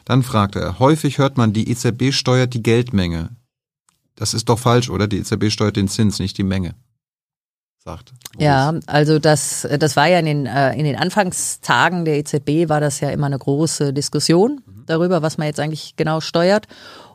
Dann 0.05 0.23
fragt 0.23 0.55
er, 0.55 0.79
häufig 0.79 1.19
hört 1.19 1.37
man, 1.37 1.53
die 1.53 1.69
EZB 1.69 2.11
steuert 2.11 2.55
die 2.55 2.63
Geldmenge. 2.63 3.29
Das 4.15 4.33
ist 4.33 4.49
doch 4.49 4.57
falsch, 4.57 4.89
oder? 4.89 5.07
Die 5.07 5.19
EZB 5.19 5.51
steuert 5.51 5.75
den 5.75 5.87
Zins, 5.87 6.17
nicht 6.17 6.37
die 6.37 6.43
Menge. 6.43 6.73
Sagt. 7.77 8.11
Ja, 8.37 8.73
also 8.87 9.19
das, 9.19 9.67
das 9.79 9.95
war 9.95 10.07
ja 10.07 10.19
in 10.19 10.25
den, 10.25 10.45
äh, 10.47 10.73
in 10.73 10.83
den 10.83 10.95
Anfangstagen 10.97 12.03
der 12.03 12.17
EZB 12.17 12.67
war 12.67 12.81
das 12.81 12.99
ja 12.99 13.09
immer 13.09 13.27
eine 13.27 13.39
große 13.39 13.93
Diskussion 13.93 14.61
mhm. 14.65 14.83
darüber, 14.87 15.21
was 15.21 15.37
man 15.37 15.47
jetzt 15.47 15.59
eigentlich 15.59 15.95
genau 15.95 16.19
steuert. 16.19 16.67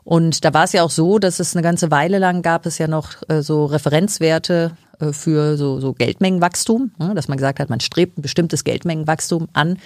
Und 0.05 0.45
da 0.45 0.53
war 0.53 0.63
es 0.63 0.71
ja 0.71 0.83
auch 0.83 0.91
so, 0.91 1.17
dass 1.17 1.39
es 1.39 1.55
eine 1.55 1.63
ganze 1.63 1.89
Weile 1.89 2.19
lang 2.19 2.43
gab 2.43 2.67
es 2.67 2.77
ja 2.77 2.87
noch 2.87 3.09
äh, 3.27 3.41
so 3.41 3.65
Referenzwerte 3.65 4.77
äh, 4.99 5.11
für 5.11 5.57
so, 5.57 5.79
so 5.79 5.93
Geldmengenwachstum, 5.93 6.91
ne? 6.99 7.15
dass 7.15 7.27
man 7.27 7.39
gesagt 7.39 7.59
hat, 7.59 7.71
man 7.71 7.79
strebt 7.79 8.19
ein 8.19 8.21
bestimmtes 8.21 8.63
Geldmengenwachstum 8.63 9.47
an. 9.53 9.79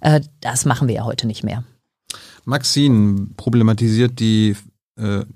Äh, 0.00 0.22
das 0.40 0.64
machen 0.64 0.88
wir 0.88 0.94
ja 0.94 1.04
heute 1.04 1.26
nicht 1.26 1.44
mehr. 1.44 1.64
Maxine 2.44 3.28
problematisiert 3.36 4.18
die 4.18 4.56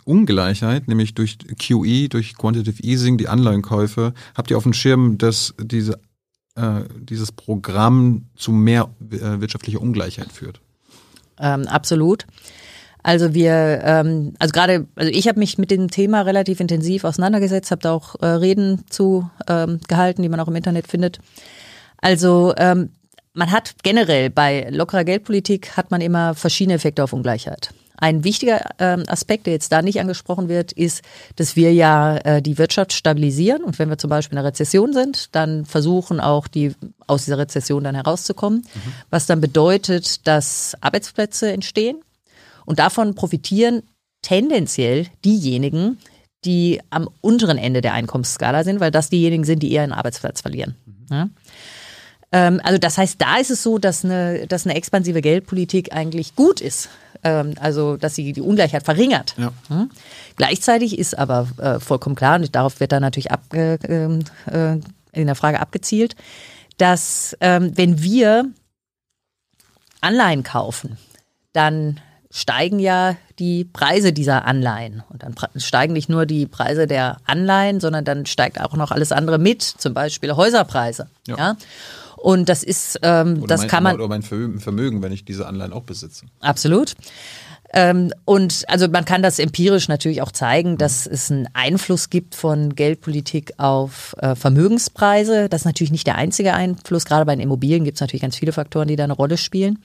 Ungleichheit, 0.05 0.89
nämlich 0.89 1.15
durch 1.15 1.39
QE, 1.39 2.09
durch 2.09 2.35
Quantitative 2.37 2.83
Easing, 2.83 3.17
die 3.17 3.29
Anleihenkäufe. 3.29 4.13
Habt 4.35 4.51
ihr 4.51 4.57
auf 4.57 4.65
dem 4.65 4.73
Schirm, 4.73 5.19
dass 5.19 5.55
diese, 5.63 6.01
dieses 6.99 7.31
Programm 7.31 8.25
zu 8.35 8.51
mehr 8.51 8.91
wirtschaftlicher 8.99 9.81
Ungleichheit 9.81 10.33
führt? 10.33 10.61
Ähm, 11.39 11.69
absolut. 11.69 12.27
Also 13.03 13.35
wir, 13.35 13.83
ähm, 13.85 14.35
also 14.39 14.53
gerade, 14.53 14.87
also 14.95 15.11
ich 15.11 15.27
habe 15.29 15.39
mich 15.39 15.59
mit 15.59 15.71
dem 15.71 15.91
Thema 15.91 16.23
relativ 16.23 16.61
intensiv 16.61 17.05
auseinandergesetzt, 17.05 17.71
habe 17.71 17.83
da 17.83 17.93
auch 17.93 18.15
äh, 18.21 18.27
Reden 18.27 18.85
zu 18.89 19.29
ähm, 19.49 19.81
gehalten, 19.89 20.23
die 20.23 20.29
man 20.29 20.41
auch 20.41 20.49
im 20.49 20.57
Internet 20.57 20.87
findet. 20.87 21.19
Also 22.01 22.55
ähm, 22.57 22.91
man 23.35 23.51
hat 23.51 23.75
generell 23.83 24.31
bei 24.31 24.69
lockerer 24.71 25.05
Geldpolitik 25.05 25.77
hat 25.77 25.91
man 25.91 26.01
immer 26.01 26.35
verschiedene 26.35 26.75
Effekte 26.75 27.03
auf 27.03 27.13
Ungleichheit. 27.13 27.71
Ein 27.97 28.25
wichtiger 28.25 28.61
ähm, 28.79 29.05
Aspekt, 29.07 29.47
der 29.47 29.53
jetzt 29.53 29.71
da 29.71 29.81
nicht 29.81 30.01
angesprochen 30.01 30.49
wird, 30.49 30.73
ist, 30.73 31.03
dass 31.37 31.55
wir 31.55 31.73
ja 31.73 32.17
äh, 32.19 32.43
die 32.43 32.59
Wirtschaft 32.59 32.93
stabilisieren 32.93 33.63
und 33.63 33.79
wenn 33.79 33.89
wir 33.91 33.99
zum 33.99 34.11
Beispiel 34.11 34.35
in 34.35 34.39
einer 34.39 34.49
Rezession 34.49 34.93
sind, 34.93 35.35
dann 35.35 35.65
versuchen 35.67 36.19
auch 36.19 36.49
die 36.49 36.75
aus 37.07 37.25
dieser 37.25 37.39
Rezession 37.39 37.85
dann 37.85 37.95
herauszukommen, 37.95 38.61
mhm. 38.61 38.93
was 39.11 39.27
dann 39.27 39.41
bedeutet, 39.41 40.27
dass 40.27 40.77
Arbeitsplätze 40.81 41.53
entstehen 41.53 42.01
und 42.65 42.79
davon 42.79 43.15
profitieren 43.15 43.83
tendenziell 44.23 45.07
diejenigen, 45.25 45.99
die 46.45 46.81
am 46.91 47.09
unteren 47.21 47.59
Ende 47.59 47.81
der 47.81 47.95
Einkommensskala 47.95 48.65
sind, 48.65 48.81
weil 48.81 48.91
das 48.91 49.11
diejenigen 49.11 49.45
sind, 49.45 49.63
die 49.63 49.73
eher 49.73 49.83
einen 49.83 49.93
Arbeitsplatz 49.93 50.41
verlieren. 50.41 50.77
Ja? 51.11 51.29
Ähm, 52.33 52.61
also 52.65 52.79
das 52.79 52.99
heißt, 52.99 53.21
da 53.21 53.37
ist 53.37 53.51
es 53.51 53.63
so, 53.63 53.79
dass 53.79 54.05
eine, 54.05 54.47
dass 54.47 54.67
eine 54.67 54.75
expansive 54.75 55.21
Geldpolitik 55.21 55.95
eigentlich 55.95 56.35
gut 56.35 56.61
ist. 56.61 56.89
Ähm, 57.23 57.55
also 57.61 57.97
dass 57.97 58.17
sie 58.17 58.33
die 58.33 58.41
Ungleichheit 58.41 58.85
verringert. 58.85 59.37
Ja. 59.39 59.53
Hm? 59.69 59.91
Gleichzeitig 60.37 60.99
ist 60.99 61.17
aber 61.17 61.47
äh, 61.59 61.79
vollkommen 61.79 62.17
klar, 62.17 62.37
und 62.37 62.55
darauf 62.55 62.81
wird 62.81 62.91
dann 62.91 63.03
natürlich 63.03 63.31
ab, 63.31 63.43
äh, 63.55 63.75
äh, 63.75 64.81
in 65.13 65.27
der 65.27 65.35
Frage 65.37 65.61
abgezielt, 65.61 66.17
dass 66.79 67.37
ähm, 67.41 67.73
wenn 67.77 68.03
wir 68.03 68.51
Anleihen 70.01 70.43
kaufen, 70.43 70.99
dann 71.53 72.01
steigen 72.33 72.79
ja 72.79 73.17
die 73.39 73.65
Preise 73.65 74.13
dieser 74.13 74.47
Anleihen. 74.47 75.03
Und 75.11 75.23
dann 75.23 75.35
steigen 75.57 75.93
nicht 75.93 76.09
nur 76.09 76.25
die 76.25 76.47
Preise 76.47 76.87
der 76.87 77.19
Anleihen, 77.27 77.79
sondern 77.79 78.05
dann 78.05 78.27
steigt 78.27 78.61
auch 78.61 78.75
noch 78.75 78.91
alles 78.91 79.13
andere 79.13 79.39
mit, 79.39 79.63
zum 79.63 79.93
Beispiel 79.93 80.35
Häuserpreise. 80.35 81.09
Ja. 81.29 81.37
ja? 81.37 81.57
Und 82.17 82.49
das 82.49 82.63
ist, 82.63 82.99
ähm, 83.03 83.39
oder 83.39 83.49
das 83.49 83.61
mein, 83.61 83.69
kann 83.69 83.83
man. 83.83 83.97
Oder 83.97 84.09
mein 84.09 84.23
Vermögen, 84.23 85.03
wenn 85.03 85.13
ich 85.13 85.25
diese 85.25 85.47
Anleihen 85.47 85.73
auch 85.73 85.83
besitze. 85.83 86.25
Absolut. 86.41 86.95
Ähm, 87.75 88.13
und 88.25 88.65
also 88.69 88.89
man 88.89 89.05
kann 89.05 89.23
das 89.23 89.39
empirisch 89.39 89.89
natürlich 89.89 90.23
auch 90.23 90.31
zeigen, 90.31 90.79
dass 90.79 91.07
es 91.07 91.31
einen 91.31 91.49
Einfluss 91.55 92.11
gibt 92.11 92.35
von 92.35 92.75
Geldpolitik 92.75 93.55
auf 93.59 94.15
äh, 94.19 94.35
Vermögenspreise. 94.35 95.49
Das 95.49 95.63
ist 95.63 95.65
natürlich 95.65 95.91
nicht 95.91 96.07
der 96.07 96.17
einzige 96.17 96.55
Einfluss. 96.55 97.07
Gerade 97.07 97.25
bei 97.25 97.35
den 97.35 97.43
Immobilien 97.43 97.85
gibt 97.85 97.97
es 97.97 98.01
natürlich 98.01 98.23
ganz 98.23 98.37
viele 98.37 98.53
Faktoren, 98.53 98.89
die 98.89 98.97
da 98.97 99.05
eine 99.05 99.15
Rolle 99.15 99.39
spielen. 99.39 99.79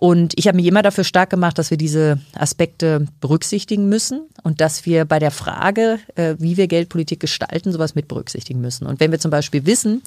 Und 0.00 0.32
ich 0.38 0.48
habe 0.48 0.56
mich 0.56 0.64
immer 0.64 0.80
dafür 0.80 1.04
stark 1.04 1.28
gemacht, 1.28 1.58
dass 1.58 1.70
wir 1.70 1.76
diese 1.76 2.18
Aspekte 2.32 3.06
berücksichtigen 3.20 3.90
müssen 3.90 4.22
und 4.42 4.62
dass 4.62 4.86
wir 4.86 5.04
bei 5.04 5.18
der 5.18 5.30
Frage, 5.30 5.98
äh, 6.14 6.36
wie 6.38 6.56
wir 6.56 6.68
Geldpolitik 6.68 7.20
gestalten, 7.20 7.70
sowas 7.70 7.94
mit 7.94 8.08
berücksichtigen 8.08 8.62
müssen. 8.62 8.86
Und 8.86 8.98
wenn 8.98 9.10
wir 9.10 9.18
zum 9.18 9.30
Beispiel 9.30 9.66
wissen, 9.66 10.00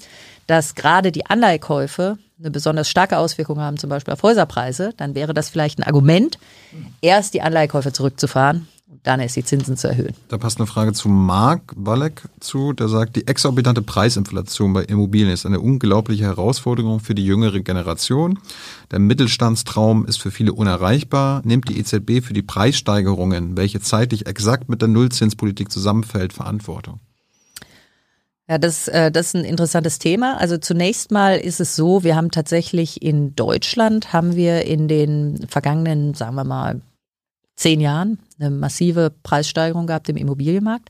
dass 0.48 0.74
gerade 0.74 1.12
die 1.12 1.26
Anleihkäufe 1.26 2.18
eine 2.40 2.50
besonders 2.50 2.90
starke 2.90 3.18
Auswirkung 3.18 3.60
haben, 3.60 3.78
zum 3.78 3.88
Beispiel 3.88 4.12
auf 4.12 4.24
Häuserpreise, 4.24 4.94
dann 4.96 5.14
wäre 5.14 5.32
das 5.32 5.48
vielleicht 5.48 5.78
ein 5.78 5.84
Argument, 5.84 6.40
erst 7.00 7.32
die 7.32 7.42
Anleihkäufe 7.42 7.92
zurückzufahren 7.92 8.66
dann 9.04 9.20
ist 9.20 9.36
die 9.36 9.44
Zinsen 9.44 9.76
zu 9.76 9.88
erhöhen. 9.88 10.14
Da 10.28 10.38
passt 10.38 10.58
eine 10.58 10.66
Frage 10.66 10.94
zu 10.94 11.08
Mark 11.08 11.74
Walek 11.76 12.22
zu, 12.40 12.72
der 12.72 12.88
sagt, 12.88 13.16
die 13.16 13.26
exorbitante 13.28 13.82
Preisinflation 13.82 14.72
bei 14.72 14.82
Immobilien 14.82 15.30
ist 15.30 15.44
eine 15.44 15.60
unglaubliche 15.60 16.24
Herausforderung 16.24 17.00
für 17.00 17.14
die 17.14 17.24
jüngere 17.24 17.60
Generation. 17.60 18.38
Der 18.90 18.98
Mittelstandstraum 18.98 20.06
ist 20.06 20.20
für 20.20 20.30
viele 20.30 20.54
unerreichbar. 20.54 21.42
Nimmt 21.44 21.68
die 21.68 21.78
EZB 21.78 22.24
für 22.24 22.32
die 22.32 22.42
Preissteigerungen, 22.42 23.58
welche 23.58 23.80
zeitlich 23.80 24.26
exakt 24.26 24.70
mit 24.70 24.80
der 24.80 24.88
Nullzinspolitik 24.88 25.70
zusammenfällt, 25.70 26.32
Verantwortung? 26.32 26.98
Ja, 28.48 28.58
das, 28.58 28.88
äh, 28.88 29.10
das 29.10 29.28
ist 29.28 29.36
ein 29.36 29.44
interessantes 29.44 29.98
Thema. 29.98 30.38
Also 30.38 30.56
zunächst 30.56 31.10
mal 31.10 31.36
ist 31.36 31.60
es 31.60 31.76
so, 31.76 32.04
wir 32.04 32.16
haben 32.16 32.30
tatsächlich 32.30 33.02
in 33.02 33.36
Deutschland, 33.36 34.14
haben 34.14 34.34
wir 34.34 34.64
in 34.64 34.88
den 34.88 35.46
vergangenen, 35.48 36.14
sagen 36.14 36.36
wir 36.36 36.44
mal, 36.44 36.80
zehn 37.56 37.80
Jahren 37.80 38.18
eine 38.38 38.50
massive 38.50 39.12
Preissteigerung 39.22 39.86
gehabt 39.86 40.08
im 40.08 40.16
Immobilienmarkt. 40.16 40.88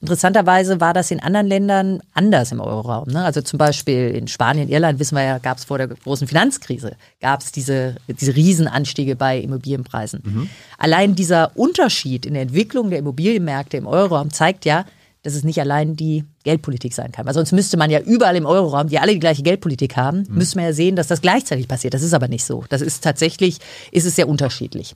Interessanterweise 0.00 0.80
war 0.80 0.94
das 0.94 1.10
in 1.10 1.20
anderen 1.20 1.46
Ländern 1.46 2.00
anders 2.14 2.52
im 2.52 2.60
Euroraum. 2.60 3.08
Ne? 3.08 3.22
Also 3.22 3.42
zum 3.42 3.58
Beispiel 3.58 4.10
in 4.10 4.28
Spanien, 4.28 4.68
Irland, 4.68 4.98
wissen 4.98 5.14
wir 5.14 5.24
ja, 5.24 5.38
gab 5.38 5.58
es 5.58 5.64
vor 5.64 5.76
der 5.78 5.88
großen 5.88 6.26
Finanzkrise, 6.26 6.96
gab 7.20 7.40
es 7.40 7.52
diese, 7.52 7.96
diese 8.08 8.34
Riesenanstiege 8.34 9.14
bei 9.14 9.38
Immobilienpreisen. 9.38 10.22
Mhm. 10.24 10.50
Allein 10.78 11.14
dieser 11.14 11.56
Unterschied 11.56 12.24
in 12.24 12.32
der 12.32 12.42
Entwicklung 12.42 12.88
der 12.88 13.00
Immobilienmärkte 13.00 13.76
im 13.76 13.86
Euroraum 13.86 14.32
zeigt 14.32 14.64
ja, 14.64 14.86
dass 15.22 15.34
es 15.34 15.42
nicht 15.42 15.60
allein 15.60 15.96
die 15.96 16.24
Geldpolitik 16.44 16.94
sein 16.94 17.10
kann. 17.10 17.26
Weil 17.26 17.34
sonst 17.34 17.50
müsste 17.50 17.76
man 17.76 17.90
ja 17.90 17.98
überall 17.98 18.36
im 18.36 18.46
Euroraum, 18.46 18.88
die 18.88 19.00
alle 19.00 19.12
die 19.12 19.18
gleiche 19.18 19.42
Geldpolitik 19.42 19.96
haben, 19.96 20.18
mhm. 20.18 20.36
müsste 20.38 20.56
man 20.56 20.66
ja 20.66 20.72
sehen, 20.72 20.94
dass 20.94 21.08
das 21.08 21.20
gleichzeitig 21.20 21.66
passiert. 21.66 21.94
Das 21.94 22.02
ist 22.02 22.14
aber 22.14 22.28
nicht 22.28 22.44
so. 22.44 22.64
Das 22.68 22.80
ist 22.80 23.02
tatsächlich, 23.02 23.58
ist 23.90 24.06
es 24.06 24.14
sehr 24.14 24.28
unterschiedlich. 24.28 24.94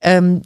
Ähm, 0.00 0.42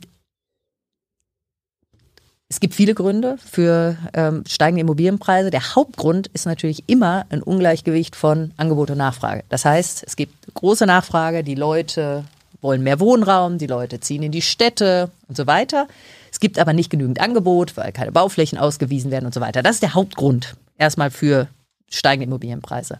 es 2.50 2.60
gibt 2.60 2.74
viele 2.74 2.94
Gründe 2.94 3.36
für 3.38 3.96
ähm, 4.14 4.42
steigende 4.48 4.80
Immobilienpreise. 4.80 5.50
Der 5.50 5.74
Hauptgrund 5.74 6.28
ist 6.28 6.46
natürlich 6.46 6.84
immer 6.86 7.26
ein 7.28 7.42
Ungleichgewicht 7.42 8.16
von 8.16 8.52
Angebot 8.56 8.90
und 8.90 8.98
Nachfrage. 8.98 9.44
Das 9.50 9.66
heißt, 9.66 10.02
es 10.06 10.16
gibt 10.16 10.32
große 10.54 10.86
Nachfrage, 10.86 11.44
die 11.44 11.54
Leute 11.54 12.24
wollen 12.62 12.82
mehr 12.82 13.00
Wohnraum, 13.00 13.58
die 13.58 13.66
Leute 13.66 14.00
ziehen 14.00 14.22
in 14.22 14.32
die 14.32 14.42
Städte 14.42 15.10
und 15.28 15.36
so 15.36 15.46
weiter. 15.46 15.88
Es 16.32 16.40
gibt 16.40 16.58
aber 16.58 16.72
nicht 16.72 16.90
genügend 16.90 17.20
Angebot, 17.20 17.76
weil 17.76 17.92
keine 17.92 18.12
Bauflächen 18.12 18.58
ausgewiesen 18.58 19.10
werden 19.10 19.26
und 19.26 19.34
so 19.34 19.40
weiter. 19.40 19.62
Das 19.62 19.76
ist 19.76 19.82
der 19.82 19.94
Hauptgrund 19.94 20.56
erstmal 20.78 21.10
für 21.10 21.48
steigende 21.90 22.24
Immobilienpreise. 22.24 22.98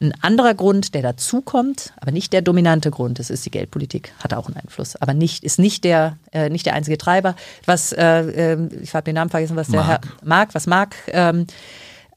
Ein 0.00 0.14
anderer 0.20 0.54
Grund, 0.54 0.94
der 0.94 1.02
dazukommt, 1.02 1.92
aber 2.00 2.12
nicht 2.12 2.32
der 2.32 2.40
dominante 2.40 2.90
Grund, 2.90 3.18
das 3.18 3.30
ist 3.30 3.44
die 3.44 3.50
Geldpolitik, 3.50 4.12
hat 4.22 4.32
auch 4.32 4.46
einen 4.46 4.56
Einfluss, 4.56 4.94
aber 4.94 5.12
nicht, 5.12 5.42
ist 5.42 5.58
nicht 5.58 5.82
der, 5.82 6.18
äh, 6.30 6.50
nicht 6.50 6.66
der 6.66 6.74
einzige 6.74 6.98
Treiber. 6.98 7.34
Was, 7.66 7.92
äh, 7.92 8.52
äh, 8.52 8.68
ich 8.80 8.94
habe 8.94 9.04
den 9.04 9.16
Namen 9.16 9.30
vergessen, 9.30 9.56
was 9.56 9.68
der 9.68 9.80
Mark. 9.80 10.06
Herr 10.06 10.28
Mark, 10.28 10.54
was 10.54 10.66
Mark 10.68 10.94
ähm, 11.08 11.46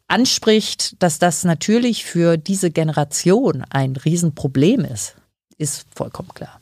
anspricht, 0.08 1.02
dass 1.02 1.18
das 1.18 1.44
natürlich 1.44 2.06
für 2.06 2.38
diese 2.38 2.70
Generation 2.70 3.64
ein 3.70 3.95
Riesenproblem 3.95 4.86
ist, 4.86 5.16
ist 5.58 5.88
vollkommen 5.95 6.30
klar. 6.36 6.60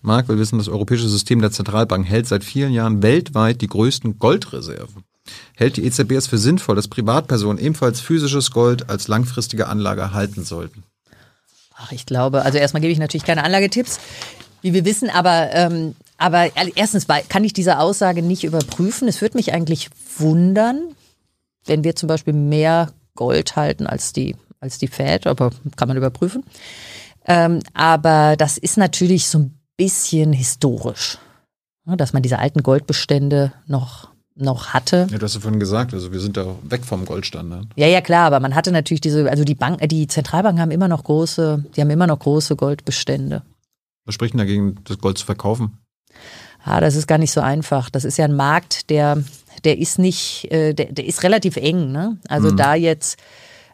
Marc, 0.00 0.28
wir 0.28 0.38
wissen, 0.38 0.58
das 0.58 0.68
europäische 0.68 1.08
System 1.08 1.40
der 1.40 1.50
Zentralbank 1.50 2.06
hält 2.06 2.26
seit 2.26 2.44
vielen 2.44 2.72
Jahren 2.72 3.02
weltweit 3.02 3.60
die 3.60 3.66
größten 3.66 4.18
Goldreserven. 4.18 5.02
Hält 5.56 5.76
die 5.76 5.84
EZB 5.84 6.12
es 6.12 6.26
für 6.26 6.38
sinnvoll, 6.38 6.76
dass 6.76 6.88
Privatpersonen 6.88 7.58
ebenfalls 7.58 8.00
physisches 8.00 8.50
Gold 8.50 8.88
als 8.90 9.08
langfristige 9.08 9.68
Anlage 9.68 10.12
halten 10.12 10.44
sollten? 10.44 10.84
Ach, 11.76 11.92
ich 11.92 12.06
glaube, 12.06 12.42
also 12.42 12.58
erstmal 12.58 12.80
gebe 12.80 12.92
ich 12.92 12.98
natürlich 12.98 13.24
keine 13.24 13.44
Anlagetipps, 13.44 14.00
wie 14.62 14.74
wir 14.74 14.84
wissen, 14.84 15.10
aber, 15.10 15.50
ähm, 15.52 15.94
aber 16.16 16.50
erstens 16.74 17.06
kann 17.28 17.44
ich 17.44 17.52
diese 17.52 17.78
Aussage 17.78 18.22
nicht 18.22 18.44
überprüfen. 18.44 19.06
Es 19.06 19.20
würde 19.20 19.36
mich 19.36 19.52
eigentlich 19.52 19.88
wundern, 20.16 20.80
wenn 21.66 21.84
wir 21.84 21.94
zum 21.94 22.08
Beispiel 22.08 22.32
mehr 22.32 22.90
Gold 23.14 23.56
halten 23.56 23.86
als 23.86 24.12
die, 24.12 24.36
als 24.60 24.78
die 24.78 24.88
Fed, 24.88 25.26
aber 25.26 25.50
kann 25.76 25.88
man 25.88 25.96
überprüfen. 25.96 26.44
Ähm, 27.26 27.60
aber 27.74 28.36
das 28.36 28.58
ist 28.58 28.76
natürlich 28.76 29.28
so 29.28 29.38
ein 29.38 29.58
bisschen 29.76 30.32
historisch, 30.32 31.18
ne, 31.84 31.96
dass 31.96 32.12
man 32.12 32.22
diese 32.22 32.38
alten 32.38 32.62
Goldbestände 32.62 33.52
noch 33.66 34.08
noch 34.38 34.68
hatte. 34.68 35.06
Ja, 35.10 35.18
du 35.18 35.24
hast 35.24 35.34
ja 35.34 35.40
vorhin 35.40 35.60
gesagt, 35.60 35.92
also 35.92 36.12
wir 36.12 36.20
sind 36.20 36.36
da 36.36 36.46
weg 36.62 36.84
vom 36.84 37.04
Goldstandard. 37.04 37.66
Ja, 37.76 37.86
ja, 37.86 38.00
klar, 38.00 38.26
aber 38.26 38.40
man 38.40 38.54
hatte 38.54 38.72
natürlich 38.72 39.00
diese, 39.00 39.28
also 39.28 39.44
die 39.44 39.54
Bank, 39.54 39.86
die 39.88 40.06
Zentralbanken 40.06 40.60
haben 40.60 40.70
immer 40.70 40.88
noch 40.88 41.04
große, 41.04 41.64
die 41.74 41.80
haben 41.80 41.90
immer 41.90 42.06
noch 42.06 42.18
große 42.18 42.56
Goldbestände. 42.56 43.42
Was 44.04 44.14
spricht 44.14 44.34
denn 44.34 44.38
dagegen, 44.38 44.76
das 44.84 44.98
Gold 44.98 45.18
zu 45.18 45.26
verkaufen? 45.26 45.78
Ah, 46.64 46.80
das 46.80 46.94
ist 46.96 47.06
gar 47.06 47.18
nicht 47.18 47.32
so 47.32 47.40
einfach. 47.40 47.90
Das 47.90 48.04
ist 48.04 48.18
ja 48.18 48.24
ein 48.24 48.36
Markt, 48.36 48.90
der, 48.90 49.22
der 49.64 49.78
ist 49.78 49.98
nicht, 49.98 50.50
äh, 50.50 50.74
der, 50.74 50.92
der 50.92 51.04
ist 51.04 51.22
relativ 51.22 51.56
eng. 51.56 51.92
Ne? 51.92 52.18
Also 52.28 52.50
mhm. 52.50 52.56
da 52.56 52.74
jetzt 52.74 53.18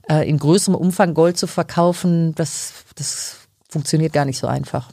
äh, 0.09 0.29
in 0.29 0.39
größerem 0.39 0.75
Umfang 0.75 1.15
Gold 1.15 1.37
zu 1.37 1.47
verkaufen, 1.47 2.35
das, 2.35 2.73
das 2.95 3.37
funktioniert 3.69 4.13
gar 4.13 4.25
nicht 4.25 4.39
so 4.39 4.47
einfach. 4.47 4.91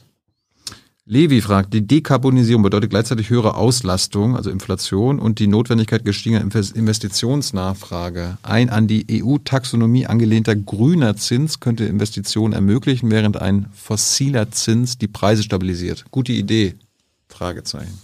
Levi 1.04 1.40
fragt, 1.40 1.74
die 1.74 1.84
Dekarbonisierung 1.84 2.62
bedeutet 2.62 2.90
gleichzeitig 2.90 3.28
höhere 3.28 3.56
Auslastung, 3.56 4.36
also 4.36 4.50
Inflation 4.50 5.18
und 5.18 5.40
die 5.40 5.48
Notwendigkeit 5.48 6.04
gestiegener 6.04 6.42
Investitionsnachfrage. 6.42 8.38
Ein 8.42 8.70
an 8.70 8.86
die 8.86 9.04
EU-Taxonomie 9.10 10.06
angelehnter 10.06 10.54
grüner 10.54 11.16
Zins 11.16 11.58
könnte 11.58 11.86
Investitionen 11.86 12.52
ermöglichen, 12.52 13.10
während 13.10 13.36
ein 13.36 13.66
fossiler 13.72 14.52
Zins 14.52 14.96
die 14.96 15.08
Preise 15.08 15.42
stabilisiert. 15.42 16.04
Gute 16.12 16.32
Idee? 16.32 16.76
Fragezeichen. 17.28 17.98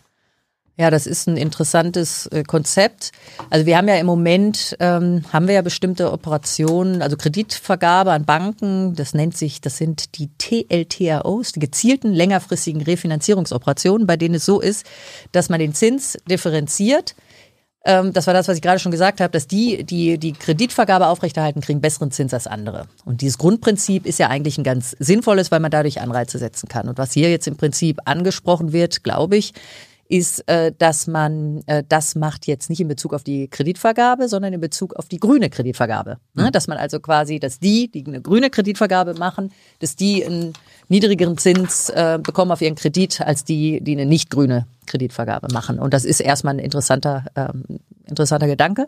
Ja, 0.81 0.91
das 0.91 1.09
ist 1.09 1.27
ein 1.27 1.37
interessantes 1.37 2.27
äh, 2.27 2.45
Konzept. 2.45 3.11
Also 3.51 3.67
wir 3.67 3.77
haben 3.77 3.89
ja 3.89 3.97
im 3.97 4.07
Moment, 4.07 4.77
ähm, 4.79 5.25
haben 5.33 5.49
wir 5.49 5.55
ja 5.57 5.63
bestimmte 5.63 6.13
Operationen, 6.13 7.03
also 7.03 7.17
Kreditvergabe 7.17 8.13
an 8.13 8.25
Banken, 8.25 8.95
das 8.95 9.13
nennt 9.13 9.37
sich, 9.37 9.61
das 9.61 9.77
sind 9.77 10.17
die 10.19 10.31
TLTROs, 10.39 11.51
die 11.51 11.59
gezielten 11.59 12.13
längerfristigen 12.13 12.81
Refinanzierungsoperationen, 12.81 14.07
bei 14.07 14.17
denen 14.17 14.37
es 14.37 14.45
so 14.45 14.61
ist, 14.61 14.87
dass 15.33 15.49
man 15.49 15.59
den 15.59 15.75
Zins 15.75 16.17
differenziert. 16.31 17.17
Ähm, 17.85 18.13
das 18.13 18.29
war 18.29 18.35
das, 18.35 18.47
was 18.47 18.55
ich 18.55 18.63
gerade 18.63 18.79
schon 18.79 18.93
gesagt 18.93 19.21
habe, 19.21 19.33
dass 19.33 19.49
die, 19.49 19.83
die 19.83 20.17
die 20.17 20.33
Kreditvergabe 20.33 21.09
aufrechterhalten, 21.09 21.61
kriegen 21.61 21.81
besseren 21.81 22.13
Zins 22.13 22.33
als 22.33 22.47
andere. 22.47 22.87
Und 23.05 23.21
dieses 23.21 23.39
Grundprinzip 23.39 24.07
ist 24.07 24.21
ja 24.21 24.29
eigentlich 24.29 24.59
ein 24.59 24.65
ganz 24.65 24.95
sinnvolles, 25.01 25.51
weil 25.51 25.59
man 25.59 25.73
dadurch 25.73 26.01
Anreize 26.01 26.39
setzen 26.39 26.69
kann. 26.69 26.89
Und 26.89 26.99
was 26.99 27.15
hier 27.15 27.31
jetzt 27.31 27.49
im 27.49 27.57
Prinzip 27.57 27.99
angesprochen 28.05 28.73
wird, 28.73 29.03
glaube 29.03 29.37
ich, 29.37 29.55
ist, 30.09 30.49
äh, 30.49 30.73
dass 30.77 31.07
man 31.07 31.63
äh, 31.67 31.85
das 31.89 32.15
macht 32.15 32.47
jetzt 32.47 32.71
nicht 32.71 32.81
in 32.81 32.89
Bezug 32.89 33.13
auf 33.13 33.23
die 33.23 33.49
Kreditvergabe, 33.49 34.29
sondern 34.29 34.53
in 34.53 34.61
Bezug 34.61 34.95
auf 34.97 35.07
die 35.07 35.21
grüne 35.21 35.51
Kreditvergabe. 35.51 36.19
Ne? 36.35 36.45
Mhm. 36.45 36.53
Dass 36.53 36.67
man 36.67 36.79
also 36.79 36.99
quasi, 37.01 37.39
dass 37.39 37.61
die, 37.61 37.91
die 37.91 38.07
eine 38.07 38.21
grüne 38.21 38.51
Kreditvergabe 38.51 39.15
machen, 39.15 39.53
dass 39.81 39.97
die 39.97 40.25
einen 40.25 40.55
niedrigeren 40.89 41.37
Zins 41.37 41.91
äh, 41.91 42.19
bekommen 42.23 42.51
auf 42.51 42.63
ihren 42.63 42.75
Kredit 42.75 43.21
als 43.21 43.45
die, 43.45 43.81
die 43.83 43.93
eine 43.93 44.07
nicht 44.07 44.31
grüne 44.31 44.67
Kreditvergabe 44.87 45.53
machen. 45.53 45.79
Und 45.79 45.93
das 45.93 46.05
ist 46.05 46.21
erstmal 46.21 46.55
ein 46.55 46.61
interessanter, 46.61 47.27
ähm, 47.37 47.65
interessanter 48.07 48.47
Gedanke. 48.47 48.87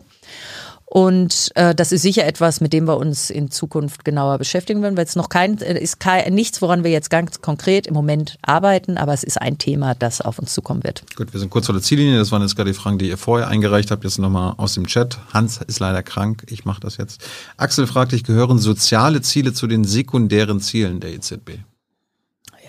Und 0.93 1.51
äh, 1.55 1.73
das 1.73 1.93
ist 1.93 2.01
sicher 2.01 2.25
etwas, 2.25 2.59
mit 2.59 2.73
dem 2.73 2.85
wir 2.85 2.97
uns 2.97 3.29
in 3.29 3.49
Zukunft 3.49 4.03
genauer 4.03 4.37
beschäftigen 4.37 4.81
werden. 4.81 4.97
Weil 4.97 5.05
es 5.05 5.15
noch 5.15 5.29
kein, 5.29 5.57
äh, 5.61 5.81
ist 5.81 6.01
kein, 6.01 6.33
nichts, 6.33 6.61
woran 6.61 6.83
wir 6.83 6.91
jetzt 6.91 7.09
ganz 7.09 7.39
konkret 7.39 7.87
im 7.87 7.93
Moment 7.93 8.37
arbeiten, 8.41 8.97
aber 8.97 9.13
es 9.13 9.23
ist 9.23 9.39
ein 9.39 9.57
Thema, 9.57 9.95
das 9.95 10.19
auf 10.19 10.37
uns 10.37 10.53
zukommen 10.53 10.83
wird. 10.83 11.03
Gut, 11.15 11.31
wir 11.31 11.39
sind 11.39 11.49
kurz 11.49 11.67
vor 11.67 11.73
der 11.73 11.81
Ziellinie. 11.81 12.17
Das 12.17 12.33
waren 12.33 12.41
jetzt 12.41 12.57
gerade 12.57 12.71
die 12.71 12.77
Fragen, 12.77 12.97
die 12.97 13.07
ihr 13.07 13.17
vorher 13.17 13.47
eingereicht 13.47 13.89
habt. 13.89 14.03
Jetzt 14.03 14.19
nochmal 14.19 14.55
aus 14.57 14.73
dem 14.73 14.85
Chat. 14.85 15.17
Hans 15.33 15.61
ist 15.65 15.79
leider 15.79 16.03
krank. 16.03 16.43
Ich 16.49 16.65
mache 16.65 16.81
das 16.81 16.97
jetzt. 16.97 17.25
Axel 17.55 17.87
fragt 17.87 18.11
dich, 18.11 18.25
gehören 18.25 18.59
soziale 18.59 19.21
Ziele 19.21 19.53
zu 19.53 19.67
den 19.67 19.85
sekundären 19.85 20.59
Zielen 20.59 20.99
der 20.99 21.13
EZB? 21.13 21.51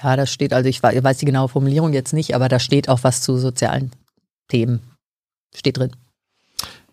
Ja, 0.00 0.14
da 0.14 0.26
steht, 0.26 0.52
also 0.52 0.68
ich 0.68 0.80
weiß 0.80 1.18
die 1.18 1.26
genaue 1.26 1.48
Formulierung 1.48 1.92
jetzt 1.92 2.12
nicht, 2.12 2.36
aber 2.36 2.48
da 2.48 2.60
steht 2.60 2.88
auch 2.88 3.00
was 3.02 3.20
zu 3.20 3.36
sozialen 3.38 3.90
Themen. 4.46 4.78
Steht 5.52 5.78
drin. 5.78 5.90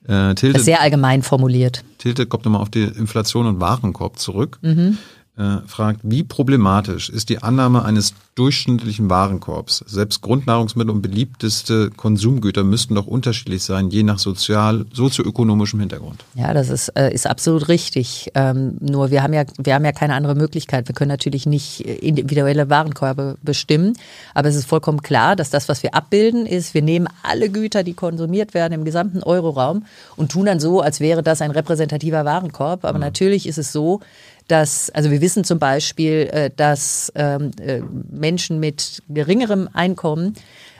Äh, 0.09 0.33
Tilde, 0.35 0.59
sehr 0.59 0.81
allgemein 0.81 1.21
formuliert. 1.21 1.83
Tilde 1.99 2.25
kommt 2.25 2.43
nochmal 2.43 2.61
auf 2.61 2.69
die 2.69 2.83
Inflation 2.83 3.45
und 3.45 3.59
Warenkorb 3.59 4.17
zurück. 4.17 4.57
Mhm 4.61 4.97
äh, 5.39 5.65
fragt, 5.67 6.01
wie 6.03 6.23
problematisch 6.23 7.09
ist 7.09 7.29
die 7.29 7.41
Annahme 7.41 7.85
eines 7.85 8.13
durchschnittlichen 8.35 9.09
Warenkorbs? 9.09 9.85
Selbst 9.87 10.21
Grundnahrungsmittel 10.21 10.93
und 10.93 11.01
beliebteste 11.01 11.89
Konsumgüter 11.91 12.65
müssten 12.65 12.95
doch 12.95 13.07
unterschiedlich 13.07 13.63
sein, 13.63 13.89
je 13.89 14.03
nach 14.03 14.19
sozial, 14.19 14.85
sozioökonomischem 14.91 15.79
Hintergrund. 15.79 16.25
Ja, 16.35 16.53
das 16.53 16.69
ist, 16.69 16.89
äh, 16.89 17.13
ist 17.13 17.25
absolut 17.25 17.69
richtig. 17.69 18.31
Ähm, 18.35 18.77
nur 18.81 19.11
wir 19.11 19.23
haben 19.23 19.33
ja, 19.33 19.45
wir 19.57 19.73
haben 19.73 19.85
ja 19.85 19.93
keine 19.93 20.13
andere 20.13 20.35
Möglichkeit. 20.35 20.89
Wir 20.89 20.93
können 20.93 21.09
natürlich 21.09 21.45
nicht 21.45 21.81
individuelle 21.81 22.69
Warenkorbe 22.69 23.37
bestimmen, 23.41 23.93
aber 24.33 24.49
es 24.49 24.55
ist 24.55 24.65
vollkommen 24.65 25.01
klar, 25.01 25.37
dass 25.37 25.49
das, 25.49 25.69
was 25.69 25.83
wir 25.83 25.95
abbilden, 25.95 26.45
ist, 26.45 26.73
wir 26.73 26.81
nehmen 26.81 27.07
alle 27.23 27.49
Güter, 27.49 27.83
die 27.83 27.93
konsumiert 27.93 28.53
werden 28.53 28.73
im 28.73 28.83
gesamten 28.83 29.23
Euroraum 29.23 29.85
und 30.17 30.31
tun 30.31 30.47
dann 30.47 30.59
so, 30.59 30.81
als 30.81 30.99
wäre 30.99 31.23
das 31.23 31.41
ein 31.41 31.51
repräsentativer 31.51 32.25
Warenkorb. 32.25 32.83
Aber 32.83 32.97
mhm. 32.97 33.05
natürlich 33.05 33.47
ist 33.47 33.57
es 33.57 33.71
so, 33.71 34.01
dass, 34.49 34.89
also 34.89 35.11
wir 35.11 35.21
wissen 35.21 35.43
zum 35.43 35.59
Beispiel, 35.59 36.29
äh, 36.31 36.49
dass 36.55 37.11
ähm, 37.15 37.51
äh, 37.61 37.81
Menschen 38.11 38.59
mit 38.59 39.01
geringerem 39.07 39.69
Einkommen 39.71 40.33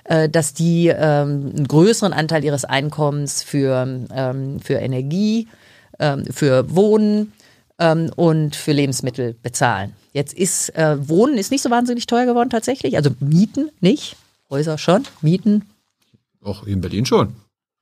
äh, 0.05 0.27
dass 0.27 0.53
die 0.53 0.87
ähm, 0.87 1.53
einen 1.55 1.67
größeren 1.67 2.13
Anteil 2.13 2.43
ihres 2.43 2.65
Einkommens 2.65 3.43
für, 3.43 4.07
ähm, 4.13 4.59
für 4.59 4.75
Energie, 4.75 5.47
für 6.31 6.73
Wohnen 6.73 7.33
und 8.15 8.55
für 8.55 8.71
Lebensmittel 8.71 9.33
bezahlen. 9.33 9.91
Jetzt 10.13 10.33
ist 10.33 10.71
Wohnen 10.77 11.37
ist 11.37 11.51
nicht 11.51 11.61
so 11.61 11.69
wahnsinnig 11.69 12.07
teuer 12.07 12.25
geworden 12.25 12.49
tatsächlich, 12.49 12.95
also 12.95 13.09
Mieten 13.19 13.69
nicht, 13.81 14.15
Häuser 14.49 14.77
schon, 14.77 15.03
Mieten. 15.21 15.65
Auch 16.41 16.65
in 16.65 16.79
Berlin 16.79 17.05
schon. 17.05 17.35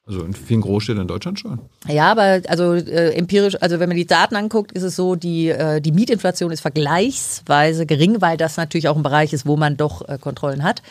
Also 0.07 0.23
in 0.23 0.33
vielen 0.33 0.61
Großstädten 0.61 1.01
in 1.01 1.07
Deutschland 1.07 1.37
schon. 1.37 1.59
Ja, 1.85 2.11
aber 2.11 2.41
also 2.47 2.75
äh, 2.75 3.13
empirisch, 3.13 3.61
also 3.61 3.79
wenn 3.81 3.89
man 3.89 3.97
die 3.97 4.07
Daten 4.07 4.37
anguckt, 4.37 4.71
ist 4.71 4.83
es 4.83 4.95
so, 4.95 5.15
die, 5.15 5.49
äh, 5.49 5.81
die 5.81 5.91
Mietinflation 5.91 6.51
ist 6.51 6.61
vergleichsweise 6.61 7.85
gering, 7.85 8.21
weil 8.21 8.37
das 8.37 8.55
natürlich 8.55 8.87
auch 8.87 8.95
ein 8.95 9.03
Bereich 9.03 9.33
ist, 9.33 9.45
wo 9.45 9.57
man 9.57 9.75
doch 9.75 10.07
äh, 10.07 10.17
Kontrollen 10.17 10.63
hat. 10.63 10.81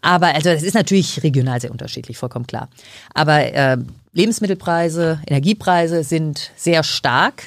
Aber 0.00 0.28
also 0.28 0.50
das 0.50 0.62
ist 0.62 0.74
natürlich 0.74 1.24
regional 1.24 1.60
sehr 1.60 1.72
unterschiedlich, 1.72 2.18
vollkommen 2.18 2.46
klar. 2.46 2.68
Aber 3.14 3.40
äh, 3.52 3.78
Lebensmittelpreise, 4.12 5.20
Energiepreise 5.26 6.04
sind 6.04 6.52
sehr 6.54 6.84
stark 6.84 7.44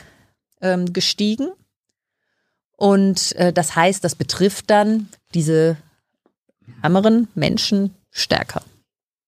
ähm, 0.62 0.92
gestiegen. 0.92 1.50
Und 2.76 3.34
äh, 3.38 3.54
das 3.54 3.76
heißt, 3.76 4.04
das 4.04 4.16
betrifft 4.16 4.70
dann 4.70 5.08
diese 5.34 5.78
ärmeren 6.82 7.30
Menschen 7.36 7.94
stärker. 8.12 8.62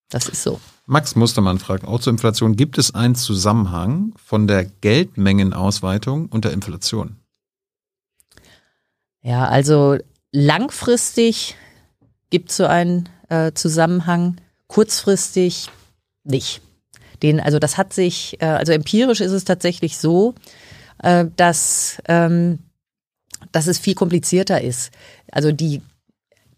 Das 0.10 0.28
ist 0.28 0.44
so. 0.44 0.60
Max 0.90 1.18
Mustermann 1.18 1.60
fragt 1.60 1.84
auch 1.84 2.00
zur 2.00 2.12
Inflation, 2.12 2.56
gibt 2.56 2.78
es 2.78 2.96
einen 2.96 3.14
Zusammenhang 3.14 4.14
von 4.24 4.48
der 4.48 4.64
Geldmengenausweitung 4.64 6.28
und 6.28 6.46
der 6.46 6.54
Inflation? 6.54 7.18
Ja, 9.22 9.46
also 9.50 9.98
langfristig 10.32 11.56
gibt 12.30 12.52
es 12.52 12.58
so 12.58 12.66
einen 12.66 13.10
äh, 13.28 13.52
Zusammenhang, 13.52 14.38
kurzfristig 14.68 15.70
nicht. 16.24 16.62
Den, 17.22 17.42
also 17.42 17.60
das 17.60 17.78
hat 17.78 17.92
sich, 17.92 18.42
äh, 18.42 18.46
also 18.46 18.72
empirisch 18.72 19.20
ist 19.20 19.34
es 19.34 19.44
tatsächlich 19.44 19.98
so, 19.98 20.36
äh, 21.04 21.26
dass, 21.36 22.02
ähm, 22.08 22.60
dass 23.52 23.68
es 23.68 23.78
viel 23.78 23.94
komplizierter 23.94 24.62
ist. 24.62 24.92
Also 25.34 25.52
die 25.52 25.82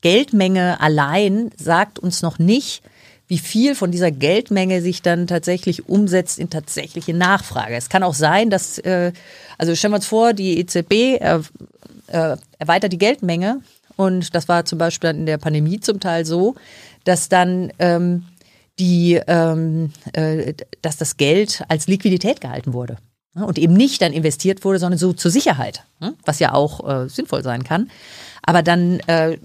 Geldmenge 0.01 0.79
allein 0.79 1.49
sagt 1.57 1.97
uns 1.97 2.21
noch 2.21 2.37
nicht, 2.37 2.83
wie 3.29 3.37
viel 3.37 3.75
von 3.75 3.91
dieser 3.91 4.09
Geldmenge 4.09 4.81
sich 4.81 5.03
dann 5.03 5.27
tatsächlich 5.27 5.87
umsetzt 5.87 6.39
in 6.39 6.49
tatsächliche 6.49 7.13
Nachfrage. 7.13 7.75
Es 7.75 7.87
kann 7.87 8.01
auch 8.01 8.15
sein, 8.15 8.49
dass, 8.49 8.79
äh, 8.79 9.13
also 9.59 9.75
stellen 9.75 9.93
wir 9.93 9.97
uns 9.97 10.07
vor, 10.07 10.33
die 10.33 10.59
EZB 10.59 10.91
äh, 10.91 11.39
äh, 12.07 12.37
erweitert 12.57 12.91
die 12.91 12.97
Geldmenge 12.97 13.61
und 13.95 14.33
das 14.33 14.47
war 14.47 14.65
zum 14.65 14.79
Beispiel 14.79 15.11
in 15.11 15.27
der 15.27 15.37
Pandemie 15.37 15.79
zum 15.79 15.99
Teil 15.99 16.25
so, 16.25 16.55
dass 17.03 17.29
dann 17.29 17.71
ähm, 17.77 18.25
die, 18.79 19.21
ähm, 19.27 19.93
äh, 20.13 20.55
dass 20.81 20.97
das 20.97 21.17
Geld 21.17 21.63
als 21.67 21.87
Liquidität 21.87 22.41
gehalten 22.41 22.73
wurde 22.73 22.97
und 23.35 23.59
eben 23.59 23.73
nicht 23.73 24.01
dann 24.01 24.11
investiert 24.11 24.65
wurde, 24.65 24.79
sondern 24.79 24.97
so 24.97 25.13
zur 25.13 25.29
Sicherheit, 25.29 25.83
was 26.25 26.39
ja 26.39 26.53
auch 26.53 27.03
äh, 27.03 27.09
sinnvoll 27.09 27.43
sein 27.43 27.63
kann. 27.63 27.91
Aber 28.41 28.63
dann 28.63 28.99
äh, 29.01 29.37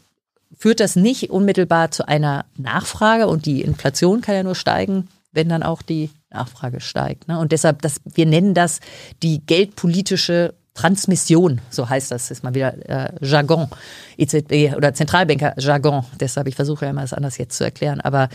führt 0.57 0.81
das 0.81 0.97
nicht 0.97 1.31
unmittelbar 1.31 1.91
zu 1.91 2.07
einer 2.07 2.45
Nachfrage 2.57 3.27
und 3.27 3.47
die 3.47 3.63
Inflation 3.63 4.21
kann 4.21 4.35
ja 4.35 4.43
nur 4.43 4.55
steigen, 4.55 5.09
wenn 5.33 5.49
dann 5.49 5.63
auch 5.63 5.83
die 5.83 6.11
Nachfrage 6.31 6.81
steigt. 6.81 7.29
Ne? 7.29 7.39
Und 7.39 7.53
deshalb, 7.53 7.83
das, 7.83 8.01
wir 8.05 8.27
nennen 8.27 8.55
das 8.55 8.81
die 9.23 9.45
geldpolitische 9.45 10.55
Transmission, 10.75 11.61
so 11.71 11.89
heißt 11.89 12.11
das, 12.11 12.33
ist 12.33 12.43
mal 12.43 12.55
wieder 12.55 12.75
äh, 12.89 13.13
Jargon, 13.21 13.69
EZB 14.17 14.77
oder 14.77 14.93
Zentralbanker 14.93 15.55
Jargon. 15.57 16.05
Deshalb, 16.19 16.49
ich 16.49 16.57
versuche 16.57 16.85
ja 16.85 16.91
immer, 16.91 17.05
es 17.05 17.13
anders 17.13 17.39
jetzt 17.39 17.57
zu 17.57 17.63
erklären, 17.63 18.01
aber 18.01 18.29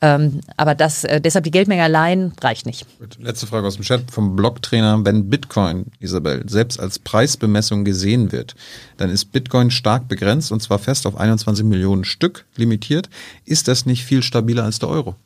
ähm, 0.00 0.40
aber 0.56 0.74
das, 0.74 1.02
äh, 1.04 1.20
deshalb 1.20 1.44
die 1.44 1.50
Geldmenge 1.50 1.82
allein 1.82 2.32
reicht 2.40 2.66
nicht. 2.66 2.86
Letzte 3.18 3.46
Frage 3.46 3.66
aus 3.66 3.74
dem 3.74 3.84
Chat 3.84 4.10
vom 4.10 4.36
Blogtrainer. 4.36 5.04
Wenn 5.04 5.28
Bitcoin, 5.28 5.86
Isabel, 5.98 6.48
selbst 6.48 6.78
als 6.78 7.00
Preisbemessung 7.00 7.84
gesehen 7.84 8.30
wird, 8.30 8.54
dann 8.96 9.10
ist 9.10 9.32
Bitcoin 9.32 9.70
stark 9.70 10.06
begrenzt 10.06 10.52
und 10.52 10.62
zwar 10.62 10.78
fest 10.78 11.06
auf 11.06 11.16
21 11.16 11.64
Millionen 11.64 12.04
Stück 12.04 12.46
limitiert. 12.54 13.10
Ist 13.44 13.66
das 13.66 13.86
nicht 13.86 14.04
viel 14.04 14.22
stabiler 14.22 14.64
als 14.64 14.78
der 14.78 14.88
Euro? 14.88 15.16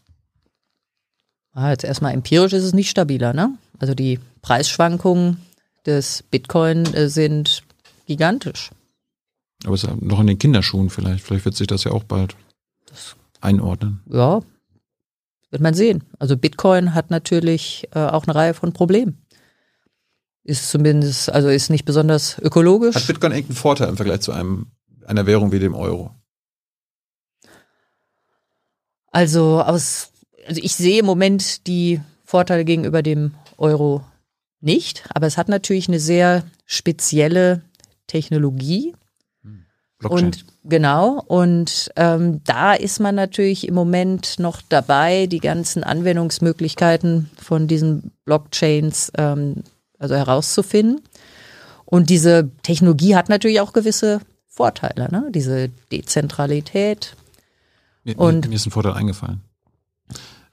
Ah, 1.52 1.70
jetzt 1.70 1.84
erstmal 1.84 2.14
empirisch 2.14 2.54
ist 2.54 2.64
es 2.64 2.72
nicht 2.72 2.88
stabiler, 2.88 3.34
ne? 3.34 3.58
Also 3.78 3.94
die 3.94 4.20
Preisschwankungen 4.40 5.36
des 5.84 6.24
Bitcoin 6.30 6.86
äh, 6.94 7.08
sind 7.10 7.62
gigantisch. 8.06 8.70
Aber 9.64 9.74
es 9.74 9.84
ist 9.84 10.00
noch 10.00 10.20
in 10.20 10.28
den 10.28 10.38
Kinderschuhen 10.38 10.88
vielleicht. 10.88 11.24
Vielleicht 11.24 11.44
wird 11.44 11.56
sich 11.56 11.66
das 11.66 11.84
ja 11.84 11.92
auch 11.92 12.04
bald 12.04 12.36
einordnen. 13.42 14.00
Ja, 14.10 14.40
wird 15.52 15.62
man 15.62 15.74
sehen. 15.74 16.02
Also 16.18 16.36
Bitcoin 16.36 16.94
hat 16.94 17.10
natürlich 17.10 17.88
äh, 17.94 18.00
auch 18.00 18.24
eine 18.24 18.34
Reihe 18.34 18.54
von 18.54 18.72
Problemen. 18.72 19.24
Ist 20.44 20.70
zumindest, 20.70 21.30
also 21.30 21.48
ist 21.48 21.70
nicht 21.70 21.84
besonders 21.84 22.38
ökologisch. 22.38 22.96
Hat 22.96 23.06
Bitcoin 23.06 23.32
irgendeinen 23.32 23.56
Vorteil 23.56 23.88
im 23.88 23.96
Vergleich 23.96 24.22
zu 24.22 24.32
einem, 24.32 24.72
einer 25.06 25.26
Währung 25.26 25.52
wie 25.52 25.60
dem 25.60 25.74
Euro? 25.74 26.10
Also 29.12 29.60
aus, 29.60 30.10
also 30.48 30.60
ich 30.60 30.74
sehe 30.74 31.00
im 31.00 31.06
Moment 31.06 31.66
die 31.66 32.00
Vorteile 32.24 32.64
gegenüber 32.64 33.02
dem 33.02 33.34
Euro 33.58 34.04
nicht, 34.60 35.04
aber 35.14 35.26
es 35.26 35.36
hat 35.36 35.48
natürlich 35.48 35.86
eine 35.88 36.00
sehr 36.00 36.44
spezielle 36.64 37.62
Technologie. 38.06 38.94
Blockchain. 40.02 40.26
Und 40.26 40.44
genau, 40.64 41.22
und 41.26 41.90
ähm, 41.96 42.42
da 42.44 42.74
ist 42.74 43.00
man 43.00 43.14
natürlich 43.14 43.66
im 43.66 43.74
Moment 43.74 44.38
noch 44.38 44.60
dabei, 44.68 45.26
die 45.26 45.40
ganzen 45.40 45.84
Anwendungsmöglichkeiten 45.84 47.30
von 47.40 47.66
diesen 47.66 48.12
Blockchains 48.24 49.12
ähm, 49.16 49.62
also 49.98 50.14
herauszufinden. 50.14 51.00
Und 51.84 52.10
diese 52.10 52.50
Technologie 52.62 53.14
hat 53.16 53.28
natürlich 53.28 53.60
auch 53.60 53.72
gewisse 53.72 54.20
Vorteile, 54.48 55.08
ne? 55.10 55.28
diese 55.30 55.68
Dezentralität. 55.90 57.16
Mir, 58.04 58.18
und 58.18 58.48
mir 58.48 58.56
ist 58.56 58.66
ein 58.66 58.70
Vorteil 58.70 58.94
eingefallen. 58.94 59.40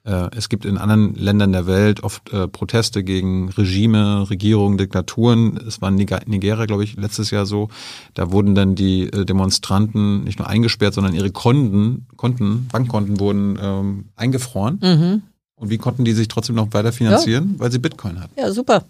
Äh, 0.10 0.36
es 0.36 0.49
gibt 0.49 0.65
in 0.65 0.77
anderen 0.77 1.14
Ländern 1.14 1.52
der 1.52 1.68
Welt 1.68 2.02
oft 2.03 2.34
äh, 2.34 2.48
Proteste 2.48 3.03
gegen 3.03 3.49
Regime, 3.49 4.27
Regierungen, 4.30 4.77
Diktaturen. 4.77 5.57
Es 5.68 5.81
war 5.81 5.90
in 5.90 5.95
Nigeria, 5.95 6.65
glaube 6.65 6.84
ich, 6.84 6.95
letztes 6.95 7.30
Jahr 7.30 7.45
so. 7.45 7.69
Da 8.15 8.31
wurden 8.31 8.56
dann 8.56 8.73
die 8.73 9.03
äh, 9.03 9.26
Demonstranten 9.26 10.23
nicht 10.23 10.40
nur 10.40 10.48
eingesperrt, 10.48 10.95
sondern 10.95 11.14
ihre 11.14 11.30
Konten, 11.30 12.07
Konten, 12.18 12.68
Bankkonten 12.72 13.19
wurden 13.19 13.60
ähm, 13.61 14.06
eingefroren. 14.15 14.80
Mhm. 14.81 15.22
Und 15.56 15.69
wie 15.69 15.77
konnten 15.77 16.06
die 16.06 16.14
sich 16.14 16.27
trotzdem 16.27 16.56
noch 16.56 16.73
weiter 16.73 16.91
finanzieren? 16.91 17.52
Ja. 17.53 17.60
Weil 17.60 17.72
sie 17.72 17.80
Bitcoin 17.80 18.19
hatten. 18.19 18.34
Ja, 18.40 18.52
super. 18.52 18.86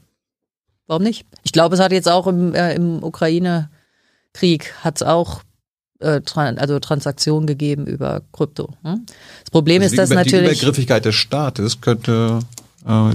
Warum 0.88 1.04
nicht? 1.04 1.26
Ich 1.44 1.52
glaube, 1.52 1.76
es 1.76 1.82
hat 1.82 1.92
jetzt 1.92 2.08
auch 2.08 2.28
im, 2.28 2.54
äh, 2.56 2.76
im 2.76 3.04
Ukraine-Krieg 3.04 4.74
hat 4.84 4.96
es 4.96 5.04
auch 5.04 5.42
äh, 6.00 6.22
also 6.36 6.80
Transaktionen 6.80 7.48
gegeben 7.48 7.86
über 7.88 8.22
Krypto. 8.34 8.74
Hm? 8.84 9.06
Das 9.42 9.52
Problem 9.52 9.82
also 9.82 9.94
ist, 9.94 10.00
dass 10.00 10.10
natürlich. 10.10 10.60
Die 10.60 10.66
Übergriffigkeit 10.66 11.06
des 11.06 11.16
Staates 11.16 11.82
könnte 11.82 12.40
äh, 12.88 13.12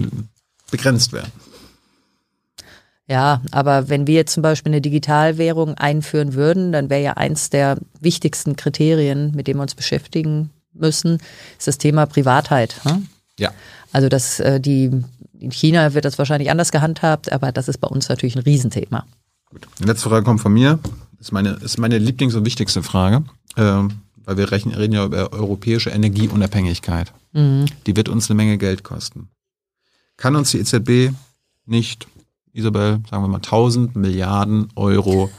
begrenzt 0.71 1.13
werden. 1.13 1.33
Ja, 3.07 3.43
aber 3.51 3.91
wenn 3.91 4.07
wir 4.07 4.15
jetzt 4.15 4.33
zum 4.33 4.43
Beispiel 4.43 4.73
eine 4.73 4.81
Digitalwährung 4.81 5.75
einführen 5.75 6.35
würden, 6.35 6.73
dann 6.73 6.89
wäre 6.89 7.03
ja 7.03 7.13
eins 7.15 7.51
der 7.51 7.77
wichtigsten 8.01 8.57
Kriterien, 8.57 9.33
mit 9.35 9.47
dem 9.47 9.59
wir 9.59 9.63
uns 9.63 9.75
beschäftigen 9.75 10.51
müssen, 10.73 11.19
ist 11.59 11.69
das 11.69 11.77
Thema 11.77 12.07
Privatheit. 12.07 12.77
Hm? 12.85 13.09
Ja. 13.39 13.53
Also 13.93 14.09
dass 14.09 14.41
äh, 14.41 14.59
die 14.59 14.91
in 15.39 15.53
China 15.53 15.93
wird 15.93 16.07
das 16.07 16.19
wahrscheinlich 16.19 16.51
anders 16.51 16.73
gehandhabt, 16.73 17.31
aber 17.31 17.53
das 17.53 17.69
ist 17.69 17.79
bei 17.79 17.89
uns 17.89 18.09
natürlich 18.09 18.37
ein 18.37 18.43
Riesenthema. 18.43 19.05
Gut. 19.55 19.69
Die 19.79 19.85
letzte 19.85 20.09
Frage 20.09 20.25
kommt 20.25 20.41
von 20.41 20.53
mir 20.53 20.81
ist 21.25 21.33
meine, 21.33 21.51
ist 21.51 21.79
meine 21.79 21.99
Lieblings- 21.99 22.35
und 22.35 22.45
wichtigste 22.45 22.83
Frage, 22.83 23.25
äh, 23.57 23.83
weil 24.25 24.37
wir 24.37 24.51
rechnen, 24.51 24.75
reden 24.75 24.93
ja 24.93 25.07
über 25.07 25.33
europäische 25.33 25.91
Energieunabhängigkeit. 25.91 27.15
Mhm. 27.33 27.67
Die 27.87 27.97
wird 27.97 28.11
uns 28.11 28.29
eine 28.29 28.37
Menge 28.37 28.59
Geld 28.59 28.85
kosten. 28.85 29.31
Kann 30.19 30.37
uns 30.37 30.51
die 30.51 30.59
EZB 30.59 31.15
nicht, 31.67 32.07
Isabel, 32.53 33.01
sagen 33.11 33.23
wir 33.23 33.29
mal 33.29 33.37
1000 33.37 33.97
Milliarden 33.97 34.69
Euro 34.77 35.31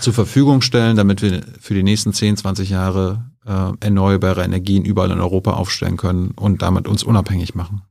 zur 0.00 0.14
Verfügung 0.14 0.62
stellen, 0.62 0.96
damit 0.96 1.20
wir 1.20 1.42
für 1.60 1.74
die 1.74 1.82
nächsten 1.82 2.12
10, 2.12 2.38
20 2.38 2.70
Jahre 2.70 3.30
äh, 3.44 3.72
erneuerbare 3.80 4.44
Energien 4.44 4.84
überall 4.84 5.10
in 5.10 5.20
Europa 5.20 5.52
aufstellen 5.52 5.96
können 5.96 6.30
und 6.30 6.62
damit 6.62 6.88
uns 6.88 7.02
unabhängig 7.02 7.54
machen? 7.54 7.82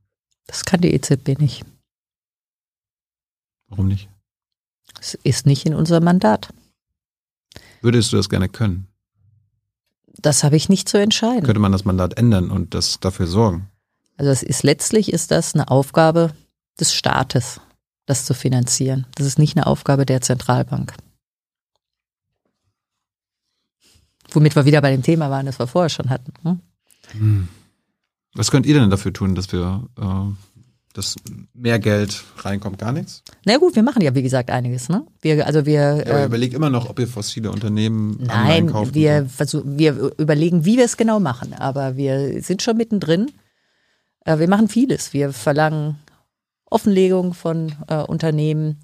Das 0.46 0.64
kann 0.64 0.80
die 0.80 0.92
EZB 0.92 1.38
nicht. 1.38 1.64
Warum 3.68 3.86
nicht? 3.86 4.08
Es 4.98 5.14
ist 5.22 5.46
nicht 5.46 5.66
in 5.66 5.74
unserem 5.74 6.04
Mandat. 6.04 6.52
Würdest 7.82 8.12
du 8.12 8.16
das 8.16 8.28
gerne 8.28 8.48
können? 8.48 8.86
Das 10.18 10.44
habe 10.44 10.56
ich 10.56 10.68
nicht 10.68 10.88
zu 10.88 10.98
entscheiden. 10.98 11.44
Könnte 11.44 11.60
man 11.60 11.72
das 11.72 11.84
Mandat 11.84 12.18
ändern 12.18 12.50
und 12.50 12.74
das 12.74 13.00
dafür 13.00 13.26
sorgen? 13.26 13.68
Also 14.16 14.30
es 14.30 14.42
ist 14.42 14.62
letztlich 14.62 15.12
ist 15.12 15.30
das 15.30 15.54
eine 15.54 15.70
Aufgabe 15.70 16.32
des 16.78 16.92
Staates, 16.92 17.60
das 18.04 18.26
zu 18.26 18.34
finanzieren. 18.34 19.06
Das 19.14 19.26
ist 19.26 19.38
nicht 19.38 19.56
eine 19.56 19.66
Aufgabe 19.66 20.04
der 20.04 20.20
Zentralbank. 20.20 20.94
Womit 24.32 24.54
wir 24.56 24.64
wieder 24.64 24.82
bei 24.82 24.90
dem 24.90 25.02
Thema 25.02 25.30
waren, 25.30 25.46
das 25.46 25.58
wir 25.58 25.66
vorher 25.66 25.88
schon 25.88 26.10
hatten. 26.10 26.60
Hm? 27.12 27.48
Was 28.34 28.50
könnt 28.50 28.66
ihr 28.66 28.74
denn 28.78 28.90
dafür 28.90 29.12
tun, 29.12 29.34
dass 29.34 29.50
wir 29.52 29.88
äh, 29.98 30.49
dass 30.92 31.16
mehr 31.54 31.78
Geld 31.78 32.24
reinkommt, 32.38 32.78
gar 32.78 32.92
nichts? 32.92 33.22
Na 33.44 33.56
gut, 33.58 33.76
wir 33.76 33.82
machen 33.82 34.02
ja 34.02 34.14
wie 34.14 34.22
gesagt 34.22 34.50
einiges, 34.50 34.88
ne? 34.88 35.06
Wir, 35.20 35.46
also 35.46 35.64
wir. 35.66 36.04
Ja, 36.06 36.18
äh, 36.20 36.26
überlegt 36.26 36.54
immer 36.54 36.70
noch, 36.70 36.90
ob 36.90 36.98
ihr 36.98 37.06
fossile 37.06 37.50
Unternehmen 37.50 38.18
Nein, 38.20 38.72
wir 38.92 39.26
versuchen, 39.26 39.78
wir 39.78 40.12
überlegen, 40.18 40.64
wie 40.64 40.76
wir 40.76 40.84
es 40.84 40.96
genau 40.96 41.20
machen, 41.20 41.54
aber 41.54 41.96
wir 41.96 42.42
sind 42.42 42.62
schon 42.62 42.76
mittendrin. 42.76 43.30
Äh, 44.24 44.38
wir 44.38 44.48
machen 44.48 44.68
vieles. 44.68 45.12
Wir 45.12 45.32
verlangen 45.32 45.98
Offenlegung 46.70 47.34
von 47.34 47.72
äh, 47.88 48.02
Unternehmen. 48.02 48.80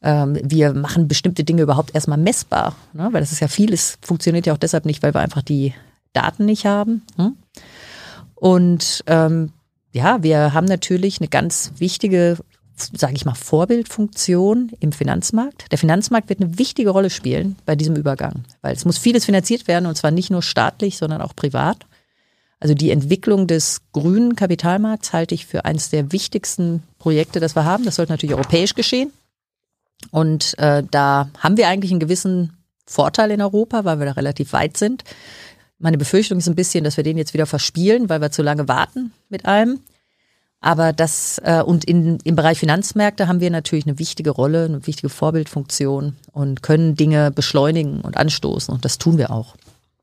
Ähm, 0.00 0.38
wir 0.42 0.74
machen 0.74 1.08
bestimmte 1.08 1.44
Dinge 1.44 1.62
überhaupt 1.62 1.94
erstmal 1.94 2.18
messbar, 2.18 2.76
ne? 2.92 3.08
weil 3.12 3.20
das 3.20 3.32
ist 3.32 3.40
ja 3.40 3.48
vieles, 3.48 3.98
funktioniert 4.00 4.46
ja 4.46 4.52
auch 4.52 4.58
deshalb 4.58 4.84
nicht, 4.84 5.02
weil 5.02 5.12
wir 5.12 5.20
einfach 5.20 5.42
die 5.42 5.74
Daten 6.12 6.44
nicht 6.44 6.66
haben. 6.66 7.02
Hm? 7.16 7.36
Und 8.34 9.02
ähm, 9.08 9.52
ja, 9.92 10.22
wir 10.22 10.52
haben 10.54 10.66
natürlich 10.66 11.20
eine 11.20 11.28
ganz 11.28 11.72
wichtige, 11.78 12.36
sage 12.76 13.14
ich 13.14 13.24
mal, 13.24 13.34
Vorbildfunktion 13.34 14.72
im 14.80 14.92
Finanzmarkt. 14.92 15.70
Der 15.70 15.78
Finanzmarkt 15.78 16.28
wird 16.28 16.40
eine 16.40 16.58
wichtige 16.58 16.90
Rolle 16.90 17.10
spielen 17.10 17.56
bei 17.66 17.74
diesem 17.74 17.96
Übergang, 17.96 18.44
weil 18.60 18.74
es 18.74 18.84
muss 18.84 18.98
vieles 18.98 19.24
finanziert 19.24 19.66
werden 19.66 19.86
und 19.86 19.96
zwar 19.96 20.10
nicht 20.10 20.30
nur 20.30 20.42
staatlich, 20.42 20.98
sondern 20.98 21.22
auch 21.22 21.34
privat. 21.34 21.86
Also 22.60 22.74
die 22.74 22.90
Entwicklung 22.90 23.46
des 23.46 23.82
grünen 23.92 24.34
Kapitalmarkts 24.34 25.12
halte 25.12 25.34
ich 25.34 25.46
für 25.46 25.64
eines 25.64 25.90
der 25.90 26.12
wichtigsten 26.12 26.82
Projekte, 26.98 27.38
das 27.40 27.54
wir 27.54 27.64
haben. 27.64 27.84
Das 27.84 27.96
sollte 27.96 28.12
natürlich 28.12 28.34
europäisch 28.34 28.74
geschehen. 28.74 29.12
Und 30.10 30.58
äh, 30.58 30.82
da 30.90 31.30
haben 31.38 31.56
wir 31.56 31.68
eigentlich 31.68 31.92
einen 31.92 32.00
gewissen 32.00 32.56
Vorteil 32.84 33.30
in 33.30 33.42
Europa, 33.42 33.84
weil 33.84 33.98
wir 33.98 34.06
da 34.06 34.12
relativ 34.12 34.52
weit 34.52 34.76
sind. 34.76 35.04
Meine 35.78 35.98
Befürchtung 35.98 36.38
ist 36.38 36.48
ein 36.48 36.56
bisschen, 36.56 36.84
dass 36.84 36.96
wir 36.96 37.04
den 37.04 37.18
jetzt 37.18 37.34
wieder 37.34 37.46
verspielen, 37.46 38.08
weil 38.08 38.20
wir 38.20 38.30
zu 38.30 38.42
lange 38.42 38.66
warten 38.68 39.12
mit 39.28 39.44
allem. 39.44 39.80
Aber 40.60 40.92
das 40.92 41.40
äh, 41.44 41.62
und 41.62 41.84
in, 41.84 42.18
im 42.24 42.34
Bereich 42.34 42.58
Finanzmärkte 42.58 43.28
haben 43.28 43.40
wir 43.40 43.50
natürlich 43.50 43.86
eine 43.86 43.98
wichtige 43.98 44.30
Rolle, 44.30 44.64
eine 44.64 44.86
wichtige 44.86 45.08
Vorbildfunktion 45.08 46.16
und 46.32 46.62
können 46.62 46.96
Dinge 46.96 47.30
beschleunigen 47.30 48.00
und 48.00 48.16
anstoßen. 48.16 48.74
Und 48.74 48.84
das 48.84 48.98
tun 48.98 49.18
wir 49.18 49.30
auch. 49.30 49.54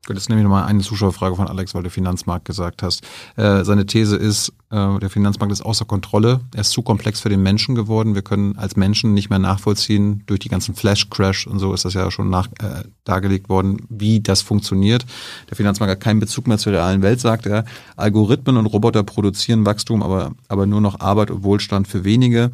Gut, 0.06 0.14
jetzt 0.14 0.28
nehme 0.28 0.40
ich 0.40 0.44
nochmal 0.44 0.66
eine 0.66 0.82
Zuschauerfrage 0.82 1.34
von 1.34 1.48
Alex, 1.48 1.74
weil 1.74 1.82
du 1.82 1.90
Finanzmarkt 1.90 2.44
gesagt 2.44 2.84
hast. 2.84 3.02
Äh, 3.34 3.64
seine 3.64 3.86
These 3.86 4.14
ist, 4.14 4.52
äh, 4.70 5.00
der 5.00 5.10
Finanzmarkt 5.10 5.52
ist 5.52 5.62
außer 5.62 5.84
Kontrolle. 5.84 6.42
Er 6.54 6.60
ist 6.60 6.70
zu 6.70 6.82
komplex 6.82 7.18
für 7.18 7.28
den 7.28 7.42
Menschen 7.42 7.74
geworden. 7.74 8.14
Wir 8.14 8.22
können 8.22 8.56
als 8.56 8.76
Menschen 8.76 9.14
nicht 9.14 9.30
mehr 9.30 9.40
nachvollziehen, 9.40 10.22
durch 10.26 10.38
die 10.38 10.48
ganzen 10.48 10.76
Flash-Crash 10.76 11.48
und 11.48 11.58
so 11.58 11.74
ist 11.74 11.84
das 11.84 11.94
ja 11.94 12.08
schon 12.12 12.30
nach, 12.30 12.46
äh, 12.60 12.84
dargelegt 13.02 13.48
worden, 13.48 13.78
wie 13.88 14.20
das 14.20 14.42
funktioniert. 14.42 15.04
Der 15.50 15.56
Finanzmarkt 15.56 15.90
hat 15.90 16.00
keinen 16.00 16.20
Bezug 16.20 16.46
mehr 16.46 16.58
zur 16.58 16.72
realen 16.72 17.02
Welt, 17.02 17.18
sagt 17.18 17.46
er. 17.46 17.64
Algorithmen 17.96 18.58
und 18.58 18.66
Roboter 18.66 19.02
produzieren 19.02 19.66
Wachstum, 19.66 20.04
aber, 20.04 20.30
aber 20.46 20.66
nur 20.66 20.80
noch 20.80 21.00
Arbeit 21.00 21.32
und 21.32 21.42
Wohlstand 21.42 21.88
für 21.88 22.04
wenige. 22.04 22.52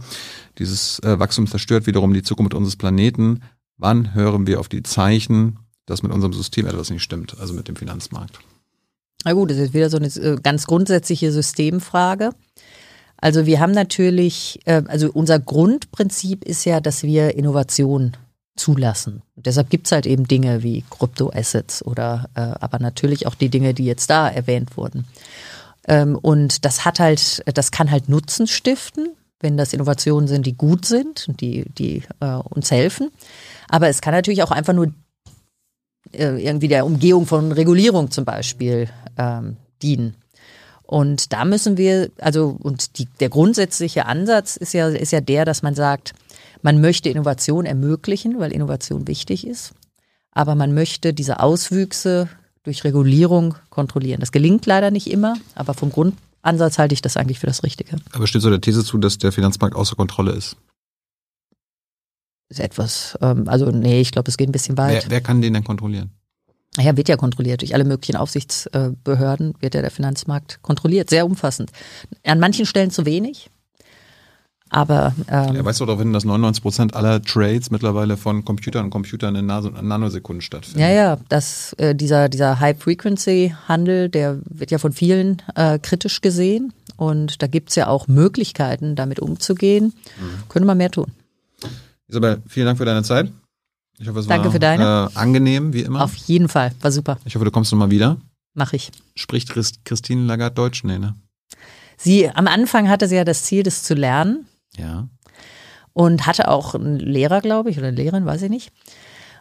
Dieses 0.59 1.01
äh, 1.01 1.19
Wachstum 1.19 1.47
zerstört 1.47 1.87
wiederum 1.87 2.15
die 2.15 2.23
Zukunft 2.23 2.55
unseres 2.55 2.77
Planeten. 2.77 3.43
Wann 3.77 4.15
hören 4.15 4.47
wir 4.47 4.59
auf 4.59 4.71
die 4.71 4.83
Zeichen 4.83 5.59
dass 5.87 6.03
mit 6.03 6.13
unserem 6.13 6.33
System 6.33 6.67
etwas 6.67 6.91
nicht 6.91 7.03
stimmt, 7.03 7.39
also 7.39 7.55
mit 7.55 7.69
dem 7.69 7.77
Finanzmarkt. 7.77 8.39
Na 9.25 9.33
gut, 9.33 9.51
das 9.51 9.59
ist 9.59 9.75
wieder 9.75 9.91
so 9.91 9.99
eine 9.99 10.09
äh, 10.09 10.37
ganz 10.43 10.67
grundsätzliche 10.67 11.31
Systemfrage. 11.31 12.31
Also 13.17 13.47
wir 13.47 13.61
haben 13.61 13.73
natürlich, 13.73 14.61
äh, 14.65 14.83
also 14.89 15.11
unser 15.13 15.39
Grundprinzip 15.39 16.45
ist 16.45 16.65
ja, 16.65 16.81
dass 16.81 17.05
wir 17.05 17.37
Innovation 17.37 18.17
zulassen. 18.57 19.23
Und 19.37 19.47
deshalb 19.47 19.71
gibt's 19.71 19.93
halt 19.93 20.07
eben 20.07 20.27
Dinge 20.27 20.63
wie 20.63 20.85
Kryptoassets 20.91 21.85
oder 21.85 22.29
äh, 22.35 22.41
aber 22.41 22.81
natürlich 22.81 23.27
auch 23.27 23.35
die 23.35 23.49
Dinge, 23.49 23.75
die 23.75 23.85
jetzt 23.85 24.11
da 24.11 24.29
erwähnt 24.29 24.77
wurden. 24.77 25.07
Ähm, 25.87 26.19
und 26.21 26.65
das 26.65 26.85
hat 26.85 27.01
halt, 27.01 27.43
das 27.57 27.71
kann 27.71 27.91
halt 27.91 28.09
Nutzen 28.09 28.47
stiften, 28.47 29.11
wenn 29.41 29.57
das 29.57 29.73
Innovationen 29.73 30.29
sind, 30.29 30.47
die 30.47 30.57
gut 30.57 30.85
sind 30.85 31.27
die, 31.41 31.65
die 31.77 32.05
uns 32.21 32.71
helfen. 32.71 33.11
Aber 33.69 33.89
es 33.89 34.01
kann 34.01 34.15
natürlich 34.15 34.45
auch 34.45 34.53
einfach 34.53 34.73
nur 34.73 34.93
irgendwie 36.11 36.69
der 36.69 36.85
Umgehung 36.85 37.27
von 37.27 37.53
Regulierung 37.53 38.11
zum 38.11 38.25
Beispiel 38.25 38.89
ähm, 39.17 39.57
dienen. 39.83 40.17
Und 40.83 41.33
da 41.33 41.45
müssen 41.45 41.79
wir, 41.79 42.11
also, 42.19 42.57
und 42.61 42.99
die, 42.99 43.07
der 43.21 43.31
grundsätzliche 43.31 44.07
Ansatz 44.07 44.57
ist 44.57 44.75
ja, 44.75 44.89
ist 44.89 45.13
ja 45.13 45.21
der, 45.21 45.45
dass 45.45 45.63
man 45.63 45.75
sagt, 45.75 46.13
man 46.61 46.81
möchte 46.81 47.09
Innovation 47.09 47.65
ermöglichen, 47.65 48.39
weil 48.39 48.53
Innovation 48.53 49.09
wichtig 49.09 49.47
ist. 49.47 49.73
Aber 50.33 50.55
man 50.55 50.75
möchte 50.75 51.15
diese 51.15 51.41
Auswüchse 51.41 52.29
durch 52.63 52.85
Regulierung 52.85 53.55
kontrollieren. 53.71 54.21
Das 54.21 54.33
gelingt 54.33 54.67
leider 54.67 54.91
nicht 54.91 55.11
immer, 55.11 55.35
aber 55.55 55.75
vom 55.75 55.91
Grundansatz 55.91 56.79
halte 56.79 56.93
ich 56.95 57.03
das 57.03 57.17
eigentlich 57.17 57.39
für 57.39 57.47
das 57.47 57.63
Richtige. 57.63 57.97
Aber 58.13 58.27
steht 58.27 58.43
so 58.43 58.51
der 58.51 58.61
These 58.61 58.85
zu, 58.85 58.99
dass 58.99 59.19
der 59.19 59.33
Finanzmarkt 59.33 59.75
außer 59.75 59.97
Kontrolle 59.97 60.33
ist? 60.33 60.57
Ist 62.53 62.61
etwas, 62.61 63.17
ähm, 63.23 63.49
also 63.49 63.71
nee, 63.71 64.03
ich 64.03 64.13
glaube, 64.13 64.29
es 64.29 64.37
geht 64.37 64.47
ein 64.47 64.53
bisschen 64.53 64.77
weit. 64.77 65.05
Wer, 65.05 65.11
wer 65.11 65.21
kann 65.23 65.41
den 65.41 65.55
denn 65.55 65.65
kontrollieren? 65.65 66.11
Ja, 66.79 66.95
wird 66.99 67.09
ja 67.09 67.17
kontrolliert. 67.17 67.63
Durch 67.63 67.73
alle 67.75 67.85
möglichen 67.85 68.17
Aufsichtsbehörden 68.17 69.55
wird 69.61 69.75
ja 69.75 69.81
der 69.81 69.91
Finanzmarkt 69.91 70.61
kontrolliert, 70.61 71.09
sehr 71.09 71.25
umfassend. 71.25 71.71
An 72.27 72.41
manchen 72.41 72.67
Stellen 72.67 72.91
zu 72.91 73.07
wenig. 73.07 73.49
Aber 74.69 75.15
ähm, 75.29 75.57
ja, 75.57 75.65
weißt 75.65 75.81
du 75.81 75.87
darauf 75.87 76.01
hin, 76.03 76.13
dass 76.13 76.27
99 76.27 76.63
Prozent 76.63 76.95
aller 76.95 77.23
Trades 77.23 77.71
mittlerweile 77.71 78.19
von 78.19 78.45
Computern 78.45 78.85
und 78.85 78.91
Computern 78.91 79.35
in 79.35 79.47
Nanosekunden 79.47 80.43
stattfinden? 80.43 80.81
Ja, 80.81 80.91
ja, 80.91 81.19
das, 81.31 81.73
äh, 81.79 81.95
dieser, 81.95 82.29
dieser 82.29 82.61
High-Frequency-Handel, 82.61 84.11
der 84.11 84.41
wird 84.45 84.71
ja 84.71 84.77
von 84.77 84.93
vielen 84.93 85.41
äh, 85.55 85.79
kritisch 85.79 86.21
gesehen. 86.21 86.75
Und 86.97 87.41
da 87.43 87.47
gibt's 87.47 87.77
ja 87.77 87.87
auch 87.87 88.09
Möglichkeiten, 88.09 88.95
damit 88.95 89.21
umzugehen. 89.21 89.95
Mhm. 90.21 90.49
Könnte 90.51 90.67
man 90.67 90.77
mehr 90.77 90.91
tun. 90.91 91.13
Isabel, 92.13 92.43
vielen 92.47 92.67
Dank 92.67 92.77
für 92.77 92.85
deine 92.85 93.03
Zeit. 93.03 93.33
Ich 93.99 94.07
hoffe, 94.07 94.19
es 94.19 94.27
Danke 94.27 94.47
war 94.47 94.53
für 94.53 94.59
deine. 94.59 95.11
Äh, 95.15 95.19
angenehm, 95.19 95.73
wie 95.73 95.81
immer. 95.81 96.05
Auf 96.05 96.15
jeden 96.15 96.49
Fall, 96.49 96.73
war 96.81 96.93
super. 96.93 97.19
Ich 97.25 97.35
hoffe, 97.35 97.47
du 97.47 97.51
kommst 97.51 97.73
nochmal 97.73 97.91
wieder. 97.91 98.19
Mach 98.53 98.75
ich. 98.75 98.93
Spricht 99.15 99.49
Christ 99.49 99.85
Christine 99.87 100.27
Lagarde 100.27 100.55
Deutsch? 100.55 100.85
Nee, 100.85 100.99
ne? 100.99 101.15
Sie, 101.97 102.29
am 102.29 102.49
Anfang 102.49 102.91
hatte 102.91 103.09
sie 103.09 103.17
ja 103.17 103.25
das 103.25 103.45
Ziel, 103.45 103.63
das 103.63 103.83
zu 103.83 103.95
lernen. 103.95 104.47
Ja. 104.77 105.09
Und 105.95 106.27
hatte 106.27 106.49
auch 106.49 106.75
einen 106.75 106.99
Lehrer, 106.99 107.41
glaube 107.41 107.71
ich, 107.71 107.79
oder 107.79 107.89
eine 107.89 107.97
Lehrerin, 107.97 108.27
weiß 108.27 108.43
ich 108.43 108.51
nicht. 108.51 108.73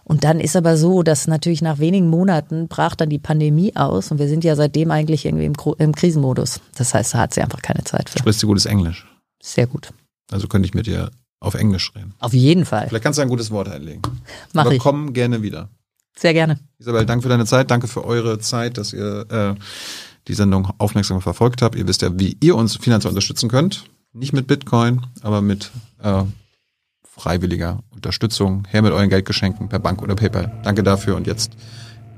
Und 0.06 0.24
dann 0.24 0.40
ist 0.40 0.56
aber 0.56 0.78
so, 0.78 1.04
dass 1.04 1.28
natürlich 1.28 1.62
nach 1.62 1.80
wenigen 1.80 2.08
Monaten 2.08 2.70
brach 2.70 2.96
dann 2.96 3.10
die 3.10 3.20
Pandemie 3.20 3.76
aus 3.76 4.12
und 4.12 4.18
wir 4.18 4.30
sind 4.30 4.46
ja 4.46 4.56
seitdem 4.56 4.92
eigentlich 4.92 5.26
irgendwie 5.26 5.46
im, 5.46 5.56
im 5.78 5.94
Krisenmodus. 5.94 6.62
Das 6.76 6.94
heißt, 6.94 7.14
da 7.14 7.20
hat 7.20 7.34
sie 7.34 7.42
einfach 7.42 7.62
keine 7.62 7.84
Zeit 7.84 8.10
für. 8.10 8.20
Sprichst 8.20 8.42
du 8.42 8.48
gutes 8.48 8.66
Englisch? 8.66 9.06
Sehr 9.44 9.68
gut. 9.68 9.92
Also 10.32 10.48
könnte 10.48 10.68
ich 10.68 10.74
mit 10.74 10.88
dir 10.88 11.12
auf 11.42 11.56
Englisch 11.56 11.92
reden. 11.96 12.14
Auf 12.20 12.34
jeden 12.34 12.66
Fall. 12.66 12.88
Vielleicht 12.88 13.04
kannst 13.04 13.18
du 13.20 13.24
ein 13.24 13.28
gutes 13.30 13.52
Wort 13.52 13.68
einlegen. 13.68 14.02
Mach 14.54 14.66
Aber 14.66 14.74
ich. 14.74 14.80
komm 14.80 15.12
gerne 15.12 15.42
wieder. 15.42 15.68
Sehr 16.16 16.34
gerne. 16.34 16.60
Isabel, 16.78 17.06
danke 17.06 17.24
für 17.24 17.30
deine 17.30 17.46
Zeit, 17.46 17.72
danke 17.72 17.88
für 17.88 18.06
eure 18.06 18.40
Zeit, 18.40 18.78
dass 18.78 18.94
ihr 18.94 19.26
äh, 19.30 19.56
die 20.28 20.34
Sendung 20.34 20.72
aufmerksam 20.78 21.20
verfolgt 21.22 21.62
habt. 21.62 21.76
Ihr 21.76 21.88
wisst 21.88 22.02
ja, 22.04 22.18
wie 22.20 22.38
ihr 22.42 22.56
uns 22.56 22.76
finanziell 22.78 23.10
unterstützen 23.10 23.50
könnt. 23.50 23.86
Nicht 24.14 24.34
mit 24.34 24.46
Bitcoin, 24.46 25.02
aber 25.22 25.42
mit 25.42 25.72
äh, 26.04 26.24
freiwilliger 27.04 27.80
Unterstützung. 27.90 28.66
Her 28.70 28.82
mit 28.84 28.92
euren 28.92 29.10
Geldgeschenken 29.10 29.68
per 29.70 29.80
Bank 29.80 30.02
oder 30.02 30.16
PayPal. 30.16 30.52
Danke 30.64 30.84
dafür. 30.84 31.16
Und 31.16 31.28
jetzt 31.28 31.54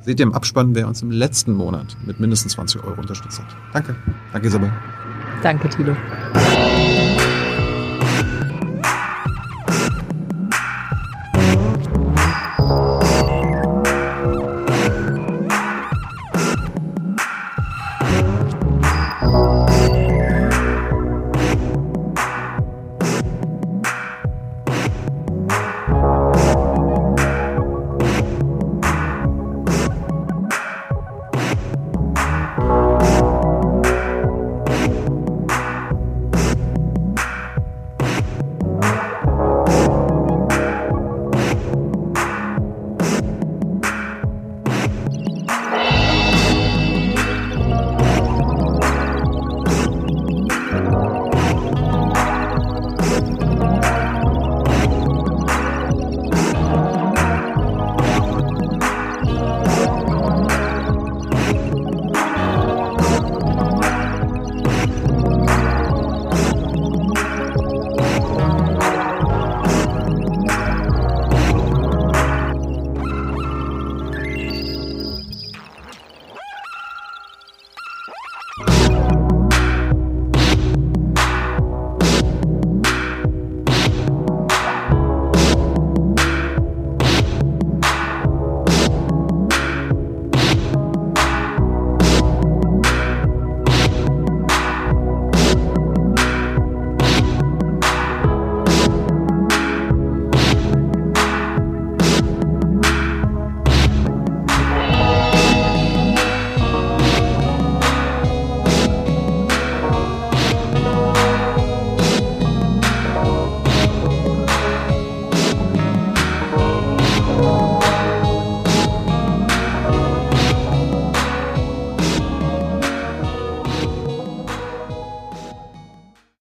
seht 0.02 0.20
ihr 0.20 0.26
im 0.26 0.34
Abspann, 0.34 0.76
wer 0.76 0.88
uns 0.88 1.02
im 1.02 1.12
letzten 1.12 1.54
Monat 1.54 1.96
mit 2.06 2.20
mindestens 2.20 2.54
20 2.54 2.84
Euro 2.84 3.00
unterstützt 3.00 3.40
hat. 3.40 3.56
Danke. 3.72 3.96
Danke, 4.34 4.48
Isabel. 4.48 4.74
Danke, 5.44 5.70
Tilo. 5.70 5.96